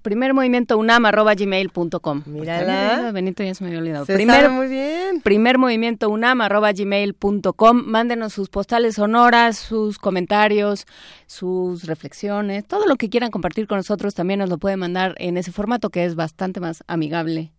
primer 0.01 0.33
movimiento 0.33 0.77
unam 0.77 1.05
arroba 1.05 1.35
gmail.com. 1.35 2.23
Mírala. 2.25 3.11
Benito 3.11 3.43
ya 3.43 3.53
se 3.53 3.63
me 3.63 3.69
había 3.69 3.79
olvidado. 3.79 4.05
Se 4.05 4.13
primer, 4.13 4.49
muy 4.49 4.67
bien. 4.67 5.21
Primer 5.21 5.57
movimiento 5.57 6.09
unam 6.09 6.41
arroba 6.41 6.71
gmail.com. 6.71 7.83
Mándenos 7.85 8.33
sus 8.33 8.49
postales 8.49 8.95
sonoras, 8.95 9.57
sus 9.57 9.99
comentarios, 9.99 10.85
sus 11.27 11.85
reflexiones, 11.85 12.65
todo 12.65 12.85
lo 12.85 12.95
que 12.95 13.09
quieran 13.09 13.31
compartir 13.31 13.67
con 13.67 13.77
nosotros 13.77 14.13
también 14.13 14.39
nos 14.39 14.49
lo 14.49 14.57
pueden 14.57 14.79
mandar 14.79 15.15
en 15.17 15.37
ese 15.37 15.51
formato 15.51 15.89
que 15.89 16.05
es 16.05 16.15
bastante 16.15 16.59
más 16.59 16.83
amigable 16.87 17.51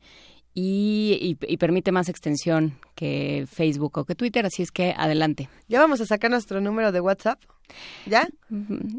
y, 0.54 1.36
y, 1.48 1.56
permite 1.56 1.92
más 1.92 2.08
extensión 2.08 2.74
que 2.94 3.46
Facebook 3.50 3.98
o 3.98 4.04
que 4.04 4.14
Twitter, 4.14 4.46
así 4.46 4.62
es 4.62 4.70
que 4.70 4.94
adelante. 4.96 5.48
Ya 5.68 5.80
vamos 5.80 6.00
a 6.00 6.06
sacar 6.06 6.30
nuestro 6.30 6.60
número 6.60 6.92
de 6.92 7.00
WhatsApp. 7.00 7.38
¿Ya? 8.06 8.28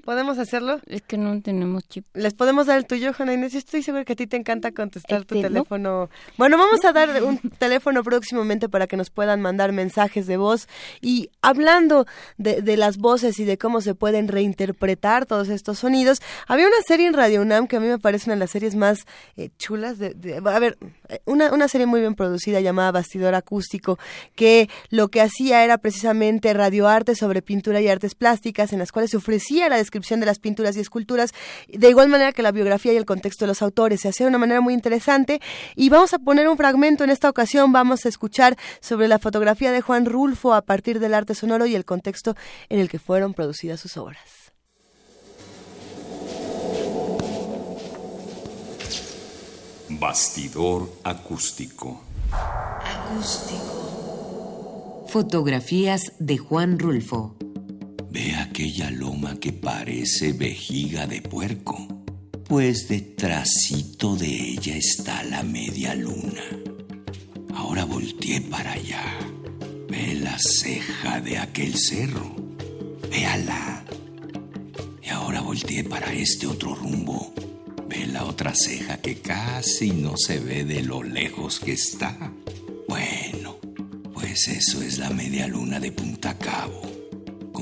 ¿Podemos 0.04 0.40
hacerlo? 0.40 0.80
Es 0.88 1.04
que 1.04 1.18
no 1.18 1.40
tenemos 1.42 1.88
chip. 1.88 2.06
¿Les 2.14 2.34
podemos 2.34 2.66
dar 2.66 2.78
el 2.78 2.88
tuyo, 2.88 3.14
Juana 3.14 3.34
Inés? 3.34 3.54
Yo 3.54 3.60
estoy 3.60 3.84
segura 3.84 4.04
que 4.04 4.14
a 4.14 4.16
ti 4.16 4.26
te 4.26 4.38
encanta 4.38 4.72
contestar 4.72 5.26
tu 5.26 5.40
teléfono. 5.40 6.10
Bueno, 6.38 6.58
vamos 6.58 6.84
a 6.86 6.92
dar 6.92 7.24
un 7.24 7.38
teléfono 7.60 8.04
próximamente 8.04 8.70
para 8.70 8.88
que 8.88 8.98
nos 8.98 9.10
puedan 9.12 9.42
mandar 9.42 9.72
mensajes 9.74 10.26
de 10.26 10.38
voz. 10.38 10.68
Y 11.02 11.30
hablando 11.42 12.08
de, 12.38 12.62
de, 12.62 12.78
las 12.78 12.98
voces 12.98 13.40
y 13.40 13.46
de 13.46 13.58
cómo 13.58 13.82
se 13.82 13.94
pueden 13.94 14.28
reinterpretar 14.28 15.26
todos 15.26 15.50
estos 15.50 15.80
sonidos, 15.80 16.20
había 16.48 16.66
una 16.66 16.82
serie 16.88 17.08
en 17.08 17.14
Radio 17.14 17.42
UNAM 17.42 17.68
que 17.68 17.76
a 17.76 17.80
mí 17.80 17.88
me 17.88 18.00
parece 18.00 18.30
una 18.30 18.36
de 18.36 18.40
las 18.40 18.52
series 18.52 18.76
más 18.76 19.06
eh, 19.38 19.50
chulas. 19.58 20.00
De, 20.00 20.42
a 20.44 20.60
ver, 20.60 20.78
una, 21.26 21.54
una 21.54 21.68
serie 21.68 21.86
muy 21.86 22.00
bien 22.00 22.16
producida 22.16 22.60
llamada 22.60 22.92
Bastidor 22.92 23.36
Acústico, 23.36 23.83
que 24.36 24.70
lo 24.90 25.10
que 25.10 25.22
hacía 25.22 25.64
era 25.64 25.78
precisamente 25.78 26.54
radioarte 26.54 27.16
sobre 27.16 27.42
pintura 27.42 27.82
y 27.82 27.88
artes 27.88 28.16
plásticas 28.16 28.74
en 28.74 28.80
las 28.80 28.92
cuales 28.92 29.12
se 29.12 29.18
ofrecía 29.18 29.70
la 29.70 29.78
descripción 29.78 30.20
de 30.20 30.26
las 30.26 30.40
pinturas 30.40 30.76
y 30.78 30.80
esculturas, 30.80 31.32
de 31.68 31.90
igual 31.90 32.10
manera 32.10 32.32
que 32.32 32.42
la 32.42 32.52
biografía 32.52 32.94
y 32.94 32.98
el 32.98 33.06
contexto 33.06 33.46
de 33.46 33.48
los 33.48 33.62
autores. 33.62 34.02
Se 34.02 34.10
hacía 34.10 34.26
de 34.26 34.30
una 34.30 34.38
manera 34.38 34.62
muy 34.62 34.74
interesante 34.74 35.42
y 35.76 35.90
vamos 35.90 36.14
a 36.14 36.20
poner 36.20 36.48
un 36.48 36.58
fragmento 36.58 37.04
en 37.04 37.10
esta 37.10 37.30
ocasión. 37.30 37.72
Vamos 37.72 38.06
a 38.06 38.10
escuchar 38.10 38.58
sobre 38.80 39.08
la 39.08 39.20
fotografía 39.20 39.72
de 39.72 39.82
Juan 39.82 40.06
Rulfo 40.06 40.54
a 40.54 40.62
partir 40.62 41.00
del 41.00 41.14
arte 41.14 41.36
sonoro 41.36 41.66
y 41.66 41.76
el 41.76 41.86
contexto 41.86 42.36
en 42.70 42.80
el 42.80 42.90
que 42.90 43.00
fueron 43.00 43.34
producidas 43.34 43.80
sus 43.80 43.98
obras. 43.98 44.44
Bastidor 49.90 50.90
acústico. 51.04 52.13
Acústico. 52.84 53.74
Fotografías 55.08 56.14
de 56.20 56.38
Juan 56.38 56.80
Rulfo. 56.80 57.36
Ve 58.10 58.36
aquella 58.36 58.90
loma 58.92 59.40
que 59.40 59.54
parece 59.54 60.34
vejiga 60.34 61.08
de 61.08 61.22
puerco, 61.22 61.88
pues 62.48 62.88
detrásito 62.88 64.16
de 64.16 64.52
ella 64.52 64.76
está 64.76 65.24
la 65.24 65.44
media 65.44 65.96
luna. 65.96 66.44
Ahora 67.56 67.86
volteé 67.86 68.42
para 68.42 68.74
allá. 68.74 69.04
Ve 69.90 70.16
la 70.16 70.38
ceja 70.40 71.22
de 71.22 71.38
aquel 71.38 71.76
cerro. 71.76 72.36
Véala. 73.10 73.86
Y 75.02 75.10
ahora 75.10 75.42
volteé 75.42 75.84
para 75.84 76.12
este 76.14 76.48
otro 76.48 76.74
rumbo. 76.76 77.34
Ve 77.88 78.08
la 78.08 78.26
otra 78.26 78.54
ceja 78.56 78.98
que 78.98 79.20
casi 79.20 79.92
no 79.92 80.18
se 80.18 80.40
ve 80.40 80.64
de 80.66 80.82
lo 80.82 81.04
lejos 81.04 81.60
que 81.60 81.74
está. 81.74 82.32
Bueno, 82.88 83.58
pues 84.14 84.48
eso 84.48 84.82
es 84.82 84.98
la 84.98 85.10
media 85.10 85.48
luna 85.48 85.80
de 85.80 85.92
Punta 85.92 86.38
Cabo 86.38 86.94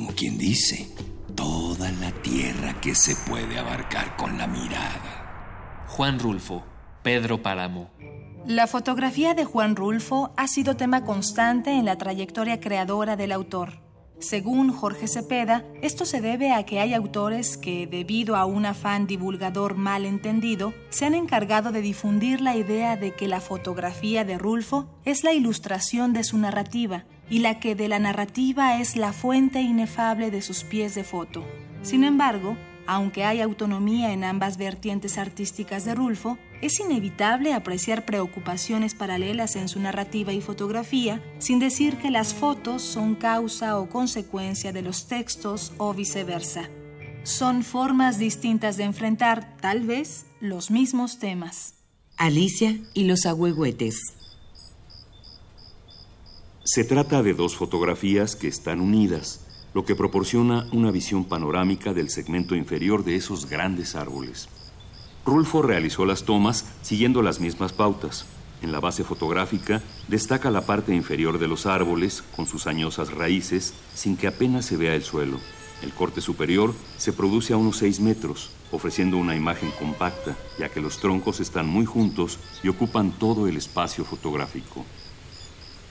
como 0.01 0.13
quien 0.13 0.37
dice, 0.39 0.87
toda 1.35 1.91
la 1.91 2.11
tierra 2.23 2.79
que 2.81 2.95
se 2.95 3.15
puede 3.29 3.59
abarcar 3.59 4.15
con 4.15 4.37
la 4.39 4.47
mirada. 4.47 5.85
Juan 5.89 6.17
Rulfo, 6.17 6.63
Pedro 7.03 7.43
Páramo. 7.43 7.91
La 8.47 8.65
fotografía 8.65 9.35
de 9.35 9.45
Juan 9.45 9.75
Rulfo 9.75 10.33
ha 10.37 10.47
sido 10.47 10.75
tema 10.75 11.03
constante 11.05 11.73
en 11.73 11.85
la 11.85 11.99
trayectoria 11.99 12.59
creadora 12.59 13.15
del 13.15 13.31
autor. 13.31 13.73
Según 14.21 14.71
Jorge 14.71 15.07
Cepeda, 15.07 15.65
esto 15.81 16.05
se 16.05 16.21
debe 16.21 16.51
a 16.51 16.63
que 16.63 16.79
hay 16.79 16.93
autores 16.93 17.57
que, 17.57 17.87
debido 17.87 18.35
a 18.35 18.45
un 18.45 18.67
afán 18.67 19.07
divulgador 19.07 19.75
mal 19.75 20.05
entendido, 20.05 20.75
se 20.89 21.05
han 21.05 21.15
encargado 21.15 21.71
de 21.71 21.81
difundir 21.81 22.39
la 22.39 22.55
idea 22.55 22.95
de 22.97 23.15
que 23.15 23.27
la 23.27 23.41
fotografía 23.41 24.23
de 24.23 24.37
Rulfo 24.37 24.87
es 25.05 25.23
la 25.23 25.33
ilustración 25.33 26.13
de 26.13 26.23
su 26.23 26.37
narrativa 26.37 27.05
y 27.31 27.39
la 27.39 27.59
que 27.59 27.73
de 27.73 27.87
la 27.87 27.97
narrativa 27.97 28.79
es 28.79 28.95
la 28.95 29.11
fuente 29.11 29.61
inefable 29.61 30.29
de 30.29 30.43
sus 30.43 30.63
pies 30.63 30.93
de 30.93 31.03
foto. 31.03 31.43
Sin 31.81 32.03
embargo, 32.03 32.55
aunque 32.85 33.25
hay 33.25 33.41
autonomía 33.41 34.13
en 34.13 34.23
ambas 34.23 34.57
vertientes 34.57 35.17
artísticas 35.17 35.83
de 35.83 35.95
Rulfo, 35.95 36.37
es 36.61 36.79
inevitable 36.79 37.53
apreciar 37.53 38.05
preocupaciones 38.05 38.93
paralelas 38.93 39.55
en 39.55 39.67
su 39.67 39.79
narrativa 39.79 40.31
y 40.31 40.41
fotografía, 40.41 41.21
sin 41.39 41.59
decir 41.59 41.97
que 41.97 42.11
las 42.11 42.33
fotos 42.33 42.83
son 42.83 43.15
causa 43.15 43.79
o 43.79 43.89
consecuencia 43.89 44.71
de 44.71 44.83
los 44.83 45.07
textos 45.07 45.73
o 45.77 45.93
viceversa. 45.93 46.69
Son 47.23 47.63
formas 47.63 48.19
distintas 48.19 48.77
de 48.77 48.83
enfrentar, 48.83 49.57
tal 49.59 49.81
vez, 49.81 50.25
los 50.39 50.71
mismos 50.71 51.19
temas. 51.19 51.75
Alicia 52.17 52.79
y 52.93 53.05
los 53.05 53.25
agüehuetes. 53.25 53.99
Se 56.63 56.83
trata 56.83 57.23
de 57.23 57.33
dos 57.33 57.55
fotografías 57.55 58.35
que 58.35 58.47
están 58.47 58.81
unidas, 58.81 59.47
lo 59.73 59.83
que 59.83 59.95
proporciona 59.95 60.67
una 60.71 60.91
visión 60.91 61.25
panorámica 61.25 61.93
del 61.93 62.09
segmento 62.09 62.55
inferior 62.55 63.03
de 63.03 63.15
esos 63.15 63.49
grandes 63.49 63.95
árboles. 63.95 64.47
Rulfo 65.25 65.61
realizó 65.61 66.05
las 66.05 66.23
tomas 66.23 66.65
siguiendo 66.81 67.21
las 67.21 67.39
mismas 67.39 67.73
pautas. 67.73 68.25
En 68.63 68.71
la 68.71 68.79
base 68.79 69.03
fotográfica 69.03 69.81
destaca 70.07 70.49
la 70.49 70.65
parte 70.65 70.95
inferior 70.95 71.37
de 71.37 71.47
los 71.47 71.65
árboles 71.65 72.23
con 72.35 72.47
sus 72.47 72.65
añosas 72.67 73.11
raíces 73.11 73.73
sin 73.93 74.17
que 74.17 74.27
apenas 74.27 74.65
se 74.65 74.77
vea 74.77 74.95
el 74.95 75.03
suelo. 75.03 75.39
El 75.83 75.93
corte 75.93 76.21
superior 76.21 76.73
se 76.97 77.13
produce 77.13 77.53
a 77.53 77.57
unos 77.57 77.77
6 77.77 77.99
metros, 78.01 78.51
ofreciendo 78.71 79.17
una 79.17 79.35
imagen 79.35 79.71
compacta, 79.79 80.35
ya 80.59 80.69
que 80.69 80.81
los 80.81 80.99
troncos 80.99 81.39
están 81.39 81.67
muy 81.67 81.85
juntos 81.85 82.39
y 82.63 82.67
ocupan 82.67 83.11
todo 83.11 83.47
el 83.47 83.57
espacio 83.57 84.05
fotográfico. 84.05 84.85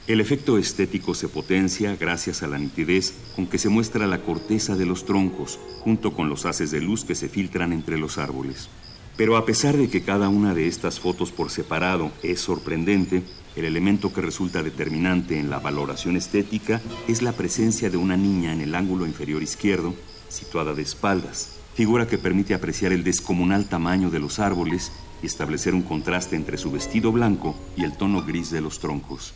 El 0.06 0.20
efecto 0.20 0.58
estético 0.58 1.14
se 1.14 1.28
potencia 1.28 1.94
gracias 1.94 2.42
a 2.42 2.48
la 2.48 2.58
nitidez 2.58 3.14
con 3.36 3.46
que 3.46 3.58
se 3.58 3.68
muestra 3.68 4.06
la 4.08 4.22
corteza 4.22 4.74
de 4.74 4.86
los 4.86 5.04
troncos, 5.04 5.60
junto 5.80 6.14
con 6.14 6.28
los 6.28 6.46
haces 6.46 6.70
de 6.72 6.80
luz 6.80 7.04
que 7.04 7.14
se 7.14 7.28
filtran 7.28 7.72
entre 7.72 7.98
los 7.98 8.18
árboles. 8.18 8.68
Pero 9.16 9.36
a 9.36 9.44
pesar 9.44 9.76
de 9.76 9.88
que 9.88 10.02
cada 10.02 10.28
una 10.28 10.54
de 10.54 10.66
estas 10.66 10.98
fotos 10.98 11.30
por 11.32 11.50
separado 11.50 12.10
es 12.22 12.40
sorprendente, 12.40 13.22
el 13.56 13.64
elemento 13.64 14.12
que 14.12 14.20
resulta 14.20 14.62
determinante 14.62 15.38
en 15.38 15.50
la 15.50 15.58
valoración 15.58 16.16
estética 16.16 16.80
es 17.08 17.20
la 17.20 17.32
presencia 17.32 17.90
de 17.90 17.96
una 17.96 18.16
niña 18.16 18.52
en 18.52 18.60
el 18.60 18.74
ángulo 18.74 19.06
inferior 19.06 19.42
izquierdo, 19.42 19.94
situada 20.28 20.72
de 20.72 20.82
espaldas, 20.82 21.58
figura 21.74 22.06
que 22.06 22.18
permite 22.18 22.54
apreciar 22.54 22.92
el 22.92 23.04
descomunal 23.04 23.66
tamaño 23.66 24.10
de 24.10 24.20
los 24.20 24.38
árboles 24.38 24.92
y 25.22 25.26
establecer 25.26 25.74
un 25.74 25.82
contraste 25.82 26.36
entre 26.36 26.56
su 26.56 26.70
vestido 26.70 27.12
blanco 27.12 27.56
y 27.76 27.84
el 27.84 27.96
tono 27.96 28.22
gris 28.22 28.50
de 28.50 28.60
los 28.60 28.78
troncos. 28.78 29.34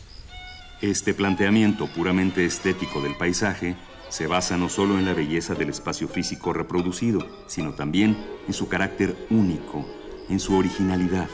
Este 0.81 1.13
planteamiento 1.13 1.87
puramente 1.87 2.45
estético 2.45 3.01
del 3.01 3.15
paisaje 3.15 3.75
se 4.09 4.27
basa 4.27 4.57
no 4.57 4.69
solo 4.69 4.97
en 4.97 5.05
la 5.05 5.13
belleza 5.13 5.55
del 5.55 5.69
espacio 5.69 6.07
físico 6.07 6.53
reproducido, 6.53 7.27
sino 7.47 7.73
también 7.73 8.17
en 8.47 8.53
su 8.53 8.67
carácter 8.67 9.15
único, 9.29 9.85
en 10.29 10.39
su 10.39 10.55
originalidad. 10.55 11.27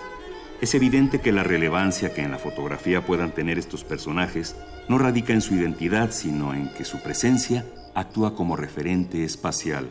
Es 0.61 0.75
evidente 0.75 1.21
que 1.21 1.31
la 1.31 1.43
relevancia 1.43 2.13
que 2.13 2.21
en 2.21 2.31
la 2.31 2.37
fotografía 2.37 3.05
puedan 3.05 3.31
tener 3.31 3.57
estos 3.57 3.83
personajes 3.83 4.55
no 4.87 4.97
radica 4.97 5.33
en 5.33 5.41
su 5.41 5.55
identidad, 5.55 6.11
sino 6.11 6.53
en 6.53 6.71
que 6.73 6.85
su 6.85 7.01
presencia 7.01 7.65
actúa 7.95 8.35
como 8.35 8.55
referente 8.55 9.23
espacial. 9.23 9.89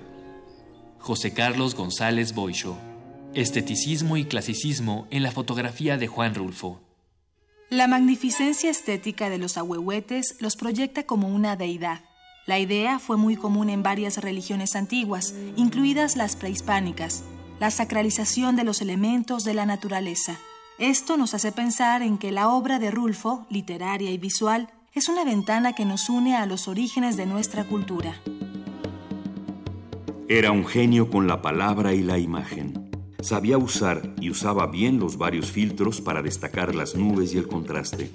José 0.98 1.32
Carlos 1.32 1.74
González 1.74 2.34
Boisho. 2.34 2.76
Esteticismo 3.34 4.16
y 4.16 4.24
clasicismo 4.24 5.06
en 5.10 5.22
la 5.22 5.30
fotografía 5.30 5.96
de 5.96 6.06
Juan 6.06 6.34
Rulfo. 6.34 6.80
La 7.70 7.86
magnificencia 7.86 8.70
estética 8.70 9.30
de 9.30 9.38
los 9.38 9.56
ahuehuetes 9.56 10.36
los 10.40 10.56
proyecta 10.56 11.04
como 11.04 11.28
una 11.28 11.56
deidad. 11.56 12.00
La 12.50 12.58
idea 12.58 12.98
fue 12.98 13.16
muy 13.16 13.36
común 13.36 13.70
en 13.70 13.84
varias 13.84 14.16
religiones 14.18 14.74
antiguas, 14.74 15.36
incluidas 15.54 16.16
las 16.16 16.34
prehispánicas, 16.34 17.22
la 17.60 17.70
sacralización 17.70 18.56
de 18.56 18.64
los 18.64 18.82
elementos 18.82 19.44
de 19.44 19.54
la 19.54 19.66
naturaleza. 19.66 20.36
Esto 20.76 21.16
nos 21.16 21.32
hace 21.32 21.52
pensar 21.52 22.02
en 22.02 22.18
que 22.18 22.32
la 22.32 22.48
obra 22.48 22.80
de 22.80 22.90
Rulfo, 22.90 23.46
literaria 23.50 24.10
y 24.10 24.18
visual, 24.18 24.68
es 24.94 25.08
una 25.08 25.24
ventana 25.24 25.74
que 25.74 25.84
nos 25.84 26.10
une 26.10 26.34
a 26.34 26.44
los 26.44 26.66
orígenes 26.66 27.16
de 27.16 27.24
nuestra 27.24 27.62
cultura. 27.68 28.20
Era 30.28 30.50
un 30.50 30.66
genio 30.66 31.08
con 31.08 31.28
la 31.28 31.42
palabra 31.42 31.94
y 31.94 32.02
la 32.02 32.18
imagen. 32.18 32.90
Sabía 33.20 33.58
usar 33.58 34.12
y 34.20 34.28
usaba 34.28 34.66
bien 34.66 34.98
los 34.98 35.18
varios 35.18 35.52
filtros 35.52 36.00
para 36.00 36.20
destacar 36.20 36.74
las 36.74 36.96
nubes 36.96 37.32
y 37.32 37.38
el 37.38 37.46
contraste. 37.46 38.10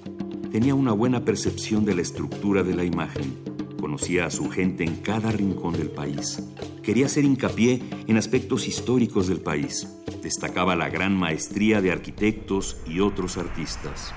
Tenía 0.51 0.75
una 0.75 0.91
buena 0.91 1.23
percepción 1.23 1.85
de 1.85 1.95
la 1.95 2.01
estructura 2.01 2.64
de 2.64 2.75
la 2.75 2.83
imagen. 2.83 3.55
Conocía 3.95 4.25
a 4.25 4.30
su 4.30 4.49
gente 4.49 4.83
en 4.83 4.98
cada 4.98 5.32
rincón 5.32 5.72
del 5.72 5.90
país. 5.90 6.43
Quería 6.83 7.06
hacer 7.06 7.24
hincapié 7.24 7.82
en 8.07 8.17
aspectos 8.17 8.67
históricos 8.67 9.27
del 9.27 9.40
país. 9.40 9.88
Destacaba 10.22 10.75
la 10.75 10.90
gran 10.90 11.15
maestría 11.15 11.80
de 11.80 11.93
arquitectos 11.93 12.75
y 12.85 12.99
otros 12.99 13.38
artistas. 13.38 14.14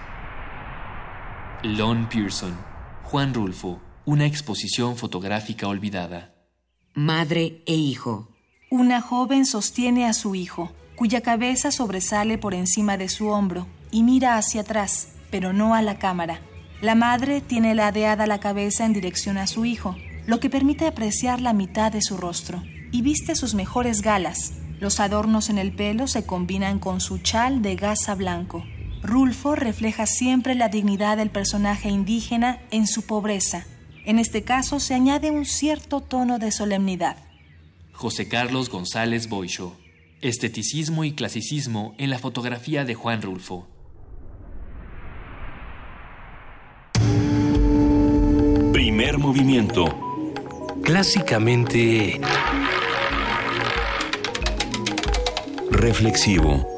Lon 1.63 2.09
Pearson, 2.09 2.59
Juan 3.05 3.33
Rulfo, 3.33 3.81
una 4.05 4.27
exposición 4.27 4.97
fotográfica 4.97 5.69
olvidada. 5.69 6.35
Madre 6.95 7.63
e 7.65 7.77
hijo. 7.77 8.35
Una 8.73 9.01
joven 9.01 9.47
sostiene 9.47 10.07
a 10.07 10.13
su 10.13 10.35
hijo, 10.35 10.73
cuya 10.97 11.21
cabeza 11.21 11.71
sobresale 11.71 12.37
por 12.37 12.53
encima 12.53 12.97
de 12.97 13.09
su 13.09 13.29
hombro 13.29 13.69
y 13.93 14.03
mira 14.03 14.39
hacia 14.39 14.63
atrás, 14.63 15.13
pero 15.31 15.53
no 15.53 15.77
a 15.77 15.83
la 15.83 16.01
cámara. 16.01 16.41
La 16.81 16.95
madre 16.95 17.41
tiene 17.41 17.75
ladeada 17.75 18.29
la 18.29 18.39
cabeza 18.39 18.87
en 18.87 18.93
dirección 18.93 19.37
a 19.37 19.49
su 19.49 19.65
hijo, 19.65 19.97
lo 20.27 20.39
que 20.39 20.49
permite 20.49 20.87
apreciar 20.87 21.41
la 21.41 21.53
mitad 21.53 21.91
de 21.91 22.03
su 22.03 22.17
rostro, 22.17 22.63
y 22.93 23.03
viste 23.03 23.35
sus 23.35 23.55
mejores 23.55 24.01
galas. 24.01 24.53
Los 24.79 25.01
adornos 25.01 25.51
en 25.51 25.59
el 25.59 25.73
pelo 25.73 26.07
se 26.07 26.25
combinan 26.25 26.79
con 26.79 27.01
su 27.01 27.19
chal 27.19 27.63
de 27.63 27.75
gasa 27.75 28.15
blanco. 28.15 28.65
Rulfo 29.03 29.57
refleja 29.57 30.07
siempre 30.07 30.55
la 30.55 30.69
dignidad 30.69 31.17
del 31.17 31.31
personaje 31.31 31.89
indígena 31.89 32.61
en 32.71 32.87
su 32.87 33.03
pobreza. 33.03 33.67
En 34.05 34.21
este 34.21 34.45
caso 34.45 34.79
se 34.79 34.95
añade 34.95 35.33
un 35.33 35.47
cierto 35.47 36.01
tono 36.01 36.39
de 36.39 36.53
solemnidad. 36.53 37.17
José 37.93 38.29
Carlos 38.29 38.71
González 38.71 39.29
Boisho. 39.29 39.77
Esteticismo 40.21 41.03
y 41.03 41.13
clasicismo 41.13 41.97
en 41.99 42.11
la 42.11 42.21
fotografía 42.21 42.85
de 42.85 42.95
Juan 42.95 43.21
Rulfo. 43.21 43.67
Primer 48.99 49.17
movimiento. 49.17 49.85
Clásicamente... 50.83 52.21
Reflexivo. 55.71 56.78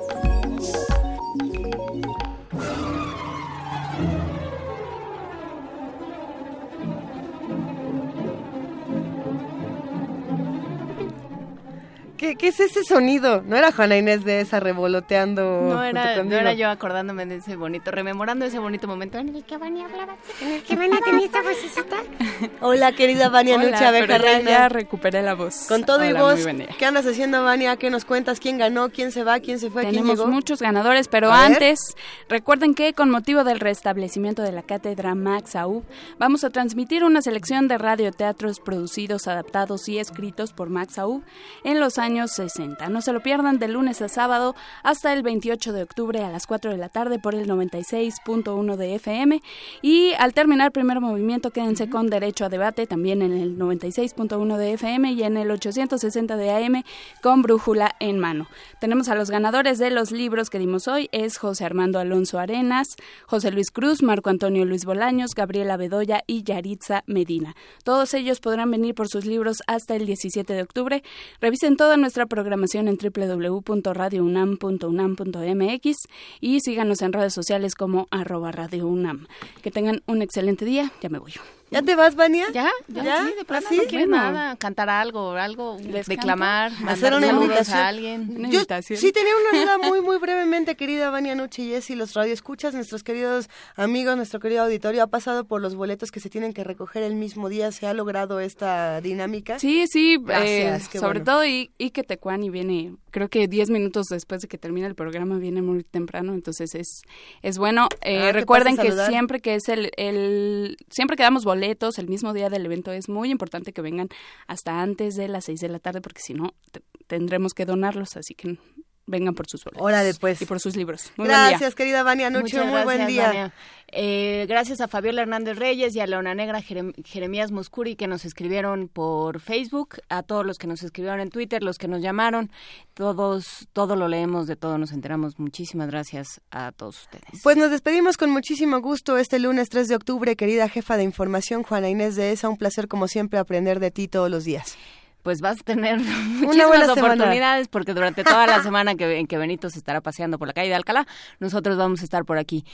¿Qué, 12.30 12.36
¿Qué 12.36 12.48
es 12.48 12.60
ese 12.60 12.84
sonido? 12.84 13.42
¿No 13.42 13.56
era 13.56 13.72
Juana 13.72 13.96
Inés 13.96 14.24
de 14.24 14.40
esa 14.40 14.60
revoloteando? 14.60 15.42
No 15.62 15.82
era, 15.82 16.22
no 16.22 16.52
yo 16.52 16.68
acordándome 16.68 17.26
de 17.26 17.36
ese 17.36 17.56
bonito, 17.56 17.90
rememorando 17.90 18.44
ese 18.44 18.58
bonito 18.60 18.86
momento 18.86 19.18
en 19.18 19.34
el 19.34 19.44
que 19.44 19.56
Vania 19.56 19.86
hablaba. 19.86 20.14
En 20.40 20.52
el 20.52 20.62
que 20.62 20.76
Vania 20.76 20.98
tenía 21.04 21.26
esta 21.26 21.42
vocecita. 21.42 21.96
Hola, 22.60 22.92
querida 22.92 23.28
Vania 23.30 23.58
Nuche 23.58 23.84
Abeja 23.84 24.06
ya- 24.06 24.18
Reina. 24.18 24.50
ya 24.50 24.68
recuperé 24.68 25.22
la 25.22 25.34
voz. 25.34 25.66
Con 25.66 25.84
todo 25.84 26.04
y 26.04 26.10
Hola, 26.10 26.22
voz. 26.22 26.46
¿qué 26.78 26.86
andas 26.86 27.04
haciendo, 27.06 27.42
Vania? 27.42 27.76
¿Qué 27.76 27.90
nos 27.90 28.04
cuentas? 28.04 28.38
¿Quién 28.38 28.58
ganó? 28.58 28.90
¿Quién 28.90 29.10
se 29.10 29.24
va? 29.24 29.40
¿Quién 29.40 29.58
se 29.58 29.68
fue? 29.70 29.82
¿Quién 29.82 29.94
Tenemos 29.96 30.18
llegó? 30.18 30.28
muchos 30.30 30.60
ganadores, 30.62 31.08
pero 31.08 31.32
A 31.32 31.42
ver. 31.48 31.52
antes, 31.54 31.96
recuerden 32.28 32.74
que 32.74 32.92
con 32.94 33.10
motivo 33.10 33.42
del 33.42 33.58
restablecimiento 33.58 34.42
de 34.42 34.52
la 34.52 34.62
cátedra 34.62 35.14
Max 35.16 35.56
Aub, 35.56 35.82
vamos 36.18 36.44
a 36.44 36.50
transmitir 36.50 37.02
una 37.02 37.22
selección 37.22 37.66
de 37.66 37.76
radioteatros 37.78 38.60
producidos, 38.60 39.26
adaptados 39.26 39.88
y 39.88 39.98
escritos 39.98 40.52
por 40.52 40.70
Max 40.70 40.98
Aub 40.98 41.22
en 41.64 41.80
los 41.80 41.98
años 41.98 42.19
60. 42.26 42.88
No 42.88 43.00
se 43.02 43.12
lo 43.12 43.20
pierdan 43.22 43.58
de 43.58 43.68
lunes 43.68 44.02
a 44.02 44.08
sábado 44.08 44.54
hasta 44.82 45.12
el 45.12 45.22
28 45.22 45.72
de 45.72 45.82
octubre 45.82 46.24
a 46.24 46.30
las 46.30 46.46
4 46.46 46.70
de 46.70 46.76
la 46.76 46.88
tarde 46.88 47.18
por 47.18 47.34
el 47.34 47.48
96.1 47.48 48.76
de 48.76 48.94
FM. 48.94 49.42
Y 49.82 50.12
al 50.18 50.34
terminar 50.34 50.72
primer 50.72 51.00
movimiento, 51.00 51.50
quédense 51.50 51.88
con 51.88 52.08
derecho 52.08 52.44
a 52.44 52.48
debate 52.48 52.86
también 52.86 53.22
en 53.22 53.32
el 53.32 53.58
96.1 53.58 54.56
de 54.56 54.72
FM 54.72 55.12
y 55.12 55.22
en 55.22 55.36
el 55.36 55.50
860 55.50 56.36
de 56.36 56.50
AM 56.50 56.82
con 57.22 57.42
brújula 57.42 57.94
en 58.00 58.18
mano. 58.18 58.48
Tenemos 58.80 59.08
a 59.08 59.14
los 59.14 59.30
ganadores 59.30 59.78
de 59.78 59.90
los 59.90 60.12
libros 60.12 60.50
que 60.50 60.58
dimos 60.58 60.88
hoy, 60.88 61.08
es 61.12 61.38
José 61.38 61.64
Armando 61.64 61.98
Alonso 61.98 62.38
Arenas, 62.38 62.96
José 63.26 63.50
Luis 63.50 63.70
Cruz, 63.70 64.02
Marco 64.02 64.30
Antonio 64.30 64.64
Luis 64.64 64.84
Bolaños, 64.84 65.34
Gabriela 65.34 65.76
Bedoya 65.76 66.22
y 66.26 66.42
Yaritza 66.42 67.04
Medina. 67.06 67.54
Todos 67.84 68.14
ellos 68.14 68.40
podrán 68.40 68.70
venir 68.70 68.94
por 68.94 69.08
sus 69.08 69.24
libros 69.24 69.62
hasta 69.66 69.96
el 69.96 70.06
17 70.06 70.52
de 70.52 70.62
octubre. 70.62 71.02
Revisen 71.40 71.76
toda 71.76 71.96
nuestra 71.96 72.09
programación 72.12 72.88
en 72.88 72.96
www.radiounam.unam.mx 72.96 75.96
y 76.40 76.60
síganos 76.60 77.02
en 77.02 77.12
redes 77.12 77.34
sociales 77.34 77.74
como 77.74 78.06
arroba 78.10 78.52
Radio 78.52 78.86
UNAM. 78.86 79.26
Que 79.62 79.70
tengan 79.70 80.02
un 80.06 80.22
excelente 80.22 80.64
día, 80.64 80.92
ya 81.00 81.08
me 81.08 81.18
voy. 81.18 81.32
¿Ya 81.70 81.82
te 81.82 81.94
vas, 81.94 82.16
Vania? 82.16 82.46
Ya, 82.52 82.68
ya, 82.88 83.24
sí, 83.28 83.34
de 83.38 83.44
plano 83.44 83.66
¿Así? 83.68 83.76
no 83.76 83.82
quieres 83.84 84.08
Bueno. 84.08 84.32
nada, 84.32 84.56
cantar 84.56 84.88
algo, 84.90 85.30
algo, 85.32 85.76
¿Les 85.80 86.06
declamar? 86.06 86.72
Hacer 86.88 87.14
una 87.14 87.28
invitación. 87.28 87.78
a 87.78 87.86
alguien. 87.88 88.22
Una 88.30 88.48
Yo 88.48 88.54
invitación. 88.56 88.98
sí 88.98 89.12
tenía 89.12 89.32
una 89.52 89.60
duda 89.62 89.78
muy, 89.88 90.00
muy 90.00 90.18
brevemente, 90.18 90.74
querida 90.74 91.10
Vania 91.10 91.36
Nuche 91.36 91.62
y 91.62 91.68
Jessy, 91.68 91.94
los 91.94 92.14
radioescuchas, 92.14 92.74
nuestros 92.74 93.04
queridos 93.04 93.48
amigos, 93.76 94.16
nuestro 94.16 94.40
querido 94.40 94.64
auditorio, 94.64 95.02
ha 95.04 95.06
pasado 95.06 95.44
por 95.44 95.60
los 95.60 95.76
boletos 95.76 96.10
que 96.10 96.18
se 96.18 96.28
tienen 96.28 96.52
que 96.52 96.64
recoger 96.64 97.04
el 97.04 97.14
mismo 97.14 97.48
día, 97.48 97.70
¿se 97.70 97.86
ha 97.86 97.94
logrado 97.94 98.40
esta 98.40 99.00
dinámica? 99.00 99.60
Sí, 99.60 99.84
sí, 99.86 100.18
Gracias, 100.20 100.86
eh, 100.86 100.88
qué 100.90 100.98
sobre 100.98 101.20
bueno. 101.20 101.32
todo 101.32 101.46
y, 101.46 101.70
y 101.78 101.90
que 101.90 102.02
Tecuani 102.02 102.50
viene, 102.50 102.96
creo 103.12 103.28
que 103.28 103.46
10 103.46 103.70
minutos 103.70 104.06
después 104.08 104.42
de 104.42 104.48
que 104.48 104.58
termine 104.58 104.88
el 104.88 104.96
programa, 104.96 105.38
viene 105.38 105.62
muy 105.62 105.84
temprano, 105.84 106.34
entonces 106.34 106.74
es, 106.74 107.02
es 107.42 107.58
bueno. 107.58 107.86
Eh, 108.02 108.28
Ah, 108.30 108.32
recuerden 108.32 108.76
que 108.76 108.90
siempre 108.90 109.38
que 109.40 109.54
es 109.54 109.68
el, 109.68 109.92
el, 109.96 110.76
siempre 110.90 111.16
que 111.16 111.22
damos 111.22 111.44
boletos 111.44 111.59
el 111.98 112.08
mismo 112.08 112.32
día 112.32 112.48
del 112.50 112.64
evento, 112.66 112.92
es 112.92 113.08
muy 113.08 113.30
importante 113.30 113.72
que 113.72 113.82
vengan 113.82 114.08
hasta 114.46 114.80
antes 114.82 115.14
de 115.16 115.28
las 115.28 115.44
6 115.46 115.60
de 115.60 115.68
la 115.68 115.78
tarde, 115.78 116.00
porque 116.00 116.20
si 116.22 116.34
no, 116.34 116.54
te- 116.72 116.82
tendremos 117.06 117.52
que 117.54 117.64
donarlos, 117.66 118.16
así 118.16 118.34
que 118.34 118.58
vengan 119.06 119.34
por 119.34 119.46
sus 119.48 119.64
boletos. 119.64 119.82
Órale, 119.84 120.14
pues. 120.14 120.40
Y 120.40 120.46
por 120.46 120.60
sus 120.60 120.76
libros. 120.76 121.12
Muy 121.16 121.26
buen 121.26 121.38
día. 121.38 121.48
Gracias, 121.50 121.74
querida 121.74 122.02
Vania 122.04 122.30
Muchas 122.30 122.66
muy 122.66 122.82
buen 122.84 123.06
día. 123.08 123.26
Vania. 123.26 123.54
Eh, 123.92 124.46
gracias 124.48 124.80
a 124.80 124.86
Fabiola 124.88 125.22
Hernández 125.22 125.58
Reyes 125.58 125.96
y 125.96 126.00
a 126.00 126.06
Leona 126.06 126.32
Negra 126.34 126.60
Jerem- 126.62 126.94
Jeremías 127.04 127.50
Muscuri 127.50 127.96
que 127.96 128.06
nos 128.06 128.24
escribieron 128.24 128.88
por 128.88 129.40
Facebook, 129.40 129.96
a 130.08 130.22
todos 130.22 130.46
los 130.46 130.58
que 130.58 130.68
nos 130.68 130.82
escribieron 130.84 131.18
en 131.20 131.28
Twitter, 131.30 131.62
los 131.64 131.76
que 131.76 131.88
nos 131.88 132.00
llamaron, 132.00 132.50
todos, 132.94 133.66
todo 133.72 133.96
lo 133.96 134.06
leemos, 134.06 134.46
de 134.46 134.54
todo 134.56 134.78
nos 134.78 134.92
enteramos. 134.92 135.38
Muchísimas 135.40 135.88
gracias 135.90 136.40
a 136.52 136.70
todos 136.70 137.00
ustedes. 137.02 137.40
Pues 137.42 137.56
nos 137.56 137.70
despedimos 137.72 138.16
con 138.16 138.30
muchísimo 138.30 138.80
gusto 138.80 139.18
este 139.18 139.38
lunes 139.40 139.68
3 139.70 139.88
de 139.88 139.96
octubre, 139.96 140.36
querida 140.36 140.68
jefa 140.68 140.96
de 140.96 141.02
información 141.02 141.62
Juana 141.64 141.88
Inés 141.88 142.14
de 142.14 142.30
ESA, 142.30 142.48
un 142.48 142.58
placer 142.58 142.86
como 142.86 143.08
siempre 143.08 143.38
aprender 143.40 143.80
de 143.80 143.90
ti 143.90 144.06
todos 144.06 144.30
los 144.30 144.44
días. 144.44 144.76
Pues 145.22 145.40
vas 145.40 145.60
a 145.60 145.64
tener 145.64 145.98
muchísimas 146.00 146.78
semana. 146.78 146.92
oportunidades 146.92 147.68
porque 147.68 147.92
durante 147.92 148.22
toda 148.24 148.46
la 148.46 148.62
semana 148.62 148.94
que, 148.94 149.18
en 149.18 149.26
que 149.26 149.36
Benito 149.36 149.68
se 149.68 149.78
estará 149.78 150.00
paseando 150.00 150.38
por 150.38 150.46
la 150.46 150.54
calle 150.54 150.68
de 150.68 150.76
Alcalá, 150.76 151.06
nosotros 151.40 151.76
vamos 151.76 152.00
a 152.02 152.04
estar 152.04 152.24
por 152.24 152.38
aquí. 152.38 152.64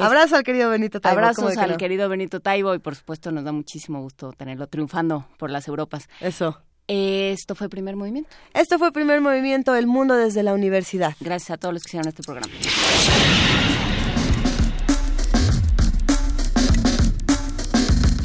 Abrazo 0.00 0.36
al 0.36 0.42
querido 0.42 0.70
Benito 0.70 1.00
Taibo. 1.00 1.16
¿cómo 1.16 1.26
Abrazos 1.26 1.54
que 1.54 1.60
al 1.60 1.70
no? 1.72 1.76
querido 1.76 2.08
Benito 2.08 2.40
Taibo 2.40 2.74
y 2.74 2.78
por 2.78 2.94
supuesto 2.94 3.32
nos 3.32 3.44
da 3.44 3.52
muchísimo 3.52 4.00
gusto 4.00 4.32
tenerlo 4.32 4.66
triunfando 4.66 5.26
por 5.38 5.50
las 5.50 5.68
Europas. 5.68 6.08
Eso. 6.20 6.60
Esto 6.86 7.54
fue 7.54 7.68
Primer 7.68 7.96
Movimiento. 7.96 8.30
Esto 8.54 8.78
fue 8.78 8.92
Primer 8.92 9.20
Movimiento, 9.20 9.74
El 9.74 9.86
Mundo 9.86 10.14
desde 10.14 10.42
la 10.42 10.54
Universidad. 10.54 11.14
Gracias 11.20 11.50
a 11.50 11.56
todos 11.58 11.74
los 11.74 11.82
que 11.82 11.88
hicieron 11.88 12.08
este 12.08 12.22
programa. 12.22 12.52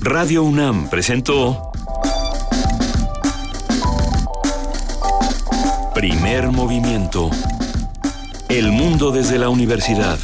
Radio 0.02 0.44
UNAM 0.44 0.90
presentó 0.90 1.72
Primer 5.94 6.52
Movimiento. 6.52 7.30
El 8.50 8.72
mundo 8.72 9.12
desde 9.12 9.38
la 9.38 9.50
universidad. 9.50 10.20